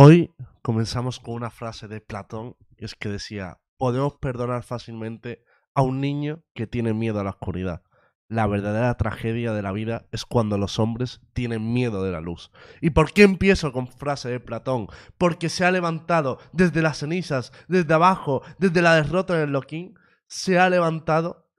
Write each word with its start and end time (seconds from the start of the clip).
Hoy 0.00 0.32
comenzamos 0.62 1.18
con 1.18 1.34
una 1.34 1.50
frase 1.50 1.88
de 1.88 2.00
Platón, 2.00 2.54
y 2.76 2.84
es 2.84 2.94
que 2.94 3.08
decía, 3.08 3.58
podemos 3.78 4.14
perdonar 4.14 4.62
fácilmente 4.62 5.42
a 5.74 5.82
un 5.82 6.00
niño 6.00 6.44
que 6.54 6.68
tiene 6.68 6.94
miedo 6.94 7.18
a 7.18 7.24
la 7.24 7.30
oscuridad. 7.30 7.82
La 8.28 8.46
verdadera 8.46 8.96
tragedia 8.96 9.52
de 9.52 9.60
la 9.60 9.72
vida 9.72 10.06
es 10.12 10.24
cuando 10.24 10.56
los 10.56 10.78
hombres 10.78 11.20
tienen 11.32 11.72
miedo 11.72 12.04
de 12.04 12.12
la 12.12 12.20
luz. 12.20 12.52
¿Y 12.80 12.90
por 12.90 13.12
qué 13.12 13.24
empiezo 13.24 13.72
con 13.72 13.88
frase 13.88 14.28
de 14.28 14.38
Platón? 14.38 14.86
Porque 15.18 15.48
se 15.48 15.64
ha 15.64 15.72
levantado 15.72 16.38
desde 16.52 16.80
las 16.80 16.98
cenizas, 16.98 17.50
desde 17.66 17.92
abajo, 17.92 18.42
desde 18.60 18.82
la 18.82 18.94
derrota 18.94 19.34
en 19.34 19.48
el 19.48 19.50
Loquín, 19.50 19.98
se 20.28 20.60
ha 20.60 20.70
levantado 20.70 21.50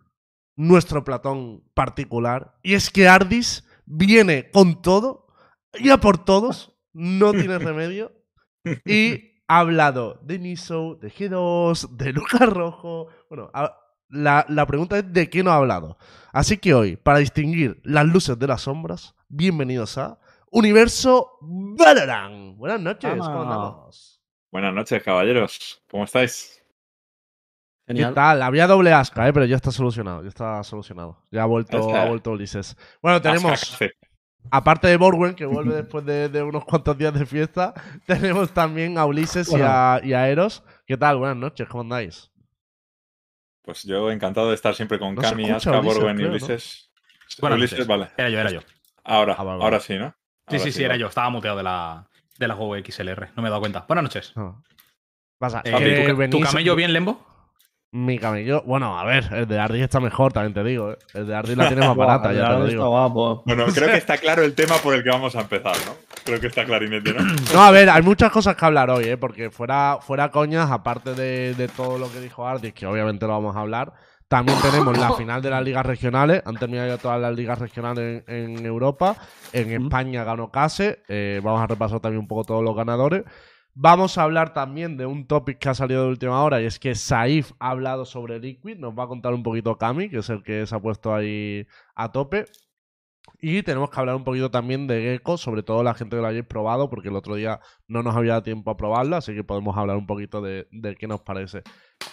nuestro 0.56 1.04
Platón 1.04 1.66
particular. 1.74 2.58
Y 2.64 2.76
es 2.76 2.90
que 2.90 3.10
Ardis 3.10 3.68
viene 3.86 4.50
con 4.50 4.82
todo, 4.82 5.28
y 5.74 5.90
a 5.90 5.98
por 5.98 6.24
todos, 6.24 6.80
no 6.94 7.34
tiene 7.34 7.60
remedio. 7.60 8.18
Y 8.86 9.44
ha 9.48 9.60
hablado 9.60 10.20
de 10.22 10.40
Niso, 10.40 10.96
de 10.96 11.12
G2, 11.12 11.90
de 11.90 12.14
Lucas 12.14 12.48
Rojo. 12.50 13.08
Bueno, 13.30 13.52
la, 14.10 14.46
la 14.48 14.66
pregunta 14.66 14.98
es 14.98 15.12
de 15.12 15.30
qué 15.30 15.44
no 15.44 15.52
ha 15.52 15.56
hablado. 15.58 15.98
Así 16.32 16.58
que 16.58 16.74
hoy, 16.74 16.96
para 16.96 17.20
distinguir 17.20 17.82
las 17.84 18.06
luces 18.06 18.38
de 18.38 18.48
las 18.48 18.62
sombras, 18.62 19.16
bienvenidos 19.28 19.98
a 19.98 20.20
Universo 20.52 21.38
Valorant. 21.42 22.58
Buenas 22.58 22.82
noches, 22.82 23.18
¿cómo 23.18 23.42
andamos? 23.44 24.22
Buenas 24.52 24.74
noches, 24.74 25.04
caballeros. 25.04 25.84
¿Cómo 25.90 26.04
estáis? 26.04 26.64
¿Qué 27.86 27.94
Genial. 27.94 28.14
tal? 28.14 28.42
Había 28.42 28.68
doble 28.68 28.94
asca, 28.94 29.28
¿eh? 29.28 29.34
pero 29.34 29.46
ya 29.46 29.56
está 29.56 29.72
solucionado. 29.72 30.22
Ya 30.24 30.30
está 30.30 30.64
solucionado. 30.64 31.24
Ya 31.32 31.44
ha 31.44 31.46
vuelto, 31.46 31.96
ha 31.96 32.06
vuelto 32.06 32.32
Ulises. 32.32 32.78
Bueno, 33.02 33.22
tenemos, 33.22 33.52
Asca, 33.52 33.88
aparte 34.52 34.88
de 34.88 34.98
Borwen, 34.98 35.36
que 35.36 35.46
vuelve 35.46 35.76
después 35.84 36.06
de, 36.06 36.30
de 36.30 36.44
unos 36.44 36.66
cuantos 36.66 36.98
días 36.98 37.14
de 37.14 37.26
fiesta, 37.26 37.74
tenemos 38.06 38.52
también 38.52 38.98
a 38.98 39.06
Ulises 39.06 39.48
y, 39.50 39.52
Bueno. 39.52 39.66
a, 39.70 40.00
y 40.04 40.14
a 40.14 40.28
Eros. 40.30 40.64
¿Qué 40.86 40.98
tal? 40.98 41.18
Buenas 41.18 41.38
noches, 41.38 41.68
¿cómo 41.68 41.82
andáis? 41.82 42.32
Pues 43.62 43.84
yo 43.84 44.10
encantado 44.12 44.50
de 44.50 44.56
estar 44.56 44.74
siempre 44.74 44.98
con 44.98 45.14
No 45.16 45.22
Cami, 45.22 45.50
Aska, 45.50 45.80
Ulises, 45.80 45.98
Borwen 45.98 46.20
y. 46.20 46.24
Ulises. 46.26 46.92
Buenas 47.40 47.60
Ulises, 47.60 47.86
vale. 47.86 48.10
Era 48.18 48.30
yo, 48.30 48.40
era 48.40 48.52
yo. 48.52 48.60
Ahora, 49.04 49.34
Ah, 49.38 49.44
vale, 49.44 49.58
vale. 49.60 49.64
ahora 49.66 49.80
sí, 49.80 49.98
¿no? 49.98 50.16
Sí, 50.50 50.58
sí, 50.60 50.72
sí, 50.72 50.80
era 50.84 50.94
vale. 50.94 51.02
yo. 51.02 51.08
Estaba 51.08 51.30
muteado 51.30 51.58
de 51.58 51.64
la, 51.64 52.08
de 52.40 52.48
la 52.48 52.56
juego 52.56 52.76
XLR. 52.84 53.30
No 53.36 53.44
me 53.44 53.48
he 53.48 53.52
dado 53.52 53.60
cuenta. 53.62 53.86
Buenas 53.88 54.04
noches. 54.04 54.34
No. 54.36 54.64
Pasa, 55.38 55.62
Eh, 55.64 55.72
que 55.78 56.02
¿tu, 56.02 56.08
ca- 56.08 56.14
venís- 56.14 56.32
tu 56.32 56.40
camello 56.42 56.76
bien, 56.76 56.92
Lembo? 56.94 57.26
Mi 57.92 58.20
camello, 58.20 58.62
bueno, 58.68 59.00
a 59.00 59.04
ver, 59.04 59.28
el 59.34 59.48
de 59.48 59.58
Ardis 59.60 59.82
está 59.82 60.00
mejor, 60.00 60.32
también 60.32 60.54
te 60.54 60.64
digo. 60.64 60.92
¿eh? 60.92 60.98
El 61.16 61.26
de 61.26 61.36
Ardis 61.36 61.58
la 61.58 61.68
tiene 61.70 61.88
más 61.88 61.96
barata, 61.98 62.32
ya 62.32 62.50
te 62.50 62.60
lo 62.60 62.66
digo. 62.68 62.88
guapo. 62.90 63.42
Bueno, 63.48 63.66
creo 63.74 63.88
que 63.90 63.98
está 63.98 64.18
claro 64.20 64.44
el 64.44 64.54
tema 64.54 64.76
por 64.78 64.94
el 64.94 65.04
que 65.04 65.10
vamos 65.10 65.36
a 65.36 65.42
empezar, 65.42 65.76
¿no? 65.88 65.94
Creo 66.24 66.40
que 66.40 66.48
está 66.48 66.66
clarinete, 66.66 67.14
¿no? 67.14 67.20
No, 67.54 67.62
a 67.64 67.72
ver, 67.72 67.90
hay 67.90 68.04
muchas 68.04 68.32
cosas 68.32 68.56
que 68.56 68.64
hablar 68.64 68.92
hoy, 68.92 69.06
¿eh? 69.06 69.18
porque 69.18 69.50
fuera, 69.50 69.98
fuera 70.02 70.30
coñas, 70.30 70.70
aparte 70.70 71.16
de, 71.16 71.56
de 71.56 71.68
todo 71.68 71.98
lo 71.98 72.12
que 72.12 72.20
dijo 72.22 72.46
Ardis, 72.48 72.74
que 72.74 72.86
obviamente 72.86 73.26
lo 73.26 73.32
vamos 73.34 73.56
a 73.56 73.62
hablar, 73.62 73.92
también 74.28 74.60
tenemos 74.62 74.96
la 74.96 75.14
final 75.14 75.42
de 75.42 75.50
las 75.50 75.64
ligas 75.64 75.84
regionales. 75.84 76.44
Han 76.46 76.58
terminado 76.58 76.88
ya 76.88 76.98
todas 77.00 77.20
las 77.20 77.36
ligas 77.36 77.58
regionales 77.58 78.24
en, 78.28 78.60
en 78.60 78.66
Europa. 78.68 79.16
En 79.52 79.72
España 79.72 80.24
ganó 80.24 80.52
Case. 80.52 81.00
eh, 81.08 81.42
vamos 81.44 81.64
a 81.64 81.66
repasar 81.66 82.00
también 82.00 82.20
un 82.20 82.28
poco 82.28 82.44
todos 82.44 82.64
los 82.64 82.76
ganadores. 82.76 83.24
Vamos 83.76 84.18
a 84.18 84.24
hablar 84.24 84.54
también 84.54 84.98
de 84.98 85.06
un 85.06 85.26
topic 85.26 85.58
que 85.60 85.70
ha 85.70 85.74
salido 85.74 86.04
de 86.04 86.10
última 86.10 86.44
hora 86.44 86.62
y 86.62 86.66
es 86.66 86.80
que 86.80 86.96
Saif 86.96 87.52
ha 87.60 87.70
hablado 87.70 88.04
sobre 88.06 88.40
Liquid. 88.40 88.78
Nos 88.78 88.98
va 88.98 89.04
a 89.04 89.08
contar 89.08 89.34
un 89.34 89.44
poquito 89.44 89.78
Cami, 89.78 90.10
que 90.10 90.18
es 90.18 90.30
el 90.30 90.44
que 90.44 90.66
se 90.66 90.76
ha 90.76 90.80
puesto 90.82 91.14
ahí 91.14 91.66
a 91.96 92.12
tope. 92.12 92.46
Y 93.42 93.64
tenemos 93.64 93.90
que 93.90 94.00
hablar 94.00 94.16
un 94.16 94.24
poquito 94.26 94.50
también 94.52 94.88
de 94.88 95.02
Gecko, 95.02 95.38
sobre 95.38 95.64
todo 95.64 95.82
la 95.84 95.94
gente 95.94 96.16
que 96.16 96.22
lo 96.22 96.28
hayáis 96.28 96.46
probado, 96.46 96.90
porque 96.90 97.08
el 97.10 97.16
otro 97.16 97.36
día 97.36 97.60
no 97.88 98.04
nos 98.04 98.16
había 98.16 98.32
dado 98.32 98.44
tiempo 98.44 98.72
a 98.72 98.76
probarlo, 98.76 99.16
así 99.16 99.34
que 99.34 99.44
podemos 99.46 99.78
hablar 99.78 99.96
un 99.98 100.08
poquito 100.08 100.42
de, 100.42 100.68
qué 100.98 101.08
nos 101.08 101.22
parece. 101.22 101.62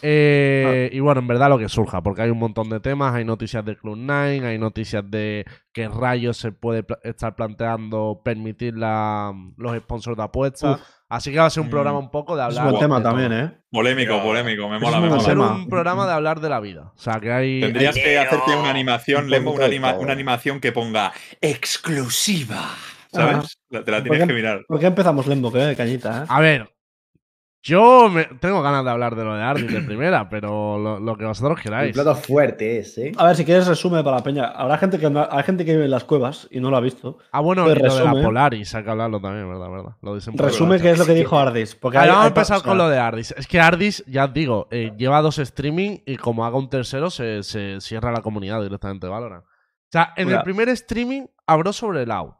Eh, 0.02 0.90
Y 0.92 1.00
bueno, 1.00 1.20
en 1.20 1.26
verdad 1.26 1.48
lo 1.48 1.58
que 1.58 1.68
surja, 1.68 2.02
porque 2.02 2.22
hay 2.22 2.30
un 2.30 2.38
montón 2.38 2.68
de 2.68 2.80
temas, 2.80 3.14
hay 3.14 3.24
noticias 3.24 3.64
de 3.64 3.76
Club 3.76 3.96
9, 3.98 4.46
hay 4.46 4.58
noticias 4.58 5.02
de 5.10 5.44
que 5.72 5.88
Rayos 5.88 6.36
se 6.36 6.52
puede 6.52 6.84
estar 7.02 7.34
planteando 7.34 8.20
permitir 8.24 8.76
la- 8.76 9.32
los 9.56 9.76
sponsors 9.78 10.16
de 10.16 10.22
apuestas. 10.22 10.80
Así 11.08 11.30
que 11.30 11.38
va 11.38 11.46
a 11.46 11.50
ser 11.50 11.60
un 11.60 11.68
Mm. 11.68 11.70
programa 11.70 11.98
un 12.00 12.10
poco 12.10 12.34
de 12.36 12.42
Es 12.42 12.46
hablar. 12.46 12.64
un 12.64 12.70
buen 12.72 12.80
tema 12.82 13.02
también, 13.02 13.32
¿eh? 13.32 13.52
Polémico, 13.70 14.20
polémico. 14.22 14.68
Me 14.68 14.76
es 14.76 14.82
mola, 14.82 15.00
me 15.00 15.08
Va 15.08 15.16
a 15.16 15.20
ser 15.20 15.36
mola. 15.36 15.52
un 15.52 15.68
programa 15.68 16.04
de 16.06 16.12
hablar 16.12 16.40
de 16.40 16.48
la 16.48 16.58
vida. 16.60 16.92
O 16.96 16.98
sea, 16.98 17.20
que 17.20 17.30
hay. 17.32 17.60
Tendrías 17.60 17.94
que 17.94 18.18
hacerte 18.18 18.56
una 18.56 18.70
animación, 18.70 19.24
Un 19.24 19.30
Lembo, 19.30 19.52
una, 19.52 19.66
anima- 19.66 19.90
animación 20.10 20.60
que 20.60 20.72
ponga 20.72 21.12
exclusiva. 21.40 22.70
¿Sabes? 23.12 23.56
Te 23.70 23.90
la 23.90 24.02
tienes 24.02 24.26
que 24.26 24.32
mirar. 24.34 24.62
¿Por 24.66 24.78
qué 24.80 24.86
empezamos 24.86 25.26
Lembo, 25.26 25.50
que 25.52 25.58
de 25.58 25.76
cañita, 25.76 26.22
eh? 26.22 26.26
A 26.28 26.40
ver, 26.40 26.68
yo 27.66 28.08
me- 28.08 28.24
tengo 28.40 28.62
ganas 28.62 28.84
de 28.84 28.90
hablar 28.90 29.16
de 29.16 29.24
lo 29.24 29.34
de 29.34 29.42
Ardis 29.42 29.72
de 29.72 29.80
primera, 29.82 30.28
pero 30.30 30.78
lo, 30.78 31.00
lo 31.00 31.16
que 31.16 31.24
vosotros 31.24 31.56
Un 31.58 31.62
queráis. 31.62 31.92
plato 31.92 32.14
fuerte 32.14 32.78
es, 32.78 32.96
¿eh? 32.98 33.12
A 33.16 33.26
ver, 33.26 33.36
si 33.36 33.44
quieres 33.44 33.66
resume 33.66 34.02
para 34.04 34.16
la 34.18 34.22
peña. 34.22 34.44
Habrá 34.46 34.78
gente 34.78 34.98
que 34.98 35.10
no- 35.10 35.26
hay 35.30 35.42
gente 35.42 35.64
que 35.64 35.72
vive 35.72 35.84
en 35.86 35.90
las 35.90 36.04
cuevas 36.04 36.46
y 36.50 36.60
no 36.60 36.70
lo 36.70 36.76
ha 36.76 36.80
visto. 36.80 37.18
Ah, 37.32 37.40
bueno, 37.40 37.64
Pues 37.64 37.76
y 37.76 37.82
lo 37.82 37.94
de 37.94 38.04
la. 38.04 38.12
Polaris, 38.22 38.74
hay 38.74 38.84
que 38.84 38.90
hablarlo 38.90 39.20
también, 39.20 39.48
¿verdad? 39.48 39.70
¿verdad? 39.70 39.92
Lo 40.02 40.14
dicen 40.14 40.34
por 40.34 40.46
Resume 40.46 40.76
el 40.76 40.82
qué 40.82 40.90
es 40.92 40.98
lo 40.98 41.06
que 41.06 41.14
dijo 41.14 41.38
Ardis. 41.38 41.74
Porque 41.74 41.98
Ahora 41.98 42.04
hay- 42.04 42.10
vamos 42.12 42.24
a 42.24 42.28
empezar 42.28 42.62
con 42.62 42.78
lo 42.78 42.88
de 42.88 42.98
Ardis. 42.98 43.32
Es 43.36 43.46
que 43.46 43.60
Ardis, 43.60 44.04
ya 44.06 44.26
os 44.26 44.32
digo, 44.32 44.68
eh, 44.70 44.92
lleva 44.96 45.20
dos 45.22 45.38
streaming 45.38 45.98
y 46.06 46.16
como 46.16 46.44
haga 46.46 46.56
un 46.56 46.70
tercero 46.70 47.10
se, 47.10 47.42
se 47.42 47.80
cierra 47.80 48.12
la 48.12 48.22
comunidad 48.22 48.62
directamente 48.62 49.06
de 49.06 49.12
Valorant. 49.12 49.44
O 49.44 49.88
sea, 49.90 50.12
en 50.16 50.30
el 50.30 50.42
primer 50.42 50.68
streaming 50.70 51.22
habló 51.46 51.72
sobre 51.72 52.02
el 52.02 52.10
out. 52.10 52.34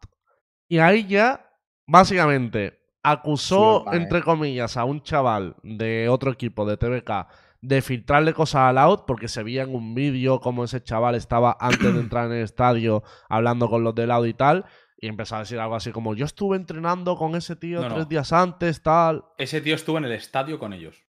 Y 0.69 0.78
ahí 0.78 1.06
ya, 1.06 1.48
básicamente, 1.87 2.81
acusó, 3.11 3.84
eh. 3.93 3.97
entre 3.97 4.22
comillas, 4.22 4.77
a 4.77 4.84
un 4.84 5.03
chaval 5.03 5.56
de 5.62 6.09
otro 6.09 6.31
equipo 6.33 6.65
de 6.67 6.77
TVK 6.77 7.27
de 7.62 7.83
filtrarle 7.83 8.33
cosas 8.34 8.62
al 8.69 8.78
out 8.78 9.05
porque 9.06 9.28
se 9.28 9.43
veía 9.43 9.62
en 9.62 9.75
un 9.75 9.94
vídeo 9.94 10.41
como 10.41 10.65
ese 10.65 10.83
chaval 10.83 11.15
estaba 11.15 11.56
antes 11.59 11.93
de 11.94 12.00
entrar 12.00 12.27
en 12.27 12.33
el 12.34 12.44
estadio 12.44 13.03
hablando 13.28 13.69
con 13.69 13.83
los 13.83 13.94
del 13.94 14.11
out 14.11 14.27
y 14.27 14.34
tal. 14.34 14.65
Y 14.99 15.09
empezó 15.09 15.37
a 15.37 15.41
decir 15.41 15.59
algo 15.59 15.75
así 15.75 15.93
como, 15.93 16.15
yo 16.15 16.25
estuve 16.25 16.56
entrenando 16.56 17.17
con 17.17 17.34
ese 17.34 17.55
tío 17.56 17.81
No, 17.83 17.89
no. 17.89 17.94
tres 17.97 18.09
días 18.09 18.33
antes, 18.33 18.83
tal. 18.83 19.25
Ese 19.37 19.61
tío 19.61 19.75
estuvo 19.75 19.99
en 19.99 20.05
el 20.06 20.12
estadio 20.12 20.59
con 20.59 20.73
ellos. 20.73 21.05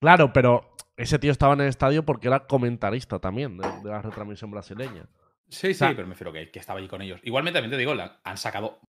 Claro, 0.00 0.32
pero 0.32 0.74
ese 0.96 1.18
tío 1.18 1.30
estaba 1.30 1.54
en 1.54 1.60
el 1.62 1.68
estadio 1.68 2.04
porque 2.04 2.28
era 2.28 2.46
comentarista 2.46 3.18
también 3.18 3.56
de, 3.58 3.68
de 3.82 3.90
la 3.90 4.00
retransmisión 4.02 4.50
brasileña. 4.50 5.06
Sí, 5.48 5.68
sí, 5.68 5.74
sea- 5.74 5.90
pero 5.94 6.06
me 6.08 6.14
refiero 6.14 6.32
que, 6.32 6.50
que 6.50 6.58
estaba 6.58 6.78
allí 6.78 6.88
con 6.88 7.02
ellos. 7.02 7.20
Igualmente, 7.22 7.58
también 7.60 7.70
te 7.72 7.76
digo, 7.78 7.92
han 8.24 8.36
sacado 8.38 8.80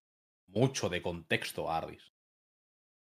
mucho 0.46 0.88
de 0.88 1.02
contexto 1.02 1.70
a 1.70 1.76
Ardis. 1.78 2.13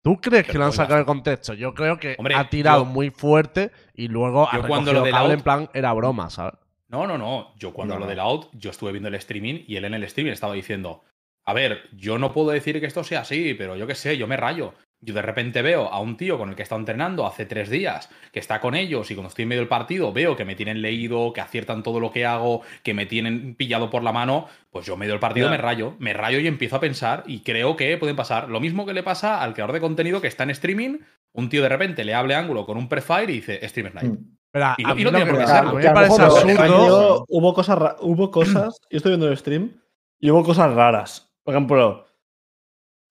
¿Tú 0.01 0.17
crees 0.21 0.47
que 0.47 0.57
lo 0.57 0.65
han 0.65 0.71
sacado 0.71 0.95
de 0.95 1.01
bastante. 1.03 1.29
contexto? 1.31 1.53
Yo 1.53 1.73
creo 1.73 1.97
que 1.97 2.15
Hombre, 2.17 2.35
ha 2.35 2.49
tirado 2.49 2.83
yo- 2.83 2.85
muy 2.85 3.09
fuerte 3.09 3.71
y 3.93 4.07
luego 4.07 4.47
ha 4.49 4.57
yo 4.61 4.67
cuando 4.67 4.93
lo 4.93 5.01
del 5.03 5.11
cable 5.13 5.33
out- 5.33 5.37
en 5.39 5.43
plan 5.43 5.69
era 5.73 5.91
broma, 5.93 6.29
¿sabes? 6.29 6.53
No, 6.87 7.05
no, 7.05 7.17
no. 7.17 7.53
Yo 7.57 7.73
cuando 7.73 7.93
No, 7.95 7.99
lo 7.99 8.05
no. 8.05 8.09
del 8.09 8.19
out, 8.19 8.47
yo 8.53 8.71
estuve 8.71 8.91
viendo 8.91 9.09
el 9.09 9.15
streaming 9.15 9.63
y 9.67 9.75
él 9.75 9.85
en 9.85 9.93
el 9.93 10.03
streaming 10.05 10.31
estaba 10.31 10.53
diciendo, 10.53 11.03
a 11.45 11.53
ver, 11.53 11.89
yo 11.93 12.17
no 12.17 12.31
puedo 12.33 12.49
decir 12.51 12.79
que 12.79 12.85
esto 12.87 13.03
sea 13.03 13.21
así, 13.21 13.53
pero 13.55 13.75
yo 13.75 13.85
qué 13.87 13.95
sé, 13.95 14.17
yo 14.17 14.25
me 14.25 14.37
rayo. 14.37 14.73
Yo 15.01 15.13
de 15.13 15.21
repente 15.21 15.61
veo 15.61 15.87
a 15.87 16.01
un 16.01 16.17
tío 16.17 16.37
con 16.37 16.49
el 16.49 16.55
que 16.55 16.61
he 16.61 16.63
estado 16.63 16.79
entrenando 16.79 17.25
hace 17.25 17.45
tres 17.45 17.69
días, 17.69 18.09
que 18.33 18.39
está 18.39 18.59
con 18.59 18.75
ellos 18.75 19.09
y 19.09 19.15
cuando 19.15 19.29
estoy 19.29 19.43
en 19.43 19.49
medio 19.49 19.61
del 19.61 19.69
partido 19.69 20.11
veo 20.11 20.35
que 20.35 20.43
me 20.43 20.55
tienen 20.55 20.81
leído, 20.81 21.31
que 21.31 21.39
aciertan 21.39 21.83
todo 21.83 22.01
lo 22.01 22.11
que 22.11 22.25
hago, 22.25 22.61
que 22.83 22.93
me 22.93 23.05
tienen 23.05 23.55
pillado 23.55 23.89
por 23.89 24.03
la 24.03 24.11
mano, 24.11 24.47
pues 24.71 24.85
yo 24.85 24.93
en 24.93 24.99
medio 24.99 25.13
del 25.13 25.21
partido 25.21 25.49
me 25.49 25.57
rayo, 25.57 25.95
me 25.99 26.11
rayo 26.13 26.39
y 26.39 26.47
empiezo 26.47 26.75
a 26.75 26.79
pensar 26.81 27.23
y 27.27 27.39
creo 27.43 27.77
que 27.77 27.97
pueden 27.97 28.17
pasar 28.17 28.49
lo 28.49 28.59
mismo 28.59 28.85
que 28.85 28.93
le 28.93 29.01
pasa 29.03 29.41
al 29.41 29.53
creador 29.53 29.73
de 29.73 29.79
contenido 29.79 30.19
que 30.19 30.27
está 30.27 30.43
en 30.43 30.49
streaming, 30.49 30.97
un 31.31 31.47
tío 31.47 31.61
de 31.63 31.69
repente 31.69 32.03
le 32.03 32.13
hable 32.13 32.35
ángulo 32.35 32.65
con 32.65 32.77
un 32.77 32.89
prefire 32.89 33.23
y 33.31 33.35
dice, 33.37 33.65
stream 33.69 33.91
snipe. 33.91 34.07
Mm. 34.09 34.35
Pero 34.51 34.65
a, 34.65 34.75
Y 34.79 34.83
no- 34.83 34.89
a 34.89 34.91
y 34.91 34.95
mí 34.95 35.03
no 35.05 35.11
lo 35.11 35.17
tiene 35.17 35.31
que 35.31 35.37
por 35.37 35.45
qué 35.45 35.51
serlo. 35.51 35.73
me 35.75 35.89
parece 35.91 36.21
absurdo. 36.23 37.25
Hubo 37.29 37.53
cosas, 37.53 37.95
hubo 38.01 38.31
cosas. 38.31 38.81
Yo 38.91 38.97
estoy 38.97 39.11
viendo 39.11 39.29
el 39.29 39.37
stream 39.37 39.79
y 40.19 40.29
hubo 40.31 40.43
cosas 40.43 40.73
raras. 40.73 41.31
Por 41.43 41.53
ejemplo, 41.55 42.05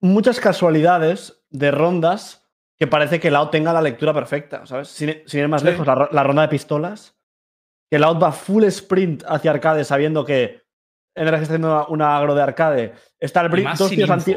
muchas 0.00 0.40
casualidades 0.40 1.44
de 1.50 1.70
rondas 1.70 2.44
que 2.78 2.86
parece 2.86 3.18
que 3.18 3.30
Loud 3.30 3.48
tenga 3.48 3.72
la 3.72 3.82
lectura 3.82 4.14
perfecta, 4.14 4.64
¿sabes? 4.66 4.88
Sin, 4.88 5.22
sin 5.26 5.40
ir 5.40 5.48
más 5.48 5.62
Sí. 5.62 5.66
lejos, 5.68 5.86
la, 5.86 5.94
ro- 5.94 6.08
la 6.12 6.22
ronda 6.22 6.42
de 6.42 6.48
pistolas. 6.48 7.16
Que 7.90 7.98
Loud 7.98 8.22
va 8.22 8.32
full 8.32 8.64
sprint 8.64 9.24
hacia 9.26 9.50
arcade 9.50 9.82
sabiendo 9.84 10.24
que 10.24 10.62
en 11.16 11.26
el 11.26 11.34
está 11.34 11.44
haciendo 11.46 11.86
una, 11.88 12.16
agro 12.16 12.34
de 12.34 12.42
arcade. 12.42 12.92
Está 13.18 13.40
el 13.40 13.50
brin- 13.50 13.76
dos 13.76 13.90
tíos 13.90 14.08
anti. 14.10 14.36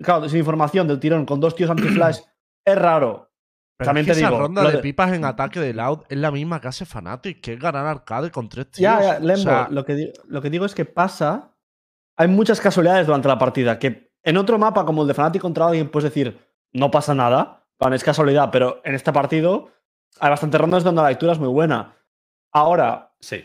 Claro, 0.00 0.28
sin 0.28 0.38
información 0.38 0.86
del 0.86 1.00
tirón, 1.00 1.26
con 1.26 1.40
dos 1.40 1.54
tíos 1.56 1.70
anti-flash. 1.70 2.18
es 2.64 2.78
raro. 2.78 3.32
Pero 3.76 3.88
También 3.88 4.04
es 4.04 4.08
que 4.08 4.12
te 4.14 4.20
esa 4.20 4.28
digo, 4.28 4.40
ronda 4.40 4.62
de 4.62 4.72
de- 4.72 4.78
pipas 4.78 5.12
en 5.12 5.24
ataque 5.24 5.58
de 5.58 5.72
Loud 5.74 6.00
es 6.08 6.18
la 6.18 6.30
misma 6.30 6.60
que 6.60 6.68
hace 6.68 6.84
Fnatic, 6.84 7.40
que 7.40 7.54
es 7.54 7.58
ganar 7.58 7.86
arcade 7.86 8.30
con 8.30 8.48
tres 8.48 8.70
tíos. 8.70 8.82
Ya, 8.82 9.00
ya, 9.02 9.16
O 9.16 9.20
Lembo, 9.26 9.42
sea, 9.42 9.68
lo, 9.70 9.84
que 9.84 10.12
lo 10.28 10.40
que 10.42 10.50
digo 10.50 10.66
es 10.66 10.74
que 10.74 10.84
pasa. 10.84 11.56
Hay 12.16 12.28
muchas 12.28 12.60
casualidades 12.60 13.06
durante 13.06 13.26
la 13.28 13.38
partida. 13.38 13.78
Que 13.78 14.09
en 14.22 14.36
otro 14.36 14.58
mapa, 14.58 14.84
como 14.84 15.02
el 15.02 15.08
de 15.08 15.14
Fnatic 15.14 15.40
contra 15.42 15.66
alguien, 15.66 15.88
puedes 15.88 16.10
decir, 16.12 16.38
no 16.72 16.90
pasa 16.90 17.14
nada. 17.14 17.56
es 17.92 18.04
casualidad. 18.04 18.50
Pero 18.52 18.80
en 18.84 18.94
este 18.94 19.10
partido 19.12 19.70
hay 20.20 20.28
bastantes 20.30 20.60
rondas 20.60 20.84
donde 20.84 21.00
la 21.02 21.08
lectura 21.08 21.32
es 21.32 21.38
muy 21.38 21.48
buena. 21.48 21.96
Ahora, 22.52 23.14
Sí. 23.20 23.44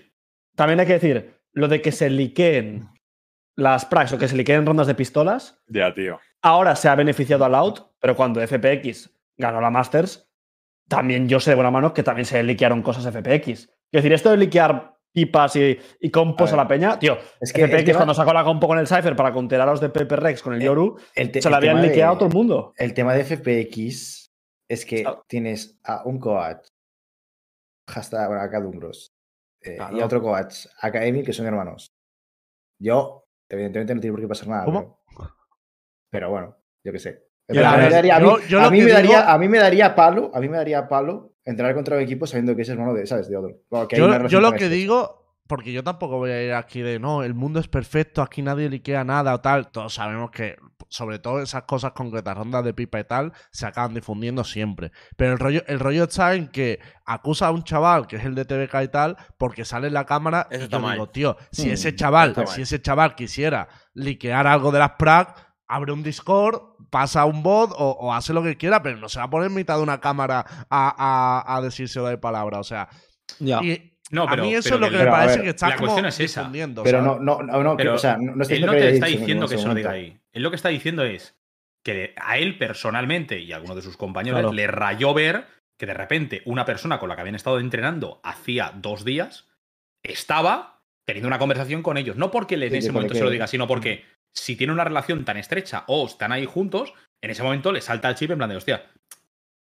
también 0.56 0.80
hay 0.80 0.86
que 0.88 0.94
decir, 0.94 1.39
lo 1.54 1.68
de 1.69 1.81
que 1.81 1.92
se 1.94 2.10
liqueen 2.10 2.89
las 3.56 3.86
prax 3.86 4.12
o 4.13 4.18
que 4.18 4.27
se 4.27 4.36
le 4.36 4.44
queden 4.44 4.66
rondas 4.66 4.88
de 4.88 4.95
pistolas, 4.95 5.62
Ya, 5.68 5.94
tío. 5.94 6.19
ahora 6.42 6.75
se 6.75 6.89
ha 6.89 6.95
beneficiado 6.95 7.45
a 7.45 7.50
Loud, 7.50 7.80
pero 8.00 8.16
cuando 8.18 8.42
FPX 8.42 9.10
ganó 9.38 9.62
la 9.62 9.69
Masters, 9.69 10.30
también 10.89 11.30
yo 11.30 11.39
sé 11.39 11.51
de 11.51 11.56
buena 11.56 11.71
mano 11.71 11.94
que 11.94 12.04
también 12.04 12.25
se 12.25 12.44
liquearon 12.44 12.81
cosas 12.81 13.06
FPX. 13.06 13.48
Es 13.50 13.69
decir, 13.92 14.12
esto 14.12 14.31
de 14.31 14.38
liquear 14.38 14.94
pipas 15.15 15.56
y, 15.56 15.79
y 16.01 16.12
compos 16.12 16.51
A 16.51 16.53
a, 16.56 16.57
la 16.57 16.67
peña, 16.67 17.00
tío, 17.00 17.17
Es 17.39 17.53
que 17.53 17.65
FPX 17.65 17.85
tema- 17.85 17.97
cuando 18.00 18.13
sacó 18.13 18.33
la 18.33 18.44
compo 18.44 18.67
con 18.67 18.77
el 18.77 18.85
Cypher 18.88 19.15
para 19.15 19.31
contener 19.33 19.62
a 19.62 19.65
los 19.71 19.79
de 19.79 19.89
Paper 19.89 20.19
Rex 20.19 20.44
con 20.44 20.53
el 20.53 20.62
Eh, 20.62 20.65
Yoru, 20.65 20.97
El 21.15 21.31
se 21.41 21.50
la 21.50 21.57
habían 21.57 21.81
liqueado 21.81 22.15
a 22.15 22.17
todo 22.17 22.27
el 22.27 22.33
mundo. 22.35 22.73
El 22.77 22.94
tema 22.94 23.13
de 23.13 23.23
FPX 23.23 24.29
es 24.69 24.85
que 24.85 25.03
Ah. 25.07 25.21
tienes 25.27 25.79
a 25.85 26.03
un 26.06 26.19
coach, 26.19 26.67
hasta 27.88 28.27
bueno, 28.27 28.41
acá 28.44 28.59
Dumbros, 28.59 29.13
eh, 29.62 29.77
y 29.94 30.00
a 30.01 30.06
otro 30.06 30.21
coach, 30.21 30.65
acá 30.81 31.06
Emil, 31.06 31.25
que 31.25 31.33
son 31.33 31.45
hermanos. 31.45 31.94
Yo, 32.79 33.25
evidentemente, 33.50 33.95
no 33.95 34.01
tiene 34.01 34.11
por 34.13 34.21
qué 34.21 34.27
pasar 34.27 34.47
nada. 34.50 34.65
¿Cómo? 34.65 35.00
Pero, 35.18 35.29
pero 36.11 36.29
bueno, 36.29 36.57
yo 36.83 36.91
qué 36.91 37.00
sé. 37.00 37.25
A 37.47 38.69
mí 38.69 38.81
me 38.81 39.59
daría 39.59 39.95
palo, 39.95 40.31
a 40.33 40.39
mí 40.41 40.50
me 40.50 40.57
daría 40.57 40.88
palo 40.88 41.34
entrar 41.45 41.74
contra 41.75 41.95
un 41.95 42.01
equipo 42.03 42.27
sabiendo 42.27 42.56
que 42.56 42.63
es 42.63 42.69
hermano 42.69 42.94
de, 42.94 43.06
¿sabes? 43.06 43.30
De 43.30 43.38
otro. 43.38 43.88
Que 43.88 43.97
Yo, 43.97 44.07
lo 44.07 44.51
que 44.51 44.65
estrecha. 44.65 44.69
digo, 44.69 45.25
porque 45.47 45.71
yo 45.71 45.83
tampoco 45.83 46.18
voy 46.18 46.31
a 46.31 46.44
ir 46.44 46.53
aquí 46.53 46.81
de 46.81 47.00
no, 47.00 47.24
el 47.24 47.36
mundo 47.36 47.59
es 47.59 47.68
perfecto, 47.68 48.21
aquí 48.24 48.42
nadie 48.42 48.68
liquea 48.68 49.03
nada 49.03 49.33
o 49.36 49.42
tal. 49.42 49.69
Todos 49.69 49.94
sabemos 49.94 50.31
que, 50.31 50.56
sobre 50.89 51.19
todo 51.19 51.39
esas 51.42 51.63
cosas 51.63 51.92
concretas, 51.92 52.36
rondas 52.36 52.63
de 52.65 52.74
pipa 52.74 53.00
y 53.00 53.03
tal, 53.03 53.31
se 53.51 53.68
acaban 53.68 53.94
difundiendo 53.94 54.44
siempre. 54.44 54.92
Pero 55.15 55.33
el 55.33 55.39
rollo, 55.39 55.62
el 55.68 55.80
rollo 55.80 56.06
está 56.06 56.33
en 56.33 56.47
que 56.47 56.80
acusa 57.06 57.47
a 57.47 57.51
un 57.51 57.63
chaval, 57.63 58.07
que 58.07 58.15
es 58.15 58.25
el 58.25 58.33
de 58.33 58.45
TVK 58.45 58.75
y 58.83 58.88
tal, 58.88 59.18
porque 59.38 59.65
sale 59.65 59.88
en 59.88 59.94
la 59.94 60.06
cámara 60.06 60.47
Eso 60.50 60.62
y 60.62 60.63
está 60.63 60.80
yo 60.80 60.89
digo, 60.92 61.09
tío, 61.09 61.38
si 61.51 61.68
Mm, 61.68 61.71
ese 61.71 61.95
chaval, 61.95 62.47
si 62.47 62.63
ese 62.63 62.81
chaval 62.81 63.13
quisiera 63.13 63.68
liquear 63.94 64.47
algo 64.47 64.71
de 64.71 64.80
las 64.80 64.94
prac, 64.97 65.45
abre 65.67 65.91
un 65.91 66.03
Discord, 66.03 66.62
pasa 66.89 67.21
a 67.21 67.25
un 67.25 67.41
bot 67.44 67.71
o, 67.71 67.89
o 67.91 68.13
hace 68.13 68.33
lo 68.33 68.44
que 68.44 68.56
quiera, 68.57 68.81
pero 68.83 68.97
no 68.97 69.09
se 69.09 69.19
va 69.19 69.25
a 69.25 69.29
poner 69.29 69.47
en 69.50 69.56
mitad 69.56 69.77
de 69.77 69.83
una 69.83 70.00
cámara 70.00 70.45
a, 70.69 71.44
a, 71.50 71.56
a 71.57 71.62
decirse 71.62 72.00
de 72.01 72.17
palabra. 72.17 72.59
O 72.59 72.63
sea, 72.63 72.88
Ya. 73.39 73.62
y 73.63 73.97
No, 74.12 74.27
pero, 74.27 74.44
a 74.44 74.45
mí 74.45 74.53
eso 74.53 74.69
pero 74.69 74.75
es 74.75 74.81
lo 74.91 74.97
que 74.97 75.03
me 75.06 75.09
parece 75.12 75.35
ver, 75.38 75.44
que 75.45 75.50
está 75.50 75.69
la 75.69 75.75
como 75.75 75.88
cuestión 75.88 76.06
es 76.06 76.19
esa. 76.19 76.41
difundiendo, 76.41 76.83
Pero 76.83 77.03
¿sabes? 77.03 77.21
no, 77.21 77.38
no, 77.39 77.44
no, 77.44 77.63
no, 77.63 77.71
que- 77.77 77.83
Pero 77.83 77.95
o 77.95 77.97
sea, 77.97 78.17
no, 78.17 78.35
no 78.35 78.41
estoy 78.44 78.57
él 78.57 78.65
no 78.67 78.71
que 78.73 78.77
te 78.79 78.89
está 78.94 79.06
diciendo 79.07 79.47
que 79.47 79.57
se 79.57 79.67
lo 79.67 79.73
diga 79.73 79.91
ahí. 79.91 80.19
Él 80.31 80.44
lo 80.44 80.50
que 80.51 80.56
está 80.57 80.69
diciendo 80.69 81.03
es 81.03 81.35
que 81.83 82.13
a 82.21 82.38
él 82.38 82.57
personalmente 82.57 83.39
y 83.39 83.51
a 83.51 83.56
algunos 83.57 83.75
de 83.77 83.81
sus 83.81 83.97
compañeros 83.97 84.39
Claro. 84.41 84.53
le 84.53 84.68
rayó 84.68 85.13
ver 85.13 85.47
que 85.77 85.85
de 85.88 85.94
repente 85.94 86.41
una 86.45 86.63
persona 86.65 87.00
con 87.00 87.09
la 87.09 87.15
que 87.15 87.21
habían 87.21 87.35
estado 87.35 87.59
entrenando 87.59 88.21
hacía 88.23 88.71
dos 88.75 89.03
días 89.06 89.47
estaba 90.03 90.81
teniendo 91.06 91.27
una 91.27 91.39
conversación 91.39 91.83
con 91.83 91.97
ellos. 91.97 92.15
No 92.18 92.31
porque 92.31 92.56
en 92.56 92.69
Sí, 92.71 92.77
ese 92.77 92.91
momento 92.91 93.13
se 93.15 93.23
lo 93.23 93.29
diga, 93.29 93.47
sino 93.47 93.68
porque 93.68 94.03
si 94.35 94.55
tiene 94.55 94.73
una 94.73 94.83
relación 94.83 95.25
tan 95.25 95.37
estrecha 95.37 95.83
o 95.87 96.05
están 96.05 96.31
ahí 96.31 96.45
juntos, 96.45 96.93
en 97.21 97.31
ese 97.31 97.41
momento 97.41 97.71
le 97.71 97.81
salta 97.81 98.09
el 98.09 98.15
chip 98.15 98.29
en 98.31 98.37
plan 98.37 98.49
de 98.49 98.57
hostia. 98.57 98.85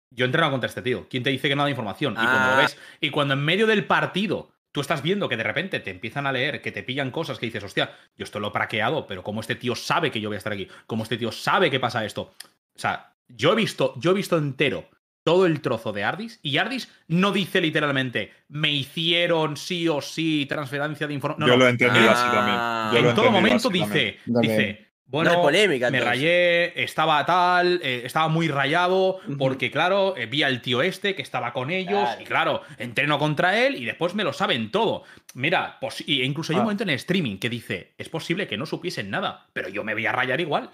Yo 0.10 0.26
he 0.26 0.28
entrenado 0.28 0.52
contra 0.52 0.68
este 0.68 0.82
tío. 0.82 1.08
¿Quién 1.10 1.24
te 1.24 1.30
dice 1.30 1.48
que 1.48 1.56
no 1.56 1.64
da 1.64 1.70
información? 1.70 2.14
Y 2.14 2.18
cuando 2.18 2.48
lo 2.50 2.54
Ah. 2.54 2.58
ves, 2.58 2.78
y 3.00 3.10
cuando 3.10 3.34
en 3.36 3.44
medio 3.46 3.66
del 3.68 3.86
partido 3.86 4.52
tú 4.72 4.82
estás 4.82 5.02
viendo 5.04 5.30
que 5.30 5.38
de 5.38 5.44
repente 5.44 5.80
te 5.80 5.92
empiezan 5.92 6.26
a 6.28 6.32
leer, 6.32 6.62
que 6.62 6.72
te 6.72 6.84
pillan 6.84 7.12
cosas 7.12 7.38
que 7.40 7.46
dices, 7.46 7.64
hostia, 7.64 7.96
yo 8.18 8.24
esto 8.24 8.40
lo 8.40 8.48
he 8.48 8.52
praqueado, 8.52 9.06
pero 9.08 9.24
como 9.24 9.40
este 9.42 9.56
tío 9.56 9.76
sabe 9.76 10.12
que 10.12 10.20
yo 10.20 10.30
voy 10.30 10.36
a 10.36 10.40
estar 10.40 10.54
aquí, 10.54 10.68
como 10.88 11.04
este 11.04 11.18
tío 11.18 11.32
sabe 11.32 11.70
que 11.72 11.80
pasa 11.80 12.04
esto. 12.06 12.34
O 12.76 12.80
sea, 12.80 13.14
yo 13.28 13.54
he 13.54 13.56
visto, 13.56 13.94
yo 13.98 14.12
he 14.12 14.16
visto 14.16 14.38
entero 14.38 14.90
todo 15.24 15.46
el 15.46 15.62
trozo 15.62 15.94
de 15.94 16.04
Ardis 16.04 16.40
y 16.44 16.58
Ardis 16.58 16.92
no 17.08 17.32
dice 17.32 17.62
literalmente, 17.62 18.32
me 18.50 18.72
hicieron 18.72 19.58
sí 19.58 19.88
o 19.88 20.02
sí 20.02 20.46
transferencia 20.48 21.08
de 21.08 21.14
información. 21.14 21.48
Yo 21.48 21.54
No, 21.54 21.58
lo 21.58 21.64
no. 21.66 21.68
he 21.68 21.72
entendido 21.72 22.10
Ah. 22.10 22.14
así 22.14 22.36
también. 22.36 22.96
Yo 22.96 23.02
lo 23.04 23.10
en 23.10 23.16
todo 23.16 23.32
momento 23.32 23.70
dice, 23.70 24.18
También. 24.26 24.42
dice, 24.58 24.80
no 24.82 24.94
bueno, 25.06 25.42
polémica. 25.44 25.92
me 25.92 26.00
entonces. 26.00 26.20
rayé, 26.22 26.84
estaba 26.84 27.24
tal, 27.26 27.80
eh, 27.84 28.02
estaba 28.04 28.28
muy 28.30 28.48
rayado, 28.48 29.20
porque 29.38 29.70
claro, 29.70 30.16
eh, 30.18 30.26
vi 30.26 30.42
al 30.44 30.60
tío 30.62 30.82
este 30.82 31.14
que 31.16 31.22
estaba 31.22 31.54
con 31.54 31.70
ellos, 31.70 32.02
Claro. 32.10 32.22
y 32.22 32.26
claro, 32.26 32.62
entreno 32.80 33.20
contra 33.20 33.58
él 33.66 33.76
y 33.76 33.86
después 33.86 34.16
me 34.16 34.24
lo 34.24 34.34
saben 34.34 34.72
todo. 34.72 35.04
Mira, 35.36 35.78
pos- 35.80 36.04
y 36.08 36.24
incluso 36.24 36.52
hay 36.52 36.56
un 36.58 36.62
Ah. 36.62 36.64
momento 36.64 36.84
en 36.84 36.90
el 36.90 36.96
streaming 36.96 37.38
que 37.38 37.50
dice, 37.50 37.94
es 37.98 38.10
posible 38.10 38.48
que 38.48 38.58
no 38.58 38.66
supiesen 38.66 39.10
nada, 39.12 39.48
pero 39.54 39.70
yo 39.70 39.84
me 39.84 39.94
voy 39.94 40.06
a 40.08 40.12
rayar 40.12 40.42
igual. 40.42 40.70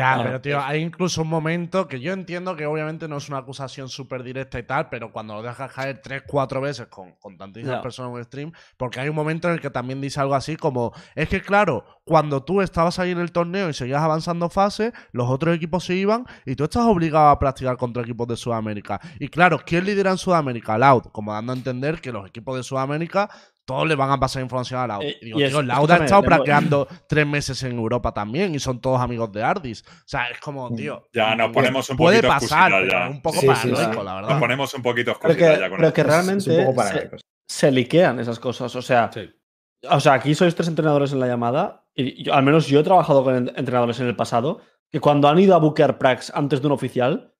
Ya, 0.00 0.14
Claro. 0.14 0.22
pero 0.24 0.40
tío, 0.40 0.60
hay 0.60 0.80
incluso 0.80 1.22
un 1.22 1.28
momento 1.28 1.86
que 1.86 2.00
yo 2.00 2.12
entiendo 2.12 2.56
que 2.56 2.66
obviamente 2.66 3.06
no 3.06 3.18
es 3.18 3.28
una 3.28 3.38
acusación 3.38 3.88
súper 3.88 4.22
directa 4.22 4.58
y 4.58 4.62
tal, 4.62 4.88
pero 4.88 5.12
cuando 5.12 5.34
lo 5.34 5.42
dejas 5.42 5.72
caer 5.72 6.00
tres, 6.02 6.22
cuatro 6.26 6.60
veces 6.60 6.86
con, 6.88 7.12
con 7.16 7.36
tantísimas 7.36 7.80
personas 7.82 8.10
en 8.10 8.16
un 8.18 8.24
stream, 8.24 8.52
porque 8.76 9.00
hay 9.00 9.08
un 9.08 9.14
momento 9.14 9.48
en 9.48 9.54
el 9.54 9.60
que 9.60 9.70
también 9.70 10.00
dice 10.00 10.20
algo 10.20 10.34
así 10.34 10.56
como, 10.56 10.92
es 11.14 11.28
que 11.28 11.40
claro, 11.42 11.84
cuando 12.04 12.42
tú 12.42 12.60
estabas 12.60 12.98
ahí 12.98 13.10
en 13.10 13.18
el 13.18 13.30
torneo 13.30 13.68
y 13.68 13.74
seguías 13.74 14.02
avanzando 14.02 14.48
fase, 14.48 14.92
los 15.12 15.28
otros 15.28 15.54
equipos 15.54 15.84
se 15.84 15.94
iban 15.94 16.26
y 16.46 16.56
tú 16.56 16.64
estás 16.64 16.84
obligado 16.84 17.28
a 17.28 17.38
practicar 17.38 17.76
contra 17.76 18.02
equipos 18.02 18.26
de 18.28 18.36
Sudamérica. 18.36 19.00
Y 19.18 19.28
claro, 19.28 19.60
¿quién 19.64 19.84
lidera 19.84 20.10
en 20.10 20.18
Sudamérica? 20.18 20.78
Loud, 20.78 21.04
como 21.12 21.32
dando 21.32 21.52
a 21.52 21.56
entender 21.56 22.00
que 22.00 22.10
los 22.12 22.26
equipos 22.26 22.56
de 22.56 22.62
Sudamérica 22.62 23.28
todos 23.70 23.86
le 23.88 23.94
van 23.94 24.10
a 24.10 24.18
pasar 24.18 24.42
información 24.42 24.80
a 24.80 24.86
Loud. 24.88 25.02
Eh, 25.02 25.18
Y 25.20 25.24
digo, 25.26 25.40
y 25.40 25.48
tío, 25.48 25.60
es- 25.60 25.66
Loud 25.66 25.90
ha 25.90 25.96
estado 26.04 26.22
praqueando 26.22 26.88
tres 27.08 27.26
meses 27.26 27.62
en 27.62 27.72
Europa 27.78 28.12
también 28.12 28.54
y 28.54 28.58
son 28.58 28.80
todos 28.80 29.00
amigos 29.00 29.30
de 29.32 29.42
Ardis. 29.42 29.82
O 29.86 30.02
sea, 30.06 30.28
es 30.28 30.40
como, 30.40 30.74
tío. 30.74 31.04
Ya, 31.12 31.36
nos 31.36 31.50
mm, 31.50 31.52
ponemos 31.52 31.88
un 31.90 31.96
Puede 31.96 32.22
poquito 32.22 32.32
pasar, 32.40 32.72
pero 32.72 32.90
ya. 32.90 33.08
un 33.08 33.22
poco 33.22 33.36
Sí, 33.36 33.40
sí, 33.42 33.46
paranoico, 33.46 34.00
sí. 34.00 34.04
la 34.04 34.12
Nos 34.12 34.22
verdad. 34.22 34.40
ponemos 34.40 34.74
un 34.74 34.82
poquito 34.82 35.18
que, 35.20 35.34
ya 35.36 35.68
con 35.68 35.78
pero 35.78 35.92
que 35.92 36.02
realmente 36.02 36.52
es 36.62 36.68
un 36.68 36.74
poco 36.74 36.88
se, 37.48 37.70
liquean 37.70 38.18
esas 38.20 38.38
cosas. 38.40 38.74
O 38.74 38.82
sea, 38.82 39.10
Sí. 39.12 39.30
o 39.88 40.00
sea, 40.00 40.14
aquí 40.14 40.34
sois 40.34 40.54
tres 40.54 40.68
entrenadores 40.68 41.12
en 41.12 41.20
la 41.20 41.26
llamada. 41.28 41.86
Y 41.94 42.22
yo- 42.24 42.34
al 42.34 42.42
menos 42.42 42.66
yo 42.66 42.80
he 42.80 42.82
trabajado 42.84 43.22
con 43.24 43.36
en- 43.36 43.48
entrenadores 43.56 43.98
en 44.00 44.06
el 44.08 44.16
pasado. 44.16 44.60
Que 44.92 44.98
cuando 45.00 45.28
han 45.28 45.38
ido 45.38 45.54
a 45.54 45.58
buquear 45.58 45.98
prax 45.98 46.32
antes 46.34 46.60
de 46.60 46.66
un 46.66 46.72
oficial, 46.72 47.32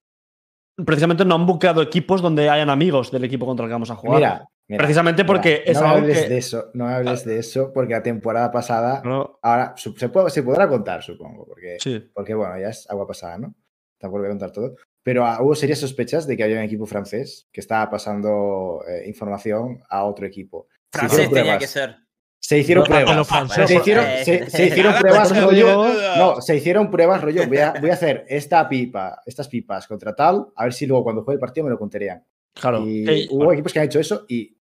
precisamente 0.87 1.25
no 1.25 1.35
han 1.35 1.47
buqueado 1.47 1.83
equipos 1.83 2.23
donde 2.23 2.49
hayan 2.49 2.71
amigos 2.71 3.11
del 3.11 3.25
equipo 3.25 3.45
contra 3.47 3.65
el 3.65 3.69
que 3.71 3.73
vamos 3.75 3.91
a 3.91 3.97
jugar. 3.97 4.17
Mira, 4.19 4.49
mira, 4.71 4.79
precisamente 4.83 5.25
porque 5.25 5.63
mira, 5.67 5.71
es 5.73 5.75
no 5.77 5.83
me 5.83 5.89
algo 5.89 5.99
hables 6.01 6.19
que. 6.19 6.25
Ah. 6.25 6.29
de 6.29 6.39
eso, 6.39 6.71
no 6.75 6.87
me 6.87 6.93
hables 6.95 7.25
de 7.25 7.39
eso, 7.39 7.73
porque 7.73 7.93
la 7.95 8.03
temporada 8.03 8.51
pasada, 8.51 9.03
No, 9.05 9.39
ahora 9.43 9.75
se, 9.77 10.09
puede- 10.09 10.31
se 10.31 10.43
podrá 10.43 10.69
contar, 10.69 11.03
supongo, 11.03 11.45
porque, 11.47 11.77
sí. 11.81 12.11
porque 12.15 12.35
bueno, 12.35 12.59
ya 12.59 12.69
es 12.69 12.89
agua 12.91 13.07
pasada, 13.07 13.37
¿no? 13.39 13.55
Tampoco 13.99 14.21
voy 14.21 14.29
a 14.29 14.31
contar 14.31 14.51
todo. 14.53 14.77
Pero 15.03 15.27
ah, 15.27 15.39
hubo 15.43 15.55
serias 15.55 15.79
sospechas 15.79 16.27
de 16.27 16.37
que 16.37 16.45
había 16.45 16.57
un 16.57 16.63
equipo 16.63 16.87
francés 16.87 17.49
que 17.53 17.61
estaba 17.61 17.91
pasando 17.91 18.83
eh, 18.89 19.07
información 19.09 19.83
a 19.89 20.05
otro 20.05 20.27
equipo. 20.27 20.69
Se 20.93 20.99
Francés 20.99 21.19
hicieron 21.19 21.35
tenía 21.35 21.43
pruebas. 21.59 21.63
que 21.63 21.67
ser. 21.67 21.97
Se 22.43 22.59
hicieron 22.59 22.85
pruebas. 22.85 23.27
Se 23.67 23.75
hicieron, 23.77 24.05
Eh, 24.07 24.25
se, 24.25 24.51
se 24.51 24.67
hicieron 24.67 24.93
nada, 24.93 25.01
pruebas, 25.01 25.43
rollo. 25.45 25.85
No, 26.17 26.41
se 26.41 26.57
hicieron 26.57 26.91
pruebas, 26.91 27.21
rollo. 27.23 27.47
Voy 27.47 27.59
a, 27.59 27.75
voy 27.81 27.91
a 27.91 27.95
hacer 27.95 28.25
esta 28.29 28.67
pipa, 28.69 29.21
estas 29.27 29.49
pipas 29.49 29.87
contra 29.87 30.15
tal, 30.17 30.47
a 30.57 30.65
ver 30.65 30.73
si 30.73 30.87
luego 30.87 31.05
cuando 31.05 31.23
juegue 31.23 31.37
el 31.37 31.41
partido 31.41 31.65
me 31.65 31.71
lo 31.71 31.79
contarían. 31.79 32.25
Claro. 32.53 32.83
y 32.87 33.29
hubo 33.31 33.53
equipos 33.53 33.73
que 33.73 33.79
han 33.79 33.85
hecho 33.87 34.01
eso 34.01 34.25
y, 34.29 34.57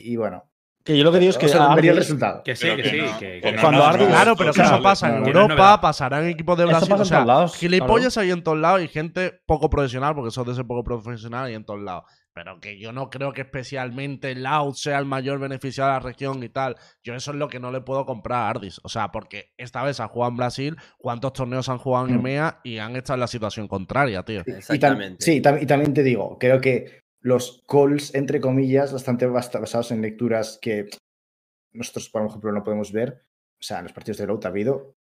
y 0.00 0.16
bueno, 0.16 0.44
que 0.84 0.96
yo 0.96 1.04
lo 1.04 1.12
que 1.12 1.18
digo 1.18 1.30
es 1.30 1.38
que. 1.38 1.48
se 1.48 1.58
a 1.58 1.74
vería 1.74 1.90
el 1.90 1.98
resultado. 1.98 2.42
Que 2.42 2.56
sí, 2.56 2.66
que, 2.68 2.76
que 2.82 2.88
sí. 2.90 2.96
no, 2.98 3.18
que- 3.18 3.40
que 3.42 3.52
que 3.52 3.56
Cuando 3.60 3.92
no, 3.92 4.06
Claro, 4.08 4.34
pero 4.36 4.50
o 4.50 4.52
que 4.54 4.60
sea, 4.62 4.74
eso 4.74 4.82
pasa 4.82 5.08
en 5.16 5.26
Europa, 5.26 5.80
pasará 5.80 6.20
en 6.20 6.28
equipos 6.28 6.56
de 6.56 6.64
Eso 6.64 6.70
Brasil. 6.70 6.88
pasa 6.88 7.02
O 7.02 7.04
en 7.04 7.08
sea, 7.08 7.16
todos 7.18 7.26
lados, 7.28 7.56
gilipollas 7.56 8.16
hay 8.18 8.30
en 8.30 8.42
todos 8.42 8.58
lados 8.58 8.82
y 8.82 8.88
gente 8.88 9.40
poco 9.46 9.68
profesional, 9.68 10.14
porque 10.14 10.28
eso 10.30 10.42
de 10.44 10.54
ser 10.54 10.64
poco 10.66 10.82
profesional 10.82 11.44
hay 11.46 11.54
en 11.54 11.64
todos 11.64 11.80
lados. 11.82 12.04
Pero 12.32 12.60
que 12.60 12.78
yo 12.80 12.92
no 12.92 13.10
creo 13.10 13.32
que 13.32 13.40
especialmente 13.42 14.34
Loud 14.36 14.74
sea 14.74 14.98
el 15.00 15.04
mayor 15.04 15.40
beneficiado 15.40 15.90
de 15.90 15.94
la 15.96 16.00
región 16.00 16.42
y 16.44 16.48
tal. 16.48 16.76
Yo 17.02 17.14
eso 17.14 17.32
es 17.32 17.36
lo 17.36 17.48
que 17.48 17.58
no 17.58 17.72
le 17.72 17.80
puedo 17.80 18.06
comprar 18.06 18.42
a 18.42 18.48
Ardis. 18.48 18.80
O 18.84 18.88
sea, 18.88 19.10
porque 19.10 19.50
esta 19.58 19.82
vez 19.82 19.98
ha 19.98 20.06
jugado 20.08 20.30
en 20.30 20.36
Brasil, 20.36 20.76
¿cuántos 20.96 21.32
torneos 21.32 21.68
han 21.68 21.78
jugado 21.78 22.06
en 22.06 22.14
Mm. 22.14 22.18
EMEA 22.20 22.60
y 22.62 22.78
han 22.78 22.94
estado 22.94 23.14
en 23.16 23.20
la 23.20 23.26
situación 23.26 23.66
contraria, 23.66 24.22
tío? 24.22 24.40
Y 24.40 24.44
tam- 24.44 24.56
Exactamente. 24.58 25.24
sí, 25.24 25.42
tam- 25.42 25.60
y 25.60 25.66
también 25.66 25.92
te 25.92 26.04
digo, 26.04 26.38
creo 26.38 26.60
que 26.60 26.99
los 27.22 27.62
calls, 27.68 28.14
entre 28.14 28.40
comillas, 28.40 28.92
bastante 28.92 29.26
basta- 29.26 29.58
basados 29.60 29.90
en 29.92 30.02
lecturas 30.02 30.58
que 30.60 30.88
nosotros, 31.72 32.08
por 32.08 32.26
ejemplo, 32.26 32.52
no 32.52 32.64
podemos 32.64 32.92
ver. 32.92 33.22
O 33.60 33.62
sea, 33.62 33.78
en 33.78 33.84
los 33.84 33.92
partidos 33.92 34.18
de 34.18 34.26
Load 34.26 34.44
ha 34.44 34.48
habido 34.48 34.94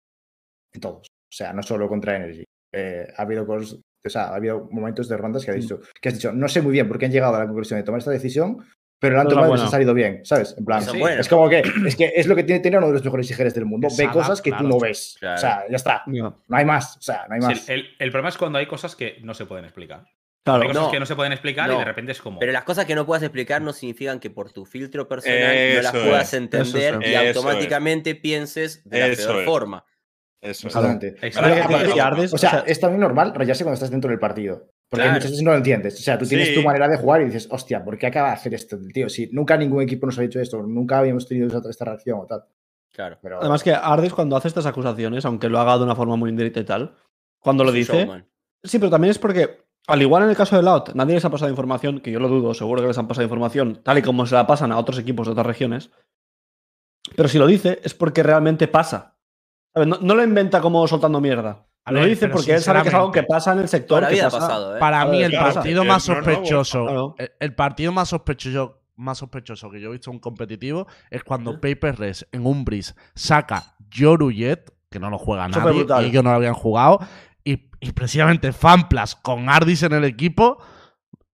en 0.73 0.81
todos. 0.81 1.07
O 1.07 1.31
sea, 1.35 1.53
no 1.53 1.63
solo 1.63 1.87
contra 1.87 2.15
Energy. 2.17 2.43
Eh, 2.73 3.07
ha 3.17 3.21
habido 3.21 3.47
calls, 3.47 3.73
o 3.73 4.09
sea, 4.09 4.29
ha 4.29 4.35
habido 4.35 4.67
momentos 4.71 5.07
de 5.09 5.17
rondas 5.17 5.45
que, 5.45 5.51
has 5.51 5.57
dicho, 5.57 5.79
que 6.01 6.09
has 6.09 6.15
dicho, 6.15 6.31
no 6.31 6.47
sé 6.47 6.61
muy 6.61 6.73
bien 6.73 6.87
por 6.87 6.99
qué 6.99 7.05
han 7.05 7.11
llegado 7.11 7.35
a 7.35 7.39
la 7.39 7.45
conclusión 7.45 7.79
de 7.79 7.83
tomar 7.83 7.99
esta 7.99 8.11
decisión, 8.11 8.63
pero 8.99 9.15
la 9.15 9.21
han 9.21 9.27
tomado 9.29 9.49
y 9.49 9.53
les 9.53 9.61
ha 9.61 9.69
salido 9.69 9.93
bien, 9.93 10.25
¿sabes? 10.25 10.53
En 10.57 10.65
plan, 10.65 10.81
sí, 10.83 11.01
es 11.01 11.29
como 11.29 11.47
que 11.49 11.63
es, 11.87 11.95
que 11.95 12.11
es 12.15 12.27
lo 12.27 12.35
que 12.35 12.43
tiene 12.43 12.59
tener 12.59 12.77
uno 12.79 12.87
de 12.87 12.93
los 12.93 13.03
mejores 13.03 13.31
IGRs 13.31 13.53
del 13.55 13.65
mundo. 13.65 13.87
Ve 13.97 14.09
cosas 14.11 14.41
que 14.41 14.49
claro. 14.51 14.65
tú 14.65 14.69
no 14.69 14.79
ves. 14.79 15.15
Claro. 15.19 15.35
O 15.35 15.39
sea, 15.39 15.63
ya 15.69 15.75
está. 15.77 16.03
No, 16.07 16.43
No 16.47 16.57
hay 16.57 16.65
más. 16.65 16.97
O 16.97 17.01
sea, 17.01 17.25
no 17.29 17.35
hay 17.35 17.41
Sí, 17.41 17.47
más. 17.47 17.69
el, 17.69 17.85
el 17.97 18.11
problema 18.11 18.29
es 18.29 18.37
cuando 18.37 18.59
hay 18.59 18.67
cosas 18.67 18.95
que 18.97 19.17
no 19.23 19.33
se 19.33 19.45
pueden 19.45 19.63
explicar. 19.65 20.05
Claro. 20.49 20.61
Hay 20.63 20.67
cosas 20.69 20.83
No. 20.83 20.91
que 20.91 20.99
no 20.99 21.05
se 21.05 21.15
pueden 21.15 21.31
explicar 21.33 21.71
y 21.71 21.77
de 21.77 21.85
repente 21.85 22.11
es 22.11 22.21
como. 22.21 22.39
Pero 22.39 22.51
las 22.51 22.63
cosas 22.63 22.85
que 22.85 22.95
no 22.95 23.05
puedas 23.05 23.23
explicar 23.23 23.61
no 23.61 23.73
significan 23.73 24.19
que 24.19 24.29
por 24.29 24.51
tu 24.51 24.65
filtro 24.65 25.07
personal 25.07 25.39
no 25.75 25.81
las 25.81 25.91
puedas 25.91 26.27
es. 26.27 26.33
entender 26.33 26.99
y 27.05 27.13
es. 27.13 27.35
automáticamente 27.35 28.15
pienses 28.15 28.83
de 28.89 28.99
la 29.09 29.15
peor 29.15 29.39
es. 29.39 29.45
forma. 29.45 29.85
Eso 30.41 30.51
es. 30.51 30.65
Exactamente. 30.67 31.07
Exacto. 31.21 31.41
Pero 31.41 31.55
que 31.55 31.61
Aparte- 31.61 31.87
te- 31.87 31.93
que 31.93 32.01
Ardis- 32.01 32.33
O 32.33 32.37
sea, 32.37 32.63
es 32.65 32.79
también 32.79 33.01
normal 33.01 33.33
rayarse 33.35 33.63
cuando 33.63 33.73
estás 33.75 33.91
dentro 33.91 34.09
del 34.09 34.19
partido. 34.19 34.69
Porque 34.89 35.03
Claro. 35.03 35.13
muchas 35.17 35.31
veces 35.31 35.43
no 35.43 35.51
lo 35.51 35.57
entiendes. 35.57 35.99
O 35.99 36.01
sea, 36.01 36.17
tú 36.17 36.25
tienes 36.25 36.47
Sí. 36.47 36.55
tu 36.55 36.63
manera 36.63 36.87
de 36.87 36.97
jugar 36.97 37.21
y 37.21 37.25
dices, 37.25 37.47
hostia, 37.51 37.83
¿por 37.83 37.97
qué 37.97 38.07
acaba 38.07 38.29
de 38.29 38.33
hacer 38.35 38.53
esto, 38.55 38.77
tío? 38.93 39.07
Si 39.09 39.27
nunca 39.31 39.55
ningún 39.57 39.83
equipo 39.83 40.05
nos 40.07 40.17
ha 40.17 40.21
dicho 40.23 40.39
esto, 40.39 40.63
nunca 40.63 40.97
habíamos 40.99 41.27
tenido 41.27 41.61
esta 41.69 41.85
reacción 41.85 42.19
o 42.21 42.25
tal. 42.25 42.43
Claro. 42.91 43.17
Pero, 43.21 43.39
Además 43.39 43.61
que 43.63 43.71
Ardis 43.73 44.13
cuando 44.13 44.35
hace 44.35 44.47
estas 44.47 44.65
acusaciones, 44.65 45.23
aunque 45.25 45.47
lo 45.49 45.59
haga 45.59 45.77
de 45.77 45.83
una 45.83 45.95
forma 45.95 46.15
muy 46.15 46.29
indirecta 46.31 46.59
y 46.61 46.63
tal, 46.65 46.95
cuando 47.39 47.63
lo 47.63 47.71
dice... 47.71 47.97
showman. 47.99 48.25
Sí, 48.63 48.79
pero 48.79 48.89
también 48.89 49.11
es 49.11 49.19
porque, 49.19 49.59
al 49.89 50.01
igual 50.01 50.23
en 50.23 50.29
el 50.29 50.35
caso 50.37 50.55
de 50.55 50.63
Loud, 50.63 50.93
nadie 50.93 51.15
les 51.15 51.25
ha 51.25 51.29
pasado 51.29 51.49
información, 51.51 51.99
que 51.99 52.11
yo 52.11 52.19
lo 52.19 52.27
dudo, 52.29 52.53
seguro 52.53 52.81
que 52.81 52.87
les 52.87 52.97
han 52.97 53.07
pasado 53.07 53.23
información, 53.23 53.81
tal 53.83 53.97
y 53.97 54.01
como 54.01 54.25
se 54.25 54.35
la 54.35 54.47
pasan 54.47 54.71
a 54.71 54.77
otros 54.77 54.97
equipos 54.99 55.27
de 55.27 55.31
otras 55.33 55.45
regiones. 55.47 55.91
Pero 57.15 57.27
si 57.29 57.37
lo 57.37 57.47
dice, 57.47 57.79
es 57.83 57.93
porque 57.93 58.23
realmente 58.23 58.67
pasa. 58.67 59.15
No, 59.75 59.97
no 60.01 60.15
lo 60.15 60.23
inventa 60.23 60.61
como 60.61 60.87
soltando 60.87 61.19
mierda. 61.21 61.65
A 61.85 61.91
lo 61.91 62.01
ver, 62.01 62.09
dice 62.09 62.27
porque 62.27 62.53
él 62.53 62.61
sabe 62.61 62.83
que 62.83 62.89
es 62.89 62.93
algo 62.93 63.11
que 63.11 63.23
pasa 63.23 63.53
en 63.53 63.59
el 63.59 63.67
sector. 63.67 64.07
Que 64.07 64.17
pasa- 64.21 64.39
pasado, 64.39 64.75
¿eh? 64.75 64.79
Para 64.79 65.01
A 65.01 65.05
mí 65.05 65.17
ver, 65.17 65.25
el 65.25 65.31
claro, 65.31 65.53
partido 65.53 65.83
nuevo, 65.83 65.99
sospechoso, 65.99 66.83
claro. 66.85 67.15
el, 67.17 67.31
el 67.39 67.55
partido 67.55 67.91
más 67.91 68.09
sospechoso, 68.09 68.81
más 68.95 69.17
sospechoso 69.17 69.69
que 69.71 69.79
yo 69.79 69.89
he 69.89 69.91
visto 69.93 70.09
en 70.11 70.15
un 70.17 70.19
competitivo 70.19 70.87
es 71.09 71.23
cuando 71.23 71.59
Paper 71.59 71.97
Res 71.97 72.27
en 72.31 72.45
un 72.45 72.63
Breeze 72.65 72.93
saca 73.15 73.75
Yorujet, 73.89 74.71
que 74.91 74.99
no 74.99 75.09
lo 75.09 75.17
juega 75.17 75.47
nadie, 75.47 75.85
y 76.01 76.05
ellos 76.05 76.23
no 76.23 76.31
lo 76.31 76.35
habían 76.35 76.53
jugado, 76.53 76.99
y, 77.43 77.69
y 77.79 77.91
precisamente 77.93 78.51
Fanplas 78.53 79.15
con 79.15 79.49
Ardis 79.49 79.83
en 79.83 79.93
el 79.93 80.03
equipo 80.03 80.57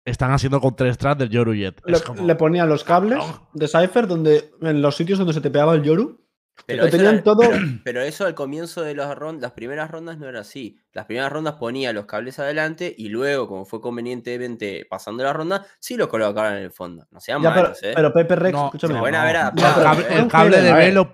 están 0.06 0.32
haciendo 0.32 0.62
counter 0.62 0.88
strike 0.88 1.18
del 1.18 1.30
Yorujet. 1.30 1.82
Le, 1.86 1.98
Es 1.98 2.04
como, 2.04 2.26
le 2.26 2.36
ponían 2.36 2.70
los 2.70 2.84
cables 2.84 3.20
de 3.54 3.68
Cypher 3.68 4.08
donde, 4.08 4.52
en 4.62 4.82
los 4.82 4.96
sitios 4.96 5.18
donde 5.18 5.34
se 5.34 5.42
te 5.42 5.50
pegaba 5.50 5.74
el 5.76 5.82
Yoru. 5.84 6.22
Pero 6.68 6.84
lo 6.84 6.88
eso 6.88 6.96
tenían 6.98 7.16
era- 7.16 7.24
todo. 7.24 7.42
Pero 7.84 8.02
eso 8.02 8.26
al 8.26 8.34
comienzo 8.34 8.82
de 8.82 8.96
las 8.96 9.14
rondas, 9.18 9.42
las 9.42 9.52
primeras 9.52 9.92
rondas 9.92 10.18
no 10.18 10.30
era 10.30 10.40
así. 10.42 10.78
Las 10.94 11.06
primeras 11.06 11.30
rondas 11.32 11.56
ponía 11.56 11.92
los 11.92 12.06
cables 12.06 12.40
adelante 12.40 12.94
y 12.98 13.10
luego, 13.10 13.48
como 13.50 13.66
fue 13.66 13.82
convenientemente 13.82 14.86
pasando 14.90 15.24
la 15.24 15.34
ronda, 15.34 15.66
sí 15.80 15.98
los 15.98 16.08
colocaban 16.08 16.58
en 16.58 16.64
el 16.64 16.72
fondo. 16.72 17.08
No 17.12 17.20
sean 17.20 17.42
Ya, 17.42 17.50
pero, 17.50 17.64
malos, 17.64 17.84
¿eh? 17.84 17.92
pero 17.94 18.14
Paper 18.14 18.40
Rex, 18.40 18.54
No, 18.54 18.66
escúchame. 18.68 18.94
el 19.00 19.02
cable, 19.04 20.04
¿eh? 20.08 20.18
el 20.20 20.28
cable 20.28 20.62
de 20.62 20.70
A 20.70 20.76
B 20.76 20.80
ver. 20.86 20.94
lo- 20.94 21.12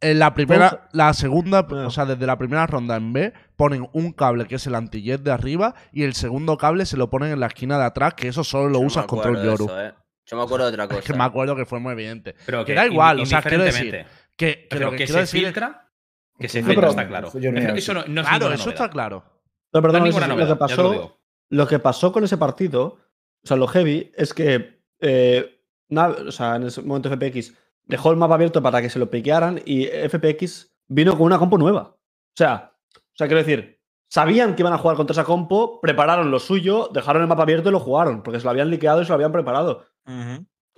en 0.00 0.18
la 0.18 0.32
primera, 0.34 0.88
la 0.92 1.12
segunda, 1.12 1.66
Ah. 1.70 1.86
o 1.86 1.90
sea, 1.90 2.06
desde 2.06 2.26
la 2.26 2.38
primera 2.38 2.66
ronda 2.66 2.96
en 2.96 3.12
B, 3.12 3.32
ponen 3.56 3.88
un 3.92 4.12
cable 4.12 4.46
que 4.46 4.54
es 4.56 4.66
el 4.66 4.74
anti-jet 4.74 5.20
de 5.22 5.30
arriba 5.30 5.74
y 5.92 6.04
el 6.04 6.14
segundo 6.14 6.56
cable 6.56 6.86
se 6.86 6.96
lo 6.96 7.10
ponen 7.10 7.32
en 7.32 7.40
la 7.40 7.46
esquina 7.46 7.78
de 7.78 7.84
atrás, 7.84 8.14
que 8.14 8.28
eso 8.28 8.42
solo 8.44 8.68
lo 8.68 8.80
usas 8.80 9.06
contra 9.06 9.30
el 9.30 9.42
Yoru. 9.44 9.64
eso, 9.66 9.80
¿eh? 9.82 9.94
Yo 10.24 10.36
me 10.36 10.42
acuerdo 10.42 10.66
de 10.66 10.72
otra 10.72 10.88
cosa. 10.88 10.98
Es 11.00 11.04
que 11.04 11.12
me 11.14 11.24
acuerdo 11.24 11.54
que 11.56 11.66
fue 11.66 11.78
muy 11.78 11.92
evidente. 11.92 12.34
Pero 12.46 12.64
Que 12.64 12.74
da 12.74 12.86
igual, 12.86 13.20
o 13.20 13.26
sea, 13.26 13.42
quiero 13.42 13.64
decir, 13.64 13.84
indiferentemente. 13.86 14.26
Que, 14.36 14.46
que 14.62 14.66
Pero 14.70 14.86
lo 14.86 14.90
que, 14.92 14.96
que, 14.98 15.06
se 15.06 15.20
es- 15.22 15.30
filtra, 15.30 15.88
que 16.38 16.48
se 16.48 16.62
No, 16.62 16.68
filtra, 16.68 16.88
está 16.88 17.06
claro. 17.08 17.30
yo 17.38 17.52
no- 17.52 17.58
Eso 17.60 17.94
no, 17.94 18.04
no 18.06 18.20
es 18.22 18.26
claro, 18.28 18.46
eso 18.46 18.64
novedad. 18.64 18.68
está 18.68 18.90
claro. 18.90 19.24
No, 19.72 19.80
No 19.80 19.82
perdón, 19.82 20.02
ninguna 20.04 20.24
es 20.26 20.28
novedad, 20.30 20.48
lo 20.48 20.54
que 20.56 20.60
lo 20.60 20.68
pasó. 20.68 21.18
Lo 21.48 21.68
que 21.68 21.78
pasó 21.78 22.12
con 22.12 22.24
ese 22.24 22.36
partido, 22.38 22.82
o 23.44 23.46
sea, 23.46 23.56
lo 23.56 23.66
heavy, 23.68 24.10
es 24.16 24.34
que 24.34 24.80
eh, 25.00 25.52
Nav- 25.90 26.26
o 26.28 26.32
sea, 26.32 26.56
en 26.56 26.64
ese 26.64 26.82
momento 26.82 27.08
FPX 27.08 27.54
dejó 27.86 28.10
el 28.10 28.16
mapa 28.16 28.34
abierto 28.34 28.62
para 28.62 28.82
que 28.82 28.90
se 28.90 28.98
lo 28.98 29.10
piquearan 29.10 29.60
y 29.64 29.86
FPX 29.86 30.72
vino 30.88 31.12
con 31.16 31.22
una 31.26 31.38
compo 31.38 31.56
nueva. 31.58 31.82
O 31.82 32.36
sea, 32.36 32.72
o 32.94 33.16
sea, 33.16 33.26
quiero 33.28 33.42
decir, 33.42 33.80
sabían 34.08 34.54
que 34.54 34.62
iban 34.62 34.72
a 34.72 34.78
jugar 34.78 34.96
contra 34.96 35.12
esa 35.12 35.24
compo, 35.24 35.80
prepararon 35.80 36.30
lo 36.30 36.38
suyo, 36.38 36.90
dejaron 36.92 37.22
el 37.22 37.28
mapa 37.28 37.42
abierto 37.44 37.68
y 37.68 37.72
lo 37.72 37.80
jugaron, 37.80 38.22
porque 38.22 38.38
se 38.40 38.44
lo 38.44 38.50
habían 38.50 38.70
liqueado 38.70 39.00
y 39.00 39.04
se 39.04 39.08
lo 39.08 39.14
habían 39.14 39.32
preparado. 39.32 39.84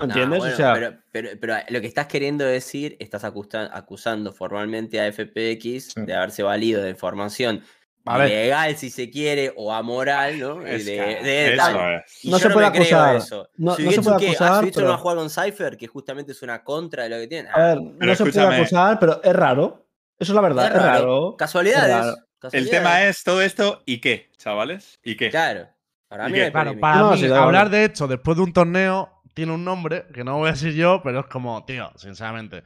¿Entiendes? 0.01 0.39
bueno, 0.39 0.55
o 0.55 0.57
sea, 0.57 0.75
pero, 0.75 0.97
pero, 1.11 1.31
pero 1.41 1.55
lo 1.71 1.81
que 1.81 1.89
estás 1.89 2.07
queriendo 2.07 2.45
decir, 2.45 2.97
estás 3.01 3.25
acusa- 3.25 3.69
acusando 3.73 4.33
formalmente 4.33 5.01
a 5.01 5.07
FPX 5.13 5.93
Sí. 5.93 6.03
de 6.07 6.15
haberse 6.15 6.45
valido 6.45 6.83
de 6.83 6.91
información 6.91 7.63
A 8.05 8.17
ver. 8.19 8.29
ilegal, 8.31 8.77
si 8.77 8.89
se 8.91 9.11
quiere, 9.11 9.53
o 9.57 9.73
amoral, 9.73 10.39
¿no? 10.39 10.65
Es 10.67 10.87
de, 10.87 10.93
de 11.23 11.55
eso 11.55 11.57
tal. 11.63 11.95
es. 12.07 12.25
Y 12.25 12.31
No 12.31 12.39
se 12.39 12.51
puede 12.51 12.67
acusar. 12.67 13.17
eso. 13.17 13.49
No- 13.57 13.77
no 13.79 13.91
se 13.91 14.03
puede 14.03 14.27
acusar, 14.29 14.53
¿A 14.53 14.59
Suigetsu 14.61 14.81
no 14.81 14.87
va 14.87 14.93
a 14.93 14.97
pero- 14.97 15.03
jugar 15.03 15.17
con 15.19 15.31
Cypher? 15.31 15.77
Que 15.77 15.87
justamente 15.89 16.33
es 16.33 16.41
una 16.43 16.65
contra 16.65 17.03
de 17.03 17.09
lo 17.11 17.17
que 17.17 17.27
tiene. 17.27 17.49
a 17.53 17.59
ver, 17.59 17.77
no 17.83 17.93
Pero 17.99 18.15
se 18.15 18.25
puede 18.25 18.57
acusar, 18.57 18.99
pero 18.99 19.21
es 19.23 19.33
raro. 19.37 19.87
Eso 20.19 20.33
es 20.33 20.35
la 20.35 20.41
verdad, 20.41 20.65
es 20.67 20.71
es 20.71 20.77
raro. 20.77 20.89
raro. 21.05 21.37
Casualidades. 21.37 21.97
Es 21.97 22.05
raro. 22.05 22.17
El 22.53 22.71
tema 22.71 23.03
es 23.05 23.23
todo 23.25 23.43
esto 23.43 23.83
y 23.85 24.01
qué, 24.01 24.31
chavales. 24.39 24.99
¿Y 25.05 25.17
qué? 25.17 25.29
Claro. 25.31 25.69
Para 26.09 26.29
¿Y 26.29 26.33
mí 26.33 26.39
qué? 26.39 26.41
no 26.41 26.45
hay 26.47 26.51
Claro, 26.53 26.65
polémica. 26.71 26.81
para 26.81 26.97
No, 27.01 27.11
mí, 27.11 27.17
sí, 27.17 27.23
da 27.23 27.27
igual. 27.29 27.43
hablar 27.45 27.71
de 27.71 27.85
esto 27.85 28.07
después 28.07 28.37
de 28.37 28.43
un 28.45 28.53
torneo 28.53 29.11
tiene 29.35 29.53
un 29.53 29.65
nombre 29.65 30.07
que 30.15 30.25
no 30.25 30.39
voy 30.39 30.49
a 30.49 30.53
decir 30.53 30.73
yo, 30.73 31.01
pero 31.05 31.21
es 31.21 31.27
como, 31.27 31.65
tío, 31.65 31.91
sinceramente. 31.97 32.63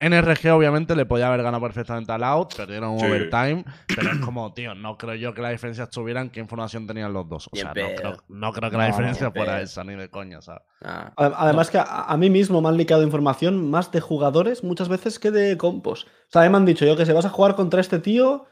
NRG 0.00 0.50
obviamente 0.52 0.94
le 0.94 1.06
podía 1.06 1.26
haber 1.26 1.42
ganado 1.42 1.60
perfectamente 1.62 2.12
al 2.12 2.22
out, 2.22 2.54
perdieron 2.56 2.90
un 2.90 3.00
Sí. 3.00 3.06
overtime, 3.06 3.64
pero 3.88 4.12
es 4.12 4.18
como, 4.18 4.52
tío, 4.54 4.74
no 4.76 4.96
creo 4.96 5.14
yo 5.16 5.34
que 5.34 5.42
la 5.42 5.50
diferencia 5.50 5.84
estuviera 5.84 6.20
en 6.20 6.30
qué 6.30 6.38
información 6.40 6.86
tenían 6.86 7.12
los 7.12 7.28
dos. 7.28 7.48
O 7.52 7.56
sea, 7.56 7.68
no 7.68 7.72
creo, 7.72 8.16
no 8.28 8.52
creo 8.52 8.70
que 8.70 8.76
la 8.76 8.84
No, 8.84 8.88
diferencia 8.90 9.30
fuera 9.32 9.54
pedo. 9.54 9.64
esa, 9.64 9.82
ni 9.84 9.94
de 9.96 10.08
coña, 10.08 10.40
¿sabes? 10.40 10.62
Ah. 10.84 11.12
Ade- 11.16 11.34
Además 11.36 11.70
que 11.70 11.78
a, 11.78 11.82
a 12.04 12.16
mí 12.16 12.30
mismo 12.30 12.60
me 12.60 12.68
han 12.68 12.76
liqueado 12.76 13.02
información 13.02 13.68
más 13.70 13.90
de 13.90 14.00
jugadores 14.00 14.62
muchas 14.62 14.88
veces 14.88 15.18
que 15.18 15.30
de 15.32 15.56
compos. 15.56 16.04
O 16.04 16.30
sea, 16.30 16.42
a 16.42 16.44
mí 16.44 16.50
me 16.50 16.58
han 16.58 16.64
dicho 16.66 16.84
yo 16.86 16.96
que 16.96 17.04
se 17.04 17.12
vas 17.12 17.24
a 17.24 17.30
jugar 17.30 17.56
contra 17.56 17.80
este 17.80 17.98
tío. 17.98 18.44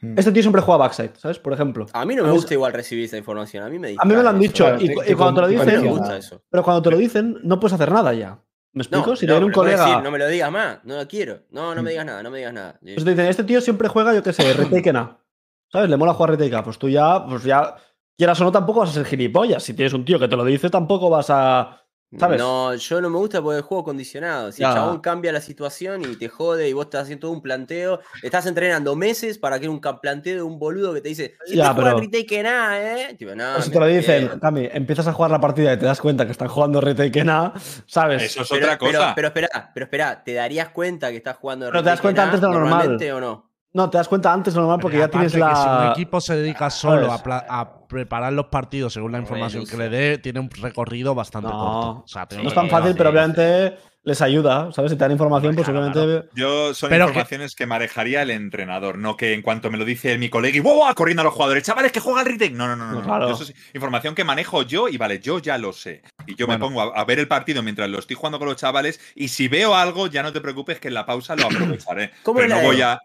Mm. 0.00 0.18
Este 0.18 0.30
tío 0.32 0.42
siempre 0.42 0.60
juega 0.62 0.78
backside, 0.78 1.12
¿sabes? 1.16 1.38
Por 1.38 1.52
ejemplo. 1.52 1.86
A 1.92 2.04
mí 2.04 2.14
no 2.14 2.22
me 2.24 2.30
gusta 2.30 2.54
igual 2.54 2.72
recibir 2.72 3.04
esa 3.06 3.16
información. 3.16 3.64
A 3.64 3.68
mí 3.68 3.78
me 3.78 3.94
A 3.98 4.04
mí 4.04 4.14
me 4.14 4.22
lo 4.22 4.28
han 4.28 4.38
dicho. 4.38 4.64
Claro, 4.64 4.78
y, 4.80 4.88
te- 4.94 5.16
cuando 5.16 5.34
te 5.36 5.40
lo 5.40 5.48
dicen, 5.48 5.74
confía. 5.76 5.90
gusta 5.90 6.16
eso. 6.16 6.42
pero 6.50 6.62
cuando 6.62 6.82
te 6.82 6.90
lo 6.92 6.96
dicen 6.98 7.38
no 7.42 7.58
puedes 7.58 7.72
hacer 7.74 7.90
nada 7.90 8.12
ya. 8.12 8.38
¿Me 8.74 8.82
explico? 8.82 9.10
No, 9.10 9.16
si 9.16 9.26
no, 9.26 9.38
te 9.38 9.44
un 9.44 9.52
colega, 9.52 9.86
decir, 9.86 10.02
no 10.02 10.10
me 10.10 10.18
lo 10.18 10.26
digas 10.26 10.50
más, 10.50 10.78
no 10.84 10.96
lo 10.96 11.06
quiero. 11.06 11.42
No, 11.50 11.74
no 11.76 11.82
me 11.82 11.90
digas 11.90 12.04
nada, 12.04 12.22
no 12.24 12.30
me 12.30 12.38
digas 12.38 12.52
nada. 12.52 12.78
pues 12.82 13.04
te 13.04 13.10
dicen, 13.10 13.26
este 13.26 13.44
tío 13.44 13.60
siempre 13.60 13.88
juega, 13.88 14.12
yo 14.12 14.22
qué 14.22 14.32
sé, 14.32 14.52
Retaken 14.54 14.96
A. 14.96 15.18
¿Sabes? 15.70 15.88
Le 15.88 15.96
mola 15.96 16.12
jugar 16.12 16.30
Retake. 16.30 16.62
Pues 16.64 16.78
tú 16.78 16.88
ya, 16.88 17.24
pues 17.24 17.44
ya, 17.44 17.76
quieras 18.16 18.40
o 18.40 18.44
no, 18.44 18.52
tampoco 18.52 18.80
vas 18.80 18.90
a 18.90 18.94
ser 18.94 19.04
gilipollas. 19.06 19.62
Si 19.62 19.74
tienes 19.74 19.92
un 19.92 20.04
tío 20.04 20.18
que 20.18 20.26
te 20.26 20.36
lo 20.36 20.44
dice, 20.44 20.70
tampoco 20.70 21.08
vas 21.08 21.30
a. 21.30 21.83
¿Sabes? 22.18 22.38
No, 22.38 22.74
yo 22.74 23.00
no 23.00 23.10
me 23.10 23.18
gusta 23.18 23.42
porque 23.42 23.56
el 23.58 23.62
juego 23.62 23.84
condicionado. 23.84 24.52
Si 24.52 24.60
Ya. 24.62 24.68
el 24.68 24.74
chabón 24.74 25.00
cambia 25.00 25.32
la 25.32 25.40
situación 25.40 26.02
y 26.02 26.16
te 26.16 26.28
jode 26.28 26.68
y 26.68 26.72
vos 26.72 26.86
estás 26.86 27.02
haciendo 27.02 27.22
todo 27.22 27.32
un 27.32 27.42
planteo, 27.42 28.00
estás 28.22 28.46
entrenando 28.46 28.94
meses 28.96 29.38
para 29.38 29.58
que 29.58 29.64
era 29.66 29.72
un 29.72 29.80
planteo 29.80 30.36
de 30.36 30.42
un 30.42 30.58
boludo 30.58 30.94
que 30.94 31.00
te 31.00 31.08
dice, 31.08 31.34
si 31.46 31.56
Ya, 31.56 31.74
te 31.74 31.82
pero- 31.82 31.98
retake 31.98 32.42
nada, 32.42 33.00
¿eh? 33.00 33.14
Tipo, 33.14 33.34
no, 33.34 33.56
O 33.56 33.60
si 33.62 33.68
me 33.70 33.74
te 33.74 33.80
lo 33.80 33.86
dicen, 33.86 34.14
entiendo. 34.22 34.40
Cami, 34.40 34.68
empiezas 34.72 35.06
a 35.06 35.12
jugar 35.12 35.30
la 35.30 35.40
partida 35.40 35.72
y 35.72 35.78
te 35.78 35.86
das 35.86 36.00
cuenta 36.00 36.24
que 36.26 36.32
están 36.32 36.48
jugando 36.48 36.80
Retake 36.80 37.20
A, 37.28 37.52
¿sabes? 37.86 38.22
Eso 38.22 38.42
es 38.42 38.48
Pero, 38.48 38.66
otra 38.66 38.78
pero, 38.78 38.98
cosa. 38.98 39.12
pero 39.14 39.28
espera, 39.28 39.70
pero 39.74 39.84
espera, 39.84 40.22
¿te 40.24 40.34
darías 40.34 40.68
cuenta 40.70 41.10
que 41.10 41.16
estás 41.16 41.36
jugando 41.36 41.66
Pero 41.66 41.82
te 41.82 41.90
das 41.90 41.98
retake 41.98 42.02
cuenta 42.02 42.20
nada 42.22 42.32
antes 42.32 42.40
de 42.40 42.46
lo 42.46 42.52
normal. 42.52 42.70
normalmente 42.70 43.12
o 43.12 43.20
no? 43.20 43.53
No, 43.74 43.90
te 43.90 43.98
das 43.98 44.06
cuenta 44.08 44.32
antes 44.32 44.54
normal 44.54 44.78
porque 44.80 44.98
ya 44.98 45.08
tienes 45.08 45.32
que 45.32 45.38
si 45.38 45.42
un 45.42 45.48
la. 45.48 45.90
equipo 45.92 46.20
se 46.20 46.36
dedica 46.36 46.70
solo 46.70 47.12
a, 47.12 47.78
preparar 47.88 48.32
los 48.32 48.46
partidos 48.46 48.92
según 48.92 49.10
la 49.12 49.18
información 49.18 49.66
que 49.66 49.76
le 49.76 49.88
dé, 49.88 50.18
tiene 50.18 50.38
un 50.40 50.48
recorrido 50.48 51.14
bastante 51.14 51.48
No, 51.48 51.58
corto. 51.58 51.88
O 52.04 52.08
sea, 52.08 52.26
No 52.40 52.48
es 52.48 52.54
tan 52.54 52.68
fácil, 52.70 52.92
sí, 52.92 52.94
pero 52.96 53.10
sí. 53.10 53.16
obviamente 53.16 53.76
les 54.04 54.20
ayuda, 54.22 54.70
¿sabes? 54.70 54.92
Si 54.92 54.96
te 54.96 55.02
dan 55.04 55.10
información, 55.12 55.54
pues 55.56 55.66
Claro, 55.68 55.86
obviamente. 55.88 56.28
Yo 56.36 56.72
son 56.74 56.90
Pero 56.90 57.06
informaciones 57.06 57.54
que... 57.56 57.66
manejaría 57.66 58.22
el 58.22 58.30
entrenador, 58.30 58.96
no 58.98 59.16
que 59.16 59.32
en 59.32 59.42
cuanto 59.42 59.70
me 59.72 59.78
lo 59.78 59.84
dice 59.84 60.18
mi 60.18 60.28
colega 60.28 60.56
y 60.56 60.60
¡wow! 60.60 60.94
corriendo 60.94 61.22
a 61.22 61.24
los 61.24 61.34
jugadores, 61.34 61.64
chavales, 61.64 61.90
que 61.90 61.98
juega 62.00 62.20
el 62.20 62.26
retake. 62.26 62.52
No, 62.54 62.68
no, 62.68 62.76
no, 62.76 62.92
no. 62.92 63.02
Claro. 63.02 63.30
Eso 63.30 63.42
es 63.42 63.54
información 63.74 64.14
que 64.14 64.22
manejo 64.22 64.62
yo 64.62 64.88
y 64.88 64.98
vale, 64.98 65.18
yo 65.20 65.38
ya 65.40 65.58
lo 65.58 65.72
sé. 65.72 66.02
Y 66.28 66.36
yo 66.36 66.46
Bueno. 66.46 66.64
me 66.64 66.68
pongo 66.68 66.82
a, 66.94 67.00
a 67.00 67.04
ver 67.04 67.18
el 67.18 67.26
partido 67.26 67.60
mientras 67.62 67.88
lo 67.88 67.98
estoy 67.98 68.14
jugando 68.14 68.38
con 68.38 68.46
los 68.46 68.56
chavales 68.56 69.00
y 69.16 69.28
si 69.28 69.48
veo 69.48 69.74
algo, 69.74 70.06
ya 70.06 70.22
no 70.22 70.32
te 70.32 70.40
preocupes 70.40 70.78
que 70.78 70.88
en 70.88 70.94
la 70.94 71.06
pausa 71.06 71.34
lo 71.34 71.46
aprovecharé. 71.46 72.12
¿Cómo 72.22 72.36
Pero 72.38 72.50
la 72.50 72.54
no 72.56 72.60
de- 72.60 72.66
voy 72.68 72.82
a. 72.82 73.00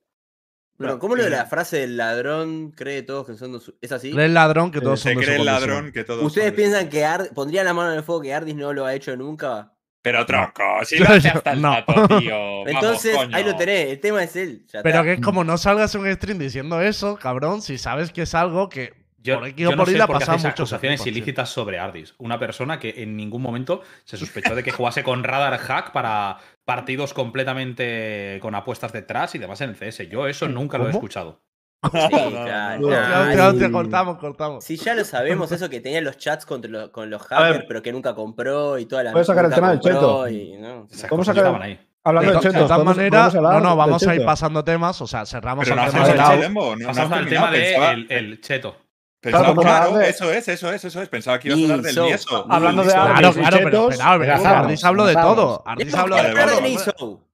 Pero, 0.80 0.94
No, 0.94 1.00
¿cómo 1.00 1.16
lo 1.16 1.24
de 1.24 1.28
eh, 1.28 1.32
la 1.32 1.46
frase 1.46 1.78
del 1.78 1.98
ladrón 1.98 2.72
cree 2.72 3.04
todos 3.04 3.28
que 3.28 3.36
son 3.36 3.52
de 3.54 3.60
su... 3.60 3.76
¿Es 3.82 3.92
así? 3.92 4.12
Cree 4.12 4.26
el 4.28 4.34
ladrón 4.34 4.72
que 4.72 4.80
todos 4.82 5.00
Se 5.02 5.10
son 5.14 5.20
de 5.20 5.22
su 5.24 5.26
cree 5.28 5.36
el 5.42 5.46
condición. 5.46 5.70
ladrón 5.70 5.92
que 5.92 6.04
todo. 6.06 6.24
¿Ustedes 6.26 6.54
piensan 6.54 6.90
que 6.90 7.04
Ard... 7.06 7.34
pondrían 7.34 7.66
la 7.66 7.74
mano 7.74 7.92
en 7.92 7.98
el 7.98 8.04
fuego 8.04 8.22
que 8.22 8.34
Ardis 8.34 8.56
no 8.56 8.72
lo 8.74 8.86
ha 8.86 8.94
hecho 8.96 9.16
nunca? 9.18 9.74
Pero 10.02 10.26
tronco, 10.26 10.64
si 10.86 10.98
Yo- 10.98 11.04
lo 11.10 11.12
hace 11.16 11.28
hasta 11.28 11.52
el 11.52 11.62
no. 11.62 11.84
tato, 11.86 12.20
tío. 12.20 12.32
Vamos, 12.64 12.68
Entonces, 12.72 13.16
coño. 13.16 13.36
ahí 13.36 13.44
lo 13.44 13.56
tenés, 13.58 13.90
el 13.90 14.00
tema 14.00 14.24
es 14.24 14.34
él. 14.38 14.66
ya 14.68 14.82
Pero 14.82 14.96
está. 15.00 15.04
que 15.04 15.14
es 15.14 15.22
como 15.22 15.44
no 15.44 15.58
salgas 15.58 15.94
un 15.96 16.10
stream 16.14 16.40
diciendo 16.40 16.82
eso, 16.82 17.18
cabrón, 17.18 17.62
si 17.62 17.78
sabes 17.78 18.12
que 18.14 18.22
es 18.22 18.34
algo 18.34 18.70
que 18.70 18.94
Yo, 19.22 19.40
por 19.40 19.50
yo 19.56 19.68
o 19.70 19.72
no 19.72 19.78
por 19.78 19.90
Y 19.90 19.92
sé 19.92 19.98
por 20.08 20.18
qué 20.18 20.24
a 20.24 20.28
hacéis 20.28 20.46
acusaciones 20.46 21.02
sí. 21.02 21.10
ilícitas 21.10 21.50
sobre 21.50 21.78
Ardis. 21.80 22.16
Una 22.20 22.40
persona 22.40 22.80
que 22.80 22.94
en 23.04 23.18
ningún 23.18 23.42
momento 23.42 23.82
se 24.06 24.16
sospechó 24.18 24.56
de 24.56 24.64
que 24.64 24.72
jugase 24.72 25.04
con 25.04 25.24
radar 25.24 25.58
hack 25.58 25.92
para 25.92 26.38
partidos 26.66 27.14
completamente 27.14 28.40
con 28.42 28.56
apuestas 28.56 28.94
detrás 28.94 29.36
y 29.36 29.40
demás 29.40 29.60
en 29.62 29.72
el 29.72 29.76
CS. 29.76 30.08
Yo 30.10 30.28
eso 30.28 30.48
nunca 30.48 30.78
lo 30.78 30.86
he 30.86 30.88
¿Cómo? 30.88 30.98
escuchado. 31.00 31.42
Sí, 31.82 31.90
claro, 32.80 33.72
cortamos, 33.72 34.18
cortamos. 34.18 34.64
Sí, 34.64 34.76
ya 34.78 34.94
lo 34.96 35.04
sabemos, 35.06 35.52
eso 35.52 35.70
que 35.70 35.80
tenía 35.80 36.02
los 36.02 36.18
chats 36.18 36.46
contra 36.46 36.70
lo- 36.70 36.92
con 36.92 37.10
los 37.10 37.22
A 37.32 37.38
hackers, 37.38 37.66
pero 37.68 37.82
que 37.82 37.92
nunca 37.92 38.14
compró 38.16 38.78
y 38.78 38.86
toda 38.86 39.04
la 39.04 39.12
Puedes 39.12 39.28
sacar 39.28 39.46
el 39.46 39.54
tema 39.54 39.72
del 39.72 39.80
cheto. 39.80 40.28
y, 40.28 40.58
¿no? 40.58 40.88
A 41.04 41.08
cosas 41.08 41.26
sacar- 41.28 41.38
estaban 41.46 41.62
ahí. 41.62 41.80
Hablando 42.04 42.30
De, 42.32 42.36
de 42.38 42.42
to- 42.42 42.48
de 42.48 42.68
podemos 42.68 42.98
hablar 43.36 43.54
no, 43.54 43.60
no, 43.62 43.76
vamos 43.76 44.02
a 44.04 44.06
ir 44.14 44.20
cheto. 44.20 44.26
pasando 44.26 44.64
temas, 44.64 45.02
o 45.02 45.08
sea, 45.08 45.26
cerramos 45.26 45.66
Pero 45.68 45.76
el 45.80 45.86
no 45.86 45.92
tema 45.92 46.06
de 46.36 46.50
no- 46.50 46.76
no 46.76 46.88
Pasamos 46.88 47.18
al 47.18 47.26
del 47.26 48.08
el 48.10 48.42
cheto. 48.42 48.78
Pensaba, 49.22 49.54
Claro, 49.54 49.98
de- 49.98 50.10
eso 50.10 50.32
es, 50.32 50.48
eso 50.48 50.72
es, 50.72 50.86
eso 50.86 51.02
es. 51.02 51.10
Pensaba 51.10 51.40
que 51.40 51.50
ibas 51.50 51.60
a 51.60 51.64
hablar 51.64 51.82
del 51.82 51.92
Niso. 51.96 52.06
Nieso. 52.06 52.46
Hablando 52.50 52.84
de. 52.84 52.94
Ardis 52.94 53.36
Claro, 53.36 54.20
pero 54.20 54.48
Ardis 54.50 54.84
habló 54.86 55.06
de 55.06 55.14
todo. 55.16 55.64
Ardis 55.66 55.92
Vale, 55.92 56.16
de 56.24 56.34
todo. 56.34 56.46
vale. 56.46 56.62
Niso. 56.70 57.26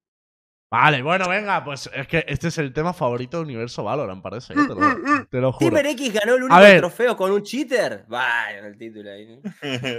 Vale, 0.71 1.03
bueno, 1.03 1.29
venga, 1.29 1.63
pues 1.63 1.89
es 1.93 2.07
que 2.07 2.25
este 2.27 2.47
es 2.49 2.57
el 2.57 2.73
tema 2.73 2.91
favorito 2.91 3.37
del 3.37 3.45
universo 3.45 3.83
Valorant, 3.83 4.21
parece, 4.21 4.53
eh, 4.53 4.57
te 4.67 4.73
lo, 4.73 5.25
te 5.29 5.39
lo 5.39 5.51
juro. 5.53 5.69
Teamer 5.75 5.85
X 5.91 6.11
ganó 6.13 6.35
el 6.35 6.43
único 6.43 6.77
trofeo 6.79 7.15
con 7.15 7.31
un 7.31 7.43
cheater. 7.43 8.03
Vaya, 8.09 8.59
el 8.67 8.77
título 8.77 9.09
ahí. 9.11 9.27
¿no? 9.41 9.51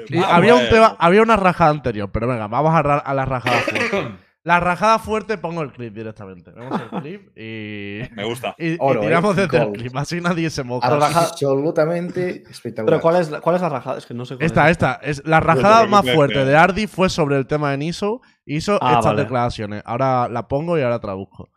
Y 0.09 0.19
Ah, 0.19 0.37
había, 0.37 0.55
un 0.57 0.69
tema, 0.69 0.97
había 0.99 1.23
una 1.23 1.37
rajada 1.37 1.71
anterior, 1.71 2.11
pero 2.12 2.26
venga, 2.26 2.49
vamos 2.49 2.75
a, 2.75 3.14
la 3.14 3.25
rajada. 3.25 3.61
La 4.47 4.61
rajada 4.61 5.00
fuerte 5.00 5.38
pongo 5.38 5.61
el 5.62 5.73
clip 5.73 5.93
directamente. 5.93 6.53
Vemos 6.53 6.81
el 6.81 6.88
clip 7.00 7.37
y. 7.37 8.03
Me 8.15 8.25
gusta. 8.25 8.55
Y, 8.59 8.76
Oro, 8.79 9.00
¿eh? 9.03 9.07
tiramos 9.07 9.35
desde 9.35 9.59
el 9.59 9.73
clip, 9.73 9.97
así 9.97 10.21
nadie 10.21 10.50
se 10.50 10.62
moja. 10.62 10.88
raja- 10.88 11.23
Absolutamente 11.23 12.45
espectacular. 12.49 12.87
Pero 12.87 13.00
¿cuál 13.03 13.17
es, 13.21 13.29
la- 13.31 13.41
¿cuál 13.41 13.57
es 13.57 13.62
la 13.62 13.69
rajada? 13.71 13.99
Es 13.99 14.07
que 14.07 14.15
no 14.15 14.25
sé 14.25 14.37
cuál 14.37 14.47
Esta, 14.47 14.67
es. 14.67 14.71
esta. 14.71 14.95
Es 15.03 15.26
la 15.26 15.41
rajada 15.41 15.87
más 15.87 16.09
fuerte 16.09 16.45
de 16.45 16.57
Ardi 16.57 16.87
fue 16.87 17.09
sobre 17.11 17.37
el 17.38 17.49
tema 17.49 17.73
de 17.73 17.79
Niso. 17.79 18.21
Hizo 18.45 18.79
Ah, 18.81 18.91
estas 18.93 19.07
vale. 19.07 19.23
declaraciones. 19.23 19.83
Ahora 19.85 20.29
la 20.29 20.47
pongo 20.47 20.79
y 20.79 20.83
ahora 20.83 21.00
traduzco. 21.00 21.49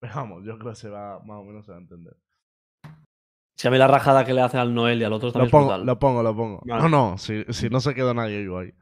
Pero 0.00 0.14
vamos, 0.16 0.42
yo 0.44 0.58
creo 0.58 0.72
que 0.72 0.76
se 0.76 0.88
va, 0.88 1.20
más 1.24 1.38
o 1.38 1.44
menos 1.44 1.64
se 1.64 1.70
va 1.70 1.78
a 1.78 1.80
entender. 1.82 2.16
Si 3.56 3.68
a 3.68 3.70
mí 3.70 3.78
la 3.78 3.86
rajada 3.86 4.24
que 4.24 4.34
le 4.34 4.40
hace 4.40 4.58
al 4.58 4.74
Noel 4.74 5.00
y 5.00 5.04
al 5.04 5.12
otro 5.12 5.30
también 5.30 5.42
Lo 5.42 5.46
es 5.46 5.52
pongo, 5.52 5.66
brutal. 5.68 5.86
lo 5.86 5.98
pongo, 6.00 6.22
lo 6.24 6.34
pongo. 6.34 6.60
Vale. 6.64 6.82
No, 6.82 6.88
no, 6.88 7.16
si, 7.18 7.44
si 7.50 7.70
no 7.70 7.78
se 7.80 7.94
quedó 7.94 8.12
nadie 8.12 8.38
vivo 8.40 8.58
ahí. 8.58 8.72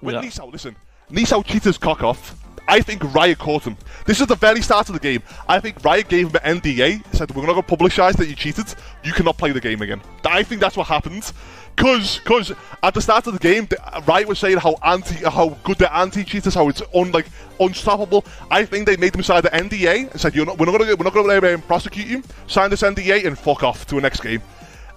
With. 0.00 0.20
Nisao, 0.22 0.50
listen. 0.50 0.74
Nisao 1.10 1.42
cheated 1.42 1.68
his 1.70 1.78
cock 1.78 2.02
off. 2.02 2.32
I 2.66 2.80
think 2.80 3.02
Riot 3.14 3.38
caught 3.38 3.64
him. 3.64 3.76
This 4.06 4.20
is 4.20 4.26
the 4.26 4.34
very 4.34 4.62
start 4.62 4.88
of 4.88 4.94
the 4.94 5.00
game. 5.00 5.22
I 5.48 5.60
think 5.60 5.84
Riot 5.84 6.08
gave 6.08 6.28
him 6.28 6.40
an 6.42 6.60
NDA, 6.60 7.14
said 7.14 7.34
we're 7.34 7.46
not 7.46 7.54
going 7.54 7.64
to 7.64 7.76
publicize 7.76 8.16
that 8.16 8.28
you 8.28 8.34
cheated. 8.34 8.74
You 9.02 9.12
cannot 9.12 9.36
play 9.36 9.52
the 9.52 9.60
game 9.60 9.82
again. 9.82 10.00
I 10.24 10.42
think 10.42 10.60
that's 10.60 10.76
what 10.76 10.86
happened. 10.86 11.32
Cause, 11.76 12.20
cause 12.20 12.52
at 12.82 12.94
the 12.94 13.02
start 13.02 13.26
of 13.26 13.32
the 13.32 13.38
game, 13.38 13.66
the, 13.66 13.76
Riot 14.06 14.28
was 14.28 14.38
saying 14.38 14.58
how 14.58 14.76
anti, 14.84 15.28
how 15.28 15.58
good 15.64 15.78
the 15.78 15.94
anti-cheaters, 15.94 16.54
how 16.54 16.68
it's 16.68 16.82
un, 16.94 17.10
like 17.12 17.26
unstoppable. 17.58 18.24
I 18.50 18.64
think 18.64 18.86
they 18.86 18.96
made 18.96 19.14
him 19.14 19.22
sign 19.22 19.42
the 19.42 19.50
NDA 19.50 20.12
and 20.12 20.20
said, 20.20 20.34
"You're 20.36 20.46
not, 20.46 20.58
we're 20.58 20.66
not 20.66 20.78
going 20.78 20.88
to, 20.88 20.94
we're 20.94 21.04
not 21.04 21.40
to 21.40 21.54
um, 21.54 21.62
prosecute 21.62 22.06
you. 22.06 22.22
Sign 22.46 22.70
this 22.70 22.82
NDA 22.82 23.26
and 23.26 23.36
fuck 23.36 23.64
off 23.64 23.86
to 23.86 23.96
the 23.96 24.00
next 24.00 24.20
game." 24.20 24.40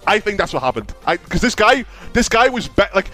I 0.06 0.20
think 0.20 0.38
that's 0.38 0.54
what 0.54 0.62
happened. 0.62 0.94
I, 1.04 1.16
Because 1.16 1.40
this 1.40 1.56
guy, 1.56 1.84
this 2.12 2.28
guy 2.28 2.48
was 2.48 2.70
like 2.94 3.10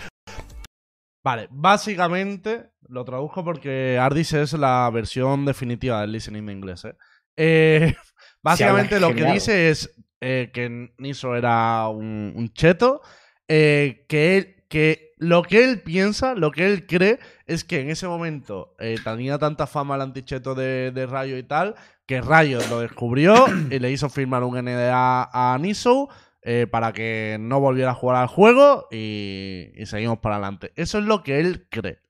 Vale, 1.24 1.48
básicamente 1.50 2.66
lo 2.88 3.04
traduzco 3.04 3.44
porque 3.44 3.98
Ardis 4.00 4.32
es 4.32 4.52
la 4.54 4.90
versión 4.92 5.44
definitiva 5.44 6.00
del 6.00 6.12
listening 6.12 6.46
de 6.46 6.52
inglés. 6.52 6.84
¿eh? 6.84 6.94
Eh, 7.36 7.94
básicamente 8.42 9.00
lo 9.00 9.14
que 9.14 9.24
dice 9.24 9.70
es 9.70 9.94
eh, 10.20 10.50
que 10.52 10.92
Niso 10.98 11.36
era 11.36 11.88
un, 11.88 12.32
un 12.36 12.52
cheto, 12.52 13.02
que, 13.46 14.04
él, 14.08 14.64
que 14.68 15.12
lo 15.18 15.42
que 15.42 15.64
él 15.64 15.82
piensa, 15.82 16.34
lo 16.34 16.50
que 16.50 16.66
él 16.66 16.86
cree 16.86 17.18
es 17.46 17.64
que 17.64 17.80
en 17.80 17.90
ese 17.90 18.06
momento 18.06 18.74
tenía 19.04 19.38
tanta 19.38 19.66
fama 19.66 19.96
el 19.96 20.00
anticheto 20.00 20.54
de, 20.54 20.90
de 20.90 21.06
Rayo 21.06 21.36
y 21.36 21.42
tal, 21.42 21.74
que 22.06 22.20
Rayo 22.20 22.58
lo 22.68 22.80
descubrió 22.80 23.46
y 23.70 23.78
le 23.78 23.90
hizo 23.90 24.08
firmar 24.08 24.42
un 24.42 24.56
NDA 24.56 25.30
a 25.32 25.58
Niso 25.58 26.08
eh, 26.46 26.66
para 26.70 26.92
que 26.92 27.38
no 27.40 27.58
volviera 27.58 27.92
a 27.92 27.94
jugar 27.94 28.16
al 28.16 28.26
juego 28.26 28.86
y, 28.90 29.70
y 29.74 29.86
seguimos 29.86 30.18
para 30.18 30.36
adelante. 30.36 30.72
Eso 30.76 30.98
es 30.98 31.04
lo 31.04 31.22
que 31.22 31.40
él 31.40 31.66
cree. 31.70 32.03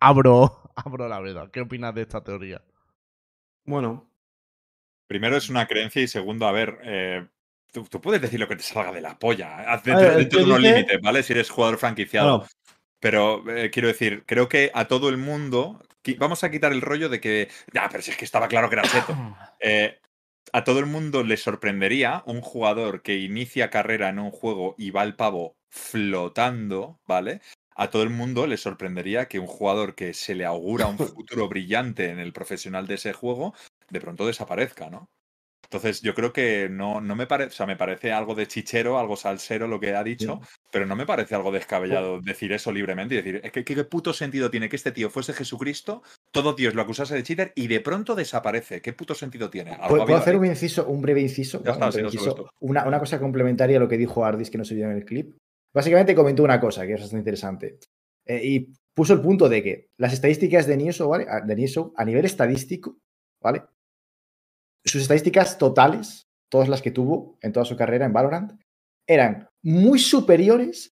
Abro, 0.00 0.72
abro 0.76 1.08
la 1.08 1.20
veda. 1.20 1.50
¿Qué 1.50 1.60
opinas 1.60 1.94
de 1.94 2.02
esta 2.02 2.22
teoría? 2.22 2.62
Bueno, 3.64 4.04
Primero 5.08 5.36
es 5.38 5.48
una 5.48 5.66
creencia 5.66 6.02
y 6.02 6.08
segundo, 6.08 6.46
a 6.46 6.52
ver, 6.52 6.80
eh, 6.82 7.26
tú, 7.72 7.84
tú 7.84 7.98
puedes 7.98 8.20
decir 8.20 8.38
lo 8.38 8.46
que 8.46 8.56
te 8.56 8.62
salga 8.62 8.92
de 8.92 9.00
la 9.00 9.18
polla. 9.18 9.60
Haz 9.72 9.80
A 9.80 9.82
Dentro, 9.84 10.06
ver, 10.06 10.12
el 10.12 10.18
dentro 10.18 10.38
de 10.40 10.44
unos 10.44 10.58
dice- 10.58 10.74
límites, 10.74 11.00
¿vale? 11.00 11.22
Si 11.22 11.32
eres 11.32 11.48
jugador 11.50 11.78
franquiciado. 11.78 12.46
Pero 13.00 13.48
eh, 13.50 13.70
quiero 13.70 13.88
decir, 13.88 14.24
creo 14.26 14.48
que 14.48 14.70
a 14.74 14.86
todo 14.86 15.08
el 15.08 15.16
mundo. 15.16 15.80
Vamos 16.18 16.44
a 16.44 16.50
quitar 16.50 16.72
el 16.72 16.80
rollo 16.82 17.08
de 17.08 17.20
que. 17.20 17.48
Ya, 17.72 17.88
pero 17.90 18.02
si 18.02 18.10
es 18.10 18.16
que 18.18 18.24
estaba 18.26 18.48
claro 18.48 18.68
que 18.68 18.74
era 18.76 18.82
cheto. 18.82 19.14
Eh, 19.60 19.98
a 20.52 20.62
todo 20.62 20.78
el 20.78 20.86
mundo 20.86 21.24
le 21.24 21.36
sorprendería 21.36 22.22
un 22.26 22.42
jugador 22.42 23.02
que 23.02 23.16
inicia 23.16 23.70
carrera 23.70 24.08
en 24.08 24.20
un 24.20 24.30
juego 24.30 24.76
y 24.78 24.92
va 24.92 25.00
al 25.02 25.16
pavo 25.16 25.56
flotando, 25.68 27.00
¿vale? 27.08 27.40
A 27.78 27.90
todo 27.90 28.02
el 28.02 28.10
mundo 28.10 28.48
le 28.48 28.56
sorprendería 28.56 29.28
que 29.28 29.38
un 29.38 29.46
jugador 29.46 29.94
que 29.94 30.12
se 30.12 30.34
le 30.34 30.44
augura 30.44 30.88
un 30.88 30.98
futuro 30.98 31.48
brillante 31.48 32.10
en 32.10 32.18
el 32.18 32.32
profesional 32.32 32.88
de 32.88 32.94
ese 32.94 33.12
juego, 33.12 33.54
de 33.88 34.00
pronto 34.00 34.26
desaparezca, 34.26 34.90
¿no? 34.90 35.08
Entonces, 35.62 36.00
yo 36.00 36.14
creo 36.14 36.32
que 36.32 36.68
no, 36.70 37.00
no 37.02 37.14
me 37.14 37.26
parece, 37.26 37.50
o 37.50 37.52
sea, 37.52 37.66
me 37.66 37.76
parece 37.76 38.10
algo 38.10 38.34
de 38.34 38.48
chichero, 38.48 38.98
algo 38.98 39.16
salsero 39.16 39.68
lo 39.68 39.78
que 39.78 39.94
ha 39.94 40.02
dicho, 40.02 40.40
pero 40.72 40.86
no 40.86 40.96
me 40.96 41.04
parece 41.04 41.34
algo 41.34 41.52
descabellado 41.52 42.22
decir 42.22 42.52
eso 42.52 42.72
libremente 42.72 43.14
y 43.14 43.18
decir, 43.18 43.40
es 43.44 43.52
que 43.52 43.64
¿qué 43.64 43.84
puto 43.84 44.14
sentido 44.14 44.50
tiene 44.50 44.70
que 44.70 44.76
este 44.76 44.92
tío 44.92 45.10
fuese 45.10 45.34
Jesucristo, 45.34 46.02
todo 46.32 46.54
Dios 46.54 46.74
lo 46.74 46.80
acusase 46.80 47.14
de 47.14 47.22
cheater 47.22 47.52
y 47.54 47.66
de 47.66 47.80
pronto 47.80 48.14
desaparece? 48.14 48.80
¿Qué 48.80 48.94
puto 48.94 49.14
sentido 49.14 49.50
tiene? 49.50 49.76
¿Puedo, 49.88 50.16
hacer 50.16 50.34
ahí. 50.34 50.40
un 50.40 50.46
inciso, 50.46 50.86
un 50.86 51.02
breve 51.02 51.20
inciso? 51.20 51.58
Ya 51.62 51.72
¿vale? 51.72 51.74
está, 51.74 51.86
Un 51.86 51.92
sí, 51.92 51.98
breve 51.98 52.04
no 52.06 52.10
solo 52.12 52.22
inciso. 52.22 52.46
esto. 52.46 52.54
Una, 52.60 52.86
una 52.86 52.98
cosa 52.98 53.20
complementaria 53.20 53.76
a 53.76 53.80
lo 53.80 53.88
que 53.88 53.98
dijo 53.98 54.24
Ardis 54.24 54.50
que 54.50 54.56
no 54.56 54.64
se 54.64 54.74
vio 54.74 54.86
en 54.86 54.96
el 54.96 55.04
clip. 55.04 55.36
Básicamente 55.74 56.14
comentó 56.14 56.42
una 56.42 56.60
cosa 56.60 56.86
que 56.86 56.94
es 56.94 57.00
bastante 57.00 57.20
interesante. 57.20 57.78
Eh, 58.24 58.40
y 58.44 58.72
puso 58.94 59.14
el 59.14 59.20
punto 59.20 59.48
de 59.48 59.62
que 59.62 59.90
las 59.96 60.12
estadísticas 60.12 60.66
de 60.66 60.76
Niso, 60.76 61.08
¿vale? 61.08 61.26
A- 61.28 61.40
De 61.40 61.92
a 61.96 62.04
nivel 62.04 62.24
estadístico. 62.24 62.98
Sus 64.84 65.02
estadísticas 65.02 65.58
totales, 65.58 66.28
todas 66.50 66.68
las 66.68 66.82
que 66.82 66.90
tuvo 66.90 67.38
en 67.42 67.52
toda 67.52 67.64
su 67.64 67.76
carrera 67.76 68.06
en 68.06 68.12
Valorant, 68.12 68.60
eran 69.06 69.48
muy 69.62 69.98
superiores 69.98 70.94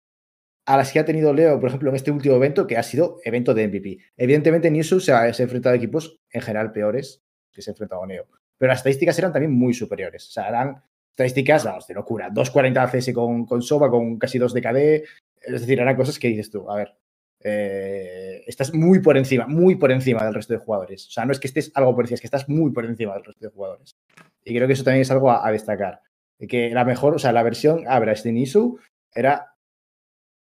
a 0.65 0.77
las 0.77 0.91
que 0.91 0.99
ha 0.99 1.05
tenido 1.05 1.33
Leo, 1.33 1.59
por 1.59 1.69
ejemplo, 1.69 1.89
en 1.89 1.95
este 1.95 2.11
último 2.11 2.35
evento, 2.35 2.67
que 2.67 2.77
ha 2.77 2.83
sido 2.83 3.17
evento 3.23 3.53
de 3.53 3.67
MVP. 3.67 3.97
Evidentemente, 4.17 4.71
Niso 4.71 4.99
se 4.99 5.11
ha, 5.11 5.27
enfrentado 5.27 5.73
a 5.73 5.77
equipos 5.77 6.19
en 6.31 6.41
general 6.41 6.71
peores 6.71 7.23
que 7.51 7.61
se 7.61 7.69
ha 7.69 7.73
enfrentado 7.73 8.03
a 8.03 8.07
Neo. 8.07 8.27
Pero 8.57 8.69
las 8.69 8.79
estadísticas 8.79 9.17
eran 9.19 9.33
también 9.33 9.51
muy 9.51 9.73
superiores. 9.73 10.27
O 10.27 10.31
sea, 10.31 10.47
eran 10.47 10.81
estadísticas, 11.13 11.63
vamos, 11.63 11.87
de 11.87 11.93
locura. 11.93 12.29
2.40 12.29 12.89
CS 12.91 13.13
con, 13.13 13.45
con 13.45 13.61
Soba, 13.61 13.89
con 13.89 14.17
casi 14.17 14.39
2 14.39 14.53
de 14.53 14.61
KD. 14.61 15.03
Es 15.41 15.61
decir, 15.61 15.79
eran 15.79 15.95
cosas 15.95 16.17
que 16.17 16.27
dices 16.27 16.49
tú, 16.49 16.69
a 16.69 16.75
ver, 16.75 16.95
eh, 17.43 18.43
estás 18.47 18.73
muy 18.73 18.99
por 18.99 19.17
encima, 19.17 19.45
muy 19.45 19.75
por 19.75 19.91
encima 19.91 20.23
del 20.23 20.33
resto 20.33 20.53
de 20.53 20.59
jugadores. 20.59 21.07
O 21.07 21.11
sea, 21.11 21.25
no 21.25 21.31
es 21.31 21.39
que 21.39 21.47
estés 21.47 21.71
algo 21.75 21.93
por 21.93 22.05
encima, 22.05 22.15
es 22.15 22.21
que 22.21 22.27
estás 22.27 22.49
muy 22.49 22.71
por 22.71 22.85
encima 22.85 23.13
del 23.13 23.25
resto 23.25 23.45
de 23.45 23.51
jugadores. 23.51 23.95
Y 24.43 24.55
creo 24.55 24.67
que 24.67 24.73
eso 24.73 24.83
también 24.83 25.01
es 25.01 25.11
algo 25.11 25.29
a, 25.29 25.45
a 25.47 25.51
destacar. 25.51 26.01
De 26.39 26.47
Que 26.47 26.71
la 26.71 26.85
mejor, 26.85 27.15
o 27.15 27.19
sea, 27.19 27.31
la 27.31 27.43
versión 27.43 27.83
Average 27.87 28.23
de 28.23 28.31
Nisu 28.31 28.79
era 29.13 29.53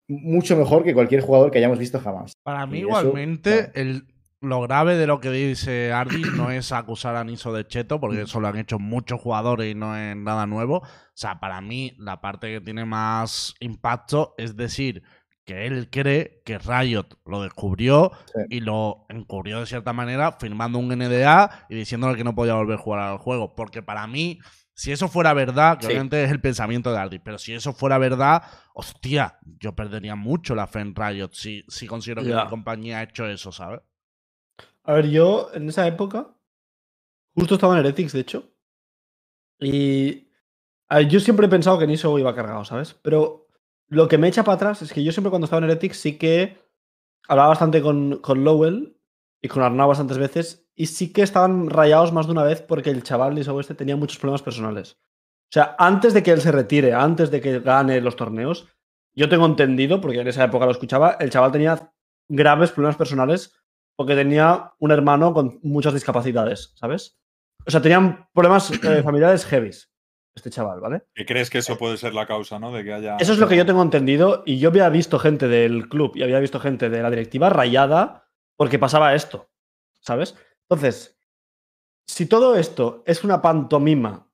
mucho 0.08 0.56
mejor 0.56 0.84
que 0.84 0.93
cualquier 0.93 1.22
jugador 1.22 1.52
que 1.52 1.60
hayamos 1.60 1.78
visto 1.78 2.00
jamás. 2.00 2.34
Para 2.43 2.65
mí, 2.65 2.80
Y 2.80 2.82
eso, 2.82 2.89
igualmente, 2.89 3.72
el, 3.76 4.08
lo 4.41 4.62
grave 4.62 4.95
de 4.97 5.08
lo 5.08 5.19
que 5.19 5.32
dice 5.32 5.91
Ardis 5.91 6.32
no 6.34 6.52
es 6.52 6.71
acusar 6.71 7.15
a 7.15 7.23
Niso 7.23 7.54
de 7.54 7.65
cheto, 7.67 8.00
porque 8.00 8.21
eso 8.21 8.39
lo 8.39 8.47
han 8.47 8.58
hecho 8.58 8.78
muchos 8.80 9.19
jugadores 9.19 9.71
y 9.71 9.76
no 9.76 9.95
es 9.97 10.15
nada 10.15 10.45
nuevo. 10.45 10.78
O 10.78 10.88
sea, 11.13 11.39
para 11.39 11.60
mí, 11.62 11.95
la 11.97 12.21
parte 12.21 12.52
que 12.54 12.62
tiene 12.62 12.86
más 12.86 13.56
impacto 13.60 14.36
es 14.38 14.56
decir 14.56 15.02
que 15.45 15.65
él 15.65 15.89
cree 15.89 16.41
que 16.45 16.60
Riot 16.60 17.08
lo 17.26 17.41
descubrió 17.41 18.12
Sí. 18.36 18.41
y 18.58 18.60
lo 18.60 19.06
encubrió 19.10 19.62
de 19.62 19.65
cierta 19.65 19.93
manera 19.93 20.34
firmando 20.34 20.78
un 20.78 20.89
NDA 20.91 21.65
y 21.69 21.76
diciéndole 21.76 22.17
que 22.17 22.23
no 22.26 22.36
podía 22.36 22.54
volver 22.56 22.76
a 22.78 22.82
jugar 22.82 23.00
al 23.00 23.17
juego. 23.17 23.56
Porque 23.56 23.82
para 23.82 24.06
mí, 24.08 24.39
si 24.73 24.91
eso 24.91 25.08
fuera 25.08 25.34
verdad, 25.34 25.78
que 25.78 25.86
Sí. 25.86 25.91
obviamente 25.93 26.21
es 26.23 26.30
el 26.32 26.41
pensamiento 26.41 26.91
de 26.91 27.00
Ardis, 27.00 27.21
pero 27.23 27.38
si 27.39 27.54
eso 27.54 27.71
fuera 27.73 27.97
verdad, 27.97 28.43
hostia, 28.73 29.39
yo 29.60 29.73
perdería 29.73 30.15
mucho 30.15 30.54
la 30.54 30.67
fe 30.67 30.82
en 30.82 30.93
Riot 30.93 31.30
si, 31.32 31.63
si 31.69 31.88
considero 31.88 32.23
que 32.23 32.34
mi 32.36 32.45
compañía 32.50 33.00
ha 33.00 33.04
hecho 33.04 33.26
eso, 33.26 33.52
¿sabes? 33.54 33.80
A 34.88 34.93
ver, 34.93 35.10
yo 35.10 35.50
en 35.54 35.67
esa 35.67 35.86
época, 35.86 36.34
justo 37.36 37.56
estaba 37.56 37.73
en 37.73 37.80
Heretics, 37.80 38.13
de 38.13 38.19
hecho. 38.21 38.54
Y 39.60 40.30
yo 41.10 41.19
siempre 41.19 41.47
he 41.47 41.50
pensado 41.50 41.78
que 41.78 41.86
Niso 41.86 42.17
iba 42.17 42.34
cargado, 42.34 42.63
¿sabes? 42.63 42.93
Pero 43.02 43.50
lo 43.89 44.08
que 44.08 44.17
me 44.17 44.30
echa 44.30 44.45
para 44.45 44.56
atrás 44.56 44.82
es 44.82 44.93
que 44.93 45.04
yo 45.04 45.12
siempre 45.12 45.30
cuando 45.30 45.43
estaba 45.43 45.58
en 45.60 45.69
Heretics 45.69 45.97
sí 46.00 46.17
que 46.17 46.58
hablaba 47.28 47.50
bastante 47.50 47.82
con, 47.82 48.19
con 48.19 48.45
Lowell 48.45 48.97
y 49.41 49.50
con 49.50 49.62
Arnau 49.62 49.89
bastantes 49.89 50.17
veces. 50.17 50.69
Y 50.73 50.86
sí 50.86 51.12
que 51.12 51.21
estaban 51.21 51.69
rayados 51.69 52.13
más 52.13 52.28
de 52.28 52.32
una 52.32 52.43
vez 52.43 52.62
porque 52.62 52.89
el 52.89 53.04
chaval 53.04 53.36
Niso 53.36 53.60
este 53.60 53.76
tenía 53.76 53.97
muchos 53.97 54.19
problemas 54.19 54.41
personales. 54.41 54.97
O 55.50 55.52
sea, 55.52 55.76
antes 55.80 56.13
de 56.13 56.23
que 56.23 56.32
él 56.32 56.39
se 56.39 56.54
retire, 56.54 56.93
antes 56.93 57.30
de 57.30 57.41
que 57.41 57.60
gane 57.60 58.00
los 58.00 58.15
torneos, 58.15 58.69
yo 59.13 59.28
tengo 59.28 59.45
entendido, 59.45 60.00
porque 60.00 60.21
en 60.21 60.28
esa 60.30 60.45
época 60.45 60.65
lo 60.65 60.71
escuchaba, 60.71 61.17
el 61.19 61.30
chaval 61.30 61.52
tenía 61.52 61.91
graves 62.30 62.71
problemas 62.71 62.95
personales 62.95 63.57
porque 63.98 64.16
tenía 64.16 64.74
un 64.80 64.92
hermano 64.92 65.34
con 65.34 65.60
muchas 65.64 65.94
discapacidades, 65.94 66.72
¿sabes? 66.76 67.20
O 67.66 67.72
sea, 67.72 67.82
tenían 67.82 68.30
problemas 68.34 68.72
eh, 68.72 69.02
familiares 69.04 69.46
heavies, 69.46 69.92
este 70.34 70.50
chaval, 70.50 70.80
¿vale? 70.80 71.02
¿Y 71.16 71.26
crees 71.26 71.50
que 71.50 71.58
eso 71.58 71.78
puede 71.78 71.98
ser 71.98 72.14
la 72.14 72.26
causa, 72.26 72.60
¿no? 72.60 72.72
De 72.72 72.84
que 72.84 72.94
haya. 72.94 73.18
Eso 73.18 73.34
es 73.34 73.40
lo 73.40 73.50
que 73.50 73.58
yo 73.58 73.66
tengo 73.66 73.82
entendido 73.82 74.44
y 74.46 74.60
yo 74.60 74.70
había 74.70 74.88
visto 74.88 75.20
gente 75.20 75.50
del 75.50 75.90
club 75.90 76.14
y 76.16 76.24
había 76.24 76.40
visto 76.40 76.60
gente 76.60 76.90
de 76.90 77.02
la 77.02 77.10
directiva 77.10 77.50
rayada 77.50 78.30
porque 78.56 78.80
pasaba 78.80 79.16
esto, 79.16 79.50
¿sabes? 80.00 80.36
Entonces, 80.70 81.20
si 82.08 82.28
todo 82.28 82.56
esto 82.56 83.04
es 83.06 83.24
una 83.24 83.42
pantomima 83.42 84.30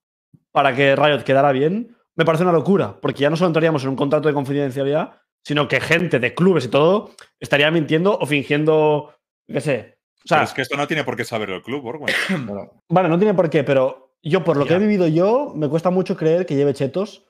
para 0.52 0.76
que 0.76 0.96
Riot 0.96 1.24
quedara 1.24 1.52
bien, 1.52 1.98
me 2.16 2.26
parece 2.26 2.44
una 2.44 2.52
locura, 2.52 3.00
porque 3.02 3.22
ya 3.22 3.30
no 3.30 3.38
solo 3.38 3.48
entraríamos 3.48 3.84
en 3.84 3.90
un 3.90 3.96
contrato 3.96 4.28
de 4.28 4.34
confidencialidad, 4.34 5.20
sino 5.44 5.68
que 5.68 5.82
gente 5.82 6.20
de 6.20 6.34
clubes 6.34 6.66
y 6.66 6.70
todo 6.70 7.12
estaría 7.40 7.70
mintiendo 7.72 8.18
o 8.18 8.26
fingiendo, 8.26 9.14
qué 9.48 9.62
sé. 9.62 9.98
O 10.24 10.28
sea, 10.28 10.38
Pero 10.38 10.44
es 10.46 10.54
que 10.54 10.62
esto 10.62 10.78
no 10.78 10.88
tiene 10.88 11.04
por 11.04 11.16
qué 11.16 11.26
saber 11.26 11.50
el 11.50 11.62
club, 11.62 11.86
Orwell. 11.86 12.14
Bueno, 12.46 12.72
Vale, 12.90 13.10
no 13.10 13.18
tiene 13.18 13.34
por 13.34 13.50
qué, 13.50 13.64
pero 13.64 14.16
yo, 14.22 14.44
por 14.44 14.58
lo 14.58 14.66
que 14.66 14.76
he 14.76 14.80
vivido 14.80 15.08
yo, 15.08 15.52
me 15.56 15.68
cuesta 15.68 15.90
mucho 15.90 16.16
creer 16.16 16.46
que 16.46 16.56
lleve 16.56 16.74
chetos, 16.74 17.26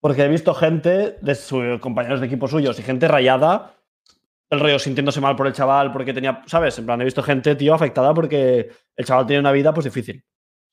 porque 0.00 0.22
he 0.22 0.28
visto 0.28 0.54
gente 0.54 1.16
de 1.20 1.34
sus 1.34 1.80
compañeros 1.80 2.20
de 2.20 2.26
equipo 2.26 2.46
suyos 2.46 2.78
y 2.78 2.82
gente 2.82 3.08
rayada 3.08 3.76
el 4.50 4.60
rollo 4.60 4.78
sintiéndose 4.78 5.20
mal 5.20 5.36
por 5.36 5.46
el 5.46 5.52
chaval 5.52 5.92
porque 5.92 6.14
tenía, 6.14 6.42
¿sabes? 6.46 6.78
En 6.78 6.86
plan, 6.86 7.00
he 7.00 7.04
visto 7.04 7.22
gente, 7.22 7.56
tío, 7.56 7.74
afectada 7.74 8.14
porque 8.14 8.70
el 8.94 9.04
chaval 9.04 9.26
tiene 9.26 9.40
una 9.40 9.52
vida 9.52 9.74
pues 9.74 9.84
difícil, 9.84 10.24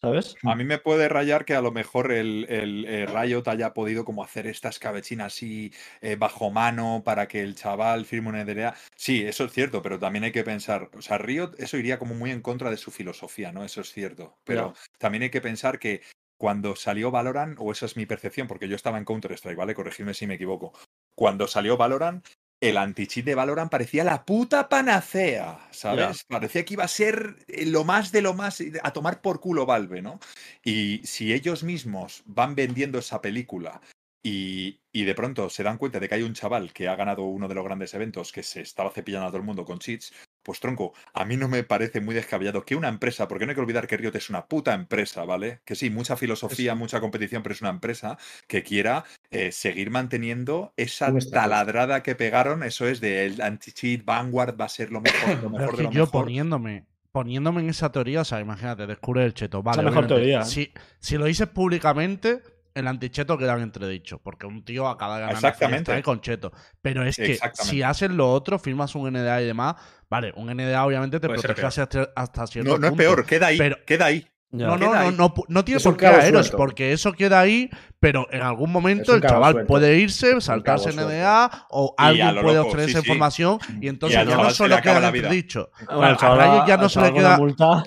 ¿sabes? 0.03 0.35
A 0.43 0.55
mí 0.55 0.65
me 0.65 0.79
puede 0.79 1.07
rayar 1.07 1.45
que 1.45 1.55
a 1.55 1.61
lo 1.61 1.71
mejor 1.71 2.11
el, 2.11 2.45
el, 2.49 2.85
eh, 2.85 3.05
Riot 3.05 3.47
haya 3.47 3.73
podido 3.73 4.03
como 4.03 4.23
hacer 4.23 4.47
esta 4.47 4.67
escabechina 4.67 5.25
así 5.25 5.71
eh, 6.01 6.17
bajo 6.17 6.51
mano 6.51 7.03
para 7.05 7.27
que 7.29 7.41
el 7.41 7.55
chaval 7.55 8.05
firme 8.05 8.29
una 8.29 8.41
NDA. 8.43 8.75
Sí, 8.95 9.23
eso 9.23 9.45
es 9.45 9.53
cierto, 9.53 9.81
pero 9.81 9.99
también 9.99 10.25
hay 10.25 10.33
que 10.33 10.43
pensar, 10.43 10.89
o 10.93 11.01
sea, 11.01 11.17
Riot 11.17 11.51
eso 11.57 11.77
iría 11.77 11.99
como 11.99 12.15
muy 12.15 12.31
en 12.31 12.41
contra 12.41 12.69
de 12.69 12.77
su 12.77 12.91
filosofía, 12.91 13.53
¿no? 13.53 13.63
Eso 13.63 13.79
es 13.79 13.93
cierto. 13.93 14.37
Pero 14.43 14.73
también 14.97 15.23
hay 15.23 15.29
que 15.29 15.41
pensar 15.41 15.79
que 15.79 16.01
cuando 16.37 16.75
salió 16.75 17.09
Valorant, 17.09 17.57
o 17.59 17.71
esa 17.71 17.85
es 17.85 17.95
mi 17.95 18.05
percepción, 18.05 18.47
porque 18.47 18.67
yo 18.67 18.75
estaba 18.75 18.97
en 18.97 19.05
Counter-Strike, 19.05 19.57
¿vale? 19.57 19.73
Corregidme 19.73 20.13
si 20.13 20.27
me 20.27 20.33
equivoco. 20.33 20.73
Cuando 21.15 21.47
salió 21.47 21.77
Valorant, 21.77 22.27
el 22.63 22.77
anti-cheat 22.77 23.25
de 23.25 23.35
Valorant 23.35 23.69
parecía 23.69 24.05
la 24.05 24.23
puta 24.23 24.69
panacea, 24.69 25.67
¿sabes? 25.71 26.23
Parecía 26.23 26.63
que 26.63 26.75
iba 26.75 26.85
a 26.85 26.87
ser 26.87 27.35
eh, 27.49 27.65
lo 27.65 27.83
más 27.83 28.13
de 28.13 28.21
lo 28.21 28.33
más, 28.33 28.63
a 28.81 28.93
tomar 28.93 29.21
por 29.21 29.41
culo 29.41 29.65
Valve, 29.65 30.01
¿no? 30.01 30.21
Y 30.63 31.01
si 31.03 31.33
ellos 31.33 31.63
mismos 31.63 32.23
van 32.25 32.55
vendiendo 32.55 32.99
esa 32.99 33.21
película 33.21 33.81
y, 34.23 34.79
y, 34.93 35.03
de 35.03 35.13
pronto 35.13 35.49
se 35.49 35.63
dan 35.63 35.77
cuenta 35.77 35.99
de 35.99 36.07
que 36.07 36.15
hay 36.15 36.23
un 36.23 36.33
chaval 36.33 36.71
que 36.71 36.87
ha 36.87 36.95
ganado 36.95 37.23
uno 37.23 37.49
de 37.49 37.55
los 37.55 37.65
grandes 37.65 37.93
eventos 37.95 38.31
que 38.31 38.43
se 38.43 38.61
estaba 38.61 38.91
cepillando 38.91 39.27
a 39.27 39.29
todo 39.29 39.39
el 39.39 39.45
mundo 39.45 39.65
con 39.65 39.79
cheats, 39.79 40.13
pues 40.43 40.59
tronco, 40.59 40.93
a 41.13 41.25
mí 41.25 41.37
no 41.37 41.47
me 41.47 41.63
parece 41.63 42.01
muy 42.01 42.13
descabellado 42.13 42.65
que 42.65 42.75
una 42.75 42.89
empresa, 42.89 43.27
porque 43.27 43.45
no 43.45 43.51
hay 43.51 43.55
que 43.55 43.61
olvidar 43.61 43.87
que 43.87 43.97
Riot 43.97 44.15
es 44.15 44.29
una 44.29 44.45
puta 44.45 44.73
empresa, 44.73 45.23
¿vale? 45.25 45.61
Que 45.65 45.75
sí, 45.75 45.89
mucha 45.89 46.15
filosofía, 46.15 46.75
mucha 46.75 46.99
competición, 46.99 47.43
pero 47.43 47.53
es 47.53 47.61
una 47.61 47.69
empresa 47.71 48.17
que 48.47 48.63
quiera 48.63 49.05
eh, 49.31 49.51
seguir 49.51 49.89
manteniendo 49.89 50.73
esa 50.77 51.13
taladrada 51.31 52.03
que 52.03 52.15
pegaron, 52.15 52.63
eso 52.63 52.87
es 52.87 52.99
de 53.01 53.25
el 53.25 53.41
anti-cheat 53.41 54.03
Vanguard 54.05 54.59
va 54.59 54.65
a 54.65 54.69
ser 54.69 54.91
lo 54.91 55.01
mejor, 55.01 55.41
lo 55.41 55.49
mejor 55.49 55.77
de 55.77 55.83
lo 55.83 55.91
yo 55.91 56.05
mejor. 56.05 56.11
poniéndome 56.11 56.85
poniéndome 57.13 57.61
en 57.61 57.69
esa 57.69 57.91
teoría, 57.91 58.21
o 58.21 58.25
sea, 58.25 58.39
imagínate, 58.39 58.87
descubre 58.87 59.23
el 59.23 59.35
cheto. 59.35 59.61
Vale, 59.61 59.83
la 59.83 59.89
mejor 59.89 60.07
teoría. 60.07 60.43
Si, 60.43 60.73
si 60.99 61.17
lo 61.17 61.25
dices 61.25 61.47
públicamente, 61.47 62.41
el 62.75 62.87
anticheto 62.87 63.37
queda 63.37 63.53
en 63.55 63.61
entredicho, 63.61 64.19
porque 64.19 64.45
un 64.47 64.63
tío 64.65 64.87
acaba 64.87 65.15
de 65.15 65.21
ganar 65.21 65.35
Exactamente. 65.35 66.01
con 66.01 66.21
cheto. 66.21 66.51
Pero 66.81 67.05
es 67.05 67.15
que 67.15 67.37
si 67.53 67.81
haces 67.83 68.09
lo 68.11 68.31
otro, 68.31 68.57
firmas 68.59 68.95
un 68.95 69.11
NDA 69.11 69.41
y 69.41 69.45
demás, 69.45 69.75
vale, 70.09 70.33
un 70.35 70.47
NDA 70.49 70.83
obviamente 70.85 71.19
te 71.19 71.27
protege 71.27 71.65
hasta, 71.65 72.09
hasta 72.15 72.47
cierto 72.47 72.71
No, 72.71 72.77
no 72.79 72.87
es 72.87 72.93
peor, 72.93 73.25
queda 73.25 73.47
ahí, 73.47 73.57
Pero- 73.57 73.77
queda 73.85 74.05
ahí. 74.05 74.27
Ya. 74.55 74.67
No, 74.67 74.77
no, 74.77 74.93
no, 74.93 75.11
no, 75.11 75.33
no 75.47 75.65
tiene 75.65 75.81
por 75.81 75.97
qué 75.97 76.05
caeros, 76.05 76.45
suelto. 76.45 76.57
porque 76.57 76.93
eso 76.93 77.11
queda 77.13 77.39
ahí, 77.39 77.71
pero 77.99 78.27
en 78.31 78.43
algún 78.43 78.71
momento 78.71 79.15
el 79.15 79.21
chaval 79.23 79.53
suelto. 79.53 79.67
puede 79.67 79.97
irse, 79.97 80.39
saltarse 80.41 80.91
suelto. 80.91 81.09
NDA, 81.09 81.65
o 81.71 81.95
Y 81.97 82.01
a 82.03 82.05
alguien 82.05 82.35
lo 82.35 82.41
puede 82.43 82.59
obtener 82.59 82.87
esa 82.89 83.01
sí. 83.01 83.07
información, 83.07 83.57
y 83.81 83.87
entonces 83.87 84.15
al 84.19 84.27
ya 84.27 84.37
no 84.37 84.51
solo 84.51 84.79
queda 84.79 85.07
en 85.07 85.11
vida. 85.13 85.23
entredicho. 85.27 85.71
Bueno, 85.87 86.07
el 86.09 86.17
chaval, 86.17 86.61
a 86.61 86.67
ya 86.67 86.77
no 86.77 86.83
al 86.83 86.89
se 86.91 87.01
le 87.01 87.13
queda- 87.13 87.37
multa. 87.39 87.83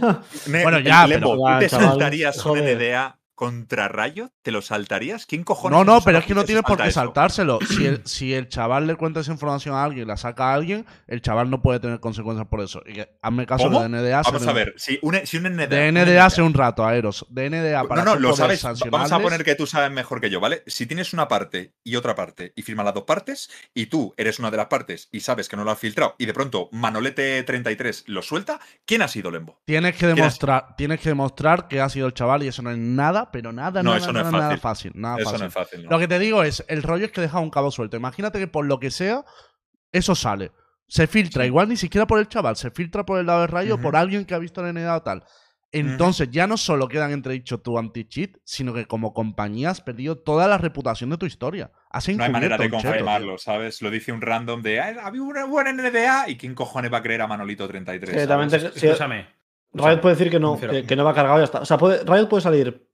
Bueno, 0.46 0.80
ya, 0.80 1.06
pero- 1.08 1.36
¿tú 1.36 1.44
Ya, 1.48 1.58
te 1.60 1.68
saltarías 1.68 2.44
un. 2.44 2.58
NDA 2.58 3.16
contra 3.36 3.86
Riot? 3.86 4.30
¿Te 4.42 4.50
lo 4.50 4.62
saltarías? 4.62 5.26
¿Quién 5.26 5.44
cojones? 5.44 5.78
No, 5.78 5.84
no, 5.84 6.00
pero 6.00 6.18
es 6.18 6.24
que 6.24 6.34
no 6.34 6.44
tienes 6.44 6.64
por 6.64 6.76
qué 6.78 6.88
eso? 6.88 7.00
saltárselo. 7.00 7.60
Si 7.76 7.84
el, 7.86 8.00
si 8.06 8.32
el 8.34 8.48
chaval 8.48 8.86
le 8.86 8.96
cuenta 8.96 9.20
esa 9.20 9.30
información 9.32 9.74
a 9.74 9.84
alguien, 9.84 10.08
la 10.08 10.16
saca 10.16 10.50
a 10.50 10.54
alguien, 10.54 10.86
el 11.06 11.20
chaval 11.20 11.50
no 11.50 11.60
puede 11.62 11.78
tener 11.78 12.00
consecuencias 12.00 12.48
por 12.48 12.60
eso. 12.62 12.82
Y 12.86 12.94
que, 12.94 13.10
hazme 13.22 13.44
caso 13.46 13.64
¿Cómo? 13.64 13.82
de 13.82 13.88
NDA 13.90 14.22
Vamos 14.22 14.46
a 14.46 14.52
ver, 14.52 14.72
si 14.78 14.98
un, 15.02 15.14
si 15.24 15.36
un 15.36 15.42
NDA. 15.54 15.66
De 15.66 15.88
un 15.90 15.94
NDA 15.94 16.24
hace 16.24 16.40
un 16.42 16.54
rato, 16.54 16.84
Aeros. 16.86 17.26
De 17.28 17.50
NDA 17.50 17.86
para 17.86 18.02
No, 18.02 18.14
no, 18.14 18.20
lo 18.20 18.34
sabes. 18.34 18.62
Vamos 18.90 19.12
a 19.12 19.18
poner 19.20 19.44
que 19.44 19.54
tú 19.54 19.66
sabes 19.66 19.90
mejor 19.92 20.20
que 20.20 20.30
yo, 20.30 20.40
¿vale? 20.40 20.62
Si 20.66 20.86
tienes 20.86 21.12
una 21.12 21.28
parte 21.28 21.74
y 21.84 21.96
otra 21.96 22.14
parte 22.14 22.54
y 22.56 22.62
firman 22.62 22.86
las 22.86 22.94
dos 22.94 23.04
partes 23.04 23.50
y 23.74 23.86
tú 23.86 24.14
eres 24.16 24.38
una 24.38 24.50
de 24.50 24.56
las 24.56 24.66
partes 24.66 25.08
y 25.12 25.20
sabes 25.20 25.48
que 25.50 25.56
no 25.56 25.64
lo 25.64 25.70
has 25.70 25.78
filtrado 25.78 26.14
y 26.18 26.24
de 26.24 26.32
pronto 26.32 26.70
Manolete33 26.70 28.04
lo 28.06 28.22
suelta, 28.22 28.60
¿quién 28.84 29.02
ha 29.02 29.08
sido 29.08 29.30
Lembo? 29.30 29.60
Tienes 29.66 29.92
que 29.92 29.98
¿Quieres- 30.06 30.16
demostrar, 30.16 30.76
tienes 30.76 31.00
que 31.00 31.08
demostrar 31.10 31.68
que 31.68 31.80
ha 31.80 31.88
sido 31.88 32.06
el 32.06 32.14
chaval 32.14 32.42
y 32.42 32.48
eso 32.48 32.62
no 32.62 32.70
es 32.70 32.78
nada, 32.78 33.25
pero 33.32 33.52
nada, 33.52 33.82
No, 33.82 33.90
nada, 33.90 33.98
eso 34.02 34.12
no 34.12 34.20
es 34.20 34.26
nada, 34.26 34.38
nada 34.38 34.56
fácil. 34.58 34.90
fácil. 34.90 34.92
Nada 35.00 35.16
Eso 35.18 35.24
fácil. 35.30 35.40
no 35.40 35.46
es 35.48 35.54
fácil, 35.54 35.84
¿no? 35.84 35.90
Lo 35.90 35.98
que 35.98 36.08
te 36.08 36.18
digo 36.18 36.42
es, 36.42 36.64
el 36.68 36.82
rollo 36.82 37.06
es 37.06 37.12
que 37.12 37.20
deja 37.20 37.38
un 37.40 37.50
cabo 37.50 37.70
suelto. 37.70 37.96
Imagínate 37.96 38.38
que 38.38 38.46
por 38.48 38.66
lo 38.66 38.78
que 38.80 38.90
sea, 38.90 39.24
eso 39.92 40.14
sale. 40.14 40.52
Se 40.88 41.06
filtra, 41.06 41.44
igual 41.46 41.68
ni 41.68 41.76
siquiera 41.76 42.06
por 42.06 42.18
el 42.20 42.28
chaval, 42.28 42.56
se 42.56 42.70
filtra 42.70 43.04
por 43.04 43.18
el 43.18 43.26
lado 43.26 43.40
de 43.42 43.46
rayo, 43.48 43.74
Ujú. 43.74 43.82
por 43.82 43.96
alguien 43.96 44.24
que 44.24 44.34
ha 44.34 44.38
visto 44.38 44.60
el 44.64 44.72
NDA 44.74 44.96
o 44.96 45.02
tal. 45.02 45.24
Entonces 45.72 46.30
ya 46.30 46.46
no 46.46 46.56
solo 46.56 46.88
quedan 46.88 47.10
entredicho 47.10 47.58
tu 47.60 47.76
anti-cheat, 47.76 48.36
sino 48.44 48.72
que 48.72 48.86
como 48.86 49.12
compañía 49.12 49.70
has 49.70 49.80
perdido 49.80 50.16
toda 50.16 50.46
la 50.46 50.58
reputación 50.58 51.10
de 51.10 51.18
tu 51.18 51.26
historia. 51.26 51.72
Has 51.90 52.08
No 52.08 52.22
hay 52.24 52.30
manera 52.30 52.56
de 52.56 52.64
cheto, 52.64 52.76
confirmarlo, 52.80 53.36
¿sabes? 53.36 53.82
Lo 53.82 53.90
dice 53.90 54.12
un 54.12 54.20
random 54.22 54.62
de 54.62 54.80
"Ah, 54.80 54.94
había 55.02 55.22
una 55.22 55.44
buena 55.44 55.70
NDA 55.72 56.28
y 56.30 56.36
quién 56.38 56.54
cojones 56.54 56.92
va 56.92 56.98
a 56.98 57.02
creer 57.02 57.20
a 57.22 57.26
Manolito33. 57.28 58.10
Que 58.14 58.26
también 58.26 58.48
¿sabes? 58.50 58.72
te- 58.74 58.80
si- 58.80 58.86
Escúchame. 58.86 59.26
Riot 59.72 60.00
puede 60.00 60.14
decir 60.14 60.30
que 60.30 60.38
no, 60.40 60.58
que, 60.58 60.84
que 60.86 60.96
no 60.96 61.04
va 61.04 61.12
cargado 61.12 61.38
y 61.38 61.40
ya 61.40 61.44
está. 61.44 61.60
O 61.60 61.66
sea, 61.66 61.76
puede, 61.76 62.02
Riot 62.04 62.28
puede 62.28 62.40
salir, 62.42 62.85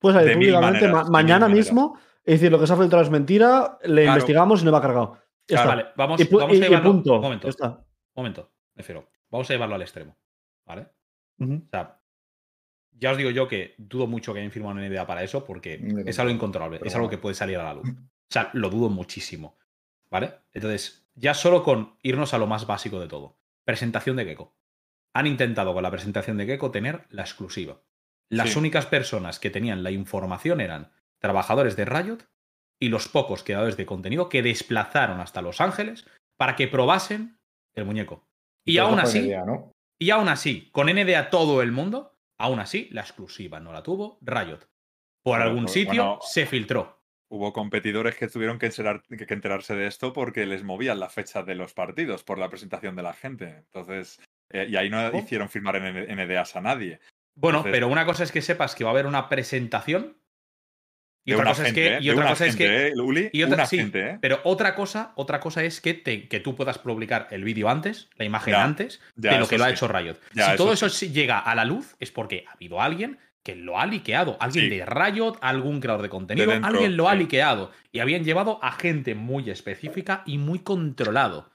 puede 0.00 0.14
salir 0.16 0.34
públicamente 0.34 0.88
maneras, 0.88 1.04
ma- 1.04 1.10
mañana 1.10 1.48
mismo 1.48 1.98
y 2.26 2.32
decir 2.32 2.50
lo 2.50 2.58
que 2.58 2.66
se 2.66 2.72
ha 2.72 2.76
filtrado 2.76 3.04
es 3.04 3.10
mentira, 3.10 3.78
le 3.84 4.02
Claro. 4.02 4.16
investigamos 4.18 4.62
y 4.62 4.64
no 4.64 4.72
va 4.72 4.80
cargado. 4.82 5.18
Ya 5.46 5.62
Claro, 5.62 5.62
está. 5.62 5.68
Vale, 5.76 5.88
vamos, 5.96 6.20
y, 6.20 6.24
pu- 6.24 6.38
vamos 6.40 6.56
y- 6.56 6.62
a 6.62 6.66
y 6.66 6.68
llevarlo. 6.68 6.90
punto. 6.92 7.14
Un 7.16 7.20
momento, 7.20 7.48
está. 7.48 7.68
un 7.68 7.84
momento, 8.16 8.50
me 8.74 8.80
refiero. 8.82 9.08
Vamos 9.30 9.48
a 9.48 9.52
llevarlo 9.52 9.74
al 9.76 9.82
extremo. 9.82 10.16
¿Vale? 10.66 10.86
Ujú. 11.38 11.54
O 11.54 11.68
sea, 11.70 12.00
ya 12.92 13.10
os 13.12 13.16
digo 13.16 13.30
yo 13.30 13.48
que 13.48 13.74
dudo 13.78 14.06
mucho 14.06 14.32
que 14.32 14.40
hayan 14.40 14.50
firmado 14.52 14.74
una 14.76 14.86
idea 14.86 15.06
para 15.06 15.22
eso 15.22 15.44
porque 15.44 15.80
es 16.06 16.18
algo 16.18 16.32
incontrolable, 16.32 16.80
es 16.84 16.94
algo 16.94 17.08
que 17.08 17.18
puede 17.18 17.34
salir 17.34 17.56
a 17.58 17.64
la 17.64 17.74
luz. 17.74 17.88
O 17.88 18.32
sea, 18.32 18.50
lo 18.52 18.68
dudo 18.70 18.88
muchísimo. 18.90 19.56
¿Vale? 20.10 20.34
Entonces, 20.52 21.08
ya 21.14 21.34
solo 21.34 21.62
con 21.62 21.96
irnos 22.02 22.34
a 22.34 22.38
lo 22.38 22.46
más 22.48 22.66
básico 22.66 22.98
de 23.00 23.06
todo. 23.08 23.38
Presentación 23.64 24.16
de 24.16 24.24
Gecko. 24.24 24.56
Han 25.14 25.26
intentado 25.28 25.72
con 25.72 25.82
la 25.82 25.90
presentación 25.90 26.36
de 26.36 26.46
Gecko 26.46 26.70
tener 26.72 27.06
la 27.10 27.22
exclusiva. 27.22 27.80
Las 28.30 28.50
Sí. 28.52 28.58
únicas 28.58 28.86
personas 28.86 29.38
que 29.38 29.50
tenían 29.50 29.82
la 29.82 29.90
información 29.90 30.60
eran 30.60 30.92
trabajadores 31.18 31.76
de 31.76 31.84
Riot 31.84 32.18
y 32.80 32.88
los 32.88 33.08
pocos 33.08 33.42
creadores 33.42 33.76
de 33.76 33.86
contenido 33.86 34.28
que 34.28 34.42
desplazaron 34.42 35.20
hasta 35.20 35.42
Los 35.42 35.60
Ángeles 35.60 36.06
para 36.38 36.56
que 36.56 36.68
probasen 36.68 37.38
el 37.74 37.84
muñeco. 37.84 38.26
Y 38.64 38.74
Pero 38.76 38.86
aún 38.86 39.00
así, 39.00 39.18
NDA, 39.20 39.44
¿no? 39.44 39.72
y 39.98 40.10
aún 40.10 40.28
así, 40.28 40.70
con 40.72 40.88
NDA 40.88 41.28
todo 41.30 41.60
el 41.60 41.72
mundo, 41.72 42.16
aún 42.38 42.60
así, 42.60 42.88
la 42.92 43.02
exclusiva 43.02 43.60
no 43.60 43.72
la 43.72 43.82
tuvo 43.82 44.18
Riot. 44.22 44.60
Por 45.22 45.32
Bueno, 45.36 45.44
algún 45.44 45.64
pues, 45.64 45.72
sitio 45.74 46.04
bueno, 46.04 46.18
se 46.22 46.46
filtró. 46.46 47.02
Hubo 47.32 47.52
competidores 47.52 48.16
que 48.16 48.28
tuvieron 48.28 48.58
que, 48.58 48.66
enterar- 48.66 49.02
que 49.02 49.34
enterarse 49.34 49.74
de 49.76 49.86
esto 49.86 50.12
porque 50.12 50.46
les 50.46 50.64
movían 50.64 50.98
la 50.98 51.08
fecha 51.10 51.42
de 51.42 51.54
los 51.54 51.74
partidos 51.74 52.24
por 52.24 52.38
la 52.38 52.48
presentación 52.48 52.96
de 52.96 53.02
la 53.02 53.12
gente. 53.12 53.48
Entonces, 53.58 54.20
eh, 54.50 54.66
y 54.68 54.76
ahí 54.76 54.88
no 54.88 55.10
¿Cómo? 55.10 55.22
hicieron 55.22 55.48
firmar 55.48 55.76
NDAs 55.76 56.56
a 56.56 56.60
nadie. 56.60 57.00
Bueno, 57.34 57.58
Entonces- 57.58 57.72
pero 57.76 57.88
una 57.88 58.04
cosa 58.06 58.24
es 58.24 58.32
que 58.32 58.42
sepas 58.42 58.74
que 58.74 58.84
va 58.84 58.90
a 58.90 58.92
haber 58.92 59.06
una 59.06 59.28
presentación. 59.28 60.16
Y 61.24 61.34
otra 61.34 61.50
cosa 61.50 61.64
gente, 61.66 61.80
es 61.86 61.92
¿eh? 61.92 61.98
que. 61.98 62.04
Y 62.04 62.06
De 62.08 62.12
otra 62.14 62.28
cosa 62.30 62.46
es 62.46 62.56
que. 62.56 62.86
¿eh, 62.88 62.92
Uli? 62.96 63.30
y 63.32 63.42
otra- 63.42 63.66
sí, 63.66 63.76
gente, 63.76 64.10
¿eh? 64.10 64.18
Pero 64.22 64.40
otra 64.44 64.74
cosa, 64.74 65.12
otra 65.16 65.38
cosa 65.38 65.62
es 65.62 65.80
que, 65.80 65.92
te- 65.94 66.28
que 66.28 66.40
tú 66.40 66.56
puedas 66.56 66.78
publicar 66.78 67.28
el 67.30 67.44
vídeo 67.44 67.68
antes, 67.68 68.08
la 68.16 68.24
imagen 68.24 68.52
Ya, 68.52 68.64
antes, 68.64 69.00
ya, 69.16 69.32
de 69.34 69.38
lo 69.38 69.46
que 69.46 69.58
lo 69.58 69.64
ha 69.64 69.70
hecho 69.70 69.86
Riot. 69.86 70.16
Ya, 70.32 70.46
si 70.46 70.50
eso 70.52 70.56
todo 70.64 70.72
eso 70.72 70.88
sí 70.88 71.12
llega 71.12 71.38
a 71.38 71.54
la 71.54 71.64
luz, 71.66 71.94
es 72.00 72.10
porque 72.10 72.44
ha 72.48 72.52
habido 72.52 72.80
alguien 72.80 73.18
que 73.42 73.54
lo 73.54 73.78
ha 73.78 73.86
liqueado. 73.86 74.38
Alguien 74.40 74.64
Sí. 74.70 74.76
de 74.78 74.86
Riot, 74.86 75.38
algún 75.42 75.80
creador 75.80 76.02
de 76.02 76.08
contenido, 76.08 76.46
De 76.46 76.54
dentro, 76.54 76.70
alguien 76.70 76.96
lo 76.96 77.08
ha 77.08 77.14
liqueado. 77.14 77.70
Y 77.92 78.00
habían 78.00 78.24
llevado 78.24 78.58
a 78.62 78.72
gente 78.72 79.14
muy 79.14 79.50
específica 79.50 80.22
y 80.26 80.38
muy 80.38 80.60
controlado. 80.60 81.50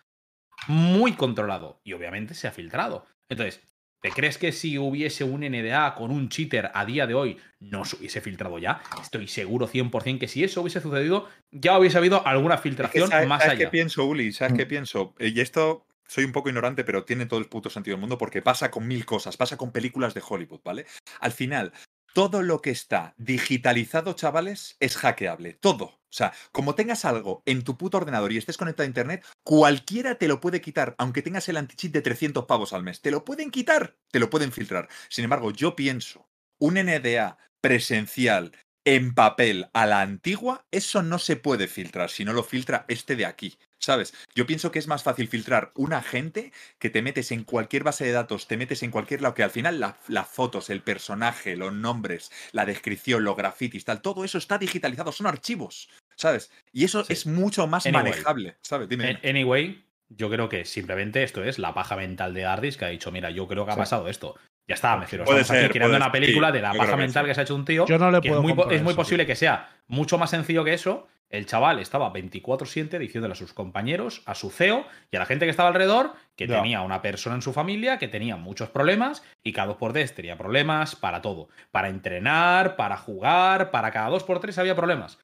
Muy 0.68 1.14
controlado. 1.14 1.82
Y 1.84 1.94
obviamente 1.94 2.34
se 2.34 2.48
ha 2.48 2.52
filtrado. 2.52 3.06
Entonces, 3.30 3.62
¿te 4.06 4.12
crees 4.12 4.38
que 4.38 4.52
si 4.52 4.78
hubiese 4.78 5.24
un 5.24 5.42
NDA 5.42 5.96
con 5.96 6.12
un 6.12 6.30
cheater 6.30 6.70
a 6.76 6.86
día 6.86 7.08
de 7.08 7.16
hoy 7.16 7.38
no 7.60 7.86
se 7.86 7.96
hubiese 7.96 8.22
filtrado 8.22 8.60
ya? 8.60 8.80
Estoy 9.02 9.28
seguro 9.28 9.68
100% 9.68 10.20
que 10.20 10.28
si 10.28 10.44
eso 10.44 10.62
hubiese 10.62 10.80
sucedido, 10.80 11.28
ya 11.52 11.80
hubiese 11.80 11.98
habido 11.98 12.26
alguna 12.28 12.54
Es 12.54 12.62
que 12.62 12.70
filtración 12.70 13.10
¿sabes, 13.10 13.28
más 13.28 13.42
¿sabes 13.42 13.54
allá. 13.58 13.66
qué 13.66 13.72
pienso, 13.72 14.06
Uli? 14.06 14.32
¿Sabes 14.32 14.54
Mm. 14.54 14.58
qué 14.58 14.66
pienso? 14.68 15.16
Eh, 15.18 15.30
Y 15.36 15.40
esto 15.40 15.88
soy 16.08 16.24
un 16.24 16.34
poco 16.34 16.50
ignorante, 16.50 16.84
pero 16.84 17.04
tiene 17.04 17.26
todo 17.26 17.40
el 17.40 17.48
puto 17.48 17.72
sentido 17.72 17.96
del 17.96 18.02
mundo 18.02 18.20
porque 18.20 18.44
pasa 18.44 18.70
con 18.70 18.88
mil 18.88 19.06
cosas, 19.08 19.38
pasa 19.38 19.58
con 19.58 19.72
películas 19.72 20.14
de 20.14 20.22
Hollywood, 20.28 20.62
¿vale? 20.64 20.86
Al 21.20 21.32
final, 21.32 21.74
todo 22.16 22.42
lo 22.42 22.62
que 22.62 22.70
está 22.70 23.14
digitalizado, 23.18 24.14
chavales, 24.14 24.78
es 24.80 24.96
hackeable. 24.96 25.52
Todo. 25.54 25.84
O 25.86 26.18
sea, 26.18 26.32
como 26.54 26.74
tengas 26.74 27.04
algo 27.04 27.44
en 27.46 27.62
tu 27.66 27.78
puto 27.78 27.98
ordenador 27.98 28.32
y 28.32 28.38
estés 28.38 28.56
conectado 28.56 28.86
a 28.86 28.88
internet, 28.88 29.26
cualquiera 29.44 30.16
te 30.16 30.30
lo 30.30 30.40
puede 30.40 30.62
quitar, 30.62 30.96
aunque 30.98 31.22
tengas 31.22 31.50
el 31.50 31.58
anti-cheat 31.58 31.92
de 31.92 32.02
300 32.02 32.46
pavos 32.46 32.72
al 32.72 32.84
mes. 32.84 33.02
Te 33.02 33.12
lo 33.12 33.26
pueden 33.26 33.52
quitar, 33.52 33.98
te 34.12 34.20
lo 34.20 34.30
pueden 34.30 34.54
filtrar. 34.54 34.88
Sin 35.10 35.26
embargo, 35.26 35.52
yo 35.52 35.76
pienso, 35.76 36.30
un 36.58 36.76
NDA 36.76 37.38
presencial 37.60 38.54
en 38.86 39.14
papel 39.14 39.68
a 39.74 39.86
la 39.86 40.00
antigua, 40.00 40.66
eso 40.72 41.04
no 41.04 41.20
se 41.20 41.36
puede 41.36 41.68
filtrar 41.68 42.10
si 42.10 42.24
no 42.24 42.32
lo 42.32 42.44
filtra 42.44 42.86
este 42.88 43.18
de 43.18 43.26
aquí. 43.26 43.58
¿Sabes? 43.80 44.14
Yo 44.34 44.46
pienso 44.48 44.72
que 44.72 44.80
es 44.80 44.88
más 44.88 45.04
fácil 45.04 45.28
filtrar 45.28 45.72
un 45.76 45.94
agente 45.94 46.52
que 46.80 46.90
te 46.90 47.02
metes 47.02 47.32
en 47.32 47.44
cualquier 47.44 47.84
base 47.84 48.06
de 48.06 48.14
datos, 48.14 48.48
te 48.48 48.58
metes 48.58 48.82
en 48.84 48.90
cualquier 48.92 49.22
lado, 49.22 49.36
que 49.36 49.44
al 49.44 49.52
final 49.52 49.80
la- 49.80 49.98
las 50.08 50.28
fotos, 50.28 50.70
el 50.70 50.82
personaje, 50.82 51.56
los 51.56 51.74
nombres, 51.74 52.32
la 52.52 52.66
descripción, 52.66 53.24
los 53.24 53.36
grafitis, 53.36 53.86
tal, 53.86 54.02
todo 54.02 54.24
eso 54.24 54.38
está 54.38 54.58
digitalizado, 54.58 55.12
son 55.12 55.28
archivos, 55.28 55.90
¿sabes? 56.16 56.52
Y 56.72 56.86
eso 56.86 57.04
Sí. 57.04 57.14
es 57.14 57.26
mucho 57.28 57.68
más 57.68 57.86
Anyway. 57.86 58.04
manejable, 58.12 58.56
¿sabes? 58.62 58.90
Dime. 58.90 59.10
En- 59.12 59.18
dime. 59.22 59.30
Anyway, 59.30 59.82
Yo 60.08 60.30
creo 60.30 60.50
que 60.50 60.66
simplemente 60.66 61.24
esto 61.24 61.44
es 61.44 61.58
la 61.58 61.74
paja 61.74 61.96
mental 61.96 62.36
de 62.36 62.46
Ardis 62.46 62.78
que 62.78 62.86
ha 62.86 62.90
dicho, 62.90 63.12
mira, 63.12 63.32
yo 63.32 63.48
creo 63.48 63.66
que 63.66 63.72
ha 63.72 63.74
Sí. 63.74 63.80
pasado 63.80 64.08
esto. 64.08 64.36
Ya 64.68 64.76
está, 64.76 64.96
me 64.98 65.02
refiero. 65.02 65.26
Puede 65.26 65.42
Estamos 65.42 65.58
aquí 65.58 65.64
ser, 65.66 65.72
creando 65.72 65.94
puede- 65.94 66.04
una 66.04 66.12
película 66.12 66.48
sí, 66.50 66.54
de 66.54 66.62
la 66.62 66.74
paja 66.74 66.92
que 66.92 66.98
mental 66.98 67.24
sí. 67.26 67.28
que 67.30 67.34
se 67.34 67.42
ha 67.42 67.44
hecho 67.44 67.56
un 67.56 67.66
tío. 67.66 67.86
Yo 67.88 67.98
no 67.98 68.12
le 68.12 68.22
que 68.22 68.30
puedo 68.30 68.42
es 68.48 68.56
muy, 68.56 68.76
es 68.76 68.84
muy 68.84 68.92
eso, 68.92 68.96
posible 68.98 69.24
tío. 69.26 69.32
que 69.32 69.36
sea 69.36 69.68
mucho 69.88 70.20
más 70.20 70.30
sencillo 70.30 70.64
que 70.64 70.76
eso. 70.76 71.08
El 71.38 71.46
chaval 71.46 71.80
estaba 71.80 72.12
24-7 72.14 72.98
diciéndole 72.98 73.34
a 73.34 73.36
sus 73.36 73.54
compañeros, 73.54 74.22
a 74.26 74.36
su 74.36 74.50
CEO 74.50 74.86
y 75.12 75.16
a 75.16 75.20
la 75.20 75.26
gente 75.26 75.46
que 75.46 75.52
estaba 75.52 75.70
alrededor 75.70 76.14
que 76.36 76.48
tenía 76.48 76.82
una 76.82 77.02
persona 77.02 77.36
en 77.36 77.42
su 77.42 77.54
familia 77.54 77.98
que 77.98 78.08
tenía 78.08 78.36
muchos 78.36 78.70
problemas 78.70 79.24
y 79.44 79.54
cada 79.54 79.68
dos 79.68 79.78
por 79.78 79.94
tres 79.94 80.14
tenía 80.16 80.38
problemas 80.38 80.96
para 80.96 81.22
todo. 81.22 81.50
Para 81.72 81.90
entrenar, 81.90 82.76
para 82.76 82.98
jugar, 82.98 83.72
para 83.72 83.92
cada 83.92 84.10
dos 84.10 84.24
por 84.24 84.40
tres 84.40 84.58
había 84.58 84.76
problemas. 84.76 85.20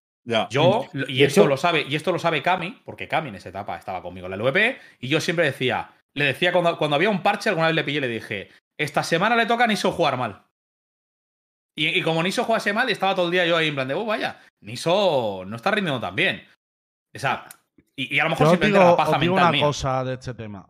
Yo, 0.49 0.85
y 1.07 1.23
esto 1.23 1.47
lo 1.47 1.57
sabe, 1.57 1.85
y 1.87 1.95
esto 1.95 2.11
lo 2.11 2.19
sabe 2.19 2.43
Cami, 2.43 2.81
porque 2.85 3.07
Cami 3.07 3.29
en 3.29 3.35
esa 3.35 3.49
etapa 3.49 3.77
estaba 3.77 4.01
conmigo 4.01 4.27
en 4.27 4.31
la 4.31 4.37
LVP, 4.37 4.77
y 4.99 5.07
yo 5.07 5.19
siempre 5.19 5.45
decía, 5.45 5.91
le 6.13 6.25
decía 6.25 6.51
cuando, 6.51 6.77
cuando 6.77 6.95
había 6.95 7.09
un 7.09 7.23
parche, 7.23 7.49
alguna 7.49 7.67
vez 7.67 7.75
le 7.75 7.83
pillé 7.83 7.97
y 7.97 8.01
le 8.01 8.07
dije, 8.07 8.49
esta 8.77 9.03
semana 9.03 9.35
le 9.35 9.47
toca 9.47 9.63
a 9.63 9.67
Niso 9.67 9.91
jugar 9.91 10.17
mal. 10.17 10.43
Y, 11.87 11.99
y 11.99 12.01
como 12.01 12.21
Niso 12.21 12.43
jugase 12.43 12.73
mal, 12.73 12.89
estaba 12.89 13.15
todo 13.15 13.25
el 13.27 13.31
día 13.31 13.45
yo 13.45 13.57
ahí 13.57 13.67
en 13.69 13.75
plan 13.75 13.87
de, 13.87 13.93
oh, 13.93 14.05
vaya, 14.05 14.39
Niso 14.61 15.43
no 15.47 15.55
está 15.55 15.71
rindiendo 15.71 15.99
tan 16.01 16.15
bien. 16.15 16.43
O 17.15 17.19
sea, 17.19 17.45
y, 17.95 18.15
y 18.15 18.19
a 18.19 18.23
lo 18.25 18.31
mejor 18.31 18.45
Yo 18.47 18.51
simplemente 18.51 18.79
digo, 18.79 18.91
la 18.91 18.97
paja 18.97 19.11
os 19.11 19.19
digo 19.21 19.35
mental 19.35 19.49
una 19.49 19.51
mía. 19.51 19.65
cosa 19.65 20.03
de 20.03 20.13
este 20.13 20.33
tema. 20.33 20.67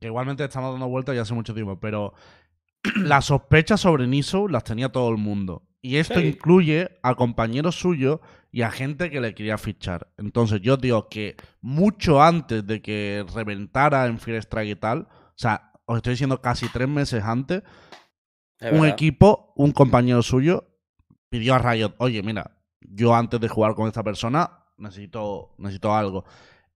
Que 0.00 0.06
igualmente 0.06 0.44
estamos 0.44 0.72
dando 0.72 0.88
vueltas 0.88 1.14
ya 1.14 1.22
hace 1.22 1.34
mucho 1.34 1.54
tiempo, 1.54 1.78
pero 1.78 2.14
las 2.96 3.26
sospechas 3.26 3.80
sobre 3.80 4.06
Niso 4.06 4.48
las 4.48 4.64
tenía 4.64 4.88
todo 4.90 5.10
el 5.10 5.16
mundo. 5.18 5.62
Y 5.82 5.96
esto 5.96 6.20
Sí. 6.20 6.26
incluye 6.26 6.98
a 7.02 7.14
compañeros 7.14 7.76
suyos 7.78 8.20
y 8.52 8.62
a 8.62 8.70
gente 8.70 9.10
que 9.10 9.20
le 9.20 9.34
quería 9.34 9.56
fichar. 9.58 10.08
Entonces 10.18 10.60
yo 10.60 10.76
digo 10.76 11.08
que 11.08 11.36
mucho 11.60 12.22
antes 12.22 12.66
de 12.66 12.82
que 12.82 13.24
reventara 13.34 14.06
en 14.06 14.18
Fear 14.18 14.38
Strike 14.38 14.70
y 14.70 14.76
tal, 14.76 15.00
o 15.10 15.32
sea, 15.36 15.72
os 15.86 15.96
estoy 15.98 16.12
diciendo 16.14 16.40
casi 16.40 16.68
tres 16.68 16.88
meses 16.88 17.22
antes, 17.24 17.62
Es 18.60 18.72
un 18.72 18.80
verdad. 18.80 18.88
equipo, 18.88 19.52
un 19.56 19.72
compañero 19.72 20.22
suyo, 20.22 20.64
pidió 21.28 21.54
a 21.54 21.58
Riot, 21.58 21.94
oye, 21.98 22.22
mira, 22.22 22.58
yo 22.80 23.14
antes 23.14 23.40
de 23.40 23.48
jugar 23.48 23.74
con 23.74 23.88
esta 23.88 24.02
persona 24.02 24.66
necesito, 24.76 25.54
necesito 25.58 25.94
algo. 25.94 26.24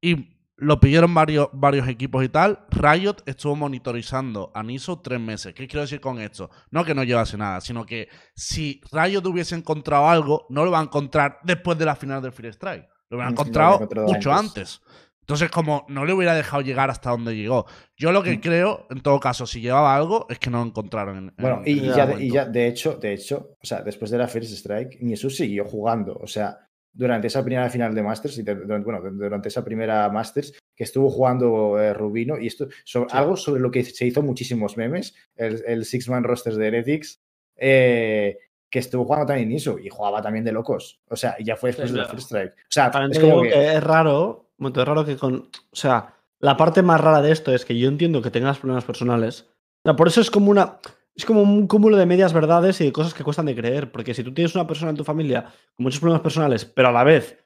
Y 0.01 0.35
lo 0.57 0.79
pidieron 0.79 1.13
varios, 1.13 1.49
varios 1.53 1.89
equipos 1.89 2.25
y 2.25 2.29
tal. 2.29 2.65
Riot 2.71 3.17
estuvo 3.27 3.57
monitorizando 3.57 4.53
a 4.55 4.63
Niso 4.63 5.01
tres 5.01 5.21
meses. 5.21 5.53
¿Qué 5.55 5.67
quiero 5.67 5.83
decir 5.83 6.01
con 6.01 6.21
esto? 6.21 6.51
No 6.71 6.85
que 6.85 6.95
no 6.95 7.03
llevase 7.03 7.37
nada, 7.37 7.61
sino 7.61 7.85
que 7.85 8.09
si 8.35 8.81
Riot 8.93 9.27
hubiese 9.27 9.57
encontrado 9.57 10.09
algo, 10.09 10.47
no 10.51 10.65
lo 10.65 10.71
va 10.71 10.81
a 10.81 10.85
encontrar 10.85 11.39
después 11.43 11.77
de 11.79 11.87
la 11.87 11.97
final 11.97 12.23
del 12.23 12.33
Free 12.33 12.49
Strike. 12.51 12.89
Lo 13.11 13.17
hubiera 13.19 13.31
encontrado 13.31 13.81
mucho 14.07 14.33
antes. 14.33 14.81
antes. 14.81 14.81
Entonces, 15.25 15.51
como 15.51 15.87
no 15.89 16.05
le 16.05 16.13
hubiera 16.13 16.35
dejado 16.35 16.61
llegar 16.63 16.91
hasta 16.91 17.09
donde 17.11 17.35
llegó. 17.35 17.65
Yo 17.97 18.13
lo 18.13 18.21
Mm. 18.21 18.25
que 18.25 18.41
creo, 18.43 18.87
en 18.91 19.01
todo 19.01 19.19
caso, 19.19 19.47
si 19.47 19.63
llevaba 19.63 19.97
algo, 19.97 20.27
es 20.29 20.39
que 20.39 20.51
no 20.51 20.59
lo 20.59 20.67
encontraron. 20.67 21.17
En, 21.17 21.35
Bueno, 21.39 21.63
en- 21.65 21.69
y, 21.69 21.79
en 21.79 21.85
y 21.85 21.89
ese 21.89 21.97
ya, 21.97 22.07
de, 22.07 22.25
y 22.25 22.31
ya, 22.31 22.45
de 22.45 22.67
hecho, 22.69 22.95
de 22.97 23.13
hecho, 23.15 23.57
o 23.63 23.65
sea, 23.67 23.81
después 23.83 24.11
de 24.11 24.19
la 24.19 24.29
First 24.29 24.53
Strike, 24.53 24.99
Nisu 25.01 25.31
siguió 25.31 25.65
jugando. 25.65 26.15
O 26.23 26.27
sea, 26.27 26.59
durante 26.93 27.27
esa 27.29 27.43
primera 27.43 27.69
final 27.71 27.95
de 27.95 28.03
Masters, 28.03 28.37
y 28.39 28.43
de- 28.43 28.55
durante, 28.55 28.85
bueno, 28.85 29.01
durante 29.13 29.49
esa 29.49 29.65
primera 29.65 30.09
Masters, 30.11 30.53
que 30.77 30.85
estuvo 30.85 31.09
jugando 31.09 31.81
eh, 31.81 31.95
Rubino, 31.95 32.39
y 32.39 32.47
esto, 32.47 32.69
sobre, 32.85 33.09
algo 33.13 33.37
sobre 33.37 33.61
lo 33.63 33.71
que 33.71 33.83
se 33.83 34.07
hizo 34.07 34.23
muchísimos 34.23 34.77
memes, 34.77 35.15
el, 35.37 35.63
el 35.67 35.85
Six 35.87 36.09
Man 36.11 36.23
Roster 36.25 36.55
de 36.55 36.67
Heretics, 36.69 37.21
eh, 37.57 38.39
que 38.71 38.79
estuvo 38.81 39.05
jugando 39.05 39.27
también 39.27 39.49
Nisu, 39.49 39.79
y 39.79 39.89
jugaba 39.89 40.21
también 40.21 40.45
de 40.45 40.53
locos. 40.53 41.01
O 41.09 41.17
sea, 41.17 41.37
y 41.39 41.45
ya 41.45 41.57
fue 41.57 41.71
después 41.71 41.89
Sí, 41.91 41.95
de 41.97 42.03
la. 42.03 42.09
First 42.09 42.27
Strike. 42.27 42.53
O 42.53 42.67
sea, 42.69 42.91
es 43.11 43.19
como 43.19 43.43
que 43.43 43.75
es 43.75 43.83
raro, 43.83 44.44
un 44.59 44.65
momento, 44.65 44.81
es 44.83 44.89
raro 44.89 45.05
que 45.05 45.17
con. 45.17 45.49
O 45.71 45.77
sea, 45.77 46.15
la 46.41 46.57
parte 46.57 46.83
más 46.83 47.01
rara 47.01 47.23
de 47.23 47.33
esto 47.33 47.53
es 47.53 47.65
que 47.65 47.79
yo 47.79 47.89
entiendo 47.89 48.23
que 48.23 48.31
tengas 48.31 48.59
problemas 48.59 48.85
personales. 48.85 49.49
O 49.85 49.89
sea, 49.89 49.97
por 49.97 50.09
eso 50.09 50.21
es 50.21 50.31
como 50.31 50.51
una. 50.51 50.79
Es 51.17 51.25
como 51.25 51.43
un 51.43 51.69
cúmulo 51.69 51.97
de 51.97 52.07
medias 52.07 52.33
verdades 52.33 52.81
y 52.81 52.87
de 52.87 52.93
cosas 52.93 53.15
que 53.15 53.23
cuestan 53.23 53.47
de 53.47 53.55
creer. 53.55 53.93
Porque 53.93 54.15
si 54.15 54.25
tú 54.25 54.35
tienes 54.35 54.55
una 54.57 54.67
persona 54.67 54.91
en 54.91 54.97
tu 54.97 55.05
familia 55.05 55.43
con 55.77 55.85
muchos 55.85 56.01
problemas 56.01 56.23
personales, 56.23 56.65
pero 56.65 56.89
a 56.89 56.93
la 56.93 57.05
vez 57.05 57.39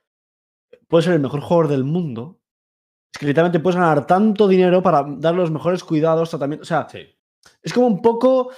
puede 0.89 1.05
ser 1.05 1.13
el 1.15 1.21
mejor 1.21 1.41
jugador 1.41 1.69
del 1.69 1.85
mundo, 1.85 2.41
es 3.13 3.19
que 3.19 3.27
literalmente 3.27 3.61
puedes 3.61 3.77
ganar 3.77 4.07
tanto 4.07 4.49
dinero 4.49 4.83
para 4.83 5.05
dar 5.07 5.35
los 5.35 5.51
mejores 5.51 5.85
cuidados, 5.85 6.31
tratamiento. 6.31 6.63
O 6.63 6.67
sea, 6.67 6.89
Sí. 6.91 7.01
es 7.63 7.73
como 7.75 7.87
un 7.89 8.01
poco. 8.01 8.51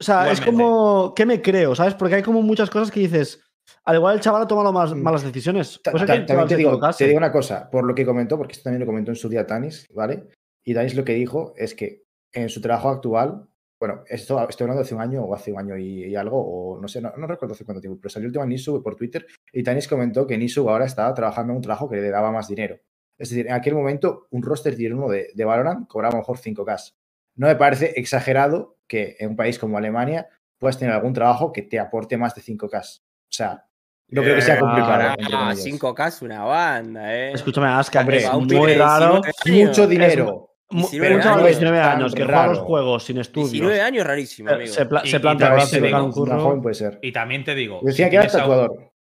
O 0.00 0.04
sea, 0.04 0.30
es 0.30 0.40
Igualmente. 0.40 0.44
como. 0.62 1.14
¿Qué 1.14 1.26
me 1.26 1.42
creo? 1.42 1.74
¿Sabes? 1.74 1.94
Porque 1.94 2.14
hay 2.16 2.22
como 2.22 2.40
muchas 2.42 2.70
cosas 2.70 2.90
que 2.90 3.00
dices. 3.00 3.42
Al 3.88 3.96
igual 3.96 4.16
el 4.16 4.20
chaval 4.20 4.42
ha 4.42 4.46
tomado 4.46 4.70
más, 4.72 4.94
Mm. 4.94 5.02
malas 5.02 5.22
decisiones. 5.22 5.80
Que 5.82 5.90
el 5.90 6.26
también 6.26 6.46
te 6.46 6.56
digo, 6.56 6.78
te 6.96 7.06
digo 7.06 7.16
una 7.16 7.32
cosa, 7.32 7.70
por 7.70 7.84
lo 7.84 7.94
que 7.94 8.04
comentó, 8.04 8.36
porque 8.36 8.52
esto 8.52 8.64
también 8.64 8.80
lo 8.80 8.86
comentó 8.86 9.10
en 9.12 9.16
su 9.16 9.28
día 9.30 9.46
Tanis, 9.46 9.86
¿vale? 9.94 10.28
Y 10.62 10.74
Tanis 10.74 10.94
lo 10.94 11.04
que 11.04 11.14
dijo 11.14 11.54
es 11.56 11.74
que 11.74 12.04
en 12.34 12.50
su 12.50 12.60
trabajo 12.60 12.90
actual, 12.90 13.48
bueno, 13.80 14.02
esto 14.08 14.46
estoy 14.48 14.64
hablando 14.64 14.82
hace 14.82 14.94
un 14.94 15.00
año 15.00 15.24
o 15.24 15.34
hace 15.34 15.52
un 15.52 15.58
año 15.60 15.78
y, 15.78 16.04
y 16.04 16.16
algo, 16.16 16.38
o 16.38 16.80
no 16.80 16.86
sé, 16.88 17.00
no, 17.00 17.12
no 17.16 17.26
recuerdo 17.26 17.54
hace 17.54 17.64
cuánto 17.64 17.80
tiempo, 17.80 17.98
pero 17.98 18.10
salió 18.10 18.26
el 18.26 18.32
tema 18.32 18.44
de 18.44 18.50
Nisu 18.50 18.82
por 18.82 18.94
Twitter 18.94 19.24
y 19.52 19.62
Tanis 19.62 19.88
comentó 19.88 20.26
que 20.26 20.36
Nisu 20.36 20.68
ahora 20.68 20.84
estaba 20.84 21.14
trabajando 21.14 21.52
en 21.52 21.56
un 21.56 21.62
trabajo 21.62 21.88
que 21.88 21.96
le 21.96 22.10
daba 22.10 22.30
más 22.30 22.48
dinero. 22.48 22.78
Es 23.16 23.30
decir, 23.30 23.46
en 23.46 23.54
aquel 23.54 23.74
momento 23.74 24.26
un 24.30 24.42
roster 24.42 24.76
tier 24.76 24.94
1 24.94 25.08
de, 25.08 25.30
de 25.34 25.44
Valorant 25.44 25.88
cobraba 25.88 26.12
a 26.12 26.16
lo 26.16 26.20
mejor 26.22 26.38
5K. 26.38 26.92
No 27.36 27.46
me 27.46 27.56
parece 27.56 27.94
exagerado 27.98 28.76
que 28.86 29.16
en 29.18 29.30
un 29.30 29.36
país 29.36 29.58
como 29.58 29.78
Alemania 29.78 30.28
puedas 30.58 30.78
tener 30.78 30.92
algún 30.94 31.14
trabajo 31.14 31.52
que 31.52 31.62
te 31.62 31.78
aporte 31.78 32.16
más 32.18 32.34
de 32.34 32.42
5K. 32.42 33.00
O 33.30 33.30
sea, 33.30 33.64
no 34.10 34.22
creo 34.22 34.34
que 34.36 34.42
sea 34.42 34.56
Eh, 34.56 34.60
complicado. 34.60 34.92
Ah, 35.02 35.14
entre 35.18 35.30
comillas. 35.36 35.64
5K 35.64 36.08
es 36.08 36.22
una 36.22 36.44
banda, 36.44 37.14
¿eh? 37.14 37.32
Escúchame, 37.32 37.66
Aska, 37.68 38.00
Hombre, 38.00 38.18
es 38.18 38.32
muy 38.32 38.74
raro. 38.74 39.20
19 39.22 39.32
años. 39.62 39.68
Mucho 39.68 39.86
dinero. 39.86 40.44
Mu- 40.70 40.80
19 40.88 41.16
Un 41.16 41.22
chaval 41.22 41.38
de 41.38 41.44
años. 41.46 41.58
19 41.58 41.78
Tan 41.78 41.96
años 41.98 42.14
que 42.14 42.24
juega 42.24 42.46
los 42.48 42.58
juegos 42.58 43.04
sin 43.04 43.18
estudios. 43.18 43.52
19 43.52 43.80
años 43.80 44.06
rarísimo, 44.06 44.48
se- 44.50 44.54
amigo. 44.54 44.72
se, 44.74 44.86
pla- 44.86 45.00
Y- 45.04 45.08
se 45.08 45.16
y 45.16 45.20
sacar 45.20 46.02
un 46.02 46.12
curro. 46.12 46.40
joven 46.40 46.60
puede 46.62 46.74
ser. 46.74 46.98
Y 47.02 47.12
también 47.12 47.44
te 47.44 47.54
digo. 47.54 47.80
Decía 47.82 48.06
si 48.06 48.10
que 48.10 48.16
era 48.16 48.26
tatuador. 48.26 48.92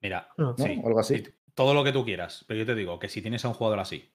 Mira, 0.00 0.28
¿no? 0.36 0.54
sí. 0.56 0.80
Algo 0.84 1.00
así. 1.00 1.18
sí, 1.18 1.24
Todo 1.54 1.74
lo 1.74 1.84
que 1.84 1.92
tú 1.92 2.04
quieras. 2.04 2.44
Pero 2.48 2.60
yo 2.60 2.66
te 2.66 2.74
digo 2.74 2.98
que 2.98 3.08
si 3.10 3.20
tienes 3.20 3.44
a 3.44 3.48
un 3.48 3.54
jugador 3.54 3.78
así, 3.80 4.10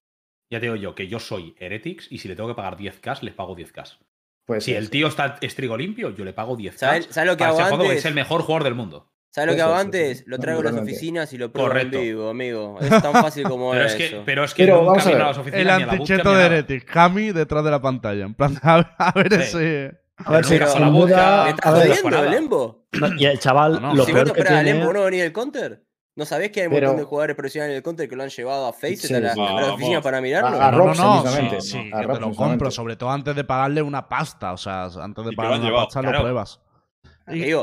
ya 0.49 0.59
te 0.59 0.65
digo 0.65 0.75
yo 0.75 0.95
que 0.95 1.07
yo 1.07 1.19
soy 1.19 1.55
Heretics 1.59 2.11
y 2.11 2.17
si 2.17 2.27
le 2.27 2.35
tengo 2.35 2.49
que 2.49 2.55
pagar 2.55 2.77
10k, 2.77 3.21
les 3.21 3.33
pago 3.35 3.55
10k. 3.55 3.99
Puede 4.45 4.61
Si 4.61 4.73
el 4.73 4.89
tío 4.89 5.07
está 5.07 5.37
estrigo 5.41 5.77
limpio, 5.77 6.09
yo 6.15 6.25
le 6.25 6.33
pago 6.33 6.57
10k. 6.57 6.77
¿Sabes, 6.77 7.07
sabes 7.11 7.29
lo 7.29 7.37
que 7.37 7.43
hago 7.43 7.59
antes? 7.59 7.91
es 7.91 8.05
el 8.05 8.13
mejor 8.15 8.41
jugador 8.41 8.63
del 8.63 8.75
mundo. 8.75 9.11
¿Sabes 9.37 9.47
lo 9.49 9.53
que 9.53 9.57
Eso, 9.59 9.65
hago 9.65 9.73
eso, 9.75 9.81
sí. 9.81 9.85
antes? 9.85 10.23
Lo 10.25 10.37
No, 10.37 10.41
traigo 10.41 10.61
a 10.61 10.63
las 10.63 10.73
oficinas 10.81 11.31
y 11.33 11.37
lo 11.37 11.51
pruebo 11.51 11.69
Correcto. 11.69 11.97
en 11.97 12.03
vivo, 12.03 12.29
amigo. 12.31 12.77
Es 12.81 12.89
tan 12.89 13.13
fácil 13.13 13.43
como 13.47 13.69
Pero 13.69 13.85
es, 13.85 13.93
eso. 13.93 13.97
que, 14.17 14.21
pero 14.25 14.43
es 14.43 14.53
que 14.55 14.63
Pero 14.63 14.77
nunca 14.77 14.87
vamos 14.87 15.03
a 15.05 15.09
vino 15.09 15.17
ver. 15.19 15.25
a 15.25 15.27
las 15.29 15.37
oficinas 15.37 15.61
El 15.61 15.67
la 15.67 15.93
anticheto 15.93 16.33
de. 16.33 16.45
Heretic, 16.47 16.85
Cami 16.85 17.31
detrás 17.33 17.63
de 17.63 17.69
la 17.69 17.79
pantalla. 17.79 18.25
En 18.25 18.33
plan, 18.33 18.57
a 18.63 18.75
ver, 18.77 18.87
a 18.97 19.11
ver 19.11 19.33
Sí. 19.33 19.39
ese. 19.41 19.91
A 20.25 20.31
ver, 20.31 20.45
si 20.45 20.57
la 20.57 20.65
duda- 20.65 20.89
bootcamp, 20.89 21.19
a 21.21 21.43
¿Me 21.43 21.49
estás 21.51 22.01
jodiendo. 22.01 22.29
Lembo? 22.31 22.87
Y 23.19 23.25
el 23.25 23.37
chaval, 23.37 23.73
No, 23.73 23.79
no. 23.89 23.93
lo 23.93 24.05
Si 24.05 24.11
peor 24.11 24.33
que 24.33 24.43
tiene. 24.43 24.63
Lembo, 24.63 24.91
¿no 24.91 24.99
va 25.01 25.05
a 25.05 25.09
venir 25.11 25.23
el 25.25 25.31
counter? 25.31 25.83
¿No 26.15 26.25
sabés 26.25 26.49
que 26.49 26.61
hay 26.61 26.65
un 26.67 26.73
Pero- 26.73 26.87
montón 26.87 27.03
de 27.03 27.07
jugadores 27.07 27.35
profesionales 27.35 27.75
del 27.75 27.83
counter 27.83 28.09
que 28.09 28.15
lo 28.15 28.23
han 28.23 28.29
llevado 28.29 28.65
a 28.65 28.73
Faceit 28.73 28.97
Sí, 29.01 29.13
a, 29.13 29.19
la, 29.19 29.33
a 29.33 29.35
las 29.35 29.37
Vamos. 29.37 29.69
oficinas 29.73 30.01
para 30.01 30.19
mirarlo? 30.19 30.59
A- 30.59 30.67
a 30.69 30.71
No, 30.71 30.77
no, 30.77 30.93
no, 30.95 31.27
sí, 31.27 31.41
¿no? 31.53 31.61
sí, 31.61 31.91
A 31.93 32.01
que 32.01 32.07
te 32.07 32.19
lo 32.19 32.31
compro, 32.33 32.71
sobre 32.71 32.95
todo 32.95 33.11
antes 33.11 33.35
de 33.35 33.43
pagarle 33.43 33.83
una 33.83 34.09
pasta. 34.09 34.51
O 34.53 34.57
sea, 34.57 34.85
antes 34.85 35.23
de 35.23 35.33
pagarle 35.33 35.67
una 35.69 35.75
pasta 35.75 35.99
claro. 35.99 36.17
lo 36.17 36.23
pruebas. 36.23 36.59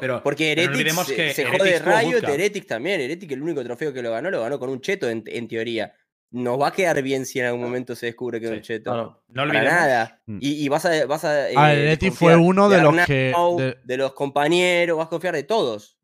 Pero- 0.01 0.23
porque 0.23 0.53
pero 0.57 0.71
no 0.71 0.75
Heretics 0.77 0.99
olvidemos 0.99 1.07
se, 1.07 1.17
que 1.17 1.33
se 1.35 1.45
jode 1.47 1.79
Riot. 1.79 2.29
Heretics 2.29 2.67
también. 2.67 3.01
Heretics, 3.01 3.33
el 3.33 3.43
único 3.43 3.65
trofeo 3.65 3.93
que 3.93 4.03
lo 4.03 4.11
ganó, 4.11 4.31
lo 4.31 4.43
ganó 4.43 4.59
con 4.59 4.69
un 4.71 4.81
cheto 4.81 5.09
en, 5.09 5.23
en 5.27 5.49
teoría. 5.49 5.93
Nos 6.31 6.61
va 6.61 6.69
a 6.69 6.73
quedar 6.73 7.01
bien 7.03 7.25
si 7.27 7.39
en 7.39 7.47
algún 7.47 7.63
momento 7.63 7.95
se 7.95 8.07
descubre 8.07 8.41
que 8.41 8.47
es 8.47 8.51
Sí, 8.51 8.57
un 8.57 8.63
cheto. 8.63 8.91
Claro. 8.91 9.23
No 9.29 9.47
Para 9.47 9.63
nada. 9.63 10.23
Mm. 10.27 10.39
Y, 10.41 10.65
y 10.65 10.69
vas 10.69 10.85
a. 10.85 11.07
Vas 11.07 11.25
a, 11.25 11.49
eh, 11.51 11.55
Ah, 11.57 11.73
Heretics 11.73 12.01
desconfiar 12.13 12.33
fue 12.39 12.45
uno 12.45 12.69
de 12.69 12.83
los 12.83 12.97
que- 13.07 13.33
de- 13.59 13.77
de 13.85 13.97
los 13.97 14.13
compañeros, 14.15 14.99
vas 14.99 15.07
a 15.07 15.11
confiar 15.11 15.35
de 15.35 15.45
todos. 15.45 15.97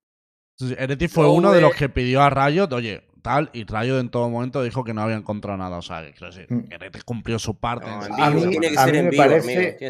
Heretic 0.61 1.11
fue 1.11 1.27
uno 1.29 1.53
de 1.53 1.61
los 1.63 1.75
que 1.75 1.89
pidió 1.89 2.21
a 2.23 2.29
Riot, 2.31 2.69
oye, 2.73 3.03
tal, 3.21 3.51
y 3.53 3.65
Riot 3.65 4.01
en 4.01 4.09
todo 4.11 4.29
momento 4.29 4.63
dijo 4.63 4.83
que 4.85 4.93
no 4.95 5.03
había 5.03 5.17
encontrado 5.17 5.57
nada. 5.57 5.79
O 5.79 5.83
sea, 5.83 6.05
que 6.05 6.13
quiero 6.13 6.27
decir, 6.35 6.47
Mm. 6.51 6.65
que 6.69 7.03
cumplió 7.05 7.39
su 7.39 7.59
parte. 7.59 7.87
A 7.89 8.31
mí, 8.31 8.41
tiene 8.49 8.71
que 8.71 8.79
a 8.79 8.85
ser 8.85 8.93
mí 8.93 8.99
en 8.99 9.05
me 9.05 9.11
vivo, 9.13 9.23
parece, 9.23 9.89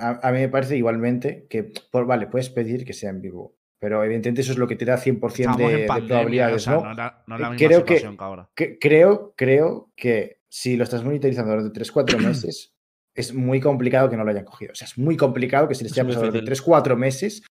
a, 0.00 0.20
a 0.22 0.32
mí 0.32 0.38
me 0.38 0.48
parece 0.48 0.76
igualmente 0.76 1.46
que, 1.50 1.64
por, 1.90 2.06
vale, 2.06 2.26
puedes 2.28 2.48
pedir 2.50 2.84
que 2.84 2.92
sea 2.92 3.10
en 3.10 3.20
vivo, 3.20 3.56
pero 3.78 4.02
evidentemente 4.04 4.40
eso 4.42 4.52
es 4.52 4.58
lo 4.58 4.66
que 4.68 4.76
te 4.76 4.84
da 4.84 4.96
100% 4.96 5.40
Estamos 5.40 5.58
de, 5.58 5.76
de 5.78 5.86
probabilidades, 5.86 6.54
o 6.56 6.58
sea, 6.58 6.74
¿no? 6.74 6.82
no 6.84 6.92
era, 6.92 7.24
no 7.26 7.34
era 7.36 7.42
la 7.48 7.50
misma 7.52 7.66
Creo 7.68 7.84
que- 7.84 7.94
situación 7.94 8.16
que 8.16 8.24
ahora. 8.24 8.48
Que- 8.54 8.78
creo, 8.78 9.34
creo 9.36 9.90
que 9.96 10.40
si 10.48 10.76
lo 10.76 10.84
estás 10.84 11.04
monitorizando 11.04 11.50
durante 11.52 11.72
3-4 11.80 12.18
meses, 12.44 12.72
es 13.14 13.32
muy 13.34 13.60
complicado 13.60 14.10
que 14.10 14.16
no 14.16 14.24
lo 14.24 14.30
hayan 14.30 14.44
cogido. 14.44 14.72
O 14.72 14.74
sea, 14.74 14.86
es 14.86 14.98
muy 14.98 15.16
complicado 15.16 15.68
que 15.68 15.74
si 15.74 15.84
les 15.84 15.92
Es 15.92 15.98
haya 15.98 16.06
pasado 16.06 16.26
durante 16.26 16.40
difícil. 16.50 16.64
3-4 16.66 16.96
meses, 16.96 17.42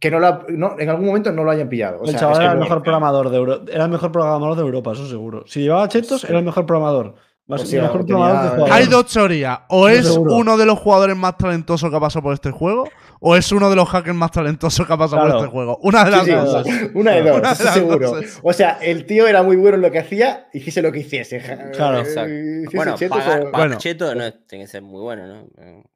que 0.00 0.10
no, 0.10 0.20
la- 0.20 0.44
no- 0.48 0.76
en 0.78 0.88
algún 0.88 1.06
momento 1.06 1.32
no 1.32 1.44
lo 1.44 1.50
hayan 1.50 1.68
pillado. 1.68 2.00
O 2.00 2.04
el 2.04 2.10
sea, 2.10 2.20
chaval 2.20 2.32
es 2.34 2.38
que 2.38 2.44
era 2.44 2.52
el 2.54 2.58
mejor 2.60 2.82
programador 2.82 3.30
de 3.30 3.36
Euro- 3.36 3.60
era 3.72 3.84
el 3.84 3.90
mejor 3.90 4.12
programador 4.12 4.54
de 4.56 4.62
Europa, 4.62 4.92
eso 4.92 5.06
seguro. 5.06 5.44
Si 5.46 5.60
llevaba 5.60 5.88
chetos, 5.88 6.20
Sí. 6.22 6.26
era 6.28 6.38
el 6.38 6.44
mejor 6.44 6.66
programador. 6.66 7.14
O 7.50 7.56
sea, 7.58 7.82
mejor. 7.82 8.68
Hay 8.70 8.86
dos 8.86 9.06
teorías. 9.10 9.60
O 9.68 9.88
es 9.88 10.06
seguro. 10.06 10.34
uno 10.34 10.56
de 10.58 10.66
los 10.66 10.78
jugadores 10.78 11.16
más 11.16 11.36
talentosos 11.38 11.88
que 11.90 11.96
ha 11.96 12.00
pasado 12.00 12.22
por 12.22 12.34
este 12.34 12.50
juego, 12.50 12.86
o 13.20 13.36
es 13.36 13.50
uno 13.52 13.70
de 13.70 13.76
los 13.76 13.88
hackers 13.88 14.14
más 14.14 14.30
talentosos 14.30 14.86
que 14.86 14.92
ha 14.92 14.96
pasado 14.98 15.22
Claro. 15.22 15.38
por 15.38 15.44
este 15.46 15.52
juego. 15.52 15.78
Una 15.82 16.04
de 16.04 16.10
las 16.10 16.24
Sí, 16.24 16.30
sí, 16.30 16.36
dos. 16.36 16.66
una 16.94 17.12
de 17.12 17.22
dos, 17.22 17.38
Una 17.38 17.48
de 17.54 17.56
seguro. 17.56 18.10
dos. 18.10 18.24
O 18.42 18.52
sea, 18.52 18.78
el 18.82 19.06
tío 19.06 19.26
era 19.26 19.42
muy 19.42 19.56
bueno 19.56 19.76
en 19.76 19.82
lo 19.82 19.90
que 19.90 19.98
hacía, 19.98 20.48
hiciese 20.52 20.82
lo 20.82 20.92
que 20.92 20.98
hiciese. 21.00 21.40
Claro. 21.74 21.98
eh, 21.98 22.02
Exacto. 22.02 22.30
hiciese 22.34 22.76
Bueno, 22.76 22.94
chetos 22.96 23.18
pagar, 23.18 23.42
o- 23.46 23.50
Bueno. 23.50 23.78
cheto 23.78 24.14
no 24.14 24.32
tiene 24.46 24.64
que 24.64 24.70
ser 24.70 24.82
muy 24.82 25.00
bueno, 25.00 25.26
¿no? 25.26 25.46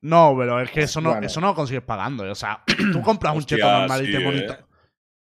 No, 0.01 0.35
pero 0.39 0.59
es 0.61 0.71
que 0.71 0.83
eso 0.85 1.01
no, 1.03 1.11
Bueno. 1.11 1.27
eso 1.27 1.41
no 1.43 1.49
lo 1.49 1.55
consigues 1.55 1.83
pagando. 1.85 2.25
O 2.31 2.35
sea, 2.35 2.63
tú 2.93 3.03
compras 3.03 3.37
un 3.37 3.45
cheto 3.45 3.71
normal 3.71 4.09
y 4.09 4.11
te 4.11 4.17
eh. 4.17 4.25
monita. 4.25 4.59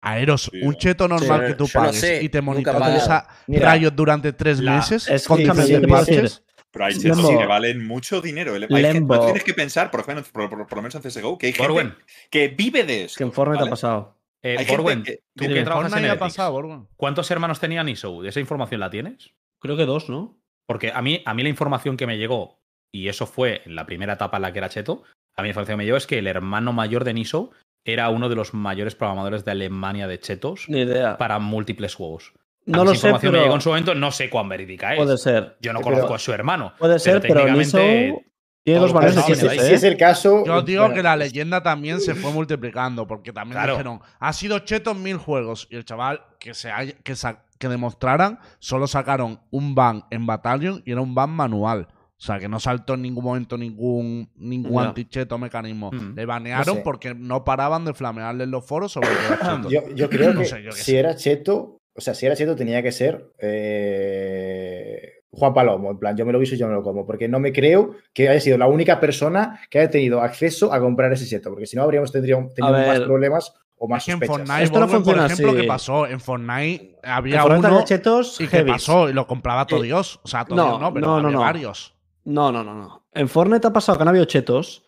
Aeros, 0.02 0.50
Sí, 0.52 0.62
un 0.64 0.74
eh. 0.74 0.78
cheto 0.78 1.08
normal 1.08 1.42
Sí, 1.42 1.48
que 1.48 1.54
tú 1.54 1.66
yo 1.68 1.80
no 1.80 1.86
pagues 1.86 2.00
sé, 2.02 2.24
y 2.24 2.30
te 2.30 2.42
monitoriza 2.42 3.28
rayos 3.48 3.96
durante 3.96 4.34
tres 4.34 4.60
la- 4.60 4.76
meses 4.78 5.08
es 5.08 5.28
con 5.28 5.38
que 5.38 5.44
diferentes 5.44 5.82
te 5.82 5.88
parches. 5.88 6.44
Pero 6.72 6.86
hay 6.86 6.94
chetos 6.98 7.30
que 7.30 7.46
valen 7.46 7.86
mucho 7.86 8.22
dinero. 8.22 8.54
Hay 8.54 8.62
gente- 8.62 8.82
Lembo. 8.94 9.16
no 9.16 9.26
tienes 9.26 9.44
que 9.44 9.54
pensar, 9.54 9.92
por, 9.92 10.00
ejemplo, 10.00 10.24
por, 10.32 10.50
por- 10.50 10.68
por 10.68 10.76
lo 10.78 10.82
menos 10.84 10.96
en 10.96 11.02
CSGO, 11.02 11.38
que 11.38 11.48
hay 11.48 11.54
gente 11.54 11.94
que 12.30 12.48
vive 12.48 12.84
de 12.86 13.04
eso. 13.06 13.18
que 13.18 13.24
en 13.26 13.32
Fortnite 13.34 13.60
¿vale? 13.60 13.70
ha 13.70 13.72
pasado. 13.72 14.18
eh, 14.44 14.52
Hay 14.58 14.66
gente 14.66 14.78
Borwen, 14.78 15.04
que- 15.04 15.16
tú 15.36 15.44
Dime, 15.44 15.54
que 15.54 15.64
trabajas 15.64 15.94
en 15.98 16.10
ha 16.10 16.18
pasado, 16.18 16.52
Borwen. 16.54 16.88
¿cuántos 16.96 17.30
hermanos 17.30 17.60
tenía 17.60 17.84
Nisou? 17.84 18.24
¿Esa 18.24 18.40
información 18.40 18.80
la 18.80 18.90
tienes? 18.90 19.34
Creo 19.60 19.78
que 19.78 19.86
dos, 19.86 20.10
¿no? 20.10 20.40
Porque 20.66 20.92
a 20.92 21.02
mí, 21.04 21.22
a 21.26 21.34
mí 21.36 21.44
la 21.44 21.50
información 21.50 21.96
que 21.98 22.08
me 22.08 22.18
llegó, 22.18 22.60
y 22.92 23.08
eso 23.10 23.28
fue 23.28 23.62
en 23.66 23.76
la 23.76 23.86
primera 23.86 24.14
etapa 24.14 24.38
en 24.38 24.42
la 24.44 24.52
que 24.54 24.60
era 24.60 24.70
Cheto, 24.70 25.04
a 25.36 25.42
mí 25.42 25.48
la 25.48 25.50
información 25.50 25.76
que 25.76 25.78
me 25.78 25.86
llegó 25.86 25.98
es 25.98 26.08
que 26.08 26.18
el 26.20 26.26
hermano 26.28 26.72
mayor 26.74 27.04
de 27.04 27.14
Nisou 27.14 27.52
era 27.84 28.10
uno 28.10 28.30
de 28.30 28.36
los 28.36 28.54
mayores 28.54 28.96
programadores 28.96 29.44
de 29.46 29.52
Alemania 29.52 30.08
de 30.08 30.20
Chetos 30.20 30.66
Ni 30.68 30.82
idea. 30.82 31.18
para 31.18 31.40
múltiples 31.40 31.96
juegos. 31.96 32.34
A 32.68 32.72
No 32.78 32.84
lo 32.86 32.92
sé, 32.92 32.98
información 33.08 33.32
me 33.32 33.38
pero 33.38 33.44
llegó 33.46 33.56
en 33.56 33.62
su 33.62 33.70
momento, 33.70 33.96
no 33.96 34.12
sé 34.12 34.30
cuán 34.30 34.48
verídica 34.50 34.94
es. 34.94 34.98
puede 35.00 35.18
ser. 35.18 35.58
Yo 35.62 35.74
no 35.74 35.80
Pero- 35.80 35.96
conozco 35.96 36.14
a 36.16 36.20
su 36.20 36.32
hermano. 36.32 36.74
Puede 36.78 37.00
ser, 37.00 37.20
pero, 37.22 37.44
técnicamente, 37.46 38.24
tiene 38.64 38.80
dos 38.80 38.94
lo 38.94 39.02
si, 39.24 39.32
es- 39.32 39.40
si 39.40 39.48
es 39.74 39.84
¿eh? 39.84 39.88
el 39.88 39.98
caso. 39.98 40.44
Yo 40.46 40.62
digo 40.62 40.82
bueno, 40.84 40.94
que 40.96 41.02
la 41.02 41.16
leyenda 41.16 41.64
también 41.64 42.00
se 42.00 42.14
fue 42.14 42.32
multiplicando, 42.32 43.08
porque 43.08 43.34
también 43.34 43.54
Claro. 43.58 43.74
dijeron, 43.74 44.00
ha 44.20 44.32
sido 44.34 44.60
cheto 44.60 44.92
en 44.92 45.02
mil 45.02 45.18
juegos. 45.18 45.68
Y 45.72 45.76
el 45.78 45.86
chaval 45.86 46.22
que 46.40 46.54
se 46.54 46.70
haya- 46.70 46.94
que, 47.04 47.16
sa- 47.16 47.46
que 47.58 47.68
demostraran, 47.68 48.38
solo 48.60 48.86
sacaron 48.86 49.40
un 49.50 49.74
ban 49.74 50.04
en 50.12 50.28
Battalion 50.28 50.84
y 50.86 50.92
era 50.92 51.02
un 51.02 51.16
ban 51.16 51.32
manual. 51.32 51.88
O 52.22 52.24
sea, 52.24 52.38
que 52.38 52.48
no 52.48 52.60
saltó 52.60 52.94
en 52.94 53.02
ningún 53.02 53.24
momento 53.24 53.58
ningún, 53.58 54.30
ningún 54.36 54.80
Ya. 54.84 54.90
anticheto 54.90 55.40
mecanismo. 55.40 55.90
Mm. 55.92 56.14
Le 56.16 56.26
banearon 56.28 56.76
sé. 56.76 56.82
porque 56.84 57.16
no 57.16 57.44
paraban 57.44 57.84
de 57.84 57.96
flamearle 57.96 58.44
en 58.44 58.52
los 58.52 58.64
foros 58.64 58.92
sobre 58.92 59.08
que 59.10 59.26
era 59.26 59.40
cheto. 59.58 59.70
Yo, 59.70 59.82
yo 59.96 60.08
creo 60.08 60.32
No 60.34 60.42
que 60.42 60.46
sé, 60.46 60.62
yo 60.62 60.70
qué 60.70 60.76
si 60.76 60.92
sé. 60.92 61.00
era 61.00 61.16
Cheto, 61.16 61.80
o 61.96 62.00
sea, 62.00 62.14
si 62.14 62.28
era 62.28 62.36
Cheto 62.36 62.56
tenía 62.56 62.84
que 62.84 62.92
ser 62.92 63.32
eh, 63.40 65.02
Juan 65.32 65.54
Palomo. 65.54 65.92
En 65.92 65.98
plan, 66.00 66.16
yo 66.16 66.26
me 66.26 66.32
lo 66.34 66.40
viso 66.40 66.56
y 66.56 66.58
yo 66.58 66.68
me 66.68 66.74
lo 66.74 66.84
como. 66.84 67.06
Porque 67.06 67.28
no 67.28 67.40
me 67.40 67.52
creo 67.52 67.96
que 68.14 68.30
haya 68.30 68.40
sido 68.40 68.58
la 68.58 68.68
única 68.68 69.00
persona 69.00 69.60
que 69.70 69.80
haya 69.80 69.90
tenido 69.90 70.22
acceso 70.22 70.72
a 70.74 70.80
comprar 70.80 71.12
ese 71.14 71.26
Cheto. 71.26 71.50
Porque 71.50 71.66
si 71.66 71.76
no, 71.76 71.84
habríamos 71.84 72.12
tenido 72.12 72.40
más 72.56 73.00
problemas 73.00 73.54
o 73.78 73.88
más 73.88 74.08
Es 74.08 74.16
que 74.16 74.24
en. 74.26 74.28
Fortnite, 74.28 74.64
Esto 74.64 74.80
no 74.80 74.86
Borgen, 74.88 75.04
por 75.04 75.06
funciona 75.16 75.26
ejemplo, 75.26 75.50
así. 75.54 75.62
¿qué 75.62 75.68
pasó? 75.68 76.08
En 76.08 76.20
Fortnite 76.20 76.98
En 77.04 77.10
había 77.10 77.42
Fortnite 77.42 77.68
uno 77.68 77.84
chetos 77.86 78.40
y 78.42 78.44
¿qué 78.48 78.58
heavies. 78.58 78.74
pasó? 78.76 79.10
Y 79.10 79.14
lo 79.14 79.26
compraba 79.26 79.66
todo 79.66 79.82
Eh, 79.84 79.88
Dios. 79.88 80.20
O 80.24 80.28
sea, 80.28 80.46
todo 80.46 80.56
no, 80.58 80.68
Dios 80.68 80.82
no, 80.82 80.94
pero 80.94 81.08
no, 81.08 81.14
no, 81.22 81.28
había 81.30 81.32
no. 81.38 81.40
varios. 81.42 81.96
No, 82.26 82.52
no, 82.52 82.64
no, 82.64 82.74
no. 82.76 83.08
En 83.14 83.28
Fortnite 83.28 83.68
ha 83.68 83.74
pasado 83.74 83.98
que 83.98 84.04
han 84.04 84.08
habido 84.10 84.26
chetos 84.26 84.84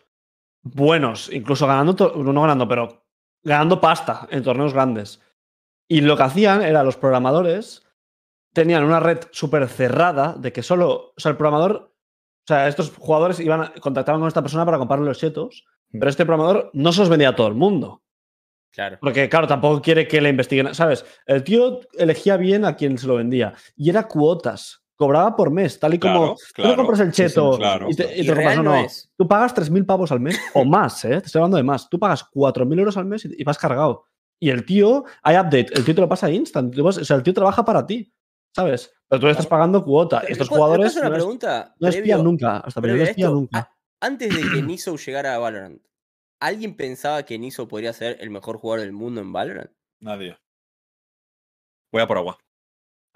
buenos, 0.62 1.30
incluso 1.32 1.66
ganando, 1.66 2.14
no 2.16 2.40
ganando, 2.40 2.66
pero 2.68 3.04
ganando 3.42 3.80
pasta 3.80 4.26
en 4.30 4.42
torneos 4.42 4.72
grandes. 4.72 5.20
Y 5.88 6.00
lo 6.00 6.16
que 6.16 6.22
hacían 6.22 6.62
era 6.62 6.82
los 6.82 6.96
programadores 6.96 7.82
tenían 8.52 8.84
una 8.84 9.00
red 9.00 9.18
súper 9.32 9.68
cerrada 9.68 10.34
de 10.38 10.52
que 10.52 10.62
solo, 10.62 11.12
o 11.14 11.14
sea, 11.16 11.30
el 11.32 11.36
programador, 11.36 11.92
o 11.92 12.46
sea, 12.46 12.68
estos 12.68 12.92
jugadores 12.96 13.40
iban 13.40 13.62
a- 13.62 13.72
contactaban 13.80 14.20
con 14.20 14.28
esta 14.28 14.42
persona 14.42 14.64
para 14.64 14.78
comprarle 14.78 15.06
los 15.06 15.18
chetos, 15.18 15.64
pero 15.90 16.08
este 16.08 16.24
programador 16.24 16.70
no 16.72 16.92
se 16.92 17.00
los 17.00 17.08
vendía 17.08 17.30
a 17.30 17.36
todo 17.36 17.48
el 17.48 17.54
mundo. 17.54 18.02
Claro. 18.72 18.98
Porque, 19.00 19.28
claro, 19.28 19.46
tampoco 19.46 19.80
quiere 19.82 20.08
que 20.08 20.20
le 20.20 20.30
investiguen. 20.30 20.74
¿Sabes? 20.74 21.04
El 21.26 21.44
tío 21.44 21.80
elegía 21.92 22.36
bien 22.36 22.64
a 22.64 22.74
quien 22.74 22.98
se 22.98 23.06
lo 23.06 23.16
vendía. 23.16 23.54
Y 23.76 23.90
era 23.90 24.08
cuotas. 24.08 24.83
Cobraba 25.06 25.36
por 25.36 25.50
mes, 25.50 25.78
tal 25.78 25.94
y 25.94 25.98
como. 25.98 26.36
Claro, 26.36 26.36
Tú 26.54 26.62
no 26.68 26.76
compras 26.76 27.00
el 27.00 27.12
Sí, 27.12 27.22
sí, 27.22 27.28
cheto 27.28 27.56
claro. 27.58 27.88
y 27.90 27.94
te, 27.94 28.16
y 28.16 28.20
Y 28.22 28.26
te 28.26 28.32
compras 28.34 28.58
no 28.62 28.74
es. 28.76 29.10
Tú 29.16 29.28
pagas 29.28 29.54
3.000 29.54 29.84
pavos 29.86 30.10
al 30.12 30.20
mes 30.20 30.40
o 30.54 30.64
más, 30.64 31.04
¿eh? 31.04 31.20
Te 31.20 31.26
estoy 31.26 31.40
hablando 31.40 31.56
de 31.58 31.62
más. 31.62 31.88
Tú 31.88 31.98
pagas 31.98 32.24
4.000 32.32 32.78
euros 32.78 32.96
al 32.96 33.04
mes 33.04 33.24
y, 33.24 33.34
y 33.36 33.44
vas 33.44 33.58
cargado. 33.58 34.04
Y 34.40 34.50
el 34.50 34.64
tío, 34.64 35.04
hay 35.22 35.36
update, 35.36 35.68
el 35.74 35.84
tío 35.84 35.94
te 35.94 36.00
lo 36.00 36.08
pasa 36.08 36.30
instant. 36.30 36.74
Tú 36.74 36.82
vas- 36.82 36.98
O 36.98 37.04
sea, 37.04 37.16
el 37.16 37.22
tío 37.22 37.32
trabaja 37.34 37.64
para 37.64 37.86
ti, 37.86 38.12
¿sabes? 38.54 38.92
Pero 39.08 39.20
tú 39.20 39.26
le 39.26 39.32
estás 39.32 39.46
pagando 39.46 39.84
cuota. 39.84 40.20
Estos 40.26 40.48
¿Te 40.48 40.54
puedo- 40.54 40.72
te 40.72 40.78
puedo 40.78 40.88
jugadores 40.88 40.96
una 40.96 41.08
no, 41.08 41.14
es- 41.16 41.22
pregunta? 41.22 41.74
no 41.78 41.88
espían 41.88 42.04
Previo- 42.20 42.22
nunca. 42.24 42.56
Hasta 42.58 42.80
no 42.80 42.86
espían 42.88 43.08
esto, 43.28 43.30
nunca. 43.34 43.58
a- 43.58 43.70
antes 44.00 44.34
de 44.34 44.42
que 44.50 44.62
Niso 44.62 44.96
llegara 44.96 45.34
a 45.34 45.38
Valorant, 45.38 45.80
¿alguien 46.40 46.76
pensaba 46.76 47.22
que 47.24 47.38
Niso 47.38 47.68
podría 47.68 47.92
ser 47.92 48.16
el 48.20 48.30
mejor 48.30 48.58
jugador 48.58 48.80
del 48.84 48.92
mundo 48.92 49.20
en 49.20 49.32
Valorant? 49.32 49.70
Nadie. 50.00 50.36
Voy 51.92 52.02
a 52.02 52.06
por 52.06 52.18
agua. 52.18 52.38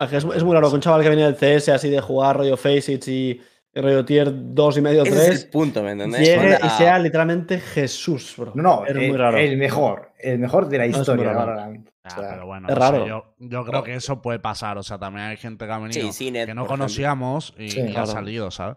Es, 0.00 0.12
es 0.12 0.44
muy 0.44 0.54
raro 0.54 0.68
que 0.68 0.74
un 0.76 0.80
chaval 0.80 1.02
que 1.02 1.08
viene 1.08 1.30
del 1.30 1.37
CS 1.37 1.70
así 1.70 1.90
de 1.90 2.00
jugar 2.00 2.37
rollo 2.37 2.56
Faceit 2.56 3.06
y, 3.08 3.40
y 3.74 3.80
rollo 3.80 4.04
tier 4.04 4.28
2 4.32 4.78
y 4.78 4.80
medio, 4.80 5.02
Ese 5.02 5.11
es 5.16 5.26
3, 5.26 5.44
el 5.44 5.50
punto, 5.50 5.82
¿me 5.82 5.92
entendés? 5.92 6.20
llegue 6.20 6.54
Onda- 6.54 6.66
y 6.66 6.70
sea 6.70 6.98
literalmente 6.98 7.58
Jesús, 7.58 8.34
bro. 8.37 8.52
No, 8.54 8.62
no, 8.62 8.87
es 8.87 8.94
eh, 8.96 9.08
muy 9.08 9.16
raro. 9.16 9.37
el 9.38 9.56
mejor, 9.56 10.12
el 10.18 10.38
mejor 10.38 10.68
de 10.68 10.78
la 10.78 10.87
historia. 10.87 11.32
Ah, 11.32 11.68
O 12.16 12.20
sea, 12.20 12.30
pero 12.30 12.46
bueno, 12.46 12.68
es 12.68 12.78
raro. 12.78 13.06
yo, 13.06 13.34
yo 13.38 13.64
creo 13.64 13.82
que 13.82 13.94
eso 13.94 14.22
puede 14.22 14.38
pasar. 14.38 14.78
O 14.78 14.82
sea, 14.82 14.98
también 14.98 15.26
hay 15.26 15.37
gente 15.37 15.66
que 15.66 15.72
ha 15.72 15.78
venido 15.78 16.12
Sí, 16.12 16.26
que 16.26 16.32
no 16.32 16.38
ejemplo. 16.42 16.66
conocíamos 16.66 17.54
y, 17.58 17.68
Sí, 17.70 17.80
y 17.82 17.96
ha 17.96 18.06
salido, 18.06 18.50
¿sabes? 18.50 18.76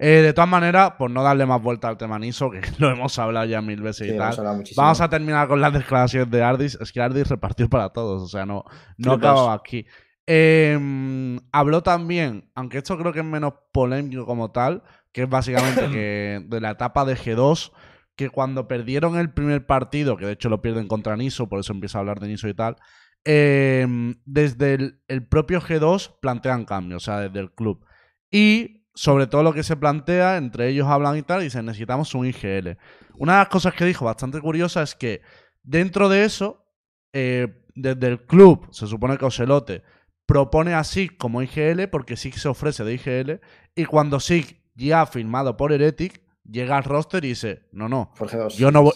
Eh, 0.00 0.22
de 0.22 0.32
todas 0.32 0.48
maneras, 0.50 0.94
por 0.98 1.08
no 1.08 1.22
darle 1.22 1.46
más 1.46 1.62
vuelta 1.62 1.86
al 1.88 1.96
tema 1.96 2.18
Niso, 2.18 2.50
que 2.50 2.60
lo 2.78 2.90
hemos 2.90 3.16
hablado 3.20 3.46
ya 3.46 3.62
mil 3.62 3.80
veces 3.80 4.08
sí, 4.08 4.14
y 4.14 4.18
tal. 4.18 4.34
Vamos 4.76 5.00
a 5.00 5.08
terminar 5.08 5.46
con 5.46 5.60
las 5.60 5.72
declaraciones 5.72 6.28
de 6.30 6.42
Ardis. 6.42 6.76
Es 6.80 6.90
que 6.90 7.00
Ardis 7.00 7.28
repartió 7.28 7.68
para 7.68 7.90
todos, 7.90 8.22
o 8.22 8.26
sea, 8.26 8.44
no, 8.44 8.64
no 8.96 9.12
acababa 9.12 9.52
aquí. 9.54 9.86
Eh, 10.26 11.38
habló 11.52 11.82
también, 11.82 12.50
aunque 12.54 12.78
esto 12.78 12.96
creo 12.98 13.12
que 13.12 13.20
es 13.20 13.24
menos 13.24 13.54
polémico 13.72 14.24
como 14.24 14.50
tal, 14.50 14.82
que 15.12 15.22
es 15.22 15.28
básicamente 15.28 15.90
que 15.90 16.42
de 16.48 16.60
la 16.60 16.70
etapa 16.70 17.04
de 17.04 17.16
G2, 17.16 17.72
que 18.16 18.30
cuando 18.30 18.68
perdieron 18.68 19.16
el 19.16 19.32
primer 19.32 19.66
partido, 19.66 20.16
que 20.16 20.26
de 20.26 20.32
hecho 20.32 20.48
lo 20.48 20.62
pierden 20.62 20.88
contra 20.88 21.16
Niso, 21.16 21.48
por 21.48 21.60
eso 21.60 21.72
empieza 21.72 21.98
a 21.98 22.00
hablar 22.00 22.20
de 22.20 22.28
Niso 22.28 22.48
y 22.48 22.54
tal, 22.54 22.76
eh, 23.24 23.86
desde 24.24 24.74
el, 24.74 25.00
el 25.08 25.26
propio 25.26 25.60
G2 25.60 26.18
plantean 26.20 26.64
cambios, 26.64 27.02
o 27.02 27.04
sea, 27.04 27.20
desde 27.20 27.40
el 27.40 27.52
club. 27.52 27.84
Y 28.30 28.84
sobre 28.94 29.26
todo 29.26 29.42
lo 29.42 29.52
que 29.52 29.62
se 29.62 29.76
plantea, 29.76 30.36
entre 30.36 30.68
ellos 30.68 30.86
hablan 30.86 31.16
y 31.16 31.22
tal, 31.22 31.40
y 31.40 31.44
dicen, 31.44 31.66
necesitamos 31.66 32.14
un 32.14 32.26
IGL. 32.26 32.78
Una 33.16 33.34
de 33.34 33.38
las 33.40 33.48
cosas 33.48 33.74
que 33.74 33.84
dijo 33.84 34.04
bastante 34.04 34.40
curiosa 34.40 34.82
es 34.82 34.94
que 34.94 35.20
dentro 35.62 36.08
de 36.08 36.24
eso, 36.24 36.66
eh, 37.12 37.62
desde 37.74 38.06
el 38.06 38.24
club, 38.24 38.68
se 38.70 38.86
supone 38.86 39.18
que 39.18 39.24
Ocelote 39.24 39.82
propone 40.26 40.74
a 40.74 40.84
SIG 40.84 41.16
como 41.16 41.42
IGL 41.42 41.88
porque 41.90 42.16
SIG 42.16 42.38
se 42.38 42.48
ofrece 42.48 42.84
de 42.84 42.94
IGL 42.94 43.40
y 43.74 43.84
cuando 43.84 44.20
SIG 44.20 44.60
ya 44.74 45.02
ha 45.02 45.06
firmado 45.06 45.56
por 45.56 45.72
Heretic, 45.72 46.22
llega 46.48 46.76
al 46.76 46.84
roster 46.84 47.24
y 47.24 47.28
dice, 47.28 47.62
no, 47.72 47.88
no, 47.88 48.12
Por 48.16 48.28
G2. 48.28 48.50
yo 48.56 48.70
no 48.70 48.82
voy, 48.82 48.92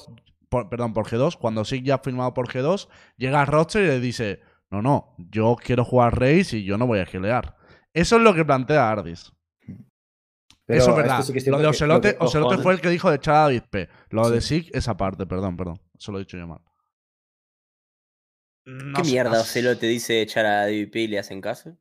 por- 0.48 0.68
perdón, 0.68 0.92
por 0.92 1.06
G2, 1.06 1.36
cuando 1.38 1.64
SIG 1.64 1.84
ya 1.84 1.96
ha 1.96 1.98
firmado 1.98 2.34
por 2.34 2.48
G2, 2.48 2.88
llega 3.16 3.40
al 3.40 3.46
roster 3.46 3.84
y 3.84 3.86
le 3.88 4.00
dice, 4.00 4.40
no, 4.70 4.82
no, 4.82 5.14
yo 5.18 5.56
quiero 5.62 5.84
jugar 5.84 6.18
Race 6.18 6.56
y 6.56 6.64
yo 6.64 6.76
no 6.78 6.86
voy 6.86 6.98
a 7.00 7.06
gilear. 7.06 7.56
Eso 7.94 8.16
es 8.16 8.22
lo 8.22 8.34
que 8.34 8.44
plantea 8.44 8.90
Ardis. 8.90 9.32
Pero 10.66 10.80
Eso 10.82 10.90
es 10.90 10.96
verdad. 10.96 11.22
sí 11.22 11.32
que 11.32 11.38
es 11.38 11.46
lo 11.46 11.58
de 11.58 11.66
Ocelote, 11.66 12.16
que- 12.18 12.24
Ocelote 12.24 12.58
fue 12.58 12.74
el 12.74 12.80
que 12.82 12.90
dijo 12.90 13.08
de 13.08 13.16
echar 13.16 13.34
a 13.36 13.38
David 13.40 13.62
P. 13.70 13.88
Lo 14.10 14.28
de. 14.28 14.42
SIG, 14.42 14.70
esa 14.74 14.96
parte, 14.98 15.26
perdón, 15.26 15.56
perdón. 15.56 15.80
Eso 15.98 16.12
lo 16.12 16.18
he 16.18 16.22
dicho 16.22 16.36
yo 16.36 16.46
mal. 16.46 16.60
No 18.68 18.94
¿Qué 19.02 19.08
mierda 19.08 19.30
no 19.30 19.36
sé. 19.36 19.60
Ocelote 19.60 19.86
dice 19.86 20.20
echar 20.20 20.44
a 20.46 20.66
DVP 20.66 20.96
y 21.00 21.06
le 21.08 21.18
hacen 21.18 21.40
caso? 21.40 21.76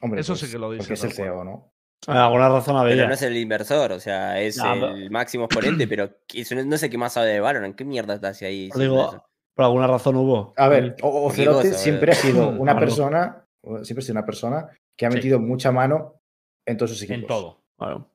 Hombre, 0.00 0.20
Eso 0.20 0.32
pues, 0.34 0.40
sí 0.40 0.50
que 0.50 0.58
lo 0.58 0.70
dice, 0.70 0.82
Porque 0.82 0.94
es 0.94 1.04
el. 1.04 1.12
CEO, 1.12 1.44
¿no? 1.44 1.72
Alguna 2.06 2.48
razón 2.50 2.74
Pero 2.76 2.92
había. 2.92 3.06
no 3.08 3.14
es 3.14 3.22
el 3.22 3.36
inversor, 3.36 3.92
o 3.92 4.00
sea, 4.00 4.40
es 4.40 4.58
pero- 4.60 4.94
el 4.94 5.10
máximo 5.10 5.44
exponente, 5.46 5.88
pero 5.88 6.10
no, 6.66 6.76
sé 6.78 6.90
qué 6.90 6.98
más 6.98 7.14
sabe 7.14 7.28
de 7.32 7.40
Valorant. 7.40 7.74
¿Qué 7.74 7.84
mierda 7.84 8.14
está 8.14 8.28
hacia 8.28 8.48
ahí? 8.48 8.68
Pero 8.72 8.80
digo, 8.82 9.24
por 9.54 9.64
alguna 9.64 9.86
razón 9.86 10.16
hubo. 10.16 10.52
A 10.56 10.68
ver, 10.68 10.96
o- 11.02 11.26
Ocelote 11.26 11.68
cosa, 11.70 11.78
siempre 11.80 12.12
ha 12.12 12.14
sido 12.14 12.48
una 12.58 12.72
Algo. 12.72 12.80
persona, 12.80 13.46
siempre 13.82 14.02
ha 14.02 14.06
sido 14.06 14.12
una 14.18 14.26
persona 14.26 14.68
que 14.96 15.06
ha 15.06 15.10
Sí. 15.10 15.16
metido 15.16 15.40
mucha 15.40 15.72
mano 15.72 16.20
en 16.66 16.76
todos 16.76 16.90
sus 16.92 17.02
equipos. 17.02 17.22
En 17.22 17.26
todo. 17.26 17.62
Bueno, 17.78 18.08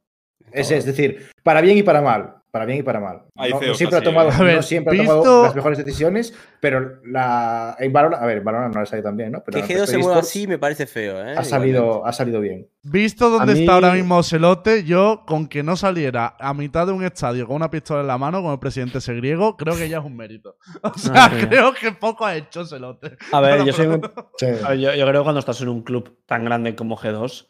Es, 0.51 0.69
es 0.71 0.85
decir, 0.85 1.29
para 1.43 1.59
bien 1.61 1.77
y 1.77 1.83
para 1.83 2.01
mal. 2.01 2.35
Para 2.51 2.65
bien 2.65 2.79
y 2.79 2.83
para 2.83 2.99
mal. 2.99 3.21
No, 3.35 3.73
siempre, 3.75 3.99
ha 3.99 4.01
tomado. 4.01 4.31
A 4.31 4.39
ver, 4.43 4.55
no 4.55 4.61
siempre 4.63 4.99
ha 4.99 5.03
tomado 5.05 5.43
las 5.43 5.55
mejores 5.55 5.77
decisiones, 5.77 6.33
pero 6.59 6.99
la, 7.05 7.75
en 7.79 7.93
Valorant, 7.93 8.23
a 8.23 8.25
ver, 8.25 8.37
en 8.39 8.43
Valorant 8.43 8.73
no 8.73 8.79
le 8.81 8.87
salido 8.87 9.07
tan 9.07 9.17
bien, 9.17 9.31
¿no? 9.33 9.43
Pero 9.45 9.59
Que 9.59 9.59
en 9.59 9.69
el 9.71 9.77
G2 9.77 9.79
resto 9.81 9.91
se 9.91 9.97
mueva 9.99 10.19
así 10.19 10.47
me 10.47 10.57
parece 10.57 10.87
feo, 10.87 11.23
¿eh? 11.23 11.35
ha, 11.37 11.43
salido, 11.43 11.83
Igualmente. 11.83 12.09
ha 12.09 12.13
salido 12.13 12.41
bien. 12.41 12.67
Visto 12.81 13.29
dónde 13.29 13.53
está 13.53 13.73
ahora 13.75 13.91
mismo 13.93 14.17
Ocelote, 14.17 14.83
yo 14.83 15.25
con 15.27 15.47
que 15.47 15.61
no 15.61 15.75
saliera 15.75 16.35
a 16.39 16.55
mitad 16.55 16.87
de 16.87 16.93
un 16.93 17.03
estadio 17.03 17.45
con 17.45 17.55
una 17.57 17.69
pistola 17.69 18.01
en 18.01 18.07
la 18.07 18.17
mano, 18.17 18.39
como 18.41 18.53
el 18.53 18.59
presidente 18.59 18.97
ese 18.97 19.13
griego, 19.13 19.55
creo 19.55 19.75
que 19.75 19.87
ya 19.87 19.99
es 19.99 20.03
un 20.05 20.15
mérito. 20.17 20.57
O 20.81 20.97
sea, 20.97 21.25
Ah, 21.25 21.31
sí. 21.39 21.45
creo 21.45 21.73
que 21.75 21.91
poco 21.91 22.25
ha 22.25 22.35
hecho 22.35 22.61
Ocelote. 22.61 23.15
A 23.31 23.41
ver, 23.41 23.63
yo 23.63 23.73
soy 23.73 23.87
muy- 23.89 24.01
Sí. 24.39 24.47
A 24.65 24.69
ver, 24.69 24.79
yo, 24.79 24.95
yo 24.95 25.05
creo 25.05 25.21
que 25.21 25.23
cuando 25.23 25.39
estás 25.39 25.61
en 25.61 25.69
un 25.69 25.83
club 25.83 26.17
tan 26.25 26.45
grande 26.45 26.75
como 26.75 26.97
G2, 26.97 27.45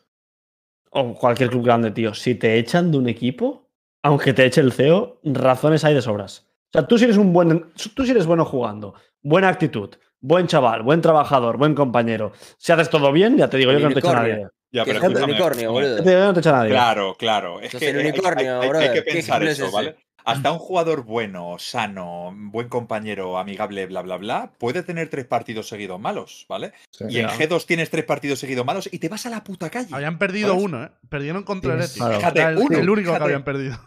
o 0.92 1.14
cualquier 1.14 1.50
club 1.52 1.64
grande, 1.64 1.92
tío, 1.92 2.14
si 2.14 2.36
te 2.36 2.58
echan 2.58 2.92
de 2.92 2.98
un 2.98 3.08
equipo, 3.08 3.69
aunque 4.04 4.34
te 4.34 4.46
eche 4.46 4.62
el 4.62 4.72
CEO, 4.74 5.20
razones 5.24 5.84
hay 5.84 5.94
de 5.94 6.02
sobras. 6.02 6.48
O 6.70 6.72
sea, 6.74 6.88
tú 6.88 6.98
si 6.98 7.06
eres 7.06 7.18
un 7.18 7.34
buen, 7.34 7.72
tú 7.96 8.06
si 8.06 8.12
eres 8.12 8.26
bueno 8.26 8.46
jugando, 8.46 8.94
buena 9.22 9.50
actitud, 9.50 9.90
buen 10.20 10.48
chaval, 10.48 10.84
buen 10.84 11.02
trabajador, 11.02 11.58
buen 11.58 11.74
compañero, 11.76 12.32
si 12.58 12.72
haces 12.72 12.90
todo 12.90 13.12
bien, 13.12 13.38
ya 13.38 13.50
te 13.50 13.58
digo 13.58 13.72
yo 13.72 13.80
que 13.80 13.84
no 13.86 13.94
te 13.94 14.00
echa 14.00 14.14
nadie. 14.14 14.48
Ya, 14.72 14.86
pero 14.86 15.00
es 15.00 15.04
el 15.06 15.24
unicornio, 15.24 15.72
boludo. 15.72 15.98
Ya 15.98 16.04
te 16.04 16.10
digo 16.10 16.20
yo 16.20 16.24
que 16.24 16.28
no 16.28 16.34
te 16.36 16.40
echa 16.42 16.52
nadie. 16.52 16.70
Claro, 16.70 17.16
claro. 17.18 17.60
Es 17.60 17.72
que 17.76 17.90
el 17.90 17.96
hay- 17.98 18.04
hay- 18.04 18.10
unicornio, 18.12 18.62
hay, 18.62 18.70
hay 18.70 18.90
que 18.94 19.04
¿Qué 19.04 19.12
pensar 19.14 19.42
es 19.44 19.58
eso? 19.60 19.72
¿vale? 19.72 19.96
Hasta 20.26 20.52
un 20.52 20.60
jugador 20.60 21.06
bueno, 21.06 21.56
sano, 21.58 22.32
buen 22.36 22.68
compañero, 22.70 23.40
amigable, 23.40 23.88
bla, 23.88 24.04
bla, 24.04 24.18
bla, 24.18 24.52
puede 24.60 24.84
tener 24.84 25.10
tres 25.10 25.26
partidos 25.26 25.68
seguidos 25.70 26.00
malos, 26.00 26.46
¿vale? 26.48 26.74
Sí. 26.92 27.06
Y 27.10 27.18
en 27.20 27.28
Ya. 27.30 27.36
G2 27.36 27.66
tienes 27.66 27.90
tres 27.90 28.06
partidos 28.06 28.38
seguidos 28.38 28.64
malos 28.64 28.88
y 28.92 29.00
te 29.00 29.10
vas 29.10 29.26
a 29.26 29.32
la 29.32 29.44
puta 29.44 29.72
calle. 29.72 29.88
Habían 29.92 30.20
perdido 30.20 30.50
¿Sabes? 30.50 30.64
uno, 30.66 30.84
¿eh? 30.84 30.90
Perdieron 31.10 31.42
contra 31.44 31.74
el. 31.74 31.82
Fíjate, 31.84 32.46
uno, 32.58 32.78
el 32.78 32.90
único 32.92 33.12
que 33.18 33.24
habían 33.24 33.44
perdido. 33.44 33.80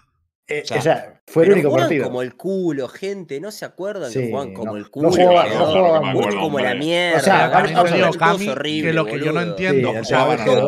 Eh, 0.58 0.62
O 0.62 0.66
sea, 0.66 0.78
o 0.78 0.82
sea, 0.82 1.22
fue 1.26 1.44
el 1.44 1.52
único 1.52 1.70
juegan 1.70 1.88
partido. 1.88 2.04
como 2.06 2.22
el 2.22 2.34
culo, 2.36 2.88
gente. 2.88 3.40
¿No 3.40 3.50
se 3.50 3.64
acuerdan 3.64 4.10
Sí, 4.10 4.20
que 4.20 4.30
juegan 4.30 4.52
como 4.54 4.72
no. 4.72 4.76
el 4.76 4.82
No 4.84 4.90
culo? 4.90 5.08
no 5.08 5.14
juegan 5.14 5.48
Juegan 5.50 6.02
mal, 6.02 6.34
como 6.40 6.58
la 6.60 6.74
mierda. 6.74 7.18
O 7.18 7.20
sea, 7.20 7.50
Cami, 7.50 7.72
todos 7.74 8.48
horribles, 8.48 8.90
que 8.90 8.92
lo 8.92 9.06
que 9.06 9.18
yo 9.20 9.32
no 9.32 9.40
entiendo, 9.40 9.92
Sí, 9.92 9.98
o 9.98 10.04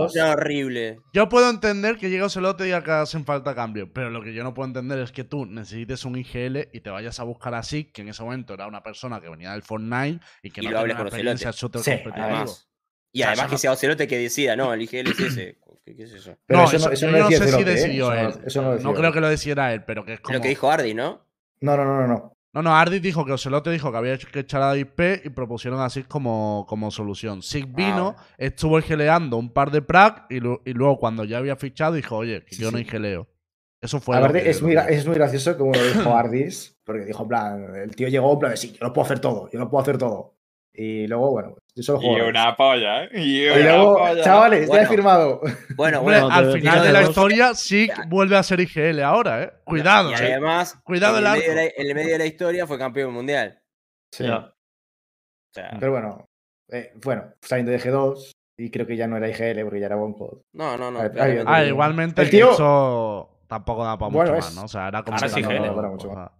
sea, 0.09 0.33
horribles. 0.33 0.99
Yo 1.13 1.29
puedo 1.29 1.51
entender 1.51 1.97
que 1.97 2.11
llega 2.11 2.27
Ocelote 2.27 2.69
y 2.69 2.83
que 2.83 2.91
hacen 2.91 3.25
falta 3.25 3.55
cambio, 3.55 3.93
pero 3.93 4.11
lo 4.11 4.23
que 4.23 4.33
yo 4.35 4.43
no 4.43 4.55
puedo 4.55 4.67
entender 4.69 4.99
es 4.99 5.13
que 5.13 5.25
tú 5.25 5.47
necesites 5.47 6.05
un 6.05 6.17
IGL 6.17 6.69
y 6.73 6.81
te 6.81 6.91
vayas 6.91 7.21
a 7.21 7.25
buscar 7.25 7.55
a 7.55 7.63
Sig, 7.63 7.93
que 7.93 8.03
en 8.03 8.09
ese 8.09 8.23
momento 8.23 8.55
era 8.55 8.67
una 8.67 8.83
persona 8.83 9.21
que 9.21 9.29
venía 9.29 9.53
del 9.53 9.63
Fortnite 9.63 10.21
y 10.43 10.51
que 10.51 10.63
Y 10.63 10.67
no 10.69 10.81
tenía 10.81 11.01
experiencia 11.01 11.51
Ocelote. 11.51 11.79
shooter 11.79 11.81
Sí, 11.83 11.91
competitivo. 12.03 12.25
Además. 12.27 12.69
Y 13.13 13.23
además 13.23 13.47
que 13.47 13.53
no- 13.53 13.59
sea 13.59 13.73
Ocelote 13.73 14.09
que 14.09 14.19
decida, 14.19 14.57
no, 14.57 14.73
el 14.75 14.83
IGL 14.83 15.11
es 15.11 15.19
ese. 15.39 15.59
¿Qué, 15.85 15.95
qué 15.95 16.05
es 16.05 16.13
eso? 16.15 16.37
Pero 16.47 16.61
no, 16.61 16.67
eso, 16.67 16.77
eso, 16.77 16.87
no, 16.89 16.93
eso 16.93 17.07
yo 17.07 17.13
no 17.13 17.19
no 17.19 17.25
decía 17.29 17.39
sé 17.47 17.53
si 17.53 17.61
¿eh? 17.63 17.65
decidió 17.65 18.13
Eso 18.13 18.23
no- 18.23 18.29
él. 18.29 18.45
Eso 18.47 18.63
no, 18.83 18.95
creo 18.95 19.13
que 19.13 19.21
lo 19.21 19.29
decidiera 19.29 19.73
él, 19.75 19.85
pero 19.85 20.05
que 20.05 20.15
es 20.15 20.21
como... 20.21 20.37
Lo 20.37 20.43
que 20.43 20.49
dijo 20.49 20.71
Ardi, 20.71 20.95
¿no? 20.95 21.27
No, 21.61 21.77
no, 21.77 21.85
no, 21.85 22.01
no, 22.01 22.07
no. 22.09 22.33
No, 22.55 22.63
no, 22.63 22.77
Ardis 22.77 23.03
dijo 23.03 23.25
que 23.27 23.33
Ocelote 23.33 23.71
dijo 23.71 23.91
que 23.91 23.99
había 23.99 24.17
que 24.17 24.39
echar 24.39 24.63
a 24.63 24.77
IP 24.77 25.01
y 25.25 25.31
propusieron 25.31 25.81
a 25.81 25.91
Sig 25.91 26.07
como, 26.07 26.65
como 26.69 26.93
solución. 26.93 27.43
Sig 27.43 27.67
vino, 27.67 28.15
estuvo 28.39 28.81
geleando 28.81 29.39
un 29.39 29.53
par 29.53 29.73
de 29.73 29.83
prac 29.83 30.27
y, 30.31 30.39
lu- 30.39 30.63
y 30.65 30.73
luego 30.73 30.99
cuando 31.01 31.25
ya 31.25 31.39
había 31.39 31.57
fichado 31.57 31.95
dijo, 31.95 32.17
oye, 32.17 32.45
que 32.45 32.55
Sí, 32.55 32.63
yo 32.63 32.71
no 32.71 32.79
sí. 32.79 32.85
geleo. 32.85 33.27
Eso 33.81 33.99
fue... 34.01 34.15
lo 34.17 34.21
Aparte, 34.27 34.45
que- 34.45 34.51
es 34.51 34.63
muy, 34.63 34.77
es 34.77 35.05
muy 35.05 35.17
gracioso 35.17 35.59
como 35.59 35.73
lo 35.73 35.83
dijo 35.85 36.15
Ardis, 36.17 36.79
porque 36.85 37.05
dijo, 37.07 37.25
en 37.25 37.29
plan, 37.29 37.75
el 37.75 37.97
tío 37.97 38.07
llegó 38.07 38.33
en 38.35 38.39
plan 38.39 38.51
de 38.53 38.57
sí, 38.57 38.71
yo 38.73 38.87
lo 38.87 38.93
puedo 38.93 39.05
hacer 39.07 39.19
todo, 39.19 39.51
yo 39.51 39.59
lo 39.59 39.69
puedo 39.69 39.83
hacer 39.83 39.99
todo. 39.99 40.37
Y 40.73 41.09
luego, 41.09 41.33
bueno, 41.33 41.57
yo 41.77 41.83
solo 41.83 42.01
Y 42.03 42.21
una 42.21 42.55
polla, 42.57 43.05
¿eh? 43.05 43.09
Y 43.21 43.47
luego, 43.49 43.99
polla. 43.99 44.23
chavales, 44.23 44.61
ya 44.61 44.65
he 44.67 44.69
Bueno. 44.69 44.89
firmado. 44.89 45.41
Bueno, 45.77 46.03
bueno. 46.03 46.29
al 46.31 46.53
final 46.53 46.83
de 46.85 46.93
la 46.93 47.03
historia, 47.03 47.55
Sig 47.55 47.91
vuelve 48.09 48.37
a 48.37 48.43
ser 48.43 48.61
IGL 48.61 49.01
ahora, 49.03 49.43
¿eh? 49.43 49.53
Cuidado, 49.65 50.11
Y 50.11 50.15
¿eh? 50.15 50.17
además, 50.35 50.79
Cuidado 50.85 51.19
en 51.19 51.25
el 51.27 51.33
medio 51.33 51.43
de 51.43 51.61
arco. 51.61 51.75
la, 51.77 51.83
en 51.83 51.89
el 51.89 51.95
medio 51.95 52.13
de 52.13 52.19
la 52.19 52.27
historia 52.27 52.67
fue 52.67 52.79
campeón 52.79 53.13
mundial. 53.13 53.61
Sí. 54.13 54.25
Ya. 54.25 54.37
O 54.37 54.53
sea, 55.55 55.77
Pero 55.81 55.93
bueno, 55.93 56.25
eh, 56.71 56.93
bueno, 57.05 57.33
saliendo 57.43 57.73
de 57.73 57.81
G2, 57.81 58.31
y 58.59 58.71
creo 58.71 58.87
que 58.87 58.97
ya 58.97 59.07
no 59.09 59.17
era 59.17 59.29
IGL 59.29 59.65
porque 59.65 59.81
ya 59.81 59.87
era 59.87 59.97
Bonecode. 59.97 60.43
no, 60.53 60.77
no, 60.77 60.91
no. 60.93 61.01
Ver, 61.11 61.43
Ah, 61.47 61.63
el- 61.63 61.69
igualmente 61.69 62.23
el 62.23 62.31
tío- 62.31 62.53
eso 62.53 63.41
tampoco 63.49 63.85
da 63.85 63.99
para 63.99 64.11
mucho 64.11 64.19
Bueno, 64.31 64.35
más, 64.37 64.55
¿no? 64.55 64.63
O 64.65 64.69
sea, 64.69 64.89
era 64.89 65.03
como... 65.03 65.17
Ahora 65.17 65.29
sí, 65.29 65.41
IGL. 65.41 65.59
no- 65.61 65.73
Ahora 65.73 65.89
mucho 65.89 66.09
más. 66.11 66.31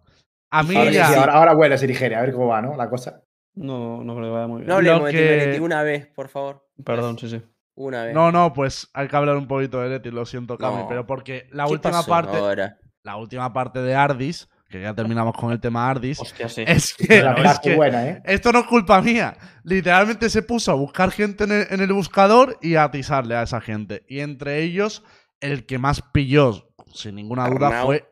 A 0.51 0.63
mí 0.63 0.75
Ahora, 0.77 0.89
sí, 0.91 0.95
ya... 0.95 1.07
sí, 1.07 1.15
ahora, 1.15 1.33
ahora 1.33 1.53
vuelve 1.53 1.75
a 1.75 1.77
ser 1.77 1.91
IGL, 1.91 2.13
a 2.15 2.21
ver 2.21 2.31
cómo 2.33 2.47
va, 2.47 2.61
¿no? 2.61 2.75
La 2.77 2.89
cosa. 2.89 3.21
No, 3.55 4.03
no 4.03 4.15
creo 4.15 4.27
que 4.27 4.33
vaya 4.33 4.47
muy 4.47 4.57
bien. 4.59 4.67
No 4.69 4.75
hablemos 4.75 5.05
de 5.05 5.11
que- 5.11 5.17
Timeretti 5.17 5.59
una 5.59 5.83
vez, 5.83 6.07
por 6.07 6.27
favor. 6.29 6.65
Perdón, 6.83 7.17
sí, 7.17 7.29
sí. 7.29 7.41
Una 7.75 8.05
vez. 8.05 8.13
No, 8.13 8.31
no, 8.31 8.53
pues 8.53 8.89
hay 8.93 9.07
que 9.07 9.15
hablar 9.15 9.35
un 9.37 9.47
poquito 9.47 9.81
de 9.81 9.89
Leti, 9.89 10.09
lo 10.11 10.25
siento, 10.25 10.57
Cami, 10.57 10.83
No. 10.83 10.87
pero 10.87 11.05
porque 11.05 11.47
la 11.51 11.65
¿Qué 11.65 11.71
última 11.73 11.91
pasó 11.93 12.09
parte, 12.09 12.37
ahora? 12.37 12.77
la 13.03 13.17
última 13.17 13.51
parte 13.51 13.81
de 13.81 13.93
Ardis, 13.95 14.47
que 14.69 14.81
ya 14.81 14.93
terminamos 14.93 15.35
con 15.35 15.51
el 15.51 15.59
tema 15.59 15.89
Ardis, 15.89 16.19
Hostia, 16.21 16.47
sí. 16.49 16.63
es 16.65 16.93
que, 16.93 17.21
La 17.21 17.33
es 17.33 17.59
que 17.59 17.75
buena, 17.75 18.07
¿eh? 18.07 18.21
esto 18.25 18.51
no 18.53 18.59
es 18.59 18.65
culpa 18.65 19.01
mía. 19.01 19.35
Literalmente 19.63 20.29
se 20.29 20.41
puso 20.41 20.71
a 20.71 20.75
buscar 20.75 21.11
gente 21.11 21.43
en 21.43 21.51
el, 21.51 21.67
en 21.69 21.81
el 21.81 21.91
buscador 21.93 22.57
y 22.61 22.75
a 22.75 22.85
atizarle 22.85 23.35
a 23.35 23.43
esa 23.43 23.59
gente. 23.61 24.05
Y 24.07 24.19
entre 24.21 24.63
ellos, 24.63 25.03
el 25.41 25.65
que 25.65 25.77
más 25.77 26.01
pilló, 26.01 26.69
sin 26.93 27.15
ninguna 27.15 27.47
duda, 27.49 27.67
Arnau. 27.67 27.85
fue, 27.87 28.07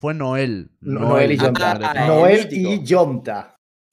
fue 0.00 0.14
Noel. 0.14 0.70
No- 0.80 1.00
Noel 1.00 1.32
y 1.32 1.36
Ah, 1.38 1.42
Jonta. 1.42 1.72
ah, 1.82 1.92
el 2.02 2.06
Noel 2.06 2.48
y 2.52 2.86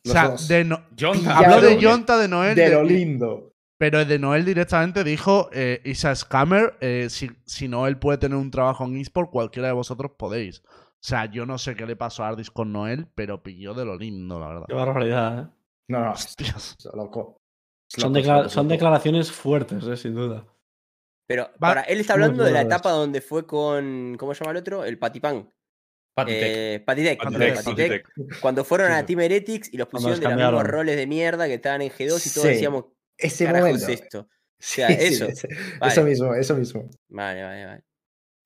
O 0.06 0.10
sea, 0.12 0.30
dos. 0.30 0.48
de 0.48 0.64
no- 0.64 0.82
Jonta. 0.98 1.38
habló 1.38 1.62
de 1.62 1.76
Pillaron 1.76 1.98
Jonta, 2.00 2.18
de 2.18 2.28
Noel, 2.28 2.56
de 2.56 2.64
de- 2.64 2.70
lo 2.76 2.84
lindo. 2.84 3.52
pero 3.78 4.04
de 4.06 4.20
Noel 4.20 4.46
directamente 4.46 5.04
dijo, 5.04 5.50
eh, 5.52 5.82
Isa 5.86 6.16
Scammer, 6.16 6.78
eh, 6.82 7.08
si, 7.10 7.30
si 7.46 7.68
Noel 7.68 7.98
puede 7.98 8.18
tener 8.18 8.38
un 8.38 8.50
trabajo 8.52 8.86
en 8.86 8.98
eSport, 8.98 9.30
cualquiera 9.30 9.68
de 9.68 9.74
vosotros 9.74 10.12
podéis. 10.18 10.62
O 10.66 11.02
sea, 11.02 11.26
yo 11.32 11.46
no 11.46 11.58
sé 11.58 11.76
qué 11.76 11.86
le 11.86 11.96
pasó 11.96 12.24
a 12.24 12.30
Ardis 12.30 12.52
con 12.52 12.74
Noel, 12.74 13.08
pero 13.16 13.42
pilló 13.42 13.74
de 13.74 13.86
lo 13.86 13.96
lindo, 13.98 14.40
la 14.40 14.48
verdad. 14.50 14.66
Qué 14.68 14.74
barbaridad, 14.74 15.40
¿eh? 15.40 15.48
No, 15.90 16.04
no, 16.06 16.12
Hostias. 16.12 16.78
loco. 16.94 17.38
Son, 17.90 18.14
decla- 18.14 18.50
son 18.50 18.68
declaraciones 18.68 19.32
fuertes, 19.32 19.84
eh, 19.86 19.98
sin 19.98 20.14
duda. 20.14 20.46
Pero 21.28 21.50
para, 21.60 21.82
él 21.82 22.00
está 22.00 22.14
hablando 22.14 22.44
de 22.44 22.52
la 22.52 22.62
etapa 22.62 22.92
donde 22.92 23.22
fue 23.22 23.46
con. 23.46 24.16
¿Cómo 24.20 24.34
se 24.34 24.44
llama 24.44 24.52
el 24.52 24.58
otro? 24.58 24.84
El 24.84 24.98
Patipán. 25.00 25.50
Patitec. 26.26 26.48
Eh, 26.48 26.84
Patitec. 26.86 27.24
Patitec, 27.24 27.56
Patitec. 27.64 28.04
Patitec. 28.04 28.40
Cuando 28.42 28.64
fueron 28.64 28.92
a. 28.92 29.06
Team 29.06 29.20
Heretics 29.22 29.74
y 29.74 29.78
los 29.78 29.88
pusieron 29.88 30.20
de 30.20 30.26
los 30.28 30.36
mismos 30.36 30.64
roles 30.64 30.96
de 30.98 31.08
mierda 31.08 31.48
que 31.48 31.56
estaban 31.56 31.82
en 31.82 31.90
G2 31.90 31.98
y 32.00 32.06
todos 32.08 32.42
Sí. 32.44 32.48
decíamos, 32.48 32.86
Ese 33.18 33.48
momento. 33.48 33.86
es 33.88 34.02
esto? 34.02 34.28
Sí, 34.62 34.82
sea, 34.82 34.90
sí, 34.90 34.96
eso. 35.00 35.28
Vale. 35.80 35.94
Eso 35.94 36.04
mismo, 36.04 36.34
eso 36.36 36.56
mismo. 36.56 36.90
Vale, 37.08 37.44
vale, 37.44 37.66
vale. 37.66 37.84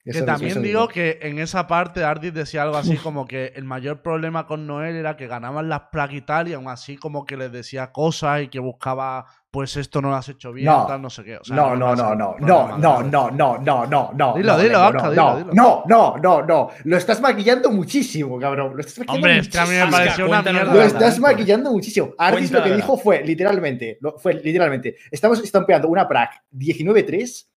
Que 0.05 0.21
también 0.21 0.61
digo 0.61 0.89
que 0.89 1.19
en 1.21 1.39
esa 1.39 1.65
parte 1.65 2.03
Ardis 2.03 2.33
decía 2.33 2.63
algo 2.63 2.75
así 2.75 2.97
como 2.97 3.25
que 3.25 3.53
el 3.55 3.63
mayor 3.63 4.01
problema 4.01 4.45
con 4.45 4.67
Noel 4.67 4.97
era 4.97 5.15
que 5.15 5.27
ganaban 5.27 5.69
las 5.69 5.83
tal, 6.25 6.49
y 6.49 6.53
aún 6.53 6.67
así 6.67 6.97
como 6.97 7.25
que 7.25 7.37
les 7.37 7.53
decía 7.53 7.91
cosas 7.93 8.41
y 8.41 8.47
que 8.49 8.59
buscaba, 8.59 9.25
pues 9.49 9.77
esto 9.77 10.01
no 10.01 10.09
lo 10.09 10.15
has 10.15 10.27
hecho 10.27 10.51
bien, 10.51 10.65
No. 10.65 10.85
tal, 10.87 11.01
no 11.01 11.09
sé 11.09 11.23
qué. 11.23 11.37
O 11.37 11.43
sea, 11.45 11.55
No, 11.55 11.73
no, 11.75 11.95
no, 11.95 12.13
no, 12.15 12.35
no, 12.37 12.77
no, 12.77 12.77
no, 12.77 13.31
no, 13.31 13.31
no, 13.31 13.85
no, 13.87 14.11
no. 14.13 14.33
Dilo, 14.35 14.53
no, 14.53 14.59
dilo, 14.59 14.91
no, 14.91 15.09
dilo, 15.09 15.13
no, 15.13 15.37
dilo. 15.37 15.53
no, 15.53 15.83
no, 15.87 16.17
no, 16.17 16.41
no. 16.41 16.69
Lo 16.83 16.97
estás 16.97 17.21
maquillando 17.21 17.71
muchísimo, 17.71 18.37
cabrón. 18.37 18.73
Lo 18.75 18.81
estás 18.81 18.99
maquillando 18.99 19.25
Hombre, 19.27 19.37
es 19.39 19.47
que 19.47 19.57
a 19.57 19.63
mí 19.65 19.69
me 19.69 19.77
muchísimo. 19.85 19.97
pareció 19.97 20.25
una 20.27 20.41
mierda. 20.41 20.73
Lo 20.73 20.81
estás 20.81 21.19
maquillando 21.19 21.71
muchísimo. 21.71 22.13
Ardis 22.17 22.51
lo 22.51 22.61
que 22.61 22.75
dijo 22.75 22.97
fue 22.97 23.23
literalmente, 23.23 23.97
lo- 24.01 24.17
fue 24.19 24.33
literalmente, 24.33 24.97
estamos 25.09 25.41
estampeando 25.41 25.87
una 25.87 26.05
prac 26.09 26.43
19-3 26.51 27.47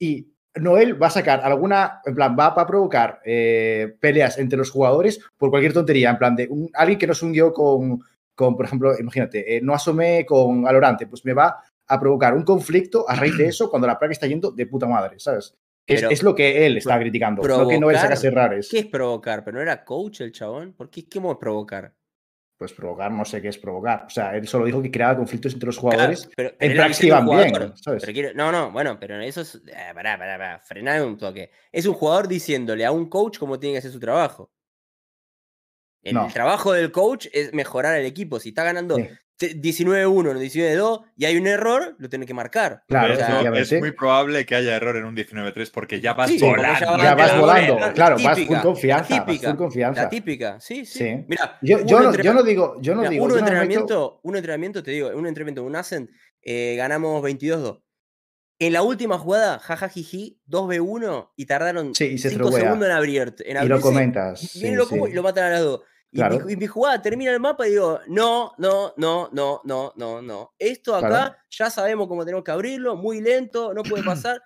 y 0.00 0.31
Noel 0.60 1.00
va 1.02 1.06
a 1.06 1.10
sacar 1.10 1.40
alguna, 1.40 2.00
en 2.04 2.14
plan, 2.14 2.36
va, 2.38 2.46
a 2.46 2.66
provocar 2.66 3.20
eh, 3.24 3.96
peleas 3.98 4.38
entre 4.38 4.58
los 4.58 4.70
jugadores 4.70 5.18
por 5.36 5.50
cualquier 5.50 5.72
tontería, 5.72 6.10
en 6.10 6.18
plan 6.18 6.36
de 6.36 6.46
un- 6.48 6.70
alguien 6.74 6.98
que 6.98 7.06
no 7.06 7.14
se 7.14 7.24
hundió 7.24 7.52
con, 7.52 8.00
con 8.34 8.56
por 8.56 8.66
ejemplo, 8.66 8.92
imagínate, 8.98 9.56
eh, 9.56 9.60
no 9.62 9.74
asomé 9.74 10.26
con 10.26 10.66
Alorante, 10.66 11.06
pues 11.06 11.24
me 11.24 11.32
va 11.32 11.56
a 11.86 11.98
provocar 12.00 12.34
un 12.34 12.44
conflicto 12.44 13.08
a 13.08 13.14
raíz 13.16 13.36
de 13.38 13.46
eso 13.48 13.70
cuando 13.70 13.86
la 13.86 13.98
prac 13.98 14.12
está 14.12 14.26
yendo 14.26 14.50
de 14.50 14.66
puta 14.66 14.86
madre, 14.86 15.18
¿sabes? 15.18 15.54
Es, 15.86 16.02
es 16.02 16.22
lo 16.22 16.34
que 16.34 16.64
él 16.64 16.76
está 16.76 16.98
criticando, 17.00 17.42
no 17.42 17.66
que 17.68 17.78
Noel 17.80 17.96
provocar- 17.96 18.00
sacase 18.02 18.30
rares. 18.30 18.68
¿Qué 18.70 18.78
es 18.80 18.86
provocar? 18.86 19.42
¿Pero 19.44 19.56
no 19.56 19.62
era 19.62 19.84
coach 19.84 20.20
el 20.20 20.30
chabón? 20.32 20.74
¿Por 20.74 20.88
qué? 20.90 21.04
¿Cómo 21.12 21.32
es 21.32 21.38
provocar? 21.38 21.92
Pues 22.62 22.72
provocar, 22.74 23.10
no 23.10 23.24
sé 23.24 23.42
qué 23.42 23.48
es 23.48 23.58
provocar. 23.58 24.04
O 24.06 24.10
sea, 24.10 24.36
él 24.36 24.46
solo 24.46 24.64
dijo 24.64 24.80
que 24.80 24.88
creaba 24.88 25.16
conflictos 25.16 25.52
entre 25.52 25.66
los 25.66 25.76
jugadores. 25.78 26.26
Claro, 26.26 26.32
pero, 26.36 26.48
en 26.50 26.56
pero 26.76 26.86
un 26.86 26.92
que 26.92 27.06
iban 27.08 27.26
bien, 27.26 27.48
jugador. 27.48 27.74
¿sabes? 27.76 28.02
Pero 28.02 28.12
quiero- 28.12 28.34
no, 28.34 28.52
no, 28.52 28.70
bueno, 28.70 29.00
pero 29.00 29.20
eso 29.20 29.40
es. 29.40 29.56
Eh, 29.66 29.90
pará, 29.92 30.16
pará, 30.16 30.38
pará. 30.38 30.60
Frenar 30.60 31.04
un 31.04 31.18
toque. 31.18 31.50
Es 31.72 31.86
un 31.86 31.94
jugador 31.94 32.28
diciéndole 32.28 32.84
a 32.86 32.92
un 32.92 33.08
coach 33.08 33.38
cómo 33.38 33.58
tiene 33.58 33.74
que 33.74 33.78
hacer 33.78 33.90
su 33.90 33.98
trabajo. 33.98 34.52
El 36.04 36.14
No. 36.14 36.28
trabajo 36.32 36.72
del 36.72 36.92
coach 36.92 37.26
es 37.32 37.52
mejorar 37.52 37.98
el 37.98 38.06
equipo. 38.06 38.38
Si 38.38 38.50
está 38.50 38.62
ganando 38.62 38.94
Sí. 38.96 39.08
Te- 39.48 39.60
19-1, 39.60 40.38
19-2 40.38 41.02
y 41.16 41.24
hay 41.24 41.36
un 41.36 41.46
error, 41.46 41.96
lo 41.98 42.08
tiene 42.08 42.26
que 42.26 42.34
marcar. 42.34 42.84
Claro, 42.88 43.14
O 43.14 43.16
sea, 43.16 43.40
es 43.60 43.72
muy 43.80 43.90
probable 43.92 44.46
que 44.46 44.54
haya 44.54 44.76
error 44.76 44.96
en 44.96 45.04
un 45.04 45.14
19-3 45.16 45.70
porque 45.72 46.00
ya 46.00 46.14
vas 46.14 46.30
Sí, 46.30 46.38
volando. 46.40 46.78
ya 46.80 47.02
Ya 47.02 47.14
vas 47.14 47.32
la- 47.32 47.40
volando, 47.40 47.74
la- 47.80 47.86
la 47.88 47.92
claro, 47.92 48.16
vas 48.22 48.36
típica, 48.36 48.54
full 48.60 48.62
confianza, 48.62 49.10
la 49.10 49.16
vas 49.16 49.26
full 49.26 49.32
típica, 49.34 49.56
confianza. 49.56 50.02
La 50.04 50.08
típica, 50.08 50.60
sí, 50.60 50.84
sí. 50.86 50.98
Sí. 50.98 51.24
Mira, 51.28 51.58
Yo, 51.62 51.84
yo 51.84 51.96
un 51.98 52.02
no, 52.04 52.14
yo 52.14 52.34
no 52.34 52.42
digo, 52.42 52.76
yo 52.80 52.94
no 52.94 53.00
Mira, 53.00 53.10
digo. 53.10 53.24
un 53.24 53.30
yo 53.32 53.38
entrenamiento, 53.38 54.20
un 54.22 54.36
entrenamiento, 54.36 54.82
te 54.82 54.90
digo, 54.92 55.08
un 55.14 55.26
entrenamiento, 55.26 55.64
un 55.64 55.74
Ascent, 55.76 56.08
eh, 56.42 56.74
ganamos 56.76 57.22
22-2. 57.22 57.80
En 58.58 58.72
la 58.72 58.82
última 58.82 59.18
jugada, 59.18 59.58
jajajiji, 59.58 60.40
2v1 60.46 61.32
y 61.36 61.46
tardaron 61.46 61.94
Sí, 61.96 62.04
y 62.04 62.18
se 62.18 62.30
5 62.30 62.52
segundos 62.52 62.86
en 62.88 62.94
abrirte. 62.94 63.50
En 63.50 63.60
y 63.64 63.66
lo 63.66 63.80
comentas. 63.80 64.40
y 64.42 64.46
sí, 64.46 64.60
viene 64.62 64.76
lo 64.76 64.86
como 64.88 65.06
sí. 65.06 65.12
y 65.12 65.14
lo 65.16 65.22
matan 65.24 65.44
a 65.46 65.50
las 65.50 65.62
dos. 65.62 65.80
Y, 66.14 66.18
Claro. 66.18 66.44
mi, 66.44 66.66
jugada 66.66 67.00
termina 67.00 67.30
el 67.32 67.40
mapa 67.40 67.66
y 67.66 67.70
digo, 67.70 67.98
no, 68.06 68.52
no, 68.58 68.92
no, 68.98 69.30
no, 69.32 69.62
no, 69.64 69.92
no, 69.96 70.20
no. 70.20 70.52
Esto 70.58 70.94
acá 70.94 71.08
Claro. 71.08 71.36
ya 71.50 71.70
sabemos 71.70 72.06
cómo 72.06 72.24
tenemos 72.24 72.44
que 72.44 72.50
abrirlo, 72.50 72.96
muy 72.96 73.20
lento, 73.22 73.72
no 73.72 73.82
puede 73.82 74.04
pasar. 74.04 74.42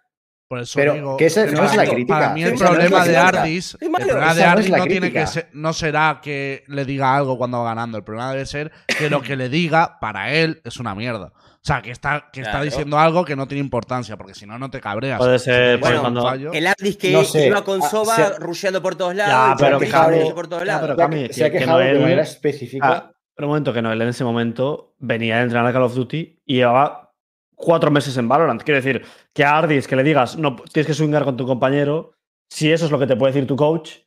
Por 0.49 0.61
eso 0.61 0.73
Pero 0.77 0.95
digo 0.95 1.17
que 1.17 1.27
esa 1.27 1.45
que 1.45 1.53
no 1.53 1.65
es 1.65 1.71
para, 1.71 1.83
la 1.85 1.91
crítica. 1.91 2.15
para 2.21 2.33
mí 2.33 2.45
el 2.45 2.53
no 2.53 2.59
problema 2.59 3.05
de. 3.05 3.17
Ardis, 3.17 3.77
el 3.81 3.91
problema 3.91 4.33
de 4.35 4.43
no 4.45 4.49
Ardis 4.51 4.71
no, 4.71 4.77
tiene 4.85 5.01
crítica. 5.01 5.21
que 5.23 5.27
ser- 5.27 5.49
no 5.55 5.73
será 5.73 6.21
que 6.23 6.63
le 6.69 6.85
diga 6.85 7.17
algo 7.17 7.37
cuando 7.37 7.59
va 7.59 7.65
ganando. 7.71 7.99
El 7.99 8.05
problema 8.05 8.31
debe 8.31 8.47
ser 8.47 8.71
que 8.87 9.11
lo 9.11 9.21
que 9.23 9.35
le 9.35 9.49
diga 9.49 9.99
para 10.01 10.33
él 10.33 10.61
es 10.63 10.77
una 10.79 10.95
mierda. 10.95 11.33
O 11.35 11.67
sea, 11.67 11.83
que 11.83 11.91
está, 11.91 12.29
que 12.33 12.43
está 12.43 12.53
Claro. 12.53 12.65
diciendo 12.65 12.97
algo 12.97 13.25
que 13.25 13.35
no 13.35 13.49
tiene 13.49 13.61
importancia, 13.61 14.17
porque 14.17 14.35
si 14.35 14.47
no, 14.47 14.57
no 14.57 14.71
te 14.71 14.81
cabreas. 14.81 15.19
Puede 15.19 15.41
ser, 15.41 15.81
un 15.83 16.01
cuando- 16.01 16.23
fallo- 16.23 16.53
El 16.53 16.65
Ardis 16.69 16.97
que 16.97 17.11
No 17.11 17.25
sé. 17.25 17.49
iba 17.49 17.65
con 17.65 17.83
Ah, 17.83 17.89
Soba 17.89 18.15
se- 18.15 18.39
rusheando 18.39 18.81
por 18.81 18.95
todos 18.95 19.17
lados. 19.17 19.59
Ya, 19.61 19.67
pero 19.67 19.81
quejado- 19.81 20.11
rusheando 20.11 20.35
por 20.37 20.47
todos 20.47 20.65
lados. 20.65 20.83
pero 20.83 20.97
Cami, 20.97 21.29
se 21.33 21.45
ha 21.45 21.47
que- 21.49 21.55
que 21.55 21.59
quejado 21.59 21.79
de 21.81 21.99
manera 21.99 22.23
específica. 22.23 22.87
Ah, 22.89 23.11
pero 23.35 23.49
un 23.49 23.51
momento 23.51 23.73
que 23.73 23.83
Noel 23.83 24.01
en 24.01 24.09
ese 24.09 24.23
momento 24.23 24.95
venía 25.01 25.39
a 25.39 25.43
entrenar 25.43 25.67
a 25.67 25.73
Call 25.73 25.83
of 25.83 25.95
Duty 25.97 26.41
y 26.47 26.55
llevaba 26.55 27.11
cuatro 27.57 27.91
meses 27.91 28.17
en 28.17 28.29
Valorant. 28.29 28.63
Quiero 28.63 28.77
decir, 28.81 29.05
que 29.37 29.45
a 29.45 29.59
Ardis 29.59 29.87
que 29.87 29.97
le 29.97 30.03
digas, 30.03 30.39
no 30.39 30.57
tienes 30.57 30.87
que 30.87 30.95
swingar 30.95 31.25
con 31.25 31.37
tu 31.37 31.47
compañero, 31.47 32.15
si 32.51 32.73
eso 32.73 32.87
es 32.87 32.91
lo 32.91 32.99
que 32.99 33.07
te 33.07 33.17
puede 33.17 33.35
decir 33.35 33.47
tu 33.47 33.55
coach, 33.55 33.99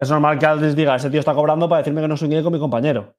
es 0.00 0.08
normal 0.08 0.38
que 0.38 0.46
Ardis 0.46 0.74
diga, 0.74 0.96
ese 0.96 1.10
tío 1.10 1.20
está 1.20 1.34
cobrando 1.34 1.68
para 1.68 1.82
decirme 1.82 2.00
que 2.00 2.08
no 2.08 2.16
swingue 2.16 2.42
con 2.42 2.52
mi 2.52 2.58
compañero. 2.58 3.14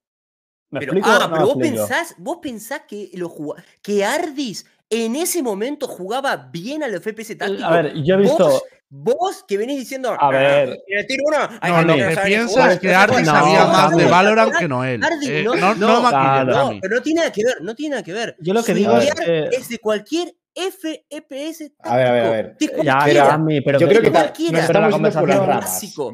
¿Me 0.71 0.79
Pero, 0.79 0.93
explico? 0.93 1.07
ah, 1.07 1.27
no 1.27 1.33
pero 1.35 1.45
vos 1.45 1.57
pensás, 1.57 2.15
vos 2.17 2.39
pensás 2.41 2.81
que, 2.87 3.11
lo 3.13 3.31
que 3.83 4.03
Ardis 4.03 4.65
en 4.89 5.15
ese 5.15 5.43
momento 5.43 5.87
jugaba 5.87 6.35
bien 6.35 6.81
al 6.81 6.99
FPS 6.99 7.37
táctico. 7.37 7.63
A 7.63 7.71
ver, 7.71 7.93
yo 8.03 8.15
he 8.15 8.17
visto. 8.17 8.63
Vos, 8.97 9.43
que 9.47 9.57
venís 9.57 9.77
diciendo. 9.77 10.15
A 10.17 10.29
ver. 10.29 10.69
"Ah, 10.71 10.75
le 10.87 11.03
tiro 11.03 11.23
uno. 11.27 11.37
hay 11.59 11.71
No, 11.71 11.81
lo 11.83 11.93
que 11.95 12.15
no 12.15 12.21
piensas 12.23 12.51
jugar". 12.51 12.71
es 12.71 12.79
que 12.79 12.87
No, 12.91 12.97
Ardis 12.99 13.19
no, 13.27 13.31
sabía 13.33 13.59
no, 13.65 13.67
más 13.67 13.97
de 13.97 14.05
Valorant 14.05 14.55
que 14.57 14.67
Noel. 14.67 15.03
Ardis, 15.03 15.29
Eh, 15.29 15.43
no, 15.43 15.55
no, 15.55 15.75
no, 15.75 16.11
no. 16.11 16.43
No, 16.45 16.79
pero 16.81 16.95
no 16.95 17.01
tiene 17.01 17.19
nada 17.19 17.31
que 17.31 17.43
ver, 17.43 17.55
no 17.61 17.75
tiene 17.75 17.91
nada 17.95 18.03
que 18.03 18.13
ver. 18.13 18.35
Yo 18.39 18.53
lo 18.53 18.63
que 18.63 18.73
digo 18.73 18.97
es 18.97 19.69
de 19.69 19.79
cualquier 19.79 20.33
FPS. 20.55 21.73
A 21.83 21.97
ver, 21.97 22.07
a 22.07 22.11
ver, 22.13 22.25
a 22.25 22.29
ver. 22.29 22.57
Ya, 22.83 22.99
pero, 23.03 23.45
pero 23.65 23.79
Yo 23.79 23.87
creo 23.89 24.01
que 24.01 24.07
de 24.07 24.11
ta- 24.13 24.19
cualquiera. 24.21 24.51
nos 24.59 24.65
estamos 24.69 24.91
conversación-. 24.93 25.47
Básico. 25.47 26.13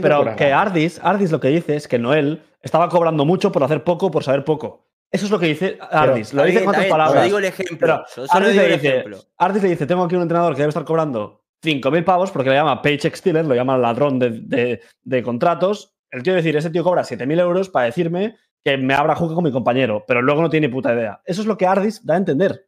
Pero 0.00 0.36
que. 0.36 0.52
Ardis, 0.52 1.00
Ardis 1.02 1.30
lo 1.32 1.40
que 1.40 1.48
dice 1.48 1.74
es 1.76 1.88
que 1.88 1.98
Noel 1.98 2.42
estaba 2.62 2.88
cobrando 2.88 3.24
mucho 3.24 3.50
por 3.50 3.64
hacer 3.64 3.82
poco, 3.82 4.10
por 4.10 4.22
saber 4.22 4.44
poco. 4.44 4.86
Eso 5.10 5.24
es 5.24 5.30
lo 5.32 5.40
que 5.40 5.46
dice 5.46 5.76
Ardis. 5.90 6.32
lo 6.32 6.44
dice 6.44 6.60
está 6.60 6.78
bien, 6.78 6.88
palabras. 6.88 7.16
Yo 7.16 7.24
digo 7.24 7.38
el 7.38 7.44
ejemplo. 7.46 7.78
Pero 7.80 8.04
yo 8.16 8.26
solo 8.28 8.46
Ardis 8.46 8.54
le, 8.56 8.68
dice. 8.78 9.04
Ardis 9.38 9.62
le 9.64 9.68
dice, 9.70 9.86
tengo 9.86 10.04
aquí 10.04 10.14
un 10.14 10.22
entrenador 10.22 10.54
que 10.54 10.60
debe 10.62 10.68
estar 10.68 10.84
cobrando 10.84 11.39
5.000 11.62 12.04
pavos 12.04 12.30
porque 12.30 12.50
le 12.50 12.56
llama 12.56 12.80
paycheck 12.82 13.14
stealer, 13.14 13.44
lo 13.44 13.54
llama 13.54 13.76
ladrón 13.78 14.18
de, 14.18 14.30
de- 14.30 14.80
de 15.02 15.22
contratos. 15.22 15.94
El 16.10 16.22
tío 16.22 16.34
decir, 16.34 16.56
ese 16.56 16.70
tío 16.70 16.82
cobra 16.82 17.02
7.000 17.04 17.38
euros 17.40 17.68
para 17.68 17.86
decirme 17.86 18.36
que 18.64 18.76
me 18.76 18.94
abra 18.94 19.14
juego 19.14 19.34
con 19.34 19.44
mi 19.44 19.52
compañero, 19.52 20.04
pero 20.06 20.20
luego 20.22 20.42
no 20.42 20.50
tiene 20.50 20.66
ni 20.68 20.72
puta 20.72 20.92
idea. 20.94 21.20
Eso 21.24 21.40
es 21.42 21.46
lo 21.46 21.56
que 21.56 21.66
Ardis 21.66 22.04
da 22.04 22.14
a 22.14 22.18
entender. 22.18 22.66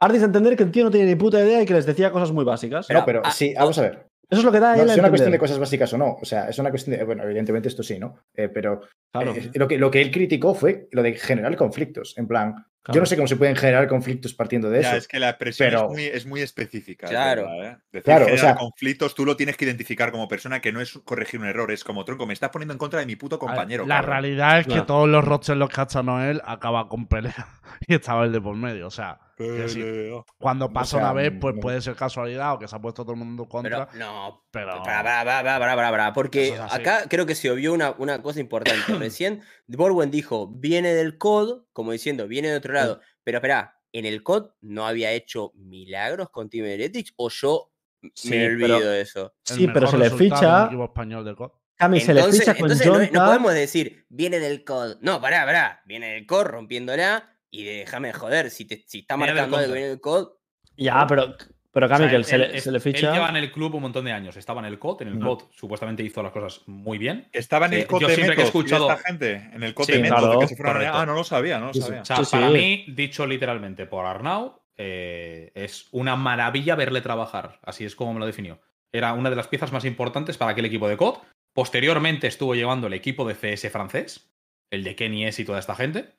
Ardis 0.00 0.20
da 0.20 0.26
a 0.26 0.28
entender 0.28 0.56
que 0.56 0.62
el 0.62 0.70
tío 0.70 0.84
no 0.84 0.90
tiene 0.90 1.06
ni 1.06 1.14
puta 1.16 1.40
idea 1.44 1.62
y 1.62 1.66
que 1.66 1.74
les 1.74 1.86
decía 1.86 2.10
cosas 2.10 2.32
muy 2.32 2.44
básicas. 2.44 2.88
No, 2.90 3.04
pero 3.04 3.22
ah, 3.24 3.30
sí, 3.30 3.54
vamos 3.56 3.78
a 3.78 3.82
ver. 3.82 4.06
Eso 4.30 4.40
es 4.40 4.44
lo 4.44 4.52
que 4.52 4.60
da 4.60 4.72
a 4.72 4.76
No, 4.76 4.82
él 4.84 4.90
a 4.90 4.92
es 4.94 4.98
una 4.98 5.08
cuestión 5.08 5.32
de 5.32 5.38
cosas 5.38 5.58
básicas 5.58 5.92
o 5.92 5.98
no. 5.98 6.16
O 6.20 6.24
sea, 6.24 6.48
es 6.48 6.58
una 6.58 6.70
cuestión 6.70 6.96
de. 6.96 7.04
Bueno, 7.04 7.24
evidentemente 7.24 7.68
esto 7.68 7.82
sí, 7.82 7.98
¿no? 7.98 8.16
Eh, 8.34 8.48
pero 8.48 8.80
Claro, 9.12 9.34
eh, 9.34 9.50
lo, 9.54 9.66
que, 9.68 9.76
lo 9.76 9.90
que 9.90 10.00
él 10.00 10.10
criticó 10.12 10.54
fue 10.54 10.88
lo 10.92 11.02
de 11.02 11.14
generar 11.14 11.56
conflictos. 11.56 12.16
En 12.16 12.28
plan, 12.28 12.54
yo 12.80 12.84
claro. 12.84 13.00
no 13.00 13.06
sé 13.06 13.16
cómo 13.16 13.28
se 13.28 13.36
pueden 13.36 13.56
generar 13.56 13.86
conflictos 13.88 14.32
partiendo 14.32 14.70
de 14.70 14.80
Ya, 14.82 14.88
eso. 14.88 14.96
es 14.96 15.08
que 15.08 15.18
la 15.20 15.28
expresión 15.28 15.68
pero- 15.68 15.82
es, 15.84 15.90
muy, 15.90 16.04
es 16.04 16.26
muy 16.26 16.40
específica. 16.40 17.06
es 17.06 17.10
Claro. 17.10 17.42
verdad, 17.42 17.72
¿eh? 17.72 17.76
Decir 17.92 18.02
Claro, 18.04 18.24
o 18.24 18.28
generar 18.28 18.46
sea- 18.46 18.56
conflictos, 18.56 19.14
tú 19.14 19.26
lo 19.26 19.36
tienes 19.36 19.56
que 19.58 19.64
identificar 19.66 20.10
como 20.10 20.26
persona 20.28 20.60
que 20.60 20.72
no 20.72 20.80
es 20.80 20.98
corregir 21.04 21.40
un 21.40 21.46
error, 21.46 21.70
es 21.72 21.84
como 21.84 22.04
tronco, 22.04 22.26
me 22.26 22.32
estás 22.32 22.50
poniendo 22.50 22.72
en 22.72 22.78
contra 22.78 23.00
de 23.00 23.06
mi 23.06 23.16
puto 23.16 23.38
compañero. 23.38 23.86
La 23.86 23.96
cabrón". 23.96 24.10
realidad 24.12 24.58
es 24.60 24.66
que 24.66 24.72
Claro. 24.72 24.86
todos 24.86 25.08
los 25.08 25.24
rosters 25.24 25.58
los 25.58 25.68
que 25.68 25.80
ha 25.80 25.84
hecho 25.84 26.02
Noel 26.02 26.40
acaba 26.44 26.88
con 26.88 27.06
pelea 27.06 27.48
y 27.86 27.94
estaba 27.94 28.24
el 28.24 28.32
de 28.32 28.40
por 28.40 28.56
medio. 28.56 28.86
O 28.86 28.90
sea, 28.90 29.18
que 29.29 29.29
sí, 29.68 29.80
Pelea. 29.82 30.24
cuando 30.38 30.72
pasa 30.72 30.96
sea, 30.98 31.00
una 31.00 31.12
vez, 31.12 31.32
pues 31.40 31.54
no- 31.54 31.60
puede 31.60 31.80
ser 31.80 31.94
casualidad 31.96 32.54
o 32.54 32.58
que 32.58 32.68
se 32.68 32.76
ha 32.76 32.80
puesto 32.80 33.02
todo 33.04 33.12
el 33.14 33.18
mundo 33.18 33.48
contra. 33.48 33.88
Pero 33.88 34.04
no, 34.04 34.44
Pero, 34.50 34.82
Para, 34.82 35.24
para, 35.24 35.76
para, 35.90 36.12
porque 36.12 36.48
es 36.48 36.60
acá 36.60 37.04
creo 37.08 37.26
que 37.26 37.34
se 37.34 37.50
obvió 37.50 37.72
una, 37.72 37.92
una 37.98 38.20
cosa 38.22 38.40
importante. 38.40 38.80
Recién 38.98 39.42
Borwen 39.66 40.10
dijo, 40.10 40.48
viene 40.48 40.94
del 40.94 41.18
COD, 41.18 41.64
como 41.72 41.92
diciendo, 41.92 42.26
viene 42.28 42.48
de 42.48 42.56
otro 42.56 42.72
lado. 42.74 43.00
Pero 43.24 43.38
espera, 43.38 43.78
¿en 43.92 44.06
el 44.06 44.22
COD 44.22 44.50
no 44.62 44.86
había 44.86 45.12
hecho 45.12 45.52
milagros 45.54 46.30
con 46.30 46.48
Team 46.50 46.66
Heretics 46.66 47.12
o 47.16 47.28
yo 47.30 47.72
Sí, 48.14 48.30
me 48.30 48.46
olvido 48.46 48.78
pero- 48.78 48.90
de 48.90 49.00
eso? 49.02 49.34
Sí, 49.44 49.68
pero 49.72 49.86
se 49.86 49.98
le 49.98 50.10
ficha- 50.10 50.68
del 50.68 50.80
español 50.82 51.24
de 51.24 51.34
COD. 51.34 51.50
Cami, 51.76 51.98
se 52.00 52.12
le 52.12 52.20
Entonces, 52.20 52.40
ficha 52.42 52.54
con 52.54 52.70
entonces 52.70 53.12
no, 53.12 53.20
no 53.20 53.26
podemos 53.26 53.54
decir, 53.54 54.04
viene 54.10 54.38
del 54.38 54.64
COD. 54.64 54.98
No, 55.00 55.18
pará, 55.20 55.46
pará, 55.46 55.82
viene 55.86 56.12
del 56.12 56.26
COD 56.26 56.44
rompiéndola 56.44 57.36
y 57.50 57.64
déjame 57.64 58.08
de 58.08 58.14
joder, 58.14 58.50
si, 58.50 58.64
te, 58.64 58.84
si 58.86 59.00
está 59.00 59.16
marcando 59.16 59.56
algo 59.56 59.72
viene 59.72 59.88
del 59.88 60.00
COD, 60.00 60.28
Ya, 60.76 61.06
pero, 61.06 61.36
pero 61.72 61.86
O 61.86 61.88
Cami, 61.88 62.04
sea, 62.04 62.08
que 62.10 62.16
él- 62.16 62.20
él 62.22 62.24
se, 62.24 62.38
le, 62.38 62.44
él- 62.46 62.60
se 62.60 62.70
le 62.70 62.76
Él 62.76 62.82
ficha. 62.82 63.12
lleva 63.12 63.28
en 63.28 63.36
el 63.36 63.52
club 63.52 63.74
un 63.74 63.82
montón 63.82 64.04
de 64.04 64.12
años. 64.12 64.36
Estaba 64.36 64.60
en 64.60 64.66
el 64.66 64.78
COD. 64.78 65.02
En 65.02 65.08
el 65.08 65.18
No. 65.18 65.36
COD 65.36 65.44
supuestamente 65.52 66.02
hizo 66.02 66.22
las 66.22 66.32
cosas 66.32 66.62
muy 66.66 66.96
bien. 66.98 67.28
Estaba 67.32 67.66
en 67.66 67.72
Sí, 67.72 67.78
el 67.80 67.86
COD 67.86 68.00
yo 68.00 68.08
de 68.08 68.14
siempre 68.14 68.36
que 68.36 68.42
he 68.42 68.44
Metos, 68.46 68.54
¿y 68.54 68.58
escuchado- 68.58 68.90
esta 68.90 69.02
gente, 69.08 69.50
en 69.52 69.62
el 69.62 69.74
COD 69.74 69.84
Sí, 69.84 69.92
de 69.92 69.98
Metos, 70.00 70.18
claro, 70.18 70.32
de 70.34 70.38
que 70.40 70.48
se 70.48 70.56
fueron. 70.56 70.82
Ah, 70.86 71.04
no 71.06 71.14
lo 71.14 71.24
sabía, 71.24 71.58
no 71.58 71.66
lo 71.68 71.72
Sí, 71.74 71.80
sí. 71.80 71.86
sabía. 71.86 72.02
O 72.02 72.04
sea, 72.04 72.16
Sí, 72.16 72.24
sí. 72.24 72.30
para 72.32 72.50
mí, 72.50 72.84
dicho 72.88 73.26
literalmente 73.26 73.86
por 73.86 74.06
Arnau, 74.06 74.62
eh, 74.76 75.52
es 75.54 75.88
una 75.92 76.16
maravilla 76.16 76.74
verle 76.76 77.02
trabajar. 77.02 77.60
Así 77.62 77.84
es 77.84 77.94
como 77.94 78.14
me 78.14 78.20
lo 78.20 78.26
definió. 78.26 78.60
Era 78.92 79.12
una 79.12 79.28
de 79.30 79.36
las 79.36 79.46
piezas 79.48 79.70
más 79.72 79.84
importantes 79.84 80.38
para 80.38 80.52
aquel 80.52 80.64
equipo 80.64 80.88
de 80.88 80.96
COD. 80.96 81.18
Posteriormente 81.52 82.26
estuvo 82.26 82.54
llevando 82.54 82.86
el 82.86 82.94
equipo 82.94 83.26
de 83.28 83.34
CS 83.34 83.68
francés, 83.70 84.32
el 84.70 84.82
de 84.82 84.94
Kenny 84.96 85.26
S 85.26 85.42
y 85.42 85.44
toda 85.44 85.58
esta 85.58 85.74
gente, 85.74 86.14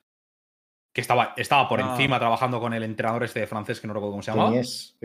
que 0.92 1.00
estaba, 1.00 1.34
estaba 1.36 1.68
por 1.68 1.80
Ah. 1.80 1.90
encima 1.92 2.18
trabajando 2.18 2.60
con 2.60 2.72
el 2.74 2.82
entrenador 2.82 3.24
este 3.24 3.40
de 3.40 3.46
francés, 3.46 3.80
que 3.80 3.86
no 3.86 3.94
recuerdo 3.94 4.12
cómo 4.12 4.22
se 4.22 4.30
llamaba. 4.30 4.50
¿Quién 4.50 4.60
es? 4.62 4.96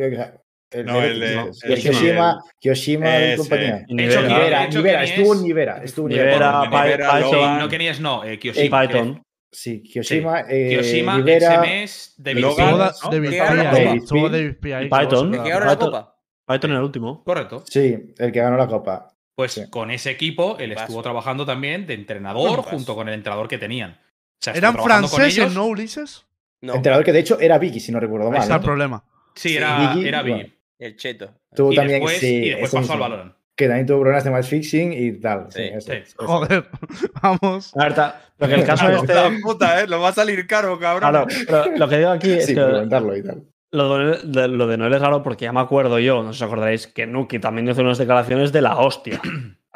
El, 0.70 0.86
No, 0.86 1.02
el 1.02 1.20
de- 1.22 1.34
el, 1.34 1.50
el- 1.64 1.80
Kyoshima, 1.82 2.44
Kyoshima 2.60 3.20
y 3.34 3.38
compañía. 3.38 3.86
Y 3.88 3.96
De 3.96 4.06
hecho, 4.06 4.22
Nivera. 4.22 4.68
Nivera, 4.68 5.04
estuvo 5.06 5.34
en 5.34 5.44
Nivera, 5.44 5.82
estuvo 5.84 6.08
Nivera, 6.10 6.34
Nivera. 6.34 6.62
Py- 6.64 6.82
Nivera, 6.84 7.16
Python. 7.18 7.60
No, 7.60 7.70
Kenny 7.70 7.88
es 7.88 8.00
no, 8.02 8.24
eh, 8.26 8.38
Kyoshima. 8.38 8.82
Python. 8.82 9.24
Sí, 9.50 9.82
Kyoshima, 9.82 10.42
eh, 10.50 10.70
Kyoshima, 10.76 11.18
Nivera, 11.20 11.64
XMS, 11.64 12.16
David 12.18 12.42
Logan, 12.42 12.68
Estuvo 12.68 12.68
Silva. 12.70 12.86
Da- 12.86 12.96
¿no? 13.06 13.10
David 13.12 13.30
Que 13.30 13.38
ganaron 13.38 13.64
la 13.64 13.72
P. 13.72 13.78
ahí, 13.78 13.86
Copa. 13.86 13.96
estuvo 13.98 14.30
David 14.30 14.54
P. 14.62 14.76
ahí, 14.76 14.86
Y 14.86 14.90
que 14.90 14.96
luego 14.96 15.10
Python. 15.10 15.34
se 15.34 15.44
que 15.44 15.50
ganó 15.50 15.66
la 15.66 15.72
Python. 15.72 15.92
copa. 15.92 16.16
Python 16.48 16.72
el 16.72 16.78
último. 16.82 17.24
Correcto. 17.24 17.64
Sí, 17.66 18.14
el 18.18 18.32
que 18.34 18.40
ganó 18.42 18.58
la 18.58 18.68
copa. 18.68 19.08
Pues 19.36 19.52
Sí. 19.54 19.70
con 19.70 19.90
ese 19.92 20.12
equipo 20.12 20.58
él 20.60 20.74
estuvo 20.74 21.02
trabajando 21.02 21.46
también 21.46 21.88
de 21.88 21.94
entrenador 21.94 22.62
junto 22.64 22.94
con 22.94 23.08
el 23.08 23.14
entrenador 23.14 23.48
que 23.48 23.58
tenían. 23.58 23.98
O 24.40 24.44
sea, 24.44 24.54
¿Eran 24.54 24.76
franceses, 24.78 25.54
no 25.54 25.66
Ulises? 25.66 26.26
No, 26.62 26.76
Entrenador 26.76 27.06
que 27.06 27.14
de 27.14 27.20
hecho 27.20 27.40
era 27.40 27.58
Vicky, 27.58 27.80
si 27.80 27.92
no 27.92 28.00
recuerdo 28.00 28.28
Ahí 28.28 28.34
mal. 28.34 28.42
está 28.42 28.56
el 28.56 28.62
¿no? 28.62 28.66
problema. 28.66 29.04
Sí, 29.36 29.56
era, 29.58 29.94
Vicky, 29.94 30.08
era 30.08 30.22
bueno. 30.24 30.44
El 30.80 30.96
cheto. 30.96 31.34
Tuvo 31.56 31.74
Y 31.74 31.76
también, 31.76 32.00
después, 32.00 32.20
sí, 32.20 32.36
y 32.36 32.50
después 32.50 32.72
pasó 32.72 32.94
al. 32.94 33.00
Valorant. 33.00 33.34
Que 33.56 33.66
también 33.68 33.88
tuvo 33.88 34.00
problemas 34.02 34.24
de 34.24 34.30
match 34.30 34.46
fixing 34.46 34.94
y 34.94 35.12
tal. 35.20 35.48
Sí, 35.50 35.60
Sí, 35.64 35.70
eso, 35.74 35.92
sí. 35.92 35.98
eso. 35.98 36.16
Joder, 36.18 36.66
vamos. 37.22 37.76
A 37.76 37.84
ver, 37.86 37.96
ta- 37.96 38.22
lo 38.38 38.48
que 38.48 38.54
el 38.54 38.64
caso 38.66 38.88
este. 38.90 39.14
La 39.16 39.32
puta, 39.42 39.82
¿eh? 39.82 39.88
Lo 39.88 40.00
va 40.00 40.10
a 40.10 40.14
salir 40.14 40.46
caro, 40.46 40.78
cabrón. 40.80 41.10
Claro, 41.10 41.28
pero 41.48 41.76
lo 41.78 41.90
que 41.90 41.98
digo 41.98 42.10
aquí 42.12 42.32
es 42.32 42.46
Sí, 42.46 42.54
que 42.54 42.62
y 42.62 42.90
tal. 42.90 43.44
lo 43.72 43.98
de, 43.98 44.48
lo 44.48 44.68
de 44.68 44.78
Noel 44.78 44.94
es 44.94 45.02
raro 45.02 45.24
porque 45.24 45.46
ya 45.46 45.54
me 45.54 45.60
acuerdo 45.60 45.98
yo, 46.00 46.22
no 46.22 46.34
sé 46.34 46.38
si 46.40 46.44
os 46.44 46.48
acordaréis, 46.48 46.86
que 46.88 47.08
Nuki 47.08 47.40
también 47.40 47.68
hizo 47.68 47.82
unas 47.82 47.98
declaraciones 47.98 48.52
de 48.52 48.62
la 48.62 48.78
hostia. 48.78 49.20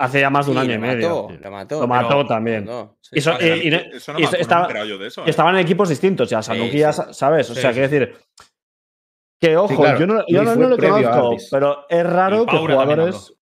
Hace 0.01 0.19
ya 0.21 0.29
más 0.29 0.45
de 0.47 0.51
un 0.51 0.57
Sí, 0.57 0.63
año 0.63 0.71
y 0.71 0.75
lo 0.75 0.81
medio. 0.81 1.09
mató, 1.27 1.37
Lo 1.43 1.51
mató. 1.51 1.81
Lo 1.81 1.87
mató 1.87 2.07
pero- 2.09 2.25
también. 2.27 2.67
¿eh? 2.69 3.91
estaban 5.25 5.55
en 5.55 5.61
equipos 5.61 5.89
distintos 5.89 6.29
ya, 6.29 6.39
o 6.39 6.43
sea, 6.43 6.55
Sí, 6.55 6.71
ya 6.77 6.93
sí. 6.93 7.01
sabes. 7.11 7.49
O 7.49 7.55
Sí, 7.55 7.61
sea, 7.61 7.71
quiero 7.71 7.87
decir. 7.87 8.15
Que 9.39 9.57
ojo, 9.57 9.75
claro, 9.75 9.99
yo 9.99 10.05
no, 10.07 10.23
yo 10.27 10.43
no, 10.43 10.55
no 10.55 10.69
lo 10.69 10.77
conozco, 10.77 11.35
pero 11.49 11.85
es 11.89 12.05
raro 12.05 12.45
que 12.45 12.57
jugadores. 12.57 13.33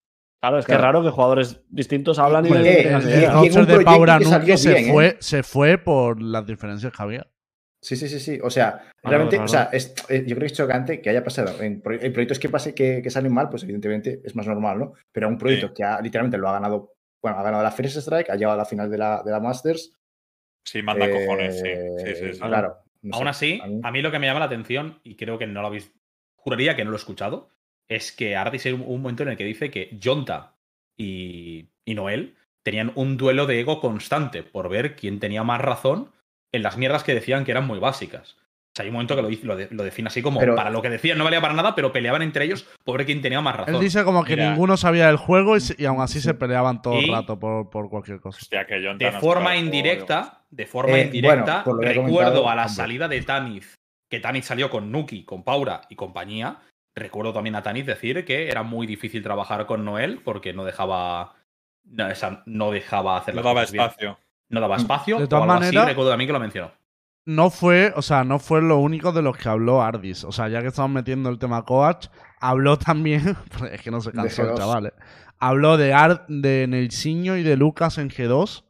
Claro, 0.42 0.58
es 0.58 0.64
que 0.64 0.72
es 0.72 0.80
raro 0.80 1.02
que 1.02 1.10
jugadores 1.10 1.60
distintos 1.68 2.18
hablan 2.18 2.46
y 2.46 2.48
Y- 2.48 2.52
y- 2.52 2.56
El 2.56 3.66
de 3.66 3.80
Paura 3.84 4.18
se, 4.18 4.72
¿eh? 4.80 4.90
fue, 4.90 5.16
se 5.20 5.42
fue 5.42 5.76
por 5.76 6.22
las 6.22 6.46
diferencias 6.46 6.90
que 6.94 7.02
había. 7.02 7.26
Sí, 7.82 7.96
sí, 7.96 8.08
sí, 8.08 8.20
sí. 8.20 8.38
O 8.42 8.50
sea, 8.50 8.90
realmente, 9.02 9.38
o 9.38 9.48
sea, 9.48 9.70
es- 9.72 9.94
eh, 10.10 10.20
yo 10.26 10.36
creo 10.36 10.40
que 10.40 10.46
es 10.46 10.52
chocante 10.52 11.00
que 11.00 11.08
haya 11.10 11.24
pasado. 11.24 11.62
En, 11.62 11.80
pro- 11.80 12.00
en 12.00 12.12
proyectos 12.12 12.38
que 12.38 12.48
pase 12.50 12.74
que, 12.74 13.00
que 13.02 13.10
salen 13.10 13.32
mal, 13.32 13.48
pues 13.48 13.62
evidentemente 13.62 14.20
es 14.22 14.36
más 14.36 14.46
normal, 14.46 14.78
¿no? 14.78 14.92
Pero 15.12 15.28
un 15.28 15.38
proyecto 15.38 15.68
Sí. 15.68 15.74
que 15.76 15.84
ha- 15.84 16.00
literalmente 16.00 16.36
lo 16.36 16.48
ha 16.48 16.52
ganado, 16.52 16.92
bueno, 17.22 17.38
ha 17.38 17.42
ganado 17.42 17.62
la 17.62 17.70
First 17.70 17.96
Strike, 17.96 18.28
ha 18.30 18.34
llegado 18.36 18.54
a 18.54 18.58
la 18.58 18.64
final 18.66 18.90
de 18.90 18.98
la, 18.98 19.22
de 19.24 19.30
la 19.30 19.40
Masters. 19.40 19.96
Sí, 20.62 20.82
manda 20.82 21.06
eh, 21.06 21.10
cojones, 21.10 21.58
sí. 21.58 21.68
Sí, 22.04 22.14
sí, 22.16 22.32
sí. 22.34 22.38
Claro. 22.40 22.76
no 23.02 23.14
Aún 23.16 23.24
sé, 23.24 23.30
así, 23.30 23.60
a 23.62 23.66
mí- 23.66 23.80
a 23.82 23.90
mí 23.90 24.02
lo 24.02 24.10
que 24.10 24.18
me 24.18 24.26
llama 24.26 24.40
la 24.40 24.46
atención, 24.46 25.00
y 25.02 25.16
creo 25.16 25.38
que 25.38 25.46
no 25.46 25.62
lo 25.62 25.68
habéis. 25.68 25.90
Juraría 26.36 26.76
que 26.76 26.84
no 26.84 26.90
lo 26.90 26.96
he 26.96 27.00
escuchado, 27.00 27.48
es 27.88 28.12
que 28.12 28.36
hay 28.36 28.72
un, 28.72 28.82
un 28.82 29.00
momento 29.00 29.22
en 29.22 29.30
el 29.30 29.36
que 29.38 29.44
dice 29.44 29.70
que 29.70 29.98
Jonta 30.02 30.54
y, 30.98 31.70
y 31.86 31.94
Noel 31.94 32.36
tenían 32.62 32.92
un 32.94 33.16
duelo 33.16 33.46
de 33.46 33.58
ego 33.60 33.80
constante 33.80 34.42
por 34.42 34.68
ver 34.68 34.96
quién 34.96 35.18
tenía 35.18 35.42
más 35.44 35.60
razón 35.62 36.10
en 36.52 36.62
las 36.62 36.76
mierdas 36.76 37.04
que 37.04 37.14
decían 37.14 37.44
que 37.44 37.50
eran 37.52 37.66
muy 37.66 37.78
básicas. 37.78 38.36
O 38.72 38.72
sea, 38.76 38.84
hay 38.84 38.88
un 38.88 38.92
momento 38.94 39.16
que 39.16 39.22
lo, 39.22 39.28
dice- 39.28 39.46
lo, 39.46 39.56
de- 39.56 39.68
lo 39.70 39.82
define 39.82 40.06
así 40.08 40.22
como 40.22 40.38
Pero- 40.38 40.54
para 40.54 40.70
lo 40.70 40.80
que 40.80 40.90
decían 40.90 41.18
no 41.18 41.24
valía 41.24 41.40
para 41.40 41.54
nada, 41.54 41.74
pero 41.74 41.90
peleaban 41.92 42.22
entre 42.22 42.44
ellos 42.44 42.68
por 42.84 42.98
ver 42.98 43.06
quién 43.06 43.20
tenía 43.20 43.40
más 43.40 43.56
razón. 43.56 43.74
Él 43.74 43.80
dice 43.80 44.04
como 44.04 44.22
que 44.24 44.36
Mira. 44.36 44.50
ninguno 44.50 44.76
sabía 44.76 45.08
del 45.08 45.16
juego 45.16 45.56
y, 45.56 45.84
aún 45.86 46.00
así 46.00 46.20
se 46.20 46.34
peleaban 46.34 46.80
todo 46.80 46.98
el 47.00 47.08
rato 47.10 47.38
por, 47.38 47.68
por 47.68 47.90
cualquier 47.90 48.20
cosa. 48.20 48.38
Hostia, 48.40 48.66
que 48.66 48.80
John 48.84 48.96
de 48.98 49.10
forma 49.12 49.50
juego, 49.50 49.60
indirecta, 49.64 50.44
de 50.50 50.66
forma 50.66 50.98
Eh, 50.98 51.10
indirecta, 51.12 51.62
bueno, 51.66 51.80
recuerdo 51.80 52.48
a 52.48 52.54
la 52.54 52.62
hombre. 52.62 52.74
salida 52.76 53.08
de 53.08 53.22
Taniz, 53.22 53.74
que 54.08 54.20
Taniz 54.20 54.44
salió 54.44 54.70
con 54.70 54.92
Nuki, 54.92 55.24
con 55.24 55.42
Paura 55.42 55.80
y 55.88 55.96
compañía, 55.96 56.58
recuerdo 56.94 57.32
también 57.32 57.56
a 57.56 57.62
Tanit 57.62 57.86
decir 57.86 58.24
que 58.24 58.48
era 58.48 58.62
muy 58.62 58.86
difícil 58.86 59.22
trabajar 59.22 59.66
con 59.66 59.84
Noel 59.84 60.20
porque 60.24 60.52
no 60.52 60.64
dejaba. 60.64 61.34
No, 61.84 62.08
esa- 62.08 62.42
no 62.46 62.70
dejaba 62.70 63.16
hacer 63.16 63.34
No 63.34 63.42
daba 63.42 63.64
bien. 63.64 64.14
No 64.50 64.60
daba 64.60 64.76
espacio. 64.76 65.16
De 65.18 65.24
o 65.24 65.28
todas 65.28 65.48
así, 65.48 65.64
maneras- 65.66 65.86
recuerdo 65.86 66.12
a 66.12 66.16
mí 66.18 66.26
que 66.26 66.32
lo 66.32 66.40
mencionó. 66.40 66.70
no 67.26 67.48
fue, 67.50 67.92
o 67.96 68.02
sea, 68.02 68.24
no 68.24 68.38
fue 68.38 68.60
lo 68.60 68.78
único 68.78 69.12
de 69.12 69.22
los 69.22 69.36
que 69.36 69.48
habló 69.48 69.80
Ardis. 69.82 70.24
O 70.24 70.32
sea, 70.32 70.48
ya 70.48 70.60
que 70.60 70.68
estamos 70.68 70.90
metiendo 70.90 71.28
el 71.30 71.38
tema 71.38 71.64
coach, 71.64 72.08
habló 72.40 72.76
también, 72.78 73.36
es 73.72 73.80
que 73.80 73.90
no 73.90 74.00
se 74.00 74.12
cansó 74.12 74.42
el 74.42 74.48
G2. 74.50 74.56
chaval, 74.58 74.86
¿eh? 74.86 74.92
habló 75.38 75.76
de 75.76 75.92
Ard, 75.94 76.22
de 76.28 76.66
Nelsinho 76.68 77.36
y 77.36 77.42
de 77.42 77.56
Lucas 77.56 77.96
en 77.98 78.10
G2. 78.10 78.64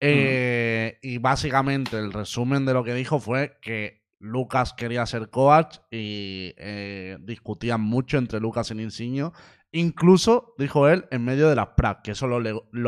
eh, 0.00 0.98
Y 1.02 1.18
básicamente 1.18 1.98
el 1.98 2.12
resumen 2.12 2.64
de 2.66 2.74
lo 2.74 2.84
que 2.84 2.94
dijo 2.94 3.18
fue 3.20 3.58
que 3.60 4.02
Lucas 4.20 4.72
quería 4.72 5.04
ser 5.06 5.28
coach 5.30 5.76
y 5.90 6.54
eh, 6.56 7.18
discutían 7.20 7.80
mucho 7.80 8.18
entre 8.18 8.40
Lucas 8.40 8.70
y 8.70 8.74
Nelsinho. 8.74 9.32
Incluso, 9.70 10.54
dijo 10.56 10.88
él, 10.88 11.04
en 11.10 11.24
medio 11.24 11.48
de 11.48 11.54
las 11.56 11.68
prac, 11.76 12.02
que 12.02 12.12
eso 12.12 12.26
lo, 12.26 12.40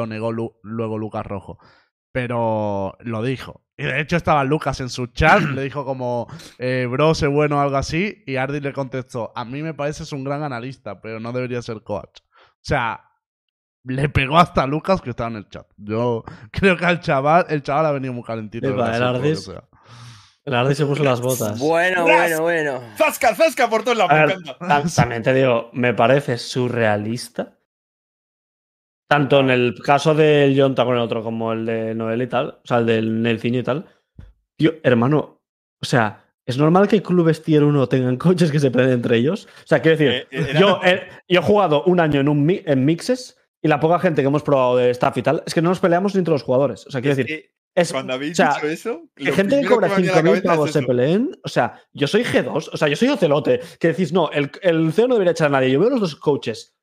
negó 0.07 0.33
Lu- 0.33 0.57
luego 0.63 0.99
Lucas 0.99 1.27
Rojo. 1.27 1.59
Pero 2.13 2.97
lo 3.01 3.23
dijo. 3.23 3.63
Y 3.77 3.85
de 3.85 4.01
hecho 4.01 4.17
estaba 4.17 4.45
Lucas 4.45 4.81
en 4.81 4.91
su 4.91 5.07
chat, 5.07 5.41
le 5.41 5.63
dijo 5.63 5.85
como, 5.85 6.27
eh, 6.59 6.87
bro, 6.91 7.15
sé 7.15 7.27
bueno 7.29 7.57
o 7.59 7.61
algo 7.61 7.77
así. 7.77 8.23
Y 8.27 8.37
Ardi 8.37 8.61
le 8.61 8.73
contestó, 8.73 9.33
a 9.35 9.45
mí 9.45 9.63
me 9.63 9.73
pareces 9.75 10.13
un 10.13 10.23
gran 10.25 10.43
analista, 10.43 11.01
pero 11.01 11.19
no 11.21 11.33
debería 11.33 11.63
ser 11.63 11.83
coach. 11.83 12.21
O 12.21 12.63
sea, 12.63 13.01
le 13.85 14.09
pegó 14.11 14.39
hasta 14.39 14.65
a 14.65 14.67
Lucas 14.67 15.01
que 15.01 15.11
estaba 15.11 15.31
en 15.31 15.37
el 15.37 15.49
chat. 15.49 15.67
Yo 15.79 16.25
creo 16.53 16.77
que 16.77 16.85
al 16.85 17.01
chaval, 17.01 17.47
el 17.49 17.63
chaval 17.63 17.87
ha 17.87 17.93
venido 17.93 18.13
muy 18.13 18.23
calentito. 18.25 18.71
Brasil, 18.75 18.97
el 18.97 19.03
Ardis. 19.03 19.45
sea. 19.45 19.65
El 20.45 20.55
Ardis 20.55 20.77
se 20.79 20.85
puso 20.87 21.05
las 21.05 21.21
botas. 21.21 21.59
Bueno, 21.59 22.03
bueno, 22.03 22.41
bueno. 22.43 22.81
¡Zasca, 22.97 23.35
zasca 23.35 23.71
por 23.71 23.83
todos 23.85 23.97
lados! 23.97 24.11
A 24.13 24.15
Me 24.15 24.27
ver, 24.27 24.37
encanta. 24.41 24.67
ta- 24.83 24.95
también 24.95 25.23
te 25.23 25.33
digo, 25.33 25.71
me 25.73 25.95
parece 25.95 26.37
surrealista. 26.39 27.57
Tanto 29.11 29.41
en 29.41 29.51
el 29.51 29.75
caso 29.83 30.15
del 30.15 30.57
Jonta 30.59 30.85
con 30.85 30.95
el 30.95 31.01
otro 31.03 31.25
como 31.25 31.53
el 31.53 31.67
de 31.67 31.95
Noel 31.97 32.23
y 32.23 32.29
tal, 32.29 32.61
o 32.63 32.67
sea, 32.67 32.79
el 32.79 32.87
del 32.87 33.23
Nelciño 33.23 33.59
y 33.59 33.63
tal. 33.65 33.87
Tío, 34.57 34.75
hermano, 34.85 35.43
o 35.83 35.85
sea, 35.85 36.25
¿es 36.47 36.57
normal 36.57 36.87
que 36.87 37.03
clubes 37.03 37.43
tier 37.43 37.65
1 37.65 37.89
tengan 37.89 38.17
coches 38.19 38.53
que 38.53 38.61
se 38.61 38.71
peleen 38.71 38.93
entre 38.93 39.17
ellos? 39.17 39.49
O 39.65 39.67
sea, 39.67 39.81
quiero 39.83 39.97
decir, 39.99 40.13
Eh, 40.13 40.27
eh, 40.31 40.47
era- 40.51 40.61
yo, 40.61 40.81
he, 40.85 41.01
yo 41.29 41.41
he 41.41 41.43
jugado 41.43 41.83
un 41.85 41.99
año 41.99 42.21
en, 42.21 42.29
un, 42.29 42.47
mi- 42.47 42.63
en 42.65 42.85
mixes 42.85 43.37
y 43.61 43.67
la 43.67 43.81
poca 43.81 43.99
gente 43.99 44.23
que 44.23 44.29
hemos 44.29 44.45
probado 44.45 44.77
de 44.77 44.91
staff 44.91 45.17
y 45.17 45.23
tal, 45.23 45.43
es 45.45 45.55
que 45.55 45.61
no 45.61 45.71
nos 45.71 45.81
peleamos 45.81 46.15
ni 46.15 46.21
entre 46.21 46.33
los 46.33 46.45
jugadores. 46.45 46.87
O 46.87 46.91
sea, 46.93 47.01
quiero 47.01 47.13
Es 47.13 47.17
decir, 47.19 47.27
que 47.27 47.51
es, 47.75 47.93
cuando 47.93 48.13
habéis 48.13 48.33
o 48.33 48.35
sea, 48.37 48.55
dicho 48.55 48.67
eso, 48.69 49.03
que 49.17 49.33
gente 49.33 49.61
que 49.61 49.67
cobra 49.67 49.89
me 49.89 49.97
venía 49.97 50.13
a 50.13 50.15
la 50.17 50.21
5.000 50.23 50.25
cabeza 50.25 50.39
es 50.39 50.45
pavos 50.47 50.71
se 50.73 50.83
peleen. 50.83 51.31
O 51.43 51.49
sea, 51.49 51.81
yo 51.93 52.07
soy 52.07 52.23
G2, 52.23 52.71
o 52.73 52.77
sea, 52.77 52.87
yo 52.87 52.95
soy 52.97 53.09
Ocelote. 53.09 53.61
Que 53.81 53.89
decís, 53.89 54.13
no, 54.13 54.31
el, 54.31 54.51
el 54.63 54.93
CEO 54.93 55.09
no 55.09 55.15
debería 55.15 55.33
echar 55.33 55.49
a 55.49 55.51
nadie. 55.51 55.71
Yo 55.73 55.81
veo 55.81 55.91
los 55.91 56.01
dos 56.01 56.15
coaches. 56.17 56.77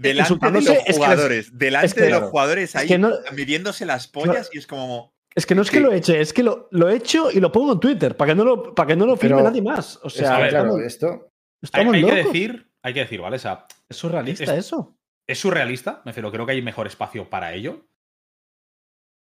Delante 0.00 0.34
de 0.46 0.50
los 0.52 0.66
es 0.66 0.68
que 0.78 0.84
les- 0.88 0.96
jugadores, 0.96 1.58
delante 1.58 1.86
es 1.86 1.94
que- 1.94 2.00
de 2.02 2.10
los 2.10 2.22
jugadores 2.30 2.64
es 2.70 2.76
ahí, 2.76 2.86
que 2.88 2.98
no- 2.98 3.12
midiéndose 3.34 3.84
las 3.84 4.06
pollas 4.06 4.48
y 4.52 4.58
es 4.58 4.66
como. 4.66 5.12
Es 5.34 5.44
que 5.46 5.54
no 5.54 5.62
es 5.62 5.70
que 5.70 5.80
lo 5.80 5.92
eche, 5.92 6.20
es 6.20 6.32
que 6.32 6.42
lo, 6.42 6.68
lo 6.70 6.88
he 6.88 6.96
hecho 6.96 7.30
y 7.30 7.40
lo 7.40 7.52
pongo 7.52 7.72
en 7.72 7.80
Twitter 7.80 8.16
para 8.16 8.30
que 8.32 8.34
no 8.36 8.44
lo, 8.44 8.74
para 8.74 8.86
que 8.88 8.96
no 8.96 9.06
lo 9.06 9.16
firme 9.16 9.36
Pero- 9.36 9.48
nadie 9.48 9.62
más. 9.62 9.98
O 10.02 10.10
sea, 10.10 10.38
ver, 10.38 10.50
claro, 10.50 10.76
estamos, 10.78 10.82
esto. 10.86 11.06
Hay, 11.08 11.28
estamos 11.62 11.94
hay 11.94 12.04
que 12.04 12.14
decir, 12.14 12.70
hay 12.82 12.94
que 12.94 13.00
decir, 13.00 13.20
¿vale? 13.20 13.36
O 13.36 13.38
sea, 13.40 13.66
Es 13.88 13.96
surrealista 13.96 14.44
es- 14.44 14.66
eso. 14.66 14.96
es 15.28 15.38
surrealista, 15.38 16.00
me 16.04 16.10
refiero, 16.12 16.30
creo 16.32 16.46
que 16.46 16.52
hay 16.52 16.62
mejor 16.62 16.86
espacio 16.86 17.28
para 17.28 17.52
ello. 17.54 17.84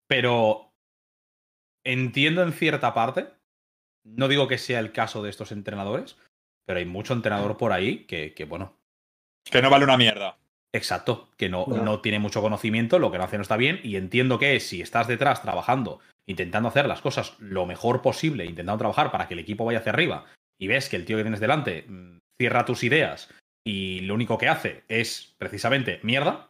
Pero 0.08 0.74
entiendo 1.86 2.44
en 2.44 2.54
cierta 2.54 2.94
parte, 2.94 3.28
no 4.04 4.28
digo 4.28 4.48
que 4.48 4.58
sea 4.58 4.80
el 4.80 4.92
caso 4.92 5.22
de 5.24 5.30
estos 5.30 5.52
entrenadores, 5.52 6.18
pero 6.66 6.80
hay 6.80 6.86
mucho 6.86 7.14
entrenador 7.14 7.58
por 7.58 7.72
ahí 7.74 8.06
que, 8.06 8.34
que, 8.34 8.46
bueno, 8.46 8.78
Que 9.44 9.62
no 9.62 9.70
vale 9.70 9.84
una 9.86 9.98
mierda. 9.98 10.38
Exacto, 10.74 11.30
que 11.38 11.50
no, 11.50 11.66
no 11.84 12.00
tiene 12.02 12.20
mucho 12.20 12.42
conocimiento, 12.42 13.00
lo 13.00 13.12
que 13.12 13.18
no 13.18 13.24
hace 13.24 13.38
no 13.38 13.42
está 13.44 13.58
bien, 13.58 13.80
y 13.84 13.96
entiendo 13.96 14.40
que 14.40 14.60
si 14.60 14.82
estás 14.82 15.08
detrás 15.08 15.42
trabajando, 15.42 16.00
intentando 16.28 16.70
hacer 16.70 16.88
las 16.88 17.02
cosas 17.02 17.34
lo 17.40 17.66
mejor 17.66 18.02
posible, 18.02 18.46
intentando 18.46 18.78
trabajar 18.80 19.12
para 19.12 19.28
que 19.28 19.34
el 19.34 19.40
equipo 19.40 19.66
vaya 19.66 19.80
hacia 19.80 19.92
arriba, 19.92 20.26
y 20.60 20.68
ves 20.68 20.90
que 20.90 20.96
el 20.96 21.06
tío 21.06 21.18
que 21.18 21.24
tienes 21.24 21.40
delante 21.40 21.86
mm, 21.88 22.18
cierra 22.40 22.66
tus 22.66 22.84
ideas 22.84 23.30
y 23.66 24.02
lo 24.02 24.14
único 24.14 24.38
que 24.38 24.48
hace 24.48 24.84
es 24.88 25.34
precisamente 25.38 26.00
mierda, 26.04 26.50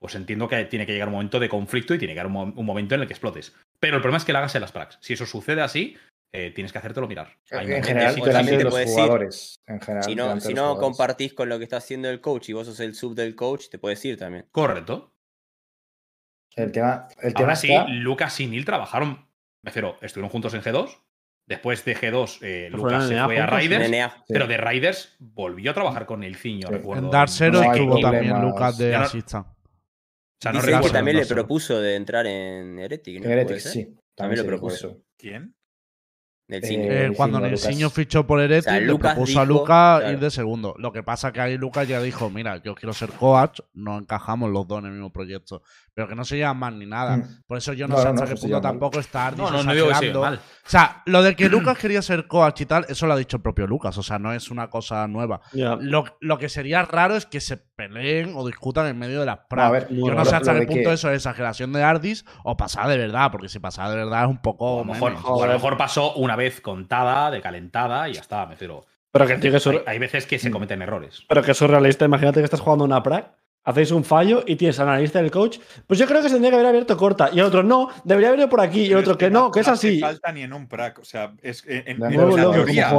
pues 0.00 0.14
entiendo 0.14 0.48
que 0.48 0.64
tiene 0.64 0.86
que 0.86 0.92
llegar 0.92 1.08
un 1.08 1.14
momento 1.14 1.38
de 1.38 1.48
conflicto 1.48 1.94
y 1.94 1.98
tiene 1.98 2.12
que 2.12 2.14
llegar 2.14 2.26
un, 2.26 2.32
mo- 2.32 2.52
un 2.56 2.66
momento 2.66 2.94
en 2.94 3.02
el 3.02 3.06
que 3.06 3.12
explotes. 3.12 3.54
Pero 3.78 3.96
el 3.96 4.02
problema 4.02 4.18
es 4.18 4.24
que 4.24 4.32
lo 4.32 4.38
hagas 4.38 4.54
en 4.54 4.62
las 4.62 4.72
prax. 4.72 4.98
Si 5.00 5.12
eso 5.12 5.26
sucede 5.26 5.60
así, 5.62 5.96
eh, 6.32 6.52
tienes 6.52 6.72
que 6.72 6.78
hacértelo 6.78 7.08
mirar. 7.08 7.36
Hay 7.50 7.72
En 7.72 7.82
general, 7.82 8.14
sí 8.14 8.20
o 8.20 8.24
que 8.24 8.30
delante 8.30 8.50
también 8.50 8.52
de 8.52 8.58
te 8.58 8.64
los 8.64 8.72
puede 8.72 8.84
decir, 8.84 8.96
jugadores. 8.96 9.60
En 9.66 9.80
general, 9.80 10.04
Si 10.04 10.14
no, 10.14 10.40
si 10.40 10.54
compartís 10.54 11.34
con 11.34 11.48
lo 11.48 11.58
que 11.58 11.64
está 11.64 11.78
haciendo 11.78 12.08
el 12.08 12.20
coach 12.20 12.48
y 12.48 12.52
vos 12.52 12.66
sos 12.66 12.78
el 12.80 12.94
sub 12.94 13.14
del 13.14 13.34
coach, 13.34 13.68
te 13.68 13.78
puedes 13.78 14.04
ir 14.04 14.16
también. 14.18 14.46
Correcto. 14.52 15.12
El 16.56 16.72
tema, 16.72 17.08
el 17.20 17.32
tema 17.34 17.40
Ahora 17.40 17.56
sí. 17.56 17.72
Lucas 17.88 18.38
y 18.40 18.46
Neil 18.46 18.64
trabajaron, 18.64 19.10
me 19.62 19.68
refiero, 19.70 19.96
estuvieron 20.02 20.30
juntos 20.30 20.54
en 20.54 20.62
G2. 20.62 20.90
Después 21.48 21.84
de 21.84 21.96
G2, 21.96 22.38
eh, 22.42 22.68
¿Fueron 22.70 22.92
Lucas 22.92 23.08
se 23.08 23.14
NA 23.14 23.24
fue 23.24 23.38
a? 23.40 23.46
Raiders. 23.46 23.90
NA. 23.90 24.10
Sí. 24.18 24.22
Pero 24.28 24.46
de 24.46 24.56
Raiders 24.56 25.16
volvió 25.18 25.72
a 25.72 25.74
trabajar 25.74 26.06
con 26.06 26.22
el 26.22 26.36
Ciño, 26.36 26.68
Sí. 26.68 26.74
recuerdo. 26.74 27.04
En 27.06 27.10
Dark 27.10 27.28
Zero 27.30 27.60
no 27.62 27.72
estuvo 27.72 28.00
también 28.00 28.24
problemas. 28.30 28.42
Lucas 28.44 28.78
de 28.78 28.92
no- 28.92 28.98
asista. 29.00 29.40
O 29.40 29.46
sea, 30.42 30.52
no 30.52 30.62
Dicen 30.62 30.80
que 30.80 30.90
también 30.90 31.16
le 31.16 31.26
propuso 31.26 31.80
de 31.80 31.96
entrar 31.96 32.26
en 32.26 32.78
Heretic, 32.78 33.18
¿no? 33.20 33.26
En 33.26 33.32
Heretics, 33.32 33.48
¿Puede 33.48 33.60
ser? 33.60 33.72
sí. 33.72 33.82
También 33.84 34.06
También 34.16 34.38
lo 34.38 34.46
propuso. 34.46 35.02
¿Quién? 35.18 35.54
Del 36.50 36.64
Eh, 36.64 36.66
cine. 36.66 36.86
Eh, 36.88 37.04
el 37.06 37.12
cuando 37.14 37.40
Nelsinho 37.40 37.88
fichó 37.90 38.26
por 38.26 38.40
Heretic, 38.40 38.68
O 38.68 38.70
sea, 38.72 38.80
le 38.80 38.94
propuso 38.98 39.40
a 39.40 39.44
Lucas 39.44 40.00
claro. 40.00 40.12
ir 40.12 40.18
de 40.18 40.30
segundo. 40.30 40.74
Lo 40.78 40.92
que 40.92 41.02
pasa 41.02 41.32
que 41.32 41.40
ahí 41.40 41.56
Lucas 41.56 41.86
ya 41.86 42.02
dijo, 42.02 42.28
mira, 42.28 42.60
yo 42.62 42.74
quiero 42.74 42.92
ser 42.92 43.10
coach, 43.10 43.60
no 43.72 43.98
encajamos 43.98 44.50
los 44.50 44.66
dos 44.66 44.80
en 44.80 44.86
el 44.86 44.92
mismo 44.92 45.10
proyecto. 45.12 45.62
Pero 45.94 46.08
que 46.08 46.14
no 46.14 46.24
se 46.24 46.36
llevan 46.36 46.56
mal 46.56 46.78
ni 46.78 46.86
nada. 46.86 47.16
Mm. 47.18 47.42
Por 47.46 47.58
eso 47.58 47.72
yo 47.72 47.86
no, 47.88 47.94
No, 47.96 48.00
sé 48.00 48.04
no, 48.06 48.10
hasta 48.14 48.24
no, 48.24 48.28
qué 48.30 48.40
punto 48.40 48.54
mal. 48.54 48.62
tampoco 48.62 49.00
está 49.00 49.26
Ardis 49.26 49.40
No, 49.40 49.50
no, 49.50 49.62
no 49.64 49.74
digo 49.74 49.88
que 50.00 50.12
mal. 50.14 50.34
O 50.36 50.68
sea, 50.70 51.02
lo 51.06 51.22
de 51.22 51.34
que 51.34 51.48
Lucas 51.48 51.76
quería 51.78 52.00
ser 52.00 52.26
coach 52.28 52.60
y 52.60 52.66
tal, 52.66 52.86
eso 52.88 53.06
lo 53.06 53.12
ha 53.14 53.16
dicho 53.16 53.36
el 53.38 53.42
propio 53.42 53.66
Lucas. 53.66 53.98
O 53.98 54.02
sea, 54.02 54.18
no 54.18 54.32
es 54.32 54.50
una 54.50 54.70
cosa 54.70 55.06
nueva. 55.08 55.40
Lo, 55.52 56.04
lo 56.20 56.38
que 56.38 56.48
sería 56.48 56.82
raro 56.82 57.16
es 57.16 57.26
que 57.26 57.40
se 57.40 57.56
peleen 57.56 58.32
o 58.36 58.46
discutan 58.46 58.86
en 58.86 58.98
medio 58.98 59.20
de 59.20 59.26
las 59.26 59.40
ver, 59.72 59.88
Yo 59.90 60.14
no 60.14 60.24
sé 60.24 60.36
hasta 60.36 60.54
qué 60.54 60.66
punto 60.66 60.88
que- 60.90 60.94
eso 60.94 61.10
es 61.10 61.16
exageración 61.16 61.72
de 61.72 61.82
Ardis 61.82 62.24
o 62.44 62.56
pasada 62.56 62.88
de 62.88 62.98
verdad, 62.98 63.30
porque 63.32 63.48
si 63.48 63.58
pasada 63.58 63.90
de 63.90 63.96
verdad 63.96 64.24
es 64.24 64.28
un 64.30 64.38
poco. 64.40 64.64
O 64.66 64.82
a 64.82 64.86
lo 64.86 64.92
mejor, 64.92 65.12
meme. 65.12 65.22
o 65.24 65.42
a 65.42 65.46
lo 65.48 65.52
mejor 65.54 65.76
pasó 65.76 66.14
una 66.14 66.36
vez 66.36 66.60
contada, 66.60 67.30
de 67.30 67.40
calentada 67.40 68.08
y 68.08 68.14
ya 68.14 68.20
está, 68.20 68.44
me 68.46 68.52
refiero. 68.52 68.86
Pero 69.12 69.26
que, 69.26 69.36
tío, 69.38 69.50
que 69.50 69.56
es 69.56 69.66
Hay, 69.66 69.80
hay 69.86 69.98
veces 69.98 70.24
que 70.26 70.36
Mm. 70.36 70.40
se 70.40 70.50
cometen 70.52 70.82
errores. 70.82 71.24
pero 71.28 71.42
que 71.42 71.50
es 71.50 71.56
surrealista. 71.56 72.04
Imagínate 72.04 72.40
que 72.40 72.44
estás 72.44 72.60
jugando 72.60 72.84
una 72.84 73.02
prac, 73.02 73.32
hacéis 73.64 73.90
un 73.90 74.04
fallo 74.04 74.42
y 74.46 74.56
tienes 74.56 74.78
al 74.80 74.88
analista 74.88 75.20
del 75.20 75.30
coach. 75.30 75.58
Pues 75.86 75.98
yo 75.98 76.06
creo 76.06 76.22
que 76.22 76.28
se 76.28 76.34
tendría 76.34 76.50
que 76.50 76.56
haber 76.56 76.68
abierto 76.68 76.96
corta. 76.96 77.30
Y 77.32 77.38
el 77.40 77.44
otro, 77.46 77.62
no, 77.62 77.88
debería 78.04 78.28
haber 78.28 78.40
ido 78.40 78.48
por 78.48 78.60
aquí. 78.60 78.82
Y 78.82 78.92
el 78.92 78.98
otro, 78.98 79.16
que 79.18 79.30
no, 79.30 79.50
que 79.50 79.60
es 79.60 79.68
así. 79.68 80.00
falta 80.00 80.32
ni 80.32 80.42
en 80.42 80.52
un 80.52 80.68
prac. 80.68 80.98
O 80.98 81.04
sea, 81.04 81.32
es, 81.42 81.64
en, 81.66 81.82
en- 81.86 82.02
en 82.02 82.36
la 82.36 82.50
teoría, 82.50 82.90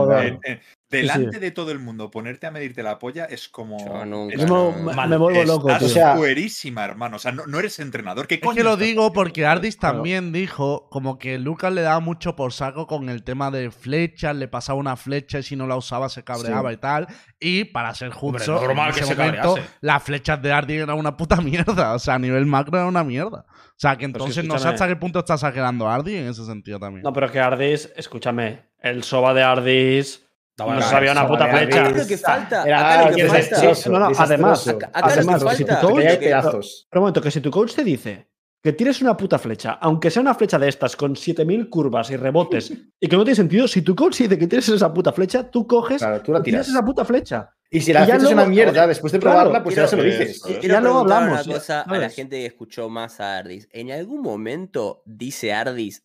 delante 0.92 1.40
de 1.40 1.52
todo 1.52 1.72
el 1.72 1.80
mundo, 1.80 2.12
ponerte 2.12 2.48
a 2.48 2.52
medirte 2.52 2.84
la 2.84 3.00
polla 3.00 3.26
es 3.26 3.48
como. 3.50 3.78
Nunca, 4.06 4.36
es- 4.36 4.46
no, 4.48 4.72
me, 4.72 5.18
vuelvo 5.18 5.44
loco, 5.44 5.70
Estás 5.70 5.80
tío. 5.80 5.88
O 5.88 5.92
sea- 5.92 6.16
fuerísima, 6.16 6.84
hermano. 6.86 7.16
O 7.16 7.20
sea, 7.20 7.32
no, 7.32 7.46
no 7.48 7.60
eres 7.60 7.80
entrenador. 7.80 8.28
¿Qué 8.28 8.36
Es 8.36 8.42
coño 8.42 8.56
que 8.56 8.64
lo 8.64 8.78
digo 8.78 9.14
porque 9.14 9.46
Ardis 9.46 9.76
Claro. 9.78 9.96
también 9.98 10.32
dijo 10.32 10.88
como 10.90 11.18
que 11.20 11.38
Lucas 11.40 11.74
le 11.74 11.82
daba 11.82 12.00
mucho 12.00 12.36
por 12.36 12.54
saco 12.54 12.88
con 12.88 13.10
el 13.10 13.24
tema 13.24 13.52
de 13.52 13.72
flechas, 13.72 14.36
le 14.36 14.48
pasaba 14.48 14.78
una 14.80 14.96
flecha 14.96 15.40
y 15.40 15.44
si 15.44 15.56
no 15.56 15.68
la 15.68 15.76
usaba 15.76 16.10
se 16.10 16.24
cabreaba 16.24 16.70
Sí. 16.70 16.76
y 16.76 16.78
tal. 16.78 17.08
Y 17.40 17.64
para 17.66 17.94
ser 17.96 18.12
Hombre, 18.20 18.40
justo, 18.46 18.62
normal 18.62 18.90
en 18.90 18.94
que 18.96 19.00
ese 19.02 19.10
se 19.10 19.16
momento 19.16 19.42
cabrease. 19.56 19.70
las 19.82 20.04
flechas 20.04 20.42
de 20.42 20.52
Ardis 20.52 20.82
eran 20.82 20.98
una 20.98 21.16
puta 21.18 21.38
mierda. 21.42 21.94
O 21.94 22.00
sea, 22.00 22.16
a 22.16 22.20
nivel 22.20 22.46
macro 22.46 22.78
era 22.78 22.88
una 22.88 23.04
mierda. 23.04 23.46
O 23.50 23.82
sea, 23.82 23.96
que 23.98 24.06
entonces 24.06 24.46
no 24.46 24.60
sé 24.60 24.68
hasta 24.68 24.88
qué 24.88 24.96
punto 24.96 25.20
está 25.20 25.34
exagerando 25.34 25.88
Ardis 25.90 26.16
en 26.18 26.28
ese 26.28 26.46
sentido 26.46 26.80
también. 26.80 27.02
No, 27.02 27.12
pero 27.14 27.32
que 27.32 27.40
Ardis, 27.40 27.92
escúchame, 27.96 28.62
el 28.80 29.04
soba 29.04 29.34
de 29.34 29.42
Ardis 29.42 30.24
Estaba 30.62 30.72
no 30.72 30.74
en 30.78 30.80
la- 30.80 30.90
sabía 30.90 31.12
una 31.12 31.28
puta 31.28 31.48
flecha. 31.48 31.82
Acá 31.86 31.98
lo 31.98 32.08
que 32.08 32.18
falta, 32.18 32.64
Era 32.66 32.80
acá 32.80 33.10
lo 33.10 33.16
que 33.16 33.26
falta. 33.28 33.90
No, 33.90 34.00
no, 34.00 34.12
además, 34.18 34.68
acá- 34.68 34.92
acá 34.94 35.16
que 35.16 35.56
si 35.56 35.66
tu 35.66 35.76
coach, 35.82 36.02
que- 36.04 36.18
pedazos. 36.18 36.88
Pero 36.90 37.00
un 37.00 37.04
momento, 37.04 37.22
que 37.22 37.32
si 37.32 37.42
tu 37.42 37.52
coach 37.52 37.74
te 37.76 37.84
dice 37.84 38.28
que 38.64 38.74
tienes 38.74 39.02
una 39.02 39.18
puta 39.18 39.40
flecha, 39.40 39.72
aunque 39.82 40.12
sea 40.12 40.22
una 40.22 40.36
flecha 40.36 40.60
de 40.60 40.70
estas 40.70 40.96
con 40.96 41.16
7000 41.16 41.68
curvas 41.70 42.12
y 42.12 42.16
rebotes 42.16 42.72
y 43.00 43.08
que 43.08 43.16
no 43.16 43.24
tiene 43.24 43.36
sentido, 43.36 43.68
si 43.68 43.82
tu 43.82 43.96
coach 43.96 44.20
dice 44.20 44.38
que 44.38 44.46
tienes 44.48 44.70
esa 44.70 44.94
puta 44.94 45.12
flecha, 45.12 45.50
tú 45.50 45.66
coges 45.66 45.98
Claro, 45.98 46.22
tú 46.22 46.32
la 46.32 46.40
y 46.40 46.44
tienes 46.44 46.68
tiras. 46.68 46.76
esa 46.78 46.86
puta 46.86 47.04
flecha. 47.04 47.50
Y 47.74 47.82
si 47.82 47.92
la 47.94 48.04
Y 48.04 48.08
ya 48.08 48.16
flecha 48.16 48.28
es 48.28 48.34
una 48.34 48.46
mierda 48.46 48.86
después 48.86 49.14
de 49.14 49.20
Claro, 49.20 49.38
probarla, 49.40 49.64
pues 49.64 49.76
ya 49.76 49.88
se 49.88 49.96
lo 49.98 50.04
dices. 50.04 50.44
Ya 50.62 50.80
luego 50.82 51.00
hablamos, 51.00 51.48
una 51.48 51.56
cosa 51.56 51.82
a 51.82 51.98
la 51.98 52.10
gente 52.10 52.36
que 52.38 52.46
escuchó 52.46 52.88
más 52.90 53.20
a 53.20 53.38
Ardis. 53.38 53.68
¿En 53.72 53.92
algún 53.92 54.22
momento 54.22 55.02
dice 55.06 55.54
Ardis, 55.54 56.04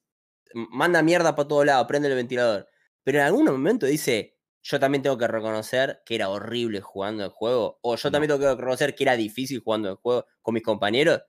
"M- 0.54 0.68
manda 0.70 1.02
mierda 1.02 1.34
para 1.34 1.48
todo 1.48 1.64
lado, 1.64 1.86
prende 1.86 2.09
el 2.09 2.14
ventilador? 2.14 2.68
Pero 3.04 3.18
en 3.18 3.24
algún 3.24 3.44
momento 3.44 3.84
dice, 3.84 4.36
yo 4.69 4.81
también 4.81 5.03
tengo 5.03 5.17
que 5.17 5.29
reconocer 5.29 6.03
que 6.05 6.14
era 6.17 6.29
horrible 6.29 6.81
jugando 6.81 7.23
el 7.25 7.31
juego. 7.31 7.79
O 7.83 7.95
yo 7.97 8.11
también 8.11 8.29
tengo 8.31 8.41
que 8.41 8.55
reconocer 8.55 8.95
que 8.95 9.05
era 9.05 9.17
difícil 9.17 9.61
jugando 9.62 9.89
el 9.91 9.97
juego 9.97 10.27
con 10.43 10.55
mis 10.55 10.62
compañeros. 10.62 11.23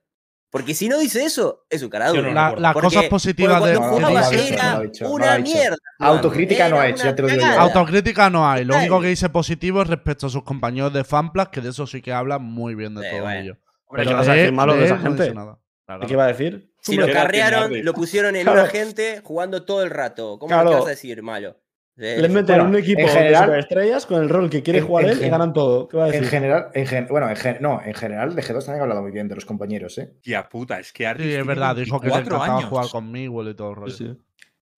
Porque 0.50 0.74
si 0.74 0.88
no 0.88 0.98
dice 0.98 1.24
eso, 1.24 1.66
es 1.68 1.82
un 1.82 1.90
cara 1.90 2.06
Yo 2.08 2.14
duro. 2.16 2.28
no 2.28 2.34
La- 2.34 2.54
las 2.56 2.72
cosas 2.74 3.04
positivas 3.04 3.62
de, 3.64 3.74
No, 3.74 3.80
que 3.80 3.86
no, 3.86 3.92
jugaba 3.92 4.30
era 4.30 4.74
no 4.78 4.90
no 5.02 5.10
una 5.10 5.38
mierda. 5.38 5.76
Autocrítica 5.98 6.68
no 6.70 6.80
ha 6.80 6.88
hecho, 6.88 7.04
ya 7.04 7.14
te 7.14 7.22
lo 7.22 7.28
digo 7.28 7.40
yo. 7.42 7.60
Autocrítica 7.60 8.30
no 8.30 8.48
hay. 8.48 8.64
Lo 8.64 8.76
único 8.76 9.00
que 9.00 9.08
dice 9.08 9.28
positivo 9.28 9.82
es 9.82 9.88
respecto 9.88 10.26
a 10.26 10.30
sus 10.30 10.42
compañeros 10.44 10.92
de 10.94 11.04
Fanplas, 11.04 11.48
que 11.48 11.60
de 11.60 11.68
eso 11.68 11.86
sí 11.86 12.00
que 12.02 12.12
hablan 12.14 12.42
muy 12.42 12.74
bien 12.74 12.94
de 12.94 13.06
Eh, 13.06 13.10
todos 13.10 13.22
bueno. 13.24 13.40
ellos. 13.40 13.58
Hombre, 13.86 14.06
¿qué 14.06 14.14
vas 14.14 14.28
a 14.28 14.32
decir 14.34 14.52
malo 14.52 14.74
de 14.74 14.84
esa 14.86 14.96
no 14.96 15.10
dice 15.12 15.22
gente? 15.24 15.34
nada. 15.34 15.58
Claro, 15.86 16.06
¿Qué 16.06 16.12
iba 16.14 16.24
a 16.24 16.28
decir? 16.28 16.72
Si 16.80 16.96
lo 16.96 17.10
carrearon, 17.12 17.84
lo 17.84 17.92
pusieron 17.94 18.34
en 18.36 18.42
Claro. 18.44 18.60
una 18.62 18.68
gente 18.70 19.20
jugando 19.22 19.64
todo 19.64 19.82
el 19.82 19.90
rato. 19.90 20.38
¿Cómo 20.38 20.48
Claro. 20.48 20.70
le 20.70 20.76
vas 20.76 20.86
a 20.86 20.90
decir 20.90 21.22
malo? 21.22 21.60
Eh, 22.00 22.18
Les 22.22 22.30
meten 22.30 22.56
Bueno, 22.58 22.70
un 22.70 22.76
equipo 22.76 23.00
en 23.00 23.08
general- 23.08 23.50
de 23.50 23.58
estrellas 23.58 24.06
con 24.06 24.22
el 24.22 24.28
rol 24.28 24.48
que 24.48 24.62
quiere 24.62 24.78
en- 24.78 24.86
jugar 24.86 25.04
en 25.06 25.10
él 25.10 25.24
y 25.24 25.28
ganan 25.28 25.52
todo. 25.52 25.88
¿Qué 25.88 25.96
va 25.96 26.04
a 26.04 26.06
decir? 26.06 26.22
En 26.22 26.28
general, 26.28 26.68
en 26.72 26.86
gen- 26.86 27.06
bueno, 27.10 27.28
en 27.28 27.34
gen- 27.36 27.56
no, 27.60 27.80
en 27.84 27.94
general 27.94 28.36
de 28.36 28.42
G2 28.42 28.64
también 28.64 28.80
ha 28.80 28.82
hablado 28.84 29.02
muy 29.02 29.10
bien 29.10 29.26
de 29.26 29.34
los 29.34 29.44
compañeros, 29.44 29.98
¿eh? 29.98 30.12
Tía 30.22 30.48
puta, 30.48 30.78
es 30.78 30.92
que 30.92 31.06
Ardis 31.08 31.26
Sí, 31.26 31.34
es 31.34 31.44
verdad, 31.46 31.74
dijo 31.74 31.98
que 32.00 32.06
le 32.06 32.12
24 32.12 32.36
encantaba 32.36 32.58
años. 32.58 32.70
jugar 32.70 32.86
conmigo 32.88 33.48
y 33.48 33.54
todo 33.54 33.70
el 33.70 33.76
rollo. 33.76 33.92
Sí, 33.92 34.04
sí. 34.06 34.16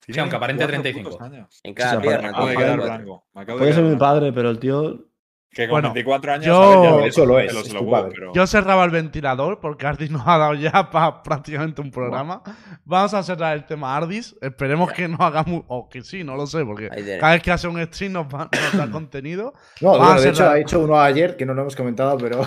Tiene 0.07 0.15
Sí, 0.15 0.21
aunque 0.21 0.37
aparente 0.37 0.65
24 0.67 0.83
35. 0.83 1.11
putos 1.11 1.27
años. 1.27 1.61
En 1.63 1.75
cada 1.75 1.91
sí, 1.91 1.97
Me 1.99 2.03
pierna. 2.05 2.29
acabo 2.31 2.47
de 2.49 2.57
quedar 2.57 2.81
blanco. 2.81 3.25
Me 3.35 3.41
acabo 3.43 3.59
de 3.59 3.63
Puede 3.65 3.75
ser 3.75 3.85
mi 3.85 3.97
padre, 3.97 4.33
pero 4.33 4.49
el 4.51 4.59
tío. 4.59 5.05
Que 5.53 5.65
con 5.67 5.73
Bueno, 5.73 5.89
24 5.93 6.33
años 6.33 6.47
yo- 6.47 6.73
¿sabes? 6.73 6.91
ya 6.91 6.97
ves 6.97 7.07
Eso 7.09 7.27
lo 7.27 7.41
es, 7.41 7.53
huevos, 7.53 8.13
pero- 8.15 8.33
Yo 8.33 8.47
cerraba 8.47 8.85
el 8.85 8.91
ventilador 8.93 9.59
porque 9.59 9.85
Ardis 9.85 10.09
nos 10.11 10.23
ha 10.25 10.39
dado 10.39 10.55
ya 10.55 10.91
para 10.91 11.23
prácticamente 11.25 11.81
un 11.81 11.91
programa. 11.91 12.43
Vamos 12.85 13.15
a 13.15 13.23
cerrar 13.25 13.57
el 13.57 13.65
tema 13.67 13.97
Ardis. 13.97 14.37
Esperemos 14.41 14.93
que 14.93 15.09
no 15.09 15.17
hagamos. 15.19 15.65
O 15.67 15.89
que 15.89 16.03
sí, 16.03 16.23
no 16.23 16.37
lo 16.37 16.47
sé, 16.47 16.65
porque 16.65 16.89
cada 17.19 17.33
vez 17.33 17.43
que 17.43 17.51
hace 17.51 17.67
un 17.67 17.83
stream 17.85 18.13
nos, 18.13 18.27
va- 18.27 18.49
nos 18.53 18.77
da 18.77 18.91
contenido. 18.93 19.53
No, 19.81 19.99
bueno, 19.99 20.21
de 20.21 20.29
hecho 20.29 20.49
ha 20.49 20.57
hecho 20.59 20.79
uno 20.79 21.01
ayer 21.01 21.37
que 21.37 21.45
no 21.45 21.53
lo 21.55 21.63
hemos 21.63 21.75
comentado, 21.75 22.17
pero 22.17 22.43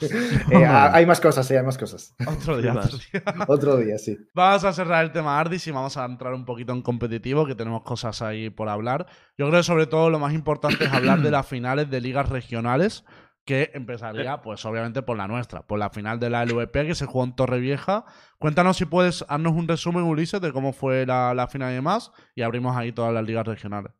eh, 0.50 0.64
ha- 0.64 0.94
hay 0.94 1.06
más 1.06 1.20
cosas, 1.20 1.46
sí, 1.46 1.54
hay 1.54 1.62
más 1.64 1.78
cosas. 1.78 2.14
Otro 2.26 2.56
día. 2.62 2.74
Más. 2.74 2.86
otro 2.86 2.98
día. 3.12 3.22
Otro 3.48 3.76
día, 3.78 3.98
sí. 3.98 4.18
Vamos 4.34 4.64
a 4.64 4.72
cerrar 4.72 5.04
el 5.04 5.12
tema 5.12 5.38
Ardis 5.40 5.66
y 5.66 5.70
vamos 5.70 5.96
a 5.96 6.04
entrar 6.04 6.34
un 6.34 6.44
poquito 6.44 6.72
en 6.72 6.82
competitivo, 6.82 7.46
que 7.46 7.54
tenemos 7.54 7.82
cosas 7.82 8.20
ahí 8.22 8.50
por 8.50 8.68
hablar. 8.68 9.06
Yo 9.38 9.46
creo 9.48 9.60
que 9.60 9.64
sobre 9.64 9.86
todo 9.86 10.10
lo 10.10 10.18
más 10.18 10.32
importante 10.34 10.84
es 10.84 10.92
hablar 10.92 11.20
de 11.20 11.30
las 11.30 11.46
finales 11.48 11.90
de 11.90 12.00
ligas 12.00 12.28
regionales, 12.28 13.04
que 13.44 13.70
empezaría, 13.74 14.42
pues 14.42 14.64
obviamente 14.64 15.02
por 15.02 15.16
la 15.16 15.28
nuestra, 15.28 15.62
por 15.64 15.78
la 15.78 15.88
final 15.90 16.18
de 16.18 16.30
la 16.30 16.44
LVP 16.44 16.84
que 16.84 16.94
se 16.96 17.06
jugó 17.06 17.22
en 17.22 17.36
Torrevieja. 17.36 18.04
Cuéntanos 18.38 18.76
si 18.76 18.86
puedes 18.86 19.24
darnos 19.28 19.52
un 19.52 19.68
resumen, 19.68 20.02
Ulises, 20.02 20.40
de 20.40 20.52
cómo 20.52 20.72
fue 20.72 21.06
la, 21.06 21.32
la 21.32 21.46
final 21.46 21.70
y 21.70 21.76
demás, 21.76 22.10
y 22.34 22.42
abrimos 22.42 22.76
ahí 22.76 22.90
todas 22.90 23.14
las 23.14 23.24
ligas 23.24 23.46
regionales. 23.46 23.92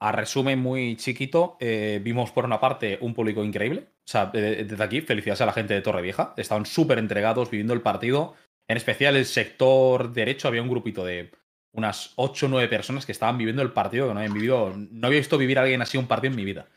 A 0.00 0.12
resumen 0.12 0.60
muy 0.60 0.96
chiquito, 0.96 1.56
eh, 1.58 2.00
vimos 2.02 2.30
por 2.30 2.44
una 2.44 2.60
parte 2.60 2.98
un 3.00 3.14
público 3.14 3.44
increíble. 3.44 3.88
O 3.98 4.10
sea, 4.10 4.26
desde 4.26 4.82
aquí, 4.82 5.00
felicidades 5.00 5.40
a 5.40 5.46
la 5.46 5.52
gente 5.52 5.74
de 5.74 5.82
Torrevieja. 5.82 6.34
Estaban 6.36 6.66
súper 6.66 6.98
entregados 6.98 7.50
viviendo 7.50 7.74
el 7.74 7.82
partido. 7.82 8.34
En 8.68 8.76
especial 8.76 9.16
el 9.16 9.26
sector 9.26 10.12
derecho, 10.12 10.46
había 10.46 10.62
un 10.62 10.68
grupito 10.68 11.04
de 11.04 11.32
unas 11.72 12.12
8 12.16 12.46
o 12.46 12.48
9 12.48 12.68
personas 12.68 13.06
que 13.06 13.12
estaban 13.12 13.38
viviendo 13.38 13.62
el 13.62 13.72
partido 13.72 14.06
que 14.06 14.14
no 14.14 14.20
habían 14.20 14.34
vivido. 14.34 14.72
No 14.76 15.08
había 15.08 15.18
visto 15.18 15.36
vivir 15.36 15.58
a 15.58 15.62
alguien 15.62 15.82
así 15.82 15.98
un 15.98 16.06
partido 16.06 16.30
en 16.30 16.36
mi 16.36 16.44
vida. 16.44 16.68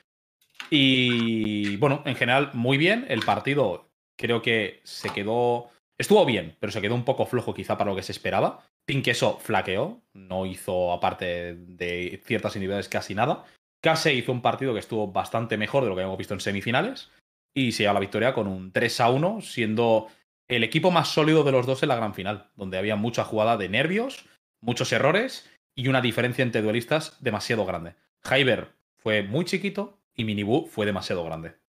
Y 0.70 1.78
bueno, 1.78 2.02
en 2.06 2.16
general, 2.16 2.52
muy 2.54 2.78
bien. 2.78 3.06
El 3.08 3.22
partido 3.22 3.92
creo 4.18 4.42
que 4.42 4.82
se 4.84 5.10
quedó. 5.10 5.70
Estuvo 5.98 6.26
bien, 6.26 6.56
pero 6.60 6.72
se 6.72 6.82
quedó 6.82 6.96
un 6.96 7.06
poco 7.06 7.26
flojo 7.28 7.54
quizá 7.54 7.78
para 7.78 7.92
lo 7.92 7.96
que 7.96 8.04
se 8.04 8.14
esperaba. 8.14 8.64
Pinqueso 8.86 9.40
flaqueó, 9.40 10.02
no 10.14 10.46
hizo, 10.46 10.92
aparte 10.92 11.56
de 11.56 12.22
ciertas 12.26 12.56
individuales, 12.56 12.90
casi 12.90 13.16
nada. 13.16 13.46
Case 13.82 14.14
hizo 14.14 14.32
un 14.32 14.42
partido 14.42 14.74
que 14.74 14.80
estuvo 14.80 15.12
bastante 15.12 15.58
mejor 15.58 15.84
de 15.84 15.90
lo 15.90 15.96
que 15.96 16.02
hemos 16.02 16.18
visto 16.18 16.34
en 16.34 16.40
semifinales 16.40 17.10
y 17.54 17.72
se 17.72 17.84
lleva 17.84 17.94
la 17.94 18.00
victoria 18.00 18.34
con 18.34 18.48
un 18.48 18.72
3 18.72 19.02
a 19.02 19.10
1, 19.10 19.42
siendo 19.42 20.08
el 20.48 20.64
equipo 20.64 20.92
más 20.92 21.10
sólido 21.10 21.44
de 21.44 21.52
los 21.52 21.66
dos 21.66 21.82
en 21.84 21.90
la 21.90 21.96
gran 21.96 22.14
final, 22.14 22.50
donde 22.56 22.78
había 22.78 22.96
mucha 22.96 23.24
jugada 23.24 23.58
de 23.58 23.70
nervios, 23.70 24.26
muchos 24.62 24.92
errores 24.92 25.50
y 25.76 25.88
una 25.88 26.02
diferencia 26.02 26.44
entre 26.44 26.62
duelistas 26.62 27.18
demasiado 27.22 27.66
grande. 27.66 27.96
Hyber 28.24 28.74
fue 28.98 29.24
muy 29.24 29.46
chiquito 29.46 29.98
y 30.16 30.26
Minibu 30.26 30.68
fue 30.68 30.86
demasiado 30.86 31.24
grande. 31.24 31.61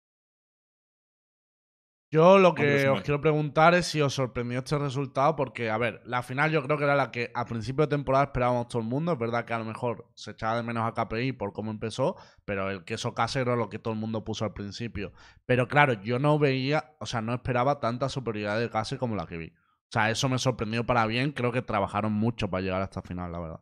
Yo 2.13 2.39
lo 2.39 2.53
que 2.53 2.89
os 2.89 3.01
quiero 3.03 3.21
preguntar 3.21 3.73
es 3.73 3.85
si 3.85 4.01
os 4.01 4.13
sorprendió 4.13 4.59
este 4.59 4.77
resultado, 4.77 5.37
porque, 5.37 5.69
a 5.69 5.77
ver, 5.77 6.01
la 6.03 6.21
final 6.21 6.51
yo 6.51 6.61
creo 6.61 6.77
que 6.77 6.83
era 6.83 6.95
la 6.95 7.09
que 7.09 7.31
a 7.33 7.45
principio 7.45 7.85
de 7.85 7.95
temporada 7.95 8.25
esperábamos 8.25 8.67
todo 8.67 8.81
el 8.81 8.87
mundo. 8.89 9.13
Es 9.13 9.17
verdad 9.17 9.45
que 9.45 9.53
a 9.53 9.59
lo 9.59 9.63
mejor 9.63 10.11
se 10.13 10.31
echaba 10.31 10.57
de 10.57 10.63
menos 10.63 10.85
a 10.85 10.93
KPI 10.93 11.31
por 11.31 11.53
cómo 11.53 11.71
empezó, 11.71 12.17
pero 12.43 12.69
el 12.69 12.83
queso 12.83 13.13
casero 13.13 13.53
es 13.53 13.57
lo 13.57 13.69
que 13.69 13.79
todo 13.79 13.93
el 13.93 13.99
mundo 14.01 14.25
puso 14.25 14.43
al 14.43 14.51
principio. 14.51 15.13
Pero 15.45 15.69
claro, 15.69 15.93
yo 15.93 16.19
no 16.19 16.37
veía, 16.37 16.97
o 16.99 17.05
sea, 17.05 17.21
no 17.21 17.33
esperaba 17.33 17.79
tanta 17.79 18.09
superioridad 18.09 18.59
de 18.59 18.69
Case 18.69 18.97
como 18.97 19.15
la 19.15 19.25
que 19.25 19.37
vi. 19.37 19.47
O 19.47 19.91
sea, 19.93 20.11
eso 20.11 20.27
me 20.27 20.37
sorprendió 20.37 20.85
para 20.85 21.05
bien. 21.05 21.31
Creo 21.31 21.53
que 21.53 21.61
trabajaron 21.61 22.11
mucho 22.11 22.49
para 22.49 22.61
llegar 22.61 22.81
a 22.81 22.85
esta 22.85 23.01
final, 23.01 23.31
la 23.31 23.39
verdad. 23.39 23.59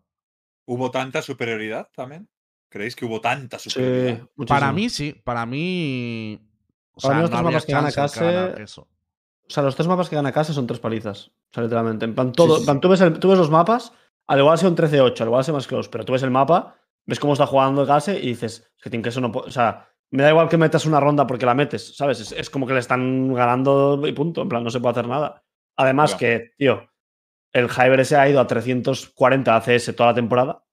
¿Hubo 0.66 0.90
tanta 0.90 1.22
superioridad 1.22 1.88
también? 1.96 2.28
¿Creéis 2.68 2.96
que 2.96 3.06
hubo 3.06 3.22
tanta 3.22 3.60
superioridad? 3.60 4.28
Para 4.48 4.72
mí, 4.72 4.90
sí. 4.90 5.14
Para 5.24 5.46
mí. 5.46 6.49
O 7.00 7.08
Para 7.08 7.16
sea, 7.16 7.22
los 7.22 7.30
no 7.32 7.36
tres 7.38 7.44
mapas 7.44 7.66
que 7.66 7.72
gana 7.74 7.88
de 7.88 7.94
Case-. 7.94 8.82
O 8.82 9.52
sea, 9.52 9.64
los 9.64 9.76
tres 9.76 9.88
mapas 9.88 10.10
que 10.10 10.16
gana 10.16 10.32
casa 10.32 10.54
son 10.54 10.68
tres 10.68 10.80
palizas. 10.80 11.28
O 11.28 11.54
sea, 11.54 11.64
literalmente. 11.64 12.06
En 12.06 12.14
plan, 12.14 12.32
todo. 12.32 12.56
sí, 12.56 12.62
en 12.62 12.66
plan, 12.66 12.82
tú, 12.82 12.90
ves 12.90 13.02
el- 13.02 13.20
tú 13.20 13.30
ves 13.30 13.38
los 13.40 13.50
mapas, 13.50 13.92
al 14.28 14.40
igual 14.40 14.58
sea 14.58 14.70
un 14.70 14.76
13-8, 14.76 15.22
al 15.22 15.28
igual 15.30 15.44
sea 15.44 15.54
más 15.54 15.66
close, 15.68 15.90
pero 15.92 16.06
tú 16.06 16.14
ves 16.14 16.22
el 16.24 16.30
mapa, 16.32 16.76
ves 17.06 17.20
cómo 17.20 17.34
está 17.34 17.48
jugando 17.48 17.86
Case 17.88 18.20
y 18.20 18.28
dices, 18.28 18.70
es 18.78 18.84
que 18.84 18.90
tiene 18.90 19.02
que 19.04 19.10
eso 19.10 19.22
no 19.22 19.32
puede. 19.32 19.48
O 19.48 19.52
sea, 19.52 19.88
me 20.12 20.22
da 20.24 20.30
igual 20.30 20.50
que 20.50 20.58
metas 20.58 20.86
una 20.86 21.00
ronda 21.00 21.26
porque 21.26 21.46
la 21.48 21.56
metes, 21.56 21.96
¿sabes? 21.96 22.20
Es, 22.20 22.32
es 22.32 22.50
como 22.50 22.68
que 22.68 22.74
le 22.74 22.80
están 22.80 23.34
ganando 23.34 24.02
y 24.08 24.12
punto. 24.14 24.42
En 24.44 24.50
plan, 24.50 24.64
no 24.64 24.70
se 24.70 24.80
puede 24.80 24.92
hacer 24.92 25.08
nada. 25.08 25.44
Además, 25.78 26.14
que, 26.16 26.52
tío, 26.58 26.88
el 27.54 27.70
Hyber 27.70 28.00
ese 28.02 28.18
ha 28.18 28.30
ido 28.30 28.40
a 28.40 28.46
340 28.48 29.56
ACS 29.56 29.96
toda 29.96 30.10
la 30.10 30.16
temporada. 30.16 30.64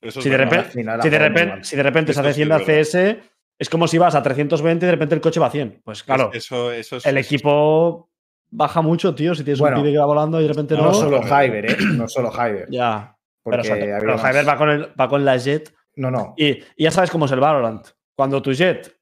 Eso 0.00 0.18
es 0.18 0.24
Si 0.24 0.28
de 0.30 0.36
repente, 0.36 0.70
final 0.70 1.02
si 1.02 1.08
de 1.08 1.16
ha 1.16 1.20
jugado 1.20 1.32
muy 1.32 1.40
repente, 1.42 1.64
si 1.68 1.76
de 1.76 1.82
repente 1.82 2.12
se 2.12 2.20
hace 2.20 2.34
sí 2.34 2.42
es 2.42 2.46
100 2.46 2.48
verdad. 2.48 2.78
ACS, 3.20 3.33
es 3.58 3.68
como 3.68 3.86
si 3.88 3.98
vas 3.98 4.14
a 4.14 4.22
320 4.22 4.84
y 4.84 4.86
de 4.86 4.92
repente 4.92 5.14
el 5.14 5.20
coche 5.20 5.40
va 5.40 5.46
a 5.46 5.50
100. 5.50 5.82
Pues 5.84 6.02
claro, 6.02 6.30
Eso, 6.32 6.72
eso 6.72 6.96
es, 6.96 7.06
el 7.06 7.18
equipo 7.18 8.10
baja 8.50 8.82
mucho, 8.82 9.14
tío. 9.14 9.34
Si 9.34 9.44
tienes 9.44 9.60
Bueno, 9.60 9.76
un 9.78 9.82
pibe 9.82 9.92
que 9.92 9.98
va 9.98 10.06
volando 10.06 10.38
y 10.40 10.42
de 10.42 10.48
repente 10.48 10.76
no. 10.76 10.84
No 10.84 10.94
solo. 10.94 11.20
Hyber, 11.22 11.70
¿eh? 11.72 11.76
No 11.94 12.08
solo 12.08 12.30
Hyber. 12.32 12.68
Ya. 12.70 13.16
Porque 13.42 13.58
Pero, 13.58 13.62
o 13.62 13.64
sea, 13.64 13.74
había 13.84 13.98
pero 13.98 14.16
más- 14.16 14.22
Hyber 14.32 14.48
va 14.48 14.56
con, 14.56 14.70
el, 14.70 15.00
va 15.00 15.08
con 15.08 15.24
la 15.24 15.36
Jet. 15.36 15.74
No, 15.96 16.10
no. 16.10 16.34
Y, 16.36 16.46
y 16.76 16.84
ya 16.84 16.90
sabes 16.90 17.10
cómo 17.10 17.26
es 17.26 17.32
el 17.32 17.40
Valorant. 17.40 17.86
Cuando 18.16 18.40
tu 18.42 18.52
Jet, 18.52 18.96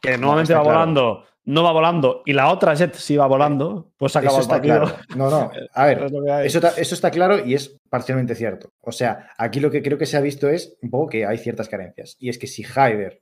que 0.00 0.16
normalmente 0.16 0.52
está 0.52 0.58
va 0.58 0.64
claro. 0.64 0.78
volando, 0.78 1.24
no 1.44 1.62
va 1.62 1.72
volando, 1.72 2.22
y 2.26 2.32
la 2.32 2.48
otra 2.50 2.74
Jet 2.74 2.94
sí 2.94 3.16
va 3.16 3.26
volando, 3.26 3.92
pues 3.96 4.12
se 4.12 4.18
acaba 4.18 4.38
Eso 4.38 4.38
el 4.38 4.42
está 4.42 4.54
partido. 4.54 4.80
claro. 4.80 5.04
No, 5.16 5.30
no. 5.30 5.50
A 5.74 5.86
ver. 5.86 6.06
Eso, 6.44 6.60
ta- 6.60 6.74
eso 6.76 6.94
está 6.94 7.10
claro 7.10 7.44
y 7.44 7.54
es 7.54 7.78
parcialmente 7.90 8.34
cierto. 8.34 8.70
O 8.80 8.92
sea, 8.92 9.30
aquí 9.38 9.60
lo 9.60 9.70
que 9.70 9.82
creo 9.82 9.98
que 9.98 10.06
se 10.06 10.16
ha 10.16 10.20
visto 10.20 10.48
es 10.48 10.76
un 10.82 10.90
poco 10.90 11.08
que 11.08 11.26
hay 11.26 11.38
ciertas 11.38 11.68
carencias. 11.68 12.16
Y 12.18 12.28
es 12.28 12.38
que 12.38 12.46
si 12.46 12.62
Hyber 12.64 13.20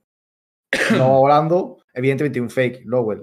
no 0.97 1.09
volando, 1.21 1.79
evidentemente 1.95 2.41
un 2.41 2.51
fake, 2.51 2.83
Lowell, 2.85 3.23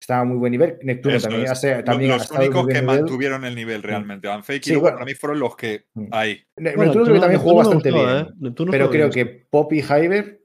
estaba 0.00 0.20
a 0.20 0.24
muy 0.24 0.36
buen 0.36 0.52
nivel. 0.52 0.78
Neptuno 0.82 1.16
eso 1.16 1.28
también, 1.28 1.44
es. 1.46 1.50
ha 1.50 1.54
se- 1.54 1.76
Lo- 1.78 1.84
también 1.84 2.10
los 2.12 2.30
únicos 2.30 2.66
que 2.66 2.72
nivel. 2.74 2.86
mantuvieron 2.86 3.44
el 3.44 3.54
nivel 3.54 3.82
realmente. 3.82 4.28
Van 4.28 4.44
Fake 4.44 4.62
y 4.66 4.68
Sí, 4.68 4.70
Logan 4.74 4.82
bueno. 4.82 4.96
para 4.98 5.06
mí 5.06 5.14
fueron 5.14 5.40
los 5.40 5.56
que 5.56 5.86
Mm. 5.94 6.08
Bueno, 6.10 6.38
Neptuno 6.56 7.04
creo 7.04 7.14
que 7.14 7.20
también 7.20 7.40
jugó 7.40 7.54
bastante 7.56 7.90
gustó, 7.90 8.06
bien. 8.06 8.18
¿eh? 8.18 8.52
Pero 8.70 8.90
creo 8.90 9.10
bien. 9.10 9.26
que 9.26 9.46
Pop 9.50 9.72
y 9.72 9.82
Hyber, 9.82 10.42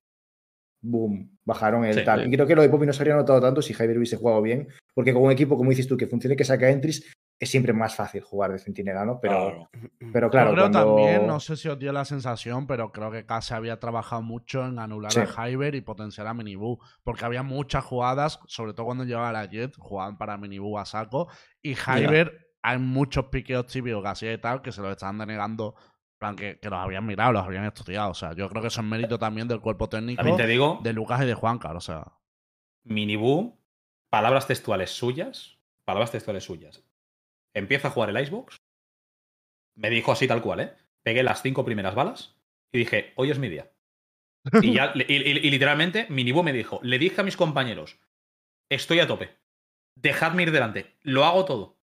boom, 0.82 1.38
bajaron 1.46 1.86
el 1.86 1.94
Sí. 1.94 2.04
tal. 2.04 2.28
Y 2.28 2.32
creo 2.32 2.48
que 2.48 2.56
lo 2.56 2.62
de 2.64 2.70
Poppy 2.70 2.86
no 2.86 2.94
se 2.94 3.02
habría 3.02 3.16
notado 3.16 3.39
tanto 3.42 3.62
si 3.62 3.74
Hyber 3.74 3.98
hubiese 3.98 4.18
jugado 4.18 4.42
bien, 4.42 4.68
porque 4.96 5.14
con 5.14 5.24
un 5.24 5.32
equipo, 5.32 5.58
como 5.58 5.70
dices 5.70 5.88
tú, 5.88 5.96
que 5.98 6.08
funcione 6.08 6.36
que 6.36 6.44
saca 6.46 6.70
entries, 6.70 7.12
es 7.42 7.50
siempre 7.50 7.74
más 7.74 7.96
fácil 7.96 8.22
jugar 8.22 8.52
de 8.52 8.60
centinela, 8.60 9.04
¿no? 9.04 9.20
Pero 9.20 9.34
Claro. 9.34 9.70
pero 10.14 10.30
claro, 10.30 10.50
Yo 10.52 10.54
creo 10.56 10.70
cuando- 10.72 10.96
también, 10.96 11.26
no 11.28 11.39
sé 11.39 11.58
si 11.58 11.68
os 11.70 11.80
dio 11.80 11.92
la 11.92 12.06
sensación, 12.06 12.68
pero 12.68 12.92
creo 12.92 13.10
que 13.10 13.26
Case 13.26 13.56
había 13.56 13.80
trabajado 13.80 14.22
mucho 14.22 14.64
en 14.66 14.78
anular 14.78 15.12
Sí. 15.12 15.22
a 15.22 15.26
Hyber 15.50 15.74
y 15.74 15.82
potenciar 15.82 16.28
a 16.28 16.34
Minibu. 16.36 16.78
Porque 17.04 17.26
había 17.26 17.42
muchas 17.42 17.84
jugadas, 17.84 18.39
sobre 18.46 18.74
todo 18.74 18.86
cuando 18.86 19.04
llevaba 19.06 19.32
la 19.34 19.46
Jet, 19.46 19.76
jugaban 19.78 20.18
para 20.20 20.38
Minibu 20.38 20.78
a 20.78 20.86
saco. 20.86 21.30
Y 21.64 21.74
Hyber, 21.76 22.54
hay 22.62 22.78
muchos 22.78 23.26
piqueos 23.26 23.66
típicos 23.66 24.04
que 24.04 24.10
hacía 24.10 24.34
y 24.34 24.38
tal, 24.38 24.62
que 24.62 24.72
se 24.72 24.82
los 24.82 24.92
estaban 24.92 25.18
denegando. 25.18 25.74
en 26.14 26.18
plan, 26.20 26.36
Que, 26.36 26.60
que 26.60 26.70
los 26.70 26.78
habían 26.78 27.04
mirado, 27.08 27.32
los 27.32 27.44
habían 27.44 27.66
estudiado. 27.66 28.12
O 28.12 28.14
sea, 28.14 28.34
yo 28.34 28.48
creo 28.50 28.62
que 28.62 28.68
eso 28.68 28.82
es 28.82 28.86
mérito 28.88 29.18
también 29.18 29.48
del 29.48 29.60
cuerpo 29.60 29.89
técnico 29.89 30.18
También 30.18 30.38
te 30.38 30.46
digo, 30.46 30.80
de 30.84 30.94
Lucas 30.94 31.20
y 31.24 31.26
de 31.26 31.34
Juancar. 31.34 31.76
O 31.76 31.82
sea, 31.82 32.06
Minibu, 32.84 33.58
palabras 34.12 34.46
textuales 34.46 34.92
suyas, 34.92 35.58
palabras 35.86 36.12
textuales 36.12 36.44
suyas. 36.44 36.84
Empieza 37.54 37.88
a 37.89 37.91
jugar 37.91 38.10
el 38.10 38.20
Icebox. 38.22 38.58
Me 39.76 39.89
dijo 39.89 40.12
así 40.12 40.28
tal 40.28 40.41
cual, 40.41 40.60
¿eh? 40.62 40.74
Pegué 41.04 41.24
las 41.24 41.41
cinco 41.41 41.66
primeras 41.66 41.95
balas 41.95 42.36
y 42.72 42.80
dije, 42.80 43.14
hoy 43.16 43.32
es 43.32 43.39
mi 43.39 43.49
día. 43.49 43.72
Y, 44.62 44.74
ya, 44.74 44.93
y, 44.95 45.02
y- 45.14 45.47
y 45.47 45.52
literalmente, 45.52 46.08
Minibu 46.10 46.43
me 46.43 46.54
dijo, 46.54 46.80
le 46.84 46.97
dije 46.99 47.22
a 47.22 47.24
mis 47.24 47.38
compañeros, 47.38 47.99
estoy 48.70 48.99
a 48.99 49.08
tope. 49.08 49.30
Dejadme 49.95 50.43
ir 50.43 50.52
delante. 50.52 50.95
Lo 51.02 51.26
hago 51.26 51.45
todo. 51.45 51.78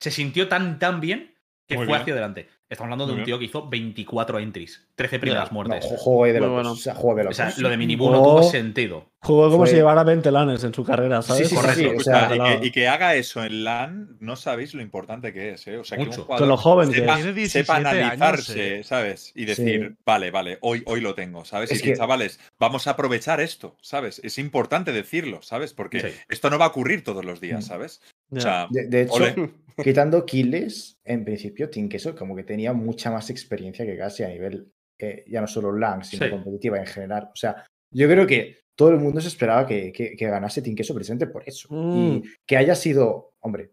Se 0.00 0.10
sintió 0.10 0.48
tan, 0.48 0.78
tan 0.78 1.00
bien 1.00 1.34
que 1.68 1.76
Muy 1.76 1.84
fue 1.86 1.92
bien. 1.92 2.00
hacia 2.02 2.12
adelante. 2.14 2.48
Estamos 2.68 2.86
hablando 2.86 3.06
de 3.06 3.12
Muy 3.12 3.20
un 3.20 3.24
bien. 3.24 3.26
tío 3.26 3.38
que 3.38 3.44
hizo 3.44 3.68
24 3.68 4.38
entries, 4.38 4.88
13 4.94 5.18
primeras 5.18 5.52
muertes. 5.52 5.88
No, 5.90 5.96
juego 5.98 6.24
de 6.26 6.40
locos. 6.40 6.52
bueno. 6.54 6.72
O 6.72 6.76
sea, 6.76 6.94
juego 6.94 7.16
de 7.16 7.20
o 7.20 7.24
locos. 7.24 7.36
sea, 7.36 7.52
lo 7.58 7.68
de 7.68 7.76
Minibu 7.76 8.10
no 8.10 8.22
tuvo 8.22 8.42
sentido. 8.42 9.09
Jugó 9.22 9.44
como 9.50 9.58
Fue- 9.64 9.68
si 9.68 9.74
llevara 9.76 10.02
20 10.02 10.30
lanes 10.30 10.64
en 10.64 10.72
su 10.72 10.82
carrera, 10.82 11.20
¿sabes? 11.20 11.42
sí, 11.48 11.54
sí, 11.54 11.60
Correcto, 11.60 11.78
sí, 11.90 11.96
o 11.96 12.00
sea, 12.00 12.22
escucha, 12.32 12.54
y, 12.56 12.60
que, 12.60 12.66
y 12.66 12.70
que 12.70 12.88
haga 12.88 13.14
eso 13.16 13.44
en 13.44 13.64
LAN, 13.64 14.16
no 14.18 14.34
sabéis 14.34 14.72
lo 14.72 14.80
importante 14.80 15.30
que 15.34 15.50
es, 15.50 15.66
¿eh? 15.66 15.76
O 15.76 15.84
sea, 15.84 15.98
que 15.98 16.04
un 16.04 16.10
Con 16.10 16.24
jugador 16.24 16.48
lo 16.48 16.56
joven 16.56 16.88
que 16.90 17.00
sepa, 17.00 17.18
es. 17.18 17.24
Tiene 17.24 17.48
sepa 17.48 17.74
17 17.74 17.88
años, 17.88 18.12
analizarse, 18.12 18.78
eh. 18.78 18.82
¿sabes? 18.84 19.32
Y 19.34 19.44
decir, 19.44 19.96
vale, 20.06 20.30
vale, 20.30 20.56
hoy, 20.62 20.82
hoy 20.86 21.02
lo 21.02 21.14
tengo, 21.14 21.44
¿sabes? 21.44 21.70
Es 21.70 21.80
y 21.80 21.82
que, 21.82 21.96
chavales, 21.96 22.40
vamos 22.58 22.86
a 22.86 22.92
aprovechar 22.92 23.42
esto, 23.42 23.76
¿sabes? 23.82 24.22
Es 24.24 24.38
importante 24.38 24.90
decirlo, 24.90 25.42
¿sabes? 25.42 25.74
Porque 25.74 26.00
Sí. 26.00 26.08
esto 26.30 26.48
no 26.48 26.58
va 26.58 26.64
a 26.64 26.68
ocurrir 26.68 27.04
todos 27.04 27.22
los 27.24 27.40
días, 27.42 27.64
Mm. 27.66 27.68
¿sabes? 27.68 28.00
O 28.30 28.40
sea, 28.40 28.68
De, 28.70 28.86
de 28.86 29.02
hecho, 29.02 29.12
ole. 29.14 29.34
quitando 29.84 30.24
kills, 30.24 30.96
en 31.04 31.26
principio, 31.26 31.68
Team 31.68 31.90
Queso 31.90 32.14
como 32.14 32.34
que 32.34 32.44
tenía 32.44 32.72
mucha 32.72 33.10
más 33.10 33.28
experiencia 33.28 33.84
que 33.84 33.98
casi 33.98 34.22
a 34.22 34.28
nivel, 34.28 34.72
eh, 34.98 35.24
ya 35.28 35.42
no 35.42 35.46
solo 35.46 35.72
LAN, 35.76 36.04
sino 36.04 36.24
Sí. 36.24 36.30
competitiva 36.30 36.78
en 36.78 36.86
general. 36.86 37.24
O 37.32 37.36
sea, 37.36 37.66
yo 37.90 38.08
creo 38.08 38.26
que 38.26 38.58
todo 38.76 38.90
el 38.90 38.98
mundo 38.98 39.20
se 39.20 39.28
esperaba 39.28 39.66
que, 39.66 39.92
que- 39.92 40.16
que 40.16 40.26
ganase 40.26 40.62
precisamente 40.62 41.26
por 41.26 41.42
eso. 41.46 41.68
Mm. 41.70 42.16
Y 42.16 42.22
que 42.46 42.56
haya 42.56 42.74
sido, 42.74 43.34
hombre. 43.40 43.72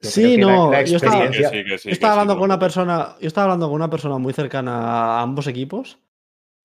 Sí, 0.00 0.38
la- 0.38 0.46
no, 0.46 0.70
la 0.72 0.82
yo 0.82 0.96
estaba- 0.96 1.18
que 1.18 1.26
experiencia- 1.26 1.50
sí, 1.50 1.64
que 1.70 1.78
sí, 1.78 1.88
Yo 1.88 1.92
estaba 1.92 2.12
que 2.12 2.16
sí, 2.16 2.20
hablando 2.20 2.34
con 2.36 2.44
una 2.44 2.58
persona, 2.58 3.16
yo 3.20 3.26
estaba 3.26 3.44
hablando 3.44 3.66
con 3.66 3.74
una 3.74 3.90
persona 3.90 4.16
muy 4.18 4.32
cercana 4.32 4.72
a 4.78 5.20
ambos 5.22 5.46
equipos 5.46 5.98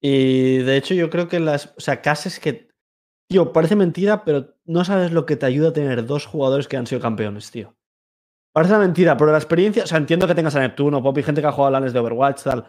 y 0.02 0.60
de 0.60 0.78
hecho 0.78 0.94
yo 0.94 1.10
creo 1.10 1.28
que 1.28 1.40
las, 1.42 1.74
o 1.78 1.82
sea, 1.82 2.02
casi 2.02 2.30
es 2.30 2.40
que, 2.40 2.70
tío, 3.30 3.52
parece 3.52 3.76
mentira, 3.76 4.24
pero 4.24 4.56
no 4.66 4.86
sabes 4.86 5.12
lo 5.12 5.26
que 5.26 5.36
te 5.36 5.46
ayuda 5.46 5.70
a 5.70 5.74
tener 5.74 6.06
dos 6.06 6.26
jugadores 6.26 6.68
que 6.70 6.78
han 6.78 6.88
sido 6.88 7.02
campeones, 7.02 7.52
tío. 7.52 7.76
Parece 8.54 8.74
una 8.74 8.86
mentira, 8.86 9.18
pero 9.18 9.32
la 9.34 9.38
experiencia, 9.38 9.84
o 9.84 9.88
sea, 9.88 9.98
entiendo 9.98 10.28
que 10.28 10.36
tengas 10.36 10.56
a 10.56 10.62
Neptuno, 10.62 11.04
Pop 11.04 11.18
y 11.18 11.24
gente 11.24 11.42
que 11.42 11.48
ha 11.48 11.52
jugado 11.52 11.76
a 11.76 11.80
lanes 11.80 11.92
de 11.92 12.00
Overwatch, 12.00 12.44
tal, 12.44 12.66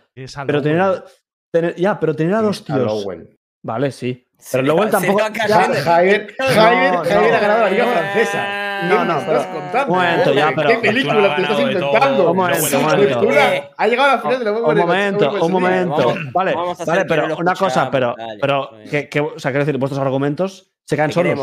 pero 0.46 0.60
tener 0.62 0.80
a, 0.80 1.04
tener- 1.52 1.76
ya, 1.76 2.00
pero 2.00 2.16
tener 2.16 2.34
a 2.34 2.42
dos 2.42 2.64
tíos, 2.64 2.80
Lowell. 2.80 3.38
Vale, 3.66 3.92
sí. 3.92 4.22
Pero 4.52 4.62
luego 4.62 4.80
va- 4.80 4.90
tampoco-. 4.90 5.18
Javier, 5.20 5.82
Javier, 5.84 6.34
No, 6.38 6.46
Javier 6.46 6.92
no. 7.30 7.36
ha 7.36 7.40
ganado 7.40 7.60
la 7.62 7.70
Liga 7.70 7.86
Francesa. 7.86 8.62
No, 8.82 8.90
¿Qué 8.90 8.94
no, 8.94 9.04
me 9.14 9.20
estás 9.20 9.46
pero- 9.46 9.52
contando? 9.60 9.92
un 9.92 9.98
momento, 9.98 10.34
ya, 10.34 10.52
pero- 10.54 10.68
¿Qué 10.68 10.76
película 10.78 11.36
te 11.36 11.42
estás 11.42 11.56
todo. 11.80 12.30
Un 12.30 12.36
momento, 12.36 12.66
Sí, 12.66 12.76
un 12.76 12.82
momento. 12.82 13.32
Eh, 13.32 13.70
Ha 13.78 13.86
llegado 13.88 14.08
a 14.10 14.12
la 14.16 14.20
final 14.20 14.38
de 14.38 14.44
la 14.44 14.52
Un 14.52 14.62
World 14.62 14.80
momento, 14.80 15.44
un 15.46 15.52
momento. 15.52 15.96
Vamos- 15.96 16.32
vale, 16.32 16.54
vamos 16.54 16.80
a 16.80 16.84
vale, 16.84 17.04
pero 17.06 17.36
una 17.38 17.54
cosa, 17.54 17.90
pero, 17.90 18.14
dale, 18.16 18.38
pero 18.40 18.70
que, 18.90 19.08
que- 19.08 19.20
o 19.20 19.38
sea, 19.38 19.50
quiero 19.50 19.64
decir, 19.64 19.78
vuestros 19.78 19.98
argumentos 20.00 20.70
se 20.84 20.96
caen 20.96 21.08
Te 21.08 21.14
solos. 21.14 21.40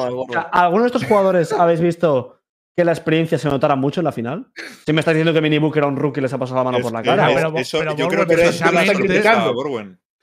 ¿Alguno 0.51 0.83
de 0.83 0.87
estos 0.87 1.03
jugadores 1.05 1.51
habéis 1.51 1.81
visto 1.81 2.39
que 2.77 2.85
la 2.85 2.91
experiencia 2.91 3.37
se 3.39 3.49
notara 3.49 3.75
mucho 3.75 3.99
en 4.01 4.05
la 4.05 4.11
final? 4.11 4.45
Si 4.85 4.93
me 4.93 4.99
estás 4.99 5.15
diciendo 5.15 5.33
que 5.33 5.41
Minibook 5.41 5.75
era 5.75 5.87
un 5.87 5.97
rookie 5.97 6.19
y 6.19 6.21
les 6.23 6.33
ha 6.33 6.37
pasado 6.37 6.59
la 6.59 6.63
mano 6.65 6.77
Es 6.77 6.83
por 6.83 6.93
la 6.93 7.01
que 7.01 7.09
cara. 7.09 7.29
Pero- 7.33 7.57
eso, 7.57 7.79
pero 7.79 7.95
yo 7.95 8.07
creo 8.07 8.27
que 8.27 8.33
eso 8.35 8.43
es 8.43 8.61
lo 8.61 8.69
que 8.69 8.75
está 8.77 8.93
precisamente- 8.93 9.07
criticando, 9.07 9.53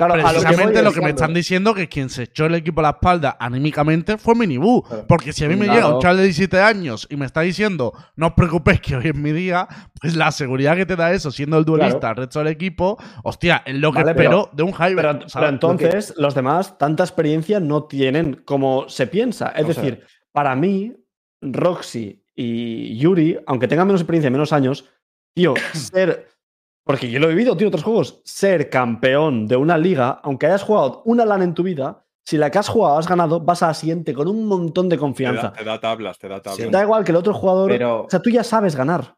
Claro, 0.07 0.15
a 0.15 0.17
lo 0.17 0.23
que 0.23 0.33
voy 0.33 0.43
Precisamente 0.45 0.83
lo 0.83 0.93
que 0.93 1.01
me 1.03 1.11
están 1.11 1.35
diciendo 1.35 1.75
que 1.75 1.89
quien 1.89 2.09
se 2.09 2.23
echó 2.23 2.47
el 2.47 2.55
equipo 2.55 2.81
a 2.81 2.85
la 2.85 2.89
espalda 2.91 3.37
anímicamente 3.39 4.17
fue 4.17 4.35
Minibu. 4.35 4.83
Claro. 4.83 5.05
Porque 5.07 5.33
si 5.33 5.45
a 5.45 5.49
mí 5.49 5.57
me 5.57 5.67
Claro. 5.67 5.81
llega 5.81 5.95
un 5.95 6.01
chaval 6.01 6.17
de 6.17 6.23
17 6.25 6.61
años 6.61 7.07
y 7.11 7.17
me 7.17 7.27
está 7.27 7.43
diciendo, 7.43 7.93
no 8.17 8.29
os 8.29 8.33
preocupéis 8.33 8.81
que 8.81 8.97
hoy 8.97 9.09
es 9.09 9.15
mi 9.15 9.33
día, 9.33 9.69
pues 10.01 10.17
la 10.17 10.33
seguridad 10.33 10.75
que 10.77 10.87
te 10.87 10.97
da 10.97 11.13
eso, 11.13 11.31
siendo 11.31 11.59
el 11.59 11.65
duelista 11.65 11.99
Claro. 11.99 12.09
al 12.13 12.17
resto 12.17 12.39
del 12.39 12.49
equipo, 12.49 12.97
hostia, 13.25 13.63
es 13.67 13.75
lo 13.77 13.93
que 13.93 13.99
Vale, 13.99 14.11
espero 14.13 14.31
pero- 14.31 14.51
de 14.55 14.63
un 14.63 14.73
Hyber. 14.73 15.19
Pero, 15.35 15.49
entonces, 15.49 16.15
los 16.17 16.35
demás, 16.35 16.79
tanta 16.79 17.03
experiencia 17.05 17.61
no 17.61 17.85
tienen 17.85 18.43
como 18.45 18.89
se 18.89 19.07
piensa. 19.07 19.49
Es 19.49 19.65
O 19.67 19.73
sea- 19.73 19.83
decir, 19.83 20.05
para 20.33 20.57
mí, 20.57 20.95
Roxy 21.43 22.23
y 22.35 22.97
Yuri, 22.99 23.39
aunque 23.47 23.69
tengan 23.69 23.87
menos 23.87 24.01
experiencia 24.01 24.29
y 24.29 24.33
menos 24.33 24.53
años, 24.53 24.85
tío, 25.35 25.55
ser. 25.75 26.27
Porque 26.91 27.11
yo 27.11 27.19
lo 27.21 27.27
he 27.27 27.31
vivido, 27.31 27.57
tío, 27.57 27.67
en 27.67 27.69
otros 27.69 27.85
juegos. 27.85 28.21
Ser 28.25 28.69
campeón 28.71 29.47
de 29.47 29.57
una 29.57 29.79
liga, 29.79 30.21
aunque 30.23 30.47
hayas 30.47 30.63
jugado 30.63 31.03
una 31.05 31.25
LAN 31.25 31.43
en 31.43 31.55
tu 31.55 31.63
vida, 31.63 32.05
si 32.25 32.37
la 32.37 32.51
que 32.51 32.59
has 32.59 32.69
jugado 32.69 32.99
has 32.99 33.09
ganado, 33.09 33.41
vas 33.41 33.63
a 33.63 33.69
la 33.69 33.75
siguiente 33.75 34.13
con 34.15 34.29
un 34.29 34.47
montón 34.47 34.89
de 34.89 34.97
Te 34.97 34.99
da, 34.99 35.01
confianza. 35.01 35.53
te 35.53 35.65
da 35.65 35.81
tablas, 35.81 36.19
te 36.19 36.29
da 36.29 36.41
tablas. 36.41 36.71
Da 36.71 36.83
igual 36.83 37.05
que 37.05 37.13
el 37.13 37.17
otro 37.17 37.33
jugador. 37.35 37.71
Pero- 37.71 38.03
O 38.03 38.11
sea, 38.11 38.21
tú 38.21 38.31
ya 38.31 38.45
sabes 38.45 38.75
ganar. 38.77 39.17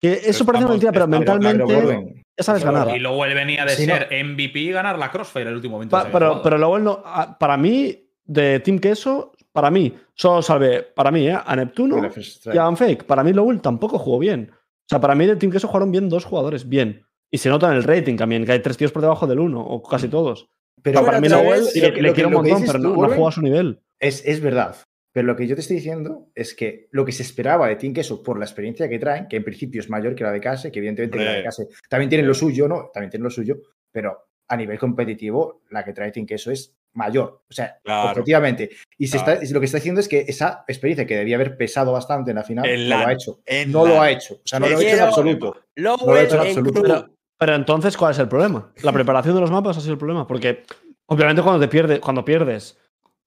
Que 0.00 0.12
eso 0.12 0.22
parece 0.22 0.40
estamos- 0.42 0.62
una 0.64 0.68
mentira, 0.70 0.92
pero 0.92 1.06
mentalmente 1.08 2.24
ya 2.38 2.44
sabes 2.44 2.62
ganar. 2.64 2.94
Y 2.94 2.98
luego 3.00 3.24
él 3.24 3.34
venía 3.34 3.64
de 3.64 3.70
Sí, 3.70 3.86
no. 3.86 3.94
ser 3.94 4.08
MVP 4.12 4.58
y 4.60 4.70
ganar 4.72 4.98
la 4.98 5.10
Crossfire 5.10 5.42
en 5.42 5.48
el 5.48 5.54
último 5.54 5.76
momento. 5.76 5.96
Pa- 5.96 6.08
pero, 6.12 6.42
pero 6.42 6.58
luego 6.58 6.76
él 6.76 6.84
no. 6.84 7.02
a- 7.04 7.38
Para 7.38 7.56
mí, 7.56 8.10
de 8.24 8.60
Team 8.60 8.78
Queso, 8.78 9.32
para 9.52 9.70
mí, 9.70 9.94
solo 10.14 10.42
salvé, 10.42 10.82
para 10.82 11.10
mí, 11.10 11.28
¿eh? 11.28 11.38
a 11.42 11.56
Neptuno 11.56 11.96
strike. 12.14 12.54
y 12.54 12.58
a 12.58 12.76
Fake. 12.76 13.04
Para 13.04 13.24
mí, 13.24 13.32
Lowell 13.32 13.62
tampoco 13.62 13.98
jugó 13.98 14.18
bien. 14.18 14.50
O 14.52 14.88
sea, 14.88 15.00
para 15.00 15.14
mí, 15.14 15.24
de 15.26 15.36
Team 15.36 15.50
Queso 15.50 15.66
jugaron 15.66 15.90
bien 15.90 16.08
dos 16.10 16.24
jugadores, 16.26 16.68
bien. 16.68 17.05
Y 17.30 17.38
se 17.38 17.48
nota 17.48 17.68
en 17.70 17.76
el 17.76 17.82
rating 17.84 18.16
también, 18.16 18.44
que 18.44 18.52
hay 18.52 18.62
tres 18.62 18.76
tíos 18.76 18.92
por 18.92 19.02
debajo 19.02 19.26
del 19.26 19.40
uno, 19.40 19.60
o 19.60 19.82
casi 19.82 20.08
todos. 20.08 20.46
Pero 20.82 21.04
para 21.04 21.20
mí, 21.20 21.28
Lowell 21.28 21.64
le, 21.74 21.90
le 22.02 22.12
quiero 22.12 22.28
un 22.28 22.34
montón, 22.34 22.64
pero 22.66 22.78
tú, 22.80 22.94
no, 22.94 23.02
no 23.08 23.14
jugó 23.14 23.28
a 23.28 23.32
su 23.32 23.42
nivel. 23.42 23.80
Es, 24.00 24.24
es 24.24 24.40
verdad. 24.40 24.76
Pero 25.12 25.26
lo 25.26 25.34
que 25.36 25.46
yo 25.46 25.54
te 25.54 25.62
estoy 25.62 25.76
diciendo 25.76 26.28
es 26.34 26.54
que 26.54 26.88
lo 26.92 27.04
que 27.04 27.12
se 27.12 27.22
esperaba 27.22 27.68
de 27.68 27.76
Team 27.76 27.94
Queso 27.94 28.22
por 28.22 28.38
la 28.38 28.44
experiencia 28.44 28.88
que 28.88 28.98
traen, 28.98 29.26
que 29.28 29.36
en 29.36 29.44
principio 29.44 29.80
es 29.80 29.88
mayor 29.88 30.14
que 30.14 30.22
la 30.24 30.30
de 30.30 30.40
Case, 30.40 30.70
que 30.70 30.78
evidentemente 30.78 31.18
la 31.24 31.32
de. 31.32 31.42
Case 31.42 31.66
también 31.88 32.10
tiene 32.10 32.24
lo 32.24 32.34
suyo, 32.34 32.68
¿no? 32.68 32.90
También 32.92 33.10
tiene 33.10 33.24
lo 33.24 33.30
suyo, 33.30 33.56
pero 33.90 34.26
a 34.48 34.56
nivel 34.56 34.78
competitivo, 34.78 35.62
la 35.70 35.84
que 35.84 35.92
trae 35.94 36.12
Team 36.12 36.26
Queso 36.26 36.50
es 36.50 36.76
mayor. 36.92 37.42
O 37.48 37.52
sea, 37.52 37.78
Claro. 37.82 38.10
objetivamente. 38.10 38.70
Y 38.98 39.06
se 39.08 39.16
Claro. 39.18 39.40
está, 39.40 39.54
lo 39.54 39.60
que 39.60 39.66
está 39.66 39.78
diciendo 39.78 40.00
es 40.02 40.08
que 40.08 40.24
esa 40.28 40.64
experiencia 40.68 41.06
que 41.06 41.16
debía 41.16 41.36
haber 41.36 41.56
pesado 41.56 41.92
bastante 41.92 42.30
en 42.30 42.36
la 42.36 42.44
final, 42.44 42.66
En 42.66 42.82
no 42.84 42.88
la- 42.90 43.00
lo 43.02 43.06
ha 43.08 43.12
hecho. 43.12 43.40
No 43.68 43.86
la- 43.86 43.94
lo 43.94 44.02
ha 44.02 44.10
hecho. 44.10 44.34
O 44.34 44.40
sea, 44.44 44.60
no 44.60 44.68
lo 44.68 44.76
ha 44.78 44.82
hecho 44.82 44.94
en 44.96 45.00
absoluto. 45.02 45.56
No 45.76 45.96
lo 45.96 46.16
he 46.16 46.24
hecho 46.24 46.36
en 46.36 46.40
en 46.42 46.48
absoluto. 46.48 47.10
Pero, 47.38 47.54
entonces, 47.54 47.96
¿cuál 47.96 48.12
es 48.12 48.18
el 48.18 48.28
problema? 48.28 48.72
La 48.82 48.92
preparación 48.92 49.34
de 49.34 49.40
los 49.42 49.50
mapas 49.50 49.76
ha 49.76 49.80
sido 49.80 49.92
el 49.92 49.98
problema. 49.98 50.26
Porque, 50.26 50.64
obviamente, 51.06 51.42
cuando 51.42 51.60
te 51.60 51.68
pierdes, 51.68 52.00
cuando 52.00 52.24
pierdes 52.24 52.78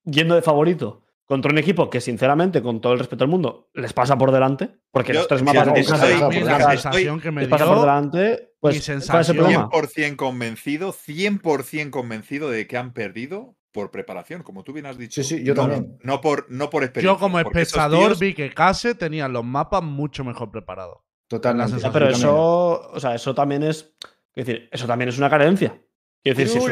yendo 0.03 0.35
de 0.35 0.41
favorito 0.41 1.03
contra 1.25 1.51
un 1.51 1.59
equipo 1.59 1.91
que, 1.91 2.01
sinceramente, 2.01 2.61
con 2.63 2.81
todo 2.81 2.93
el 2.93 2.99
respeto 2.99 3.23
del 3.23 3.29
mundo, 3.29 3.69
les 3.75 3.93
pasa 3.93 4.17
por 4.17 4.31
delante, 4.31 4.71
porque 4.91 5.13
Yo- 5.13 5.19
los 5.19 5.27
tres 5.27 5.43
mapas 5.43 5.65
que 5.65 5.71
me 5.71 7.41
les 7.41 7.49
pasa 7.49 7.65
por 7.67 7.79
delante, 7.81 8.53
pues, 8.59 8.89
mi 8.89 8.95
¿cuál 9.07 9.21
es 9.21 9.29
el 9.29 9.35
problema? 9.37 9.69
100% 9.69 10.15
convencido, 10.17 10.91
100% 10.91 11.91
convencido 11.91 12.49
de 12.49 12.65
que 12.65 12.77
han 12.77 12.93
perdido 12.93 13.55
por 13.71 13.91
preparación, 13.91 14.41
como 14.41 14.63
tú 14.63 14.73
bien 14.73 14.87
has 14.87 14.97
dicho. 14.97 15.21
Sí, 15.21 15.37
sí, 15.37 15.43
yo 15.43 15.53
No- 15.53 15.61
también. 15.61 15.97
No 16.03 16.21
por, 16.21 16.47
no 16.49 16.71
por 16.71 16.83
experiencia. 16.83 17.13
yo 17.13 17.19
como 17.19 17.39
espectador 17.39 18.07
tíos- 18.07 18.19
vi 18.19 18.33
que 18.33 18.51
Case 18.51 18.95
tenía 18.95 19.27
los 19.27 19.45
mapas 19.45 19.83
mucho 19.83 20.23
mejor 20.23 20.49
preparados. 20.49 20.97
Totalmente. 21.29 21.71
La 21.73 21.77
Ya, 21.77 21.81
sensación 21.81 21.93
pero 21.93 22.09
eso, 22.09 22.91
o 22.91 22.99
sea, 22.99 23.15
eso 23.15 23.33
también 23.33 23.63
es, 23.63 23.93
quiero 24.33 24.47
decir, 24.47 24.69
eso 24.71 24.85
también 24.87 25.07
es 25.09 25.17
una 25.17 25.29
carencia. 25.29 25.79
Quiero 26.21 26.37
decir, 26.37 26.59
si, 26.61 26.67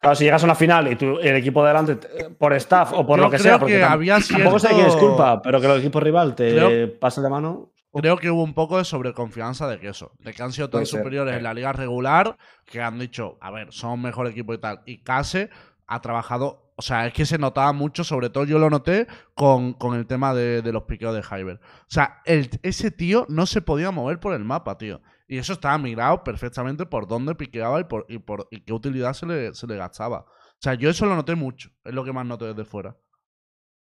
claro, 0.00 0.14
si 0.16 0.24
llegas 0.24 0.42
a 0.42 0.46
una 0.46 0.54
final 0.54 0.90
y 0.90 0.96
tú, 0.96 1.18
el 1.20 1.36
equipo 1.36 1.62
de 1.62 1.68
delante, 1.68 1.96
te- 1.96 2.30
por 2.30 2.52
staff 2.54 2.92
o 2.94 3.06
por 3.06 3.18
Yo 3.18 3.24
lo 3.26 3.30
que 3.30 3.36
creo 3.36 3.44
sea, 3.52 3.58
porque 3.58 3.74
que 3.74 3.82
tam- 3.84 3.90
había 3.90 4.18
tampoco 4.18 4.58
sé 4.58 4.68
quién 4.68 4.86
es 4.86 4.96
culpa, 4.96 5.40
pero 5.42 5.60
que 5.60 5.66
el 5.66 5.78
equipo 5.78 6.00
rival 6.00 6.34
te 6.34 6.50
Creo- 6.52 6.98
pase 6.98 7.20
de 7.20 7.28
mano. 7.28 7.72
Creo 7.92 8.16
que 8.18 8.30
hubo 8.30 8.42
un 8.44 8.54
poco 8.54 8.78
de 8.78 8.84
sobreconfianza 8.84 9.68
de 9.68 9.80
que 9.80 9.88
eso, 9.88 10.12
de 10.20 10.32
que 10.32 10.42
han 10.42 10.52
sido 10.52 10.70
tan 10.70 10.86
ser, 10.86 10.98
superiores 11.00 11.34
eh. 11.34 11.38
en 11.38 11.42
la 11.42 11.52
liga 11.52 11.72
regular 11.72 12.36
que 12.64 12.80
han 12.80 12.98
dicho, 13.00 13.36
a 13.40 13.50
ver, 13.50 13.72
son 13.72 14.00
mejor 14.00 14.28
equipo 14.28 14.54
y 14.54 14.58
tal. 14.58 14.80
Y 14.86 15.02
Case 15.02 15.50
ha 15.88 16.00
trabajado, 16.00 16.69
o 16.80 16.82
sea, 16.82 17.06
es 17.06 17.12
que 17.12 17.26
se 17.26 17.36
notaba 17.36 17.74
mucho, 17.74 18.04
sobre 18.04 18.30
todo 18.30 18.44
yo 18.44 18.58
lo 18.58 18.70
noté 18.70 19.06
con, 19.34 19.74
con 19.74 19.94
el 19.98 20.06
tema 20.06 20.32
de, 20.32 20.62
de 20.62 20.72
los 20.72 20.84
piqueos 20.84 21.14
de 21.14 21.22
Hyber. 21.22 21.56
O 21.56 21.90
sea, 21.90 22.22
el, 22.24 22.48
ese 22.62 22.90
tío 22.90 23.26
no 23.28 23.44
se 23.44 23.60
podía 23.60 23.90
mover 23.90 24.18
por 24.18 24.32
el 24.32 24.44
mapa, 24.44 24.78
tío. 24.78 25.02
Y 25.28 25.36
eso 25.36 25.52
estaba 25.52 25.76
mirado 25.76 26.24
perfectamente 26.24 26.86
por 26.86 27.06
dónde 27.06 27.34
piqueaba 27.34 27.78
y 27.80 27.84
por, 27.84 28.06
y 28.08 28.18
por 28.18 28.48
y 28.50 28.62
qué 28.62 28.72
utilidad 28.72 29.12
se 29.12 29.26
le, 29.26 29.54
se 29.54 29.66
le 29.66 29.76
gastaba. 29.76 30.20
O 30.20 30.58
sea, 30.58 30.72
yo 30.72 30.88
eso 30.88 31.04
lo 31.04 31.14
noté 31.16 31.34
mucho, 31.34 31.68
es 31.84 31.92
lo 31.92 32.02
que 32.02 32.14
más 32.14 32.24
noté 32.24 32.46
desde 32.46 32.64
fuera. 32.64 32.96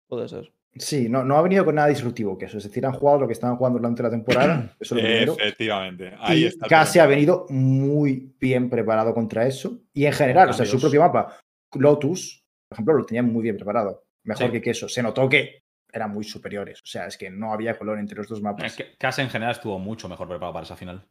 Puede 0.09 0.29
ser. 0.29 0.53
Sí, 0.75 1.09
no, 1.09 1.23
no 1.23 1.37
ha 1.37 1.43
venido 1.43 1.65
con 1.65 1.77
nada 1.77 1.87
disruptivo 1.87 2.37
que 2.37 2.47
eso. 2.47 2.59
Es 2.59 2.65
decir, 2.65 2.85
han 2.85 2.95
jugado 2.95 3.21
lo 3.21 3.27
que 3.29 3.33
estaban 3.33 3.57
jugando 3.59 3.79
durante 3.79 4.03
la 4.03 4.11
temporada. 4.11 4.75
Eso 4.81 4.97
es 4.97 5.03
lo 5.03 5.09
primero. 5.09 5.33
Efectivamente. 5.35 6.15
Ahí 6.19 6.43
y 6.43 6.47
está. 6.47 6.67
Casi 6.67 6.99
ha 6.99 7.07
venido 7.07 7.47
muy 7.49 8.35
bien 8.41 8.69
preparado 8.69 9.15
contra 9.15 9.47
eso. 9.47 9.79
Y 9.93 10.07
en 10.07 10.13
general, 10.13 10.51
o 10.51 10.53
sea, 10.53 10.67
su 10.67 10.81
propio 10.81 11.01
mapa, 11.01 11.39
Lotus, 11.75 12.48
por 12.69 12.77
ejemplo, 12.77 12.95
lo 12.95 13.05
tenía 13.07 13.23
muy 13.23 13.43
bien 13.43 13.57
preparado. 13.57 14.05
Mejor 14.25 14.47
Sí. 14.47 14.53
que 14.53 14.61
Queso. 14.62 14.89
Se 14.89 15.03
notó 15.03 15.29
que 15.29 15.62
eran 15.93 16.11
muy 16.12 16.25
superiores. 16.25 16.81
O 16.83 16.87
sea, 16.87 17.07
es 17.07 17.16
que 17.16 17.31
no 17.31 17.53
había 17.53 17.79
color 17.79 17.99
entre 17.99 18.16
los 18.19 18.29
dos 18.29 18.39
Es 18.39 18.43
mapas. 18.45 18.77
que 18.77 18.95
Case 18.99 19.23
en 19.23 19.31
general 19.31 19.53
estuvo 19.53 19.79
mucho 19.79 20.09
mejor 20.09 20.29
preparado 20.29 20.53
para 20.53 20.64
esa 20.64 20.77
final. 20.77 21.07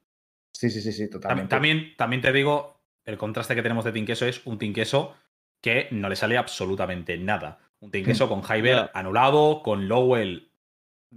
Sí, 0.53 0.69
sí, 0.69 0.81
sí, 0.81 0.91
sí, 0.91 1.09
totalmente. 1.09 1.49
También, 1.49 1.93
también 1.97 2.21
te 2.21 2.31
digo, 2.31 2.79
el 3.05 3.17
contraste 3.17 3.55
que 3.55 3.63
tenemos 3.63 3.85
de 3.85 3.91
Team 3.91 4.05
Queso 4.05 4.25
es 4.27 4.45
un 4.45 4.57
Team 4.59 4.73
Queso 4.73 5.15
que 5.61 5.87
no 5.91 6.09
le 6.09 6.15
sale 6.15 6.37
absolutamente 6.37 7.17
nada. 7.17 7.59
Un 7.79 7.89
Team 7.91 8.05
Queso 8.05 8.29
con 8.29 8.43
Hyber 8.43 8.91
anulado, 8.93 9.61
con 9.63 9.87
Lowell, 9.87 10.51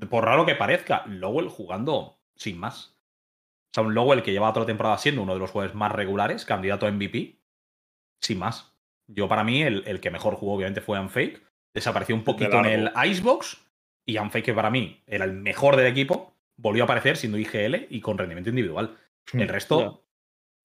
por 0.08 0.24
raro 0.24 0.46
que 0.46 0.54
parezca, 0.54 1.04
Lowell 1.06 1.48
jugando 1.48 2.18
sin 2.36 2.58
más. 2.58 2.96
O 3.72 3.74
sea, 3.74 3.84
un 3.84 3.94
Lowell 3.94 4.22
que 4.22 4.32
lleva 4.32 4.52
toda 4.52 4.60
la 4.64 4.66
temporada 4.68 4.98
siendo 4.98 5.22
uno 5.22 5.34
de 5.34 5.38
los 5.40 5.50
jugadores 5.50 5.76
más 5.76 5.92
regulares, 5.92 6.44
candidato 6.44 6.86
a 6.86 6.90
MVP, 6.90 7.38
sin 8.20 8.38
más. 8.38 8.69
Yo, 9.12 9.28
para 9.28 9.44
mí, 9.44 9.62
el, 9.62 9.82
el 9.86 10.00
que 10.00 10.10
mejor 10.10 10.34
jugó, 10.34 10.54
obviamente, 10.54 10.80
fue 10.80 11.00
Unfake. 11.00 11.42
Desapareció 11.74 12.14
un 12.14 12.24
poquito 12.24 12.58
en 12.60 12.66
el. 12.66 12.92
Icebox. 13.04 13.66
Y 14.06 14.18
Unfake, 14.18 14.46
que 14.46 14.54
para 14.54 14.70
mí 14.70 15.02
era 15.06 15.24
el 15.24 15.32
mejor 15.32 15.76
del 15.76 15.86
equipo, 15.86 16.34
volvió 16.56 16.82
a 16.82 16.84
aparecer 16.84 17.16
siendo 17.16 17.38
IGL 17.38 17.86
y 17.90 18.00
con 18.00 18.18
rendimiento 18.18 18.50
individual. 18.50 18.96
El 19.32 19.48
resto, 19.48 20.04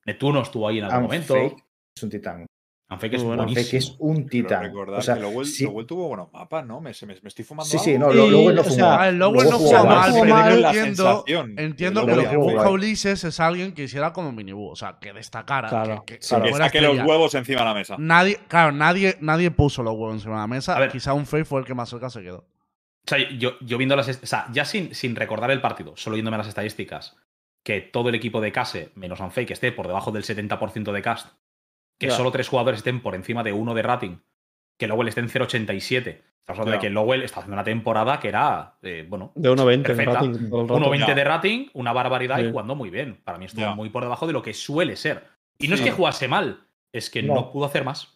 Neptuno 0.06 0.42
estuvo 0.42 0.68
ahí 0.68 0.80
en 0.80 0.86
algún 0.86 1.04
Unfake 1.04 1.30
momento. 1.30 1.58
Es 1.96 2.04
un 2.04 2.10
titán. 2.10 2.46
Anfake 2.88 3.16
es 3.16 3.24
bueno. 3.24 3.48
Fake 3.50 3.74
es 3.74 3.96
un 3.98 4.28
titán. 4.30 4.62
recordad 4.64 5.00
O 5.00 5.02
sea, 5.02 5.16
que 5.16 5.22
Lowell, 5.22 5.48
sí, 5.48 5.64
Lowell 5.64 5.88
tuvo 5.88 6.08
buenos 6.08 6.32
mapas, 6.32 6.64
¿no? 6.68 6.82
Me, 6.82 6.94
se 6.94 7.08
me, 7.08 7.16
me 7.20 7.30
estoy 7.30 7.44
fumando 7.44 7.68
sí, 7.70 7.80
sí, 7.80 7.96
algo. 7.96 8.08
no, 8.08 8.14
Y, 8.14 8.16
lo- 8.18 8.28
luego 8.30 8.52
no 8.52 8.62
o 8.62 8.64
fumó. 8.64 8.76
sea, 8.76 8.94
A 8.96 9.06
ver, 9.06 9.14
Lowell 9.16 9.50
no 9.50 9.58
jugó 9.58 9.70
jugó 9.80 9.86
mal. 9.86 10.12
pero 10.14 10.26
mal. 10.26 10.54
yo 10.56 10.60
La 10.62 10.68
entiendo, 10.70 11.04
sensación. 11.26 11.56
entiendo 11.60 12.02
que 12.06 12.12
Lowell 12.12 12.26
lo 12.28 12.32
Lowell 12.34 12.48
que 12.50 12.54
busca. 12.58 12.70
Ulises 12.70 13.24
es 13.24 13.40
alguien 13.40 13.74
que 13.74 13.84
hiciera 13.86 14.14
como 14.14 14.32
Minibu, 14.32 14.70
o 14.70 14.76
sea, 14.76 14.98
que 15.02 15.14
destacara, 15.14 15.68
Claro, 15.70 16.04
que, 16.06 16.14
que- 16.16 16.20
que 16.20 16.28
claro. 16.28 16.44
Que 16.44 16.50
fuera 16.52 16.66
saque 16.66 16.82
los 16.82 16.98
huevos 17.00 17.34
encima 17.34 17.60
de 17.62 17.66
la 17.66 17.74
mesa. 17.74 17.96
Nadie, 17.98 18.40
claro, 18.48 18.72
nadie, 18.72 19.18
nadie 19.20 19.50
puso 19.50 19.82
los 19.82 19.94
huevos 19.94 20.14
encima 20.14 20.36
de 20.36 20.42
la 20.42 20.48
mesa. 20.48 20.76
A 20.78 20.80
ver. 20.80 20.92
Quizá 20.92 21.14
un 21.14 21.26
Fake 21.26 21.46
fue 21.46 21.60
el 21.62 21.66
que 21.66 21.74
más 21.74 21.90
cerca 21.90 22.12
se 22.12 22.22
quedó. 22.22 22.38
O 22.38 23.08
sea, 23.08 23.18
yo, 23.38 23.54
yo 23.62 23.78
viendo 23.80 23.96
las. 23.96 24.08
O 24.10 24.26
sea, 24.28 24.48
ya 24.52 24.64
sin, 24.64 24.94
sin 24.94 25.16
recordar 25.16 25.50
el 25.50 25.60
partido, 25.62 25.94
solo 25.96 26.16
yéndome 26.18 26.36
a 26.36 26.38
las 26.40 26.48
estadísticas, 26.48 27.16
que 27.64 27.82
todo 27.82 28.10
el 28.10 28.16
equipo 28.16 28.42
de 28.42 28.52
Case, 28.52 28.92
menos 28.94 29.22
Anfake, 29.22 29.52
esté 29.52 29.72
por 29.72 29.88
debajo 29.88 30.12
del 30.12 30.24
70% 30.24 30.92
de 30.92 31.02
cast, 31.02 31.30
que 31.98 32.12
solo 32.12 32.32
tres 32.32 32.48
jugadores 32.50 32.80
estén 32.80 33.02
por 33.02 33.16
encima 33.16 33.44
de 33.44 33.54
uno 33.54 33.74
de 33.74 33.82
rating, 33.82 34.18
que 34.78 34.88
Lowell 34.88 35.08
esté 35.08 35.22
en 35.22 35.30
0.87. 35.30 36.22
Estamos 36.40 36.60
hablando 36.60 36.72
de 36.74 36.80
que 36.80 36.90
Lowell 36.90 37.24
está 37.24 37.40
haciendo 37.40 37.56
una 37.56 37.64
temporada 37.64 38.20
que 38.20 38.28
era, 38.28 38.78
eh, 38.84 39.06
bueno, 39.08 39.32
De 39.36 39.50
1.20 39.50 39.78
de 39.78 39.78
Perfecta. 39.84 40.14
rating. 40.14 40.50
todo 40.50 40.62
el 40.62 40.68
rato. 40.68 40.80
1.20 40.92 41.08
Ya. 41.08 41.16
de 41.16 41.24
rating, 41.24 41.68
una 41.74 41.94
barbaridad 41.94 42.40
y 42.40 42.50
jugando 42.52 42.76
muy 42.76 42.90
bien. 42.90 43.20
Para 43.24 43.38
mí 43.38 43.46
estuvo 43.46 43.74
muy 43.76 43.90
por 43.90 44.04
debajo 44.04 44.28
de 44.28 44.34
lo 44.34 44.42
que 44.44 44.54
suele 44.54 44.96
ser. 44.96 45.24
Y 45.58 45.68
no 45.70 45.76
Sí. 45.78 45.84
es 45.84 45.90
que 45.90 45.96
jugase 45.96 46.28
mal, 46.28 46.68
es 46.92 47.10
que 47.10 47.24
no, 47.24 47.34
No. 47.34 47.52
pudo 47.52 47.66
hacer 47.66 47.84
más. 47.84 48.15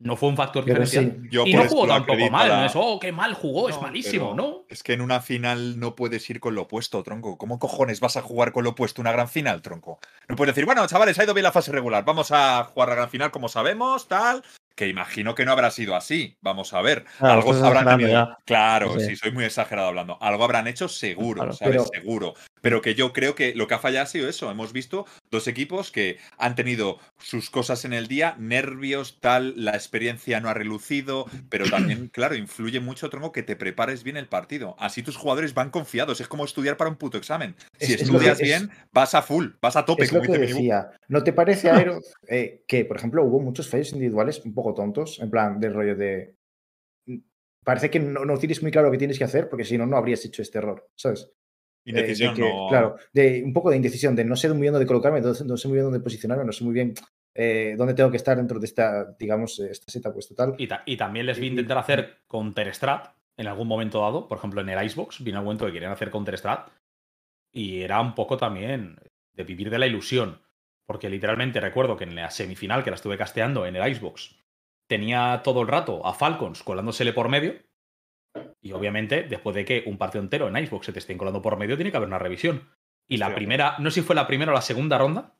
No 0.00 0.14
fue 0.16 0.28
un 0.28 0.36
factor 0.36 0.64
diferencial. 0.64 1.18
sí, 1.22 1.28
Yo 1.30 1.44
Y 1.44 1.54
no 1.54 1.64
jugó 1.64 1.86
tampoco 1.88 2.30
mal. 2.30 2.48
la- 2.48 2.60
No 2.60 2.66
es, 2.66 2.72
oh, 2.76 3.00
qué 3.00 3.10
mal 3.10 3.34
jugó, 3.34 3.68
es 3.68 3.80
malísimo, 3.82 4.32
¿no? 4.32 4.64
Es 4.68 4.84
que 4.84 4.92
en 4.92 5.00
una 5.00 5.20
final 5.20 5.80
no 5.80 5.96
puedes 5.96 6.28
ir 6.30 6.38
con 6.38 6.54
lo 6.54 6.62
opuesto, 6.62 7.02
tronco. 7.02 7.36
¿Cómo 7.36 7.58
cojones 7.58 7.98
vas 7.98 8.16
a 8.16 8.22
jugar 8.22 8.52
con 8.52 8.62
lo 8.62 8.70
opuesto 8.70 9.00
una 9.00 9.10
gran 9.10 9.28
final, 9.28 9.60
tronco? 9.60 9.98
No 10.28 10.36
puedes 10.36 10.54
decir, 10.54 10.66
bueno, 10.66 10.86
chavales, 10.86 11.18
ha 11.18 11.24
ido 11.24 11.34
bien 11.34 11.42
la 11.44 11.52
fase 11.52 11.72
regular. 11.72 12.04
Vamos 12.04 12.30
a 12.30 12.62
jugar 12.64 12.90
la 12.90 12.94
gran 12.94 13.10
final 13.10 13.30
como 13.32 13.48
sabemos, 13.48 14.06
tal. 14.06 14.44
Que 14.76 14.86
imagino 14.86 15.34
que 15.34 15.44
no 15.44 15.50
habrá 15.50 15.72
sido 15.72 15.96
así. 15.96 16.36
Vamos 16.40 16.72
a 16.72 16.80
ver. 16.80 17.04
Claro, 17.18 17.40
Algo 17.40 17.52
habrán 17.66 17.98
tenido. 17.98 18.10
ya. 18.10 18.38
Claro, 18.44 19.00
Sí. 19.00 19.06
sí, 19.06 19.16
soy 19.16 19.32
muy 19.32 19.42
exagerado 19.44 19.88
hablando. 19.88 20.16
Algo 20.20 20.44
habrán 20.44 20.68
hecho 20.68 20.88
seguro, 20.88 21.38
Claro. 21.40 21.52
¿sabes? 21.54 21.72
Pero- 21.82 21.86
Seguro. 21.92 22.34
Pero 22.60 22.82
que 22.82 22.94
yo 22.94 23.12
creo 23.12 23.34
que 23.34 23.54
lo 23.54 23.66
que 23.66 23.74
ha 23.74 23.78
fallado 23.78 24.04
ha 24.04 24.06
sido 24.06 24.28
eso. 24.28 24.50
Hemos 24.50 24.72
visto 24.72 25.06
dos 25.30 25.46
equipos 25.48 25.90
que 25.92 26.18
han 26.38 26.54
tenido 26.54 26.98
sus 27.18 27.50
cosas 27.50 27.84
en 27.84 27.92
el 27.92 28.08
día, 28.08 28.36
nervios, 28.38 29.18
tal, 29.20 29.52
la 29.56 29.72
experiencia 29.72 30.40
no 30.40 30.48
ha 30.48 30.54
relucido, 30.54 31.26
pero 31.48 31.68
también, 31.68 32.08
claro, 32.12 32.34
influye 32.34 32.80
mucho, 32.80 33.10
tronco, 33.10 33.32
que 33.32 33.42
te 33.42 33.56
prepares 33.56 34.02
bien 34.04 34.16
el 34.16 34.26
partido. 34.28 34.74
Así 34.78 35.02
tus 35.02 35.16
jugadores 35.16 35.54
van 35.54 35.70
confiados. 35.70 36.20
Es 36.20 36.28
como 36.28 36.44
estudiar 36.44 36.76
para 36.76 36.90
un 36.90 36.96
puto 36.96 37.18
examen. 37.18 37.54
Si 37.78 37.92
Es- 37.94 38.02
es 38.02 38.08
lo 38.10 38.18
que- 38.18 38.28
estudias 38.28 38.40
es- 38.40 38.62
bien, 38.66 38.70
vas 38.92 39.14
a 39.14 39.22
full, 39.22 39.46
vas 39.60 39.76
a 39.76 39.84
tope, 39.84 40.04
Es 40.04 40.12
lo 40.12 40.22
que 40.22 40.38
decía. 40.38 40.90
¿No 41.08 41.22
te 41.24 41.32
parece, 41.32 41.70
Aero, 41.92 42.00
eh, 42.28 42.64
que, 42.66 42.84
por 42.84 42.96
ejemplo, 42.96 43.24
hubo 43.24 43.40
muchos 43.40 43.68
fallos 43.68 43.92
individuales 43.92 44.40
un 44.44 44.54
poco 44.54 44.74
tontos? 44.74 45.18
En 45.20 45.30
plan, 45.30 45.60
del 45.60 45.74
rollo 45.74 45.96
de. 45.96 46.34
Parece 47.64 47.90
que 47.90 48.00
no, 48.00 48.24
no 48.24 48.38
tienes 48.38 48.62
muy 48.62 48.70
claro 48.70 48.86
lo 48.88 48.92
que 48.92 48.98
tienes 48.98 49.18
que 49.18 49.24
hacer, 49.24 49.48
porque 49.48 49.64
si 49.64 49.76
no, 49.76 49.84
no 49.84 49.96
habrías 49.98 50.24
hecho 50.24 50.40
este 50.40 50.58
error, 50.58 50.86
¿sabes? 50.96 51.30
Eh, 51.88 51.92
de 51.92 52.00
Indecisión, 52.00 52.34
que, 52.34 52.42
no. 52.42 52.66
Claro, 52.68 52.96
de 53.12 53.42
un 53.44 53.52
poco 53.52 53.70
de 53.70 53.76
indecisión, 53.76 54.14
de 54.16 54.24
no 54.24 54.36
sé 54.36 54.48
muy 54.50 54.60
bien 54.62 54.72
dónde 54.72 54.86
colocarme, 54.86 55.20
no 55.20 55.34
sé, 55.34 55.68
muy 55.68 55.74
bien 55.76 55.84
dónde 55.84 56.00
posicionarme, 56.00 56.44
no 56.44 56.52
sé 56.52 56.64
muy 56.64 56.74
bien 56.74 56.94
eh, 57.34 57.74
dónde 57.78 57.94
tengo 57.94 58.10
que 58.10 58.16
estar 58.16 58.36
dentro 58.36 58.58
de 58.58 58.66
esta, 58.66 59.14
digamos, 59.18 59.58
eh, 59.60 59.68
esta 59.70 59.90
seta 59.92 60.12
puesta 60.12 60.34
tal. 60.34 60.54
Y, 60.58 60.66
ta- 60.66 60.82
y 60.86 60.96
también 60.96 61.26
les 61.26 61.38
vi 61.38 61.46
Y- 61.46 61.50
intentar 61.50 61.78
hacer 61.78 62.18
Counter-Strat 62.26 63.14
en 63.36 63.46
algún 63.46 63.68
momento 63.68 64.00
dado. 64.00 64.26
Por 64.28 64.38
ejemplo, 64.38 64.60
en 64.60 64.68
el 64.68 64.84
Icebox, 64.84 65.22
vino 65.22 65.38
un 65.38 65.44
momento 65.44 65.64
que 65.66 65.72
querían 65.72 65.92
hacer 65.92 66.10
Counter-Strat. 66.10 66.70
Y 67.52 67.82
era 67.82 68.00
un 68.00 68.14
poco 68.14 68.36
también 68.36 68.98
de 69.32 69.44
vivir 69.44 69.70
de 69.70 69.78
la 69.78 69.86
ilusión. 69.86 70.40
Porque 70.86 71.08
literalmente 71.10 71.60
recuerdo 71.60 71.96
que 71.96 72.04
en 72.04 72.14
la 72.16 72.30
semifinal, 72.30 72.82
que 72.82 72.90
la 72.90 72.96
estuve 72.96 73.16
casteando 73.18 73.66
en 73.66 73.76
el 73.76 73.88
Icebox, 73.88 74.36
tenía 74.88 75.40
todo 75.44 75.62
el 75.62 75.68
rato 75.68 76.04
a 76.06 76.14
Falcons 76.14 76.62
colándosele 76.62 77.12
por 77.12 77.28
medio. 77.28 77.54
Y 78.60 78.72
obviamente, 78.72 79.22
después 79.24 79.54
de 79.54 79.64
que 79.64 79.84
un 79.86 79.98
partido 79.98 80.22
entero 80.22 80.48
en 80.48 80.56
Icebox 80.56 80.86
se 80.86 80.92
te 80.92 80.98
estén 80.98 81.18
colando 81.18 81.42
por 81.42 81.56
medio, 81.56 81.76
tiene 81.76 81.90
que 81.90 81.96
haber 81.96 82.08
una 82.08 82.18
revisión. 82.18 82.68
Y 83.08 83.16
la 83.16 83.34
primera, 83.34 83.76
no 83.78 83.90
sé 83.90 84.00
si 84.00 84.06
fue 84.06 84.14
la 84.14 84.26
primera 84.26 84.52
o 84.52 84.54
la 84.54 84.60
segunda 84.60 84.98
ronda, 84.98 85.34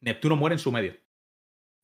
Neptuno 0.00 0.36
muere 0.36 0.54
en 0.54 0.60
su 0.60 0.72
medio. 0.72 0.96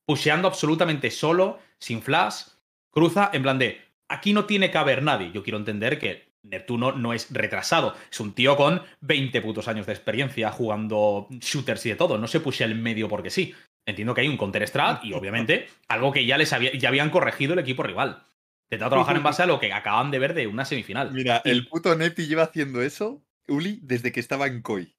Pusheando 0.05 0.47
absolutamente 0.47 1.11
solo, 1.11 1.59
sin 1.79 2.01
flash, 2.01 2.43
cruza 2.91 3.29
en 3.33 3.43
plan 3.43 3.59
de, 3.59 3.81
aquí 4.07 4.33
no 4.33 4.45
tiene 4.45 4.71
que 4.71 4.77
haber 4.77 5.03
nadie. 5.03 5.31
Yo 5.31 5.43
quiero 5.43 5.57
entender 5.57 5.99
que 5.99 6.33
Neptuno 6.43 6.91
no 6.91 7.13
es 7.13 7.31
retrasado, 7.31 7.95
es 8.11 8.19
un 8.19 8.33
tío 8.33 8.55
con 8.55 8.81
20 9.01 9.41
putos 9.41 9.67
años 9.67 9.85
de 9.85 9.93
experiencia 9.93 10.51
jugando 10.51 11.27
shooters 11.29 11.85
y 11.85 11.89
de 11.89 11.95
todo, 11.95 12.17
no 12.17 12.27
se 12.27 12.39
pushea 12.39 12.67
el 12.67 12.75
medio 12.75 13.09
porque 13.09 13.29
sí. 13.29 13.53
Entiendo 13.87 14.15
que 14.15 14.21
hay 14.21 14.27
un 14.27 14.37
counter 14.37 14.67
strat 14.67 15.03
y 15.03 15.13
obviamente 15.13 15.67
algo 15.87 16.11
que 16.11 16.25
ya 16.25 16.37
les 16.37 16.53
había, 16.53 16.73
ya 16.73 16.89
habían 16.89 17.09
corregido 17.09 17.53
el 17.53 17.59
equipo 17.59 17.83
rival. 17.83 18.23
Intentado 18.65 18.91
trabajar 18.91 19.15
en 19.17 19.23
base 19.23 19.43
a 19.43 19.45
lo 19.45 19.59
que 19.59 19.71
acaban 19.73 20.11
de 20.11 20.19
ver 20.19 20.33
de 20.33 20.47
una 20.47 20.65
semifinal. 20.65 21.11
Mira, 21.11 21.41
Y- 21.45 21.49
el 21.51 21.67
puto 21.67 21.95
Neti 21.95 22.27
lleva 22.27 22.43
haciendo 22.43 22.81
eso, 22.81 23.23
Uli, 23.47 23.79
desde 23.83 24.11
que 24.11 24.19
estaba 24.19 24.47
en 24.47 24.61
COI. 24.61 24.95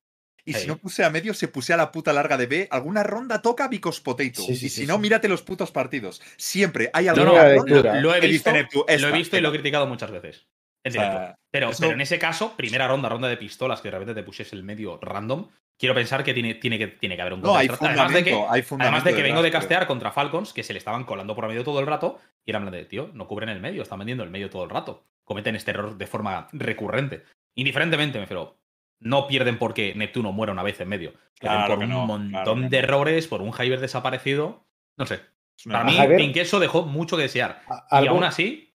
Y 0.48 0.52
si 0.52 0.68
no 0.68 0.76
puse 0.78 1.02
a 1.04 1.10
medio, 1.10 1.34
se 1.34 1.48
puse 1.48 1.72
a 1.72 1.76
la 1.76 1.90
puta 1.90 2.12
larga 2.12 2.36
de 2.36 2.46
B. 2.46 2.68
Alguna 2.70 3.02
ronda 3.02 3.42
toca 3.42 3.66
Vicos 3.66 4.00
Potato. 4.00 4.42
Sí, 4.42 4.54
sí, 4.54 4.66
y 4.66 4.68
si 4.68 4.80
sí, 4.82 4.86
no, 4.86 4.94
sí. 4.94 5.00
mírate 5.00 5.26
los 5.28 5.42
putos 5.42 5.72
partidos. 5.72 6.22
Siempre 6.36 6.88
hay 6.92 7.06
No, 7.06 7.10
alguna 7.14 7.26
no, 7.26 7.34
la 7.34 7.54
ronda 7.56 8.00
lo 8.00 8.14
he 8.14 8.20
visto, 8.20 8.52
lo 8.52 9.08
he 9.08 9.12
visto 9.12 9.36
y 9.36 9.40
lo 9.40 9.48
he 9.48 9.52
criticado 9.52 9.88
muchas 9.88 10.12
veces. 10.12 10.46
En 10.84 10.90
O 10.90 10.94
sea, 10.94 11.34
pero, 11.50 11.70
eso- 11.70 11.80
pero 11.80 11.94
en 11.94 12.00
ese 12.00 12.20
caso, 12.20 12.56
primera 12.56 12.86
ronda, 12.86 13.08
ronda 13.08 13.26
de 13.26 13.36
pistolas, 13.36 13.80
que 13.80 13.88
de 13.88 13.98
repente 13.98 14.14
te 14.14 14.22
pushes 14.22 14.52
el 14.52 14.62
medio 14.62 15.00
random, 15.02 15.48
quiero 15.78 15.94
pensar 15.94 16.24
que 16.24 16.34
tiene, 16.34 16.54
tiene, 16.54 16.78
que, 16.78 16.86
tiene 16.88 17.16
que 17.16 17.22
haber 17.22 17.34
un 17.34 17.42
No, 17.42 17.56
hay 17.56 17.68
counter-strat. 17.68 17.98
Además 17.98 18.12
de 18.12 18.24
que, 18.24 18.30
fundamento. 18.30 18.52
hay 18.52 18.60
además 18.60 18.66
fundamento 18.68 19.08
de 19.08 19.14
que 19.14 19.22
vengo 19.22 19.42
de 19.42 19.50
castear 19.50 19.86
contra 19.86 20.12
Falcons, 20.12 20.52
que 20.52 20.62
se 20.62 20.72
le 20.72 20.78
estaban 20.78 21.04
colando 21.04 21.34
por 21.34 21.46
medio 21.46 21.64
todo 21.64 21.80
el 21.80 21.86
rato, 21.86 22.20
y 22.44 22.50
eran 22.50 22.70
de, 22.70 22.84
tío, 22.84 23.10
no 23.12 23.26
cubren 23.26 23.48
el 23.48 23.60
medio, 23.60 23.82
están 23.82 23.98
vendiendo 23.98 24.24
el 24.24 24.30
medio 24.30 24.50
todo 24.50 24.64
el 24.64 24.70
rato. 24.70 25.04
Cometen 25.24 25.56
este 25.56 25.72
error 25.72 25.96
de 25.96 26.06
forma 26.06 26.48
recurrente. 26.52 27.24
Indiferentemente, 27.54 28.18
me 28.18 28.24
refiero, 28.24 28.58
no 29.00 29.26
pierden 29.26 29.58
porque 29.58 29.94
Neptuno 29.94 30.32
muera 30.32 30.52
una 30.52 30.62
vez 30.62 30.80
en 30.80 30.88
medio. 30.88 31.14
Pierden 31.38 31.66
por 31.66 31.78
un 31.78 31.88
no, 31.88 32.06
montón 32.06 32.30
claro 32.30 32.54
de 32.54 32.68
no. 32.70 32.76
errores, 32.76 33.26
por 33.26 33.42
un 33.42 33.52
Hyber 33.52 33.80
desaparecido. 33.80 34.66
No 34.96 35.06
sé. 35.06 35.20
Para 35.64 35.84
mí. 35.84 35.98
Pinkeso 36.16 36.60
dejó 36.60 36.82
mucho 36.82 37.16
que 37.16 37.24
desear. 37.24 37.62
Y 37.90 38.06
aún 38.06 38.24
así, 38.24 38.74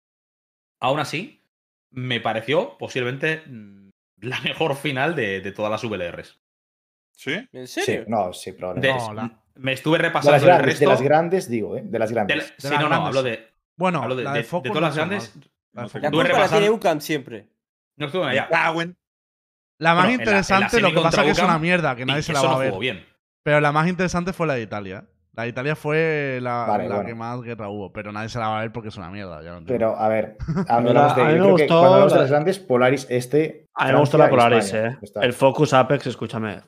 aún 0.80 1.00
así, 1.00 1.44
me 1.90 2.20
pareció 2.20 2.78
posiblemente 2.78 3.44
mm, 3.46 3.90
la 4.22 4.42
mejor 4.42 4.76
final 4.76 5.16
de, 5.16 5.42
de 5.42 5.52
todas 5.52 5.72
las 5.72 5.84
VLRs. 5.84 6.40
¿Sí? 7.22 7.48
¿En 7.54 7.68
Sí, 7.68 8.00
no, 8.08 8.34
sí, 8.34 8.50
De- 8.52 8.58
probablemente. 8.58 9.04
No, 9.06 9.14
la- 9.14 9.32
Me 9.56 9.74
estuve 9.74 9.98
De 10.00 10.06
repasando 10.06 10.38
el 10.52 10.60
resto. 10.64 10.80
de 10.80 10.88
las 10.88 11.02
grandes, 11.04 11.48
digo, 11.48 11.78
¿eh? 11.78 11.84
De 11.86 12.00
las 12.00 12.10
de 12.10 12.16
grandes. 12.16 12.38
la- 12.38 12.44
De 12.44 12.50
sí, 12.58 12.68
las 12.68 12.72
no, 12.72 12.80
no, 12.82 12.88
grandes. 12.90 13.08
hablo 13.10 13.24
de, 13.24 13.48
Bueno, 13.78 14.02
hablo 14.02 14.16
de, 14.16 14.24
la 14.24 14.32
de- 14.32 14.38
de, 14.40 14.44
de 14.44 14.50
Focus 14.50 14.68
todas 14.72 14.82
no 14.82 14.88
las 14.88 14.96
grandes. 14.96 15.36
La 15.36 15.84
No, 15.84 15.90
La 15.94 16.10
no 16.10 16.18
culpa 16.18 16.48
tiene 16.50 16.70
UCAM 16.72 17.00
siempre. 17.00 17.48
No 17.98 18.08
estuve 18.08 18.26
allá. 18.26 18.48
La 18.50 18.58
más 18.64 18.74
Bueno, 18.74 18.92
en 18.92 18.98
la- 19.78 19.92
en 19.92 19.98
la 19.98 20.12
interesante, 20.14 20.82
lo 20.82 20.90
que 20.94 21.02
pasa 21.02 21.22
es 21.22 21.26
que 21.26 21.32
es 21.32 21.40
una 21.44 21.60
mierda, 21.60 21.96
que 21.96 22.06
nadie 22.08 22.24
se 22.24 22.34
la 22.34 22.42
va 22.42 22.50
a 22.50 22.54
no 22.54 22.58
ver. 22.60 22.74
bien. 22.80 23.06
Pero 23.44 23.62
la 23.62 23.72
más 23.72 23.88
interesante 23.88 24.34
fue 24.34 24.48
la 24.48 24.56
de 24.56 24.62
Italia. 24.64 25.06
La 25.34 25.44
de 25.44 25.50
Italia 25.50 25.76
fue 25.76 26.40
la, 26.42 26.66
Vale, 26.68 26.90
la 26.90 26.96
bueno. 26.96 27.08
que 27.08 27.16
más 27.16 27.42
guerra 27.42 27.70
hubo, 27.70 27.94
pero 27.94 28.12
nadie 28.12 28.30
se 28.30 28.38
la 28.40 28.50
va 28.50 28.58
a 28.58 28.62
ver 28.62 28.72
porque 28.72 28.90
es 28.90 28.98
una 28.98 29.10
mierda. 29.12 29.42
Ya 29.44 29.52
lo 29.52 29.60
entiendo. 29.60 29.74
Pero, 29.74 29.98
a 29.98 30.08
ver, 30.10 30.38
A 30.68 30.82
mí 30.82 30.90
hablamos 30.90 31.16
de. 31.16 31.22
a 31.22 31.26
mí 31.26 31.40
me 31.40 31.52
gustó 31.52 31.68
cuando 31.68 31.88
hablamos 31.94 32.12
de 32.14 32.16
la- 32.18 32.22
las 32.24 32.32
grandes, 32.32 32.60
Polaris 32.60 33.08
este. 33.10 33.68
A 33.76 33.86
mí 33.88 33.94
me 33.94 34.00
gustó 34.00 34.18
la 34.18 34.30
Polaris, 34.30 34.66
España. 34.74 35.00
eh. 35.04 35.08
El 35.22 35.34
Focus 35.34 35.74
Apex, 35.74 36.08
escúchame. 36.08 36.62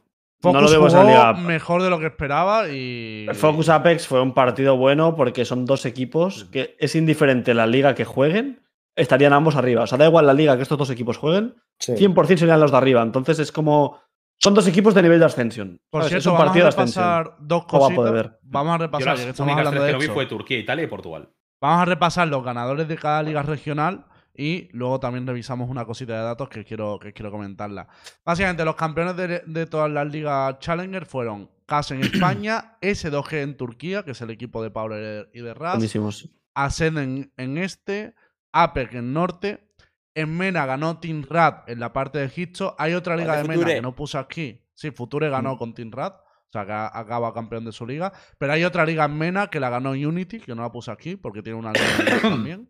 Focus 0.44 0.54
no 0.54 0.62
lo 0.62 0.70
vemos 0.72 0.94
en 0.94 1.00
jugó 1.00 1.12
Liga. 1.12 1.34
mejor 1.34 1.82
de 1.82 1.90
lo 1.90 2.00
que 2.00 2.06
esperaba 2.08 2.68
y. 2.70 3.26
El 3.28 3.36
Focus 3.36 3.70
Apex 3.70 4.08
fue 4.08 4.22
un 4.22 4.34
partido 4.34 4.78
bueno 4.78 5.16
porque 5.16 5.46
son 5.46 5.66
dos 5.66 5.86
equipos 5.86 6.46
que 6.52 6.76
es 6.80 6.96
indiferente 6.96 7.54
la 7.54 7.66
liga 7.66 7.96
que 7.96 8.06
jueguen, 8.06 8.62
estarían 8.96 9.34
ambos 9.34 9.56
arriba. 9.56 9.84
O 9.84 9.88
sea, 9.88 9.98
da 9.98 10.06
igual 10.06 10.28
la 10.28 10.34
liga 10.34 10.56
que 10.58 10.64
estos 10.64 10.78
dos 10.78 10.90
equipos 10.90 11.18
jueguen, 11.18 11.56
Sí. 11.80 11.94
100% 11.94 12.38
serían 12.38 12.60
los 12.60 12.72
de 12.72 12.78
arriba. 12.78 13.02
Entonces 13.02 13.40
es 13.40 13.52
como. 13.52 14.00
Son 14.40 14.54
dos 14.54 14.68
equipos 14.68 14.94
de 14.94 15.02
nivel 15.04 15.20
de 15.20 15.26
ascensión. 15.26 15.80
Por 15.90 16.02
¿sabes? 16.02 16.10
cierto, 16.10 16.20
es 16.20 16.26
un 16.28 16.34
vamos 16.34 16.46
partido 16.48 16.66
a 16.66 16.70
de 16.70 16.76
ascensión. 16.76 17.04
repasar 17.06 17.36
dos 17.40 17.66
cositas. 17.66 18.32
Vamos 18.44 18.74
a 18.74 18.78
Yo 18.78 18.84
repasar, 18.84 19.08
las 19.08 19.20
ya 19.20 19.24
que 19.26 19.30
estamos 19.32 19.52
únicas 19.54 19.68
hablando 19.68 19.82
tres 19.82 19.86
de 19.86 19.88
que 19.88 19.94
no 19.94 20.00
vi 20.00 20.14
fue 20.14 20.26
Turquía, 20.26 20.58
Italia 20.60 20.84
y 20.84 20.88
Portugal. 20.88 21.30
Vamos 21.62 21.82
a 21.82 21.86
repasar 21.86 22.28
los 22.28 22.44
ganadores 22.44 22.88
de 22.90 22.98
cada 22.98 23.24
liga 23.24 23.42
regional 23.44 24.06
y 24.36 24.70
luego 24.72 25.00
también 25.00 25.28
revisamos 25.28 25.70
una 25.70 25.86
cosita 25.86 26.14
de 26.18 26.24
datos 26.24 26.50
que 26.50 26.64
quiero, 26.66 26.98
que 27.00 27.14
quiero 27.14 27.30
comentarla. 27.32 27.88
Básicamente, 28.26 28.66
los 28.66 28.76
campeones 28.76 29.16
de, 29.16 29.44
de 29.46 29.66
todas 29.68 29.92
las 29.92 30.08
ligas 30.12 30.58
Challenger 30.60 31.06
fueron 31.06 31.52
CAS 31.66 31.92
en 31.92 32.02
España, 32.04 32.78
S2G 32.82 33.42
en 33.44 33.58
Turquía, 33.58 34.04
que 34.04 34.12
es 34.12 34.22
el 34.22 34.30
equipo 34.32 34.64
de 34.64 34.72
Pablo 34.72 34.96
y 35.34 35.42
de 35.42 35.54
Raz, 35.54 35.76
Buenísimos. 35.76 36.30
Ascend 36.56 36.98
en, 36.98 37.34
en 37.38 37.58
este, 37.58 38.16
APEC 38.52 38.94
en 38.96 39.14
norte. 39.14 39.70
En 40.16 40.38
Mena 40.38 40.66
ganó 40.68 41.00
Team 41.00 41.26
Rat 41.28 41.68
en 41.70 41.80
la 41.80 41.92
parte 41.92 42.20
de 42.20 42.26
Egipto. 42.26 42.76
Hay 42.78 42.94
otra 42.94 43.16
liga 43.16 43.30
Vale, 43.36 43.42
de 43.42 43.48
Mena 43.48 43.66
que 43.74 43.82
no 43.82 43.96
puse 43.96 44.18
aquí. 44.20 44.62
Sí, 44.76 44.92
Future 44.92 45.30
ganó 45.30 45.58
con 45.58 45.74
Team 45.74 45.92
Rat. 45.92 46.14
O 46.16 46.52
sea, 46.52 46.68
que 46.68 46.72
a- 46.72 46.92
acaba 46.94 47.34
campeón 47.34 47.66
de 47.66 47.72
su 47.72 47.88
liga. 47.88 48.14
Pero 48.38 48.54
hay 48.54 48.64
otra 48.64 48.86
liga 48.86 49.06
en 49.06 49.18
Mena 49.18 49.48
que 49.48 49.60
la 49.60 49.72
ganó 49.72 49.92
Unity, 49.92 50.40
que 50.40 50.54
no 50.54 50.62
la 50.62 50.72
puse 50.72 50.92
aquí 50.92 51.16
porque 51.16 51.42
tiene 51.42 51.58
una 51.58 51.72
liga 51.74 52.20
también. 52.22 52.70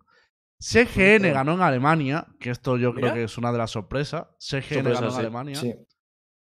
CGN 0.63 1.33
ganó 1.33 1.53
en 1.53 1.61
Alemania, 1.61 2.25
que 2.39 2.49
esto 2.49 2.77
yo 2.77 2.93
creo 2.93 3.05
Mira. 3.07 3.13
que 3.15 3.23
es 3.25 3.37
una 3.37 3.51
de 3.51 3.57
las 3.57 3.71
sorpresas. 3.71 4.27
CGN 4.39 4.83
ganó 4.93 5.05
en 5.07 5.11
sí. 5.11 5.19
Alemania. 5.19 5.55
Sí. 5.57 5.75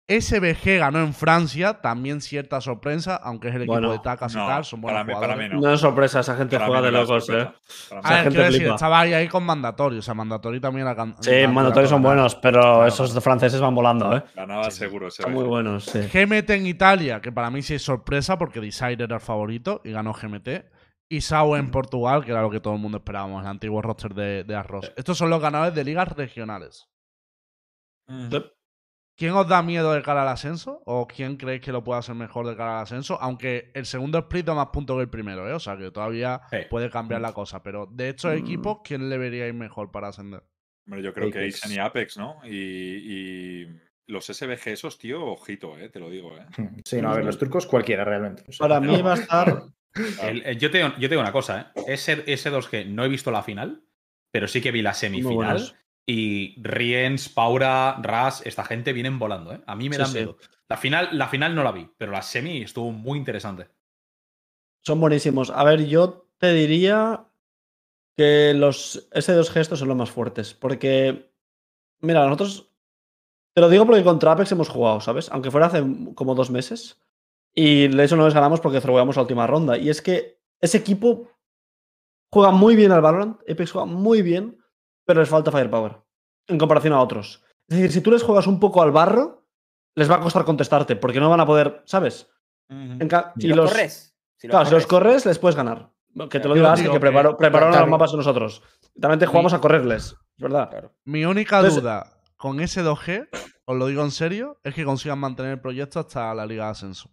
SBG 0.08 0.78
ganó 0.78 1.00
en 1.00 1.12
Francia, 1.12 1.80
también 1.80 2.20
cierta 2.20 2.60
sorpresa, 2.60 3.16
aunque 3.16 3.48
es 3.48 3.56
el 3.56 3.62
equipo 3.62 3.72
Bueno, 3.72 3.90
de 3.90 3.98
Tacas 3.98 4.32
y 4.34 4.36
no, 4.36 4.46
tal, 4.46 4.64
son 4.64 4.80
buenos 4.80 5.00
para 5.00 5.04
mí- 5.04 5.12
para 5.12 5.26
jugadores. 5.34 5.52
mí 5.52 5.60
No 5.60 5.72
es 5.74 5.80
sorpresa, 5.80 6.20
esa 6.20 6.36
gente 6.36 6.54
Para 6.56 6.66
juega 6.68 6.80
mí 6.80 6.86
de 6.86 6.92
no 6.92 7.02
es 7.02 7.08
locos, 7.08 7.28
eh. 7.28 7.32
sorpresa. 7.32 7.54
Para 7.88 8.00
mí 8.00 8.06
A 8.06 8.10
ver, 8.10 8.18
gente 8.22 8.30
quiero 8.30 8.44
decir, 8.44 8.60
flipa. 8.60 8.74
estaba 8.76 9.00
ahí, 9.00 9.12
ahí 9.14 9.26
con 9.28 9.42
Mandatory, 9.42 9.98
o 9.98 10.02
sea, 10.02 10.14
Mandatory 10.14 10.60
también 10.60 10.86
era 10.86 10.94
can- 10.94 11.16
Sí, 11.20 11.32
mandatorios 11.48 11.90
son 11.90 12.02
buenos, 12.02 12.36
pero 12.36 12.60
Claro, 12.60 12.86
esos 12.86 13.10
claro. 13.10 13.20
franceses 13.20 13.60
van 13.60 13.74
volando, 13.74 14.16
¿eh? 14.16 14.22
Ganaba 14.36 14.70
seguro. 14.70 15.08
ese 15.08 15.24
Son 15.24 15.32
muy 15.32 15.42
buenos, 15.44 15.84
sí. 15.86 15.98
GMT 16.12 16.50
en 16.54 16.66
Italia, 16.68 17.20
que 17.20 17.32
para 17.32 17.50
mí 17.50 17.60
sí 17.62 17.74
es 17.74 17.82
sorpresa 17.82 18.38
porque 18.38 18.60
Desire 18.60 19.02
era 19.02 19.16
el 19.16 19.20
favorito 19.20 19.80
y 19.84 19.90
ganó 19.90 20.12
GMT. 20.12 20.66
Y 21.08 21.20
Sau 21.20 21.54
en 21.56 21.70
Portugal, 21.70 22.24
que 22.24 22.32
era 22.32 22.42
lo 22.42 22.50
que 22.50 22.60
todo 22.60 22.74
el 22.74 22.80
mundo 22.80 22.98
esperábamos, 22.98 23.42
el 23.42 23.48
antiguo 23.48 23.80
roster 23.80 24.12
de, 24.14 24.42
de 24.44 24.54
Arroz. 24.56 24.92
Estos 24.96 25.16
son 25.16 25.30
los 25.30 25.40
ganadores 25.40 25.74
de 25.74 25.84
ligas 25.84 26.08
regionales. 26.16 26.88
Mm. 28.08 28.34
¿Quién 29.18 29.32
os 29.32 29.48
da 29.48 29.62
miedo 29.62 29.92
de 29.94 30.02
cara 30.02 30.22
al 30.22 30.28
ascenso? 30.28 30.82
¿O 30.84 31.06
quién 31.06 31.36
creéis 31.38 31.62
que 31.62 31.72
lo 31.72 31.82
puede 31.82 32.00
hacer 32.00 32.14
mejor 32.14 32.46
de 32.46 32.54
cara 32.56 32.76
al 32.78 32.82
ascenso? 32.82 33.18
Aunque 33.20 33.70
el 33.74 33.86
segundo 33.86 34.18
split 34.18 34.44
da 34.46 34.54
más 34.54 34.66
puntos 34.68 34.96
que 34.96 35.02
el 35.02 35.08
primero, 35.08 35.48
¿eh? 35.48 35.54
O 35.54 35.58
sea 35.60 35.76
que 35.78 35.90
todavía 35.90 36.42
Sí. 36.50 36.58
puede 36.68 36.90
cambiar 36.90 37.22
la 37.22 37.32
cosa. 37.32 37.62
Pero 37.62 37.86
de 37.86 38.10
estos 38.10 38.34
Mm. 38.34 38.38
equipos, 38.38 38.78
¿quién 38.84 39.08
le 39.08 39.16
veríais 39.16 39.54
mejor 39.54 39.90
para 39.90 40.08
ascender? 40.08 40.42
Hombre, 40.86 41.02
yo 41.02 41.14
creo 41.14 41.30
que 41.30 41.38
Apex. 41.38 41.64
Aizen 41.64 41.76
y 41.76 41.80
Apex, 41.80 42.16
¿no? 42.18 42.36
Y, 42.44 42.50
y 43.62 43.80
los 44.06 44.26
SBG 44.28 44.68
esos, 44.72 44.98
tío, 44.98 45.24
ojito, 45.24 45.78
eh, 45.78 45.88
te 45.88 45.98
lo 45.98 46.10
digo, 46.10 46.36
eh. 46.36 46.46
Sí, 46.84 47.00
no, 47.00 47.10
a 47.10 47.14
ver, 47.16 47.24
los 47.24 47.38
turcos 47.38 47.66
cualquiera 47.66 48.04
realmente. 48.04 48.44
O 48.48 48.52
sea, 48.52 48.68
Para 48.68 48.80
mí 48.80 49.00
va 49.00 49.12
a 49.12 49.16
estar. 49.16 49.62
El- 50.22 50.42
el- 50.44 50.58
yo, 50.58 50.70
te, 50.70 50.78
digo- 50.78 50.90
yo 50.96 51.08
te 51.08 51.08
digo 51.08 51.20
una 51.22 51.32
cosa, 51.32 51.72
¿eh? 51.76 51.82
Ese, 51.88 52.22
ese 52.26 52.50
2G 52.50 52.86
no 52.86 53.04
he 53.04 53.08
visto 53.08 53.30
la 53.30 53.42
final, 53.42 53.82
pero 54.30 54.48
sí 54.48 54.60
que 54.60 54.72
vi 54.72 54.82
la 54.82 54.94
semifinal. 54.94 55.76
Y 56.08 56.54
Riens, 56.62 57.28
Paura, 57.28 57.96
Ras, 58.00 58.42
esta 58.46 58.64
gente 58.64 58.92
vienen 58.92 59.18
volando, 59.18 59.52
¿eh? 59.52 59.60
A 59.66 59.74
mí 59.74 59.88
me 59.88 59.96
Sí, 59.96 60.00
da 60.02 60.06
sí. 60.06 60.14
miedo. 60.18 60.38
La 60.68 60.76
final, 60.76 61.08
la 61.12 61.28
final 61.28 61.54
no 61.54 61.64
la 61.64 61.72
vi, 61.72 61.88
pero 61.98 62.12
la 62.12 62.22
semi 62.22 62.62
estuvo 62.62 62.92
muy 62.92 63.18
interesante. 63.18 63.68
Son 64.84 65.00
buenísimos. 65.00 65.50
A 65.50 65.64
ver, 65.64 65.86
yo 65.86 66.28
te 66.38 66.52
diría 66.52 67.24
que 68.16 68.54
los 68.54 69.08
S2 69.12 69.50
gestos 69.50 69.80
son 69.80 69.88
los 69.88 69.96
más 69.96 70.10
fuertes. 70.10 70.54
Porque, 70.54 71.30
mira, 72.00 72.24
nosotros. 72.24 72.70
Te 73.54 73.60
lo 73.62 73.68
digo 73.70 73.86
porque 73.86 74.04
contra 74.04 74.32
Apex 74.32 74.52
hemos 74.52 74.68
jugado, 74.68 75.00
¿sabes? 75.00 75.28
Aunque 75.32 75.50
fuera 75.50 75.66
hace 75.66 75.82
como 76.14 76.34
dos 76.34 76.50
meses. 76.50 77.00
Y 77.58 77.88
de 77.88 78.04
hecho 78.04 78.16
no 78.16 78.26
les 78.26 78.34
ganamos 78.34 78.60
porque 78.60 78.80
throwamos 78.82 79.16
la 79.16 79.22
última 79.22 79.46
ronda. 79.46 79.78
Y 79.78 79.88
es 79.88 80.02
que 80.02 80.40
ese 80.60 80.76
equipo 80.76 81.28
juega 82.30 82.50
muy 82.50 82.76
bien 82.76 82.92
al 82.92 83.00
Valorant. 83.00 83.40
Apex 83.50 83.72
juega 83.72 83.86
muy 83.86 84.20
bien, 84.22 84.58
pero 85.06 85.20
les 85.20 85.28
falta 85.28 85.50
firepower. 85.50 85.96
En 86.48 86.58
comparación 86.58 86.92
a 86.92 87.00
otros. 87.00 87.42
Es 87.66 87.78
decir, 87.78 87.92
si 87.92 88.00
tú 88.02 88.10
les 88.10 88.22
juegas 88.22 88.46
un 88.46 88.60
poco 88.60 88.82
al 88.82 88.92
barro, 88.92 89.46
les 89.94 90.10
va 90.10 90.16
a 90.16 90.20
costar 90.20 90.44
contestarte. 90.44 90.96
Porque 90.96 91.18
no 91.18 91.30
van 91.30 91.40
a 91.40 91.46
poder, 91.46 91.82
¿sabes? 91.86 92.28
Si 92.68 93.46
y 93.46 93.48
los, 93.52 93.70
corres. 93.72 94.14
Si 94.36 94.46
los 94.48 94.52
Claro, 94.52 94.66
si 94.66 94.74
los 94.74 94.86
corres. 94.86 95.06
corres, 95.08 95.26
les 95.26 95.38
puedes 95.38 95.56
ganar. 95.56 95.90
Que 96.30 96.40
te 96.40 96.48
lo 96.48 96.54
Yo 96.54 96.60
digo 96.62 96.68
así, 96.68 96.82
digo 96.82 96.92
que 96.94 96.98
que- 96.98 97.00
preparó, 97.00 97.36
prepararon 97.36 97.78
los 97.80 97.88
mapas 97.88 98.12
nosotros. 98.14 98.62
También 99.00 99.18
te 99.18 99.26
jugamos 99.26 99.52
a 99.54 99.60
correrles, 99.60 100.14
es 100.36 100.42
verdad. 100.42 100.70
Claro. 100.70 100.92
Mi 101.04 101.24
única 101.24 101.58
Entonces- 101.58 101.82
duda 101.82 102.20
con 102.36 102.60
ese 102.60 102.82
2G, 102.82 103.28
os 103.66 103.76
lo 103.76 103.86
digo 103.86 104.02
en 104.02 104.10
serio, 104.10 104.58
es 104.64 104.74
que 104.74 104.84
consigan 104.84 105.18
mantener 105.18 105.52
el 105.52 105.60
proyecto 105.60 106.00
hasta 106.00 106.34
la 106.34 106.46
Liga 106.46 106.64
de 106.66 106.70
Ascenso. 106.70 107.10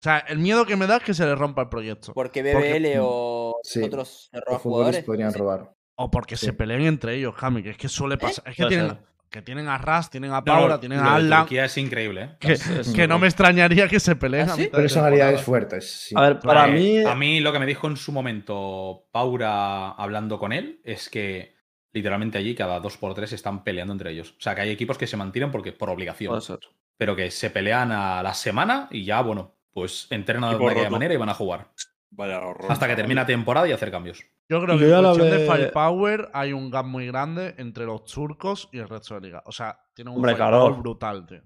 O 0.00 0.02
sea, 0.02 0.18
el 0.18 0.38
miedo 0.38 0.64
que 0.64 0.76
me 0.76 0.86
da 0.86 0.98
es 0.98 1.02
que 1.02 1.14
se 1.14 1.24
le 1.26 1.34
rompa 1.34 1.62
el 1.62 1.68
proyecto. 1.68 2.12
Porque 2.14 2.42
Porque- 2.52 2.78
BBL 2.78 2.98
o 3.02 3.56
Sí, 3.64 3.82
otros 3.82 4.30
jugadores. 4.62 5.04
podrían 5.04 5.32
sí. 5.32 5.38
robar. 5.38 5.72
O 5.96 6.10
porque 6.10 6.36
Sí. 6.36 6.46
se 6.46 6.52
peleen 6.52 6.82
entre 6.82 7.14
ellos, 7.16 7.34
Cami, 7.34 7.62
que 7.62 7.70
es 7.70 7.76
que 7.76 7.88
suele 7.88 8.16
pasar. 8.16 8.44
Es 8.48 8.54
que 8.56 8.66
tienen, 8.66 8.96
que 9.28 9.42
tienen 9.42 9.66
a 9.66 9.76
Ras, 9.78 10.08
tienen 10.08 10.30
a 10.30 10.36
No, 10.36 10.44
Paula, 10.44 10.78
tienen 10.78 11.00
a 11.00 11.16
Alan. 11.16 11.40
Turquía 11.40 11.64
es 11.64 11.76
increíble, 11.76 12.22
¿eh? 12.22 12.36
Que, 12.38 12.52
Es- 12.52 12.92
que 12.94 13.08
no 13.08 13.18
me 13.18 13.26
extrañaría 13.26 13.88
que 13.88 13.98
se 13.98 14.14
peleen 14.14 14.48
¿Ah, 14.48 14.54
sí? 14.54 14.68
Personalidades 14.68 15.42
fuertes. 15.42 15.90
sí. 16.08 16.14
A 16.16 16.20
ver, 16.20 16.38
para 16.38 16.68
Eh, 16.68 16.72
mí. 16.72 16.98
A 17.04 17.16
mí 17.16 17.40
lo 17.40 17.52
que 17.52 17.58
me 17.58 17.66
dijo 17.66 17.88
en 17.88 17.96
su 17.96 18.12
momento 18.12 19.08
Paura 19.10 19.90
hablando 19.90 20.38
con 20.38 20.52
él 20.52 20.80
es 20.84 21.08
que 21.10 21.56
literalmente 21.92 22.38
allí 22.38 22.54
cada 22.54 22.78
dos 22.78 22.96
por 22.96 23.12
tres 23.14 23.32
están 23.32 23.64
peleando 23.64 23.92
entre 23.92 24.12
ellos. 24.12 24.30
O 24.38 24.40
sea, 24.40 24.54
que 24.54 24.60
hay 24.60 24.70
equipos 24.70 24.96
que 24.96 25.08
se 25.08 25.16
mantienen 25.16 25.50
porque 25.50 25.72
por 25.72 25.90
obligación, 25.90 26.30
Puede 26.30 26.42
ser. 26.42 26.60
pero 26.96 27.16
que 27.16 27.30
se 27.32 27.50
pelean 27.50 27.90
a 27.90 28.22
la 28.22 28.34
semana 28.34 28.88
y 28.92 29.04
ya, 29.04 29.20
bueno, 29.22 29.57
pues 29.80 30.06
entrenan 30.10 30.50
de 30.50 30.56
aquella 30.56 30.74
roto. 30.84 30.90
manera 30.90 31.14
y 31.14 31.16
van 31.16 31.28
a 31.28 31.34
jugar. 31.34 31.68
Vaya 32.10 32.38
horror. 32.40 32.64
Hasta 32.72 32.86
que 32.86 32.92
chaval. 32.92 32.96
termina 32.96 33.26
temporada 33.26 33.68
y 33.68 33.72
hacer 33.72 33.90
cambios. 33.90 34.24
Yo 34.48 34.62
creo 34.62 34.78
que 34.78 34.90
en 34.90 35.02
cuestión 35.02 35.30
de 35.30 35.46
firepower 35.46 36.30
hay 36.32 36.52
un 36.54 36.70
gap 36.70 36.86
muy 36.86 37.06
grande 37.06 37.54
entre 37.58 37.84
los 37.84 38.04
turcos 38.04 38.68
y 38.72 38.78
el 38.78 38.88
resto 38.88 39.14
de 39.14 39.20
liga. 39.20 39.42
O 39.46 39.52
sea, 39.52 39.78
tiene 39.94 40.10
un 40.10 40.16
Hombre, 40.16 40.32
firepower 40.34 40.60
claro. 40.68 40.76
brutal, 40.82 41.26
tío. 41.26 41.42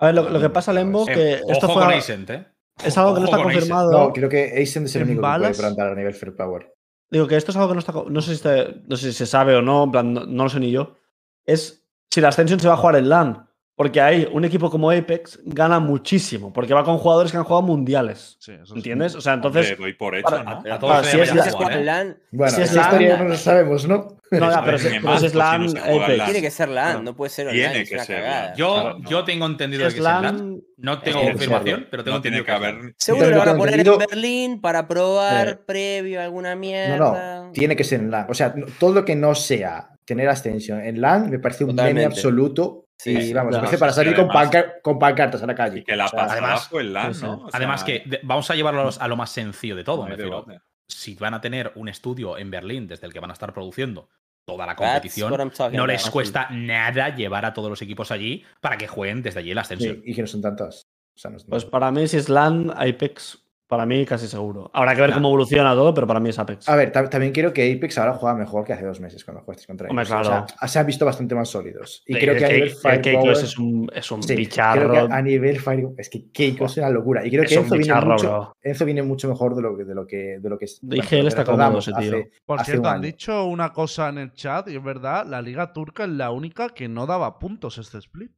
A 0.00 0.06
ver, 0.06 0.14
lo, 0.16 0.28
lo 0.30 0.40
que 0.40 0.50
pasa, 0.50 0.72
Lembo, 0.72 1.06
Eh, 1.08 1.12
que 1.14 1.32
esto 1.52 1.66
ojo 1.66 1.74
fue. 1.74 1.82
con 1.84 1.92
Ascent, 1.92 2.30
¿eh? 2.30 2.46
es 2.82 2.96
algo 2.98 3.14
que 3.14 3.20
no 3.20 3.26
está 3.26 3.42
confirmado. 3.42 3.92
No, 3.92 4.12
creo 4.12 4.28
que 4.28 4.44
Ascent 4.62 4.86
es 4.86 4.96
el 4.96 5.02
¿En 5.02 5.08
único 5.08 5.20
que 5.20 5.26
puede 5.28 5.32
balas? 5.42 5.58
plantar 5.58 5.88
a 5.88 5.94
nivel 5.94 6.14
Fair 6.14 6.34
Power. 6.34 6.74
Digo 7.10 7.26
que 7.28 7.36
esto 7.36 7.50
es 7.52 7.56
algo 7.56 7.68
que 7.68 7.74
no 7.74 7.80
está. 7.80 7.92
No 8.08 8.20
sé 8.20 8.36
si, 8.36 8.48
no 8.88 8.96
sé 8.96 9.12
si 9.12 9.18
se 9.18 9.26
sabe 9.26 9.54
o 9.54 9.62
no, 9.62 9.84
en 9.84 9.90
plan, 9.92 10.12
no, 10.12 10.24
no 10.26 10.44
lo 10.44 10.48
sé 10.48 10.58
ni 10.58 10.70
yo. 10.72 10.96
Es 11.44 11.86
si 12.10 12.20
la 12.20 12.28
Ascension 12.28 12.58
se 12.58 12.66
va 12.68 12.74
a 12.74 12.78
jugar 12.78 12.96
en 12.96 13.08
LAN. 13.08 13.49
Porque 13.80 13.98
ahí 13.98 14.28
un 14.30 14.44
equipo 14.44 14.68
como 14.68 14.90
Apex 14.90 15.40
gana 15.42 15.80
muchísimo. 15.80 16.52
Porque 16.52 16.74
va 16.74 16.84
con 16.84 16.98
jugadores 16.98 17.32
que 17.32 17.38
han 17.38 17.44
jugado 17.44 17.62
mundiales. 17.62 18.36
Sí, 18.38 18.52
eso 18.52 18.66
sí. 18.66 18.72
¿Entiendes? 18.76 19.14
O 19.14 19.22
sea, 19.22 19.32
Hombre, 19.32 19.48
entonces. 19.48 19.78
doy 19.78 19.94
por 19.94 20.14
hecho, 20.14 20.24
para- 20.28 20.42
¿no? 20.42 20.50
A 20.50 20.62
Para 20.62 20.78
todos 20.78 21.06
si 21.06 21.18
es 21.18 21.30
Si 21.30 21.38
¿eh? 21.38 21.82
LAN, 21.84 22.18
Bueno, 22.30 22.52
Si 22.54 22.60
es 22.60 22.74
LAN, 22.74 22.84
historia 22.84 23.16
no 23.16 23.24
lo 23.24 23.36
sabemos, 23.38 23.88
¿no? 23.88 24.18
No, 24.32 24.50
ya, 24.50 24.62
pero, 24.66 24.78
si, 24.78 24.88
pero 25.00 25.18
si 25.18 25.24
es 25.24 25.32
si 25.32 25.38
LAN, 25.38 25.62
no 25.62 25.68
se 25.70 25.80
juega 25.80 26.04
Apex. 26.04 26.18
LAN. 26.18 26.26
tiene 26.26 26.42
que 26.42 26.50
ser 26.50 26.68
LAN, 26.68 27.04
no 27.04 27.16
puede 27.16 27.30
ser 27.30 27.48
Tiene 27.48 27.66
online. 27.68 27.84
que 27.86 27.88
es 27.88 27.92
una 27.94 28.04
ser 28.04 28.16
cagada. 28.22 28.44
LAN. 28.48 28.56
Yo, 28.56 28.74
Claro, 28.74 28.98
no. 28.98 29.08
yo 29.10 29.24
tengo 29.24 29.46
Si 29.46 29.52
entendido 29.52 29.86
es 29.86 29.94
que 29.94 29.98
es 30.00 30.04
LAN. 30.04 30.22
LAN. 30.24 30.60
No 30.76 30.98
tengo 31.00 31.02
tiene 31.02 31.20
que 31.20 31.32
confirmación, 31.32 31.86
pero 31.90 32.04
tengo 32.04 32.16
No 32.18 32.22
tiene 32.22 32.36
entendido 32.36 32.44
que 32.44 32.62
que 32.66 32.72
LAN. 32.72 32.80
haber. 32.82 32.94
Seguro 32.98 33.30
lo 33.30 33.38
van 33.38 33.48
a 33.48 33.56
poner 33.56 33.80
en 33.88 33.98
Berlín 33.98 34.60
para 34.60 34.86
probar 34.86 35.60
previo 35.64 36.20
alguna 36.20 36.54
No, 36.54 36.60
mierda. 36.60 37.44
no, 37.46 37.52
tiene 37.52 37.74
que 37.76 37.84
ser 37.84 38.00
en 38.00 38.10
LAN. 38.10 38.26
O 38.28 38.34
sea, 38.34 38.52
no- 38.54 38.66
todo 38.78 38.92
lo 38.92 39.04
que 39.06 39.16
no 39.16 39.34
sea 39.34 39.88
tener 40.04 40.28
ascensión 40.28 40.82
en 40.82 41.00
LAN 41.00 41.30
me 41.30 41.38
parece 41.38 41.64
un 41.64 41.74
meme 41.74 42.04
absoluto. 42.04 42.84
Sí, 43.02 43.12
y 43.12 43.32
vamos, 43.32 43.56
claro. 43.56 43.78
para 43.78 43.92
salir 43.92 44.14
con, 44.14 44.26
además- 44.30 44.50
pancar- 44.50 44.80
con 44.82 44.98
pancartas 44.98 45.42
a 45.42 45.46
la 45.46 45.54
calle. 45.54 45.78
Y 45.80 45.84
que 45.84 45.96
la 45.96 46.04
O 46.04 46.08
sea, 46.08 46.24
además- 46.24 46.68
fue 46.68 46.82
el 46.82 46.92
LAN, 46.92 47.14
sí, 47.14 47.20
sí. 47.20 47.26
¿no? 47.26 47.32
O 47.44 47.50
sea, 47.50 47.56
Además 47.58 47.82
que 47.84 48.02
de- 48.04 48.20
vamos 48.22 48.50
a 48.50 48.54
llevarlo 48.54 48.80
a 48.82 48.84
los- 48.84 49.00
a 49.00 49.08
lo 49.08 49.16
más 49.16 49.30
sencillo 49.30 49.74
de 49.76 49.84
todo, 49.84 49.98
no 49.98 50.10
me 50.10 50.16
refiero. 50.16 50.44
Si 50.86 51.14
van 51.14 51.32
a 51.34 51.40
tener 51.40 51.72
un 51.76 51.88
estudio 51.88 52.36
en 52.36 52.50
Berlín 52.50 52.86
desde 52.88 53.06
el 53.06 53.12
que 53.12 53.20
van 53.20 53.30
a 53.30 53.32
estar 53.32 53.52
produciendo 53.54 54.08
toda 54.44 54.66
la 54.66 54.74
competición, 54.76 55.30
no 55.30 55.34
about. 55.36 55.86
les 55.88 56.10
cuesta 56.10 56.48
nada 56.50 57.14
llevar 57.14 57.44
a 57.46 57.54
todos 57.54 57.70
los 57.70 57.80
equipos 57.82 58.10
allí 58.10 58.44
para 58.60 58.76
que 58.76 58.86
jueguen 58.88 59.22
desde 59.22 59.40
allí 59.40 59.54
la 59.54 59.60
ascensión. 59.62 59.96
sí, 59.96 60.02
y 60.10 60.14
que 60.14 60.20
no 60.22 60.26
son 60.26 60.42
tantas. 60.42 60.88
O 61.14 61.18
sea, 61.18 61.30
no 61.30 61.38
son 61.38 61.48
Pues 61.50 61.64
para 61.64 61.90
mí, 61.90 62.06
si 62.08 62.16
es 62.16 62.28
LAN, 62.28 62.70
Apex, 62.76 63.38
para 63.70 63.86
mí 63.86 64.04
casi 64.04 64.26
seguro. 64.26 64.68
Habrá 64.74 64.94
que 64.96 65.00
ver 65.00 65.10
Claro. 65.10 65.20
cómo 65.22 65.28
evoluciona 65.28 65.72
todo, 65.74 65.94
pero 65.94 66.06
para 66.06 66.18
mí 66.20 66.28
es 66.28 66.38
Apex. 66.40 66.68
A 66.68 66.74
ver, 66.74 66.90
ta- 66.90 67.08
también 67.08 67.32
quiero 67.32 67.52
que 67.52 67.72
Apex 67.72 67.96
ahora 67.98 68.14
juega 68.14 68.34
mejor 68.36 68.64
que 68.64 68.72
hace 68.72 68.84
dos 68.84 68.98
meses 69.00 69.24
cuando 69.24 69.42
jugaste 69.44 69.64
contra 69.66 69.86
ellos. 69.86 69.90
Hombre, 69.92 70.04
O 70.04 70.08
claro. 70.22 70.46
sea, 70.58 70.68
se 70.68 70.78
han 70.80 70.86
visto 70.86 71.04
bastante 71.06 71.34
más 71.36 71.48
sólidos. 71.48 72.02
Y 72.04 72.14
Sí, 72.14 72.18
creo 72.20 72.36
que 72.36 72.44
a 72.44 72.48
el 72.48 72.64
nivel. 72.74 73.00
Keikos 73.00 73.42
es 73.44 73.56
un, 73.58 73.88
es 73.94 74.10
un 74.10 74.22
Sí, 74.24 74.34
bicharro. 74.34 74.90
Creo 74.90 75.06
que 75.08 75.14
a 75.14 75.22
nivel 75.22 75.60
Fire... 75.60 75.88
Es 75.96 76.10
que 76.10 76.30
Keiko 76.32 76.64
es 76.66 76.76
una 76.78 76.90
locura. 76.90 77.24
Y 77.24 77.30
creo 77.30 77.44
Es 77.44 77.48
que 77.48 77.54
un 77.58 77.62
Enzo 77.64 77.74
viene, 77.76 77.84
bicharro, 77.94 78.12
mucho, 78.12 78.28
bro. 78.28 78.56
Enzo 78.60 78.84
viene 78.84 79.02
mucho 79.04 79.28
mejor 79.28 79.54
de 79.54 79.62
lo 79.62 79.76
que, 79.76 79.84
de 79.84 79.94
lo 79.94 80.06
que, 80.06 80.38
de 80.40 80.48
lo 80.50 80.58
que 80.58 80.64
es. 80.64 80.78
Dije, 80.82 81.06
bueno, 81.16 81.20
él 81.22 81.28
está 81.28 81.44
que 81.44 81.50
cómodo, 81.52 81.78
ese 81.78 81.92
tío. 81.92 81.98
hace- 82.16 82.30
Por 82.44 82.60
hace 82.60 82.72
cierto, 82.72 82.88
han 82.88 83.00
dicho 83.02 83.44
una 83.44 83.72
cosa 83.72 84.08
en 84.08 84.18
el 84.18 84.32
chat 84.32 84.68
y 84.68 84.76
es 84.76 84.82
verdad, 84.82 85.24
la 85.26 85.40
liga 85.40 85.72
turca 85.72 86.02
es 86.04 86.10
la 86.10 86.32
única 86.32 86.70
que 86.70 86.88
no 86.88 87.06
daba 87.06 87.38
puntos 87.38 87.78
este 87.78 87.98
split. 87.98 88.32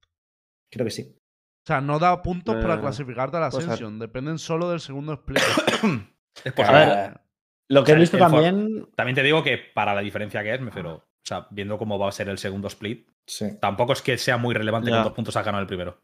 Creo 0.71 0.85
que 0.85 0.91
sí. 0.91 1.17
O 1.65 1.67
sea, 1.67 1.81
no 1.81 1.99
da 1.99 2.21
puntos 2.23 2.57
para 2.57 2.81
clasificarte 2.81 3.37
a 3.37 3.41
la. 3.41 3.47
Ascension, 3.47 3.99
dependen 3.99 4.39
solo 4.39 4.71
del 4.71 4.81
segundo 4.81 5.13
split. 5.15 5.39
Es 6.45 6.53
A 6.53 6.55
posible. 6.57 6.79
ver, 6.79 7.21
Lo 7.69 7.85
que 7.85 7.93
O 7.93 7.95
he 7.95 7.99
visto 7.99 8.17
también. 8.19 8.89
También 8.97 9.15
te 9.15 9.23
digo 9.23 9.43
que 9.45 9.59
para 9.59 9.95
la 9.95 10.01
diferencia 10.01 10.43
que 10.43 10.55
es, 10.55 10.61
me 10.61 10.67
refiero. 10.67 10.95
O 10.95 11.05
sea, 11.25 11.47
viendo 11.51 11.77
cómo 11.79 11.99
va 11.99 12.09
a 12.09 12.13
ser 12.13 12.29
el 12.29 12.39
segundo 12.39 12.69
split, 12.69 13.07
Sí. 13.27 13.59
tampoco 13.61 13.93
es 13.93 14.03
que 14.03 14.19
sea 14.19 14.39
muy 14.39 14.55
relevante 14.55 14.91
Ya. 14.91 14.97
cuántos 14.97 15.13
puntos 15.13 15.37
ha 15.37 15.43
ganado 15.43 15.61
el 15.63 15.69
primero. 15.69 16.01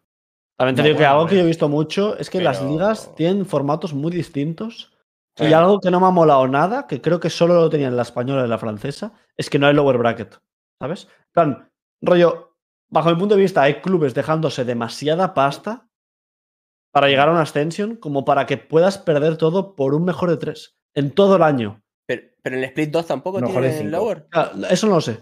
También 0.57 0.77
te 0.77 0.83
No, 0.83 0.87
digo 0.89 0.99
que 0.99 1.07
algo 1.07 1.27
que 1.27 1.37
yo 1.37 1.43
he 1.43 1.47
visto 1.47 1.69
mucho 1.69 2.17
es 2.19 2.31
que 2.31 2.41
las 2.41 2.63
ligas 2.63 3.15
tienen 3.17 3.47
formatos 3.47 3.95
muy 3.95 4.13
distintos. 4.13 4.93
Sí. 5.37 5.47
Y 5.47 5.53
algo 5.53 5.81
que 5.81 5.91
no 5.91 5.99
me 5.99 6.07
ha 6.07 6.11
molado 6.11 6.47
nada, 6.47 6.87
que 6.87 7.01
creo 7.01 7.19
que 7.21 7.31
solo 7.31 7.55
lo 7.55 7.71
tenían 7.71 7.97
la 7.97 8.03
española 8.03 8.45
y 8.45 8.49
la 8.49 8.59
francesa, 8.59 9.13
es 9.37 9.49
que 9.51 9.59
no 9.59 9.67
hay 9.67 9.75
lower 9.75 9.97
bracket. 9.99 10.39
¿Sabes? 10.81 11.05
En 11.07 11.33
plan, 11.33 11.71
rollo, 12.03 12.48
bajo 12.91 13.11
mi 13.11 13.17
punto 13.17 13.35
de 13.37 13.43
vista, 13.43 13.63
hay 13.63 13.81
clubes 13.81 14.15
dejándose 14.15 14.65
demasiada 14.65 15.35
pasta 15.35 15.89
para 16.93 17.09
llegar 17.09 17.29
a 17.29 17.33
una 17.33 17.43
extension 17.43 17.97
como 17.97 18.25
para 18.25 18.47
que 18.47 18.57
puedas 18.57 18.99
perder 18.99 19.37
todo 19.37 19.75
por 19.77 19.95
un 19.95 20.05
mejor 20.05 20.31
de 20.31 20.37
tres 20.39 20.77
en 20.95 21.11
todo 21.13 21.37
el 21.37 21.43
año. 21.43 21.83
Pero, 22.07 22.23
pero 22.43 22.57
en 22.57 22.63
el 22.63 22.69
Split 22.71 22.91
2 22.91 23.07
tampoco 23.07 23.41
Mejor 23.41 23.61
tiene 23.63 23.77
cinco. 23.79 23.91
lower. 23.91 24.27
Claro, 24.31 24.51
Eso 24.71 24.87
no 24.87 24.95
lo 24.97 25.01
sé. 25.01 25.21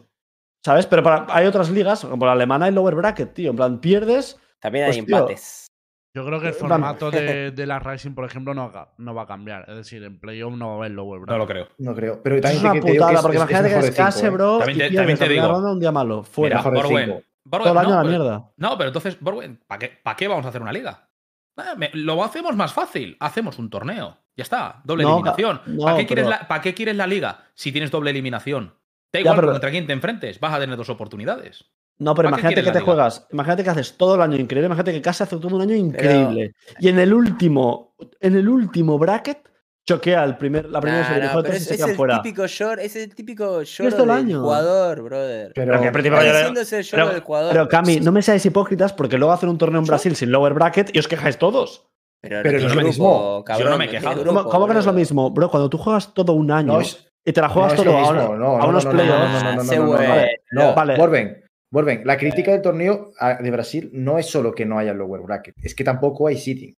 ¿Sabes? 0.64 0.86
Pero 0.86 1.02
para- 1.02 1.26
hay 1.28 1.46
otras 1.46 1.70
ligas, 1.70 2.04
como 2.04 2.24
la 2.26 2.32
alemana, 2.32 2.66
hay 2.66 2.72
lower 2.72 2.94
bracket, 2.94 3.34
tío. 3.34 3.50
En 3.50 3.56
plan, 3.56 3.80
pierdes. 3.80 4.38
También 4.60 4.86
hay 4.86 4.92
Pues, 4.92 5.06
tío, 5.06 5.16
empates. 5.16 5.66
Yo 6.14 6.24
creo 6.24 6.40
que 6.40 6.46
el 6.48 6.54
Eh, 6.54 6.56
formato 6.56 7.10
de, 7.10 7.50
de 7.52 7.66
la 7.66 7.78
Rising, 7.78 8.12
por 8.14 8.24
ejemplo, 8.24 8.54
no, 8.54 8.72
va- 8.72 8.94
no 8.96 9.14
va 9.14 9.22
a 9.22 9.26
cambiar. 9.26 9.68
Es 9.68 9.76
decir, 9.76 10.02
en 10.02 10.18
playoff 10.18 10.54
no 10.54 10.68
va 10.68 10.72
a 10.72 10.76
haber 10.78 10.92
lower 10.92 11.20
No 11.20 11.26
bracket. 11.26 11.38
lo 11.40 11.46
creo. 11.46 11.68
No 11.78 11.94
creo. 11.94 12.22
Pero 12.22 12.40
también 12.40 12.56
es 12.56 12.62
una 12.64 12.72
te- 12.72 12.80
te 12.80 12.86
digo 12.92 12.94
putada, 12.94 13.10
que 13.10 13.16
es- 13.16 13.22
porque 13.22 13.36
es- 13.36 13.42
es 13.42 13.50
imagínate 13.50 13.74
que 13.74 13.80
de 13.82 13.88
escase, 13.88 14.18
cinco, 14.20 14.26
¿eh? 14.26 14.30
bro. 14.30 14.58
También 14.58 14.76
y 14.76 14.80
te- 14.80 14.88
pierdes 14.88 14.96
también 14.96 15.18
te 15.18 15.24
la 15.24 15.26
primera 15.28 15.46
digo- 15.46 15.54
ronda 15.54 15.72
un 15.72 15.80
día 15.80 15.92
malo. 15.92 16.22
Fuera. 16.24 16.62
Mira, 16.62 17.20
Todo 17.50 17.70
el 17.72 17.78
año 17.78 17.88
no, 17.88 17.94
a 17.94 18.04
la 18.04 18.10
pero- 18.10 18.22
mierda. 18.24 18.52
No, 18.56 18.76
pero 18.78 18.88
entonces, 18.88 19.18
Borwen, 19.20 19.60
¿para 19.66 19.78
qué, 19.78 19.88
¿para 20.02 20.16
qué 20.16 20.28
vamos 20.28 20.44
a 20.46 20.48
hacer 20.48 20.62
una 20.62 20.72
liga? 20.72 21.08
Ah, 21.56 21.74
me- 21.76 21.90
lo 21.94 22.22
hacemos 22.22 22.54
más 22.56 22.72
fácil. 22.72 23.16
Hacemos 23.20 23.58
un 23.58 23.70
torneo. 23.70 24.18
Ya 24.36 24.42
está. 24.42 24.82
Doble 24.84 25.04
No, 25.04 25.14
eliminación. 25.14 25.60
no, 25.66 25.84
¿Para, 25.84 25.96
qué 25.98 26.06
quieres 26.06 26.26
pero- 26.26 26.36
la, 26.38 26.48
¿Para 26.48 26.60
qué 26.60 26.74
quieres 26.74 26.96
la 26.96 27.06
liga 27.06 27.44
si 27.54 27.72
tienes 27.72 27.90
doble 27.90 28.10
eliminación? 28.10 28.74
Da 29.12 29.18
Ya, 29.18 29.20
igual 29.20 29.36
pero- 29.36 29.52
contra 29.52 29.70
quién 29.70 29.86
te 29.86 29.92
enfrentes. 29.94 30.38
Vas 30.40 30.52
a 30.54 30.60
tener 30.60 30.76
dos 30.76 30.90
oportunidades. 30.90 31.64
No, 31.98 32.14
pero 32.14 32.28
¿Para 32.28 32.36
qué 32.36 32.48
imagínate 32.48 32.66
que 32.66 32.78
te 32.78 32.84
juegas. 32.84 33.26
Imagínate 33.32 33.64
que 33.64 33.70
haces 33.70 33.96
todo 33.96 34.16
el 34.16 34.20
año 34.20 34.36
increíble. 34.36 34.66
Imagínate 34.66 34.92
que 34.92 35.00
casi 35.00 35.22
hace 35.22 35.38
todo 35.38 35.56
un 35.56 35.62
año 35.62 35.74
increíble. 35.74 36.52
Y 36.78 36.88
en 36.88 36.98
el 36.98 37.14
último, 37.14 37.94
en 38.20 38.36
el 38.36 38.46
último 38.50 38.98
bracket, 38.98 39.48
choquea 39.86 40.24
el 40.24 40.36
primer, 40.36 40.66
la 40.66 40.80
primera 40.80 41.02
Nah, 41.02 41.08
serie 41.14 41.28
no, 41.32 41.42
pero 41.42 41.54
y 41.54 41.56
ese 41.56 41.64
se 41.66 41.70
es 41.74 41.76
quedan 41.78 41.90
el 41.90 41.96
fuera. 41.96 42.22
típico 42.22 42.46
short, 42.46 42.80
es 42.80 42.96
el 42.96 43.14
típico 43.14 43.60
es 43.60 43.68
short 43.68 43.96
del 43.96 44.10
año. 44.10 44.40
jugador, 44.42 45.02
brother. 45.02 45.52
Pero, 45.54 45.72
Pero 45.72 45.82
que, 45.82 45.92
pero, 45.92 46.16
pero- 46.90 47.08
del 47.12 47.20
jugador. 47.20 47.52
pero, 47.52 47.68
Cami, 47.68 48.00
no 48.00 48.10
me 48.12 48.22
seáis 48.22 48.44
hipócritas 48.44 48.92
porque 48.92 49.16
luego 49.16 49.32
hacen 49.32 49.48
un 49.48 49.58
torneo 49.58 49.78
en 49.80 49.86
Brasil 49.86 50.16
sin 50.16 50.30
lower 50.32 50.54
bracket 50.54 50.94
y 50.94 50.98
os 50.98 51.06
quejáis 51.08 51.38
todos. 51.38 51.86
Pero, 52.20 52.40
pero 52.42 52.58
no 52.58 52.64
no 52.64 52.66
es 52.68 52.74
lo 52.74 52.80
grupo, 52.80 52.86
mismo. 52.88 53.44
cabrón, 53.44 53.64
Yo 53.66 53.70
no 53.70 53.78
me 53.78 53.86
grupo, 53.86 54.24
¿Cómo, 54.24 54.44
cómo 54.50 54.66
que 54.66 54.74
no 54.74 54.80
es 54.80 54.86
lo 54.86 54.92
mismo? 54.92 55.30
Bro, 55.30 55.50
cuando 55.50 55.70
tú 55.70 55.78
juegas 55.78 56.12
todo 56.12 56.32
un 56.32 56.50
año 56.50 56.72
No 56.72 56.80
es- 56.80 57.06
y 57.24 57.32
te 57.32 57.40
la 57.40 57.48
no 57.48 57.54
juegas 57.54 57.72
es 57.74 57.82
todo 57.82 57.92
mismo, 57.92 58.06
ahora 58.08 58.22
no, 58.38 58.56
a 58.56 58.58
no, 58.60 58.68
unos 58.68 58.84
no, 58.84 58.90
no, 58.92 58.96
playoffs. 58.96 59.20
no, 59.20 59.38
no, 59.38 59.44
no, 59.50 59.54
no, 59.56 59.62
Ese 59.62 59.76
no, 59.76 59.82
no, 59.84 59.88
güey, 59.96 60.08
no, 60.52 60.62
no. 60.64 60.74
Vale. 60.74 60.96
Borben, 60.96 61.44
Borben, 61.70 62.02
la 62.04 62.16
crítica 62.16 62.52
del 62.52 62.62
torneo 62.62 63.12
de 63.40 63.50
Brasil 63.50 63.90
no 63.92 64.18
es 64.18 64.26
solo 64.26 64.52
que 64.54 64.64
no 64.64 64.78
haya 64.78 64.94
lower 64.94 65.20
bracket, 65.22 65.54
es 65.62 65.74
que 65.74 65.84
tampoco 65.84 66.26
hay 66.26 66.38
seating. 66.38 66.74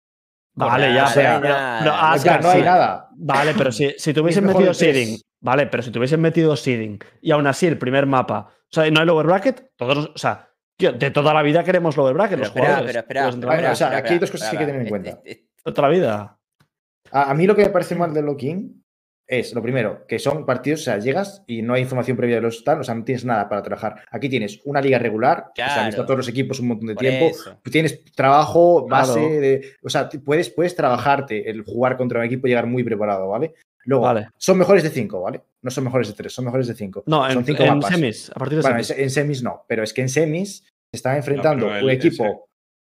Vale, 0.57 0.95
ya, 0.95 1.41
no 1.85 1.91
O 1.91 1.95
Ascar, 1.95 2.19
sea, 2.21 2.41
no 2.41 2.49
hay 2.51 2.59
sí. 2.61 2.65
nada. 2.65 3.09
Vale, 3.15 3.55
pero 3.57 3.71
si, 3.73 3.91
si 3.99 4.13
te 4.15 4.21
hubiesen 4.21 4.45
mejor 4.47 4.63
metido 4.63 4.75
seeding, 4.75 5.19
vale, 5.41 5.67
pero 5.67 5.83
si 5.83 5.91
te 5.91 5.99
hubiesen 5.99 6.21
metido 6.21 6.57
seeding 6.57 6.99
y 7.21 7.31
aún 7.31 7.47
así 7.47 7.67
el 7.67 7.79
primer 7.79 8.07
mapa, 8.07 8.49
o 8.51 8.69
sea, 8.71 8.91
no 8.91 9.01
hay 9.01 9.07
lower 9.07 9.27
bracket, 9.27 9.73
todos, 9.77 10.11
o 10.15 10.19
sea, 10.19 10.49
tío, 10.79 10.93
de 10.93 11.11
toda 11.11 11.35
la 11.35 11.43
vida 11.43 11.63
queremos 11.63 11.97
lower 11.97 12.15
bracket, 12.15 12.39
Pero 12.39 12.41
los 12.41 12.49
espera, 12.49 12.67
jugadores. 12.67 12.93
pero 12.93 13.01
espera. 13.01 13.27
los 13.27 13.35
espera, 13.35 13.73
o 13.73 13.77
sea, 13.77 13.87
espera, 13.89 13.99
aquí 13.99 14.13
hay 14.15 14.19
dos 14.19 14.31
espera, 14.35 14.39
cosas 14.39 14.51
que 14.51 14.57
hay 14.57 14.65
que 14.67 14.73
tener 14.73 14.83
en 14.83 14.89
cuenta. 14.89 15.21
toda 15.63 15.83
la 15.89 15.95
vida. 15.95 16.39
A, 17.13 17.31
a 17.31 17.35
mí 17.35 17.47
lo 17.47 17.55
que 17.55 17.65
me 17.65 17.71
parece 17.71 17.95
mal 17.95 18.13
de 18.15 18.23
Locking 18.23 18.83
es, 19.29 19.53
lo 19.55 19.61
primero, 19.63 20.07
que 20.07 20.19
son 20.19 20.47
partidos, 20.47 20.81
o 20.81 20.85
sea, 20.85 20.99
llegas 20.99 21.43
y 21.47 21.63
no 21.63 21.75
hay 21.75 21.83
información 21.83 22.17
previa 22.17 22.37
de 22.37 22.43
los 22.43 22.63
tal, 22.63 22.81
o 22.81 22.85
sea, 22.85 22.95
no 22.95 23.03
tienes 23.05 23.25
nada 23.25 23.49
para 23.49 23.63
trabajar. 23.63 24.03
Aquí 24.11 24.29
tienes 24.29 24.61
una 24.65 24.81
liga 24.81 24.99
regular, 24.99 25.47
o 25.51 25.53
sea, 25.57 25.87
visto 25.87 26.03
a 26.03 26.07
todos 26.07 26.19
los 26.19 26.29
equipos 26.29 26.61
un 26.61 26.69
montón 26.69 26.87
de 26.89 26.95
por 26.95 27.01
tiempo, 27.03 27.27
eso. 27.27 27.59
tienes 27.71 28.05
trabajo 28.15 28.87
base 28.87 29.13
Claro. 29.21 29.41
de. 29.41 29.73
O 29.83 29.89
sea, 29.91 30.09
puedes, 30.25 30.51
puedes 30.51 30.77
trabajarte 30.77 31.51
el 31.51 31.63
jugar 31.63 31.97
contra 31.97 32.21
un 32.21 32.27
equipo 32.27 32.47
y 32.47 32.51
llegar 32.51 32.67
muy 32.67 32.85
preparado, 32.85 33.29
¿vale? 33.29 33.55
Luego, 33.85 34.05
Vale. 34.05 34.29
son 34.37 34.59
mejores 34.59 34.83
de 34.83 34.91
5, 34.91 35.21
¿vale? 35.21 35.43
No 35.63 35.71
son 35.71 35.85
mejores 35.85 36.09
de 36.09 36.15
3, 36.15 36.33
son 36.33 36.45
mejores 36.45 36.67
de 36.67 36.75
5. 36.75 37.05
No, 37.07 37.23
son 37.29 37.39
en, 37.39 37.45
cinco 37.45 37.63
en 37.63 37.75
mapas. 37.79 37.91
semis, 37.95 38.31
a 38.31 38.35
partir 38.35 38.59
de 38.59 38.63
Bueno, 38.63 38.79
en, 38.79 38.85
semis. 38.85 38.97
se- 38.99 39.03
en 39.05 39.11
semis 39.11 39.43
no, 39.45 39.65
pero 39.69 39.83
es 39.85 39.93
que 39.93 40.01
en 40.03 40.09
semis 40.09 40.59
se 40.65 40.69
está 40.93 41.17
enfrentando 41.17 41.67
un 41.69 41.91
equipo 41.91 42.25
ese- 42.25 42.39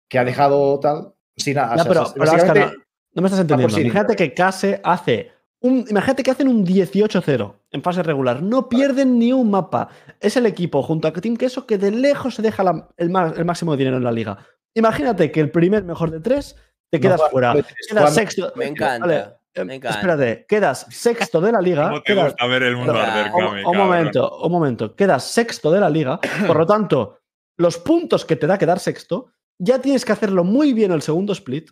que 0.09 0.18
ha 0.18 0.24
dejado 0.24 0.78
tal. 0.81 1.12
Sin 1.36 1.55
nada. 1.55 1.74
o 1.74 1.77
Ya, 1.77 1.82
sea, 1.82 1.89
pero, 1.93 2.02
es- 2.06 2.12
pero 2.12 2.32
básicamente- 2.32 2.77
no, 2.77 2.82
no 3.14 3.23
me 3.23 3.27
estás 3.28 3.40
entendiendo. 3.40 3.78
Imagínate 3.81 4.16
que 4.16 4.35
Case 4.35 4.81
hace 4.82 5.31
un, 5.60 5.84
imagínate 5.88 6.22
que 6.22 6.30
hacen 6.30 6.48
un 6.48 6.64
18-0 6.64 7.54
en 7.70 7.82
fase 7.82 8.02
regular. 8.02 8.42
No 8.42 8.68
pierden 8.68 9.18
ni 9.18 9.32
un 9.32 9.50
mapa. 9.50 9.88
Es 10.20 10.36
el 10.36 10.46
equipo 10.46 10.82
junto 10.82 11.08
a 11.08 11.12
Team 11.12 11.36
Queso 11.36 11.66
que 11.66 11.78
de 11.78 11.90
lejos 11.90 12.34
se 12.34 12.42
deja 12.42 12.62
la- 12.62 12.88
el, 12.96 13.10
máximo 13.10 13.72
de 13.72 13.78
dinero 13.78 13.96
en 13.96 14.04
la 14.04 14.12
liga. 14.12 14.38
Imagínate 14.74 15.32
que 15.32 15.40
el 15.40 15.50
primer 15.50 15.84
mejor 15.84 16.10
de 16.10 16.20
tres 16.20 16.56
te 16.90 17.00
quedas 17.00 17.20
fuera. 17.30 17.54
Quedas 17.88 18.14
sexto. 18.14 18.52
Me 18.56 18.66
encanta. 18.66 19.06
Vale, 19.06 19.64
me 19.64 19.74
encanta. 19.76 19.98
Espérate, 19.98 20.44
quedas 20.46 20.86
sexto 20.90 21.40
de 21.40 21.52
la 21.52 21.60
liga. 21.60 21.88
¿Cómo 21.88 22.02
te 22.02 22.12
quedas- 22.12 22.24
gusta 22.32 22.46
ver 22.46 22.62
el 22.62 22.76
mundo 22.76 22.92
arder, 22.92 23.32
un- 23.32 23.66
un, 23.66 23.76
momento, 23.76 24.38
un 24.42 24.52
momento. 24.52 24.94
Quedas 24.94 25.24
sexto 25.24 25.70
de 25.72 25.80
la 25.80 25.88
liga. 25.90 26.20
Por 26.46 26.56
lo 26.58 26.66
tanto, 26.66 27.18
los 27.58 27.78
puntos 27.78 28.24
que 28.26 28.36
te 28.36 28.46
da 28.46 28.58
quedar 28.58 28.78
sexto, 28.78 29.32
ya 29.58 29.80
tienes 29.80 30.04
que 30.04 30.12
hacerlo 30.12 30.44
muy 30.44 30.74
bien 30.74 30.92
el 30.92 31.00
segundo 31.00 31.32
split 31.32 31.70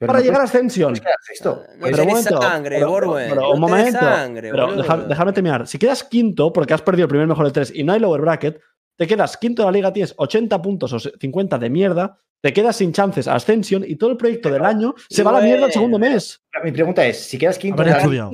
pero 0.00 0.08
para 0.08 0.18
no 0.20 0.24
llegar 0.24 0.40
a 0.40 0.44
Ascension. 0.44 0.94
No 0.94 1.58
Pero 1.82 2.02
un 2.02 2.08
momento, 2.08 2.42
sangre, 2.42 2.76
pero- 2.76 2.88
Borwen. 2.90 3.28
pero 3.28 3.40
no 3.42 3.48
un 3.50 3.54
tenés 3.54 3.70
momento, 3.70 4.00
sangre, 4.00 4.50
pero 4.50 4.66
boludo. 4.66 4.82
deja- 4.82 4.96
déjame 4.96 5.32
terminar. 5.34 5.66
Si 5.66 5.78
quedas 5.78 6.02
quinto, 6.04 6.52
porque 6.52 6.72
has 6.74 6.82
perdido 6.82 7.04
el 7.04 7.10
primer 7.10 7.26
mejor 7.28 7.44
de 7.46 7.52
tres 7.52 7.70
y 7.74 7.84
no 7.84 7.92
hay 7.92 8.00
lower 8.00 8.20
bracket, 8.22 8.60
te 8.96 9.06
quedas 9.06 9.36
quinto 9.36 9.62
de 9.62 9.66
la 9.66 9.72
liga, 9.72 9.92
tienes 9.92 10.14
80 10.16 10.60
puntos 10.60 10.92
o 10.94 10.98
50 10.98 11.58
de 11.58 11.70
mierda, 11.70 12.16
te 12.42 12.52
quedas 12.54 12.76
sin 12.76 12.92
chances 12.92 13.28
a 13.28 13.34
Ascension 13.34 13.84
y 13.86 13.96
todo 13.96 14.10
el 14.10 14.16
proyecto 14.16 14.50
del 14.50 14.64
año 14.64 14.94
se 15.10 15.22
va 15.22 15.30
a 15.30 15.34
la 15.34 15.40
mierda 15.40 15.66
el 15.66 15.72
segundo 15.72 15.98
mes. 15.98 16.40
Mi 16.64 16.72
pregunta 16.72 17.04
es: 17.04 17.18
si 17.22 17.36
quedas 17.36 17.58
quinto 17.58 17.82
en 17.82 17.90
la 17.90 18.06
liga. 18.06 18.30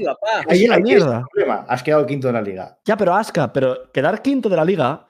Ahí 0.48 0.62
es 0.64 0.68
la 0.70 0.78
mierda. 0.78 1.24
problema. 1.32 1.64
Has 1.68 1.82
quedado 1.82 2.06
quinto 2.06 2.28
en 2.28 2.34
la 2.34 2.43
liga. 2.43 2.78
Ya, 2.84 2.97
pero 2.97 3.14
Aska, 3.14 3.52
pero 3.52 3.90
quedar 3.93 4.22
quinto 4.22 4.48
de 4.48 4.56
la 4.56 4.64
liga 4.64 5.05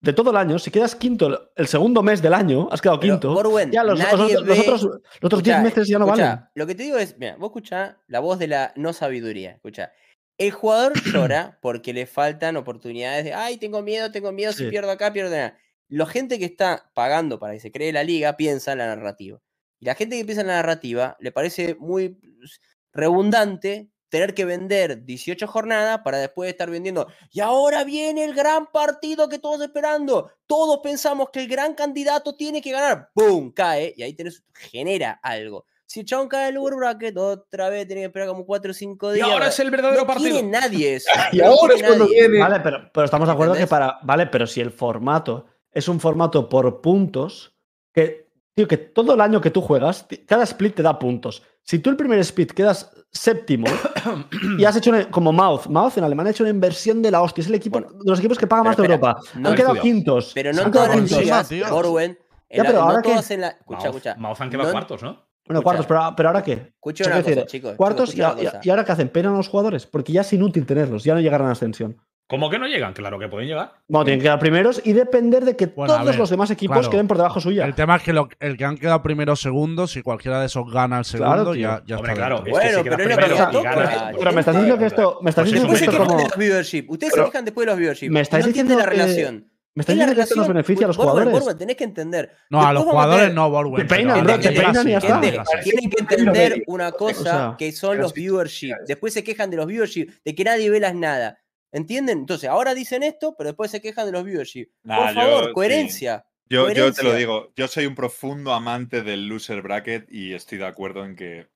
de 0.00 0.12
todo 0.12 0.30
el 0.30 0.36
año, 0.36 0.58
si 0.58 0.70
quedas 0.70 0.94
quinto 0.94 1.50
el- 1.56 1.66
segundo 1.66 2.02
mes 2.02 2.22
del 2.22 2.32
año, 2.34 2.68
has 2.70 2.80
quedado 2.80 3.00
Pero, 3.00 3.14
quinto. 3.14 3.34
Borwen, 3.34 3.70
ya 3.72 3.82
los, 3.82 3.98
los- 3.98 4.32
los 4.32 4.44
ve- 4.46 4.60
otros, 4.60 4.82
los 4.82 5.00
otros 5.22 5.42
10 5.42 5.56
Escuchá, 5.56 5.62
meses 5.62 5.88
ya 5.88 5.98
no 5.98 6.06
escuchá, 6.06 6.24
valen. 6.28 6.44
Lo 6.54 6.66
que 6.66 6.74
te 6.74 6.82
digo 6.84 6.98
es, 6.98 7.18
mira, 7.18 7.36
vos 7.36 7.48
escuchá 7.48 7.98
la 8.06 8.20
voz 8.20 8.38
de 8.38 8.46
la 8.48 8.72
no 8.76 8.92
sabiduría. 8.92 9.52
Escuchá. 9.52 9.92
El 10.38 10.52
jugador 10.52 10.92
llora 11.32 11.58
porque 11.60 11.92
le 11.92 12.06
faltan 12.06 12.56
oportunidades 12.56 13.24
de, 13.24 13.34
ay, 13.34 13.56
tengo 13.56 13.82
miedo, 13.82 14.12
tengo 14.12 14.30
miedo, 14.30 14.52
si 14.52 14.64
Sí. 14.64 14.70
pierdo 14.70 14.90
acá, 14.90 15.12
pierdo 15.12 15.34
allá. 15.34 15.58
La 15.88 16.06
gente 16.06 16.38
que 16.38 16.44
está 16.44 16.90
pagando 16.94 17.38
para 17.40 17.54
que 17.54 17.60
se 17.60 17.72
cree 17.72 17.92
la 17.92 18.04
liga 18.04 18.36
piensa 18.36 18.72
en 18.72 18.78
la 18.78 18.86
narrativa. 18.86 19.40
Y 19.80 19.86
la 19.86 19.94
gente 19.96 20.16
que 20.16 20.24
piensa 20.24 20.42
en 20.42 20.48
la 20.48 20.56
narrativa 20.56 21.16
le 21.18 21.32
parece 21.32 21.74
muy 21.80 22.10
pues, 22.10 22.60
redundante 22.92 23.88
tener 24.08 24.34
que 24.34 24.44
vender 24.44 25.04
18 25.04 25.46
jornadas 25.46 26.00
para 26.04 26.18
después 26.18 26.50
estar 26.50 26.70
vendiendo. 26.70 27.06
Y 27.30 27.40
ahora 27.40 27.84
viene 27.84 28.24
el 28.24 28.34
gran 28.34 28.66
partido 28.66 29.28
que 29.28 29.38
todos 29.38 29.60
esperando. 29.62 30.30
Todos 30.46 30.80
pensamos 30.82 31.30
que 31.30 31.40
el 31.40 31.48
gran 31.48 31.74
candidato 31.74 32.34
tiene 32.34 32.62
que 32.62 32.72
ganar. 32.72 33.10
¡Pum! 33.14 33.52
Cae. 33.52 33.94
Y 33.96 34.02
ahí 34.02 34.14
tenés, 34.14 34.42
genera 34.54 35.18
algo. 35.22 35.66
Si 35.86 36.00
el 36.00 36.06
chabón 36.06 36.28
cae 36.28 36.42
en 36.42 36.48
el 36.48 36.54
lower 36.56 36.74
bracket, 36.74 37.16
otra 37.16 37.70
vez 37.70 37.86
tiene 37.86 38.02
que 38.02 38.06
esperar 38.06 38.28
como 38.28 38.44
4 38.44 38.70
o 38.70 38.74
5 38.74 39.10
Y 39.10 39.14
días. 39.14 39.28
ahora 39.28 39.48
es 39.48 39.58
el 39.58 39.70
verdadero 39.70 40.02
no 40.02 40.06
partido. 40.06 40.42
nadie 40.42 40.94
eso. 40.96 41.10
Y 41.32 41.38
no 41.38 41.46
ahora 41.46 41.74
es 41.74 41.82
cuando 41.82 42.04
nadie. 42.04 42.28
viene. 42.28 42.38
Vale, 42.40 42.60
pero, 42.60 42.90
pero 42.92 43.04
estamos 43.06 43.26
de 43.26 43.32
acuerdo 43.32 43.54
que 43.54 43.66
para. 43.66 43.98
Vale, 44.02 44.26
pero 44.26 44.46
si 44.46 44.60
el 44.60 44.70
formato 44.70 45.46
es 45.72 45.88
un 45.88 45.98
formato 45.98 46.46
por 46.48 46.82
puntos, 46.82 47.54
que, 47.94 48.27
tío, 48.58 48.66
que 48.66 48.76
todo 48.76 49.14
el 49.14 49.20
año 49.20 49.40
que 49.40 49.50
tú 49.52 49.60
juegas, 49.60 50.04
cada 50.26 50.42
split 50.42 50.74
te 50.74 50.82
da 50.82 50.98
puntos. 50.98 51.42
Si 51.62 51.78
tú 51.78 51.90
el 51.90 51.96
primer 51.96 52.18
split 52.18 52.50
quedas 52.52 52.90
séptimo 53.12 53.66
y 54.58 54.64
has 54.64 54.74
hecho 54.76 54.90
una- 54.90 55.08
como 55.10 55.32
Mouth, 55.32 55.66
Mouth 55.66 55.96
en 55.98 56.02
Alemania 56.04 56.30
ha 56.30 56.32
hecho 56.32 56.42
una 56.42 56.50
inversión 56.50 57.00
de 57.00 57.10
la 57.12 57.22
hostia. 57.22 57.42
Es 57.42 57.48
el 57.48 57.54
equipo 57.54 57.78
Bueno, 57.80 57.96
de 58.02 58.10
los 58.10 58.18
equipos 58.18 58.36
que 58.36 58.48
pagan 58.48 58.64
más 58.64 58.76
de 58.76 58.82
Europa. 58.82 59.16
no 59.36 59.50
Han 59.50 59.54
quedado 59.54 59.74
quintos. 59.80 60.32
Pero 60.34 60.52
no 60.52 60.60
Han 60.62 60.66
en 60.66 60.72
quedado 60.72 60.86
todas 60.88 61.10
las 61.12 61.20
ligas, 61.20 61.48
tío. 61.48 61.68
Borwen. 61.70 62.18
Ya, 62.50 62.64
pero 62.64 62.80
ahora 62.80 63.00
la. 63.04 63.18
Escucha, 63.20 63.78
Mouth- 63.78 63.84
escucha. 63.86 64.14
Mouth 64.16 64.38
que 64.50 64.56
va 64.56 64.64
No- 64.64 64.72
cuartos, 64.72 65.02
¿no? 65.04 65.28
Bueno, 65.46 65.62
cuartos, 65.62 65.86
pero, 65.86 66.00
pero 66.16 66.28
ahora 66.30 66.42
qué? 66.42 66.52
Escucha 66.74 67.04
O 67.04 67.06
sea, 67.06 67.14
una 67.14 67.22
cosa, 67.22 67.34
decir, 67.36 67.46
chicos. 67.46 67.74
Cuartos 67.76 68.10
chicos, 68.10 68.18
y, 68.18 68.20
escucha 68.22 68.50
una 68.56 68.60
y- 68.64 68.66
y 68.66 68.70
ahora 68.70 68.84
qué 68.84 68.92
hacen? 68.92 69.08
Penan 69.10 69.34
a 69.34 69.36
los 69.36 69.48
jugadores 69.48 69.86
porque 69.86 70.12
ya 70.12 70.22
es 70.22 70.32
inútil 70.32 70.66
tenerlos, 70.66 71.04
ya 71.04 71.14
no 71.14 71.20
llegarán 71.20 71.48
a 71.48 71.52
ascensión. 71.52 71.96
¿Cómo 72.28 72.50
que 72.50 72.58
no 72.58 72.66
llegan? 72.66 72.92
Claro 72.92 73.18
que 73.18 73.26
pueden 73.26 73.48
llegar. 73.48 73.72
Bueno, 73.88 74.04
tienen 74.04 74.20
que 74.20 74.24
quedar 74.24 74.38
primeros 74.38 74.82
y 74.84 74.92
depender 74.92 75.46
de 75.46 75.56
que 75.56 75.64
Bueno, 75.66 75.94
todos 75.94 76.06
ver, 76.06 76.16
los 76.18 76.28
demás 76.28 76.50
equipos 76.50 76.76
claro. 76.76 76.90
queden 76.90 77.08
por 77.08 77.16
debajo 77.16 77.40
suya. 77.40 77.64
El 77.64 77.74
tema 77.74 77.96
es 77.96 78.02
que 78.02 78.12
lo- 78.12 78.28
el 78.38 78.56
que 78.58 78.64
han 78.66 78.76
quedado 78.76 79.02
primero 79.02 79.32
o 79.32 79.36
segundo, 79.36 79.86
si 79.86 80.02
cualquiera 80.02 80.38
de 80.38 80.44
esos 80.46 80.70
gana 80.70 80.98
el 80.98 81.06
segundo, 81.06 81.52
tío. 81.54 81.62
ya, 81.62 81.82
ya 81.86 81.96
Hombre, 81.96 82.12
está 82.12 82.20
claro. 82.26 82.36
es 82.36 82.42
que 82.44 82.50
Bueno, 82.50 82.66
si 82.78 82.84
quedas 82.84 82.84
pero 82.84 83.02
es 83.02 83.08
lo 83.08 83.62
que 83.62 84.18
Pero 84.18 84.32
me 84.32 84.40
estás 84.40 84.54
diciendo 84.56 84.78
que 84.78 84.84
esto. 84.86 85.18
Me 85.22 85.30
estás 85.30 85.42
Pues 85.44 85.52
diciendo 85.54 85.78
que 85.78 85.84
esto 85.86 85.96
como. 86.06 86.16
de 86.18 86.24
los 86.24 86.36
viewership. 86.36 86.84
Ustedes 86.90 87.12
Pero- 87.14 87.24
se 87.24 87.30
quejan 87.32 87.44
después 87.46 87.64
de 87.66 87.70
los 87.72 87.78
viewership. 87.78 88.10
Me 88.10 88.20
estáis 88.20 88.44
no 88.44 88.48
diciendo 88.48 88.76
la 88.76 88.84
que- 88.84 88.90
relación. 88.90 89.50
Me 89.74 89.82
estás 89.82 89.94
Es 89.94 89.98
la 89.98 90.04
diciendo 90.06 90.14
que 90.16 90.22
esto 90.22 90.34
nos 90.36 90.46
relación. 90.48 90.54
beneficia 90.54 90.84
a 90.84 90.88
los 90.88 90.96
Borwen, 90.98 91.12
jugadores. 91.12 91.40
Borwen, 91.40 91.58
tenés 91.58 91.76
que 91.76 91.84
entender. 91.84 92.30
No, 92.50 92.66
a 92.66 92.72
los 92.74 92.84
jugadores 92.84 93.32
no, 93.32 93.48
Borwen. 93.48 93.86
Te 93.86 93.94
peinan, 93.94 94.24
bro, 94.24 94.38
te 94.40 94.50
peinan 94.52 94.86
y 94.88 94.90
ya 94.90 94.98
está. 94.98 95.20
Tienen 95.62 95.88
que 95.90 95.96
entender 96.02 96.54
de- 96.56 96.64
una 96.66 96.92
cosa 96.92 97.54
que 97.58 97.72
son 97.72 97.96
los 97.98 98.12
viewership. 98.12 98.68
claro. 98.68 98.84
Después 98.86 99.14
se 99.14 99.24
quejan 99.24 99.48
de 99.50 99.56
los 99.56 99.66
viewership, 99.66 100.10
de 100.26 100.34
que 100.34 100.44
nadie 100.44 100.68
ve 100.68 100.80
las 100.80 100.94
nada. 100.94 101.38
¿Entienden? 101.72 102.18
Entonces, 102.18 102.48
ahora 102.48 102.74
dicen 102.74 103.02
esto, 103.02 103.34
pero 103.36 103.48
después 103.48 103.70
se 103.70 103.80
quejan 103.80 104.06
de 104.06 104.12
los 104.12 104.24
viewership. 104.24 104.68
Nah, 104.84 104.96
Por 104.96 105.08
yo- 105.08 105.20
favor, 105.20 105.44
sí. 105.46 105.52
coherencia. 105.52 106.24
Yo, 106.50 106.70
yo 106.72 106.92
te 106.94 107.02
lo 107.02 107.12
digo, 107.14 107.52
yo 107.56 107.68
soy 107.68 107.84
un 107.84 107.94
profundo 107.94 108.54
amante 108.54 109.02
del 109.02 109.28
loser 109.28 109.60
bracket 109.60 110.10
y 110.10 110.32
estoy 110.32 110.56
de 110.56 110.66
acuerdo 110.66 111.04
en 111.04 111.14
que 111.14 111.48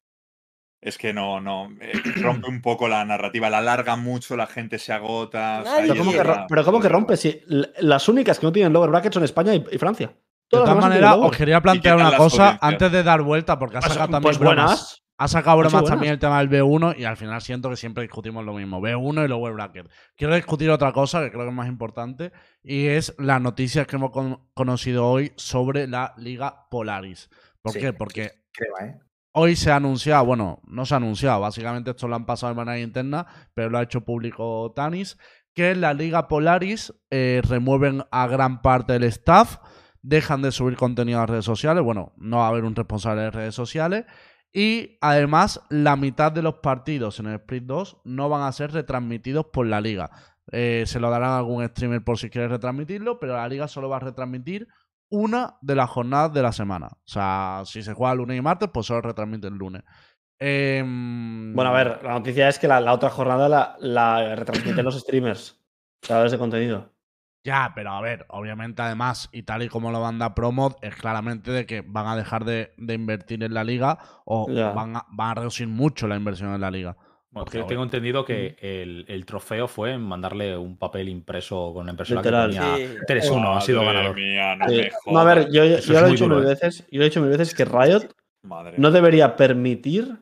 es 0.83 0.99
que 0.99 1.15
no, 1.15 1.41
no, 1.41 1.71
eh, 1.81 1.93
rompe 2.21 2.49
un 2.49 2.61
poco 2.61 2.89
la 2.89 3.03
narrativa, 3.05 3.49
la 3.49 3.59
alarga 3.59 3.97
mucho, 3.97 4.37
la 4.37 4.47
gente 4.47 4.79
se 4.79 4.93
agota. 4.93 5.61
o 5.61 5.65
sea, 5.65 5.73
Nadie 5.77 5.89
Pero 5.93 5.99
¿cómo 6.01 6.13
que, 6.13 6.21
una- 6.21 6.35
ro- 6.35 6.47
pero 6.49 6.65
¿cómo 6.65 6.81
que 6.81 6.89
rompe? 6.91 7.17
Si 7.17 7.41
las 7.47 8.07
únicas 8.09 8.39
que 8.39 8.45
no 8.47 8.53
tienen 8.53 8.73
lower 8.73 8.91
bracket 8.91 9.15
son 9.15 9.25
España 9.25 9.55
y, 9.55 9.65
y 9.73 9.79
Francia. 9.79 10.09
De 10.09 10.59
Todas 10.59 10.77
maneras, 10.77 11.17
os 11.19 11.35
quería 11.35 11.63
plantear 11.63 11.97
una 11.97 12.15
cosa 12.15 12.59
antes 12.61 12.93
de 12.93 13.03
dar 13.03 13.23
vuelta, 13.23 13.59
porque 13.59 13.79
ha 13.79 13.81
Pues- 13.81 13.95
sacado 13.95 14.21
pues 14.21 14.37
también 14.37 14.55
bromas. 14.57 14.67
buenas. 14.67 15.03
Ha 15.19 15.29
sacado 15.29 15.59
bromas 15.59 15.85
también 15.85 16.15
el 16.15 16.19
tema 16.19 16.39
del 16.43 16.49
B1 16.51 16.99
y 16.99 17.05
al 17.05 17.17
final 17.17 17.41
siento 17.41 17.71
que 17.71 17.77
siempre 17.77 18.03
discutimos 18.03 18.45
lo 18.45 18.55
mismo. 18.55 18.81
B1 18.81 19.25
y 19.25 19.29
lower 19.29 19.53
bracket. 19.53 19.89
Quiero 20.17 20.35
discutir 20.35 20.69
otra 20.71 20.93
cosa 20.93 21.21
que 21.21 21.31
creo 21.31 21.43
que 21.43 21.49
es 21.51 21.55
más 21.55 21.69
importante 21.69 22.33
y 22.63 22.87
es 22.87 23.15
las 23.19 23.41
noticias 23.41 23.87
que 23.87 23.97
hemos 23.97 24.11
con- 24.11 24.49
conocido 24.55 25.07
hoy 25.09 25.33
sobre 25.37 25.87
la 25.87 26.15
Liga 26.17 26.67
Polaris. 26.71 27.31
¿Por 27.61 27.73
Sí. 27.73 27.81
qué? 27.81 27.93
Porque 27.93 28.33
Crema, 28.53 28.91
¿eh? 28.91 28.99
hoy 29.33 29.55
se 29.55 29.71
ha 29.71 29.77
anunciado, 29.77 30.25
bueno, 30.25 30.61
no 30.67 30.85
se 30.87 30.95
ha 30.95 30.97
anunciado, 30.97 31.41
básicamente 31.41 31.91
esto 31.91 32.09
lo 32.09 32.17
han 32.17 32.27
pasado 32.27 32.53
de 32.53 32.57
manera 32.57 32.81
interna, 32.81 33.27
pero 33.55 33.71
lo 33.71 33.79
ha 33.79 33.83
hecho 33.83 34.01
público 34.01 34.73
Tanis, 34.75 35.19
que 35.55 35.77
la 35.77 35.95
Liga 35.95 36.27
Polaris 36.27 36.93
eh, 37.11 37.43
remueven 37.49 38.03
a 38.11 38.27
gran 38.27 38.61
parte 38.63 38.95
del 38.95 39.05
staff, 39.05 39.59
dejan 40.01 40.43
de 40.43 40.51
subir 40.51 40.77
contenido 40.77 41.21
a 41.21 41.27
redes 41.27 41.45
sociales. 41.45 41.85
Bueno, 41.85 42.13
no 42.17 42.39
va 42.39 42.47
a 42.47 42.49
haber 42.49 42.65
un 42.65 42.75
responsable 42.75 43.23
de 43.23 43.31
redes 43.31 43.55
sociales. 43.55 44.05
Y 44.53 44.99
además, 45.01 45.61
la 45.71 45.97
mitad 45.97 46.31
de 46.31 46.43
los 46.43 46.57
partidos 46.57 47.19
en 47.21 47.27
el 47.27 47.37
Split 47.37 47.65
2 47.65 48.03
no 48.05 48.29
van 48.29 48.43
a 48.43 48.53
ser 48.53 48.73
retransmitidos 48.73 49.47
por 49.47 49.67
la 49.67 49.81
liga. 49.81 50.11
Eh, 50.51 50.85
se 50.87 51.01
lo 51.01 51.09
darán 51.11 51.31
a 51.31 51.39
algún 51.39 51.67
streamer 51.67 52.05
por 52.05 52.19
si 52.19 52.29
quiere 52.29 52.49
retransmitirlo, 52.49 53.19
pero 53.19 53.35
la 53.35 53.49
liga 53.49 53.69
solo 53.69 53.89
va 53.89 53.97
a 53.97 54.01
retransmitir 54.01 54.69
una 55.09 55.57
de 55.61 55.75
las 55.75 55.89
jornadas 55.89 56.33
de 56.33 56.43
la 56.43 56.53
semana. 56.53 56.89
O 56.89 57.07
sea, 57.07 57.63
si 57.65 57.83
se 57.83 57.95
juega 57.95 58.15
lunes 58.15 58.37
y 58.37 58.43
martes, 58.43 58.69
pues 58.73 58.87
solo 58.87 59.01
retransmite 59.03 59.47
el 59.49 59.55
lunes. 59.55 59.83
Em, 60.39 61.55
Bueno, 61.55 61.71
a 61.71 61.75
ver, 61.75 62.03
la 62.03 62.13
noticia 62.15 62.49
es 62.49 62.59
que 62.59 62.69
la, 62.69 62.81
la 62.81 62.93
otra 62.93 63.11
jornada 63.11 63.49
la, 63.49 63.77
la 63.81 64.35
retransmiten 64.35 64.85
los 64.85 64.99
streamers, 65.01 65.63
creadores 66.01 66.33
de 66.33 66.39
contenido. 66.39 66.93
Ya, 67.45 67.73
pero 67.75 67.91
a 67.91 68.01
ver, 68.01 68.25
obviamente 68.29 68.83
además, 68.83 69.29
y 69.33 69.43
tal 69.43 69.63
y 69.65 69.69
como 69.69 69.91
lo 69.91 70.01
manda 70.01 70.35
Promod, 70.35 70.75
es 70.81 70.95
claramente 70.95 71.51
de 71.51 71.67
que 71.67 71.81
van 71.81 72.07
a 72.07 72.15
dejar 72.17 72.45
de, 72.45 72.73
de 72.77 72.95
invertir 72.95 73.43
en 73.43 73.53
la 73.53 73.65
liga 73.65 73.99
o 74.25 74.47
van 74.75 74.97
a, 74.97 75.07
van 75.11 75.31
a 75.31 75.35
reducir 75.35 75.67
mucho 75.67 76.07
la 76.07 76.15
inversión 76.17 76.55
en 76.55 76.61
la 76.61 76.71
liga. 76.71 76.97
Bueno, 77.33 77.47
Porque, 77.47 77.59
yo 77.59 77.67
tengo 77.67 77.83
entendido 77.83 78.25
que 78.25 78.57
el, 78.61 79.07
el 79.09 79.25
trofeo 79.25 79.67
fue 79.67 79.93
en 79.95 80.03
mandarle 80.03 80.57
un 80.57 80.77
papel 80.77 81.09
impreso 81.09 81.73
con 81.73 81.83
una 81.85 81.93
impresora 81.93 82.21
Literal. 82.21 82.51
que 82.51 82.89
Sí. 82.89 82.95
3-1, 83.09 83.57
ha 83.57 83.61
sido 83.63 83.85
ganador. 83.85 84.15
mía, 84.15 84.55
no 84.55 84.69
Sí. 84.69 84.83
No, 85.07 85.19
a 85.19 85.25
ver, 85.25 85.51
yo, 85.51 85.63
lo 85.65 86.07
he 86.07 86.11
dicho 86.11 86.29
mil 86.29 86.45
¿eh? 86.45 86.49
veces, 86.49 86.87
yo 86.91 86.99
lo 86.99 87.05
he 87.05 87.09
dicho 87.09 87.21
mil 87.23 87.31
veces 87.31 87.55
que 87.55 87.65
Riot 87.65 88.03
Madre 88.43 88.75
no 88.77 88.91
debería 88.91 89.35
permitir. 89.35 90.17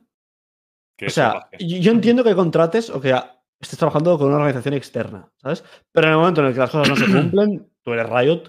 O 1.05 1.11
sea, 1.11 1.49
yo 1.59 1.79
yo 1.79 1.93
entiendo 1.93 2.23
que 2.23 2.35
contrates 2.35 2.91
o 2.91 3.01
que 3.01 3.13
a- 3.13 3.40
estés 3.61 3.79
trabajando 3.79 4.19
con 4.19 4.29
una 4.29 4.37
organización 4.37 4.75
externa, 4.75 5.31
¿sabes? 5.37 5.65
Pero 5.93 6.07
en 6.07 6.13
el 6.15 6.19
momento 6.19 6.41
en 6.41 6.47
el 6.49 6.53
que 6.55 6.59
las 6.61 6.71
cosas 6.71 6.89
no 6.89 6.97
se 6.97 7.05
cumplen, 7.13 7.71
tú 7.83 7.93
eres 7.93 8.09
Riot, 8.09 8.43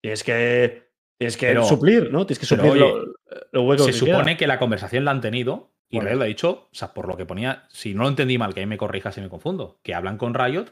tienes 0.00 0.22
que, 0.24 0.90
tienes 1.18 1.36
que 1.36 1.46
Pero- 1.48 1.64
suplir, 1.64 2.10
¿no? 2.12 2.26
Tienes 2.26 2.38
que 2.38 2.46
suplir 2.46 2.72
oye, 2.72 2.80
lo, 2.80 3.04
lo 3.52 3.62
hueco 3.62 3.84
Se 3.84 3.90
que 3.92 3.96
supone 3.98 4.24
queda. 4.24 4.36
que 4.36 4.46
la 4.46 4.58
conversación 4.58 5.04
la 5.04 5.10
han 5.10 5.20
tenido 5.20 5.72
y. 5.88 6.00
Riot 6.00 6.20
ha 6.22 6.24
dicho, 6.24 6.50
o 6.50 6.74
sea, 6.74 6.92
por 6.94 7.06
lo 7.08 7.16
que 7.16 7.26
ponía, 7.26 7.64
si 7.68 7.94
no 7.94 8.02
lo 8.04 8.08
entendí 8.08 8.38
mal, 8.38 8.54
que 8.54 8.60
ahí 8.60 8.66
me 8.66 8.78
corrija 8.78 9.12
si 9.12 9.20
me 9.20 9.28
confundo, 9.28 9.78
que 9.82 9.94
hablan 9.94 10.16
con 10.18 10.34
Riot 10.34 10.66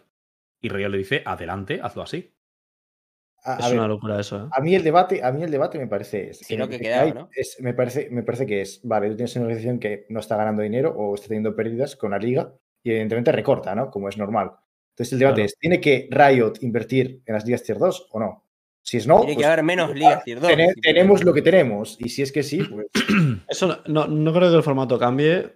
y 0.60 0.68
Riot 0.68 0.88
le 0.90 0.98
dice, 0.98 1.22
adelante, 1.26 1.80
hazlo 1.82 2.02
así. 2.02 2.34
A, 3.44 3.54
a 3.56 3.58
Es 3.58 3.70
ver, 3.70 3.78
una 3.80 3.88
locura 3.88 4.20
eso, 4.20 4.36
¿eh? 4.44 4.48
a 4.52 4.60
mí 4.60 4.74
el 4.76 4.84
debate, 4.84 5.20
a 5.24 5.32
mí 5.32 5.42
el 5.42 5.50
debate 5.50 5.76
me 5.78 5.88
parece. 5.88 6.32
Si 6.32 6.56
no, 6.56 6.68
que 6.68 6.76
eh, 6.76 6.94
hay- 6.94 7.12
¿no? 7.12 7.28
es- 7.34 7.56
me, 7.60 7.74
parece, 7.74 8.08
me 8.10 8.22
parece 8.22 8.46
que 8.46 8.60
es, 8.60 8.80
vale, 8.84 9.08
tú 9.10 9.16
tienes 9.16 9.34
una 9.34 9.46
organización 9.46 9.80
que 9.80 10.06
no 10.10 10.20
está 10.20 10.36
ganando 10.36 10.62
dinero 10.62 10.94
o 10.96 11.14
está 11.16 11.26
teniendo 11.26 11.56
pérdidas 11.56 11.96
con 11.96 12.12
la 12.12 12.18
liga 12.18 12.54
y 12.82 12.90
evidentemente 12.90 13.32
recorta, 13.32 13.74
¿no? 13.74 13.90
Como 13.90 14.08
es 14.08 14.16
normal. 14.16 14.52
Entonces 14.90 15.12
el 15.14 15.18
debate 15.20 15.36
Claro. 15.36 15.46
es, 15.46 15.58
¿tiene 15.58 15.80
que 15.80 16.08
Riot 16.10 16.54
invertir 16.62 17.22
en 17.24 17.34
las 17.34 17.44
ligas 17.46 17.62
tier 17.62 17.78
2 17.78 18.08
o 18.10 18.20
no? 18.20 18.44
Si 18.84 18.96
es 18.96 19.06
no, 19.06 19.18
Tiene 19.20 19.32
que 19.32 19.36
pues, 19.36 19.46
haber 19.46 19.62
menos 19.62 19.94
ligas 19.94 20.24
tier 20.24 20.40
2. 20.40 20.48
tene- 20.50 20.74
tenemos 20.82 21.24
lo 21.24 21.32
que 21.32 21.40
tenemos. 21.42 21.96
Y 22.00 22.08
si 22.08 22.22
es 22.22 22.32
que 22.32 22.42
sí, 22.42 22.62
pues 22.64 22.86
Eso 23.48 23.66
no, 23.68 23.78
no, 23.86 24.06
no 24.08 24.32
creo 24.32 24.50
que 24.50 24.56
el 24.56 24.62
formato 24.62 24.98
cambie 24.98 25.52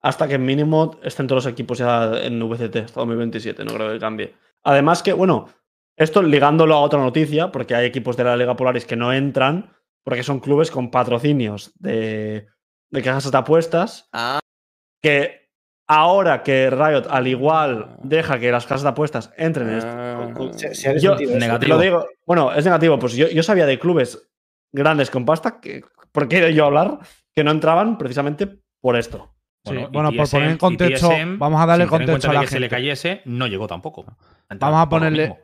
hasta 0.00 0.28
que 0.28 0.38
mínimo 0.38 0.98
estén 1.02 1.26
todos 1.26 1.44
los 1.44 1.52
equipos 1.52 1.78
ya 1.78 2.12
en 2.22 2.38
VCT 2.40 2.76
hasta 2.76 3.00
2027. 3.00 3.64
No 3.64 3.74
creo 3.74 3.92
que 3.92 3.98
cambie. 3.98 4.34
Además 4.62 5.02
que, 5.02 5.12
bueno, 5.12 5.48
esto 5.96 6.22
ligándolo 6.22 6.74
a 6.76 6.80
otra 6.80 7.00
noticia, 7.00 7.50
porque 7.50 7.74
hay 7.74 7.86
equipos 7.86 8.16
de 8.16 8.22
la 8.24 8.36
Liga 8.36 8.54
Polaris 8.54 8.84
que 8.86 8.94
no 8.96 9.12
entran 9.12 9.72
porque 10.04 10.22
son 10.22 10.38
clubes 10.40 10.70
con 10.70 10.90
patrocinios 10.92 11.72
de, 11.80 12.46
de 12.90 13.02
casas 13.02 13.30
de 13.32 13.38
apuestas 13.38 14.08
Ah, 14.12 14.38
que 15.02 15.47
ahora 15.88 16.42
que 16.42 16.70
Riot 16.70 17.06
al 17.10 17.26
igual 17.26 17.96
deja 18.02 18.38
que 18.38 18.52
las 18.52 18.66
casas 18.66 18.82
de 18.82 18.88
apuestas 18.90 19.32
entren 19.36 19.70
en 19.70 19.78
esto, 19.78 19.90
Ah. 19.90 20.28
se, 20.52 20.74
se 20.74 20.88
ha 20.90 20.92
Yo- 20.96 21.10
sentido 21.16 21.30
eso. 21.32 21.40
negativo. 21.40 21.74
lo 21.76 21.80
digo, 21.80 22.06
bueno, 22.26 22.52
es 22.52 22.64
negativo. 22.64 22.98
Pues 22.98 23.14
yo, 23.14 23.28
yo 23.28 23.42
sabía 23.42 23.66
de 23.66 23.78
clubes 23.78 24.28
grandes 24.72 25.10
con 25.10 25.24
pasta, 25.24 25.60
que, 25.60 25.82
¿por 26.12 26.28
qué 26.28 26.36
he 26.36 26.38
ido 26.40 26.48
yo 26.50 26.64
a 26.64 26.66
hablar? 26.66 26.98
Que 27.34 27.42
no 27.42 27.50
entraban 27.50 27.96
precisamente 27.98 28.60
por 28.80 28.96
esto. 28.96 29.34
Sí, 29.64 29.74
bueno, 29.92 30.12
por 30.12 30.30
poner 30.30 30.50
en 30.50 30.56
contexto, 30.56 31.10
vamos 31.36 31.60
a 31.60 31.66
darle 31.66 31.86
contexto 31.86 32.30
a 32.30 32.34
la 32.34 32.40
que 32.42 32.46
se 32.46 32.60
le 32.60 32.66
gente. 32.68 32.76
cayese, 32.76 33.22
no 33.26 33.46
llegó 33.46 33.66
tampoco. 33.66 34.04
Vamos 34.48 34.80
a 34.80 34.88
ponerle-. 34.88 35.36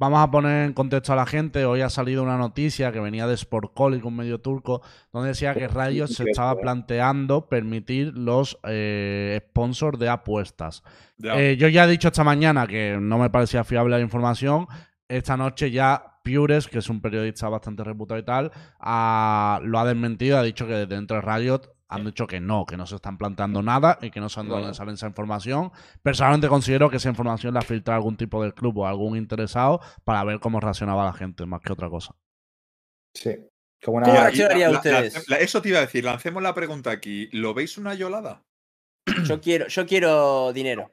Vamos 0.00 0.20
a 0.20 0.30
poner 0.30 0.66
en 0.66 0.74
contexto 0.74 1.12
a 1.12 1.16
la 1.16 1.26
gente. 1.26 1.64
Hoy 1.64 1.80
ha 1.80 1.90
salido 1.90 2.22
una 2.22 2.38
noticia 2.38 2.92
que 2.92 3.00
venía 3.00 3.26
de 3.26 3.36
Sportcolic, 3.36 4.04
un 4.04 4.14
medio 4.14 4.40
turco, 4.40 4.80
donde 5.12 5.30
decía 5.30 5.54
que 5.54 5.66
Riot 5.66 6.06
se 6.06 6.22
estaba 6.22 6.54
planteando 6.54 7.48
permitir 7.48 8.16
los 8.16 8.60
eh, 8.62 9.40
sponsors 9.48 9.98
de 9.98 10.08
apuestas. 10.08 10.84
Eh, 11.20 11.56
yo 11.58 11.66
ya 11.66 11.84
he 11.84 11.88
dicho 11.88 12.08
esta 12.08 12.22
mañana 12.22 12.68
que 12.68 12.96
no 13.00 13.18
me 13.18 13.28
parecía 13.28 13.64
fiable 13.64 13.96
la 13.96 14.00
información. 14.00 14.68
Esta 15.08 15.36
noche 15.36 15.72
ya 15.72 16.17
Pures, 16.28 16.68
que 16.68 16.78
es 16.78 16.88
un 16.88 17.00
periodista 17.00 17.48
bastante 17.48 17.82
reputado 17.84 18.20
y 18.20 18.24
tal, 18.24 18.50
ha- 18.80 19.60
lo 19.62 19.78
ha 19.78 19.84
desmentido. 19.84 20.38
Ha 20.38 20.42
dicho 20.42 20.66
que 20.66 20.74
dentro 20.86 21.16
de 21.16 21.22
Riot 21.22 21.62
han 21.90 22.04
dicho 22.04 22.26
que 22.26 22.38
no, 22.38 22.66
que 22.66 22.76
no 22.76 22.86
se 22.86 22.96
están 22.96 23.16
planteando 23.16 23.62
nada 23.62 23.98
y 24.02 24.10
que 24.10 24.20
no 24.20 24.28
saben 24.28 24.50
de 24.50 24.56
dónde 24.56 24.74
sale 24.74 24.92
esa 24.92 25.06
información. 25.06 25.72
Personalmente 26.02 26.46
considero 26.48 26.90
que 26.90 26.98
esa 26.98 27.08
información 27.08 27.54
la 27.54 27.62
filtra 27.62 27.94
algún 27.94 28.16
tipo 28.18 28.44
de 28.44 28.52
club 28.52 28.76
o 28.78 28.86
algún 28.86 29.16
interesado 29.16 29.80
para 30.04 30.22
ver 30.24 30.38
cómo 30.38 30.60
reaccionaba 30.60 31.04
la 31.06 31.14
gente, 31.14 31.46
más 31.46 31.62
que 31.62 31.72
otra 31.72 31.88
cosa. 31.88 32.14
Sí. 33.14 33.30
Como 33.82 34.00
¿Cómo 34.00 34.12
una, 34.12 34.22
reaccionarían 34.22 34.72
la- 34.72 34.72
la- 34.72 34.78
ustedes? 34.78 35.28
la- 35.30 35.38
eso 35.38 35.62
te 35.62 35.70
iba 35.70 35.78
a 35.78 35.82
decir, 35.82 36.04
lancemos 36.04 36.42
la 36.42 36.52
pregunta 36.54 36.90
aquí. 36.90 37.28
¿Lo 37.32 37.54
veis 37.54 37.78
una 37.78 37.94
yolada? 37.94 38.42
yo 39.24 39.40
quiero, 39.40 39.68
yo 39.68 39.86
quiero 39.86 40.52
dinero. 40.52 40.90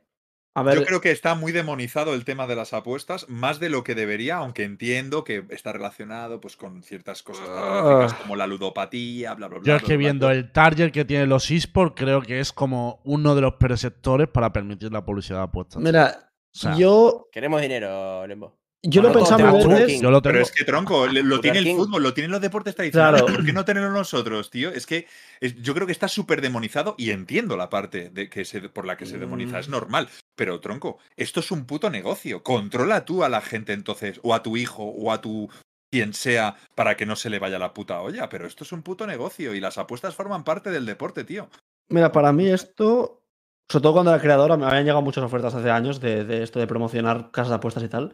A 0.57 0.63
ver, 0.63 0.75
Yo 0.79 0.85
creo 0.85 1.01
que 1.01 1.11
está 1.11 1.35
muy 1.35 1.51
demonizado 1.51 2.13
el 2.13 2.23
tema 2.23 2.47
de 2.47 2.55
las 2.55 2.73
apuestas, 2.73 3.27
más 3.27 3.59
de 3.59 3.69
lo 3.69 3.83
que 3.83 3.93
debería, 3.93 4.37
aunque 4.37 4.63
entiendo 4.63 5.25
que 5.25 5.43
está 5.49 5.73
relacionado 5.73 6.39
pues, 6.39 6.55
con 6.55 6.81
ciertas 6.81 7.21
cosas 7.23 7.45
Ah. 7.49 8.07
como 8.21 8.37
la 8.37 8.47
ludopatía, 8.47 9.33
bla, 9.33 9.47
bla, 9.49 9.59
bla. 9.59 9.67
Yo 9.67 9.75
es 9.75 9.81
bla, 9.81 9.87
que 9.87 9.97
bla, 9.97 9.99
viendo 9.99 10.27
bla. 10.27 10.35
el 10.35 10.51
target 10.53 10.91
que 10.91 11.03
tienen 11.03 11.27
los 11.27 11.51
esports, 11.51 11.93
creo 11.97 12.21
que 12.21 12.39
es 12.39 12.53
como 12.53 13.01
uno 13.03 13.35
de 13.35 13.41
los 13.41 13.55
preceptores 13.55 14.29
para 14.29 14.53
permitir 14.53 14.91
la 14.93 15.03
publicidad 15.03 15.39
de 15.39 15.43
apuestas. 15.43 15.81
mira, 15.83 16.31
O 16.53 16.57
sea, 16.57 16.77
yo, 16.77 17.27
Queremos 17.33 17.61
dinero, 17.61 18.25
Lembo. 18.25 18.57
Yo 18.83 19.01
lo 19.01 19.09
Bueno, 19.11 19.27
tenemos 19.27 19.67
veces. 19.67 20.01
Yo 20.01 20.11
lo 20.11 20.21
tengo. 20.21 20.33
Pero 20.33 20.43
es 20.43 20.51
que 20.51 20.63
tronco, 20.63 21.07
lo 21.07 21.39
tiene 21.39 21.59
el 21.59 21.75
fútbol, 21.75 22.03
lo 22.03 22.13
tienen 22.13 22.31
los 22.31 22.41
deportes 22.41 22.75
tradicionales. 22.75 23.21
Claro. 23.21 23.35
¿Por 23.35 23.45
qué 23.45 23.53
no 23.53 23.65
tenerlo 23.65 23.91
nosotros, 23.91 24.49
tío? 24.51 24.69
Es 24.69 24.85
que 24.85 25.07
es- 25.41 25.55
yo 25.61 25.73
creo 25.73 25.87
que 25.87 25.91
está 25.93 26.07
súper 26.07 26.41
demonizado 26.41 26.95
y 26.97 27.09
entiendo 27.11 27.57
la 27.57 27.69
parte 27.69 28.09
de 28.09 28.29
que 28.29 28.45
se, 28.45 28.61
por 28.69 28.85
la 28.85 28.95
que 28.97 29.05
se 29.05 29.17
demoniza, 29.17 29.57
Mm. 29.57 29.59
es 29.59 29.69
normal. 29.69 30.09
Pero 30.35 30.59
tronco, 30.59 30.99
esto 31.17 31.39
es 31.39 31.51
un 31.51 31.65
puto 31.65 31.89
negocio. 31.89 32.43
Controla 32.43 33.05
tú 33.05 33.23
a 33.23 33.29
la 33.29 33.41
gente 33.41 33.73
entonces, 33.73 34.19
o 34.23 34.33
a 34.35 34.43
tu 34.43 34.55
hijo, 34.57 34.83
o 34.83 35.11
a 35.11 35.19
tu 35.21 35.49
quien 35.91 36.13
sea, 36.13 36.55
para 36.75 36.97
que 36.97 37.05
no 37.05 37.15
se 37.15 37.29
le 37.29 37.39
vaya 37.39 37.57
la 37.57 37.73
puta 37.73 38.01
olla. 38.01 38.27
Pero 38.29 38.45
esto 38.47 38.65
es 38.65 38.71
un 38.73 38.83
puto 38.83 39.07
negocio 39.07 39.53
y 39.55 39.61
las 39.61 39.77
apuestas 39.77 40.13
forman 40.13 40.43
parte 40.43 40.69
del 40.69 40.85
deporte, 40.85 41.23
tío. 41.23 41.49
Mira, 41.89 42.11
para 42.11 42.33
mí 42.33 42.47
esto, 42.47 43.21
sobre 43.69 43.83
todo 43.83 43.93
cuando 43.93 44.11
era 44.11 44.21
creadora, 44.21 44.57
me 44.57 44.65
habían 44.65 44.83
llegado 44.83 45.01
muchas 45.01 45.23
ofertas 45.23 45.55
hace 45.55 45.71
años 45.71 46.01
de, 46.01 46.25
de 46.25 46.43
esto 46.43 46.59
de 46.59 46.67
promocionar 46.67 47.31
casas 47.31 47.49
de 47.49 47.55
apuestas 47.55 47.83
y 47.83 47.87
tal. 47.87 48.13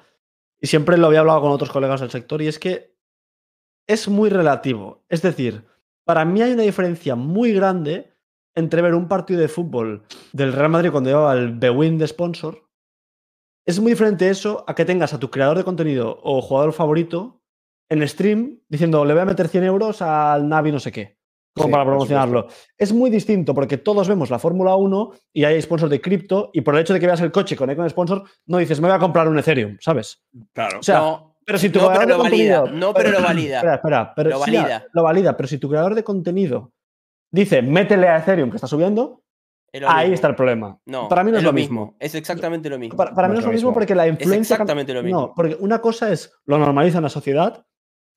Y 0.61 0.67
siempre 0.67 0.97
lo 0.97 1.07
había 1.07 1.21
hablado 1.21 1.41
con 1.41 1.51
otros 1.51 1.71
colegas 1.71 2.01
del 2.01 2.11
sector 2.11 2.41
y 2.41 2.47
es 2.47 2.59
que 2.59 2.95
es 3.88 4.07
muy 4.07 4.29
relativo. 4.29 5.03
Es 5.09 5.21
decir, 5.21 5.65
para 6.05 6.23
mí 6.23 6.41
hay 6.41 6.53
una 6.53 6.63
diferencia 6.63 7.15
muy 7.15 7.51
grande 7.51 8.13
entre 8.55 8.81
ver 8.81 8.95
un 8.95 9.07
partido 9.07 9.39
de 9.39 9.47
fútbol 9.47 10.03
del 10.33 10.53
Real 10.53 10.69
Madrid 10.69 10.91
cuando 10.91 11.09
llevaba 11.09 11.33
el 11.33 11.57
Bewin 11.57 11.97
de 11.97 12.07
sponsor. 12.07 12.69
Es 13.65 13.79
muy 13.79 13.93
diferente 13.93 14.29
eso 14.29 14.63
a 14.67 14.75
que 14.75 14.85
tengas 14.85 15.13
a 15.13 15.19
tu 15.19 15.31
creador 15.31 15.57
de 15.57 15.63
contenido 15.63 16.19
o 16.23 16.41
jugador 16.41 16.73
favorito 16.73 17.41
en 17.89 18.07
stream 18.07 18.59
diciendo 18.69 19.03
le 19.05 19.13
voy 19.13 19.21
a 19.21 19.25
meter 19.25 19.47
100 19.47 19.63
euros 19.63 20.01
al 20.01 20.47
Navi 20.47 20.71
no 20.71 20.79
sé 20.79 20.91
qué. 20.91 21.20
Como 21.53 21.68
Sí, 21.68 21.72
para 21.72 21.86
promocionarlo. 21.86 22.48
Es 22.78 22.94
muy 22.94 23.10
distinto 23.10 23.53
porque 23.53 23.78
todos 23.78 24.07
vemos 24.07 24.30
la 24.30 24.40
Fórmula 24.40 24.76
1 24.76 25.11
y 25.34 25.44
hay 25.44 25.61
sponsor 25.61 25.90
de 25.90 25.99
cripto 25.99 26.49
y 26.53 26.61
por 26.61 26.76
el 26.76 26.82
hecho 26.82 26.94
de 26.94 26.99
que 26.99 27.07
veas 27.07 27.19
el 27.22 27.32
coche 27.32 27.56
con 27.57 27.69
Icon 27.69 27.90
Sponsor, 27.90 28.23
no 28.45 28.57
dices 28.57 28.80
me 28.80 28.88
voy 28.88 28.95
a 28.95 28.99
comprar 28.99 29.28
un 29.28 29.38
Ethereum, 29.38 29.78
¿sabes? 29.82 30.23
Claro. 30.53 30.80
O 30.80 30.84
sea, 30.84 30.99
no, 30.99 31.36
pero 31.45 31.57
si 31.60 31.69
tu 31.69 31.80
no, 31.80 31.88
creador 31.90 32.06
pero 32.07 32.18
lo 32.18 32.23
de 32.23 32.30
valida. 32.30 32.60
contenido- 32.61 32.80
No, 32.88 32.94
pero 32.94 33.11
lo 33.11 33.22
valida. 33.22 33.56
Espera, 33.57 33.76
espera, 33.76 34.14
pero 34.15 34.30
Lo 34.30 34.36
ya, 34.36 34.40
valida. 34.61 34.86
lo 34.94 35.03
valida, 35.03 35.36
pero 35.38 35.48
si 35.48 35.57
tu 35.57 35.68
creador 35.69 35.94
de 35.95 36.03
contenido 36.06 36.72
dice 37.32 37.61
métele 37.61 38.07
a 38.07 38.18
Ethereum 38.19 38.49
que 38.49 38.56
está 38.56 38.68
subiendo, 38.68 39.22
Es 39.73 39.84
ahí 39.86 40.06
mismo. 40.06 40.15
está 40.15 40.28
el 40.30 40.36
problema. 40.36 40.80
No, 40.86 41.10
para 41.10 41.23
mí 41.26 41.32
no 41.32 41.38
es, 41.40 41.44
lo 41.44 41.52
mismo. 41.52 41.95
Es 41.99 42.15
exactamente 42.15 42.69
lo 42.69 42.80
mismo. 42.80 42.95
Para, 42.95 43.14
para 43.14 43.28
mí 43.28 43.34
no 43.34 43.40
es 43.41 43.45
lo 43.45 43.52
mismo 43.52 43.73
porque 43.73 43.94
la 43.94 44.06
es 44.07 44.11
influencia. 44.14 44.53
exactamente 44.56 44.94
lo 44.94 45.03
mismo. 45.03 45.19
No, 45.19 45.34
porque 45.36 45.57
una 45.60 45.80
cosa 45.82 46.11
es 46.14 46.32
lo 46.45 46.57
normaliza 46.57 46.99
en 46.99 47.03
la 47.03 47.10
sociedad 47.10 47.65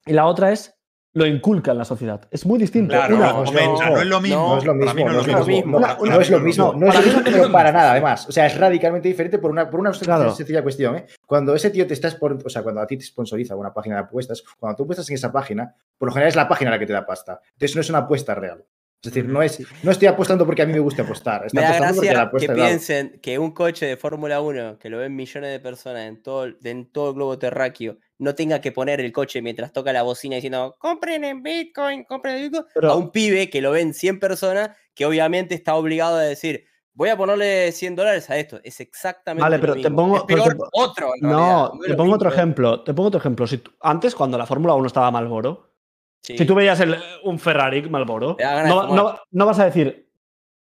y 0.07 0.13
la 0.13 0.27
otra 0.27 0.53
es 0.53 0.77
lo 1.15 1.27
inculca 1.27 1.71
en 1.73 1.79
la 1.79 1.85
sociedad. 1.85 2.21
Es 2.31 2.45
muy 2.45 2.59
distinto. 2.59 2.93
Claro, 2.93 3.17
Una- 3.17 3.33
no, 3.33 3.39
no, 3.39 3.45
comenta, 3.45 3.91
no 3.91 3.99
es 4.01 4.07
lo 4.07 4.21
mismo. 4.21 4.49
No 4.49 4.59
es 4.59 4.65
lo 4.65 4.75
mismo, 4.75 5.09
no 5.09 5.21
es 5.21 5.27
lo 5.27 5.45
mismo. 5.45 5.47
mismo. 5.47 5.81
No, 5.81 6.21
es 6.21 6.31
lo 6.31 6.41
mismo, 6.41 6.73
no. 6.77 6.87
es 6.89 6.95
Para 6.95 7.01
lo 7.01 7.07
mismo, 7.07 7.23
pero 7.25 7.53
para 7.53 7.73
nada, 7.73 7.93
además. 7.93 8.29
O 8.29 8.33
sea, 8.33 8.47
es 8.47 8.59
radicalmente 8.59 9.09
diferente 9.09 9.39
por 9.39 9.51
una, 9.51 9.71
por 9.71 9.81
una 9.81 9.93
Claro. 9.93 10.35
sencilla 10.35 10.63
cuestión. 10.63 10.97
¿eh? 10.97 11.07
Cuando 11.25 11.55
ese 11.55 11.71
tío 11.71 11.87
te 11.87 11.95
está 11.95 12.09
o 12.09 12.49
sea, 12.51 12.63
cuando 12.63 12.81
a 12.81 12.87
ti 12.87 12.97
te 12.97 13.05
sponsoriza 13.05 13.55
una 13.57 13.73
página 13.73 13.97
de 13.97 14.03
apuestas, 14.03 14.43
cuando 14.59 14.77
tú 14.77 14.83
apuestas 14.83 15.09
en 15.09 15.15
esa 15.15 15.31
página, 15.31 15.75
por 15.97 16.09
lo 16.09 16.13
general 16.13 16.29
es 16.29 16.37
la 16.37 16.49
página 16.49 16.71
la 16.73 16.79
que 16.79 16.87
te 16.87 16.93
da 16.93 17.07
pasta. 17.07 17.41
Entonces 17.53 17.75
no 17.77 17.81
es 17.81 17.89
una 17.91 17.99
apuesta 17.99 18.35
real. 18.35 18.65
Es 19.03 19.13
decir, 19.13 19.29
no 19.29 19.43
es, 19.43 19.63
no 19.83 19.91
estoy 19.91 20.09
apostando 20.09 20.47
porque 20.47 20.63
a 20.63 20.67
mí 20.67 20.73
me 20.73 20.79
gusta 20.79 21.03
apostar. 21.03 21.45
Estoy 21.45 21.61
Me 21.61 21.69
da 21.69 21.77
apostando 21.89 22.31
porque 22.31 22.49
la 22.49 22.55
que 22.55 22.61
piensen 22.63 23.19
que 23.23 23.39
un 23.39 23.51
coche 23.53 23.85
de 23.85 23.99
Fórmula 23.99 24.41
1 24.41 24.79
que 24.79 24.89
lo 24.89 24.97
ven 24.97 25.15
millones 25.15 25.51
de 25.53 25.61
personas 25.61 26.07
en 26.09 26.23
todo, 26.23 26.47
en 26.65 26.91
todo 26.91 27.11
el 27.11 27.15
globo 27.15 27.39
terráqueo 27.39 27.99
no 28.19 28.35
tenga 28.35 28.61
que 28.61 28.73
poner 28.73 29.01
el 29.01 29.13
coche 29.13 29.43
mientras 29.43 29.73
toca 29.73 29.93
la 29.93 30.03
bocina 30.03 30.37
diciendo 30.37 30.75
compren 30.79 31.25
en 31.25 31.43
Bitcoin, 31.43 32.05
compren 32.05 32.37
en 32.37 32.43
Bitcoin, 32.51 32.67
Pero- 32.75 32.93
a 32.93 32.97
un 32.97 33.11
pibe 33.11 33.51
que 33.51 33.61
lo 33.61 33.73
ven 33.73 33.93
100 33.95 34.21
personas 34.21 34.71
que 34.95 35.05
obviamente 35.07 35.55
está 35.55 35.75
obligado 35.75 36.17
a 36.17 36.23
decir 36.23 36.65
voy 36.97 37.09
a 37.09 37.17
ponerle 37.17 37.73
100 37.73 37.97
dólares 37.97 38.31
a 38.31 38.37
esto. 38.39 38.61
Es 38.63 38.79
exactamente 38.79 39.43
Vale, 39.43 39.57
lo 39.57 39.61
pero 39.61 39.75
te 39.75 39.91
pongo- 39.91 40.17
Es 40.19 40.23
pero 40.29 40.43
te 40.45 40.51
peor 40.51 40.57
po- 40.59 40.69
otro. 40.75 41.09
en 41.21 41.29
No, 41.29 41.73
te 41.85 41.95
pongo 41.95 42.15
otro 42.15 42.29
ejemplo. 42.31 42.85
Te 42.85 42.95
pongo 42.95 43.09
otro 43.09 43.19
ejemplo. 43.19 43.49
Si 43.49 43.59
tú- 43.59 43.73
antes, 43.81 44.15
cuando 44.15 44.39
la 44.39 44.47
Fórmula 44.47 44.75
1 44.75 44.87
estaba 44.87 45.11
Malboro, 45.11 45.73
Sí. 46.23 46.39
si 46.39 46.47
tú 46.47 46.55
veías 46.55 46.79
el- 46.79 46.97
un 47.25 47.41
Ferrari 47.41 47.83
Malboro, 47.91 48.37
Te 48.37 48.45
no- 48.45 49.19
no 49.33 49.47
vas 49.47 49.59
a 49.59 49.65
decir. 49.65 50.09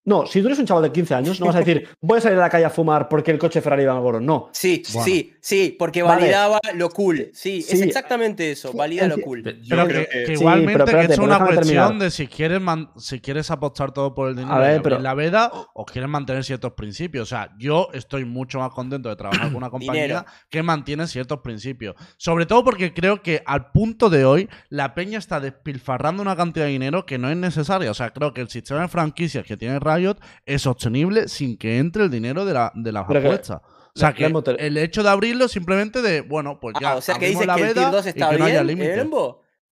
No, 0.06 0.26
si 0.26 0.40
tú 0.40 0.48
eres 0.48 0.58
un 0.58 0.66
chaval 0.66 0.82
de 0.82 0.92
15 0.92 1.14
años, 1.14 1.40
no 1.40 1.46
vas 1.46 1.56
a 1.56 1.60
decir, 1.60 1.88
voy 2.02 2.18
a 2.18 2.20
salir 2.20 2.38
a 2.38 2.42
la 2.42 2.50
calle 2.50 2.64
a 2.66 2.70
fumar 2.70 3.08
porque 3.08 3.30
el 3.30 3.38
coche 3.38 3.60
Ferrari 3.62 3.84
va 3.86 3.94
Malboro. 3.94 4.20
No. 4.20 4.50
Sí, 4.52 4.82
Bueno. 4.92 5.04
sí, 5.06 5.32
sí, 5.40 5.76
porque 5.78 6.02
Vale. 6.02 6.20
validaba 6.22 6.60
lo 6.74 6.90
cool. 6.90 7.30
Sí, 7.32 7.58
es 7.66 7.80
exactamente 7.80 8.50
eso, 8.50 8.72
valida 8.72 9.06
lo 9.08 9.18
cool. 9.18 9.42
Yo 9.62 9.76
Pero 9.76 9.86
creo 9.88 10.00
que, 10.02 10.08
que- 10.08 10.18
que 10.24 10.26
Sí, 10.26 10.32
igualmente 10.34 10.72
pero 10.72 10.84
espérate, 10.84 11.06
que 11.08 11.12
es 11.14 11.18
una 11.18 11.38
cuestión 11.38 11.64
terminar. 11.64 11.98
de 11.98 12.10
si 12.10 12.26
quieres 12.26 12.60
man- 12.60 12.90
si 12.96 13.20
quieres 13.20 13.50
apostar 13.50 13.92
todo 13.92 14.14
por 14.14 14.28
el 14.28 14.36
dinero 14.36 14.54
A 14.54 14.58
ver, 14.58 14.82
pero- 14.82 14.98
la 14.98 15.14
veda 15.14 15.50
o 15.74 15.84
quieres 15.86 16.10
mantener 16.10 16.44
ciertos 16.44 16.72
principios. 16.72 17.22
O 17.22 17.26
sea, 17.34 17.54
yo 17.58 17.88
estoy 17.94 18.24
mucho 18.24 18.58
más 18.58 18.70
contento 18.72 19.08
de 19.08 19.16
trabajar 19.16 19.46
con 19.48 19.56
una 19.56 19.70
compañía 19.70 20.02
Dinero. 20.02 20.24
que 20.50 20.62
mantiene 20.62 21.06
ciertos 21.06 21.40
principios. 21.40 21.94
Sobre 22.18 22.44
todo 22.46 22.62
porque 22.62 22.92
creo 22.92 23.22
que 23.22 23.42
al 23.46 23.70
punto 23.70 24.10
de 24.10 24.24
hoy 24.26 24.48
la 24.68 24.94
peña 24.94 25.18
está 25.18 25.40
despilfarrando 25.40 26.20
una 26.22 26.36
cantidad 26.36 26.66
de 26.66 26.72
dinero 26.72 27.06
que 27.06 27.16
no 27.18 27.30
es 27.30 27.36
necesaria. 27.36 27.90
O 27.90 27.94
sea, 27.94 28.10
creo 28.10 28.34
que 28.34 28.40
el 28.42 28.48
sistema 28.50 28.82
de 28.82 28.88
franquicias 28.88 29.44
que 29.46 29.56
tiene 29.56 29.78
Riot 29.96 30.16
es 30.46 30.62
sostenible 30.62 31.28
sin 31.28 31.56
que 31.56 31.78
entre 31.78 32.04
el 32.04 32.10
dinero 32.10 32.44
de, 32.44 32.54
la, 32.54 32.72
de 32.74 32.92
las 32.92 33.04
Pero 33.06 33.20
que- 33.20 33.26
apuestas. 33.26 33.60
O 33.96 34.00
sea, 34.00 34.12
que 34.12 34.26
el 34.58 34.76
hecho 34.76 35.04
de 35.04 35.08
abrirlo 35.08 35.46
simplemente 35.46 36.02
de, 36.02 36.20
bueno, 36.22 36.58
pues 36.60 36.74
ya 36.80 36.90
Ah, 36.90 36.96
o 36.96 37.00
sea 37.00 37.14
que 37.16 37.28
dices 37.28 37.46
la 37.46 37.54
que 37.54 37.60
el 37.60 37.66
veda 37.68 37.80
Tier 37.82 37.92
2 37.92 38.06
y 38.06 38.08
está 38.08 38.30
que 38.30 38.38
no 38.38 38.44
haya 38.44 38.64
límite. 38.64 39.04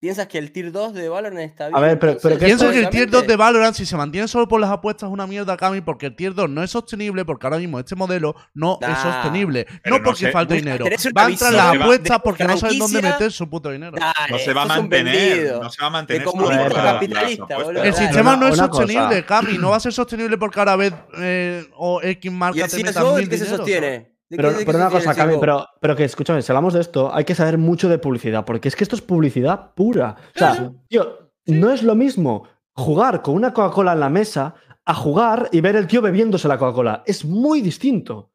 ¿Piensas 0.03 0.27
que 0.27 0.37
el 0.37 0.51
Tier 0.51 0.73
2 0.73 0.95
de 0.95 1.09
Valorant 1.09 1.39
está 1.39 1.69
bien? 1.69 1.77
A 1.77 1.81
ver, 1.81 1.97
pero- 1.97 2.19
pero? 2.21 2.37
¿qué 2.37 2.47
Pienso 2.47 2.69
que 2.73 2.81
el 2.81 2.91
tier 2.91 3.09
2 3.09 3.25
de 3.25 3.37
Valorant, 3.37 3.73
si 3.77 3.87
se 3.87 3.97
mantiene 3.97 4.27
solo 4.27 4.49
por 4.49 4.61
las 4.61 4.69
apuestas, 4.69 5.07
es 5.09 5.13
una 5.13 5.29
mierda, 5.29 5.57
Cami, 5.57 5.81
porque 5.81 6.07
el 6.07 6.17
tier 6.17 6.35
2 6.35 6.51
no 6.51 6.61
es 6.61 6.73
sostenible, 6.73 7.25
porque 7.25 7.47
ahora 7.47 7.59
mismo 7.59 7.79
este 7.79 7.95
modelo 7.95 8.35
no 8.53 8.81
es 8.83 8.99
sostenible. 8.99 9.65
Pero 9.65 9.95
No 9.95 9.99
no 9.99 10.05
porque 10.05 10.25
sé, 10.27 10.33
falte 10.33 10.55
dinero. 10.55 10.87
Va 11.17 11.27
a 11.27 11.29
entrar 11.29 11.53
las 11.53 11.77
apuestas 11.77 12.19
porque 12.25 12.43
no 12.43 12.57
saben 12.57 12.81
dónde 12.81 13.01
meter 13.01 13.31
su 13.31 13.49
puto 13.49 13.71
dinero. 13.71 13.93
Dale, 13.97 14.33
no 14.33 14.39
se 14.39 14.53
va 14.53 14.63
a 14.63 14.67
mantener. 14.67 15.53
No 15.63 15.71
se 15.71 15.81
va 15.81 15.87
a 15.87 15.91
mantener. 15.91 16.27
Las 16.27 16.73
capitalista, 16.73 17.59
boludo. 17.59 17.85
El 17.85 17.95
sistema 17.95 18.37
no 18.37 18.49
es 18.49 18.59
Una 18.59 18.69
cosa. 18.69 18.83
sostenible, 18.83 19.25
Cami. 19.25 19.59
No 19.59 19.71
va 19.71 19.77
a 19.77 19.81
ser 19.81 19.93
sostenible 19.93 20.37
porque 20.37 20.57
cada 20.57 20.75
vez 20.75 20.93
eh, 21.19 21.65
o 21.77 22.03
X 22.03 22.25
¿Y 22.25 22.31
marca 22.35 22.65
el 22.65 22.69
te 22.69 22.77
mil 22.77 23.39
se 23.39 23.47
sostiene? 23.47 24.12
¿Sabes? 24.37 24.37
¿De 24.37 24.37
Pero, 24.37 24.59
qué- 24.59 24.67
pero 24.67 24.79
una 24.79 24.91
cosa, 24.91 25.15
Cami, 25.15 25.37
pero, 25.39 25.67
pero 25.81 25.97
que 25.97 26.05
escúchame, 26.05 26.43
si 26.43 26.51
hablamos 26.53 26.75
de 26.75 26.81
esto, 26.81 27.15
hay 27.15 27.25
que 27.25 27.35
saber 27.35 27.59
mucho 27.59 27.89
de 27.89 27.99
publicidad, 27.99 28.45
porque 28.45 28.69
es 28.69 28.77
que 28.77 28.85
esto 28.85 28.97
es 28.97 29.03
publicidad 29.03 29.75
pura. 29.75 30.17
O 30.35 30.39
sea, 30.39 30.73
tío, 30.89 31.31
no 31.47 31.71
es 31.71 31.83
lo 31.83 31.95
mismo 31.95 32.49
jugar 32.75 33.23
con 33.23 33.35
una 33.35 33.53
Coca-Cola 33.53 33.93
en 33.93 34.01
la 34.01 34.09
mesa 34.09 34.55
a 34.85 34.95
jugar 34.95 35.49
y 35.53 35.61
ver 35.61 35.77
el 35.77 35.87
tío 35.87 36.03
bebiéndose 36.03 36.49
la 36.49 36.59
Coca-Cola. 36.59 37.03
Es 37.07 37.25
muy 37.25 37.61
distinto. 37.61 38.31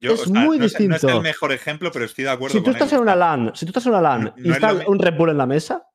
Yo, 0.00 0.12
Es 0.14 0.22
o 0.22 0.24
sea, 0.24 0.32
muy 0.44 0.58
no, 0.58 0.64
es, 0.66 0.72
no 0.78 0.86
es 0.86 0.92
distinto. 0.92 1.16
el 1.16 1.22
mejor 1.22 1.52
ejemplo, 1.52 1.90
pero 1.92 2.04
estoy 2.04 2.24
de 2.24 2.30
acuerdo 2.30 2.52
Si 2.52 2.58
tú 2.58 2.64
con 2.64 2.72
estás 2.74 2.90
él. 2.92 2.96
en 2.96 3.02
una 3.02 3.16
LAN, 3.16 3.52
si 3.54 3.64
tú 3.64 3.70
estás 3.70 3.86
en 3.86 3.92
una 3.92 4.00
LAN 4.02 4.24
No- 4.24 4.34
y 4.36 4.48
es 4.50 4.54
está 4.56 4.72
un 4.86 4.98
Red 4.98 5.16
Bull 5.16 5.30
en 5.30 5.38
la 5.38 5.46
mesa, 5.46 5.88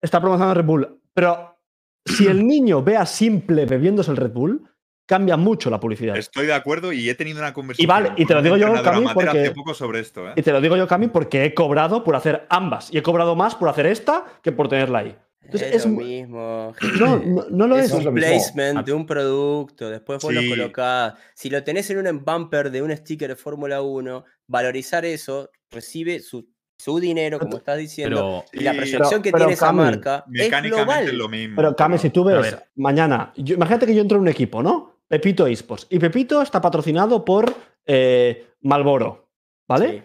está 0.00 0.20
promocionando 0.20 0.54
Red 0.54 0.66
Bull. 0.66 1.00
Pero 1.12 1.58
si 2.04 2.26
el 2.26 2.46
niño 2.46 2.82
ve 2.82 2.96
a 2.96 3.04
Simple 3.06 3.66
bebiéndose 3.66 4.10
el 4.10 4.16
Red 4.16 4.32
Bull, 4.32 4.68
cambia 5.06 5.36
mucho 5.36 5.68
la 5.70 5.78
publicidad. 5.80 6.16
Estoy 6.16 6.46
de 6.46 6.54
acuerdo 6.54 6.92
y 6.92 7.08
he 7.08 7.14
tenido 7.14 7.38
una 7.38 7.52
conversación. 7.52 7.88
vale, 7.88 8.12
y 8.16 8.24
te 8.26 8.34
lo 8.34 8.42
digo 8.42 8.56
yo, 8.56 8.72
Cami, 8.82 9.06
porque- 9.12 9.28
hace 9.28 9.50
poco 9.50 9.74
sobre 9.74 10.00
esto, 10.00 10.28
¿eh? 10.28 10.32
Y 10.36 10.42
te 10.42 10.52
lo 10.52 10.60
digo 10.60 10.76
yo, 10.76 10.86
Cami, 10.86 11.08
porque 11.08 11.44
he 11.44 11.54
cobrado 11.54 12.04
por 12.04 12.16
hacer 12.16 12.46
ambas. 12.48 12.92
Y 12.92 12.98
he 12.98 13.02
cobrado 13.02 13.34
más 13.36 13.54
por 13.54 13.68
hacer 13.68 13.86
esta 13.86 14.24
que 14.42 14.52
por 14.52 14.68
tenerla 14.68 15.00
ahí. 15.00 15.16
Entonces, 15.44 15.70
es, 15.70 15.74
es 15.76 15.86
lo 15.86 15.92
mismo. 15.98 16.72
No, 17.00 17.18
no, 17.18 17.44
no 17.50 17.66
lo 17.66 17.76
es 17.76 17.86
es. 17.86 17.92
un 17.92 18.04
lo 18.04 18.12
mismo. 18.12 18.28
placement 18.30 18.86
de 18.86 18.92
un 18.92 19.04
producto, 19.06 19.90
después 19.90 20.22
vos 20.22 20.32
Sí. 20.32 20.40
lo 20.44 20.48
colocás. 20.56 21.14
Si 21.34 21.50
lo 21.50 21.62
tenés 21.64 21.90
en 21.90 22.06
un 22.06 22.24
bumper 22.24 22.70
de 22.70 22.80
un 22.80 22.96
sticker 22.96 23.28
de 23.28 23.36
Fórmula 23.36 23.82
1, 23.82 24.24
valorizar 24.46 25.04
eso, 25.04 25.50
recibe 25.70 26.20
su, 26.20 26.48
su 26.78 26.98
dinero, 27.00 27.38
como 27.40 27.56
estás 27.58 27.76
diciendo, 27.78 28.44
Pero 28.50 28.60
y 28.62 28.64
la 28.64 28.72
proyección 28.72 29.08
Pero- 29.10 29.22
que 29.22 29.30
pero, 29.32 29.38
tiene 29.44 29.52
esa 29.54 29.72
marca 29.72 30.24
es 30.26 30.32
Mecánicamente 30.44 30.84
global. 30.84 31.04
es 31.08 31.14
lo 31.14 31.28
mismo. 31.28 31.56
Pero, 31.56 31.76
Cami, 31.76 31.98
si 31.98 32.10
tú 32.10 32.24
ves 32.24 32.56
mañana, 32.76 33.32
yo- 33.36 33.54
imagínate 33.56 33.86
que 33.86 33.94
yo 33.94 34.00
entro 34.02 34.16
en 34.18 34.22
un 34.22 34.28
equipo, 34.28 34.62
¿no? 34.62 34.91
Pepito 35.12 35.46
Esports. 35.46 35.86
Y 35.90 35.98
Pepito 35.98 36.40
está 36.40 36.58
patrocinado 36.58 37.22
por 37.22 37.52
eh, 37.84 38.46
Malboro, 38.62 39.28
¿vale? 39.68 39.90
Sí. 39.90 40.02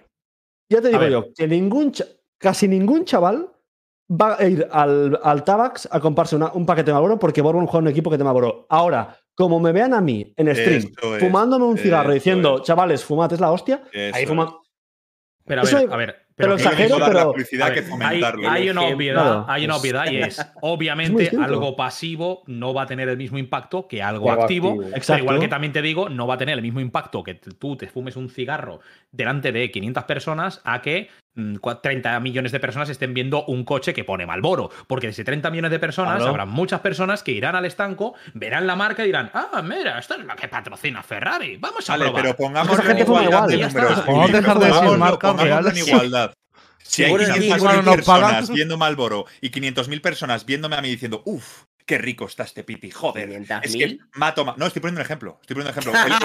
Ya 0.70 0.82
te 0.82 0.90
digo 0.90 1.08
yo 1.08 1.34
que 1.34 1.48
ningún 1.48 1.94
casi 2.38 2.68
ningún 2.68 3.06
chaval 3.06 3.50
va 4.12 4.36
a 4.38 4.46
ir 4.46 4.68
al, 4.70 5.18
al 5.24 5.46
Tabax 5.46 5.88
a 5.90 6.02
comprarse 6.02 6.36
una- 6.36 6.52
un 6.52 6.66
paquete 6.66 6.88
de 6.88 6.94
Malboro 6.94 7.18
porque 7.18 7.42
Borbon 7.42 7.68
juega 7.68 7.84
un 7.84 7.88
equipo 7.88 8.12
que 8.12 8.18
te 8.18 8.26
Malboro. 8.26 8.66
Ahora, 8.68 9.18
como 9.34 9.62
me 9.62 9.72
vean 9.72 9.94
a 9.94 10.02
mí 10.02 10.34
en 10.36 10.54
stream 10.54 10.92
es, 11.02 11.20
fumándome 11.22 11.64
un 11.64 11.78
cigarro 11.78 12.12
diciendo, 12.12 12.58
es. 12.58 12.64
chavales, 12.64 13.06
fumad 13.06 13.32
es 13.32 13.40
la 13.40 13.52
hostia, 13.54 13.84
Eso 13.94 14.14
ahí 14.18 14.26
fuman. 14.26 14.50
Pero 15.46 15.62
a 15.62 15.64
Eso- 15.64 15.78
ver, 15.78 15.94
a 15.94 15.96
ver. 15.96 16.27
Pero 16.38 16.50
lo 16.50 16.56
exagero, 16.56 17.00
la 17.00 17.08
pero- 17.08 17.32
publicidad 17.32 17.74
que 17.74 17.84
hay, 18.46 18.70
una 18.70 18.84
obviedad, 18.84 19.24
claro. 19.24 19.46
hay 19.48 19.66
una 19.66 19.76
obviedad 19.76 20.06
y 20.12 20.18
es, 20.18 20.40
obviamente, 20.62 21.32
algo 21.42 21.76
pasivo 21.76 22.44
no 22.46 22.76
va 22.76 22.84
a 22.84 22.86
tener 22.86 23.10
el 23.10 23.18
mismo 23.18 23.40
impacto 23.40 23.88
que 23.88 24.04
algo 24.04 24.32
activo. 24.32 24.70
activo. 24.70 24.84
Pero 24.84 24.98
Exacto. 24.98 25.24
igual 25.24 25.40
que 25.40 25.48
también 25.48 25.74
te 25.74 25.82
digo, 25.82 26.10
no 26.10 26.28
va 26.28 26.36
a 26.36 26.38
tener 26.38 26.54
el 26.56 26.62
mismo 26.62 26.80
impacto 26.80 27.24
que 27.24 27.34
tú 27.34 27.76
te 27.76 27.88
fumes 27.88 28.16
un 28.16 28.30
cigarro 28.30 28.82
delante 29.12 29.52
de 29.52 29.72
500 29.72 30.04
personas 30.04 30.62
a 30.64 30.80
que 30.82 31.10
30 31.82 32.20
millones 32.20 32.52
de 32.52 32.60
personas 32.60 32.90
estén 32.90 33.14
viendo 33.14 33.46
un 33.46 33.64
coche 33.64 33.94
que 33.94 34.04
pone 34.04 34.26
Malboro. 34.26 34.70
Porque 34.88 35.08
de 35.08 35.12
ese 35.12 35.24
30 35.24 35.50
millones 35.52 35.72
de 35.72 35.80
personas 35.80 36.16
Claro. 36.18 36.30
habrá 36.32 36.46
muchas 36.46 36.80
personas 36.82 37.24
que 37.24 37.32
irán 37.32 37.56
al 37.56 37.66
estanco, 37.66 38.16
verán 38.34 38.66
la 38.68 38.76
marca 38.76 39.04
y 39.04 39.08
dirán, 39.08 39.30
ah, 39.34 39.62
mira, 39.64 40.00
esta 40.00 40.16
es 40.16 40.26
la 40.26 40.36
que 40.36 40.48
patrocina 40.48 41.04
Ferrari, 41.04 41.58
vamos 41.58 41.90
a 41.90 41.94
Vale, 41.94 42.06
probar. 42.06 42.22
pero 42.24 42.36
gente 42.84 43.06
fuma 43.06 43.24
igualdad 43.24 43.50
igual. 43.50 43.72
de 43.74 43.80
números. 43.80 44.00
Podemos 44.02 44.32
dejar 44.32 44.60
de 44.60 44.66
decir 44.66 44.82
pongámoslo 44.82 45.70
en 45.70 45.78
igualdad. 45.78 46.34
Si 46.84 47.04
hay 47.04 47.10
Seguro 47.12 47.26
que 47.26 47.40
500.000 47.42 47.58
igual 47.58 47.86
nos 47.86 48.06
pagan. 48.06 48.30
personas 48.32 48.50
viendo 48.50 48.78
Malboro 48.78 49.26
y 49.42 49.52
500.000 49.52 50.02
personas 50.02 50.46
viéndome 50.46 50.76
a 50.78 50.82
mí 50.82 50.90
diciendo, 50.90 51.22
uff, 51.26 51.64
qué 51.88 51.98
rico 51.98 52.26
está 52.26 52.44
este 52.44 52.64
piti, 52.64 52.92
joder. 52.92 53.30
Es 53.64 53.76
que 53.76 53.88
500.000. 53.88 54.00
mato 54.14 54.46
ma- 54.46 54.54
No, 54.58 54.68
estoy 54.68 54.82
poniendo 54.82 55.00
un 55.00 55.06
ejemplo. 55.06 55.40
Estoy 55.42 55.56
poniendo 55.56 55.80
un 55.82 55.88
ejemplo. 55.88 56.20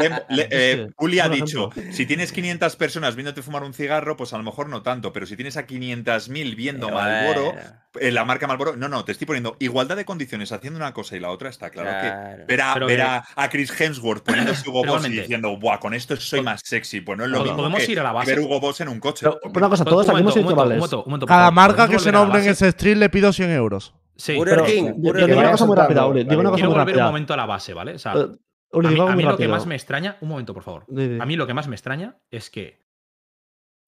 El- 0.00 0.06
el- 0.06 0.12
le- 0.28 0.36
le- 0.36 0.48
eh, 0.50 0.88
Uli 0.98 1.20
ha 1.20 1.28
dicho, 1.28 1.70
ejemplo. 1.70 1.92
si 1.94 2.06
tienes 2.06 2.32
500 2.32 2.74
personas 2.76 3.14
viéndote 3.14 3.42
fumar 3.42 3.62
un 3.62 3.74
cigarro, 3.74 4.16
pues 4.16 4.32
a 4.32 4.38
lo 4.38 4.42
mejor 4.42 4.68
no 4.68 4.82
tanto, 4.82 5.12
pero 5.12 5.26
si 5.26 5.36
tienes 5.36 5.56
a 5.56 5.66
500.000 5.66 6.56
viendo 6.56 6.86
Pero 6.86 6.98
Malboro, 6.98 7.54
eh, 8.00 8.10
la 8.10 8.24
marca 8.24 8.46
Malboro, 8.46 8.74
no, 8.74 8.88
no, 8.88 9.04
te 9.04 9.12
estoy 9.12 9.26
poniendo 9.26 9.54
igualdad 9.60 9.96
de 9.96 10.04
condiciones 10.06 10.50
haciendo 10.50 10.78
una 10.78 10.94
cosa 10.94 11.14
y 11.14 11.20
la 11.20 11.28
otra, 11.30 11.50
está 11.50 11.68
claro, 11.68 11.90
que 12.00 12.44
ver 12.46 12.62
a, 12.62 12.72
Pero 12.74 12.86
ver 12.86 12.96
que- 12.96 13.02
a, 13.02 13.24
a 13.36 13.48
Chris 13.50 13.78
Hemsworth 13.78 14.24
poniéndose 14.24 14.66
Hugo 14.68 14.80
Pero 14.82 14.94
Boss 14.96 15.06
y 15.06 15.10
diciendo, 15.10 15.56
buah, 15.58 15.78
con 15.78 15.92
esto 15.92 16.16
soy 16.16 16.40
más 16.40 16.62
sexy. 16.64 17.02
Pues 17.02 17.18
no 17.18 17.24
es 17.24 17.30
lo 17.30 17.40
mismo 17.42 17.58
podemos 17.58 17.82
que 17.84 17.92
ir 17.92 18.00
a 18.00 18.02
la 18.02 18.12
base. 18.12 18.30
ver 18.34 18.40
Hugo 18.40 18.60
Boss 18.60 18.80
en 18.80 18.88
un 18.88 18.98
coche. 18.98 19.26
Pero, 19.26 19.40
una 19.54 19.68
cosa, 19.68 19.84
todos 19.84 20.08
aquí 20.08 20.20
hemos 20.20 20.32
sido 20.32 21.26
Cada 21.26 21.50
marca 21.50 21.82
que 21.86 21.96
¿Podemos 21.96 22.02
se 22.02 22.12
nombre 22.12 22.42
en 22.42 22.48
ese 22.48 22.70
stream 22.70 22.98
le 22.98 23.10
pido 23.10 23.30
100 23.30 23.50
euros. 23.50 23.92
Sí, 24.16 24.36
Burger 24.36 24.54
Pero- 24.56 24.66
King, 24.66 24.84
yo- 24.84 24.94
Burger 24.96 25.26
digo 25.26 25.26
King. 25.28 25.38
una 25.42 25.50
cosa 25.52 25.66
muy 25.66 25.76
rápida, 25.76 26.06
Uli. 26.06 26.24
Digo 26.24 26.40
una 26.40 26.50
cosa 26.50 26.56
Quiero 26.56 26.70
muy 26.70 26.78
volver 26.80 26.96
un 26.96 27.02
momento 27.04 27.34
a 27.34 27.36
la 27.36 27.46
base, 27.46 27.74
¿vale? 27.74 27.94
O 27.94 27.98
sea, 27.98 28.14
Eh, 28.14 28.26
Uli, 28.72 28.88
a 28.88 29.14
mí, 29.16 29.22
a 29.24 29.30
lo 29.30 29.36
que 29.36 29.48
más 29.48 29.66
me 29.66 29.74
extraña, 29.74 30.16
un 30.20 30.28
momento, 30.28 30.54
por 30.54 30.62
favor. 30.62 30.84
A 31.20 31.26
mí 31.26 31.36
lo 31.36 31.46
que 31.46 31.54
más 31.54 31.68
me 31.68 31.74
extraña 31.76 32.16
es 32.30 32.50
que 32.50 32.80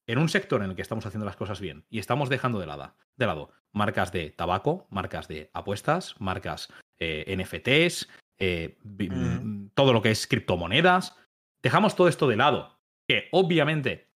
en 0.06 0.18
un 0.18 0.28
sector 0.28 0.62
en 0.62 0.70
el 0.70 0.76
que 0.76 0.82
estamos 0.82 1.06
haciendo 1.06 1.24
las 1.24 1.36
cosas 1.36 1.60
bien 1.60 1.86
y 1.88 1.98
estamos 1.98 2.28
dejando 2.28 2.58
de 2.58 2.66
lado, 2.66 2.94
de 3.16 3.26
lado 3.26 3.50
marcas 3.72 4.12
de 4.12 4.30
tabaco, 4.30 4.86
marcas 4.90 5.26
de 5.28 5.50
apuestas, 5.54 6.14
marcas 6.20 6.72
eh, 6.98 7.24
NFTs, 7.36 8.08
eh, 8.38 8.78
vi- 8.82 9.08
Mm. 9.10 9.70
todo 9.74 9.92
lo 9.92 10.02
que 10.02 10.10
es 10.10 10.26
criptomonedas, 10.26 11.16
dejamos 11.62 11.96
todo 11.96 12.08
esto 12.08 12.28
de 12.28 12.36
lado, 12.36 12.78
que 13.08 13.28
obviamente 13.32 14.10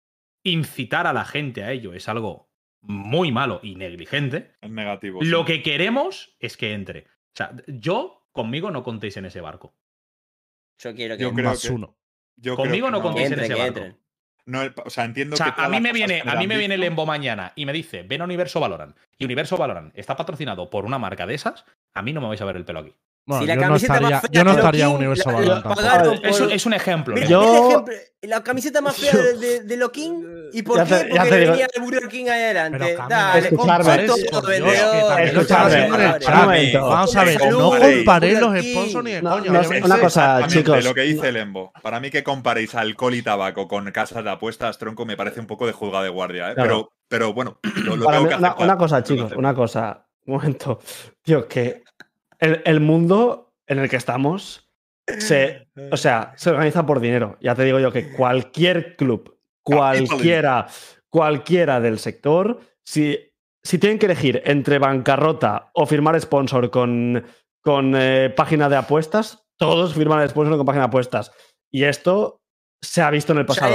incitar 0.45 1.07
a 1.07 1.13
la 1.13 1.25
gente 1.25 1.63
a 1.63 1.71
ello 1.73 1.93
es 1.95 2.09
algo 2.09 2.51
muy 2.87 3.33
malo 3.33 3.61
y 3.63 3.75
negligente. 3.77 4.53
Es 4.61 4.71
negativo. 4.71 5.21
Lo 5.23 5.41
sí. 5.41 5.45
que 5.47 5.63
queremos 5.63 6.35
es 6.39 6.57
que 6.57 6.73
entre. 6.73 7.01
O 7.01 7.37
sea, 7.37 7.53
yo 7.67 8.27
conmigo 8.33 8.71
no 8.71 8.83
contéis 8.83 9.17
en 9.17 9.25
ese 9.27 9.41
barco. 9.41 9.75
Yo 10.79 10.95
quiero 10.95 11.17
que 11.17 11.23
Yo 11.23 11.33
creo 11.33 11.51
Más 11.51 11.63
que- 11.63 11.71
uno. 11.73 11.97
Yo 12.37 12.57
conmigo 12.57 12.89
creo 12.89 12.91
no 12.99 13.03
contéis 13.03 13.31
en 13.31 13.41
ese 13.41 13.55
barco. 13.55 13.81
No, 14.47 14.63
el- 14.63 14.75
o 14.85 14.91
sea, 14.91 15.05
entiendo 15.05 15.35
O 15.35 15.37
sea, 15.37 15.55
que 15.55 15.63
a 15.63 15.69
mí 15.69 15.81
me 15.81 15.93
viene, 15.93 16.23
a 16.27 16.35
mí 16.37 16.47
me 16.47 16.59
viene 16.59 16.75
dicho- 16.75 16.85
Lembo 16.85 17.07
mañana 17.07 17.53
y 17.57 17.65
me 17.65 17.73
dice, 17.73 18.03
ven 18.03 18.21
a 18.21 18.25
Universo 18.25 18.61
Valorant. 18.61 18.97
Y 19.17 19.25
Universo 19.25 19.57
Valorant 19.57 19.97
está 19.97 20.17
patrocinado 20.17 20.69
por 20.69 20.85
una 20.85 20.99
marca 20.99 21.27
de 21.27 21.35
esas, 21.35 21.65
a 21.95 22.03
mí 22.03 22.13
no 22.13 22.21
me 22.21 22.27
vais 22.29 22.41
a 22.43 22.45
ver 22.45 22.57
el 22.57 22.65
pelo 22.65 22.81
aquí. 22.81 22.95
Bueno, 23.27 23.41
si 23.43 23.47
la 23.49 23.55
yo 23.55 23.61
no 23.63 23.67
camiseta 23.69 23.95
estaría, 23.95 24.11
más 24.17 24.21
fea 24.21 24.31
yo 24.33 24.45
no 24.45 24.51
estaría 24.51 24.85
en 24.85 24.91
Loquín, 24.93 25.07
Universo 25.09 25.31
la- 25.33 26.55
Es, 26.55 26.67
un 26.67 26.75
ejemplo. 26.75 27.15
Mira, 27.15 27.27
¿no? 27.27 27.31
Yo- 27.31 27.69
ejemplo, 27.71 27.95
la 28.23 28.43
camiseta 28.43 28.81
más 28.83 28.97
fea 28.97 29.13
de, 29.15 29.39
de, 29.39 29.61
de 29.61 29.77
Loquín. 29.79 30.27
¿Y 30.53 30.63
por 30.63 30.77
Ya 30.77 30.85
qué? 30.85 31.05
te- 31.05 31.17
Porque 31.17 31.31
venía 31.31 31.67
el 31.75 31.83
Burger 31.83 32.09
King 32.09 32.25
ahí 32.27 32.43
adelante. 32.43 32.97
Dale, 33.09 33.49
escucharme, 33.49 34.03
Dios, 34.03 34.19
escucharme. 35.23 36.73
Vamos 36.75 37.17
a 37.17 37.25
ver, 37.25 37.41
no 37.51 37.71
comparéis 37.71 38.41
los 38.41 38.55
King. 38.61 38.73
sponsors 38.73 39.05
ni 39.05 39.13
de 39.13 39.23
No, 39.23 39.31
coña. 39.31 39.51
no, 39.53 39.59
obviamente. 39.59 39.87
una 39.87 39.99
cosa, 40.01 40.47
chicos. 40.47 40.85
Lo 40.85 40.95
que 40.95 41.03
dice 41.03 41.33
Lembo. 41.33 41.73
Para 41.83 42.01
mí 42.01 42.11
que 42.11 42.23
comparéis 42.23 42.75
alcohol 42.75 43.15
y 43.15 43.23
tabaco 43.23 43.69
con 43.69 43.91
casas 43.93 44.25
de 44.25 44.31
apuestas, 44.31 44.79
tronco, 44.79 45.05
me 45.07 45.17
parece 45.17 45.41
un 45.41 45.47
poco 45.47 45.67
de 45.67 45.73
juzga 45.73 46.03
de 46.03 46.09
guardia. 46.09 46.51
¿eh? 46.51 46.55
Claro. 46.55 46.91
Pero, 47.09 47.31
pero 47.31 47.35
bueno, 47.35 47.59
lo, 47.85 47.95
tengo 48.07 48.23
mí, 48.23 48.29
que 48.29 48.35
una, 48.37 48.49
aceptar. 48.49 48.65
una 48.65 48.77
cosa, 48.79 49.03
chicos, 49.03 49.33
una 49.37 49.55
cosa. 49.55 50.07
Un 50.27 50.35
momento. 50.37 50.81
Tío, 51.23 51.47
que 51.47 51.84
el, 52.45 52.63
el 52.65 52.81
mundo 52.81 53.55
en 53.67 53.79
el 53.79 53.89
que 53.89 53.97
estamos 53.97 54.71
se, 55.19 55.69
o 55.93 55.97
sea, 55.97 56.33
se 56.37 56.51
organiza 56.51 56.85
por 56.87 57.01
dinero. 57.01 57.37
Ya 57.41 57.55
te 57.55 57.65
digo 57.65 57.79
yo 57.81 57.91
que 57.93 58.13
cualquier 58.13 58.97
club, 58.97 59.39
cualquiera, 59.63 60.67
cualquiera 61.11 61.81
del 61.81 61.99
sector, 61.99 62.61
si, 62.85 63.19
si 63.63 63.79
tienen 63.79 63.99
que 63.99 64.07
elegir 64.07 64.43
entre 64.45 64.79
bancarrota 64.79 65.71
o 65.75 65.87
firmar 65.87 66.21
sponsor 66.21 66.71
con, 66.71 67.25
con 67.63 67.95
eh, 67.97 68.33
página 68.37 68.69
de 68.69 68.77
apuestas, 68.77 69.47
todos 69.59 69.95
firman 69.95 70.27
sponsor 70.29 70.57
con 70.57 70.67
página 70.67 70.83
de 70.85 70.89
apuestas. 70.89 71.33
Y 71.71 71.85
esto 71.85 72.41
se 72.83 73.01
ha 73.03 73.11
visto 73.11 73.33
en 73.33 73.39
el 73.39 73.47
pasado. 73.47 73.71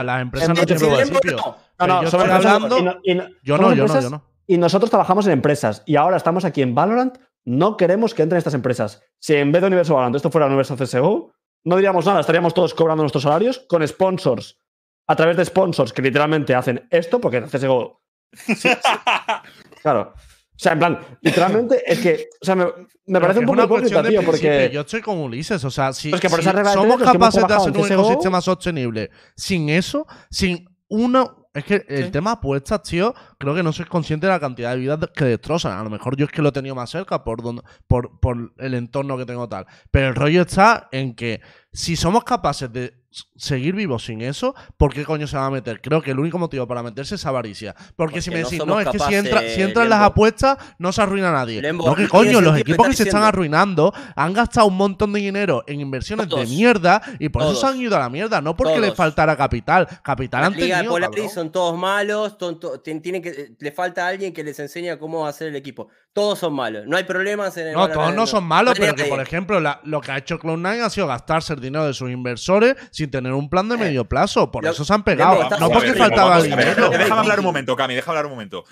¿eh? 0.00 0.04
las 0.04 0.22
empresas 0.22 0.48
En 0.48 0.54
no 0.54 0.60
tienen 0.66 0.82
Lembo 0.98 1.20
principios. 1.20 1.40
no. 1.44 2.02
Yo 2.02 2.18
empresas 2.20 2.46
hablando- 2.46 2.78
y 2.78 2.82
no- 2.84 2.98
y 3.02 3.14
no- 3.14 3.24
Yo 3.42 3.58
no, 3.58 3.74
yo 3.74 3.86
no, 3.86 4.00
yo 4.00 4.10
no. 4.10 4.24
y 4.46 4.58
nosotros 4.58 4.90
trabajamos 4.90 5.26
en 5.26 5.32
empresas 5.32 5.82
y 5.86 5.96
ahora 5.96 6.16
estamos 6.16 6.44
aquí 6.44 6.62
en 6.62 6.74
Valorant, 6.74 7.18
no 7.44 7.76
queremos 7.76 8.14
que 8.14 8.22
entren 8.22 8.38
estas 8.38 8.54
empresas. 8.54 9.02
Si 9.18 9.34
en 9.34 9.52
vez 9.52 9.62
de 9.62 9.68
Universo 9.68 9.94
Valorant 9.94 10.16
esto 10.16 10.30
fuera 10.30 10.46
Universo 10.46 10.76
CSGO, 10.76 11.32
no 11.64 11.76
diríamos 11.76 12.06
nada, 12.06 12.20
estaríamos 12.20 12.54
todos 12.54 12.74
cobrando 12.74 13.02
nuestros 13.02 13.22
salarios 13.22 13.64
con 13.68 13.86
sponsors, 13.86 14.58
a 15.06 15.16
través 15.16 15.36
de 15.36 15.44
sponsors 15.44 15.92
que 15.92 16.02
literalmente 16.02 16.54
hacen 16.54 16.86
esto, 16.90 17.20
porque 17.20 17.38
en 17.38 17.48
CSGO... 17.48 18.00
sí, 18.32 18.54
sí, 18.54 18.68
claro. 19.82 20.14
O 20.54 20.58
sea, 20.62 20.74
en 20.74 20.78
plan, 20.78 21.00
literalmente 21.22 21.82
es 21.84 21.98
que, 21.98 22.28
o 22.40 22.44
sea, 22.44 22.54
me, 22.54 23.20
parece 23.20 23.40
un 23.40 23.46
poco 23.46 23.64
hipócrita, 23.64 24.00
tío, 24.04 24.22
porque... 24.22 24.70
Yo 24.72 24.82
estoy 24.82 25.00
con 25.00 25.18
Ulises. 25.18 25.64
O 25.64 25.70
sea, 25.70 25.92
si, 25.92 26.10
Pues 26.10 26.20
que 26.20 26.28
por 26.28 26.38
si 26.38 26.42
esa 26.42 26.52
regla 26.52 26.70
de 26.70 26.76
somos 26.76 27.02
capaces 27.02 27.44
de 27.44 27.54
hacer 27.54 27.76
un 27.76 27.92
ecosistema 27.92 28.40
sostenible 28.40 29.10
sin 29.34 29.70
eso, 29.70 30.06
sin 30.30 30.68
una. 30.88 31.24
Es 31.54 31.64
que 31.64 31.84
el 31.88 32.06
Sí. 32.06 32.10
tema 32.10 32.32
apuestas, 32.32 32.82
tío, 32.82 33.14
creo 33.38 33.54
que 33.54 33.62
no 33.62 33.72
sois 33.72 33.88
consciente 33.88 34.26
de 34.26 34.32
la 34.32 34.40
cantidad 34.40 34.70
de 34.72 34.78
vidas 34.78 34.98
que 35.14 35.24
destrozan. 35.26 35.78
A 35.78 35.82
lo 35.84 35.90
mejor 35.90 36.16
yo 36.16 36.24
es 36.24 36.32
que 36.32 36.40
lo 36.40 36.48
he 36.48 36.52
tenido 36.52 36.74
más 36.74 36.88
cerca 36.90 37.22
por, 37.24 37.42
donde, 37.42 37.62
por, 37.86 38.18
por 38.20 38.54
el 38.58 38.74
entorno 38.74 39.18
que 39.18 39.26
tengo 39.26 39.48
tal. 39.48 39.66
Pero 39.90 40.08
el 40.08 40.14
rollo 40.14 40.42
está 40.42 40.88
en 40.92 41.14
que 41.14 41.42
si 41.72 41.94
somos 41.96 42.24
capaces 42.24 42.72
de 42.72 43.01
seguir 43.36 43.74
vivos 43.74 44.04
sin 44.04 44.22
eso, 44.22 44.54
¿por 44.76 44.92
qué 44.94 45.04
coño 45.04 45.26
se 45.26 45.36
va 45.36 45.46
a 45.46 45.50
meter? 45.50 45.80
Creo 45.80 46.00
que 46.00 46.12
el 46.12 46.18
único 46.18 46.38
motivo 46.38 46.66
para 46.66 46.82
meterse 46.82 47.16
es 47.16 47.26
avaricia. 47.26 47.74
Porque, 47.74 47.94
Porque 47.96 48.22
si 48.22 48.30
me 48.30 48.40
no 48.40 48.44
decís, 48.48 48.66
no, 48.66 48.80
es 48.80 48.88
que 48.88 48.98
si, 48.98 49.14
entra, 49.14 49.40
si 49.42 49.60
entran 49.62 49.88
las 49.88 50.00
apuestas, 50.00 50.56
no 50.78 50.92
se 50.92 51.02
arruina 51.02 51.30
nadie. 51.30 51.60
Lembo, 51.60 51.86
no, 51.86 51.94
que 51.94 52.08
coño, 52.08 52.40
los 52.40 52.58
equipos 52.58 52.86
que 52.88 52.94
se 52.94 53.02
están 53.04 53.22
arruinando 53.22 53.92
han 54.16 54.32
gastado 54.32 54.66
un 54.66 54.76
montón 54.76 55.12
de 55.12 55.20
dinero 55.20 55.62
en 55.66 55.80
inversiones 55.80 56.28
Todos. 56.28 56.48
de 56.48 56.54
mierda 56.56 57.02
y 57.18 57.28
por 57.28 57.42
eso 57.42 57.54
se 57.54 57.66
han 57.66 57.80
ido 57.80 57.96
a 57.96 58.00
la 58.00 58.08
mierda. 58.08 58.40
No 58.40 58.56
porque 58.56 58.74
les 58.78 58.88
Todos. 58.88 58.96
faltara 58.96 59.36
capital. 59.36 59.86
Capital 60.02 60.44
han 60.44 60.52
Liga 60.54 60.82
de 60.82 61.28
son 61.28 61.50
todos 61.52 61.76
malos, 61.78 62.38
ton- 62.38 62.58
to- 62.58 62.82
tien- 62.82 63.00
tienen 63.02 63.22
que, 63.22 63.54
le 63.58 63.72
falta 63.72 64.06
alguien 64.06 64.32
que 64.32 64.42
les 64.44 64.58
enseñe 64.58 64.96
cómo 64.98 65.26
hacer 65.26 65.48
el 65.48 65.56
equipo. 65.56 65.88
Todos 66.14 66.38
son 66.40 66.52
malos, 66.52 66.86
no 66.86 66.96
hay 66.98 67.04
problemas 67.04 67.56
en 67.56 67.68
el 67.68 67.72
No, 67.72 67.88
todos 67.88 68.14
no 68.14 68.26
son 68.26 68.44
malos, 68.44 68.74
pero 68.78 68.94
que, 68.94 69.04
por 69.06 69.20
ejemplo, 69.20 69.60
la- 69.60 69.80
lo 69.84 70.02
que 70.02 70.12
ha 70.12 70.18
hecho 70.18 70.38
Cloud9 70.38 70.82
ha 70.82 70.90
sido 70.90 71.06
gastarse 71.06 71.54
el 71.54 71.60
dinero 71.60 71.86
de 71.86 71.94
sus 71.94 72.10
inversores 72.10 72.76
sin 72.90 73.10
tener 73.10 73.32
un 73.32 73.48
plan 73.48 73.66
de 73.70 73.78
medio 73.78 74.06
plazo. 74.06 74.50
Por 74.50 74.62
lo- 74.62 74.70
eso 74.72 74.84
se 74.84 74.92
han 74.92 75.04
pegado. 75.04 75.38
Lembo, 75.42 75.56
no 75.58 75.70
porque 75.70 75.88
ver, 75.92 75.98
faltaba 75.98 76.36
ver, 76.38 76.50
dinero. 76.50 76.90
Déjame 76.90 77.20
hablar 77.20 77.38
un 77.38 77.44
momento, 77.46 77.74
Cami, 77.76 77.94
déjame 77.94 78.18
hablar 78.18 78.26
un 78.26 78.32
momento. 78.32 78.64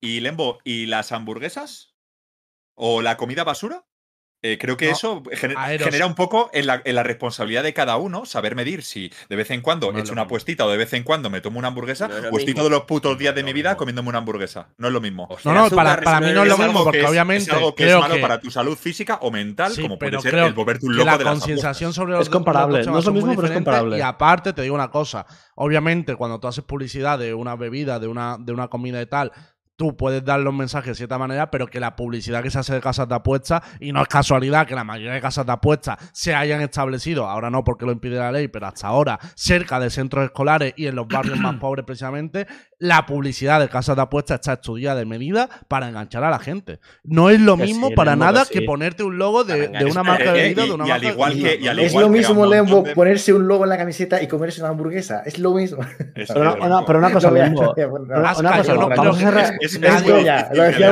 ¿Y 0.00 0.20
Lembo, 0.20 0.58
y 0.64 0.86
las 0.86 1.12
hamburguesas? 1.12 1.94
¿O 2.74 3.02
la 3.02 3.18
comida 3.18 3.44
basura? 3.44 3.84
Eh, 4.52 4.58
creo 4.58 4.76
que 4.76 4.86
No, 4.86 4.92
eso 4.92 5.22
gener- 5.24 5.56
Aeros. 5.58 5.86
genera 5.86 6.06
un 6.06 6.14
poco 6.14 6.50
en 6.52 6.66
la, 6.66 6.82
en 6.84 6.94
la 6.94 7.02
responsabilidad 7.02 7.62
de 7.62 7.72
cada 7.74 7.96
uno 7.96 8.24
saber 8.26 8.54
medir 8.54 8.82
si 8.82 9.10
de 9.28 9.36
vez 9.36 9.50
en 9.50 9.60
cuando 9.60 9.90
No 9.90 9.98
es 9.98 10.04
echo 10.04 10.12
una 10.12 10.22
mismo. 10.22 10.26
apuestita 10.26 10.64
o 10.66 10.70
de 10.70 10.76
vez 10.76 10.92
en 10.92 11.02
cuando 11.02 11.30
me 11.30 11.40
tomo 11.40 11.58
una 11.58 11.68
hamburguesa 11.68 12.08
No 12.08 12.14
o 12.30 12.38
estoy 12.38 12.54
todos 12.54 12.70
los 12.70 12.82
putos 12.82 13.18
días 13.18 13.34
de 13.34 13.42
No 13.42 13.46
mi 13.46 13.52
vida 13.52 13.70
mismo. 13.70 13.78
comiéndome 13.78 14.08
una 14.10 14.18
hamburguesa. 14.18 14.68
No 14.78 14.88
es 14.88 14.92
lo 14.92 15.00
mismo. 15.00 15.28
No, 15.44 15.52
no, 15.54 15.70
para, 15.70 16.00
para 16.00 16.20
mí 16.20 16.32
no 16.32 16.42
es 16.42 16.48
lo 16.48 16.58
mismo, 16.58 16.84
porque 16.84 16.98
que 16.98 17.04
es- 17.04 17.10
obviamente 17.10 17.50
es 17.50 17.56
algo 17.56 17.74
que 17.74 17.88
es 17.88 17.96
malo 17.98 18.14
que, 18.14 18.20
para 18.20 18.40
tu 18.40 18.50
salud 18.50 18.76
física 18.76 19.18
o 19.22 19.30
mental, 19.30 19.72
Sí, 19.72 19.82
como 19.82 19.98
puede 19.98 20.20
ser 20.20 20.34
el 20.36 20.52
volverte 20.52 20.86
un 20.86 20.96
loco 20.96 21.06
la 21.06 21.18
de 21.18 21.24
las 21.24 21.38
sobre 21.94 22.12
los 22.12 22.22
Es 22.22 22.28
comparable, 22.28 22.78
los 22.78 22.86
no 22.86 22.98
es 22.98 23.04
lo 23.04 23.12
mismo, 23.12 23.34
pero 23.34 23.48
es 23.48 23.52
comparable. 23.54 23.98
Y 23.98 24.00
aparte, 24.00 24.52
te 24.52 24.62
digo 24.62 24.74
una 24.74 24.90
cosa. 24.90 25.26
Obviamente, 25.56 26.14
cuando 26.16 26.38
tú 26.38 26.48
haces 26.48 26.64
publicidad 26.64 27.18
de 27.18 27.34
una 27.34 27.56
bebida, 27.56 27.98
de 27.98 28.06
una, 28.08 28.36
de 28.38 28.52
una 28.52 28.68
comida 28.68 29.00
y 29.00 29.06
tal, 29.06 29.32
tú 29.76 29.96
puedes 29.96 30.24
dar 30.24 30.40
los 30.40 30.54
mensajes 30.54 30.88
de 30.88 30.94
cierta 30.94 31.18
manera, 31.18 31.50
pero 31.50 31.66
que 31.66 31.78
la 31.80 31.96
publicidad 31.96 32.42
que 32.42 32.50
se 32.50 32.58
hace 32.58 32.72
de 32.74 32.80
casas 32.80 33.08
de 33.08 33.14
apuestas, 33.14 33.62
y 33.78 33.92
no 33.92 34.00
es 34.02 34.08
casualidad 34.08 34.66
que 34.66 34.74
la 34.74 34.84
mayoría 34.84 35.12
de 35.12 35.20
casas 35.20 35.44
de 35.46 35.52
apuestas 35.52 35.98
se 36.12 36.34
hayan 36.34 36.62
establecido, 36.62 37.28
ahora 37.28 37.50
no 37.50 37.62
porque 37.62 37.84
lo 37.84 37.92
impide 37.92 38.16
la 38.16 38.32
ley, 38.32 38.48
pero 38.48 38.66
hasta 38.66 38.86
ahora, 38.88 39.18
cerca 39.34 39.78
de 39.78 39.90
centros 39.90 40.24
escolares 40.24 40.72
y 40.76 40.86
en 40.86 40.96
los 40.96 41.06
barrios 41.06 41.38
más 41.38 41.56
pobres 41.60 41.84
precisamente, 41.84 42.46
la 42.78 43.06
publicidad 43.06 43.60
de 43.60 43.68
casas 43.68 43.96
de 43.96 44.02
apuestas 44.02 44.36
está 44.36 44.54
estudiada 44.54 44.98
de 44.98 45.06
medida 45.06 45.48
para 45.68 45.88
enganchar 45.88 46.24
a 46.24 46.30
la 46.30 46.38
gente. 46.38 46.78
No 47.04 47.30
es 47.30 47.40
lo 47.40 47.56
Que 47.56 47.64
mismo 47.64 47.88
sí, 47.88 47.94
para 47.94 48.16
nada 48.16 48.44
que 48.50 48.62
ponerte 48.62 49.02
un 49.02 49.18
logo 49.18 49.44
de, 49.44 49.70
una 49.90 50.02
marca 50.02 50.32
de 50.32 50.38
Eh, 50.38 50.46
eh, 50.46 50.54
bebida, 50.54 50.64
y- 50.64 50.68
de 50.68 50.74
una 50.74 50.86
y 50.86 50.90
al 50.90 51.00
marca 51.02 51.12
igual 51.14 51.30
de 51.34 51.36
que- 51.36 51.48
comida. 51.56 51.64
y 51.64 51.68
al 51.68 51.78
Es 51.78 51.90
igual 51.92 52.04
lo 52.04 52.10
mismo, 52.10 52.42
un 52.42 52.50
Lembo, 52.50 52.82
de- 52.82 52.94
ponerse 52.94 53.32
un 53.32 53.46
logo 53.48 53.64
en 53.64 53.70
la 53.70 53.76
camiseta 53.78 54.22
y 54.22 54.28
comerse 54.28 54.60
una 54.60 54.70
hamburguesa. 54.70 55.22
Es 55.24 55.38
lo 55.38 55.52
mismo. 55.52 55.82
Es 56.14 56.28
Pero 56.28 56.40
una, 56.40 56.52
una- 56.66 56.84
pero 56.86 56.98
una 56.98 57.12
cosa, 57.12 57.28
No 57.28 57.34
Lembo, 57.36 57.62
no 57.62 57.72
una- 58.16 58.22
cosa, 58.34 58.62
yo 58.62 58.74
no 58.74 58.86
creo 58.88 58.96
vamos 58.96 59.16
a 59.16 59.18
que 59.18 59.24
cerrar. 59.24 59.54
Es- 59.66 59.74
es 59.74 59.80
nadie- 59.80 60.24
ya, 60.24 60.48
lo 60.52 60.62
que 60.62 60.68
decía 60.68 60.88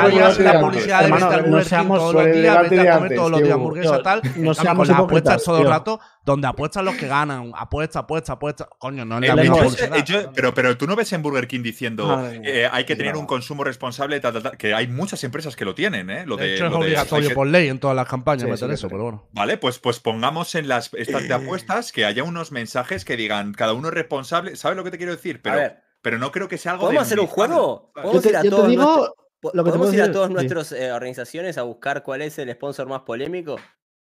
la 0.53 0.61
publicidad 0.61 0.99
de 1.01 1.05
Hermano, 1.07 1.27
vete 1.29 1.35
al 1.39 1.43
no 1.43 1.49
Burger 1.51 1.63
King 1.65 1.69
seamos 1.69 1.99
todos 1.99 2.15
los 2.15 2.27
el 2.27 2.33
días, 2.35 2.63
vete 2.63 2.75
a 2.75 2.79
comer 2.79 2.93
antes, 3.03 3.17
todos 3.19 3.31
los 3.31 3.39
que 3.41 3.45
días 3.45 3.55
hamburguesa 3.57 4.03
tal. 4.03 4.23
no 4.37 4.55
seamos 4.55 4.89
con 4.89 4.97
las 4.97 5.05
apuestas 5.05 5.45
todo 5.45 5.59
el 5.63 5.67
rato, 5.69 6.01
donde 6.25 6.47
apuestan 6.49 6.85
los 6.87 6.95
que 6.97 7.07
ganan, 7.07 7.53
apuesta, 7.57 7.99
apuesta, 8.01 8.33
apuesta. 8.35 8.69
Coño, 8.79 9.05
no 9.05 9.19
es 9.19 9.31
Eh, 9.31 10.03
yo- 10.07 10.33
pero, 10.33 10.55
pero 10.55 10.77
tú 10.77 10.87
no 10.87 10.97
ves 10.97 11.13
en 11.13 11.23
Burger 11.23 11.47
King 11.47 11.63
diciendo 11.63 12.29
eh, 12.43 12.69
hay 12.71 12.85
que 12.85 12.97
tener 12.97 13.15
No. 13.15 13.21
un 13.21 13.27
consumo 13.27 13.65
responsable, 13.65 14.21
tal, 14.21 14.33
tal, 14.35 14.43
tal, 14.43 14.57
que 14.57 14.75
hay 14.75 14.89
muchas 14.89 15.23
empresas 15.25 15.57
que 15.57 15.65
lo 15.65 15.75
tienen, 15.75 16.11
¿eh? 16.11 16.25
Lo 16.27 16.37
de, 16.37 16.47
De 16.47 16.55
hecho, 16.55 16.67
es 16.67 16.73
obligatorio 16.73 17.35
por 17.35 17.47
ley 17.47 17.69
en 17.69 17.79
todas 17.79 17.97
las 17.97 18.09
campañas 18.09 18.49
meter 18.49 18.71
eso, 18.71 18.89
pero 18.89 19.03
bueno. 19.03 19.29
Vale, 19.33 19.57
pues, 19.59 19.79
pues 19.79 20.01
pongamos 20.01 20.55
en 20.55 20.69
las 20.69 20.91
estas 20.95 21.29
de 21.29 21.35
apuestas 21.35 21.93
que 21.93 22.05
haya 22.05 22.23
unos 22.25 22.53
mensajes 22.53 23.05
que 23.05 23.17
digan 23.17 23.53
cada 23.53 23.73
uno 23.75 23.89
es 23.89 23.95
responsable. 23.95 24.57
¿Sabes 24.57 24.77
lo 24.77 24.85
que 24.85 24.91
te 24.91 24.97
quiero 24.99 25.13
decir? 25.15 25.41
Pero, 25.43 25.57
pero 26.05 26.19
no 26.19 26.31
creo 26.31 26.47
que 26.47 26.59
sea 26.59 26.73
algo. 26.73 26.85
¿podemos 26.85 27.03
hacer 27.07 27.19
un 27.19 27.27
juego? 27.27 27.91
¿Podemos 27.95 28.23
te, 28.23 28.29
ir 28.29 28.37
a 28.37 28.43
yo 28.43 28.51
te 28.51 28.57
todos 28.57 28.69
digo 28.69 28.83
nuestros- 28.85 29.15
lo 29.43 29.51
que 29.51 29.57
te 29.57 29.63
¿Podemos 29.63 29.79
puedo 29.79 29.95
ir 29.95 30.01
a 30.01 30.03
decir. 30.05 30.13
todas 30.15 30.29
Sí. 30.29 30.35
nuestras 30.35 30.73
eh, 30.73 30.93
organizaciones 30.93 31.59
a 31.59 31.63
buscar 31.63 32.03
cuál 32.03 32.23
es 32.23 32.39
el 32.39 32.53
sponsor 32.53 32.87
más 32.87 33.01
polémico 33.01 33.57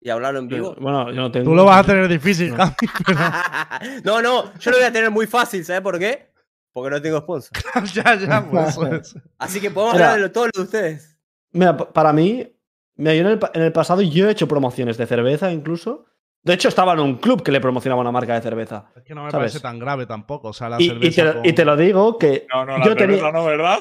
y 0.00 0.08
hablarlo 0.10 0.38
en 0.38 0.48
vivo? 0.48 0.74
Bueno, 0.80 1.10
yo 1.12 1.20
no 1.20 1.30
tengo. 1.32 1.44
Tú 1.50 1.54
lo 1.56 1.64
vas 1.64 1.80
a 1.80 1.84
tener 1.84 2.08
difícil, 2.08 2.54
no, 4.04 4.22
no, 4.22 4.52
yo 4.58 4.70
lo 4.70 4.76
voy 4.78 4.86
a 4.86 4.92
tener 4.92 5.10
muy 5.10 5.26
fácil, 5.26 5.64
¿sabes 5.64 5.82
por 5.82 5.98
qué? 5.98 6.28
Porque 6.72 6.90
no 6.90 7.02
tengo 7.02 7.18
sponsor. 7.18 7.52
ya, 7.94 8.14
ya, 8.16 8.46
por 8.50 8.60
eso 8.64 8.86
es. 8.94 9.14
Así 9.38 9.60
que 9.60 9.70
podemos 9.70 9.94
Mira. 9.94 10.06
hablar 10.12 10.20
de 10.20 10.26
lo- 10.28 10.32
todo 10.32 10.46
lo 10.46 10.50
de 10.54 10.62
ustedes. 10.62 11.18
Mira, 11.52 11.76
pa- 11.76 11.92
para 11.92 12.12
mí, 12.12 12.52
mira, 12.96 13.14
yo 13.14 13.20
en 13.22 13.26
el, 13.28 13.40
en 13.54 13.62
el 13.62 13.72
pasado 13.72 14.02
yo 14.02 14.28
he 14.28 14.32
hecho 14.32 14.46
promociones 14.48 14.96
de 14.96 15.06
cerveza 15.06 15.50
incluso. 15.50 16.06
De 16.48 16.54
hecho, 16.54 16.68
estaba 16.68 16.94
en 16.94 17.00
un 17.00 17.16
club 17.16 17.42
que 17.42 17.52
le 17.52 17.60
promocionaba 17.60 18.00
una 18.00 18.10
marca 18.10 18.34
de 18.34 18.40
cerveza. 18.40 18.86
Es 18.96 19.02
que 19.04 19.14
no 19.14 19.24
me 19.24 19.30
¿Sabes? 19.30 19.52
parece 19.52 19.60
tan 19.60 19.78
grave 19.78 20.06
tampoco. 20.06 20.48
O 20.48 20.52
sea, 20.54 20.68
la 20.70 20.80
Y, 20.80 20.84
y 20.84 20.88
cerveza. 20.88 21.24
te, 21.24 21.32
con- 21.34 21.46
y 21.46 21.52
te 21.52 21.64
lo 21.66 21.76
digo 21.76 22.18
que. 22.18 22.46
No, 22.52 22.64
no, 22.64 22.78
la 22.78 22.84
yo 22.86 22.94
cerveza 22.94 23.06
tenía. 23.26 23.32
no, 23.32 23.44
¿verdad? 23.44 23.80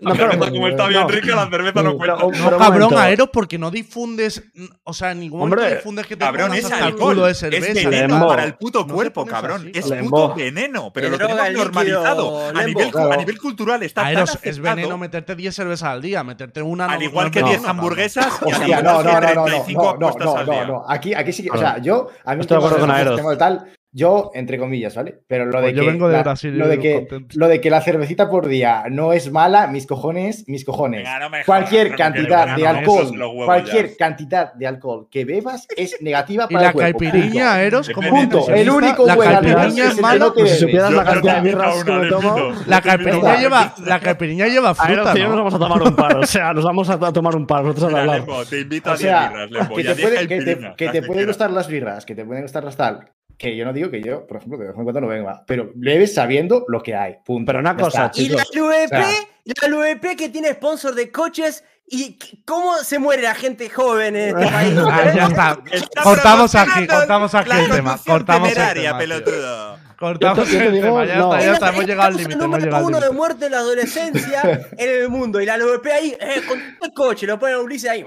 La 0.00 0.10
no, 0.10 0.16
cerveza, 0.16 0.50
como 0.50 0.68
está 0.68 0.86
bien 0.86 1.00
no. 1.00 1.08
rica, 1.08 1.34
la 1.34 1.50
cerveza 1.50 1.82
no 1.82 1.98
Pero- 1.98 1.98
cuenta. 1.98 2.16
pero 2.16 2.30
No, 2.30 2.56
un 2.56 2.58
cabrón, 2.62 2.80
momento. 2.82 2.98
Aeros, 3.00 3.28
porque 3.32 3.58
no 3.58 3.70
difundes. 3.72 4.42
O 4.84 4.92
sea, 4.92 5.10
en 5.12 5.20
ningún 5.20 5.40
momento 5.40 5.60
Hombre, 5.62 5.76
difundes 5.76 6.06
que 6.06 6.16
te 6.16 6.24
Cabrón, 6.24 6.48
pongas 6.50 6.64
es 6.64 6.72
alcohol. 6.72 7.14
culo 7.14 7.26
de 7.26 7.32
es 7.32 7.38
cerveza. 7.38 7.88
veneno 7.90 8.14
Lembo. 8.14 8.28
para 8.28 8.44
el 8.44 8.54
puto 8.54 8.84
No 8.86 8.94
cuerpo, 8.94 9.26
cabrón. 9.26 9.60
así, 9.62 9.72
es 9.74 9.84
cabrón. 9.88 10.04
puto 10.10 10.22
Lembo. 10.28 10.34
veneno, 10.36 10.92
pero 10.92 11.06
Que 11.06 11.10
lo 11.10 11.18
tenemos 11.18 11.52
normalizado. 11.52 12.38
A 12.48 12.52
Lembo. 12.52 12.66
nivel, 12.66 12.90
Claro. 12.92 13.12
a 13.12 13.16
nivel 13.16 13.38
cultural 13.38 13.82
está 13.82 14.02
tan 14.02 14.08
Aeros, 14.08 14.30
es 14.30 14.36
aceptado, 14.36 14.76
veneno 14.76 14.98
meterte 14.98 15.34
10 15.34 15.54
cervezas 15.54 15.88
al 15.88 16.02
día. 16.02 16.22
Meterte 16.24 16.62
una. 16.62 16.86
Al 16.86 16.98
no- 16.98 17.04
igual 17.04 17.26
no 17.26 17.30
que 17.32 17.38
es 17.40 17.44
10 17.44 17.56
veneno, 17.62 17.70
hamburguesas 17.70 18.26
y 18.46 18.50
al 18.52 18.60
Hostia, 18.60 18.82
no, 18.82 18.92
no, 18.92 19.02
no, 19.02 19.02
no, 19.02 19.20
no, 19.20 19.44
35 19.44 19.82
no, 19.82 19.88
no, 19.98 20.06
apuestas 20.08 20.24
no, 20.24 20.36
al 20.38 20.46
no, 20.46 20.52
día. 20.52 20.64
no. 20.66 20.84
Aquí, 20.88 21.14
aquí 21.14 21.32
sí 21.32 21.42
que, 21.42 21.50
o 21.50 21.58
sea, 21.58 21.78
yo, 21.78 22.08
a 22.24 22.34
mí 22.34 22.40
Estoy 22.42 22.58
de 22.58 22.64
acuerdo 22.64 22.78
con 22.78 22.90
Aeros. 22.90 23.20
tal, 23.38 23.72
yo, 23.96 24.32
entre 24.34 24.58
comillas, 24.58 24.94
¿vale? 24.96 25.20
Pero 25.28 25.46
lo 25.46 25.58
de 25.58 25.66
Pues 25.68 25.74
yo 25.76 25.82
que. 25.84 25.88
vengo 25.90 26.08
de 26.08 26.16
la- 26.16 26.22
Brasil 26.24 26.52
y 26.54 26.58
lo 26.58 26.66
de 26.68 26.78
que, 26.80 27.06
lo 27.34 27.46
de 27.48 27.60
que 27.60 27.70
la 27.70 27.80
cervecita 27.80 28.28
por 28.28 28.48
día 28.48 28.84
no 28.90 29.12
es 29.12 29.30
mala, 29.30 29.68
mis 29.68 29.86
cojones, 29.86 30.44
mis 30.48 30.64
cojones. 30.64 31.04
Venga, 31.04 31.20
no 31.20 31.30
me 31.30 31.44
Cualquier 31.44 31.94
cantidad 31.94 32.56
de 32.56 32.66
alcohol, 32.66 33.12
cualquier 33.46 33.90
ya. 33.90 33.96
cantidad 33.96 34.52
de 34.52 34.66
alcohol 34.66 35.06
que 35.10 35.24
bebas 35.24 35.66
es 35.76 35.96
negativa 36.02 36.46
Y 36.50 36.52
para 36.54 36.62
la 36.62 36.68
el 36.70 36.74
cuerpo. 36.74 36.98
caipirinha, 36.98 37.44
punto. 37.52 37.60
Eros, 37.60 37.90
como 37.90 38.08
Punto. 38.10 38.48
El 38.48 38.68
único 38.70 39.06
la 39.06 39.14
buen 39.14 39.30
caipirinha 39.30 39.60
alcohol 39.60 39.78
es 39.78 40.38
el 40.38 40.44
que 40.44 40.50
Si 40.50 40.58
supieras 40.60 40.90
la 40.92 41.04
cantidad 41.04 41.36
de 41.36 41.40
birras 41.48 41.84
que 41.84 41.92
me 41.92 42.08
tomo. 42.08 42.52
La 42.66 42.80
caipirinha 42.80 43.36
lleva, 43.38 43.74
la 43.86 44.00
caipirinha 44.00 44.48
lleva 44.48 44.74
fruta, 44.74 45.14
nos 45.14 45.28
¿no? 45.30 45.36
vamos 45.36 45.54
a 45.54 45.58
tomar 45.60 45.82
un 45.82 45.94
par. 45.96 46.16
O 46.16 46.26
sea, 46.26 46.52
nos 46.52 46.64
vamos 46.64 46.90
a 46.90 46.98
tomar 47.12 47.36
un 47.36 47.46
par. 47.46 47.62
Nosotros 47.62 47.84
a 47.84 47.88
Mira, 47.88 48.00
hablar. 48.00 48.18
Lembo, 48.20 48.44
te 48.44 48.60
invito 48.60 48.90
O 48.90 48.92
a 48.92 48.96
10 48.96 49.00
sea, 49.08 49.28
birras, 49.28 49.68
que 49.68 49.74
y 49.74 49.76
te, 49.76 49.82
10 49.94 50.00
puede- 50.00 50.16
que 50.16 50.26
te, 50.26 50.28
caipirinhas, 50.44 50.76
que 50.76 50.84
las 50.86 50.92
te 50.94 51.00
que 51.00 51.06
pueden 51.06 51.26
gustar 51.26 51.50
las 51.52 51.68
birras, 51.68 52.04
que 52.04 52.14
te 52.16 52.24
pueden 52.24 52.42
gustar 52.42 52.64
las 52.64 52.76
tal. 52.76 53.08
Que 53.38 53.56
yo 53.56 53.64
no 53.64 53.72
digo 53.72 53.90
que 53.90 54.00
yo, 54.02 54.26
por 54.26 54.36
ejemplo, 54.36 54.58
de 54.58 54.66
vez 54.68 54.76
en 54.76 54.82
cuando 54.84 55.00
no 55.00 55.06
venga, 55.08 55.42
pero 55.46 55.70
bebes 55.74 56.14
sabiendo 56.14 56.64
lo 56.68 56.82
que 56.82 56.94
hay. 56.94 57.16
Punto. 57.24 57.46
Pero 57.46 57.58
una 57.60 57.76
Ya 57.76 57.82
cosa, 57.82 58.06
está. 58.06 58.20
Y 58.22 58.28
la 58.28 58.44
Chicos, 58.44 58.56
LVP, 58.56 58.84
o 58.84 58.88
sea- 58.88 59.08
la 59.44 59.68
LVP 59.68 60.16
que 60.16 60.28
tiene 60.28 60.52
sponsor 60.52 60.94
de 60.94 61.10
coches. 61.10 61.64
¿Y 61.86 62.18
cómo 62.46 62.76
se 62.78 62.98
muere 62.98 63.22
la 63.22 63.34
gente 63.34 63.68
joven 63.68 64.16
en 64.16 64.28
este 64.38 64.50
país? 64.50 64.74
Ah, 64.90 65.12
ya 65.14 65.26
está. 65.26 65.58
Está 65.70 66.02
Cortamos 66.02 66.54
aquí, 66.54 66.86
cortamos 66.86 67.34
aquí 67.34 67.50
el 67.50 67.70
tema. 67.70 67.98
Cortamos 68.06 68.48
el 68.56 68.72
tema. 68.74 68.98
pelotudo. 68.98 69.78
Cortamos 70.04 70.38
Yo 70.38 70.44
te- 70.44 70.52
yo 70.52 70.58
te 70.58 70.66
el 70.66 70.72
digo, 70.74 70.86
tema. 70.86 71.04
Ya 71.06 71.16
no. 71.16 71.32
está, 71.34 71.40
ya 71.40 71.46
Es 71.46 71.52
está. 71.54 71.68
Hemos 71.70 71.86
llegado 71.86 72.08
al 72.08 72.16
límite. 72.16 72.36
número 72.36 72.84
uno 72.84 73.00
de 73.00 73.10
muerte 73.10 73.46
en 73.46 73.52
la 73.52 73.58
adolescencia 73.58 74.42
en 74.76 74.88
el 75.02 75.08
mundo. 75.08 75.40
Y 75.40 75.46
la 75.46 75.56
LVP 75.56 75.92
ahí, 75.92 76.16
eh, 76.20 76.42
con 76.48 76.58
todo 76.78 76.88
el 76.88 76.92
coche, 76.94 77.26
lo 77.26 77.38
pone 77.38 77.54
a 77.54 77.60
Ulises 77.60 77.90
ahí. 77.90 78.04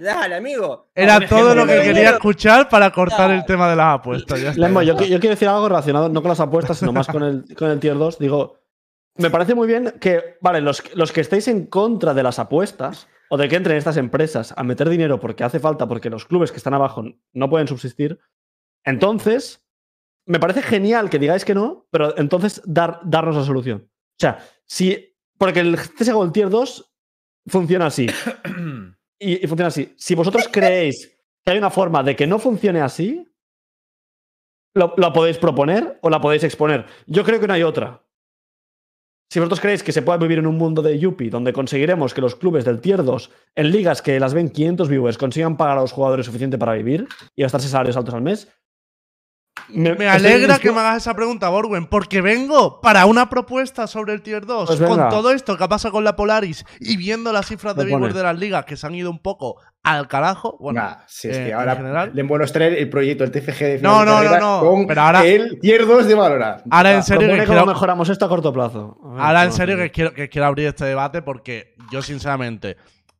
Dale, 0.00 0.34
amigo. 0.36 0.88
Era 0.94 1.26
todo 1.26 1.54
lo 1.54 1.66
que 1.66 1.80
quería 1.82 2.10
escuchar 2.10 2.68
para 2.68 2.90
cortar 2.90 3.30
el 3.30 3.44
tema 3.44 3.68
de 3.70 3.76
las 3.76 3.94
apuestas. 3.98 4.40
Ya 4.40 4.50
está, 4.50 4.60
Lembo, 4.60 4.82
yo 4.82 4.96
quiero 4.96 5.18
decir 5.30 5.48
algo 5.48 5.68
relacionado 5.68 6.08
no 6.08 6.20
con 6.22 6.28
las 6.28 6.40
apuestas, 6.40 6.78
sino 6.78 6.92
más 6.92 7.06
con 7.06 7.22
el, 7.22 7.44
con 7.56 7.70
el 7.70 7.80
tier 7.80 7.96
2. 7.96 8.18
Digo, 8.18 8.58
me 9.16 9.30
parece 9.30 9.54
muy 9.54 9.66
bien 9.66 9.94
que, 10.00 10.36
vale, 10.40 10.60
los, 10.60 10.82
los 10.94 11.10
que 11.12 11.20
estéis 11.22 11.48
en 11.48 11.66
contra 11.66 12.14
de 12.14 12.22
las 12.22 12.38
apuestas 12.38 13.08
o 13.30 13.36
de 13.36 13.48
que 13.48 13.56
entren 13.56 13.76
estas 13.76 13.96
empresas 13.96 14.54
a 14.56 14.62
meter 14.62 14.88
dinero 14.88 15.18
porque 15.20 15.44
hace 15.44 15.58
falta, 15.60 15.86
porque 15.88 16.08
los 16.08 16.24
clubes 16.24 16.50
que 16.52 16.56
están 16.58 16.74
abajo 16.74 17.04
no 17.32 17.50
pueden 17.50 17.66
subsistir, 17.68 18.18
entonces 18.84 19.62
me 20.28 20.38
parece 20.38 20.62
genial 20.62 21.08
que 21.08 21.18
digáis 21.18 21.44
que 21.44 21.54
no, 21.54 21.86
pero 21.90 22.16
entonces 22.18 22.60
dar, 22.64 23.00
darnos 23.02 23.36
la 23.36 23.44
solución. 23.44 23.88
O 23.90 24.20
sea, 24.20 24.38
si. 24.66 25.16
Porque 25.38 25.60
el 25.60 25.76
CSGO 25.76 26.24
el 26.24 26.32
tier 26.32 26.50
2 26.50 26.92
funciona 27.46 27.86
así. 27.86 28.06
y, 29.18 29.44
y 29.44 29.46
funciona 29.46 29.68
así. 29.68 29.94
Si 29.96 30.14
vosotros 30.14 30.48
creéis 30.52 31.18
que 31.44 31.52
hay 31.52 31.58
una 31.58 31.70
forma 31.70 32.02
de 32.02 32.14
que 32.14 32.26
no 32.26 32.38
funcione 32.38 32.80
así, 32.80 33.26
lo, 34.74 34.94
la 34.98 35.12
podéis 35.12 35.38
proponer 35.38 35.98
o 36.02 36.10
la 36.10 36.20
podéis 36.20 36.44
exponer. 36.44 36.84
Yo 37.06 37.24
creo 37.24 37.40
que 37.40 37.46
no 37.46 37.54
hay 37.54 37.62
otra. 37.62 38.04
Si 39.30 39.38
vosotros 39.38 39.60
creéis 39.60 39.82
que 39.82 39.92
se 39.92 40.02
puede 40.02 40.18
vivir 40.18 40.38
en 40.38 40.46
un 40.46 40.56
mundo 40.56 40.80
de 40.80 40.98
Yuppie 40.98 41.28
donde 41.28 41.52
conseguiremos 41.52 42.14
que 42.14 42.22
los 42.22 42.34
clubes 42.34 42.64
del 42.64 42.80
Tier 42.80 43.04
2 43.04 43.30
en 43.56 43.70
ligas 43.70 44.00
que 44.00 44.18
las 44.18 44.32
ven 44.32 44.48
500 44.48 44.88
viewers 44.88 45.18
consigan 45.18 45.56
pagar 45.58 45.76
a 45.76 45.82
los 45.82 45.92
jugadores 45.92 46.24
suficiente 46.24 46.56
para 46.56 46.72
vivir 46.72 47.06
y 47.36 47.42
gastarse 47.42 47.68
salarios 47.68 47.96
altos 47.96 48.14
al 48.14 48.22
mes. 48.22 48.48
Me 49.70 49.90
estoy 49.90 50.06
alegra 50.06 50.58
que 50.58 50.72
me 50.72 50.80
hagas 50.80 50.98
esa 50.98 51.14
pregunta, 51.14 51.48
Borwen, 51.48 51.86
porque 51.86 52.20
vengo 52.22 52.80
para 52.80 53.04
una 53.06 53.28
propuesta 53.28 53.86
sobre 53.86 54.14
el 54.14 54.22
Tier 54.22 54.46
2. 54.46 54.66
Pues 54.66 54.80
con 54.80 55.08
todo 55.10 55.30
esto 55.32 55.56
que 55.58 55.68
pasa 55.68 55.90
con 55.90 56.04
la 56.04 56.16
Polaris 56.16 56.64
y 56.80 56.96
viendo 56.96 57.32
las 57.32 57.46
cifras 57.46 57.74
de 57.76 57.82
Propone. 57.82 57.96
viewers 58.06 58.14
de 58.16 58.22
las 58.22 58.38
ligas 58.38 58.64
que 58.64 58.76
se 58.76 58.86
han 58.86 58.94
ido 58.94 59.10
un 59.10 59.18
poco 59.20 59.60
al 59.82 60.08
carajo. 60.08 60.56
Bueno, 60.58 60.80
Nah, 60.80 60.96
si 61.06 61.28
es 61.28 61.36
eh, 61.36 61.44
que 61.44 61.48
en 61.50 61.54
ahora 61.54 61.76
general. 61.76 62.10
le 62.14 62.44
es 62.44 62.52
traer 62.52 62.74
el 62.74 62.88
proyecto, 62.88 63.24
el 63.24 63.30
TFG 63.30 63.58
de 63.58 63.78
No, 63.82 64.00
final 64.00 64.22
de 64.22 64.28
no, 64.30 64.38
no, 64.40 64.62
no, 64.64 64.70
con 64.70 64.86
pero 64.86 65.00
ahora- 65.02 65.24
el 65.26 65.58
tier 65.60 65.86
2 65.86 66.06
de 66.06 66.14
Valorant. 66.14 66.62
ahora 66.70 66.94
en 66.94 67.02
serio 67.02 67.28
que 67.28 67.44
quiero, 67.44 67.66
mejoramos 67.66 68.08
esto 68.08 68.24
a 68.24 68.28
corto 68.28 68.52
plazo. 68.52 68.98
A 69.04 69.08
ver, 69.12 69.20
ahora 69.22 69.42
en 69.42 69.48
¿cómo 69.48 69.56
serio 69.56 69.76
que 69.76 69.90
quiero, 69.90 70.12
que 70.14 70.28
quiero 70.28 70.46
abrir 70.46 70.66
este 70.68 70.84
debate 70.86 71.22
porque 71.22 71.74
yo 71.92 72.00
sinceramente 72.02 72.76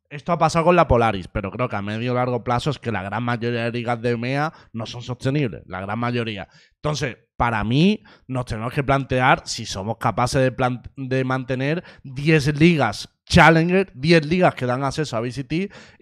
esto 0.09 0.31
ha 0.31 0.37
pasado 0.37 0.65
con 0.65 0.75
la 0.75 0.87
Polaris, 0.87 1.27
pero 1.27 1.51
creo 1.51 1.69
que 1.69 1.75
a 1.75 1.81
medio 1.81 2.11
y 2.11 2.15
largo 2.15 2.43
plazo 2.43 2.69
es 2.71 2.79
que 2.79 2.91
la 2.91 3.03
gran 3.03 3.23
mayoría 3.23 3.65
de 3.65 3.71
ligas 3.71 4.01
de 4.01 4.17
MEA 4.17 4.51
no 4.73 4.85
son 4.85 5.01
sostenibles, 5.01 5.63
la 5.67 5.81
gran 5.81 5.99
mayoría. 5.99 6.47
Entonces, 6.75 7.17
para 7.37 7.63
mí, 7.63 8.03
nos 8.27 8.45
tenemos 8.45 8.73
que 8.73 8.83
plantear 8.83 9.43
si 9.45 9.65
somos 9.65 9.97
capaces 9.97 10.41
de, 10.41 10.51
plan- 10.51 10.81
de 10.97 11.23
mantener 11.23 11.83
10 12.03 12.59
ligas 12.59 13.09
Challenger, 13.25 13.91
10 13.93 14.25
ligas 14.25 14.55
que 14.55 14.65
dan 14.65 14.83
acceso 14.83 15.15
a 15.15 15.21
VCT 15.21 15.53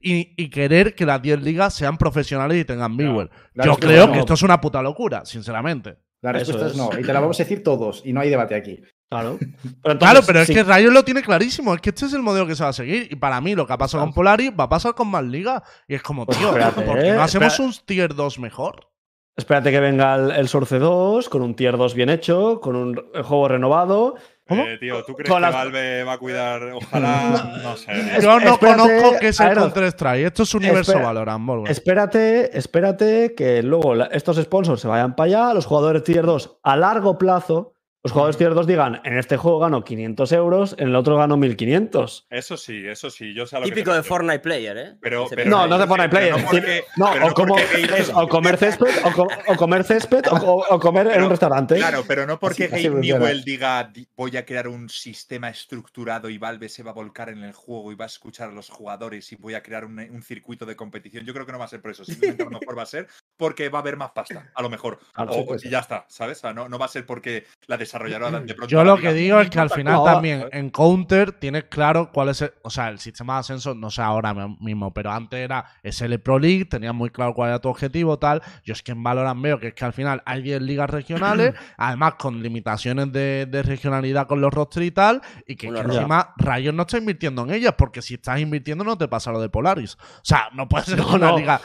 y, 0.02 0.34
y 0.42 0.50
querer 0.50 0.96
que 0.96 1.06
las 1.06 1.22
10 1.22 1.42
ligas 1.44 1.74
sean 1.74 1.98
profesionales 1.98 2.58
y 2.58 2.64
tengan 2.64 2.96
viewers. 2.96 3.30
la 3.54 3.66
Yo 3.66 3.76
creo 3.76 4.08
no. 4.08 4.14
que 4.14 4.20
esto 4.20 4.34
es 4.36 4.42
una 4.44 4.62
puta 4.62 4.82
locura, 4.82 5.26
sinceramente. 5.26 5.98
La 6.22 6.32
respuesta 6.32 6.68
es 6.68 6.72
es. 6.72 6.78
no. 6.78 6.90
Y 6.98 7.04
te 7.04 7.12
la 7.12 7.20
vamos 7.20 7.38
a 7.40 7.44
decir 7.44 7.62
todos. 7.64 8.02
Y 8.06 8.14
no 8.14 8.22
hay 8.22 8.30
debate 8.30 8.56
aquí. 8.56 8.80
Claro. 9.10 9.38
Pero 9.84 10.00
Claro, 10.00 10.20
pero 10.28 10.40
es 10.42 10.48
sí, 10.48 10.54
que 10.54 10.64
Rayo 10.64 10.92
lo 10.92 11.04
tiene 11.06 11.22
clarísimo. 11.22 11.74
Es 11.74 11.82
que 11.82 11.90
este 11.92 12.06
es 12.06 12.14
el 12.14 12.22
modelo 12.22 12.46
que 12.46 12.56
se 12.56 12.64
va 12.64 12.70
a 12.70 12.74
seguir. 12.74 13.08
Y 13.10 13.16
para 13.16 13.40
mí, 13.40 13.56
lo 13.56 13.66
que 13.66 13.74
ha 13.74 13.78
pasado 13.78 14.04
con 14.04 14.14
Polaris 14.14 14.52
va 14.60 14.66
a 14.66 14.70
pasar 14.70 14.94
con 14.96 15.08
más 15.10 15.24
ligas. 15.24 15.62
Y 15.88 15.96
es 15.96 16.02
como, 16.04 16.26
Pues 16.26 16.38
tío, 16.38 16.50
espérate, 16.50 16.82
¿por 16.82 17.00
qué 17.00 17.10
eh, 17.10 17.14
no 17.14 17.22
hacemos 17.24 17.58
un 17.60 17.74
tier 17.86 18.14
2 18.16 18.40
mejor? 18.40 18.90
Espérate 19.38 19.72
que 19.72 19.80
venga 19.80 20.16
el, 20.16 20.32
el 20.32 20.48
Source 20.50 20.80
2 20.80 21.30
con 21.30 21.42
un 21.44 21.56
tier 21.56 21.78
2 21.78 21.94
bien 21.94 22.10
hecho, 22.10 22.60
con 22.60 22.76
un 22.76 22.96
juego 23.24 23.48
renovado. 23.48 24.16
¿Cómo? 24.48 24.64
Eh, 24.64 24.78
tío, 24.80 25.04
¿tú 25.06 25.14
crees 25.14 25.32
que 25.34 25.40
las- 25.40 25.54
Valve 25.54 26.04
va 26.04 26.14
a 26.14 26.18
cuidar? 26.18 26.64
Ojalá. 26.74 27.60
No 27.64 27.78
sé. 27.78 27.92
Yo 28.22 28.40
no 28.40 28.54
espérate, 28.54 28.66
conozco 28.82 29.16
qué 29.22 29.28
es 29.30 29.40
el 29.40 29.54
Counter-Strike. 29.54 30.26
Esto 30.26 30.44
es 30.44 30.54
universo 30.56 30.92
espera. 30.92 31.06
Valorant. 31.08 31.68
Espérate, 31.70 32.58
espérate 32.58 33.36
que 33.36 33.62
luego 33.64 33.94
la- 33.96 34.06
estos 34.08 34.38
sponsors 34.38 34.82
se 34.82 34.88
vayan 34.88 35.16
para 35.16 35.28
allá, 35.28 35.54
los 35.54 35.66
jugadores 35.66 36.04
tier 36.04 36.26
2 36.26 36.60
a 36.64 36.76
largo 36.76 37.18
plazo, 37.18 37.74
los 38.04 38.12
jugadores 38.14 38.38
tier 38.38 38.54
2 38.54 38.68
digan, 38.68 39.02
en 39.04 39.18
este 39.18 39.36
juego 39.38 39.60
gano 39.60 39.84
500 39.84 40.32
euros, 40.32 40.76
en 40.78 40.90
el 40.90 40.96
otro 40.96 41.18
gano 41.18 41.36
1500. 41.36 42.28
Eso 42.30 42.56
sí, 42.56 42.88
eso 42.88 43.10
sí. 43.10 43.34
Yo 43.34 43.46
sé 43.46 43.56
a 43.58 43.60
lo 43.60 43.66
que 43.66 43.72
te 43.72 43.76
Típico 43.76 43.94
de. 43.94 44.04
Fortnite 44.04 44.40
Player, 44.40 44.78
¿eh? 44.78 44.96
Pero- 45.02 45.28
No, 45.46 45.68
no 45.68 45.78
te 45.78 45.84
sí, 45.84 45.90
pone 45.90 46.08
pero 46.08 46.20
player. 46.20 46.38
no 46.44 46.50
porque- 46.50 46.84
No, 46.96 47.10
pero 47.12 47.26
o, 47.26 47.28
no 47.30 47.34
como, 47.34 47.56
porque 47.56 47.82
Game- 47.88 47.98
es 48.00 48.10
o 48.14 48.28
comer 48.30 48.58
césped, 48.58 48.88
o, 49.04 49.12
co- 49.12 49.28
o 49.48 49.56
comer 49.56 49.84
césped, 49.84 50.22
o, 50.32 50.80
comer 50.80 51.08
en 51.08 51.24
un 51.24 51.30
restaurante. 51.30 51.76
Claro, 51.76 52.04
pero 52.08 52.26
no 52.26 52.40
porque 52.40 52.68
Gabe. 52.68 52.90
Newell 52.90 53.44
diga 53.44 53.84
"Di- 53.84 54.08
voy 54.16 54.38
a 54.38 54.46
crear 54.46 54.68
un 54.68 54.88
sistema 54.90 55.50
estructurado 55.50 56.30
y 56.30 56.38
Valve 56.38 56.70
se 56.70 56.84
va 56.84 56.92
a 56.92 56.94
volcar 56.94 57.30
en 57.30 57.44
el 57.44 57.54
juego 57.54 57.92
y 57.92 57.96
va 57.96 58.06
a 58.06 58.08
escuchar 58.08 58.50
a 58.50 58.54
los 58.54 58.70
jugadores 58.70 59.32
y 59.32 59.36
voy 59.36 59.56
a 59.56 59.62
crear 59.64 59.84
un, 59.86 60.00
un 60.00 60.22
circuito 60.24 60.66
de 60.66 60.76
competición. 60.76 61.26
Yo 61.26 61.34
creo 61.34 61.46
que 61.46 61.52
no 61.52 61.60
va 61.60 61.66
a 61.66 61.70
ser 61.70 61.82
por 61.82 61.92
eso. 61.92 62.06
Simplemente 62.06 62.44
a 62.44 62.46
lo 62.46 62.52
mejor 62.60 62.78
va 62.78 62.84
a 62.84 62.88
ser 62.88 63.08
porque 63.36 63.70
va 63.70 63.80
a 63.80 63.82
haber 63.82 63.98
más 63.98 64.12
pasta, 64.12 64.50
a 64.54 64.62
lo 64.62 64.70
mejor. 64.70 65.00
Claro, 65.14 65.32
O- 65.32 65.58
sí, 65.60 65.68
y 65.68 65.72
ya 65.72 65.80
está, 65.80 66.06
¿sabes? 66.08 66.38
O 66.38 66.42
sea, 66.42 66.54
no, 66.54 66.70
no 66.70 66.78
va 66.80 66.86
a 66.86 66.90
ser 66.90 67.06
porque 67.06 67.46
la 67.68 67.78
desarrolladora 67.88 68.40
de 68.42 68.54
pronto 68.54 68.68
Yo 68.68 68.84
lo 68.84 68.98
que 68.98 69.14
digo 69.14 69.40
es 69.40 69.50
que 69.50 69.60
al 69.60 69.68
"Puta 69.68 69.76
final 69.78 70.04
también 70.04 70.46
en 70.52 70.70
Counter 70.70 71.32
tienes 71.32 71.64
claro 71.66 72.12
cuál 72.14 72.30
es 72.30 72.42
el, 72.42 72.52
o 72.64 72.70
sea, 72.70 72.90
el 72.90 73.00
sistema 73.00 73.34
de 73.36 73.40
ascenso, 73.40 73.74
no 73.74 73.90
sé 73.90 74.02
ahora 74.02 74.34
mi- 74.34 74.58
mismo, 74.60 74.94
pero 74.94 75.12
antes 75.12 75.40
era 75.40 75.66
SL 75.84 76.20
Pro 76.20 76.38
League, 76.40 76.66
tenías 76.66 76.94
muy 76.94 77.10
claro 77.10 77.34
cuál 77.34 77.50
era 77.50 77.60
tu 77.60 77.70
objetivo, 77.70 78.20
tal. 78.20 78.42
Yo 78.64 78.74
es 78.74 78.84
que 78.84 78.92
en 78.92 79.02
Valorant 79.04 79.42
veo 79.42 79.60
que 79.60 79.68
es 79.70 79.74
que 79.74 79.86
al 79.86 79.94
final 79.94 80.22
hay 80.26 80.42
10 80.42 80.62
ligas 80.62 80.90
regionales, 80.90 81.54
además 81.78 82.16
con 82.20 82.42
limitaciones 82.44 83.12
de, 83.12 83.46
de 83.50 83.64
regionalidad 83.64 84.28
con 84.28 84.42
los 84.42 84.54
rosters 84.54 84.86
y 84.86 84.92
tal, 84.92 85.22
y 85.48 85.56
que, 85.56 85.72
que 85.72 85.80
encima 85.80 86.34
Riot 86.38 86.74
no 86.74 86.84
está 86.84 86.98
invirtiendo 86.98 87.44
en 87.44 87.52
ellas, 87.52 87.74
porque 87.78 88.02
si 88.02 88.16
estás 88.16 88.40
invirtiendo 88.40 88.84
no 88.84 88.98
te 88.98 89.08
pasa 89.08 89.32
lo 89.32 89.40
de 89.42 89.50
Polaris. 89.50 89.96
O 89.96 90.24
sea, 90.24 90.50
no 90.54 90.68
puede 90.68 90.86
ser 90.86 91.00
No, 91.00 91.16
una 91.16 91.32
no. 91.32 91.38
liga. 91.38 91.62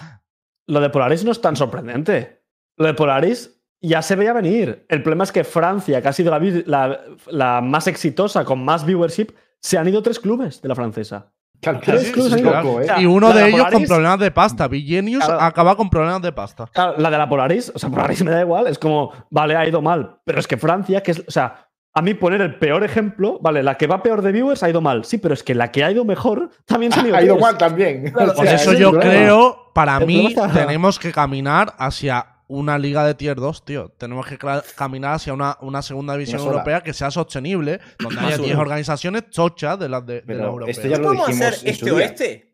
Lo 0.66 0.80
de 0.80 0.90
Polaris 0.90 1.24
no 1.24 1.32
es 1.32 1.40
tan 1.40 1.56
sorprendente. 1.56 2.44
Lo 2.76 2.86
de 2.86 2.94
Polaris 2.94 3.61
ya 3.82 4.00
se 4.02 4.16
veía 4.16 4.32
venir. 4.32 4.86
El 4.88 5.02
problema 5.02 5.24
es 5.24 5.32
que 5.32 5.44
Francia, 5.44 6.00
que 6.00 6.09
ha 6.09 6.12
sido 6.12 6.30
la, 6.30 6.38
vi- 6.38 6.62
la- 6.66 7.00
la 7.26 7.60
más 7.60 7.86
exitosa, 7.88 8.44
con 8.44 8.64
más 8.64 8.86
viewership, 8.86 9.28
se 9.60 9.76
han 9.78 9.88
ido 9.88 10.02
tres 10.02 10.18
clubes 10.20 10.62
de 10.62 10.68
la 10.68 10.74
francesa. 10.74 11.32
Claro, 11.60 11.78
Tres 11.84 12.02
sí, 12.09 12.12
clubes 12.12 12.32
sí, 12.32 12.40
¿eh? 12.40 13.00
Y 13.02 13.06
uno 13.06 13.28
la 13.28 13.34
de 13.36 13.48
ellos 13.50 13.66
con 13.70 13.84
problemas 13.84 14.18
de 14.18 14.30
pasta. 14.32 14.68
Genius 14.68 15.24
Claro. 15.24 15.40
acaba 15.42 15.76
con 15.76 15.88
problemas 15.88 16.20
de 16.20 16.32
pasta. 16.32 16.66
Claro, 16.72 16.94
la 16.98 17.09
de 17.09 17.18
la 17.18 17.28
Polaris, 17.28 17.70
o 17.72 17.78
sea, 17.78 17.88
Polaris 17.88 18.24
me 18.24 18.32
da 18.32 18.40
igual, 18.40 18.66
es 18.66 18.78
como, 18.80 19.12
vale, 19.30 19.54
ha 19.54 19.68
ido 19.68 19.80
mal, 19.80 20.16
pero 20.24 20.40
es 20.40 20.48
que 20.48 20.56
Francia, 20.56 21.00
que 21.04 21.12
es, 21.12 21.20
o 21.20 21.30
sea, 21.30 21.68
a 21.94 22.02
mí 22.02 22.14
poner 22.14 22.40
el 22.40 22.59
peor 22.59 22.82
ejemplo, 22.82 23.38
vale, 23.40 23.62
la 23.62 23.76
que 23.76 23.86
va 23.86 24.02
peor 24.02 24.22
de 24.22 24.32
viewers 24.32 24.62
ha 24.64 24.70
ido 24.70 24.80
mal, 24.80 25.04
sí, 25.04 25.18
pero 25.18 25.34
es 25.34 25.44
que 25.44 25.54
la 25.54 25.70
que 25.70 25.84
ha 25.84 25.92
ido 25.92 26.04
mejor 26.04 26.50
también 26.64 26.90
se 26.90 26.98
han 26.98 27.06
ido 27.06 27.16
Ha 27.16 27.22
ido 27.22 27.38
mal 27.38 27.56
también. 27.56 28.10
Claro, 28.10 28.32
O 28.32 28.34
Por 28.34 28.44
sea, 28.46 28.54
eso 28.56 28.72
es 28.72 28.78
yo 28.80 28.90
problema. 28.90 29.12
creo, 29.12 29.70
para 29.72 29.98
El 29.98 30.06
mí, 30.06 30.32
problema 30.34 30.52
tenemos 30.66 30.98
que 30.98 31.12
caminar 31.12 31.74
hacia 31.78 32.26
una 32.52 32.78
liga 32.78 33.04
de 33.06 33.14
tier 33.14 33.36
2, 33.36 33.64
tío. 33.64 33.88
Tenemos 33.98 34.26
que 34.26 34.38
caminar 34.76 35.14
hacia 35.14 35.32
una, 35.32 35.56
una 35.60 35.82
segunda 35.82 36.12
división 36.14 36.40
Una 36.42 36.50
europea 36.52 36.80
que 36.82 36.92
sea 36.92 37.10
sostenible, 37.10 37.80
donde 37.98 38.20
haya 38.20 38.36
sola. 38.36 38.46
10 38.46 38.58
organizaciones 38.58 39.30
chochas 39.30 39.78
de 39.78 39.88
las 39.88 40.04
de, 40.06 40.22
la 40.26 40.44
europea. 40.44 40.70
esto 40.70 40.86
ya 40.88 40.98
lo 40.98 41.08
¿Cómo 41.08 41.26
dijimos 41.26 41.46
hacer 41.48 41.54
en 41.54 41.60
su 41.60 41.66
este 41.68 41.84
día. 41.86 41.94
oeste? 41.94 42.48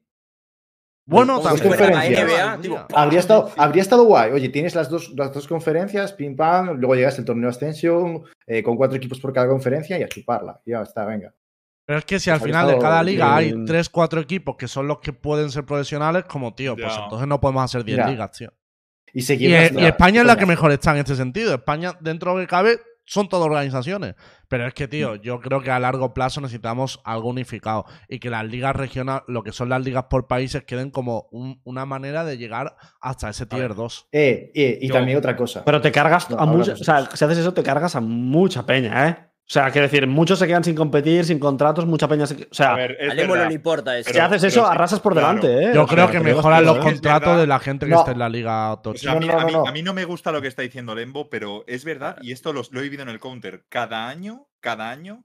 Bueno, 1.06 1.40
también. 1.40 1.66
fuera 1.68 1.86
la 1.86 2.02
también. 2.02 2.26
NBA, 2.26 2.60
tipo, 2.60 2.86
Habría 2.94 3.18
estado, 3.20 3.50
habría 3.56 3.82
estado 3.82 4.04
guay. 4.04 4.30
Oye, 4.32 4.50
tienes 4.50 4.74
las 4.74 4.90
dos, 4.90 5.10
las 5.16 5.32
dos 5.32 5.48
conferencias, 5.48 6.12
pim 6.12 6.36
pam, 6.36 6.76
luego 6.78 6.94
llegas 6.94 7.18
el 7.18 7.24
torneo 7.24 7.48
Ascension, 7.48 8.24
eh, 8.46 8.62
con 8.62 8.76
cuatro 8.76 8.96
equipos 8.98 9.18
por 9.18 9.32
cada 9.32 9.48
conferencia 9.48 9.98
y 9.98 10.02
a 10.02 10.08
chuparla. 10.08 10.60
Ya 10.66 10.82
está, 10.82 11.06
venga. 11.06 11.34
Pero 11.86 12.00
es 12.00 12.04
que 12.04 12.20
si 12.20 12.28
al 12.28 12.40
final 12.42 12.66
de 12.68 12.78
cada 12.78 13.02
liga 13.02 13.34
hay 13.34 13.46
bien. 13.46 13.64
3, 13.64 13.88
4 13.88 14.20
equipos 14.20 14.56
que 14.56 14.68
son 14.68 14.86
los 14.86 14.98
que 14.98 15.14
pueden 15.14 15.50
ser 15.50 15.64
profesionales, 15.64 16.24
como 16.28 16.54
tío, 16.54 16.76
pues 16.76 16.92
entonces 17.02 17.26
no 17.26 17.40
podemos 17.40 17.64
hacer 17.64 17.82
10 17.82 17.96
Ya. 17.96 18.06
ligas, 18.08 18.30
tío. 18.32 18.52
Y 19.12 19.22
seguir 19.22 19.52
e- 19.54 19.70
las- 19.72 19.82
y 19.82 19.86
España 19.86 20.20
es 20.20 20.26
la 20.26 20.36
que 20.36 20.46
mejor 20.46 20.72
está 20.72 20.92
en 20.92 20.98
este 20.98 21.16
sentido. 21.16 21.54
España, 21.54 21.92
dentro 22.00 22.30
de 22.32 22.36
lo 22.38 22.42
que 22.42 22.48
cabe, 22.50 22.78
son 23.04 23.28
todas 23.28 23.46
organizaciones. 23.46 24.14
Pero 24.48 24.66
es 24.66 24.74
que, 24.74 24.86
tío, 24.86 25.14
yo 25.16 25.40
creo 25.40 25.62
que 25.62 25.70
a 25.70 25.78
largo 25.78 26.12
plazo 26.12 26.40
necesitamos 26.42 27.00
algo 27.04 27.30
unificado. 27.30 27.86
Y 28.08 28.18
que 28.18 28.28
las 28.28 28.44
ligas 28.44 28.76
regionales, 28.76 29.22
lo 29.28 29.42
que 29.42 29.52
son 29.52 29.70
las 29.70 29.82
ligas 29.82 30.04
por 30.10 30.26
países, 30.26 30.64
queden 30.64 30.90
como 30.90 31.26
un- 31.30 31.60
una 31.64 31.86
manera 31.86 32.24
de 32.24 32.36
llegar 32.36 32.76
hasta 33.00 33.30
ese 33.30 33.46
tier 33.46 33.74
2. 33.74 34.08
Eh, 34.12 34.50
eh, 34.54 34.78
y 34.82 34.88
Yo- 34.88 34.94
también 34.94 35.16
otra 35.18 35.36
cosa. 35.36 35.64
Pero 35.64 35.80
te 35.80 35.90
cargas 35.90 36.28
No, 36.30 36.36
a 36.38 36.44
mucha. 36.46 36.72
O 36.72 36.76
sea, 36.76 37.08
si 37.14 37.24
haces 37.24 37.38
eso, 37.38 37.54
te 37.54 37.62
cargas 37.62 37.96
a 37.96 38.00
mucha 38.00 38.66
peña, 38.66 39.08
¿eh? 39.08 39.16
O 39.50 39.50
sea, 39.50 39.70
quiero 39.70 39.86
decir, 39.86 40.06
muchos 40.06 40.38
se 40.38 40.46
quedan 40.46 40.62
sin 40.62 40.74
competir, 40.74 41.24
sin 41.24 41.38
contratos, 41.38 41.86
mucha 41.86 42.06
peña 42.06 42.26
se. 42.26 42.34
O 42.50 42.54
sea, 42.54 42.72
A 42.72 42.76
ver, 42.76 42.98
es 43.00 43.10
A 43.12 43.14
Lemo 43.14 43.34
no 43.34 43.46
le 43.46 43.54
importa 43.54 43.96
eso. 43.96 44.10
si 44.12 44.18
haces 44.18 44.44
eso, 44.44 44.60
sí, 44.62 44.70
arrasas 44.70 45.00
por 45.00 45.14
claro. 45.14 45.28
delante, 45.40 45.64
¿eh? 45.70 45.72
Yo 45.74 45.84
O 45.84 45.86
sea, 45.88 45.94
creo 45.94 46.10
que 46.10 46.20
mejoran 46.20 46.66
los 46.66 46.78
contratos 46.78 47.38
de 47.38 47.46
la 47.46 47.58
gente 47.58 47.86
que 47.86 47.92
No. 47.92 48.00
esté 48.00 48.10
en 48.12 48.18
la 48.18 48.28
liga. 48.28 48.74
O 48.74 48.94
sea, 48.94 49.12
a, 49.12 49.18
mí, 49.18 49.26
No, 49.26 49.32
no, 49.32 49.40
a 49.40 49.44
mí- 49.46 49.52
no, 49.52 49.58
no. 49.62 49.68
a 49.68 49.72
mí 49.72 49.82
no 49.82 49.94
me 49.94 50.04
gusta 50.04 50.32
lo 50.32 50.42
que 50.42 50.48
está 50.48 50.60
diciendo 50.60 50.94
Lembo, 50.94 51.30
pero 51.30 51.64
es 51.66 51.84
verdad, 51.86 52.18
y 52.20 52.32
esto 52.32 52.52
lo 52.52 52.60
he 52.60 52.82
vivido 52.82 53.02
en 53.04 53.08
el 53.08 53.20
counter. 53.20 53.64
Cada 53.70 54.06
año, 54.10 54.48
cada 54.60 54.90
año, 54.90 55.24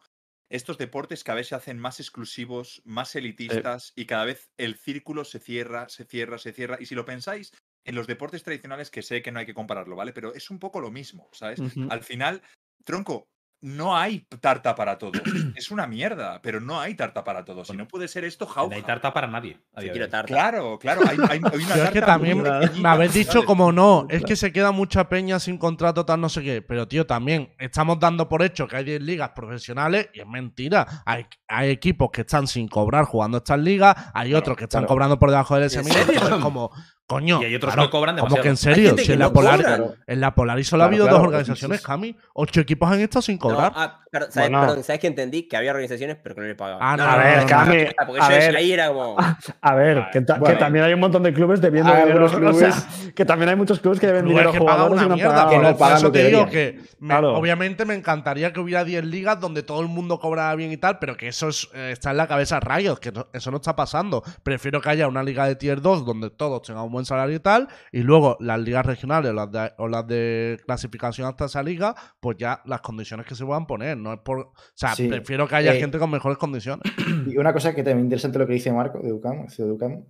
estos 0.49 0.77
deportes 0.77 1.25
cada 1.25 1.37
vez 1.37 1.49
se 1.49 1.55
hacen 1.55 1.77
más 1.77 1.99
exclusivos, 1.99 2.81
más 2.85 3.13
elitistas, 3.17 3.91
y 3.93 4.05
cada 4.05 4.23
vez 4.23 4.51
el 4.57 4.75
círculo 4.77 5.25
se 5.25 5.39
cierra, 5.39 5.89
se 5.89 6.05
cierra, 6.05 6.37
se 6.37 6.53
cierra. 6.53 6.77
Y 6.79 6.85
si 6.85 6.95
lo 6.95 7.03
pensáis, 7.03 7.51
en 7.85 7.95
los 7.95 8.07
deportes 8.07 8.41
tradicionales, 8.43 8.89
que 8.89 9.01
sé 9.01 9.21
que 9.21 9.33
no 9.33 9.39
hay 9.39 9.45
que 9.45 9.53
compararlo, 9.53 9.97
¿vale? 9.97 10.13
Pero 10.13 10.33
es 10.33 10.49
un 10.49 10.59
poco 10.59 10.79
lo 10.79 10.91
mismo, 10.91 11.27
¿sabes? 11.33 11.59
Al 11.89 12.03
final, 12.03 12.41
tronco, 12.85 13.27
no 13.63 13.95
hay 13.95 14.19
tarta 14.41 14.75
para 14.75 14.97
todos. 14.97 15.21
es 15.55 15.71
una 15.71 15.87
mierda, 15.87 16.41
pero 16.41 16.59
no 16.59 16.81
hay 16.81 16.95
tarta 16.95 17.23
para 17.23 17.45
todos. 17.45 17.67
Si 17.69 17.77
no 17.77 17.87
puede 17.87 18.09
ser 18.09 18.25
esto, 18.25 18.43
No 18.45 18.51
jauja. 18.51 18.75
hay 18.75 18.81
tarta 18.81 19.13
para 19.13 19.25
nadie. 19.27 19.57
quiero 19.75 20.09
tarta. 20.09 20.27
Claro, 20.27 20.77
claro. 20.77 21.01
Hay, 21.09 21.17
hay- 21.17 21.27
hay 21.31 21.39
una 21.39 21.49
Pero 21.73 21.83
es 21.85 21.89
que 21.91 22.01
también 22.01 22.43
me 22.43 22.89
habéis 22.89 23.13
dicho 23.13 23.45
como 23.45 23.71
no, 23.71 24.05
es 24.09 24.23
que 24.23 24.35
se 24.35 24.51
queda 24.51 24.71
mucha 24.71 25.07
peña 25.07 25.39
sin 25.39 25.57
contrato, 25.57 26.05
tal, 26.05 26.19
no 26.19 26.27
sé 26.27 26.43
qué. 26.43 26.61
Pero, 26.61 26.87
tío, 26.89 27.07
también 27.07 27.53
estamos 27.57 27.99
dando 27.99 28.27
por 28.27 28.43
hecho 28.43 28.67
que 28.67 28.75
hay 28.75 28.83
10 28.83 29.01
ligas 29.01 29.29
profesionales 29.29 30.09
y 30.13 30.19
es 30.19 30.27
mentira. 30.27 31.01
Hay, 31.05 31.25
hay 31.47 31.69
equipos 31.69 32.09
que 32.11 32.21
están 32.21 32.47
sin 32.47 32.67
cobrar 32.67 33.05
jugando 33.05 33.37
estas 33.37 33.59
ligas, 33.59 33.95
hay 34.13 34.33
otros 34.33 34.57
que 34.57 34.65
están 34.65 34.81
claro. 34.81 34.87
cobrando 34.89 35.17
por 35.19 35.29
debajo 35.29 35.55
del 35.55 35.63
¿En 35.63 35.69
SMI. 35.69 36.41
como, 36.41 36.69
coño. 37.13 37.41
Y 37.41 37.45
hay 37.45 37.55
otros 37.55 37.73
claro, 37.73 37.87
que 37.89 37.91
cobran 37.91 38.15
Como 38.15 38.35
demasiado. 38.35 38.43
que 38.43 38.49
en 38.49 38.57
serio, 38.57 38.97
si 38.97 39.05
que 39.07 39.13
en 39.13 39.19
la 39.19 39.25
no 39.25 39.33
Polar, 39.33 39.57
cobran. 39.57 39.85
en 40.07 40.21
la 40.21 40.35
Polaris 40.35 40.67
solo 40.67 40.83
ha 40.83 40.85
habido 40.87 41.05
claro, 41.05 41.17
dos 41.17 41.25
pues, 41.27 41.35
organizaciones, 41.35 41.79
es- 41.79 41.85
Cami. 41.85 42.15
Ocho 42.33 42.61
equipos 42.61 42.91
han 42.91 42.99
estado 42.99 43.21
sin 43.21 43.35
No, 43.35 43.41
cobrar. 43.41 43.71
ah, 43.75 43.99
pero, 44.11 44.25
¿sabes, 44.31 44.49
Bueno. 44.49 44.65
perdón, 44.67 44.83
¿sabes 44.83 44.99
que 45.01 45.07
entendí? 45.07 45.47
Que 45.47 45.57
había 45.57 45.71
organizaciones, 45.71 46.17
pero 46.21 46.35
que 46.35 46.41
no 46.41 46.47
le 46.47 46.55
pagaban. 46.55 46.79
Ah, 46.81 46.97
no, 46.97 47.03
A 47.03 47.11
no, 47.11 47.17
ver, 47.23 47.35
no, 47.37 47.41
no, 47.43 47.47
Cami, 47.47 47.77
Ah, 48.19 48.25
a 48.25 48.29
ver, 48.29 48.55
ahí 48.55 48.71
era 48.71 48.87
como. 48.89 49.15
a 49.61 49.75
ver, 49.75 50.05
que, 50.11 50.21
ta- 50.21 50.33
que 50.35 50.39
Bueno. 50.39 50.57
también 50.59 50.85
hay 50.85 50.93
un 50.93 50.99
montón 50.99 51.23
de 51.23 51.33
clubes 51.33 51.61
debiendo 51.61 51.91
Hay 51.91 52.01
dinero. 52.03 52.25
algunos 52.27 52.55
o 52.55 52.59
sea, 52.59 52.69
clubes- 52.71 53.13
que 53.13 53.25
también 53.25 53.49
hay 53.49 53.55
muchos 53.55 53.79
clubes 53.79 53.99
que 53.99 54.07
deben 54.07 54.21
Clubes 54.23 54.33
dinero 54.37 54.49
a 54.49 54.53
que 54.53 54.59
jugadores 54.59 54.91
y 54.93 54.97
una 54.99 55.07
no 55.09 55.15
mierda. 55.15 55.49
Que 55.49 55.57
no 55.57 55.77
pagan 55.77 55.97
eso 55.97 56.05
lo 56.07 56.11
que 56.11 56.19
te 56.19 56.27
digo 56.27 56.45
que 56.47 56.79
me- 56.99 57.07
Claro. 57.09 57.35
obviamente 57.35 57.85
me 57.85 57.93
encantaría 57.95 58.51
que 58.53 58.59
hubiera 58.59 58.83
10 58.83 59.03
ligas 59.05 59.39
donde 59.39 59.61
todo 59.63 59.81
el 59.81 59.87
mundo 59.87 60.19
cobrara 60.19 60.55
bien 60.55 60.71
y 60.71 60.77
tal, 60.77 60.99
pero 60.99 61.15
que 61.17 61.27
eso 61.27 61.49
es, 61.49 61.69
eh, 61.73 61.89
está 61.91 62.11
en 62.11 62.17
la 62.17 62.27
cabeza 62.27 62.59
de 62.59 62.61
Riot, 62.67 62.97
que 62.97 63.11
no- 63.11 63.27
eso 63.33 63.51
no 63.51 63.57
está 63.57 63.75
pasando. 63.75 64.23
Prefiero 64.43 64.81
que 64.81 64.89
haya 64.89 65.07
una 65.07 65.23
liga 65.23 65.45
de 65.47 65.55
tier 65.55 65.81
2 65.81 66.05
donde 66.05 66.29
todos 66.29 66.61
tengan 66.61 66.83
un 66.83 66.91
buen 66.91 67.02
salario 67.05 67.35
y 67.35 67.39
tal, 67.39 67.67
y 67.91 67.99
luego 68.01 68.37
las 68.39 68.59
ligas 68.59 68.85
regionales 68.85 69.31
o 69.31 69.33
las 69.33 69.51
de, 69.51 69.71
o 69.77 69.87
las 69.87 70.07
de 70.07 70.59
clasificación 70.65 71.27
hasta 71.27 71.45
esa 71.45 71.61
liga, 71.63 71.95
pues 72.19 72.37
ya 72.37 72.61
las 72.65 72.81
condiciones 72.81 73.25
que 73.25 73.35
se 73.35 73.45
puedan 73.45 73.65
poner. 73.65 73.97
No 73.97 74.13
es 74.13 74.19
por. 74.19 74.39
O 74.39 74.53
sea, 74.75 74.95
Sí. 74.95 75.07
prefiero 75.07 75.47
que 75.47 75.55
haya 75.55 75.73
Eh, 75.75 75.79
gente 75.79 75.99
con 75.99 76.09
mejores 76.11 76.37
condiciones. 76.37 76.83
Y 77.35 77.37
una 77.37 77.53
cosa 77.53 77.73
que 77.73 77.83
también 77.83 78.05
interesante 78.05 78.39
lo 78.39 78.47
que 78.47 78.53
dice 78.53 78.71
Marco 78.71 78.99
de 78.99 79.11
UCAM, 79.13 79.47
de 79.47 79.71
UCAM, 79.71 80.05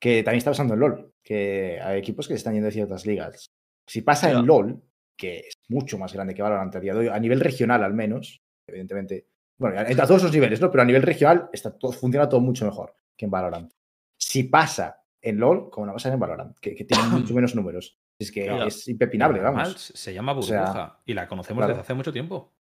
que 0.00 0.22
también 0.22 0.38
está 0.38 0.50
pasando 0.50 0.74
en 0.74 0.80
LOL, 0.80 1.10
que 1.24 1.78
hay 1.82 1.98
equipos 1.98 2.26
que 2.28 2.34
se 2.34 2.38
están 2.38 2.54
yendo 2.54 2.68
hacia 2.68 2.84
otras 2.84 3.06
ligas. 3.06 3.46
Si 3.86 4.02
pasa 4.02 4.30
en 4.30 4.44
LOL, 4.46 4.82
que 5.16 5.38
es 5.38 5.54
mucho 5.68 5.96
más 5.98 6.12
grande 6.12 6.34
que 6.34 6.42
Valorant 6.42 6.74
a 6.76 6.80
día 6.80 6.92
de 6.92 7.00
hoy, 7.00 7.08
a 7.08 7.18
nivel 7.18 7.40
regional 7.40 7.82
al 7.82 7.94
menos, 7.94 8.42
evidentemente, 8.68 9.26
bueno, 9.58 9.80
a 9.80 10.06
todos 10.06 10.24
los 10.24 10.32
niveles, 10.32 10.60
¿no? 10.60 10.70
Pero 10.70 10.82
a 10.82 10.84
nivel 10.84 11.02
regional 11.02 11.48
está 11.52 11.70
todo, 11.70 11.92
funciona 11.92 12.28
todo 12.28 12.40
mucho 12.40 12.66
mejor 12.66 12.94
que 13.16 13.24
en 13.24 13.30
Valorant. 13.30 13.72
Si 14.18 14.42
pasa 14.42 15.00
en 15.28 15.38
LOL, 15.38 15.70
como 15.70 15.86
no 15.86 15.92
pasa 15.92 16.12
en 16.12 16.18
Valorant, 16.20 16.58
que, 16.60 16.74
que 16.74 16.84
tiene 16.84 17.02
mucho 17.08 17.34
menos 17.34 17.54
números. 17.54 17.98
Es 18.18 18.30
que 18.32 18.44
Claro. 18.46 18.66
es 18.66 18.86
impepinable, 18.88 19.40
vamos. 19.40 19.74
Se 19.94 20.14
llama 20.14 20.32
O 20.32 20.36
burbuja 20.36 20.72
sea, 20.72 20.98
y 21.04 21.14
la 21.14 21.26
conocemos 21.28 21.60
claro. 21.60 21.72
desde 21.72 21.80
hace 21.82 21.94
mucho 21.94 22.12
tiempo. 22.12 22.52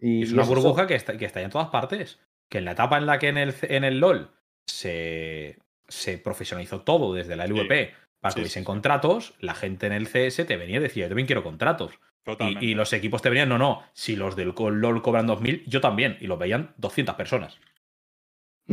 Y, 0.00 0.20
Y 0.20 0.22
es 0.22 0.32
una 0.32 0.44
burbuja 0.44 0.86
que 0.86 0.94
está, 0.94 1.16
que 1.16 1.24
está 1.24 1.40
en 1.42 1.50
todas 1.50 1.68
partes. 1.68 2.18
Que 2.48 2.58
en 2.58 2.64
la 2.64 2.72
etapa 2.72 2.98
en 2.98 3.06
la 3.06 3.18
que 3.18 3.28
en 3.28 3.38
el, 3.38 3.54
en 3.62 3.84
el 3.84 4.00
LOL 4.00 4.30
se, 4.66 5.58
se 5.88 6.18
profesionalizó 6.18 6.82
todo 6.82 7.14
desde 7.14 7.36
la 7.36 7.46
LVP 7.46 7.92
para 8.20 8.32
Sí, 8.32 8.36
que 8.36 8.40
hubiesen 8.42 8.60
sí, 8.62 8.64
sí. 8.64 8.66
contratos, 8.66 9.34
la 9.40 9.54
gente 9.54 9.86
en 9.86 9.92
el 9.92 10.06
CS 10.08 10.46
te 10.46 10.56
venía 10.56 10.76
y 10.76 10.80
decía, 10.80 11.04
yo 11.04 11.08
también 11.08 11.26
quiero 11.26 11.42
contratos. 11.42 11.92
Y, 12.38 12.70
y 12.70 12.74
los 12.74 12.92
equipos 12.92 13.22
te 13.22 13.30
venían, 13.30 13.48
no, 13.48 13.56
no, 13.58 13.82
si 13.92 14.14
los 14.14 14.36
del 14.36 14.52
LOL 14.56 15.02
cobran 15.02 15.26
2.000, 15.26 15.64
yo 15.66 15.80
también. 15.80 16.16
Y 16.20 16.26
lo 16.26 16.36
veían 16.36 16.74
200 16.76 17.14
personas. 17.14 17.58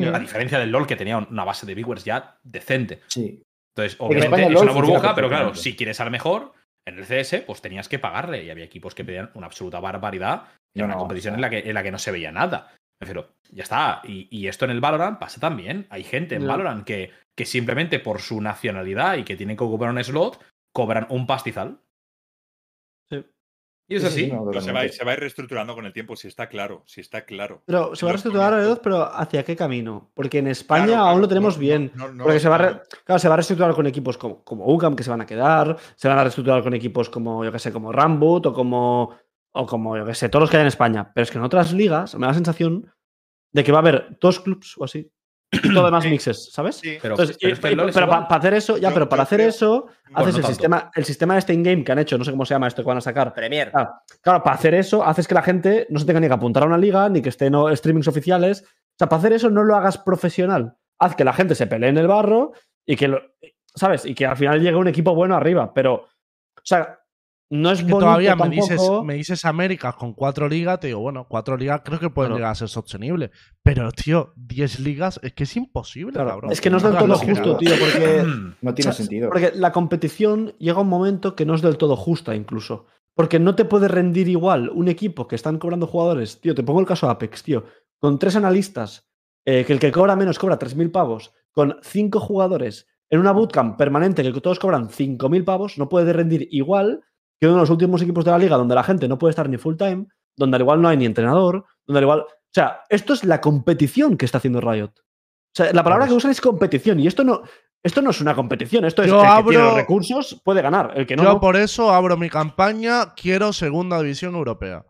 A 0.06 0.19
diferencia 0.19 0.60
del 0.60 0.72
LOL 0.72 0.88
que 0.88 0.95
tenía 0.95 1.18
una 1.18 1.44
base 1.44 1.65
de 1.65 1.76
viewers 1.76 2.03
ya 2.03 2.38
decente. 2.44 3.02
Sí. 3.07 3.41
Entonces, 3.76 3.99
En 3.99 4.06
obviamente 4.06 4.53
es 4.53 4.61
una 4.61 4.72
burbuja, 4.72 5.14
pero 5.14 5.30
claro, 5.30 5.56
si 5.56 5.76
quieres 5.76 5.99
al 5.99 6.11
mejor, 6.11 6.53
en 6.88 6.98
el 6.98 7.06
CS, 7.06 7.44
pues 7.45 7.61
tenías 7.61 7.90
que 7.90 7.99
pagarle. 7.99 8.44
Y 8.44 8.49
había 8.49 8.65
equipos 8.65 8.95
que 8.95 9.03
pedían 9.03 9.30
una 9.34 9.48
absoluta 9.48 9.80
barbaridad 9.80 10.44
y 10.74 10.80
No, 10.80 10.86
una 10.86 10.95
no, 10.95 10.99
competición 11.02 11.34
o 11.34 11.38
en 11.38 11.41
la, 11.41 11.49
que, 11.49 11.60
en 11.60 11.74
la 11.74 11.84
que 11.84 11.91
no 11.91 11.99
se 11.99 12.11
veía 12.11 12.32
nada. 12.32 12.74
Pero 12.99 13.36
ya 13.52 13.64
está. 13.64 14.02
Y, 14.06 14.28
y 14.32 14.48
esto 14.48 14.65
en 14.65 14.72
el 14.72 14.80
Valorant 14.80 15.19
pasa 15.19 15.40
también. 15.40 15.86
Hay 15.90 16.03
gente 16.03 16.36
en 16.36 16.41
Ya. 16.41 16.48
Valorant 16.48 16.84
que, 16.84 17.11
que 17.38 17.45
simplemente 17.45 17.99
por 17.99 18.22
su 18.22 18.41
nacionalidad 18.41 19.18
y 19.18 19.24
que 19.24 19.36
tienen 19.36 19.57
que 19.57 19.64
ocupar 19.64 19.90
un 19.90 20.03
slot, 20.03 20.41
cobran 20.74 21.06
un 21.10 21.28
pastizal. 21.28 21.80
Y 23.89 23.95
es 23.95 24.03
Sí, 24.03 24.09
sí, 24.09 24.23
así. 24.26 24.31
no, 24.34 24.45
Pero 24.49 24.59
se 24.61 24.72
va, 24.73 24.81
a 24.81 24.84
ir- 24.84 24.89
totalmente. 24.91 24.93
se 24.97 25.03
va 25.05 25.11
a 25.11 25.14
ir 25.14 25.19
reestructurando 25.22 25.73
con 25.76 25.85
el 25.85 25.93
tiempo, 25.93 26.15
si 26.18 26.27
está 26.27 26.49
claro, 26.49 26.84
si 26.85 26.99
está 27.01 27.23
claro. 27.26 27.64
Pero 27.65 27.95
se 27.95 28.05
va 28.05 28.09
a 28.09 28.14
reestructurar 28.14 28.53
Riot, 28.53 28.81
pero 28.84 29.03
¿hacia 29.03 29.43
qué 29.45 29.55
camino? 29.55 30.11
Porque 30.14 30.39
en 30.39 30.47
España 30.47 30.88
Claro, 30.88 31.03
aún 31.05 31.22
lo 31.22 31.27
tenemos 31.27 31.55
no, 31.55 31.61
bien. 31.61 31.91
no, 31.95 32.23
porque 32.23 32.39
se 32.41 32.49
va, 32.49 32.57
re- 32.57 32.81
claro, 33.05 33.19
se 33.19 33.27
va 33.30 33.35
a 33.35 33.38
reestructurar 33.38 33.73
con 33.73 33.88
equipos 33.88 34.18
como, 34.18 34.43
como 34.43 34.65
UCAM, 34.65 34.95
que 34.95 35.03
se 35.03 35.09
van 35.09 35.22
a 35.22 35.26
quedar. 35.26 35.77
Se 35.95 36.07
van 36.09 36.18
a 36.19 36.23
reestructurar 36.23 36.64
con 36.64 36.73
equipos 36.73 37.09
como, 37.09 37.45
yo 37.45 37.51
que 37.51 37.59
sé, 37.59 37.72
como 37.72 37.91
Rambut 37.93 38.45
o 38.47 38.53
como, 38.53 39.15
o 39.53 39.65
como, 39.65 39.95
yo 39.97 40.05
que 40.05 40.14
sé, 40.15 40.27
todos 40.27 40.41
los 40.41 40.49
que 40.49 40.57
hay 40.57 40.61
en 40.61 40.68
España. 40.68 41.11
Pero 41.15 41.23
es 41.23 41.31
que 41.31 41.38
en 41.38 41.43
otras 41.45 41.72
ligas 41.72 42.14
me 42.15 42.22
da 42.22 42.27
la 42.27 42.34
sensación 42.34 42.91
de 43.53 43.64
que 43.64 43.72
va 43.72 43.77
a 43.77 43.81
haber 43.81 44.18
dos 44.19 44.41
clubs 44.41 44.76
o 44.77 44.84
así. 44.84 45.09
Todo 45.74 45.86
demás 45.86 46.03
Sí. 46.03 46.10
mixes, 46.10 46.52
¿sabes? 46.52 46.76
Sí, 46.76 46.98
Pero, 47.02 47.14
Entonces, 47.15 47.38
pero 47.40 47.49
y- 47.49 47.53
es 47.53 47.60
que 47.60 47.68
el 47.68 47.74
y- 47.74 47.76
LoL 47.78 47.90
es 47.90 47.95
pero 47.95 48.06
igual. 48.07 48.28
para 48.28 48.40
hacer 48.40 48.53
eso, 48.53 48.78
ya, 48.78 48.90
Yo- 48.90 48.94
pero 48.94 49.10
para 49.10 49.24
hacer 49.24 49.38
creo- 49.40 49.49
eso, 49.49 49.69
Bueno, 49.82 49.95
haces 50.15 50.15
no 50.15 50.28
el 50.28 50.34
tanto. 50.34 50.48
sistema, 50.48 50.91
el 50.94 51.06
sistema 51.06 51.38
este 51.38 51.53
in-game 51.53 51.84
que 51.84 51.91
han 51.94 51.99
hecho, 51.99 52.18
no 52.18 52.24
sé 52.26 52.32
cómo 52.32 52.45
se 52.45 52.53
llama 52.53 52.68
esto 52.68 52.82
que 52.82 52.88
van 52.88 52.98
a 52.98 53.02
sacar. 53.02 53.34
Premier. 53.34 53.72
Claro, 53.72 53.91
claro, 54.22 54.44
para 54.44 54.56
hacer 54.56 54.74
eso, 54.76 55.03
haces 55.06 55.28
que 55.28 55.36
la 55.36 55.41
gente 55.41 55.88
no 55.90 55.99
se 55.99 56.06
tenga 56.06 56.19
ni 56.19 56.28
que 56.28 56.34
apuntar 56.34 56.64
a 56.64 56.65
una 56.65 56.78
liga, 56.78 57.07
ni 57.10 57.22
que 57.22 57.30
estén 57.30 57.53
no, 57.53 57.74
streamings 57.76 58.07
oficiales. 58.07 58.64
O 58.64 58.95
sea, 58.98 59.07
para 59.07 59.19
hacer 59.19 59.34
eso 59.34 59.49
no 59.49 59.64
lo 59.64 59.76
hagas 59.76 59.98
profesional. 59.98 60.76
Haz 60.99 61.15
que 61.15 61.24
la 61.24 61.34
gente 61.34 61.56
se 61.56 61.68
pelee 61.68 61.90
en 61.90 61.98
el 61.98 62.07
barro 62.07 62.52
y 62.86 62.95
que, 62.95 63.07
lo, 63.07 63.22
¿sabes? 63.74 64.06
Y 64.06 64.15
que 64.15 64.26
al 64.26 64.36
final 64.36 64.60
llegue 64.60 64.76
un 64.76 64.88
equipo 64.88 65.14
bueno 65.15 65.36
arriba. 65.36 65.72
Pero, 65.74 65.94
o 65.95 66.07
sea, 66.64 66.99
no 67.49 67.72
es 67.72 67.80
Es 67.80 67.86
que 67.86 67.91
bonito 67.91 68.06
todavía 68.07 68.36
me 68.36 68.41
tampoco. 68.44 68.61
dices, 68.74 68.90
me 69.06 69.14
dices 69.14 69.45
Américas 69.45 69.95
con 69.95 70.14
cuatro 70.14 70.49
ligas, 70.49 70.80
te 70.80 70.88
digo, 70.88 70.99
bueno, 70.99 71.26
cuatro 71.30 71.56
ligas 71.56 71.82
creo 71.84 71.99
que 71.99 72.10
pueden 72.10 72.30
Claro. 72.32 72.38
llegar 72.40 72.52
a 72.52 72.56
ser 72.56 72.68
sostenibles. 72.69 73.32
Pero, 73.64 73.91
tío, 73.91 74.34
10 74.36 74.80
ligas 74.82 75.19
es 75.24 75.34
que 75.34 75.44
es 75.44 75.56
imposible, 75.56 76.14
Claro, 76.14 76.30
cabrón. 76.30 76.52
es 76.52 76.60
que 76.61 76.69
no 76.69 76.78
es 76.78 76.84
del 76.84 76.94
No, 76.94 76.98
todo 76.99 77.07
no, 77.07 77.18
justo, 77.18 77.57
tío, 77.57 77.72
porque 77.80 78.24
No 78.61 78.74
tiene 78.74 78.90
O 78.90 78.94
sea, 78.94 79.06
sentido. 79.06 79.30
Porque 79.30 79.52
la 79.56 79.72
competición 79.72 80.53
llega 80.60 80.78
a 80.78 80.82
un 80.82 80.90
momento 80.90 81.36
que 81.36 81.45
no 81.45 81.56
es 81.56 81.61
del 81.61 81.78
todo 81.78 81.95
justa, 81.95 82.36
incluso. 82.36 82.86
Porque 83.14 83.40
no 83.40 83.56
te 83.56 83.65
puede 83.65 83.88
rendir 83.88 84.28
igual 84.28 84.69
un 84.69 84.88
equipo 84.90 85.28
que 85.28 85.36
están 85.36 85.57
cobrando 85.57 85.88
jugadores. 85.88 86.40
Tío, 86.41 86.53
te 86.53 86.64
pongo 86.64 86.82
el 86.82 86.86
caso 86.86 87.07
de 87.07 87.14
Apex, 87.14 87.44
tío. 87.44 87.64
Con 87.98 88.19
tres 88.19 88.36
analistas, 88.36 89.07
eh, 89.45 89.64
que 89.65 89.74
el 89.74 89.80
que 89.80 89.91
cobra 89.91 90.15
menos 90.15 90.38
cobra 90.38 90.60
3.000 90.60 90.91
pavos, 90.91 91.34
con 91.52 91.78
cinco 91.82 92.19
jugadores 92.19 92.88
en 93.10 93.19
una 93.22 93.32
bootcamp 93.32 93.78
permanente 93.78 94.22
que 94.22 94.41
todos 94.41 94.60
cobran 94.60 94.90
5.000 94.90 95.44
pavos, 95.45 95.78
no 95.78 95.88
puede 95.90 96.11
rendir 96.14 96.48
igual 96.52 97.02
que 97.39 97.47
uno 97.47 97.55
de 97.55 97.61
los 97.61 97.69
últimos 97.69 98.01
equipos 98.01 98.26
de 98.26 98.31
la 98.31 98.38
liga 98.38 98.57
donde 98.57 98.76
la 98.76 98.84
gente 98.84 99.07
no 99.07 99.18
puede 99.18 99.31
estar 99.31 99.49
ni 99.49 99.57
full 99.57 99.76
time, 99.76 100.07
donde 100.35 100.55
al 100.55 100.61
igual 100.61 100.81
no 100.81 100.88
hay 100.88 100.97
ni 100.97 101.05
entrenador, 101.05 101.65
donde 101.85 101.97
al 101.99 102.03
igual. 102.03 102.19
O 102.22 102.53
sea, 102.53 102.81
esto 102.89 103.14
es 103.14 103.23
la 103.23 103.41
competición 103.41 104.18
que 104.18 104.26
está 104.26 104.38
haciendo 104.39 104.61
Riot. 104.61 104.91
O 104.91 105.55
sea, 105.55 105.73
la 105.73 105.84
palabra 105.84 106.07
que 106.07 106.14
usan 106.14 106.31
es 106.31 106.41
competición 106.41 106.99
y 106.99 107.07
esto 107.07 107.23
no, 107.23 107.41
esto 107.84 108.01
no 108.01 108.09
es 108.09 108.22
una 108.22 108.35
competición, 108.35 108.85
esto 108.85 109.03
es 109.03 109.09
Yo 109.09 109.22
el 109.22 109.27
que 109.43 109.49
tiene 109.49 109.64
los 109.64 109.76
recursos 109.76 110.41
puede 110.43 110.61
ganar, 110.61 110.93
el 110.95 111.05
que 111.05 111.15
no. 111.15 111.23
Yo 111.23 111.34
no. 111.34 111.39
por 111.39 111.55
eso 111.55 111.91
abro 111.93 112.18
mi 112.18 112.30
campaña, 112.30 113.14
quiero 113.15 113.53
segunda 113.53 114.01
división 114.01 114.35
europea. 114.35 114.85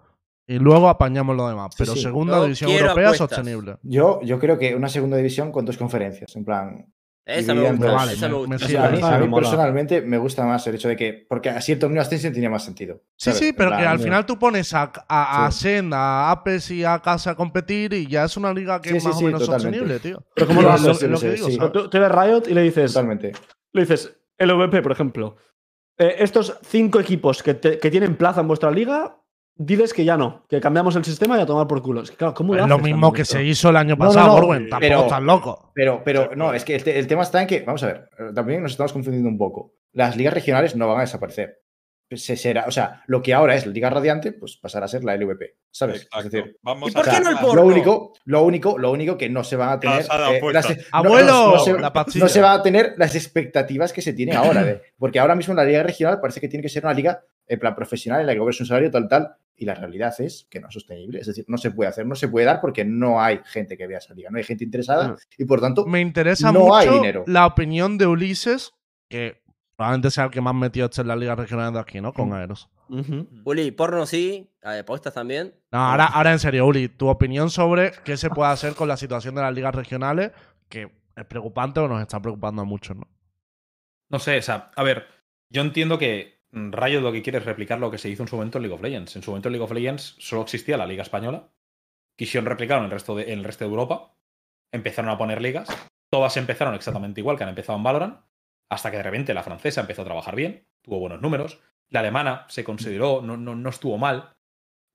Y 0.50 0.60
luego 0.60 0.88
apañamos 0.88 1.36
lo 1.36 1.48
demás. 1.50 1.76
Pero 1.78 1.94
sí. 1.94 2.02
segunda 2.02 2.38
Yo 2.38 2.44
división 2.44 2.72
europea 2.72 3.10
apuestas. 3.10 3.18
sostenible. 3.18 3.78
Yo, 3.84 4.22
yo 4.24 4.40
creo 4.40 4.58
que 4.58 4.76
una 4.76 4.88
segunda 4.88 5.18
división 5.18 5.52
con 5.52 5.66
dos 5.66 5.78
conferencias. 5.78 6.34
En 6.38 6.46
plan, 6.46 6.94
Esa 7.28 7.54
me 7.54 7.70
gusta. 7.70 7.86
dos. 7.88 7.96
Vale, 7.96 8.14
esa 8.14 8.28
me 8.28 8.34
me- 8.34 8.38
gusta. 8.40 8.50
me 8.50 8.56
o 8.56 8.60
sea, 8.60 8.68
Sí, 8.68 8.76
a 8.78 8.90
mí, 8.90 9.28
a 9.28 9.32
personalmente 9.36 10.02
me 10.02 10.18
gusta 10.18 10.46
más 10.46 10.66
el 10.68 10.76
hecho 10.76 10.88
de 10.88 10.96
que. 10.96 11.26
Porque 11.28 11.50
así 11.50 11.74
el 11.74 11.80
torneo 11.80 12.02
Ascension 12.02 12.32
tenía 12.34 12.50
más 12.50 12.64
sentido. 12.64 13.02
Sí, 13.18 13.32
¿sabes? 13.32 13.40
sí, 13.40 13.54
pero 13.54 13.72
que 13.76 13.86
al 13.86 13.98
no. 13.98 14.04
final 14.04 14.26
tú 14.26 14.40
pones 14.40 14.74
a, 14.74 14.92
a, 15.10 15.46
a 15.46 15.52
Sí. 15.52 15.60
Sen, 15.64 15.92
a 15.94 16.32
Apes 16.32 16.72
y 16.72 16.84
a 16.86 17.00
Casa 17.00 17.32
a 17.32 17.36
competir 17.36 17.92
y 17.94 18.08
ya 18.08 18.24
es 18.24 18.38
una 18.38 18.54
liga 18.54 18.82
que 18.82 18.92
Sí, 18.92 18.98
es 18.98 19.04
más 19.06 19.18
sí, 19.18 19.24
o 19.24 19.28
menos 19.28 19.42
totalmente. 19.42 19.78
sostenible, 19.80 20.00
tío. 20.00 20.26
Pero 20.34 20.48
como 20.48 20.62
Lo- 20.62 20.70
lo 20.70 20.78
lo- 20.78 20.92
haces, 20.92 21.10
lo 21.10 21.18
sí, 21.18 21.26
que 21.28 21.34
digo, 21.34 21.48
sí. 21.50 21.56
¿sabes? 21.58 21.72
Tú, 21.74 21.90
tú 21.90 22.00
ves 22.00 22.12
Riot 22.12 22.44
y 22.48 22.54
le 22.54 22.62
dices, 22.62 22.94
Totalmente. 22.94 23.34
le 23.74 23.82
dices, 23.82 24.18
LVP, 24.40 24.82
por 24.82 24.92
ejemplo. 24.94 25.36
eh, 26.00 26.16
estos 26.20 26.58
cinco 26.62 27.00
equipos 27.00 27.42
que, 27.44 27.56
te- 27.56 27.80
que 27.80 27.90
tienen 27.92 28.16
plaza 28.16 28.42
en 28.42 28.48
vuestra 28.48 28.70
liga, 28.72 29.17
diles 29.58 29.94
que 29.94 30.06
ya 30.06 30.18
no, 30.18 30.46
que 30.50 30.60
cambiamos 30.62 30.96
el 30.96 31.04
sistema 31.06 31.38
y 31.38 31.42
a 31.42 31.46
tomar 31.46 31.68
por 31.68 31.82
culo. 31.82 32.02
Es 32.02 32.12
que, 32.12 32.18
claro, 32.18 32.34
¿cómo 32.34 32.54
Es 32.56 32.62
lo 32.62 32.68
lo 32.68 32.76
haces 32.76 32.84
mismo 32.86 33.12
que 33.14 33.22
esto? 33.24 33.36
se 33.38 33.44
hizo 33.44 33.70
el 33.70 33.76
año 33.78 33.96
No, 33.96 34.06
no, 34.06 34.10
pasado, 34.12 34.28
no, 34.28 34.34
Borwen. 34.34 34.70
Tampoco 34.70 34.80
pero- 34.82 35.02
estás 35.04 35.22
loco. 35.24 35.72
Pero, 35.74 36.02
pero 36.04 36.36
no, 36.36 36.54
es 36.54 36.64
que 36.66 36.76
el, 36.76 36.84
te- 36.84 36.98
el 37.00 37.08
tema 37.08 37.24
está 37.24 37.42
en 37.42 37.48
que, 37.48 37.62
vamos 37.62 37.84
a 37.84 37.88
ver, 37.88 38.10
eh, 38.20 38.24
también 38.34 38.62
nos 38.64 38.72
estamos 38.72 38.94
confundiendo 38.94 39.30
un 39.30 39.38
poco. 39.38 39.74
Las 39.94 40.16
ligas 40.18 40.34
regionales 40.34 40.76
no 40.76 40.88
van 40.88 40.98
a 40.98 41.02
desaparecer. 41.02 41.62
Se 42.10 42.38
será, 42.38 42.64
o 42.68 42.72
sea, 42.72 43.04
lo 43.08 43.22
que 43.22 43.34
ahora 43.34 43.54
es 43.56 43.66
la 43.66 43.74
Liga 43.74 43.90
Radiante, 43.90 44.32
pues 44.32 44.56
pasará 44.56 44.86
a 44.86 44.88
ser 44.88 45.04
la 45.04 45.14
LVP, 45.18 45.58
¿sabes? 45.70 46.04
Exacto. 46.04 46.20
Es 46.28 46.32
decir, 46.32 46.58
Vamos 46.62 46.92
¿Y 46.92 46.94
por 46.94 47.04
qué 47.04 47.20
no 47.20 47.32
el 47.32 47.38
porno? 47.38 47.56
lo 47.64 47.68
único, 47.68 48.14
lo 48.24 48.44
único, 48.44 48.78
lo 48.78 48.92
único 48.94 49.18
que 49.18 49.30
no 49.30 49.44
se 49.44 49.58
van 49.58 49.70
a 49.72 49.80
tener. 49.82 50.04
eh, 50.04 50.54
las- 50.54 50.74
¡Abuelo! 50.94 51.52
no- 51.56 51.60
se- 51.60 51.78
la 51.78 51.92
pastilla. 51.92 52.24
no 52.24 52.30
se 52.30 52.40
van 52.40 52.60
a 52.62 52.64
tener 52.64 52.94
las 52.98 53.14
expectativas 53.14 53.92
que 53.92 54.02
se 54.02 54.14
tienen 54.14 54.38
ahora. 54.38 54.64
de- 54.64 54.82
porque 54.98 55.20
ahora 55.20 55.36
mismo 55.36 55.54
la 55.54 55.66
liga 55.66 55.84
regional 55.84 56.22
parece 56.22 56.40
que 56.40 56.48
tiene 56.48 56.64
que 56.64 56.70
ser 56.70 56.86
una 56.86 56.94
liga 56.94 57.22
en 57.46 57.60
plan 57.60 57.76
profesional, 57.76 58.22
en 58.22 58.28
la 58.28 58.34
que 58.34 58.40
cobres 58.40 58.60
un 58.62 58.68
salario 58.68 58.90
tal, 58.90 59.10
tal. 59.10 59.36
Y 59.60 59.66
la 59.66 59.74
realidad 59.74 60.14
es 60.20 60.48
que 60.52 60.60
no 60.60 60.68
es 60.68 60.74
sostenible. 60.74 61.20
Es 61.20 61.26
decir, 61.28 61.44
no 61.48 61.58
se 61.58 61.72
puede 61.72 61.90
hacer, 61.90 62.06
no 62.06 62.14
se 62.16 62.28
puede 62.28 62.46
dar 62.46 62.62
porque 62.62 62.86
no 62.86 63.20
hay 63.20 63.40
gente 63.46 63.76
que 63.76 63.88
vea 63.88 63.98
esa 63.98 64.14
liga, 64.14 64.30
no 64.30 64.38
hay 64.38 64.44
gente 64.44 64.64
interesada 64.64 65.16
y 65.38 65.46
por 65.46 65.60
tanto. 65.60 65.86
Me 65.88 66.00
interesa 66.00 66.52
No 66.52 66.76
hay 66.76 66.88
mucho 66.88 67.00
dinero. 67.00 67.24
la 67.28 67.48
opinión 67.48 67.98
de 67.98 68.06
Ulises, 68.06 68.74
que 69.10 69.42
probablemente 69.76 70.12
sea 70.12 70.26
el 70.26 70.30
que 70.32 70.42
más 70.42 70.54
metido 70.54 70.86
esté 70.86 71.02
en 71.02 71.08
la 71.08 71.16
liga 71.16 71.36
regional 71.36 71.74
de 71.74 71.80
aquí, 71.80 72.00
¿no? 72.02 72.14
Con 72.14 72.34
Aeros. 72.34 72.70
Ujú. 72.90 73.28
Uli, 73.44 73.72
porno 73.72 74.06
sí, 74.06 74.50
eh, 74.64 74.80
apuestas 74.80 75.14
también. 75.14 75.54
No, 75.72 75.80
ahora, 75.80 76.06
ahora 76.06 76.32
en 76.32 76.40
serio, 76.40 76.66
Uli, 76.68 76.88
tu 76.88 77.08
opinión 77.08 77.50
sobre 77.50 77.92
qué 78.06 78.16
se 78.16 78.30
puede 78.30 78.52
hacer 78.52 78.76
con 78.76 78.88
la 78.88 78.96
situación 78.96 79.34
de 79.36 79.42
las 79.42 79.54
ligas 79.54 79.74
regionales, 79.76 80.32
que 80.70 80.92
es 81.16 81.26
preocupante 81.26 81.80
o 81.80 81.88
nos 81.88 82.02
está 82.02 82.22
preocupando 82.22 82.62
a 82.62 82.66
muchos, 82.66 82.96
¿no? 82.96 83.08
No 84.10 84.20
sé, 84.20 84.38
o 84.38 84.42
sea, 84.42 84.72
a 84.76 84.84
ver, 84.84 85.06
yo 85.50 85.62
entiendo 85.62 85.98
que 85.98 86.37
Riot 86.52 87.02
lo 87.02 87.12
que 87.12 87.22
quiere 87.22 87.40
es 87.40 87.46
replicar 87.46 87.80
lo 87.80 87.92
que 87.92 87.98
se 87.98 88.10
hizo 88.10 88.24
en 88.24 88.30
su 88.30 88.36
momento 88.36 88.58
en 88.58 88.64
League 88.64 88.76
of 88.76 88.82
Legends. 88.82 89.16
En 89.16 89.24
su 89.24 89.32
momento 89.32 89.50
en 89.50 89.54
League 89.54 89.64
of 89.64 89.72
Legends 89.72 90.16
solo 90.20 90.44
existía 90.44 90.78
la 90.78 90.86
Liga 90.86 91.04
Española. 91.04 91.52
Quisieron 92.16 92.46
replicarlo 92.46 92.86
en 92.86 92.92
el 92.92 92.92
resto 92.92 93.16
de, 93.16 93.70
Europa. 93.70 94.16
Empezaron 94.72 95.12
a 95.12 95.18
poner 95.18 95.42
ligas. 95.42 95.68
Todas 96.10 96.38
empezaron 96.38 96.74
exactamente 96.74 97.22
igual 97.22 97.38
que 97.38 97.44
han 97.44 97.50
empezado 97.50 97.78
en 97.78 97.84
Valorant. 97.84 98.22
Hasta 98.70 98.92
que 98.92 98.98
de 98.98 99.04
repente 99.04 99.34
la 99.34 99.44
francesa 99.44 99.82
empezó 99.82 100.02
a 100.02 100.06
trabajar 100.06 100.36
bien, 100.36 100.68
tuvo 100.82 101.00
buenos 101.00 101.22
números. 101.22 101.60
La 101.90 102.02
alemana 102.02 102.46
se 102.50 102.66
consideró, 102.66 103.22
no, 103.22 103.38
no, 103.38 103.56
no 103.56 103.70
estuvo 103.70 103.98
mal. 103.98 104.36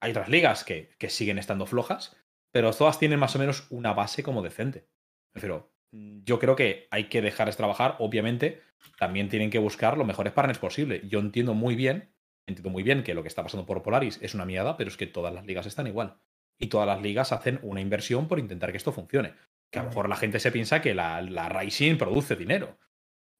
Hay 0.00 0.10
otras 0.10 0.28
ligas 0.28 0.64
que, 0.64 0.94
que 0.98 1.08
siguen 1.08 1.38
estando 1.38 1.64
flojas, 1.64 2.16
pero 2.50 2.72
todas 2.72 2.98
tienen 2.98 3.18
más 3.18 3.34
o 3.34 3.38
menos 3.38 3.66
una 3.70 3.94
base 3.94 4.22
como 4.22 4.42
decente. 4.42 4.88
Prefiero, 5.32 5.71
yo 5.92 6.38
creo 6.38 6.56
que 6.56 6.88
hay 6.90 7.04
que 7.04 7.22
dejarles 7.22 7.56
trabajar, 7.56 7.96
obviamente, 7.98 8.62
también 8.98 9.28
tienen 9.28 9.50
que 9.50 9.58
buscar 9.58 9.98
los 9.98 10.06
mejores 10.06 10.32
partners 10.32 10.58
posible. 10.58 11.02
Yo 11.06 11.20
entiendo 11.20 11.54
muy 11.54 11.76
bien, 11.76 12.14
entiendo 12.46 12.70
muy 12.70 12.82
bien 12.82 13.02
que 13.02 13.14
lo 13.14 13.22
que 13.22 13.28
está 13.28 13.42
pasando 13.42 13.66
por 13.66 13.82
Polaris 13.82 14.18
es 14.22 14.34
una 14.34 14.46
mierda, 14.46 14.76
pero 14.76 14.88
es 14.88 14.96
que 14.96 15.06
todas 15.06 15.32
las 15.34 15.44
ligas 15.46 15.66
están 15.66 15.86
igual. 15.86 16.18
Y 16.58 16.68
todas 16.68 16.86
las 16.86 17.02
ligas 17.02 17.32
hacen 17.32 17.58
una 17.62 17.80
inversión 17.80 18.28
por 18.28 18.38
intentar 18.38 18.70
que 18.70 18.78
esto 18.78 18.92
funcione. 18.92 19.34
Que 19.70 19.78
a 19.78 19.82
lo 19.82 19.88
mejor 19.88 20.08
la 20.08 20.16
gente 20.16 20.40
se 20.40 20.52
piensa 20.52 20.80
que 20.80 20.94
la, 20.94 21.20
la 21.22 21.48
Rising 21.48 21.96
produce 21.96 22.36
dinero. 22.36 22.78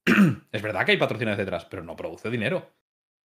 es 0.51 0.61
verdad 0.61 0.85
que 0.85 0.91
hay 0.91 0.97
patrocinadores 0.97 1.45
detrás, 1.45 1.65
pero 1.65 1.83
no 1.83 1.95
produce 1.95 2.29
dinero. 2.29 2.71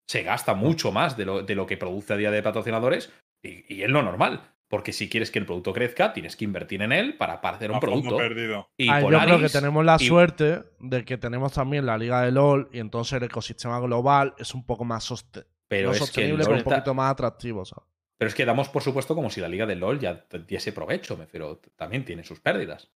Se 0.06 0.22
gasta 0.22 0.54
mucho 0.54 0.92
más 0.92 1.16
de 1.16 1.24
lo, 1.24 1.42
de 1.42 1.54
lo 1.54 1.66
que 1.66 1.76
produce 1.76 2.12
a 2.12 2.16
día 2.16 2.30
de 2.30 2.42
patrocinadores 2.42 3.12
y, 3.42 3.74
y 3.74 3.82
es 3.82 3.90
lo 3.90 4.02
normal. 4.02 4.53
Porque 4.74 4.92
si 4.92 5.08
quieres 5.08 5.30
que 5.30 5.38
el 5.38 5.46
producto 5.46 5.72
crezca, 5.72 6.12
tienes 6.12 6.34
que 6.34 6.44
invertir 6.44 6.82
en 6.82 6.90
él 6.90 7.16
para, 7.16 7.40
para 7.40 7.58
hacer 7.58 7.70
un 7.70 7.78
producto. 7.78 8.16
perdido. 8.16 8.68
Y 8.76 8.88
Ah, 8.88 9.00
yo 9.02 9.06
creo 9.20 9.38
que 9.38 9.48
tenemos 9.48 9.84
la 9.84 9.98
y- 10.00 10.04
suerte 10.08 10.64
de 10.80 11.04
que 11.04 11.16
tenemos 11.16 11.52
también 11.52 11.86
la 11.86 11.96
liga 11.96 12.22
de 12.22 12.32
LOL 12.32 12.70
y 12.72 12.80
entonces 12.80 13.12
el 13.12 13.22
ecosistema 13.22 13.78
global 13.78 14.34
es 14.36 14.52
un 14.52 14.66
poco 14.66 14.84
más 14.84 15.08
soste- 15.08 15.46
pero 15.68 15.90
no 15.90 15.92
es 15.92 15.98
sostenible, 15.98 16.42
pero 16.42 16.56
un 16.56 16.64
poquito 16.64 16.92
más 16.92 17.12
atractivo, 17.12 17.64
¿sabes? 17.64 17.84
Pero 18.18 18.28
es 18.28 18.34
que 18.34 18.44
damos 18.44 18.68
por 18.68 18.82
supuesto 18.82 19.14
como 19.14 19.30
si 19.30 19.40
la 19.40 19.46
liga 19.48 19.64
del 19.64 19.78
LOL 19.78 20.00
ya 20.00 20.26
diese 20.48 20.72
provecho, 20.72 21.16
me 21.16 21.26
refiero, 21.26 21.60
también 21.76 22.04
tiene 22.04 22.24
sus 22.24 22.40
pérdidas. 22.40 22.90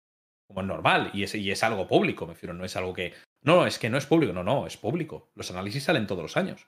Como 0.49 0.63
es 0.63 0.67
normal, 0.67 1.11
y 1.15 1.23
es, 1.23 1.33
y 1.37 1.49
es 1.53 1.63
algo 1.63 1.87
público, 1.87 2.27
me 2.27 2.33
refiero, 2.33 2.55
no 2.55 2.65
es 2.65 2.75
algo 2.77 2.93
que. 2.93 3.15
No, 3.43 3.55
no, 3.55 3.67
es 3.67 3.79
que 3.79 3.89
no 3.89 3.99
es 3.99 4.07
público, 4.07 4.33
no, 4.33 4.43
no, 4.43 4.67
es 4.67 4.77
público. 4.77 5.31
Los 5.37 5.53
análisis 5.53 5.85
salen 5.85 6.09
todos 6.09 6.23
los 6.23 6.37
años. 6.37 6.67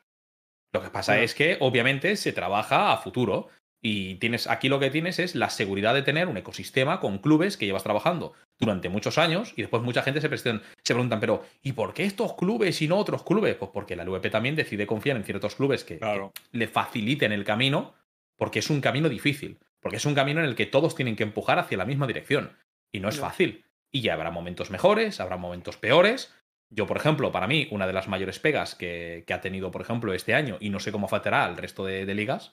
Lo 0.73 0.81
que 0.81 0.91
pasa 0.91 1.19
es 1.21 1.35
que, 1.35 1.57
obviamente, 1.59 2.15
se 2.15 2.33
trabaja 2.33 2.93
a 2.93 2.99
futuro. 2.99 3.49
Y 3.83 4.17
tienes, 4.17 4.47
aquí 4.47 4.69
lo 4.69 4.79
que 4.79 4.91
tienes 4.91 5.19
es 5.19 5.35
la 5.35 5.49
seguridad 5.49 5.95
de 5.95 6.03
tener 6.03 6.29
un 6.29 6.37
ecosistema 6.37 7.01
con 7.01 7.19
clubes 7.19 7.57
que 7.57 7.65
llevas 7.65 7.83
trabajando 7.83 8.35
durante 8.59 8.91
muchos 8.91 9.17
años 9.17 9.55
y 9.57 9.63
después 9.63 9.83
mucha 9.83 10.03
gente 10.03 10.21
se, 10.21 10.31
presten- 10.31 10.61
se 10.85 10.93
preguntan, 10.93 11.19
pero 11.19 11.45
¿y 11.63 11.73
por 11.73 11.95
qué 11.95 12.05
estos 12.05 12.35
clubes 12.35 12.83
y 12.83 12.89
no 12.89 12.99
otros 12.99 13.23
clubes? 13.23 13.55
Pues 13.57 13.71
porque 13.73 13.97
la 13.97 14.05
LVP 14.05 14.29
también 14.31 14.55
decide 14.55 14.87
confiar 14.87 15.17
en 15.17 15.25
ciertos 15.25 15.55
clubes 15.55 15.85
que, 15.85 15.99
Claro. 15.99 16.33
que 16.53 16.59
le 16.59 16.69
faciliten 16.69 17.33
el 17.33 17.45
camino 17.45 17.95
porque 18.37 18.59
es 18.59 18.69
un 18.69 18.83
camino 18.83 19.09
difícil, 19.09 19.59
porque 19.81 19.97
es 19.97 20.05
un 20.05 20.15
camino 20.15 20.41
en 20.41 20.47
el 20.47 20.57
que 20.57 20.67
todos 20.67 20.95
tienen 20.95 21.17
que 21.17 21.23
empujar 21.23 21.59
hacia 21.59 21.79
la 21.79 21.87
misma 21.87 22.07
dirección 22.07 22.53
y 22.93 23.01
no 23.01 23.09
es 23.09 23.19
fácil. 23.19 23.65
Y 23.91 24.03
ya 24.03 24.13
habrá 24.15 24.31
momentos 24.31 24.71
mejores, 24.71 25.21
habrá 25.21 25.37
momentos 25.39 25.77
peores. 25.79 26.35
Yo, 26.69 26.87
por 26.87 26.99
ejemplo, 26.99 27.33
para 27.33 27.47
mí, 27.47 27.67
una 27.71 27.87
de 27.87 27.93
las 27.95 28.09
mayores 28.09 28.39
pegas 28.39 28.75
que, 28.75 29.25
que 29.27 29.33
ha 29.35 29.41
tenido, 29.41 29.71
por 29.71 29.81
ejemplo, 29.81 30.13
este 30.13 30.35
año, 30.35 30.59
y 30.61 30.69
no 30.71 30.81
sé 30.81 30.93
cómo 30.93 31.07
afectará 31.07 31.45
al 31.47 31.57
resto 31.57 31.85
de, 31.85 32.05
de 32.07 32.15
ligas, 32.15 32.53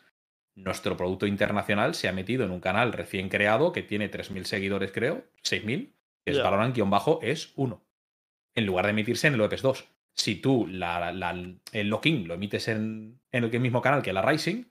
nuestro 0.58 0.98
producto 0.98 1.26
internacional 1.28 1.94
se 1.96 2.08
ha 2.10 2.12
metido 2.14 2.44
en 2.44 2.52
un 2.52 2.60
canal 2.60 2.92
recién 2.92 3.30
creado 3.30 3.72
que 3.72 3.84
tiene 3.84 4.10
3.000 4.12 4.44
seguidores, 4.46 4.92
creo, 4.92 5.24
6.000, 5.44 5.94
que 6.26 6.32
es. 6.32 6.38
Valorant-bajo, 6.44 7.20
es 7.22 7.54
1. 7.56 7.82
En 8.56 8.66
lugar 8.66 8.86
de 8.86 8.92
emitirse 8.92 9.28
en 9.28 9.36
el 9.36 9.42
OPS 9.42 9.62
2. 9.62 9.86
Si 10.16 10.36
tú 10.36 10.66
la- 10.68 11.12
la- 11.14 11.32
el 11.74 11.88
login 11.90 12.28
lo 12.28 12.34
emites 12.34 12.68
en, 12.70 13.20
en 13.32 13.44
el 13.44 13.60
mismo 13.60 13.82
canal 13.84 14.02
que 14.02 14.12
la 14.14 14.24
Rising, 14.24 14.64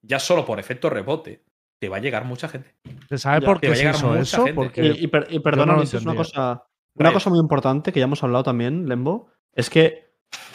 ya 0.00 0.18
solo 0.18 0.46
por 0.46 0.58
efecto 0.58 0.88
rebote, 0.88 1.44
te 1.78 1.90
va 1.90 1.98
a 1.98 2.00
llegar 2.00 2.24
mucha 2.24 2.48
gente. 2.48 2.74
¿Se 3.08 3.18
sabe 3.18 3.40
Ya, 3.40 3.46
por 3.46 3.60
te 3.60 3.68
va 3.68 3.74
qué 3.74 3.80
a 3.80 3.82
llegar 3.92 4.02
mucha 4.04 4.20
eso? 4.22 4.36
gente. 4.46 4.54
Porque 4.54 4.82
Y, 4.86 5.04
y 5.04 5.06
per- 5.08 5.26
y 5.30 5.38
perdona, 5.40 5.66
no 5.66 5.72
lo 5.74 5.78
Ulises, 5.80 6.02
una 6.02 6.14
cosa, 6.16 6.64
una 6.94 7.10
Riot. 7.10 7.12
cosa 7.14 7.28
muy 7.30 7.38
importante 7.40 7.92
que 7.92 8.00
ya 8.00 8.04
hemos 8.04 8.22
hablado 8.24 8.44
también, 8.44 8.88
Lembo, 8.88 9.28
es 9.52 9.68
que 9.68 10.06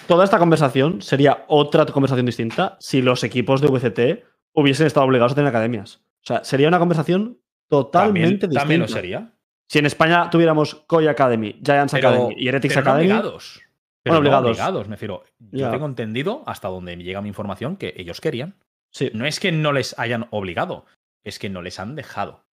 toda 0.08 0.24
esta 0.24 0.40
conversación 0.40 1.04
sería 1.04 1.46
otra 1.48 1.86
conversación 1.86 2.26
distinta 2.26 2.78
si 2.80 3.04
los 3.04 3.24
equipos 3.24 3.62
de 3.62 3.68
VCT 3.68 4.26
hubiesen 4.54 4.88
estado 4.88 5.06
obligados 5.06 5.32
a 5.34 5.36
tener 5.36 5.50
academias. 5.50 5.98
O 6.24 6.26
sea, 6.26 6.44
sería 6.44 6.68
una 6.68 6.80
conversación 6.80 7.40
totalmente 7.68 8.20
También, 8.20 8.30
distinta. 8.40 8.60
también 8.60 8.82
lo 8.82 8.88
sería. 8.88 9.34
Si 9.68 9.80
en 9.80 9.86
España 9.86 10.30
tuviéramos 10.30 10.76
Koi 10.88 11.08
Academy, 11.08 11.60
Giants 11.64 11.94
Pero, 11.94 12.10
Academy 12.10 12.36
y 12.38 12.48
Heretics 12.48 12.74
pero 12.74 12.86
no 12.86 12.92
Academy, 12.92 13.12
obligados. 13.12 13.62
Pero 14.04 14.16
Bueno, 14.16 14.16
no 14.16 14.20
obligados. 14.20 14.48
obligados, 14.50 14.88
me 14.90 14.96
refiero. 14.96 15.24
Yo 15.40 15.60
Ya. 15.60 15.72
tengo 15.72 15.86
entendido, 15.86 16.44
hasta 16.46 16.68
donde 16.68 16.98
me 16.98 17.04
llega 17.04 17.22
mi 17.22 17.30
información, 17.30 17.78
que 17.78 17.94
ellos 17.98 18.20
querían. 18.20 18.56
sí, 18.94 19.10
No 19.14 19.26
es 19.26 19.40
que 19.40 19.52
no 19.54 19.72
les 19.72 19.98
hayan 19.98 20.28
obligado, 20.32 20.86
es 21.24 21.40
que 21.40 21.50
no 21.50 21.62
les 21.62 21.80
han 21.80 21.96
dejado. 21.96 22.46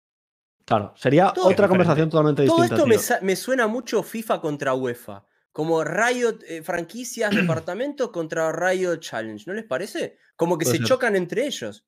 claro, 0.66 0.94
sería 0.98 1.28
Todo- 1.32 1.46
otra 1.46 1.50
diferente. 1.66 1.70
conversación 1.70 2.10
totalmente 2.10 2.46
Todo 2.46 2.58
distinta. 2.62 2.76
esto 2.94 3.20
me, 3.22 3.26
me 3.28 3.36
suena 3.38 3.68
mucho 3.68 4.04
FIFA 4.04 4.42
contra 4.42 4.74
UEFA. 4.76 5.24
Como 5.54 5.84
Riot 5.84 6.40
eh, 6.48 6.62
franquicias, 6.62 7.32
departamentos 7.66 8.12
contra 8.12 8.52
Riot 8.52 8.98
Challenge. 9.00 9.44
¿No 9.48 9.54
les 9.54 9.64
parece? 9.64 10.18
Como 10.36 10.58
que 10.60 10.66
Puede 10.66 10.78
se 10.78 10.84
ser. 10.84 10.88
chocan 10.90 11.16
entre 11.16 11.48
ellos. 11.48 11.87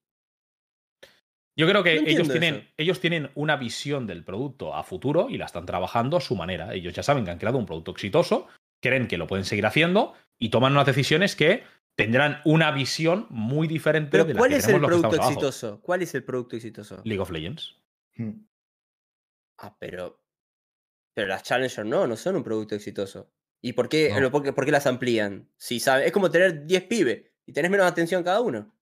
Yo 1.60 1.68
creo 1.68 1.84
que 1.84 2.02
No 2.02 2.08
ellos 2.08 2.30
tienen, 2.30 2.56
eso. 2.56 2.68
ellos 2.78 3.00
tienen 3.02 3.32
una 3.36 3.58
visión 3.58 4.08
del 4.08 4.24
producto 4.24 4.74
a 4.74 4.84
futuro 4.84 5.30
y 5.30 5.38
la 5.38 5.46
están 5.46 5.66
trabajando 5.66 6.18
a 6.18 6.22
su 6.22 6.36
manera. 6.36 6.74
Ellos 6.74 6.94
ya 6.94 7.04
saben 7.04 7.26
que 7.26 7.32
han 7.32 7.38
creado 7.38 7.58
un 7.58 7.66
producto 7.66 7.92
exitoso, 7.92 8.48
creen 8.82 9.08
que 9.08 9.18
lo 9.18 9.28
pueden 9.28 9.44
seguir 9.46 9.66
haciendo 9.66 10.14
y 10.38 10.50
toman 10.50 10.72
unas 10.72 10.86
decisiones 10.86 11.36
que 11.36 11.64
tendrán 11.96 12.40
una 12.46 12.72
visión 12.72 13.28
muy 13.30 13.68
diferente 13.68 14.12
Pero 14.12 14.24
de 14.24 14.34
la 14.36 14.40
¿cuál 14.40 14.52
que 14.52 14.56
es 14.58 14.64
el 14.64 14.68
tenemos 14.68 14.90
los 14.90 14.98
que 14.98 15.02
producto 15.02 15.22
abajo. 15.22 15.32
exitoso? 15.32 15.82
¿Cuál 15.82 16.02
es 16.02 16.16
el 16.16 16.24
producto 16.24 16.56
exitoso? 16.56 17.02
League 17.04 17.20
of 17.22 17.30
Legends. 17.30 17.76
Hmm. 18.16 18.32
Ah, 19.58 19.76
pero. 19.78 20.18
Pero 21.14 21.28
las 21.28 21.44
Challenger 21.44 21.86
no, 21.86 22.08
no 22.08 22.16
son 22.16 22.38
un 22.38 22.44
producto 22.44 22.76
exitoso. 22.76 23.30
¿Y 23.62 23.74
por 23.74 23.90
qué, 23.90 24.14
No. 24.18 24.32
por 24.32 24.44
qué, 24.44 24.54
por 24.54 24.64
qué 24.64 24.72
las 24.72 24.88
amplían? 24.88 25.50
Si 25.58 25.82
sabe, 25.82 26.06
es 26.06 26.14
como 26.14 26.32
tener 26.32 26.66
10 26.66 26.84
pibes 26.84 27.24
y 27.46 27.52
tenés 27.52 27.70
menos 27.70 27.86
atención 27.86 28.24
cada 28.24 28.40
uno. 28.40 28.74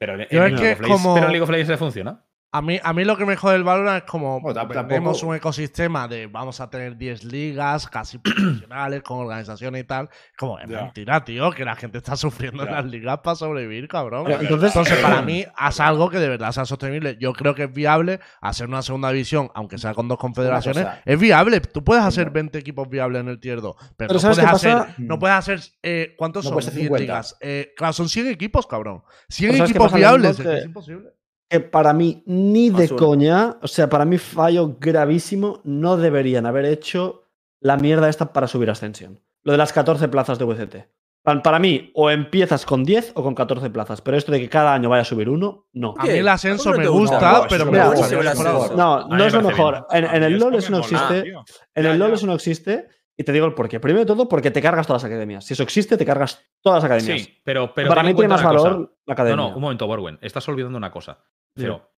Pero 0.00 0.14
en, 0.14 0.20
en 0.22 0.26
es 0.26 0.32
League 0.32 0.56
que 0.56 0.72
of 0.72 0.80
Legends- 0.80 0.88
como- 1.02 1.14
pero 1.14 1.26
en 1.26 1.32
League 1.32 1.42
of 1.44 1.50
Legends 1.50 1.68
le 1.68 1.76
funciona. 1.76 2.24
A 2.52 2.62
mí, 2.62 2.80
a 2.82 2.92
mí 2.92 3.04
lo 3.04 3.16
que 3.16 3.24
me 3.24 3.36
jode 3.36 3.54
el 3.54 3.62
Valorant 3.62 4.04
es 4.04 4.10
como 4.10 4.40
Bueno, 4.40 4.60
tampoco- 4.68 5.24
un 5.26 5.36
ecosistema 5.36 6.08
de 6.08 6.26
vamos 6.26 6.60
a 6.60 6.68
tener 6.68 6.96
10 6.96 7.22
ligas 7.22 7.86
casi 7.86 8.18
profesionales 8.18 9.02
con 9.04 9.18
organizaciones 9.20 9.82
y 9.82 9.84
tal. 9.84 10.08
Como 10.36 10.58
es 10.58 10.66
mentira, 10.68 11.24
tío, 11.24 11.52
que 11.52 11.64
la 11.64 11.76
gente 11.76 11.98
está 11.98 12.16
sufriendo 12.16 12.64
en 12.64 12.72
las 12.72 12.84
ligas 12.84 13.18
para 13.22 13.36
sobrevivir, 13.36 13.86
cabrón. 13.86 14.24
Pero 14.26 14.40
entonces- 14.40 14.70
Entonces, 14.74 14.98
para 14.98 15.22
mí, 15.22 15.44
haz 15.56 15.78
algo 15.78 16.10
que 16.10 16.18
de 16.18 16.28
verdad 16.28 16.50
sea 16.50 16.64
sostenible. 16.64 17.16
Yo 17.20 17.32
creo 17.34 17.54
que 17.54 17.64
es 17.64 17.72
viable 17.72 18.18
hacer 18.40 18.66
una 18.66 18.82
segunda 18.82 19.12
división, 19.12 19.48
aunque 19.54 19.78
sea 19.78 19.94
con 19.94 20.08
dos 20.08 20.18
confederaciones. 20.18 20.88
Es 21.04 21.20
viable. 21.20 21.60
Tú 21.60 21.84
puedes 21.84 22.02
hacer 22.02 22.24
Venga. 22.24 22.34
20 22.34 22.58
equipos 22.58 22.88
viables 22.88 23.20
en 23.20 23.28
el 23.28 23.38
tier 23.38 23.60
2. 23.60 23.76
Pero, 23.78 23.94
Pero 23.96 24.14
no 24.14 24.18
¿sabes 24.18 24.38
puedes 24.38 24.52
hacer. 24.52 24.94
No 24.98 25.20
puedes 25.20 25.36
hacer. 25.36 25.60
eh, 25.84 26.14
¿Cuántos 26.18 26.42
No 26.44 26.48
son? 26.48 26.54
puedes 26.56 26.66
hacer 26.66 26.78
10 26.80 26.86
50. 26.88 27.00
ligas. 27.00 27.36
Eh, 27.40 27.72
claro, 27.76 27.92
son 27.92 28.08
100 28.08 28.26
equipos, 28.26 28.66
cabrón. 28.66 29.02
100 29.28 29.50
Pero 29.52 29.58
¿sabes 29.58 29.72
qué 29.72 29.78
equipos 29.78 29.94
viables. 29.96 30.36
Que- 30.40 30.58
es 30.58 30.64
imposible. 30.64 31.10
Que 31.50 31.60
para 31.60 31.92
mí 31.92 32.22
ni 32.26 32.70
de 32.70 32.82
Basura. 32.84 32.96
coña, 32.98 33.56
o 33.60 33.68
sea, 33.68 33.88
para 33.88 34.04
mí 34.04 34.16
fallo 34.18 34.76
gravísimo, 34.80 35.60
no 35.64 35.96
deberían 35.96 36.46
haber 36.46 36.64
hecho 36.64 37.24
la 37.60 37.76
mierda 37.76 38.08
esta 38.08 38.32
para 38.32 38.46
subir 38.46 38.70
ascensión. 38.70 39.20
Lo 39.42 39.52
de 39.52 39.58
las 39.58 39.72
14 39.72 40.08
plazas 40.08 40.38
de 40.38 40.44
VCT. 40.44 40.76
Pa- 41.22 41.42
Para 41.42 41.58
mí, 41.58 41.90
o 41.94 42.08
empiezas 42.10 42.64
con 42.64 42.82
10 42.84 43.12
o 43.14 43.22
con 43.22 43.34
14 43.34 43.68
plazas. 43.68 44.00
Pero 44.00 44.16
esto 44.16 44.32
de 44.32 44.40
que 44.40 44.48
cada 44.48 44.72
año 44.72 44.88
vaya 44.88 45.02
a 45.02 45.04
subir 45.04 45.28
uno, 45.28 45.66
no. 45.74 45.94
A 45.98 46.04
mí 46.04 46.10
el 46.10 46.28
ascenso 46.28 46.70
¿Cómo 46.70 46.76
no 46.76 46.82
me 46.82 46.88
gusta? 46.88 47.46
pero 47.48 47.66
me 47.66 47.78
no, 47.78 47.92
gusta. 47.92 48.74
no, 48.76 49.06
no. 49.08 49.24
Es 49.26 49.34
lo 49.34 49.42
mejor. 49.42 49.86
En, 49.90 50.04
en 50.04 50.22
el 50.22 50.38
LoL 50.38 50.54
eso 50.54 50.70
no 50.70 50.78
existe. 50.78 51.34
En 51.74 51.86
el 51.86 51.98
LoL 51.98 52.12
eso 52.14 52.26
no 52.26 52.34
existe. 52.34 52.86
Y 53.20 53.22
te 53.22 53.32
digo 53.32 53.44
el 53.44 53.52
porqué. 53.52 53.78
Primero 53.80 54.00
de 54.00 54.06
todo, 54.06 54.30
porque 54.30 54.50
te 54.50 54.62
cargas 54.62 54.86
todas 54.86 55.02
las 55.02 55.10
academias. 55.10 55.44
Si 55.44 55.52
eso 55.52 55.62
existe, 55.62 55.98
te 55.98 56.06
cargas 56.06 56.42
todas 56.62 56.82
las 56.82 56.84
academias. 56.90 57.20
Sí, 57.20 57.38
pero, 57.44 57.74
pero 57.74 57.90
Para 57.90 58.02
mí 58.02 58.12
en 58.12 58.16
tiene 58.16 58.28
más 58.30 58.40
cosa. 58.40 58.54
valor 58.54 58.96
la 59.04 59.12
academia. 59.12 59.36
No, 59.36 59.50
no, 59.50 59.56
un 59.56 59.60
momento, 59.60 59.86
Borwen. 59.86 60.18
Estás 60.22 60.48
olvidando 60.48 60.78
una 60.78 60.90
cosa. 60.90 61.22
Pero 61.52 61.92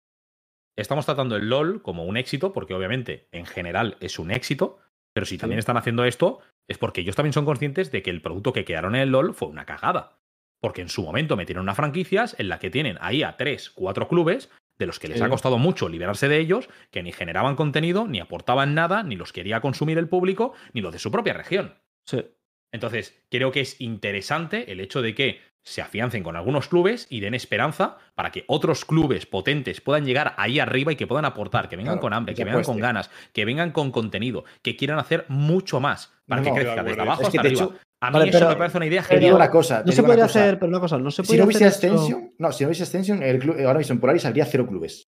estamos 0.74 1.06
tratando 1.06 1.36
el 1.36 1.48
LOL 1.48 1.80
como 1.80 2.06
un 2.06 2.16
éxito, 2.16 2.52
porque 2.52 2.74
obviamente 2.74 3.28
en 3.30 3.46
general 3.46 3.98
es 4.00 4.18
un 4.18 4.32
éxito, 4.32 4.80
pero 5.14 5.24
si 5.24 5.38
también 5.38 5.60
están 5.60 5.76
haciendo 5.76 6.04
esto, 6.04 6.40
es 6.66 6.76
porque 6.76 7.02
ellos 7.02 7.14
también 7.14 7.34
son 7.34 7.44
conscientes 7.44 7.92
de 7.92 8.02
que 8.02 8.10
el 8.10 8.20
producto 8.20 8.52
que 8.52 8.64
crearon 8.64 8.96
en 8.96 9.02
el 9.02 9.10
LOL 9.10 9.32
fue 9.32 9.46
una 9.46 9.64
cagada. 9.64 10.18
Porque 10.60 10.82
en 10.82 10.88
su 10.88 11.04
momento 11.04 11.36
metieron 11.36 11.62
unas 11.62 11.76
franquicias 11.76 12.34
en 12.40 12.48
la 12.48 12.58
que 12.58 12.70
tienen 12.70 12.98
ahí 13.00 13.22
a 13.22 13.36
tres, 13.36 13.70
cuatro 13.70 14.08
clubes, 14.08 14.50
de 14.78 14.86
los 14.86 14.98
que 14.98 15.08
les 15.08 15.18
Sí. 15.18 15.24
ha 15.24 15.28
costado 15.28 15.58
mucho 15.58 15.88
liberarse 15.88 16.28
de 16.28 16.38
ellos, 16.38 16.68
que 16.90 17.02
ni 17.02 17.12
generaban 17.12 17.56
contenido, 17.56 18.06
ni 18.08 18.20
aportaban 18.20 18.74
nada, 18.74 19.02
ni 19.02 19.16
los 19.16 19.32
quería 19.32 19.60
consumir 19.60 19.98
el 19.98 20.08
público, 20.08 20.54
ni 20.72 20.80
los 20.80 20.92
de 20.92 20.98
su 20.98 21.10
propia 21.10 21.34
región. 21.34 21.78
Sí. 22.06 22.24
Entonces, 22.72 23.22
creo 23.30 23.52
que 23.52 23.60
es 23.60 23.80
interesante 23.80 24.72
el 24.72 24.80
hecho 24.80 25.02
de 25.02 25.14
que 25.14 25.40
se 25.64 25.80
afiancen 25.80 26.22
con 26.24 26.34
algunos 26.36 26.68
clubes 26.68 27.06
y 27.08 27.20
den 27.20 27.34
esperanza 27.34 27.96
para 28.14 28.32
que 28.32 28.44
otros 28.48 28.84
clubes 28.84 29.26
potentes 29.26 29.80
puedan 29.80 30.04
llegar 30.04 30.34
ahí 30.36 30.58
arriba 30.58 30.92
y 30.92 30.96
que 30.96 31.06
puedan 31.06 31.24
aportar, 31.24 31.68
que 31.68 31.76
vengan 31.76 31.94
Claro, 31.94 32.00
con 32.02 32.12
hambre, 32.12 32.34
que 32.34 32.38
que 32.38 32.44
vengan 32.44 32.64
con 32.64 32.78
ganas, 32.78 33.10
que 33.32 33.44
vengan 33.44 33.70
con 33.70 33.92
contenido, 33.92 34.44
que 34.62 34.76
quieran 34.76 34.98
hacer 34.98 35.24
mucho 35.28 35.78
más 35.80 36.12
para 36.26 36.42
No, 36.42 36.48
que 36.48 36.60
crezca 36.60 36.82
de 36.82 36.88
desde 36.90 37.02
abajo 37.02 37.22
Es 37.22 37.28
hasta 37.28 37.40
arriba. 37.40 37.54
hecho, 37.64 37.74
a 38.00 38.10
mí 38.10 38.18
vale, 38.18 38.30
eso 38.30 38.38
pero- 38.40 38.50
me 38.50 38.56
parece 38.56 38.76
una 38.78 38.86
idea 38.86 39.02
Te 39.02 39.08
digo 39.14 39.18
genial. 39.20 39.34
una 39.36 39.50
cosa. 39.50 39.78
No 39.78 39.84
te 39.84 39.90
se 39.92 39.96
digo 39.96 40.04
una 40.04 40.08
podría 40.08 40.24
cosa. 40.26 40.40
hacer, 40.40 40.58
pero 40.58 40.68
una 40.70 40.80
cosa, 40.80 40.98
no 40.98 41.10
se 41.12 41.22
Si 41.22 41.26
podría 41.28 41.42
no 41.42 41.46
hubiese 41.46 41.64
Ascension, 41.66 42.32
no, 42.38 42.52
si 42.52 42.64
no 42.64 42.68
hubiese 42.68 42.82
Ascension, 42.82 43.22
el 43.22 43.38
club, 43.38 43.56
ahora 43.64 43.78
mismo 43.78 43.92
en 43.94 44.00
Polaris 44.00 44.24
habría 44.26 44.44
cero 44.46 44.66
clubes. 44.66 45.08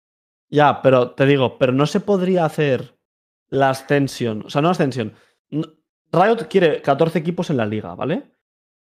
Ya, 0.51 0.83
pero 0.83 1.13
te 1.13 1.25
digo, 1.25 1.57
pero 1.57 1.73
no 1.73 1.87
se 1.87 2.01
podría 2.01 2.45
hacer 2.45 2.97
la 3.49 3.71
Ascension. 3.71 4.43
O 4.45 4.51
sea, 4.51 4.61
no 4.61 4.69
Ascension. 4.69 5.15
No- 5.49 5.69
Riot 6.13 6.47
quiere 6.49 6.83
14 6.83 7.19
equipos 7.19 7.49
en 7.51 7.57
la 7.57 7.67
liga, 7.67 7.95
¿vale? 7.95 8.34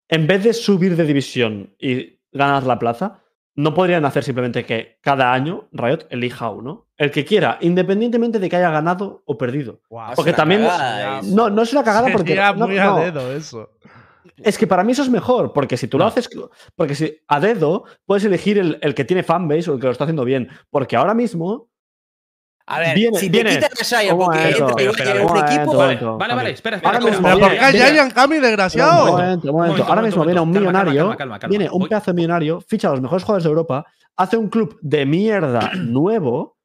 En 0.08 0.28
vez 0.28 0.44
de 0.44 0.54
subir 0.54 0.96
de 0.96 1.04
división 1.06 1.76
y 1.80 2.20
ganar 2.32 2.64
la 2.64 2.78
plaza, 2.80 3.22
no 3.56 3.74
podrían 3.74 4.06
hacer 4.06 4.24
simplemente 4.24 4.66
que 4.66 5.00
cada 5.02 5.32
año 5.34 5.68
Riot 5.72 6.08
elija 6.10 6.50
uno. 6.50 6.88
El 6.98 7.12
que 7.12 7.24
quiera, 7.26 7.58
independientemente 7.62 8.40
de 8.40 8.50
que 8.50 8.56
haya 8.58 8.70
ganado 8.70 9.24
o 9.26 9.38
perdido. 9.38 9.82
Porque 10.16 10.34
también- 10.34 10.62
cagada. 10.62 11.22
No, 11.24 11.50
no 11.50 11.62
es 11.62 11.72
una 11.74 11.84
cagada 11.84 12.10
porque. 12.12 12.36
No, 12.36 12.68
muy 12.68 12.76
no. 12.76 12.98
a 12.98 13.06
dedo 13.06 13.34
eso. 13.34 13.72
Es 14.38 14.58
que 14.58 14.68
para 14.68 14.84
mí 14.84 14.92
eso 14.92 15.04
es 15.04 15.10
mejor, 15.10 15.54
porque 15.54 15.78
si 15.78 15.88
tú 15.88 15.98
lo 15.98 16.06
haces. 16.06 16.30
Porque 16.76 16.96
si 16.96 17.18
a 17.28 17.40
dedo 17.40 17.86
puedes 18.06 18.26
elegir 18.26 18.58
el, 18.58 18.78
el 18.82 18.94
que 18.94 19.06
tiene 19.06 19.24
fanbase 19.24 19.72
o 19.72 19.76
el 19.76 19.80
que 19.80 19.86
lo 19.86 19.92
está 19.92 20.04
haciendo 20.04 20.26
bien. 20.26 20.50
Porque 20.70 20.96
ahora 20.96 21.14
mismo. 21.14 21.70
A 22.68 22.80
ver, 22.80 22.96
Viene- 22.96 23.20
si 23.20 23.30
viene- 23.30 23.50
te 23.52 23.56
quitan 23.58 23.72
a 24.10 24.16
porque 24.16 24.38
entra 24.50 24.58
espera, 24.80 25.26
un 25.26 25.38
equipo, 25.38 25.78
Vale, 25.78 25.96
momento. 25.96 26.18
vale, 26.18 26.34
vale, 26.34 26.50
espera, 26.52 26.78
espera. 26.78 26.98
Ahora 26.98 27.06
mismo 27.12 27.30
¿por 27.30 27.38
viene- 27.52 27.58
qué 27.72 27.78
Giant 27.94 28.14
Cami, 28.14 28.36
Un 28.38 28.42
desgraciado? 28.42 29.06
momento, 29.06 29.12
un 29.12 29.22
momento. 29.22 29.52
momento, 29.54 29.84
Ahora 29.84 30.02
mismo 30.02 30.18
momento, 30.24 30.26
viene 30.26 30.42
un 30.42 30.50
millonario. 30.52 31.02
calma, 31.02 31.16
calma, 31.18 31.40
calma. 31.40 31.50
Viene 31.52 31.70
un 31.70 31.80
Voy- 31.80 31.90
pedazo 31.90 32.12
de 32.12 32.16
millonario, 32.16 32.62
ficha 32.62 32.88
a 32.88 32.92
los 32.92 33.02
mejores 33.02 33.24
jugadores 33.24 33.44
de 33.44 33.50
Europa, 33.50 33.86
hace 34.18 34.38
un 34.38 34.50
club 34.50 34.80
de 34.82 35.06
mierda 35.06 35.72
nuevo, 35.76 36.58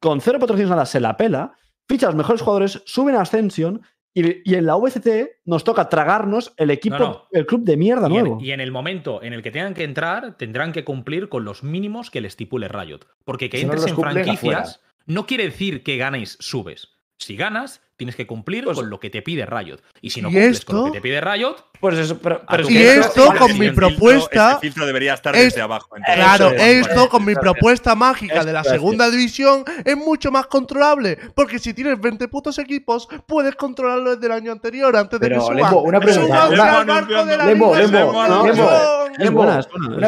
con 0.00 0.20
cero 0.20 0.38
patrocinios 0.38 0.70
nada, 0.70 0.84
se 0.84 1.00
la 1.00 1.16
pela, 1.16 1.52
ficha 1.88 2.06
a 2.06 2.10
los 2.10 2.16
mejores 2.16 2.42
jugadores, 2.42 2.82
suben 2.84 3.14
a 3.16 3.22
Ascension. 3.22 3.80
Y, 4.18 4.50
y 4.50 4.54
en 4.54 4.64
la 4.64 4.76
VCT 4.76 5.40
nos 5.44 5.62
toca 5.62 5.90
tragarnos 5.90 6.54
el 6.56 6.70
equipo, 6.70 6.96
No, 6.98 7.04
no. 7.06 7.22
el 7.32 7.44
club 7.44 7.64
de 7.64 7.76
mierda 7.76 8.08
Y 8.08 8.16
en, 8.16 8.24
nuevo. 8.24 8.38
y 8.40 8.50
en 8.52 8.60
el 8.60 8.72
momento 8.72 9.22
en 9.22 9.34
el 9.34 9.42
que 9.42 9.50
tengan 9.50 9.74
que 9.74 9.84
entrar, 9.84 10.38
tendrán 10.38 10.72
que 10.72 10.84
cumplir 10.84 11.28
con 11.28 11.44
los 11.44 11.62
mínimos 11.62 12.10
que 12.10 12.22
le 12.22 12.28
estipule 12.28 12.66
Riot. 12.68 13.00
Porque 13.26 13.50
que 13.50 13.58
Si 13.58 13.64
entres 13.64 13.86
en 13.86 13.94
franquicias 13.96 14.80
no 15.06 15.26
quiere 15.26 15.44
decir 15.44 15.82
que 15.82 15.96
ganes, 15.96 16.36
subes. 16.40 16.88
Si 17.18 17.36
ganas, 17.36 17.80
tienes 17.96 18.14
que 18.16 18.26
cumplir 18.26 18.64
Pues- 18.64 18.76
con 18.76 18.90
lo 18.90 19.00
que 19.00 19.08
te 19.08 19.22
pide 19.22 19.46
Riot. 19.46 19.78
Y 20.02 20.10
si 20.10 20.20
no 20.20 20.28
¿Y 20.28 20.32
cumples 20.32 20.64
con 20.64 20.76
lo 20.76 20.84
que 20.86 20.98
te 20.98 21.00
pide 21.00 21.20
Riot, 21.20 21.56
Pues 21.94 22.04
eso, 22.04 22.18
pero, 22.18 22.42
A 22.46 22.50
pero 22.52 22.62
tu 22.64 22.68
es 22.68 22.74
Y 22.74 22.78
que 22.78 22.84
Pero- 22.84 23.00
esto 23.02 23.26
Vale, 23.28 23.38
con 23.38 23.58
mi 23.58 23.66
el 23.66 23.72
filtro- 23.74 23.88
propuesta. 23.88 24.50
este 24.52 24.60
filtro 24.66 24.86
debería 24.86 25.14
estar 25.14 25.34
es- 25.36 25.44
desde 25.44 25.60
abajo. 25.62 25.96
entonces. 25.96 26.24
Claro, 26.24 26.50
es, 26.50 26.86
esto 26.88 27.08
con 27.08 27.24
mi 27.24 27.34
propuesta 27.34 27.94
mágica 27.94 28.44
de 28.44 28.52
la 28.52 28.64
segunda 28.64 29.10
división 29.10 29.64
es 29.84 29.96
mucho 29.96 30.30
más 30.30 30.46
controlable. 30.46 31.18
Porque 31.34 31.58
si 31.58 31.74
tienes 31.74 32.00
20 32.00 32.28
putos 32.28 32.58
equipos, 32.58 33.08
puedes 33.26 33.54
controlarlo 33.54 34.14
desde 34.14 34.26
el 34.26 34.32
año 34.32 34.52
anterior, 34.52 34.96
antes 34.96 35.18
de 35.20 35.28
Pero, 35.28 35.40
que 35.40 35.46
suban. 35.46 35.56
Lembo, 35.56 35.82
una 35.82 36.00
pregunta, 36.00 36.48
una- 36.48 36.78
al 36.78 36.86
barco 36.86 37.24
de 37.24 37.36
la 37.36 37.46
Lembo, 37.46 37.70
una 37.70 38.42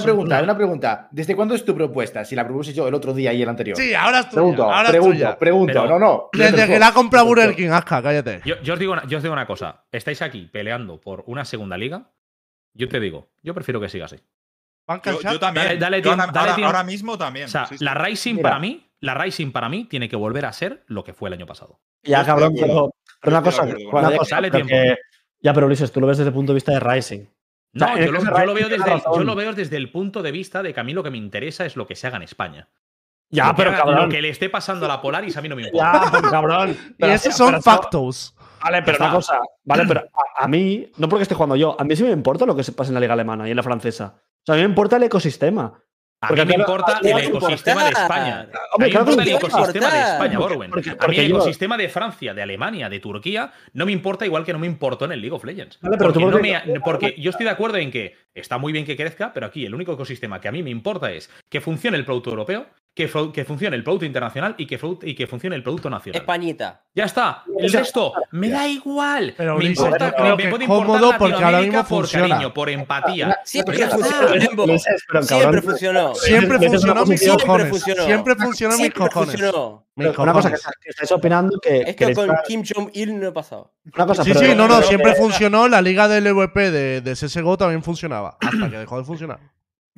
pregunta, 0.02 0.42
una 0.42 0.56
pregunta. 0.56 1.08
¿Desde 1.10 1.34
cuándo 1.34 1.54
es 1.54 1.64
tu 1.64 1.74
propuesta? 1.74 2.24
Si 2.24 2.34
la 2.34 2.44
propuse 2.44 2.72
yo 2.72 2.86
el 2.88 2.94
otro 2.94 3.12
día 3.14 3.32
y 3.32 3.42
el 3.42 3.48
anterior. 3.48 3.76
Sí, 3.76 3.94
ahora 3.94 4.20
es 4.20 4.26
tuya. 4.28 4.34
pregunto, 4.34 4.64
ahora 4.64 4.88
pregunto, 4.90 5.14
tuya. 5.14 5.38
pregunto. 5.38 5.72
Pero- 5.82 5.88
no, 5.88 5.98
no. 5.98 6.28
Desde 6.32 6.66
que 6.66 6.78
la 6.78 6.88
ha 6.88 6.94
comprado 6.94 7.26
Burger 7.26 7.54
King, 7.54 7.70
Aska, 7.70 8.02
cállate. 8.02 8.40
yo, 8.44 8.56
yo 8.62 8.74
os 8.74 8.80
digo 8.80 8.92
una, 8.92 9.06
yo 9.06 9.18
os 9.18 9.22
digo 9.22 9.32
una 9.32 9.46
cosa. 9.46 9.82
Estáis 9.92 10.20
aquí 10.22 10.48
peleando 10.52 11.00
por 11.00 11.24
una 11.26 11.44
segunda 11.44 11.67
liga. 11.76 12.10
Yo 12.74 12.88
te 12.88 13.00
digo, 13.00 13.28
yo 13.42 13.52
prefiero 13.54 13.80
que 13.80 13.88
siga 13.88 14.04
así. 14.06 14.16
Yo, 15.04 15.20
yo 15.20 15.38
también. 15.38 15.66
Dale- 15.66 15.78
dale 15.78 15.96
Yo 15.98 16.02
tiempo, 16.04 16.22
ahora, 16.22 16.32
dale 16.32 16.38
ahora- 16.40 16.54
tiempo. 16.54 16.66
ahora 16.68 16.84
mismo 16.84 17.18
también. 17.18 17.46
O 17.46 17.48
sea, 17.48 17.66
sí, 17.66 17.76
sí. 17.78 17.84
la 17.84 17.94
Rising 17.94 18.36
Mira. 18.36 18.48
para 18.48 18.58
mí, 18.60 18.88
la 19.00 19.14
Rising 19.14 19.52
para 19.52 19.68
mí 19.68 19.84
tiene 19.84 20.08
que 20.08 20.16
volver 20.16 20.46
a 20.46 20.52
ser 20.52 20.84
lo 20.86 21.04
que 21.04 21.12
fue 21.12 21.28
el 21.28 21.34
año 21.34 21.44
pasado. 21.46 21.80
Ya, 22.04 22.24
cabrón, 22.24 22.54
pero, 22.58 22.94
pero 23.20 23.36
una 23.36 23.42
cosa, 23.42 23.64
una 23.64 24.16
cosa, 24.16 24.36
dale 24.36 24.50
tiempo. 24.50 24.68
que- 24.68 24.96
ya, 25.40 25.52
pero 25.52 25.66
Ulises, 25.66 25.92
tú 25.92 26.00
lo 26.00 26.06
ves 26.06 26.16
desde 26.18 26.28
el 26.28 26.34
punto 26.34 26.52
de 26.52 26.54
vista 26.54 26.72
de 26.72 26.80
Rising. 26.80 27.26
No, 27.74 27.86
sea, 27.86 28.04
yo, 28.06 28.12
lo, 28.12 28.20
yo 28.24 28.54
veo 28.54 28.68
desde 28.70 28.92
el, 28.94 29.02
yo 29.14 29.24
lo 29.24 29.34
veo 29.34 29.52
desde 29.52 29.76
el 29.76 29.90
punto 29.92 30.22
de 30.22 30.32
vista 30.32 30.62
de 30.62 30.72
que 30.72 30.80
a 30.80 30.84
mí 30.84 30.94
lo 30.94 31.02
que 31.02 31.10
me 31.10 31.18
interesa 31.18 31.66
es 31.66 31.76
lo 31.76 31.86
que 31.86 31.94
se 31.96 32.06
haga 32.06 32.16
en 32.16 32.22
España. 32.22 32.68
Ya, 33.30 33.48
lo, 33.48 33.50
que 33.50 33.56
pero 33.58 33.70
haga- 33.70 33.78
cabrón. 33.80 34.04
lo 34.04 34.08
que 34.08 34.22
le 34.22 34.30
esté 34.30 34.48
pasando 34.48 34.86
a 34.86 34.88
la 34.88 35.02
Polaris 35.02 35.36
a 35.36 35.42
mí 35.42 35.50
no 35.50 35.54
me 35.56 35.62
importa. 35.68 36.02
Ya, 36.06 36.10
pero 36.10 36.30
cabrón. 36.30 36.76
Y 36.96 37.04
esos 37.04 37.36
son 37.36 37.54
eso- 37.56 37.62
factos. 37.62 38.34
Vale, 38.62 38.82
pero 38.82 38.98
una 38.98 39.12
cosa. 39.12 39.40
Vale, 39.64 39.84
pero 39.86 40.00
a, 40.00 40.44
a 40.44 40.48
mí, 40.48 40.90
no 40.96 41.08
porque 41.08 41.22
esté 41.22 41.34
jugando 41.34 41.56
yo, 41.56 41.76
a 41.78 41.84
mí 41.84 41.96
sí 41.96 42.02
me 42.02 42.10
importa 42.10 42.46
lo 42.46 42.56
que 42.56 42.64
se 42.64 42.72
pasa 42.72 42.90
en 42.90 42.94
la 42.94 43.00
liga 43.00 43.14
alemana 43.14 43.46
y 43.46 43.50
en 43.50 43.56
la 43.56 43.62
francesa. 43.62 44.14
O 44.16 44.42
sea, 44.44 44.54
a 44.54 44.56
mí 44.56 44.62
me 44.62 44.68
importa 44.68 44.96
el 44.96 45.04
ecosistema. 45.04 45.82
A 46.20 46.32
mí 46.32 46.44
me 46.44 46.54
importa 46.54 46.98
¿qué 47.00 47.12
el 47.12 47.18
ecosistema 47.18 47.84
de? 47.84 47.90
España. 47.90 48.40
A 48.40 48.78
mí 48.78 48.84
me 48.84 48.88
importa 48.88 49.22
el 49.22 49.28
ecosistema 49.28 49.90
de 49.92 50.00
España, 50.00 50.38
Borwen. 50.38 50.72
a 50.72 51.06
mí 51.06 51.16
el 51.16 51.30
ecosistema 51.30 51.76
de 51.76 51.88
Francia, 51.88 52.34
de 52.34 52.42
Alemania, 52.42 52.88
de 52.88 52.98
Turquía, 52.98 53.52
no 53.72 53.86
me 53.86 53.92
importa 53.92 54.26
igual 54.26 54.44
que 54.44 54.52
no 54.52 54.58
me 54.58 54.66
importó 54.66 55.04
en 55.04 55.12
el 55.12 55.20
League 55.20 55.36
of 55.36 55.44
Legends. 55.44 55.78
Vale, 55.80 55.96
pero 55.96 56.12
porque, 56.12 56.24
tú 56.24 56.72
no 56.74 56.82
porque 56.82 57.14
yo 57.18 57.30
estoy 57.30 57.44
de 57.44 57.52
acuerdo 57.52 57.76
en 57.76 57.92
que 57.92 58.16
está 58.34 58.58
muy 58.58 58.72
bien 58.72 58.84
que 58.84 58.96
crezca, 58.96 59.32
pero 59.32 59.46
aquí 59.46 59.64
el 59.64 59.74
único 59.74 59.92
ecosistema 59.92 60.40
que 60.40 60.48
a 60.48 60.52
mí 60.52 60.62
me 60.64 60.70
importa 60.70 61.12
es 61.12 61.30
que 61.48 61.60
funcione 61.60 61.96
el 61.96 62.04
producto 62.04 62.30
europeo, 62.30 62.66
que, 63.06 63.30
que 63.32 63.44
funcione 63.44 63.76
el 63.76 63.84
producto 63.84 64.04
internacional 64.04 64.54
y 64.58 64.66
que, 64.66 64.78
y 65.02 65.14
que 65.14 65.26
funcione 65.26 65.54
el 65.54 65.62
producto 65.62 65.88
nacional. 65.88 66.20
Españita. 66.20 66.82
Ya 66.94 67.04
está. 67.04 67.44
El 67.58 67.72
resto 67.72 68.12
me 68.32 68.48
da 68.50 68.66
igual. 68.66 69.34
Pero, 69.36 69.52
me 69.52 69.58
Ulises, 69.66 69.78
importa, 69.84 70.12
creo 70.12 70.36
me 70.36 70.42
que 70.42 70.48
puede 70.50 70.66
cómodo 70.66 70.94
importar 70.96 71.18
porque 71.18 71.44
ahora 71.44 71.60
mismo 71.60 71.78
por 71.84 71.86
funciona. 72.00 72.28
cariño, 72.28 72.52
por 72.54 72.68
empatía. 72.70 73.38
Siempre 73.44 73.78
Ya 73.78 73.84
está. 73.84 73.96
funcionó, 73.98 74.28
Siempre 75.22 75.62
funcionó. 75.62 76.14
Siempre 76.14 76.58
funcionó 76.58 77.06
mis 77.06 77.28
cojones. 77.28 77.68
Siempre 77.68 77.70
funcionó. 77.70 78.04
Siempre 78.04 78.34
funcionó 78.36 78.72
mis 78.74 78.80
Siempre 78.80 79.08
cojones. 79.08 79.36
pero 79.36 79.84
una 80.22 80.32
cosa 80.32 80.50
que, 80.50 80.56
cojones. 80.56 80.76
que 80.82 80.90
estáis 80.90 81.12
opinando 81.12 81.58
que. 81.60 81.84
que 81.84 81.90
Esto 81.90 82.06
le 82.08 82.14
con 82.14 82.24
está- 82.30 82.42
Kim 82.46 82.62
Jong-il 82.64 83.20
no 83.20 83.28
ha 83.28 83.32
pasado. 83.32 83.72
una 83.94 84.06
cosa, 84.06 84.24
Sí, 84.24 84.30
pero- 84.32 84.40
sí, 84.46 84.54
no, 84.56 84.66
no, 84.68 84.76
pero- 84.76 84.88
siempre 84.88 85.14
funcionó. 85.14 85.68
La 85.68 85.80
liga 85.82 86.08
del 86.08 86.26
EVP 86.26 86.70
de, 86.70 87.00
de 87.00 87.12
CSGO 87.14 87.56
también 87.56 87.82
funcionaba. 87.82 88.36
Hasta 88.40 88.70
que 88.70 88.78
dejó 88.78 88.98
de 88.98 89.04
funcionar. 89.04 89.38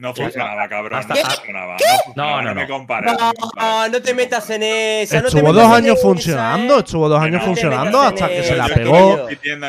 No 0.01 0.15
funcionaba, 0.15 0.69
cabrón. 0.69 0.99
Hasta- 0.99 1.15
no 1.15 1.21
¿Qué? 1.21 1.27
funcionaba. 1.37 1.77
No, 2.17 2.25
No, 2.25 2.43
no, 2.43 2.55
me 2.55 2.63
no. 2.63 2.69
compares. 2.69 3.13
No, 3.57 3.89
no 3.89 4.03
te 4.03 4.15
metas 4.15 4.49
en 4.51 4.61
no 4.61 4.67
te 4.67 5.03
Estuvo 5.29 5.53
dos 5.53 5.67
años 5.73 5.97
esa, 5.97 6.03
funcionando, 6.03 6.77
¿eh? 6.77 6.79
estuvo 6.81 7.09
dos 7.09 7.21
años 7.21 7.41
no 7.41 7.47
funcionando 7.47 8.01
hasta 8.01 8.29
que 8.29 8.43
se 8.43 8.57
la 8.57 8.67
pegó. 8.69 9.27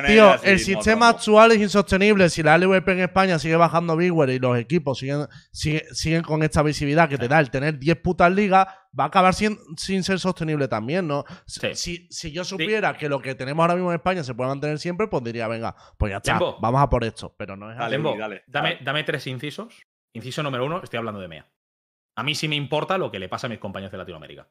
Tío, 0.07 0.41
el 0.43 0.53
no, 0.53 0.59
sistema 0.59 1.05
no, 1.07 1.11
no. 1.11 1.17
actual 1.17 1.51
es 1.51 1.57
insostenible. 1.59 2.29
Si 2.29 2.41
la 2.43 2.57
LVP 2.57 2.91
en 2.93 2.99
España 3.01 3.37
sigue 3.39 3.55
bajando 3.55 3.95
Bigware 3.97 4.29
y 4.31 4.39
los 4.39 4.57
equipos 4.57 4.99
siguen, 4.99 5.27
sigue- 5.51 5.85
siguen 5.93 6.21
con 6.23 6.43
esta 6.43 6.63
visibilidad 6.63 7.09
que 7.09 7.17
te 7.17 7.27
da 7.27 7.39
el 7.39 7.49
tener 7.51 7.77
10 7.77 7.97
putas 8.01 8.31
ligas, 8.31 8.67
va 8.97 9.05
a 9.05 9.07
acabar 9.07 9.33
sin, 9.33 9.57
sin 9.77 10.03
ser 10.03 10.19
sostenible 10.19 10.67
también, 10.67 11.07
¿no? 11.07 11.23
Sí. 11.45 11.69
Si, 11.75 12.07
si 12.09 12.31
yo 12.31 12.43
supiera 12.43 12.93
que 12.97 13.07
lo 13.09 13.21
que 13.21 13.35
tenemos 13.35 13.63
ahora 13.63 13.75
mismo 13.75 13.91
en 13.91 13.95
España 13.95 14.23
se 14.23 14.33
puede 14.33 14.49
mantener 14.49 14.79
siempre, 14.79 15.07
pues 15.07 15.23
diría, 15.23 15.47
venga, 15.47 15.75
pues 15.97 16.11
ya 16.11 16.17
está, 16.17 16.39
vamos 16.59 16.81
a 16.81 16.89
por 16.89 17.03
esto. 17.03 17.33
Pero 17.37 17.55
no 17.55 17.71
es 17.71 17.77
así. 17.79 17.91
Dale, 17.91 18.17
dale. 18.17 18.43
dame, 18.47 18.77
dame 18.83 19.03
tres 19.03 19.27
incisos. 19.27 19.75
Inciso 20.13 20.43
número 20.43 20.65
uno, 20.65 20.81
estoy 20.83 20.97
hablando 20.97 21.21
de 21.21 21.27
MEA. 21.27 21.45
A 22.17 22.23
mí 22.23 22.35
sí 22.35 22.47
me 22.47 22.55
importa 22.55 22.97
lo 22.97 23.11
que 23.11 23.19
le 23.19 23.29
pasa 23.29 23.47
a 23.47 23.49
mis 23.49 23.59
compañeros 23.59 23.91
de 23.91 23.97
Latinoamérica. 23.97 24.47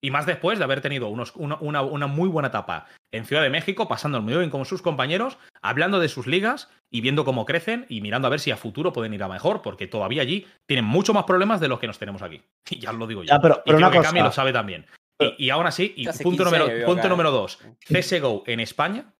Y 0.00 0.10
más 0.12 0.26
después 0.26 0.58
de 0.58 0.64
haber 0.64 0.80
tenido 0.80 1.08
unos- 1.08 1.34
una, 1.34 1.56
una- 1.60 1.82
una 1.82 2.06
muy 2.06 2.28
buena 2.28 2.48
etapa 2.48 2.86
en 3.12 3.24
Ciudad 3.24 3.42
de 3.42 3.50
México, 3.50 3.88
pasando 3.88 4.20
muy 4.22 4.36
bien 4.36 4.50
con 4.50 4.64
sus 4.64 4.80
compañeros, 4.82 5.38
hablando 5.60 5.98
de 5.98 6.08
sus 6.08 6.26
ligas 6.28 6.70
y 6.90 7.00
viendo 7.00 7.24
cómo 7.24 7.46
crecen 7.46 7.84
y 7.88 8.00
mirando 8.00 8.28
a 8.28 8.30
ver 8.30 8.38
si 8.38 8.50
a 8.52 8.56
futuro 8.56 8.92
pueden 8.92 9.12
ir 9.14 9.22
a 9.24 9.28
mejor, 9.28 9.60
porque 9.62 9.88
todavía 9.88 10.22
allí 10.22 10.46
tienen 10.66 10.84
mucho 10.84 11.14
más 11.14 11.24
problemas 11.24 11.60
de 11.60 11.68
los 11.68 11.80
que 11.80 11.86
nos 11.88 11.98
tenemos 11.98 12.22
aquí. 12.22 12.42
Y 12.70 12.78
ya 12.78 12.90
os 12.90 12.96
lo 12.96 13.06
digo 13.08 13.22
yo. 13.24 13.28
Ya, 13.34 13.40
pero, 13.40 13.54
y 13.56 13.58
pero 13.64 13.78
creo 13.78 13.78
una 13.78 13.90
que 13.90 13.96
cosa. 13.98 14.08
Cami 14.10 14.20
lo 14.22 14.30
sabe 14.32 14.52
también. 14.52 14.86
Y, 15.20 15.46
y 15.46 15.50
aún 15.50 15.66
así, 15.66 15.94
y 15.96 16.04
punto, 16.06 16.44
15 16.44 16.44
número, 16.44 16.86
punto 16.86 17.08
número 17.08 17.30
dos, 17.32 17.58
CSGO 17.88 18.44
en 18.46 18.60
España 18.60 19.14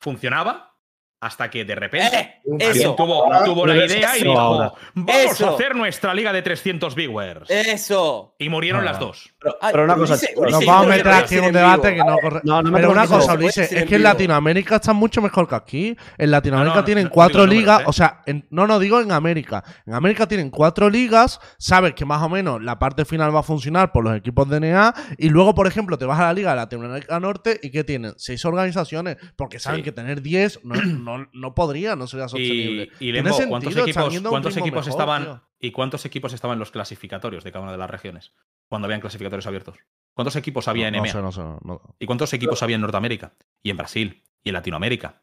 funcionaba 0.00 0.69
Hasta 1.22 1.50
que 1.50 1.66
de 1.66 1.74
repente 1.74 2.16
¡Eh! 2.16 2.56
Eso. 2.60 2.94
tuvo, 2.94 3.24
Ahora, 3.26 3.44
tuvo 3.44 3.66
la 3.66 3.76
idea 3.84 4.16
y 4.16 4.22
dijo: 4.22 4.40
ahora. 4.40 4.72
Vamos 4.94 5.40
a 5.42 5.50
hacer 5.50 5.76
nuestra 5.76 6.14
liga 6.14 6.32
de 6.32 6.40
300 6.40 6.94
viewers. 6.94 7.50
Eso. 7.50 8.34
Y 8.38 8.48
murieron 8.48 8.86
las 8.86 8.98
dos. 8.98 9.28
Pero, 9.38 9.56
Ay, 9.60 9.68
pero 9.70 9.84
una 9.84 9.96
cosa, 9.96 10.14
Ulises- 10.14 10.28
chicos, 10.28 10.42
Ulises 10.44 10.58
Nos 10.60 10.66
vamos 10.66 10.86
a 10.86 10.88
meter 10.88 11.08
aquí 11.12 11.34
en 11.36 11.44
un 11.44 11.52
debate 11.52 11.90
vivo. 11.90 12.04
que 12.04 12.10
no 12.10 12.16
corre. 12.22 12.40
No, 12.42 12.62
no 12.62 12.70
me 12.70 12.78
Pero 12.78 12.90
una 12.92 13.06
cosa, 13.06 13.34
Ulises, 13.34 13.70
es 13.70 13.84
que 13.84 13.96
en. 13.96 14.02
Latinoamérica 14.02 14.76
están 14.76 14.96
mucho 14.96 15.20
mejor 15.20 15.46
que 15.46 15.54
aquí. 15.56 15.96
En 16.16 16.30
Latinoamérica 16.30 16.74
No, 16.76 16.80
no, 16.80 16.84
tienen 16.86 17.08
cuatro 17.08 17.46
ligas. 17.46 17.80
¿eh? 17.82 17.84
O 17.86 17.92
sea, 17.92 18.22
en- 18.24 18.46
no, 18.48 18.66
no 18.66 18.78
digo 18.78 18.98
en 19.02 19.12
América. 19.12 19.62
En 19.86 19.92
América 19.92 20.26
tienen 20.26 20.48
cuatro 20.48 20.88
ligas. 20.88 21.38
Sabes 21.58 21.92
que 21.92 22.06
más 22.06 22.22
o 22.22 22.30
menos 22.30 22.62
la 22.62 22.78
parte 22.78 23.04
final 23.04 23.34
va 23.36 23.40
a 23.40 23.42
funcionar 23.42 23.92
por 23.92 24.04
los 24.04 24.16
equipos 24.16 24.48
de 24.48 24.58
NA. 24.60 24.94
Y 25.18 25.28
luego, 25.28 25.54
por 25.54 25.66
ejemplo, 25.66 25.98
te 25.98 26.06
vas 26.06 26.18
a 26.18 26.24
la 26.24 26.32
Liga 26.32 26.50
de 26.52 26.56
Latinoamérica 26.56 27.20
Norte 27.20 27.60
y 27.62 27.70
que 27.70 27.84
tienen 27.84 28.14
seis 28.16 28.42
organizaciones. 28.46 29.18
Porque 29.36 29.58
saben 29.58 29.80
Sí. 29.80 29.84
que 29.84 29.92
tener 29.92 30.22
10 30.22 30.60
no, 30.64 31.09
no, 31.18 31.28
no 31.32 31.54
podría, 31.54 31.96
no 31.96 32.06
sería 32.06 32.28
sostenible. 32.28 32.90
Y, 33.00 33.08
y 33.08 33.12
Lembo, 33.12 33.30
¿cuántos 33.48 33.76
equipos, 33.76 34.20
cuántos 34.28 34.56
mejor, 34.56 34.88
estaban 34.88 35.22
tío. 35.24 35.42
y 35.60 35.70
cuántos 35.72 36.04
equipos 36.04 36.32
estaban 36.32 36.54
en 36.56 36.60
los 36.60 36.70
clasificatorios 36.70 37.44
de 37.44 37.52
cada 37.52 37.62
una 37.62 37.72
de 37.72 37.78
las 37.78 37.90
regiones? 37.90 38.32
Cuando 38.68 38.86
habían 38.86 39.00
clasificatorios 39.00 39.46
abiertos. 39.46 39.76
¿Cuántos 40.14 40.36
equipos 40.36 40.68
había 40.68 40.88
en 40.88 40.92
no 40.94 40.98
EMEA? 41.00 41.12
sé, 41.12 41.22
no 41.22 41.32
sé, 41.32 41.40
no. 41.40 41.94
¿Y 41.98 42.06
cuántos 42.06 42.32
equipos 42.32 42.62
había 42.62 42.76
en 42.76 42.82
Norteamérica? 42.82 43.32
Y 43.62 43.70
en 43.70 43.76
Brasil. 43.76 44.22
Y 44.44 44.48
en 44.50 44.54
Latinoamérica. 44.54 45.22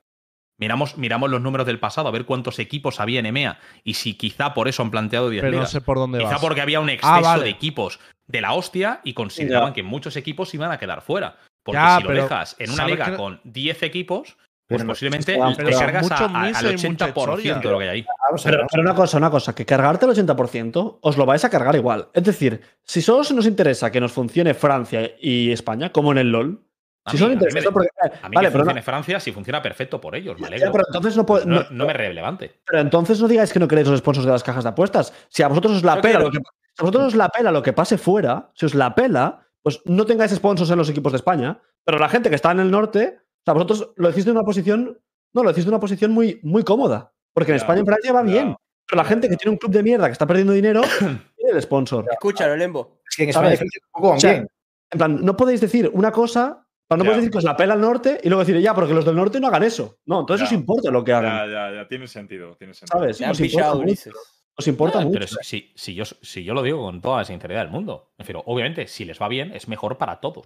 Miramos, 0.59 0.97
miramos 0.97 1.29
los 1.29 1.39
números 1.41 1.67
del 1.67 1.79
pasado, 1.79 2.07
a 2.07 2.11
ver 2.11 2.25
cuántos 2.25 2.57
equipos 2.57 2.99
había 2.99 3.19
en 3.19 3.27
EMEA. 3.27 3.59
Y 3.83 3.93
si 3.93 4.15
quizá 4.15 4.53
por 4.55 4.67
eso 4.67 4.81
han 4.81 4.89
planteado 4.89 5.29
10 5.29 5.43
Pero 5.43 5.59
no 5.59 5.65
sé 5.67 5.81
por 5.81 5.97
dónde 5.97 6.17
Quizá 6.19 6.31
vas. 6.31 6.41
porque 6.41 6.61
había 6.61 6.79
un 6.79 6.89
exceso 6.89 7.21
vale. 7.21 7.43
de 7.43 7.49
equipos 7.51 7.99
de 8.25 8.41
la 8.41 8.53
hostia 8.53 9.01
y 9.03 9.13
consideraban 9.13 9.69
Ya. 9.69 9.75
que 9.75 9.83
muchos 9.83 10.15
equipos 10.15 10.53
iban 10.55 10.71
a 10.71 10.79
quedar 10.79 11.01
fuera. 11.03 11.37
Porque 11.63 11.77
Ya, 11.79 11.97
si 11.97 12.03
lo 12.03 12.11
dejas 12.13 12.55
en 12.59 12.69
una 12.71 12.77
¿sabes 12.77 12.91
liga 12.93 13.11
que- 13.11 13.17
con 13.17 13.39
10 13.43 13.83
equipos, 13.83 14.37
pues 14.67 14.81
Pero 14.81 14.87
posiblemente 14.91 15.33
pero 15.55 15.69
te 15.69 15.71
son 15.73 15.81
cargas 15.81 16.11
a- 16.11 16.15
a- 16.25 16.41
al 16.43 16.65
y 16.65 16.87
mucha 16.89 17.07
80% 17.07 17.61
de 17.61 17.71
lo 17.71 17.79
que 17.79 17.83
hay 17.85 17.89
ahí. 17.89 18.05
Vamos 18.27 18.45
a 18.45 18.49
ver, 18.49 18.51
Pero, 18.51 18.57
vamos 18.59 18.71
a 18.71 18.75
pero 18.75 18.81
una 18.83 18.95
cosa, 18.95 19.17
una 19.17 19.29
cosa, 19.31 19.55
que 19.55 19.65
cargarte 19.65 20.05
el 20.05 20.11
80% 20.11 20.99
os 21.01 21.17
lo 21.17 21.25
vais 21.25 21.43
a 21.45 21.49
cargar 21.49 21.75
igual. 21.75 22.09
Es 22.13 22.23
decir, 22.23 22.61
si 22.83 23.01
solo 23.01 23.23
nos 23.33 23.45
interesa 23.47 23.89
que 23.91 24.01
nos 24.01 24.11
funcione 24.11 24.53
Francia 24.53 25.11
y 25.21 25.51
España, 25.51 25.91
como 25.91 26.11
en 26.11 26.17
el 26.17 26.31
LOL, 26.31 26.61
A 27.05 27.11
si 27.11 27.15
mí- 27.15 27.19
solo 27.19 27.27
a 27.27 27.29
mí 27.29 27.33
interesa 27.35 27.53
me- 27.53 27.59
esto 27.61 27.71
porque- 27.71 27.87
eh, 27.87 28.19
A 28.21 28.27
mí 28.29 28.35
vale, 28.35 28.47
que 28.47 28.51
pero, 28.51 28.63
no, 28.63 28.65
funcione 28.65 28.81
Francia, 28.81 29.19
si 29.21 29.31
funciona 29.31 29.61
perfecto 29.61 30.01
por 30.01 30.15
ellos, 30.15 30.35
me 30.35 30.41
ya, 30.41 30.47
alegro. 30.47 30.71
pero 30.73 30.83
entonces 30.87 31.15
no, 31.15 31.25
puede- 31.25 31.45
no, 31.45 31.55
no- 31.61 31.65
no 31.71 31.85
me 31.85 31.91
es 31.93 31.97
relevante. 31.97 32.59
pero 32.65 32.81
entonces 32.81 33.21
no 33.21 33.29
digáis 33.29 33.53
que 33.53 33.59
no 33.59 33.67
queréis 33.69 33.87
los 33.87 33.99
sponsors 33.99 34.25
de 34.25 34.31
las 34.33 34.43
cajas 34.43 34.65
de 34.65 34.71
apuestas. 34.71 35.13
Si 35.29 35.43
a 35.43 35.47
vosotros 35.47 35.77
os 35.77 35.83
la 35.83 35.95
Yo 35.95 36.01
pela 36.01 36.19
lo 36.19 36.29
que, 36.31 36.39
a 36.39 36.81
vosotros 36.83 37.05
os 37.05 37.15
la 37.15 37.29
pela 37.29 37.51
lo 37.53 37.63
que 37.63 37.71
pase 37.71 37.97
fuera, 37.97 38.51
si 38.53 38.65
os 38.65 38.75
la 38.75 38.93
pela, 38.93 39.47
pues 39.63 39.79
no 39.85 40.05
tengáis 40.05 40.31
sponsors 40.35 40.69
en 40.71 40.77
los 40.77 40.89
equipos 40.89 41.13
de 41.13 41.17
España. 41.17 41.59
Pero 41.85 41.99
la 41.99 42.09
gente 42.09 42.27
que 42.29 42.35
está 42.35 42.51
en 42.51 42.59
el 42.59 42.69
norte, 42.69 43.19
sea, 43.47 43.53
vosotros 43.53 43.93
lo 43.95 44.09
decís 44.09 44.25
de 44.25 44.31
una 44.31 44.43
posición, 44.43 44.99
no, 45.33 45.43
lo 45.43 45.49
decís 45.49 45.63
de 45.63 45.69
una 45.69 45.79
posición 45.79 46.11
muy, 46.11 46.39
muy 46.43 46.63
cómoda. 46.63 47.13
Porque 47.33 47.51
en 47.51 47.57
Ya, 47.57 47.63
España 47.63 47.77
y 47.77 47.79
en 47.81 47.85
Francia 47.85 48.13
va 48.13 48.25
ya, 48.25 48.31
bien. 48.31 48.55
Pero 48.85 49.01
la 49.01 49.07
gente 49.07 49.29
que 49.29 49.37
tiene 49.37 49.51
un 49.51 49.57
club 49.57 49.71
de 49.71 49.83
mierda 49.83 50.07
que 50.07 50.11
está 50.11 50.27
perdiendo 50.27 50.53
dinero, 50.53 50.81
tiene 50.99 51.51
el 51.53 51.61
sponsor. 51.61 52.05
Escúchalo, 52.11 52.55
Lembo. 52.57 52.99
Es 53.09 53.15
que 53.15 53.23
en 53.23 53.29
España 53.29 53.55
tampoco 53.57 54.09
van 54.09 54.17
O 54.17 54.19
sea, 54.19 54.31
bien. 54.33 54.47
En 54.89 54.97
plan, 54.97 55.25
no 55.25 55.37
podéis 55.37 55.61
decir 55.61 55.89
una 55.93 56.11
cosa, 56.11 56.67
no 56.89 56.97
podéis 56.97 57.17
decir 57.17 57.31
que 57.31 57.37
os 57.37 57.43
la 57.43 57.57
pela 57.57 57.73
el 57.73 57.81
norte 57.81 58.19
y 58.23 58.29
luego 58.29 58.43
decir, 58.43 58.61
ya, 58.61 58.73
porque 58.73 58.93
los 58.93 59.05
del 59.05 59.15
norte 59.15 59.39
no 59.39 59.47
hagan 59.47 59.63
eso. 59.63 59.97
No, 60.05 60.21
entonces 60.21 60.47
os 60.47 60.53
importa 60.53 60.91
lo 60.91 61.03
que 61.03 61.13
hagan. 61.13 61.49
Ya, 61.49 61.69
ya, 61.69 61.75
ya, 61.75 61.87
tiene 61.87 62.07
sentido, 62.07 62.55
tiene 62.55 62.73
sentido. 62.73 62.99
¿Sabes? 62.99 63.21
Os 63.21 63.39
importa, 63.39 63.75
mucho, 63.75 64.11
os 64.55 64.67
importa 64.67 64.99
mucho. 65.01 65.19
Pero 65.19 65.27
si, 65.41 65.71
si 65.75 65.93
yo, 65.93 66.05
si 66.05 66.43
yo 66.43 66.53
lo 66.53 66.63
digo 66.63 66.81
con 66.81 67.01
toda 67.01 67.17
la 67.17 67.25
sinceridad 67.25 67.61
del 67.61 67.71
mundo. 67.71 68.11
Me 68.17 68.23
refiero, 68.23 68.43
obviamente, 68.45 68.87
si 68.87 69.03
les 69.03 69.21
va 69.21 69.27
bien, 69.27 69.51
es 69.53 69.67
mejor 69.67 69.97
para 69.97 70.21
todos. 70.21 70.45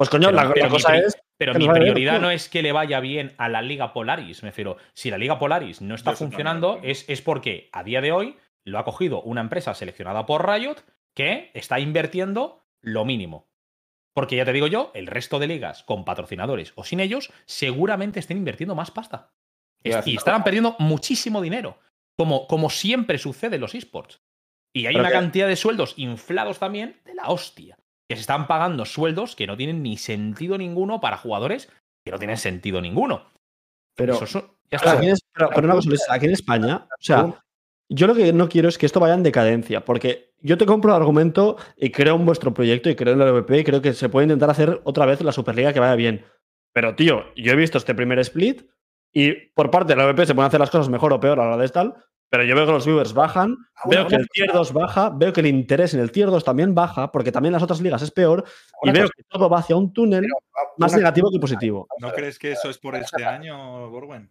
Pues 0.00 0.08
coño, 0.08 0.28
Pero- 0.28 0.48
la, 0.48 0.54
pero 0.54 0.70
cosa 0.70 0.96
es. 0.96 1.14
Pero 1.36 1.52
mi 1.52 1.68
prioridad 1.68 2.22
no 2.22 2.30
es 2.30 2.48
que 2.48 2.62
le 2.62 2.72
vaya 2.72 3.00
bien 3.00 3.34
a 3.36 3.50
la 3.50 3.60
Liga 3.60 3.92
Polaris. 3.92 4.42
Me 4.42 4.48
refiero, 4.48 4.78
si 4.94 5.10
la 5.10 5.18
Liga 5.18 5.38
Polaris 5.38 5.82
no 5.82 5.94
está 5.94 6.16
funcionando, 6.16 6.72
también. 6.76 6.92
es, 6.92 7.04
es 7.06 7.20
porque 7.20 7.68
a 7.72 7.84
día 7.84 8.00
de 8.00 8.10
hoy 8.10 8.38
lo 8.64 8.78
ha 8.78 8.84
cogido 8.86 9.20
una 9.20 9.42
empresa 9.42 9.74
seleccionada 9.74 10.24
por 10.24 10.48
Riot 10.48 10.76
que 11.14 11.50
está 11.52 11.80
invirtiendo 11.80 12.64
lo 12.80 13.04
mínimo. 13.04 13.50
Porque 14.14 14.36
ya 14.36 14.46
te 14.46 14.54
digo 14.54 14.68
yo, 14.68 14.90
el 14.94 15.06
resto 15.06 15.38
de 15.38 15.48
ligas 15.48 15.82
con 15.82 16.06
patrocinadores 16.06 16.72
o 16.76 16.84
sin 16.84 17.00
ellos 17.00 17.30
seguramente 17.44 18.20
estén 18.20 18.38
invirtiendo 18.38 18.74
más 18.74 18.90
pasta. 18.90 19.34
Y 19.84 20.16
estarán 20.16 20.44
perdiendo 20.44 20.76
muchísimo 20.78 21.42
dinero, 21.42 21.78
como, 22.16 22.46
como 22.46 22.70
siempre 22.70 23.18
sucede 23.18 23.56
en 23.56 23.60
los 23.60 23.74
esports. 23.74 24.22
Y 24.74 24.86
hay 24.86 24.96
una 24.96 25.10
cantidad 25.10 25.46
de 25.46 25.56
sueldos 25.56 25.92
inflados 25.98 26.58
también 26.58 27.02
de 27.04 27.12
la 27.12 27.28
hostia. 27.28 27.76
Que 28.10 28.16
se 28.16 28.22
están 28.22 28.48
pagando 28.48 28.84
sueldos 28.86 29.36
que 29.36 29.46
no 29.46 29.56
tienen 29.56 29.84
ni 29.84 29.96
sentido 29.96 30.58
ninguno 30.58 31.00
para 31.00 31.16
jugadores 31.16 31.70
que 32.04 32.10
no 32.10 32.18
tienen 32.18 32.38
sentido 32.38 32.80
ninguno. 32.80 33.22
Pero 33.94 34.14
Eso, 34.14 34.24
eso- 34.24 34.56
ya 34.68 34.78
está. 34.78 34.92
aquí 34.94 35.06
en, 35.06 35.12
Es- 35.12 35.24
pero- 35.32 35.48
pero 35.54 35.64
una 35.66 35.74
cosa, 35.76 35.90
aquí 36.12 36.26
en 36.26 36.32
España, 36.32 36.88
o 36.90 36.96
sea, 37.02 37.40
yo 37.88 38.06
lo 38.08 38.16
que 38.16 38.32
no 38.32 38.48
quiero 38.48 38.68
es 38.68 38.78
que 38.78 38.86
esto 38.86 38.98
vaya 38.98 39.14
en 39.14 39.22
decadencia, 39.22 39.84
porque 39.84 40.32
yo 40.40 40.58
te 40.58 40.66
compro 40.66 40.90
el 40.90 40.96
argumento 40.96 41.56
y 41.76 41.90
creo 41.92 42.16
en 42.16 42.26
vuestro 42.26 42.52
proyecto 42.52 42.90
y 42.90 42.96
creo 42.96 43.12
en 43.12 43.20
la 43.20 43.26
LVP 43.26 43.58
y 43.60 43.64
creo 43.64 43.80
que 43.80 43.92
se 43.92 44.08
puede 44.08 44.24
intentar 44.24 44.50
hacer 44.50 44.80
otra 44.82 45.06
vez 45.06 45.20
la 45.20 45.30
Superliga 45.30 45.72
que 45.72 45.78
vaya 45.78 45.94
bien. 45.94 46.24
Pero, 46.72 46.96
tío, 46.96 47.32
yo 47.36 47.52
he 47.52 47.56
visto 47.56 47.78
este 47.78 47.94
primer 47.94 48.18
split 48.18 48.62
y 49.14 49.34
por 49.54 49.70
parte 49.70 49.92
de 49.92 49.98
la 49.98 50.02
LVP 50.10 50.26
se 50.26 50.34
pueden 50.34 50.48
hacer 50.48 50.58
las 50.58 50.70
cosas 50.70 50.88
mejor 50.88 51.12
o 51.12 51.20
peor 51.20 51.38
a 51.38 51.48
la 51.48 51.56
de 51.56 51.68
tal, 51.68 51.94
pero 52.30 52.44
yo 52.44 52.54
veo 52.54 52.64
que 52.66 52.72
los 52.72 52.86
viewers 52.86 53.12
bajan, 53.12 53.50
una 53.84 53.96
veo 53.96 54.06
que 54.06 54.14
el 54.16 54.28
tier 54.30 54.50
2 54.52 54.72
baja, 54.72 55.10
veo 55.10 55.32
que 55.32 55.40
el 55.40 55.46
interés 55.48 55.92
en 55.94 56.00
el 56.00 56.10
tier 56.12 56.28
2 56.30 56.44
también 56.44 56.74
baja, 56.74 57.10
porque 57.12 57.32
también 57.32 57.50
en 57.50 57.54
las 57.54 57.62
otras 57.62 57.80
ligas 57.80 58.00
es 58.02 58.10
peor, 58.10 58.44
y 58.82 58.90
veo 58.90 59.02
cosa- 59.04 59.12
que 59.16 59.22
todo 59.28 59.50
va 59.50 59.58
hacia 59.58 59.76
un 59.76 59.92
túnel 59.92 60.26
más 60.78 60.92
una- 60.92 60.98
negativo 60.98 61.30
que 61.30 61.38
positivo. 61.38 61.86
¿No 62.00 62.12
crees 62.12 62.38
que 62.38 62.52
eso 62.52 62.70
es 62.70 62.78
por 62.78 62.94
este 62.96 63.24
año, 63.24 63.90
Borwen? 63.90 64.30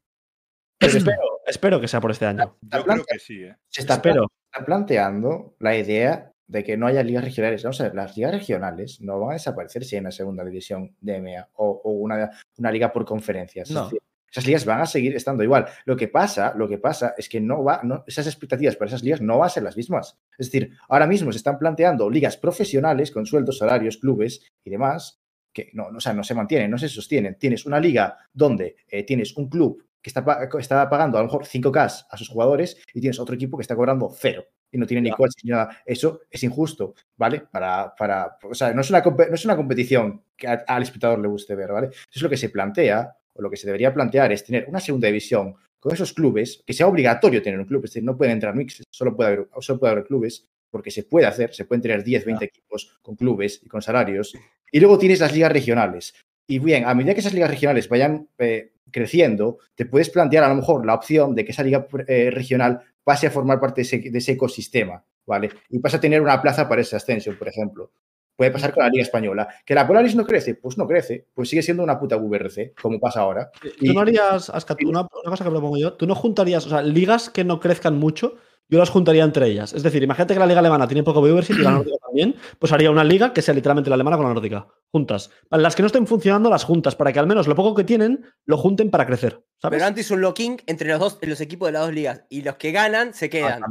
Espero, 0.80 1.42
espero 1.46 1.82
que 1.82 1.88
sea 1.90 2.00
por 2.00 2.12
este 2.12 2.26
año. 2.26 2.56
Yo 2.62 2.84
creo 2.86 3.04
que 3.06 3.20
sí, 3.20 3.44
¿eh? 3.44 3.56
se 3.68 3.82
está, 3.82 3.96
Espero. 3.96 4.32
está 4.52 4.66
planteando 4.66 5.56
la 5.60 5.76
idea 5.76 6.32
de 6.48 6.64
que 6.64 6.78
no 6.78 6.88
haya 6.88 7.04
ligas 7.04 7.24
regionales. 7.26 7.64
Vamos 7.64 7.82
a 7.82 7.84
ver, 7.84 7.96
las 7.96 8.16
ligas 8.16 8.32
regionales 8.32 9.02
no 9.02 9.20
van 9.20 9.32
a 9.32 9.34
desaparecer 9.34 9.84
si 9.84 9.96
hay 9.98 10.00
una 10.02 10.12
segunda 10.12 10.44
división 10.46 10.96
de 11.02 11.18
EMEA 11.18 11.50
o, 11.56 11.82
o 11.84 11.92
una, 11.92 12.32
una 12.58 12.72
liga 12.72 12.92
por 12.94 13.04
conferencias. 13.06 13.70
Es 13.70 13.76
No. 13.76 13.84
decir, 13.84 14.00
esas 14.32 14.46
ligas 14.46 14.66
van 14.66 14.82
a 14.82 14.86
seguir 14.86 15.16
estando 15.16 15.44
igual. 15.44 15.66
Lo 15.86 15.96
que 15.96 16.08
pasa, 16.08 16.54
lo 16.56 16.68
que 16.68 16.78
pasa 16.78 17.14
es 17.18 17.30
que 17.30 17.40
no 17.42 17.64
va, 17.64 17.82
no, 17.84 18.04
esas 18.08 18.28
expectativas 18.28 18.76
para 18.76 18.90
esas 18.90 19.04
ligas 19.04 19.22
no 19.22 19.38
van 19.40 19.48
a 19.48 19.50
ser 19.50 19.64
las 19.64 19.78
mismas. 19.78 20.18
Es 20.38 20.52
decir, 20.52 20.72
ahora 20.88 21.08
mismo 21.08 21.32
se 21.32 21.38
están 21.38 21.58
planteando 21.58 22.10
ligas 22.10 22.38
profesionales 22.38 23.12
con 23.12 23.26
sueldos, 23.26 23.58
salarios, 23.58 23.98
clubes 23.98 24.42
y 24.64 24.70
demás 24.70 25.20
que 25.52 25.70
no, 25.74 25.90
no, 25.92 25.98
o 25.98 26.02
sea, 26.02 26.14
no 26.14 26.24
se 26.24 26.36
mantienen, 26.36 26.70
no 26.70 26.78
se 26.78 26.90
sostienen. 26.90 27.36
Tienes 27.40 27.66
una 27.66 27.80
liga 27.80 28.18
donde 28.34 28.76
eh, 28.88 29.04
tienes 29.04 29.36
un 29.36 29.50
club 29.50 29.84
que 30.02 30.10
está, 30.10 30.24
pa- 30.24 30.48
está 30.60 30.88
pagando 30.90 31.18
a 31.18 31.22
lo 31.22 31.26
mejor 31.28 31.46
5K 31.46 32.06
a 32.10 32.18
sus 32.18 32.30
jugadores 32.30 32.78
y 32.94 33.02
tienes 33.02 33.20
otro 33.20 33.36
equipo 33.36 33.58
que 33.58 33.64
está 33.64 33.76
cobrando 33.76 34.10
cero 34.16 34.46
y 34.72 34.78
no 34.78 34.86
tiene 34.86 35.02
ni 35.02 35.12
coches 35.12 35.44
ni 35.44 35.50
nada. 35.52 35.76
Eso 35.86 36.22
es 36.30 36.44
injusto, 36.44 36.94
¿vale? 37.18 37.42
Para, 37.52 37.94
para, 37.96 38.38
o 38.50 38.54
sea, 38.54 38.72
no 38.74 38.82
es 38.82 38.90
una, 38.92 39.02
no 39.02 39.34
es 39.34 39.44
una 39.46 39.56
competición 39.58 40.24
que 40.38 40.48
a- 40.48 40.64
al 40.68 40.84
espectador 40.84 41.20
le 41.20 41.28
guste 41.28 41.56
ver, 41.56 41.72
¿vale? 41.72 41.88
Eso 41.88 42.00
es 42.14 42.22
lo 42.22 42.30
que 42.30 42.38
se 42.38 42.50
plantea, 42.50 43.18
o 43.40 43.41
lo 43.41 43.49
que 43.49 43.57
se 43.57 43.66
debería 43.66 43.94
plantear 43.94 44.32
es 44.32 44.44
tener 44.44 44.66
una 44.68 44.80
segunda 44.80 45.07
división 45.07 45.56
con 45.80 45.94
esos 45.94 46.14
clubes, 46.14 46.61
que 46.66 46.74
sea 46.74 46.88
obligatorio 46.88 47.41
tener 47.41 47.57
un 47.60 47.66
club, 47.66 47.86
es 47.86 47.91
decir, 47.91 48.03
no 48.03 48.18
pueden 48.18 48.34
entrar 48.34 48.53
mixes, 48.53 48.86
solo 48.91 49.16
puede 49.16 49.30
haber, 49.30 49.48
solo 49.61 49.80
puede 49.80 49.94
haber 49.94 50.06
clubes, 50.06 50.45
porque 50.70 50.91
se 50.91 51.03
puede 51.03 51.26
hacer, 51.26 51.53
se 51.56 51.66
pueden 51.66 51.82
tener 51.82 52.03
10, 52.03 52.26
20 52.26 52.45
equipos 52.45 52.99
con 53.02 53.16
clubes 53.16 53.61
y 53.64 53.70
con 53.70 53.82
salarios. 53.82 54.38
Y 54.72 54.80
luego 54.80 54.99
tienes 54.99 55.22
las 55.22 55.34
ligas 55.34 55.52
regionales. 55.52 56.14
Y 56.48 56.60
bien, 56.60 56.86
a 56.86 56.94
medida 56.94 57.14
que 57.14 57.22
esas 57.22 57.34
ligas 57.34 57.49
regionales 57.49 57.88
vayan 57.88 58.28
eh, 58.38 58.74
creciendo, 58.91 59.60
te 59.74 59.86
puedes 59.86 60.10
plantear 60.10 60.44
a 60.44 60.49
lo 60.49 60.56
mejor 60.56 60.86
la 60.86 60.95
opción 60.95 61.34
de 61.34 61.45
que 61.45 61.53
esa 61.53 61.64
liga 61.64 61.88
eh, 62.07 62.30
regional 62.30 62.82
pase 63.03 63.28
a 63.28 63.32
formar 63.32 63.60
parte 63.60 63.82
de 63.82 63.84
ese, 63.84 63.98
de 63.99 64.18
ese 64.18 64.34
ecosistema, 64.34 65.03
¿vale? 65.26 65.49
Y 65.70 65.80
pasa 65.80 65.98
a 65.98 66.02
tener 66.02 66.22
una 66.22 66.41
plaza 66.41 66.68
para 66.68 66.82
ese 66.82 66.98
ascenso, 66.98 67.32
por 67.38 67.48
ejemplo. 67.48 67.91
Puede 68.40 68.52
pasar 68.52 68.74
con 68.74 68.84
la 68.84 68.90
Liga 68.90 69.03
Española. 69.03 69.49
¿Que 69.66 69.76
la 69.76 69.86
Polaris 69.86 70.16
no 70.16 70.26
crece? 70.26 70.56
Pues 70.56 70.78
no 70.78 70.88
crece. 70.88 71.26
Pues 71.34 71.49
sigue 71.49 71.61
siendo 71.61 71.84
una 71.84 71.99
puta 71.99 72.16
VRC, 72.16 72.72
como 72.82 72.98
pasa 72.98 73.20
ahora. 73.20 73.52
¿Tú 73.61 73.91
no 73.91 73.99
harías, 73.99 74.49
Aska, 74.49 74.78
una, 74.86 75.02
una 75.02 75.30
cosa 75.30 75.44
que 75.44 75.49
propongo 75.49 75.76
yo, 75.76 75.91
tú 75.91 76.07
no 76.07 76.16
juntarías, 76.16 76.66
o 76.66 76.70
sea, 76.70 76.82
ligas 76.82 77.30
que 77.30 77.44
no 77.44 77.60
crezcan 77.60 77.98
mucho, 77.98 78.38
yo 78.70 78.80
las 78.80 78.90
juntaría 78.90 79.24
entre 79.24 79.48
ellas. 79.48 79.74
Es 79.74 79.82
decir, 79.84 80.02
imagínate 80.04 80.34
que 80.36 80.40
la 80.40 80.46
liga 80.46 80.60
alemana 80.60 80.88
tiene 80.88 81.04
poco 81.04 81.22
viewership 81.22 81.56
y 81.60 81.64
la 81.64 81.72
nórdica 81.72 81.98
también, 82.06 82.36
pues 82.60 82.72
haría 82.72 82.91
una 82.91 83.04
liga 83.04 83.34
que 83.34 83.41
sea 83.41 83.54
literalmente 83.54 83.90
la 83.90 83.96
alemana 83.96 84.16
con 84.18 84.28
la 84.28 84.34
nórdica, 84.34 84.68
juntas. 84.91 85.32
Las 85.50 85.76
que 85.76 85.82
no 85.84 85.88
estén 85.88 86.06
funcionando, 86.08 86.50
las 86.50 86.64
juntas, 86.64 86.96
para 86.96 87.12
que 87.12 87.20
al 87.20 87.28
menos 87.28 87.48
lo 87.48 87.56
poco 87.56 87.74
que 87.76 87.84
tienen, 87.84 88.24
lo 88.46 88.58
junten 88.58 88.90
para 88.91 89.06
crecer, 89.06 89.44
¿sabes? 89.62 89.78
Pero 89.78 89.86
antes 89.88 90.10
un 90.12 90.22
locking 90.22 90.62
entre 90.68 90.90
los 90.90 91.00
dos, 91.00 91.18
los 91.22 91.41
equipos 91.41 91.68
de 91.68 91.72
las 91.74 91.82
dos 91.84 91.94
ligas. 91.94 92.24
Y 92.30 92.41
los 92.44 92.56
que 92.58 92.72
ganan 92.72 93.14
se 93.14 93.26
Ah, 93.26 93.30
quedan. 93.30 93.62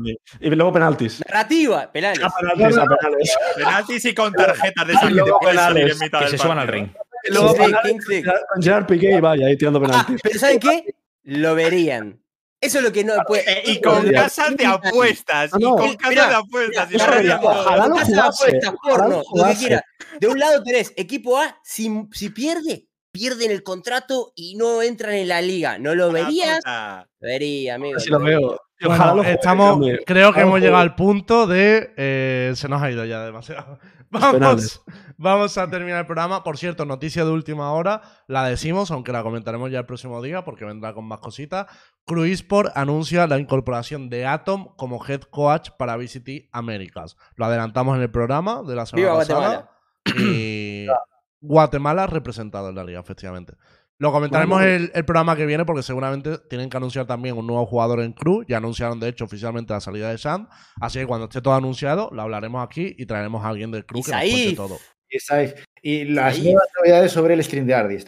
y 0.41 0.51
luego 0.51 0.73
penaltis. 0.73 1.23
Narrativa, 1.27 1.91
penales. 1.93 2.21
A 2.25 2.31
penaltis. 2.31 3.37
Penaltis 3.57 4.05
y 4.05 4.15
con 4.15 4.33
tarjetas 4.33 4.87
de 4.87 4.93
esas 4.95 5.03
que 5.05 5.09
te 5.11 5.15
Luego 5.15 5.39
puedes 5.41 5.59
salir 5.61 5.75
penales. 5.85 6.01
en 6.01 6.07
mitad 6.07 6.19
Que 6.19 6.25
del 6.25 6.31
se 6.33 6.39
suban 6.39 6.59
al 6.59 6.69
ring. 6.69 6.89
Luego 7.31 7.55
penales, 7.55 8.07
con 8.55 8.63
Gerard 8.63 8.87
Piqué 8.87 9.11
y 9.17 9.21
vaya, 9.21 9.47
ahí 9.47 9.57
tirando 9.57 9.79
Ah, 9.81 9.87
penaltis. 9.87 10.21
pero 10.23 10.39
¿saben 10.39 10.61
qué? 10.61 10.85
Lo 11.25 11.55
verían. 11.55 12.21
Eso 12.61 12.79
es 12.79 12.85
lo 12.85 12.91
que 12.93 13.05
no 13.05 13.15
puede. 13.27 13.51
Eh, 13.51 13.63
y 13.67 13.81
con 13.81 14.11
casas 14.11 14.57
de 14.57 14.67
apuestas. 14.67 15.53
No, 15.53 15.59
Y 15.59 15.63
con 15.79 15.95
casas 15.97 16.11
Mirá, 16.11 16.29
de 16.29 16.35
apuestas. 16.35 16.89
debería- 16.89 17.15
harían 17.19 17.41
todo. 17.41 17.51
ojalá 17.61 17.87
lo 17.89 17.95
Casa 17.97 18.11
de 18.13 18.21
apuestas, 18.21 18.75
porno, 18.83 19.09
lo 19.09 19.43
lo 19.45 19.49
que 19.51 19.55
quiera. 19.57 19.85
De 20.21 20.27
un 20.27 20.39
lado 20.39 20.63
tenés 20.65 20.93
equipo 20.97 21.39
A, 21.39 21.57
si, 21.63 21.89
si 22.13 22.31
pierde, 22.31 22.87
pierden 23.13 23.51
el 23.53 23.63
contrato 23.63 24.33
y 24.35 24.57
no 24.57 24.83
entran 24.83 25.15
en 25.15 25.29
la 25.29 25.41
liga. 25.41 25.79
¿No 25.79 25.95
lo 25.95 26.11
verías? 26.11 26.59
Lo 26.65 27.07
vería, 27.21 27.77
amigo. 27.77 27.97
Así 27.97 28.11
lo 28.11 28.19
veo. 28.19 28.61
Y 28.81 28.87
Bueno, 28.87 28.95
ojalá 29.03 29.15
lo 29.15 29.23
juegue, 29.23 29.35
estamos, 29.35 29.87
creo 30.07 30.33
que 30.33 30.41
hemos 30.41 30.61
llegado 30.61 30.83
al 30.83 30.95
punto 30.95 31.47
de. 31.49 31.93
eh, 31.97 32.53
se 32.55 32.69
nos 32.69 32.81
ha 32.83 32.91
ido 32.91 33.05
ya 33.05 33.25
demasiado. 33.25 33.79
Vamos, 34.11 34.83
vamos 35.19 35.59
a 35.59 35.69
terminar 35.69 36.01
el 36.01 36.07
programa. 36.07 36.43
Por 36.43 36.57
cierto, 36.57 36.87
noticia 36.87 37.25
de 37.25 37.31
última 37.31 37.73
hora, 37.73 38.01
la 38.27 38.47
decimos, 38.47 38.91
aunque 38.91 39.13
la 39.13 39.23
comentaremos 39.23 39.71
ya 39.71 39.81
el 39.81 39.87
próximo 39.87 40.23
día 40.23 40.45
porque 40.45 40.65
vendrá 40.65 40.95
con 40.95 41.05
más 41.05 41.21
cositas. 41.21 41.67
Cruisport 42.07 42.75
anuncia 42.75 43.27
la 43.27 43.39
incorporación 43.39 44.09
de 44.09 44.27
Atom 44.27 44.75
como 44.77 45.05
head 45.07 45.23
coach 45.23 45.71
para 45.77 45.97
VCT 45.97 46.49
Americas. 46.53 47.17
Lo 47.37 47.45
adelantamos 47.45 47.97
en 47.97 48.03
el 48.03 48.11
programa 48.11 48.63
de 48.63 48.75
la 48.75 48.87
semana 48.87 49.09
Viva 49.09 49.19
pasada. 49.19 49.71
Y 50.17 50.87
Guatemala 51.41 52.07
representado 52.07 52.71
en 52.71 52.77
la 52.77 52.85
liga, 52.85 53.01
efectivamente. 53.01 53.55
Lo 54.01 54.13
comentaremos 54.13 54.63
el, 54.63 54.93
el 54.95 55.05
programa 55.05 55.35
que 55.35 55.45
viene 55.45 55.65
porque 55.65 55.83
seguramente 55.83 56.39
tienen 56.49 56.71
que 56.71 56.77
anunciar 56.77 57.07
también 57.07 57.37
un 57.37 57.47
nuevo 57.47 57.67
jugador 57.67 58.01
en 58.01 58.13
Cruz. 58.13 58.45
Ya 58.49 58.59
anunciaron, 58.59 59.01
de 59.01 59.09
hecho, 59.09 59.25
oficialmente 59.25 59.73
la 59.73 59.81
salida 59.81 60.11
de 60.11 60.19
Sand. 60.19 60.49
Así 60.81 61.01
que 61.01 61.07
cuando 61.07 61.25
esté 61.27 61.41
todo 61.43 61.55
anunciado, 61.55 62.09
lo 62.13 62.23
hablaremos 62.23 62.65
aquí 62.65 62.95
y 62.97 63.07
traeremos 63.07 63.45
a 63.45 63.49
alguien 63.49 63.71
del 63.73 63.85
Cruz 63.85 64.07
que 64.07 64.13
nos 64.13 64.21
cuente 64.21 64.55
todo. 64.57 64.79
Y, 65.11 65.19
Saif. 65.19 65.53
Y 65.83 66.05
las 66.05 66.35
Saif. 66.35 66.45
nuevas 66.45 66.69
novedades 66.81 67.13
sobre 67.13 67.35
el 67.35 67.43
stream 67.43 67.67
de 67.67 67.75
Ardis 67.75 68.05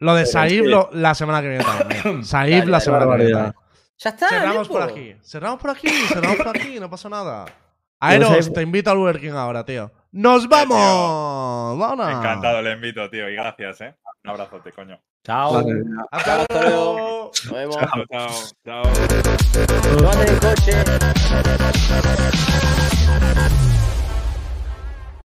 lo 0.00 0.14
de 0.14 0.26
Saif 0.26 0.64
lo- 0.64 0.90
la 0.92 1.14
semana 1.14 1.40
que 1.42 1.48
viene 1.48 1.64
también. 1.64 2.24
Saif 2.24 2.66
la 2.66 2.78
semana 2.80 3.04
que 3.10 3.16
viene. 3.16 3.32
también. 3.32 3.54
Ya 3.98 4.10
está. 4.10 4.28
Cerramos 4.28 4.68
por 4.68 4.82
aquí. 4.82 5.14
Cerramos 5.22 5.60
por 5.60 5.70
aquí. 5.70 5.88
Cerramos 5.88 6.36
por 6.36 6.48
aquí. 6.48 6.78
No 6.78 6.88
pasa 6.90 7.08
nada. 7.08 7.46
Aeros, 8.00 8.52
te 8.52 8.62
invito 8.62 8.90
al 8.90 8.98
Burger 8.98 9.20
King 9.20 9.30
ahora, 9.32 9.64
tío. 9.64 9.90
¡Nos 10.10 10.48
vamos! 10.48 11.74
Encantado, 12.10 12.60
le 12.62 12.72
invito, 12.72 13.08
tío. 13.08 13.28
Y 13.30 13.34
gracias, 13.34 13.80
¿eh? 13.80 13.94
Un 14.24 14.30
abrazote, 14.30 14.72
coño. 14.72 15.00
Chao. 15.24 15.52
Vale. 15.52 15.84
¡Hasta 16.10 16.40
Hasta 16.42 16.62
luego! 16.62 16.92
luego. 16.94 17.30
Nos 17.44 17.52
vemos. 17.52 17.76
Chao, 17.76 18.04
chao, 18.10 18.28
chao. 18.64 18.82
No 20.02 20.10
anden 20.10 20.28
en 20.28 20.38
coche. 20.40 20.72